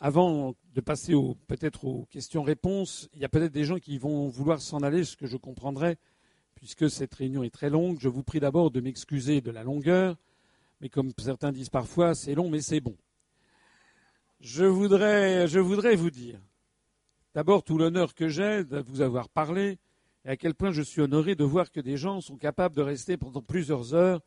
Avant 0.00 0.54
de 0.72 0.80
passer 0.80 1.12
peut-être 1.48 1.84
aux 1.84 2.06
questions-réponses, 2.06 3.10
il 3.12 3.20
y 3.20 3.26
a 3.26 3.28
peut-être 3.28 3.52
des 3.52 3.64
gens 3.64 3.76
qui 3.76 3.98
vont 3.98 4.26
vouloir 4.28 4.62
s'en 4.62 4.78
aller, 4.78 5.04
ce 5.04 5.18
que 5.18 5.26
je 5.26 5.36
comprendrai, 5.36 5.98
puisque 6.54 6.88
cette 6.88 7.14
réunion 7.14 7.42
est 7.42 7.52
très 7.52 7.68
longue. 7.68 7.98
Je 8.00 8.08
vous 8.08 8.22
prie 8.22 8.40
d'abord 8.40 8.70
de 8.70 8.80
m'excuser 8.80 9.42
de 9.42 9.50
la 9.50 9.64
longueur, 9.64 10.16
mais 10.80 10.88
comme 10.88 11.12
certains 11.18 11.52
disent 11.52 11.68
parfois, 11.68 12.14
c'est 12.14 12.34
long, 12.34 12.48
mais 12.48 12.62
c'est 12.62 12.80
bon. 12.80 12.96
Je 14.40 14.64
voudrais, 14.64 15.46
je 15.46 15.60
voudrais 15.60 15.94
vous 15.94 16.10
dire, 16.10 16.40
d'abord, 17.36 17.62
tout 17.62 17.76
l'honneur 17.76 18.14
que 18.14 18.28
j'ai 18.28 18.64
de 18.64 18.78
vous 18.78 19.02
avoir 19.02 19.28
parlé, 19.28 19.78
et 20.24 20.30
à 20.30 20.38
quel 20.38 20.54
point 20.54 20.72
je 20.72 20.80
suis 20.80 21.02
honoré 21.02 21.34
de 21.34 21.44
voir 21.44 21.70
que 21.70 21.80
des 21.80 21.98
gens 21.98 22.22
sont 22.22 22.38
capables 22.38 22.74
de 22.74 22.80
rester 22.80 23.18
pendant 23.18 23.42
plusieurs 23.42 23.92
heures 23.92 24.22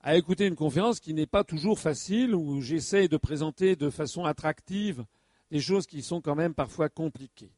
à 0.00 0.16
écouter 0.16 0.46
une 0.46 0.54
conférence 0.54 1.00
qui 1.00 1.12
n'est 1.12 1.26
pas 1.26 1.44
toujours 1.44 1.78
facile, 1.78 2.34
où 2.34 2.62
j'essaie 2.62 3.08
de 3.08 3.18
présenter 3.18 3.76
de 3.76 3.90
façon 3.90 4.24
attractive 4.24 5.04
des 5.50 5.60
choses 5.60 5.86
qui 5.86 6.02
sont 6.02 6.22
quand 6.22 6.34
même 6.34 6.54
parfois 6.54 6.88
compliquées. 6.88 7.52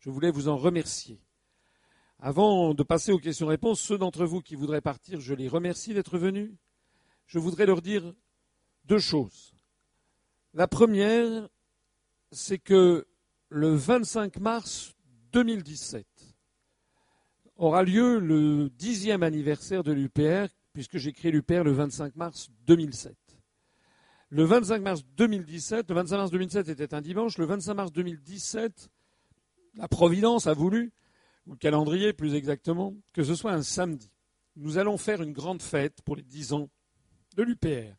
Je 0.00 0.10
voulais 0.10 0.30
vous 0.30 0.48
en 0.48 0.58
remercier. 0.58 1.18
Avant 2.20 2.74
de 2.74 2.82
passer 2.82 3.10
aux 3.10 3.18
questions-réponses, 3.18 3.80
ceux 3.80 3.96
d'entre 3.96 4.26
vous 4.26 4.42
qui 4.42 4.54
voudraient 4.54 4.82
partir, 4.82 5.18
je 5.18 5.32
les 5.32 5.48
remercie 5.48 5.94
d'être 5.94 6.18
venus. 6.18 6.52
Je 7.26 7.38
voudrais 7.38 7.64
leur 7.64 7.80
dire 7.80 8.12
deux 8.84 8.98
choses. 8.98 9.54
La 10.52 10.68
première, 10.68 11.48
c'est 12.32 12.58
que 12.58 13.06
le 13.48 13.74
25 13.74 14.38
mars 14.38 14.94
2017 15.32 16.06
aura 17.56 17.82
lieu 17.82 18.18
le 18.18 18.68
dixième 18.70 19.22
anniversaire 19.22 19.84
de 19.84 19.92
l'UPR 19.92 20.48
puisque 20.72 20.98
j'ai 20.98 21.12
créé 21.12 21.30
l'UPR 21.30 21.62
le 21.62 21.72
25 21.72 22.16
mars 22.16 22.50
2007. 22.66 23.14
Le 24.30 24.42
25 24.42 24.82
mars 24.82 25.04
2017, 25.16 25.88
le 25.88 25.94
25 25.94 26.16
mars 26.16 26.30
2007 26.32 26.68
était 26.68 26.94
un 26.94 27.00
dimanche, 27.00 27.38
le 27.38 27.46
25 27.46 27.74
mars 27.74 27.92
2017, 27.92 28.88
la 29.76 29.86
Providence 29.86 30.48
a 30.48 30.54
voulu, 30.54 30.92
ou 31.46 31.52
le 31.52 31.58
calendrier 31.58 32.12
plus 32.12 32.34
exactement, 32.34 32.96
que 33.12 33.22
ce 33.22 33.36
soit 33.36 33.52
un 33.52 33.62
samedi. 33.62 34.10
Nous 34.56 34.78
allons 34.78 34.98
faire 34.98 35.22
une 35.22 35.32
grande 35.32 35.62
fête 35.62 36.02
pour 36.02 36.16
les 36.16 36.24
10 36.24 36.52
ans 36.54 36.68
de 37.36 37.44
l'UPR, 37.44 37.94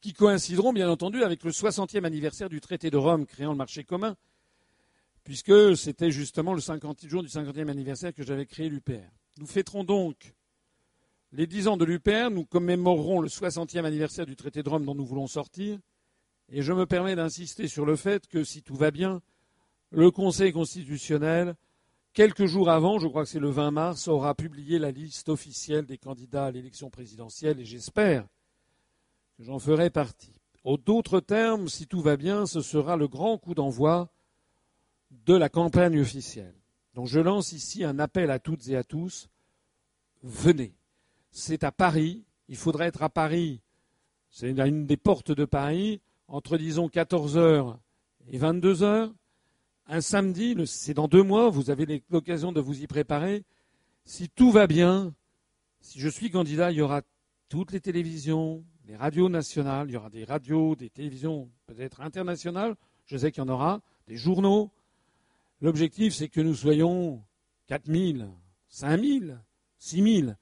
qui 0.00 0.14
coïncideront 0.14 0.72
bien 0.72 0.88
entendu 0.88 1.22
avec 1.22 1.44
le 1.44 1.50
60e 1.50 2.04
anniversaire 2.04 2.48
du 2.48 2.62
traité 2.62 2.90
de 2.90 2.96
Rome 2.96 3.26
créant 3.26 3.52
le 3.52 3.58
marché 3.58 3.84
commun, 3.84 4.16
puisque 5.24 5.76
c'était 5.76 6.10
justement 6.10 6.54
le 6.54 6.60
50 6.60 7.06
jour 7.06 7.22
du 7.22 7.28
50e 7.28 7.68
anniversaire 7.68 8.14
que 8.14 8.22
j'avais 8.22 8.46
créé 8.46 8.68
l'UPR. 8.68 9.10
Nous 9.38 9.46
fêterons 9.46 9.82
donc 9.82 10.34
les 11.32 11.48
dix 11.48 11.66
ans 11.66 11.76
de 11.76 11.84
l'UPR, 11.84 12.30
nous 12.30 12.44
commémorerons 12.44 13.20
le 13.20 13.28
60e 13.28 13.84
anniversaire 13.84 14.26
du 14.26 14.36
traité 14.36 14.62
de 14.62 14.68
Rome 14.68 14.84
dont 14.84 14.94
nous 14.94 15.04
voulons 15.04 15.26
sortir. 15.26 15.80
Et 16.48 16.62
je 16.62 16.72
me 16.72 16.86
permets 16.86 17.16
d'insister 17.16 17.66
sur 17.66 17.84
le 17.84 17.96
fait 17.96 18.28
que, 18.28 18.44
si 18.44 18.62
tout 18.62 18.76
va 18.76 18.92
bien, 18.92 19.20
le 19.90 20.12
Conseil 20.12 20.52
constitutionnel, 20.52 21.56
quelques 22.12 22.46
jours 22.46 22.70
avant, 22.70 23.00
je 23.00 23.08
crois 23.08 23.24
que 23.24 23.30
c'est 23.30 23.40
le 23.40 23.50
20 23.50 23.72
mars, 23.72 24.06
aura 24.06 24.36
publié 24.36 24.78
la 24.78 24.92
liste 24.92 25.28
officielle 25.28 25.86
des 25.86 25.98
candidats 25.98 26.46
à 26.46 26.50
l'élection 26.52 26.88
présidentielle 26.88 27.58
et 27.58 27.64
j'espère 27.64 28.28
que 29.36 29.42
j'en 29.42 29.58
ferai 29.58 29.90
partie. 29.90 30.40
En 30.62 30.76
d'autres 30.76 31.18
termes, 31.18 31.68
si 31.68 31.88
tout 31.88 32.00
va 32.00 32.16
bien, 32.16 32.46
ce 32.46 32.60
sera 32.60 32.96
le 32.96 33.08
grand 33.08 33.38
coup 33.38 33.54
d'envoi 33.54 34.13
de 35.26 35.34
la 35.34 35.48
campagne 35.48 36.00
officielle. 36.00 36.54
Donc 36.94 37.06
je 37.06 37.20
lance 37.20 37.52
ici 37.52 37.84
un 37.84 37.98
appel 37.98 38.30
à 38.30 38.38
toutes 38.38 38.68
et 38.68 38.76
à 38.76 38.84
tous 38.84 39.28
venez. 40.22 40.74
C'est 41.30 41.64
à 41.64 41.72
Paris. 41.72 42.24
Il 42.48 42.56
faudrait 42.56 42.86
être 42.86 43.02
à 43.02 43.08
Paris. 43.08 43.60
C'est 44.30 44.50
une 44.50 44.86
des 44.86 44.96
portes 44.96 45.32
de 45.32 45.44
Paris 45.44 46.00
entre, 46.28 46.56
disons, 46.56 46.88
14h 46.88 47.76
et 48.28 48.38
22h. 48.38 49.12
Un 49.86 50.00
samedi, 50.00 50.56
c'est 50.66 50.94
dans 50.94 51.08
deux 51.08 51.22
mois, 51.22 51.50
vous 51.50 51.70
avez 51.70 52.02
l'occasion 52.10 52.52
de 52.52 52.60
vous 52.60 52.82
y 52.82 52.86
préparer. 52.86 53.44
Si 54.04 54.28
tout 54.28 54.50
va 54.50 54.66
bien, 54.66 55.14
si 55.80 56.00
je 56.00 56.08
suis 56.08 56.30
candidat, 56.30 56.72
il 56.72 56.78
y 56.78 56.80
aura 56.80 57.02
toutes 57.48 57.72
les 57.72 57.80
télévisions, 57.80 58.64
les 58.86 58.96
radios 58.96 59.28
nationales, 59.28 59.88
il 59.88 59.92
y 59.92 59.96
aura 59.96 60.10
des 60.10 60.24
radios, 60.24 60.74
des 60.74 60.90
télévisions 60.90 61.50
peut-être 61.66 62.00
internationales, 62.00 62.74
je 63.06 63.16
sais 63.16 63.30
qu'il 63.30 63.42
y 63.42 63.46
en 63.46 63.50
aura, 63.50 63.80
des 64.08 64.16
journaux. 64.16 64.70
L'objectif, 65.64 66.12
c'est 66.12 66.28
que 66.28 66.42
nous 66.42 66.54
soyons 66.54 67.24
4 67.68 67.90
000, 67.90 68.28
5 68.68 69.00
000, 69.02 69.24
6 69.78 70.20
000, 70.20 70.32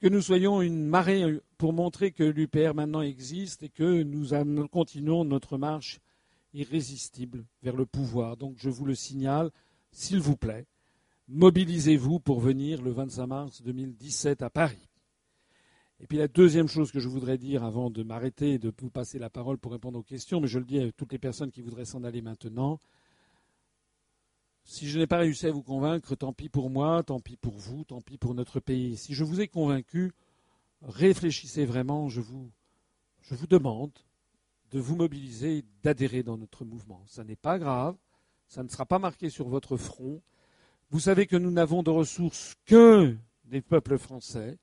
que 0.00 0.08
nous 0.08 0.20
soyons 0.20 0.62
une 0.62 0.84
marée 0.88 1.40
pour 1.58 1.72
montrer 1.72 2.10
que 2.10 2.24
l'UPR 2.24 2.74
maintenant 2.74 3.00
existe 3.00 3.62
et 3.62 3.68
que 3.68 4.02
nous 4.02 4.30
continuons 4.66 5.24
notre 5.24 5.58
marche 5.58 6.00
irrésistible 6.54 7.44
vers 7.62 7.76
le 7.76 7.86
pouvoir. 7.86 8.36
Donc 8.36 8.56
je 8.58 8.68
vous 8.68 8.84
le 8.84 8.96
signale, 8.96 9.52
s'il 9.92 10.18
vous 10.18 10.36
plaît, 10.36 10.66
mobilisez-vous 11.28 12.18
pour 12.18 12.40
venir 12.40 12.82
le 12.82 12.90
25 12.90 13.26
mars 13.28 13.62
2017 13.62 14.42
à 14.42 14.50
Paris. 14.50 14.88
Et 16.00 16.08
puis 16.08 16.18
la 16.18 16.26
deuxième 16.26 16.66
chose 16.66 16.90
que 16.90 16.98
je 16.98 17.08
voudrais 17.08 17.38
dire 17.38 17.62
avant 17.62 17.90
de 17.90 18.02
m'arrêter 18.02 18.54
et 18.54 18.58
de 18.58 18.72
vous 18.76 18.90
passer 18.90 19.20
la 19.20 19.30
parole 19.30 19.56
pour 19.56 19.70
répondre 19.70 20.00
aux 20.00 20.02
questions, 20.02 20.40
mais 20.40 20.48
je 20.48 20.58
le 20.58 20.64
dis 20.64 20.80
à 20.80 20.90
toutes 20.90 21.12
les 21.12 21.20
personnes 21.20 21.52
qui 21.52 21.62
voudraient 21.62 21.84
s'en 21.84 22.02
aller 22.02 22.22
maintenant, 22.22 22.80
si 24.64 24.88
je 24.88 24.98
n'ai 24.98 25.06
pas 25.06 25.18
réussi 25.18 25.46
à 25.46 25.52
vous 25.52 25.62
convaincre, 25.62 26.14
tant 26.14 26.32
pis 26.32 26.48
pour 26.48 26.70
moi, 26.70 27.02
tant 27.02 27.20
pis 27.20 27.36
pour 27.36 27.56
vous, 27.56 27.84
tant 27.84 28.00
pis 28.00 28.18
pour 28.18 28.34
notre 28.34 28.60
pays. 28.60 28.96
Si 28.96 29.14
je 29.14 29.22
vous 29.22 29.40
ai 29.40 29.48
convaincu, 29.48 30.12
réfléchissez 30.82 31.66
vraiment, 31.66 32.08
je 32.08 32.20
vous, 32.20 32.50
demande 33.48 33.92
de 34.70 34.80
vous 34.80 34.96
mobiliser 34.96 35.64
d'adhérer 35.82 36.22
dans 36.22 36.38
notre 36.38 36.64
mouvement. 36.64 37.02
Ce 37.06 37.20
n'est 37.20 37.36
pas 37.36 37.58
grave, 37.58 37.96
ça 38.48 38.62
ne 38.62 38.68
sera 38.68 38.86
pas 38.86 38.98
marqué 38.98 39.28
sur 39.28 39.48
votre 39.48 39.76
front. 39.76 40.22
Vous 40.90 41.00
savez 41.00 41.26
que 41.26 41.36
nous 41.36 41.50
n'avons 41.50 41.82
de 41.82 41.90
ressources 41.90 42.54
que 42.64 43.16
des 43.44 43.60
peuples 43.60 43.98
français, 43.98 44.58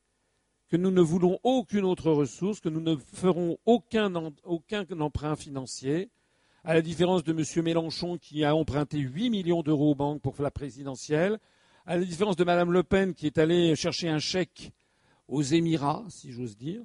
que 0.67 0.78
nous 0.78 0.92
ne 0.92 1.01
voulons 1.01 1.40
aucune 1.44 1.85
autre 1.85 2.12
ressource, 2.12 2.60
que 2.60 2.69
nous 2.69 2.82
ne 2.82 2.96
ferons 2.96 3.58
aucun 3.66 4.16
emprunt 4.16 5.35
financier, 5.35 6.10
à 6.63 6.74
la 6.74 6.81
différence 6.81 7.24
de 7.24 7.31
M. 7.31 7.63
Mélenchon 7.63 8.17
qui 8.17 8.44
a 8.44 8.56
emprunté 8.56 8.99
8 8.99 9.29
millions 9.29 9.63
d'euros 9.63 9.92
aux 9.92 9.95
banques 9.95 10.22
pour 10.22 10.35
la 10.40 10.51
présidentielle, 10.51 11.40
à 11.85 11.97
la 11.97 12.06
différence 12.06 12.35
de 12.35 12.44
Mme 12.44 12.72
Le 12.72 12.83
Pen 12.83 13.13
qui 13.13 13.26
est 13.26 13.38
allée 13.38 13.76
chercher 13.76 14.10
un 14.10 14.19
chèque 14.19 14.72
aux 15.27 15.42
Émirats, 15.42 16.03
si 16.10 16.31
j'ose 16.31 16.56
dire. 16.56 16.81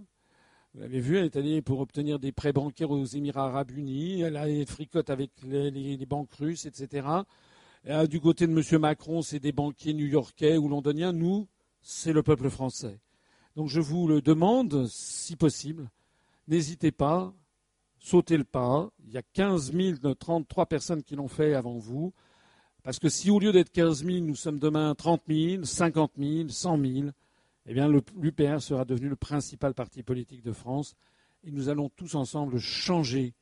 Vous 0.73 0.81
l'avez 0.81 1.01
vu, 1.01 1.19
elle 1.19 1.27
est 1.27 1.37
allée 1.37 1.63
pour 1.63 1.81
obtenir 1.81 2.19
des 2.19 2.33
prêts 2.33 2.53
bancaires 2.53 2.91
aux 2.91 3.05
Émirats 3.05 3.47
arabes 3.47 3.71
unis, 3.71 4.23
elle 4.23 4.37
a 4.37 4.47
fricote 4.67 5.11
avec 5.11 5.31
les, 5.43 5.97
banques 6.07 6.33
russes, 6.35 6.67
etc. 6.67 7.07
Et 7.85 8.09
du 8.09 8.21
côté 8.21 8.47
de 8.47 8.53
M. 8.53 8.81
Macron, 8.81 9.23
c'est 9.23 9.41
des 9.41 9.53
banquiers 9.53 9.95
new-yorkais 9.95 10.57
ou 10.57 10.69
londoniens. 10.69 11.13
Nous, 11.13 11.49
c'est 11.83 12.13
le 12.13 12.23
peuple 12.23 12.51
français. 12.51 12.99
Donc 13.57 13.69
je 13.69 13.81
vous 13.81 14.07
le 14.07 14.21
demande, 14.21 14.87
si 14.89 15.37
possible, 15.37 15.91
n'hésitez 16.47 16.93
pas 16.93 17.33
sauter 18.07 18.37
le 18.37 18.45
pas. 18.45 18.89
Il 19.05 19.13
y 19.13 19.19
a 19.19 19.23
15 19.23 19.73
033 20.19 20.67
personnes 20.67 21.03
qui 21.03 21.17
l'ont 21.17 21.29
fait 21.29 21.55
avant 21.55 21.77
vous. 21.77 22.13
Parce 22.85 23.01
que 23.01 23.09
si 23.09 23.31
au 23.31 23.41
lieu 23.41 23.51
d'être 23.51 23.73
15 23.73 24.05
000, 24.05 24.25
nous 24.25 24.37
sommes 24.37 24.61
demain 24.61 24.95
30 24.95 25.23
000, 25.29 25.65
50 25.65 26.13
000, 26.17 26.49
100 26.49 26.79
000, 26.79 27.09
eh 27.67 27.75
bien 27.75 27.89
l'UPR 27.89 28.61
sera 28.61 28.85
devenu 28.85 29.09
le 29.09 29.17
principal 29.17 29.75
parti 29.75 30.05
politique 30.05 30.43
de 30.43 30.53
France. 30.53 30.95
Et 31.43 31.51
nous 31.51 31.69
allons 31.69 31.89
tous 31.89 32.15
ensemble 32.15 32.59
changer 32.59 33.35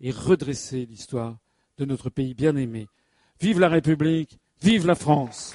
et 0.00 0.10
redresser 0.10 0.84
l'histoire 0.86 1.38
de 1.76 1.84
notre 1.84 2.10
pays 2.10 2.34
bien-aimé. 2.34 2.88
Vive 3.40 3.60
la 3.60 3.68
République, 3.68 4.40
vive 4.60 4.84
la 4.86 4.96
France! 4.96 5.54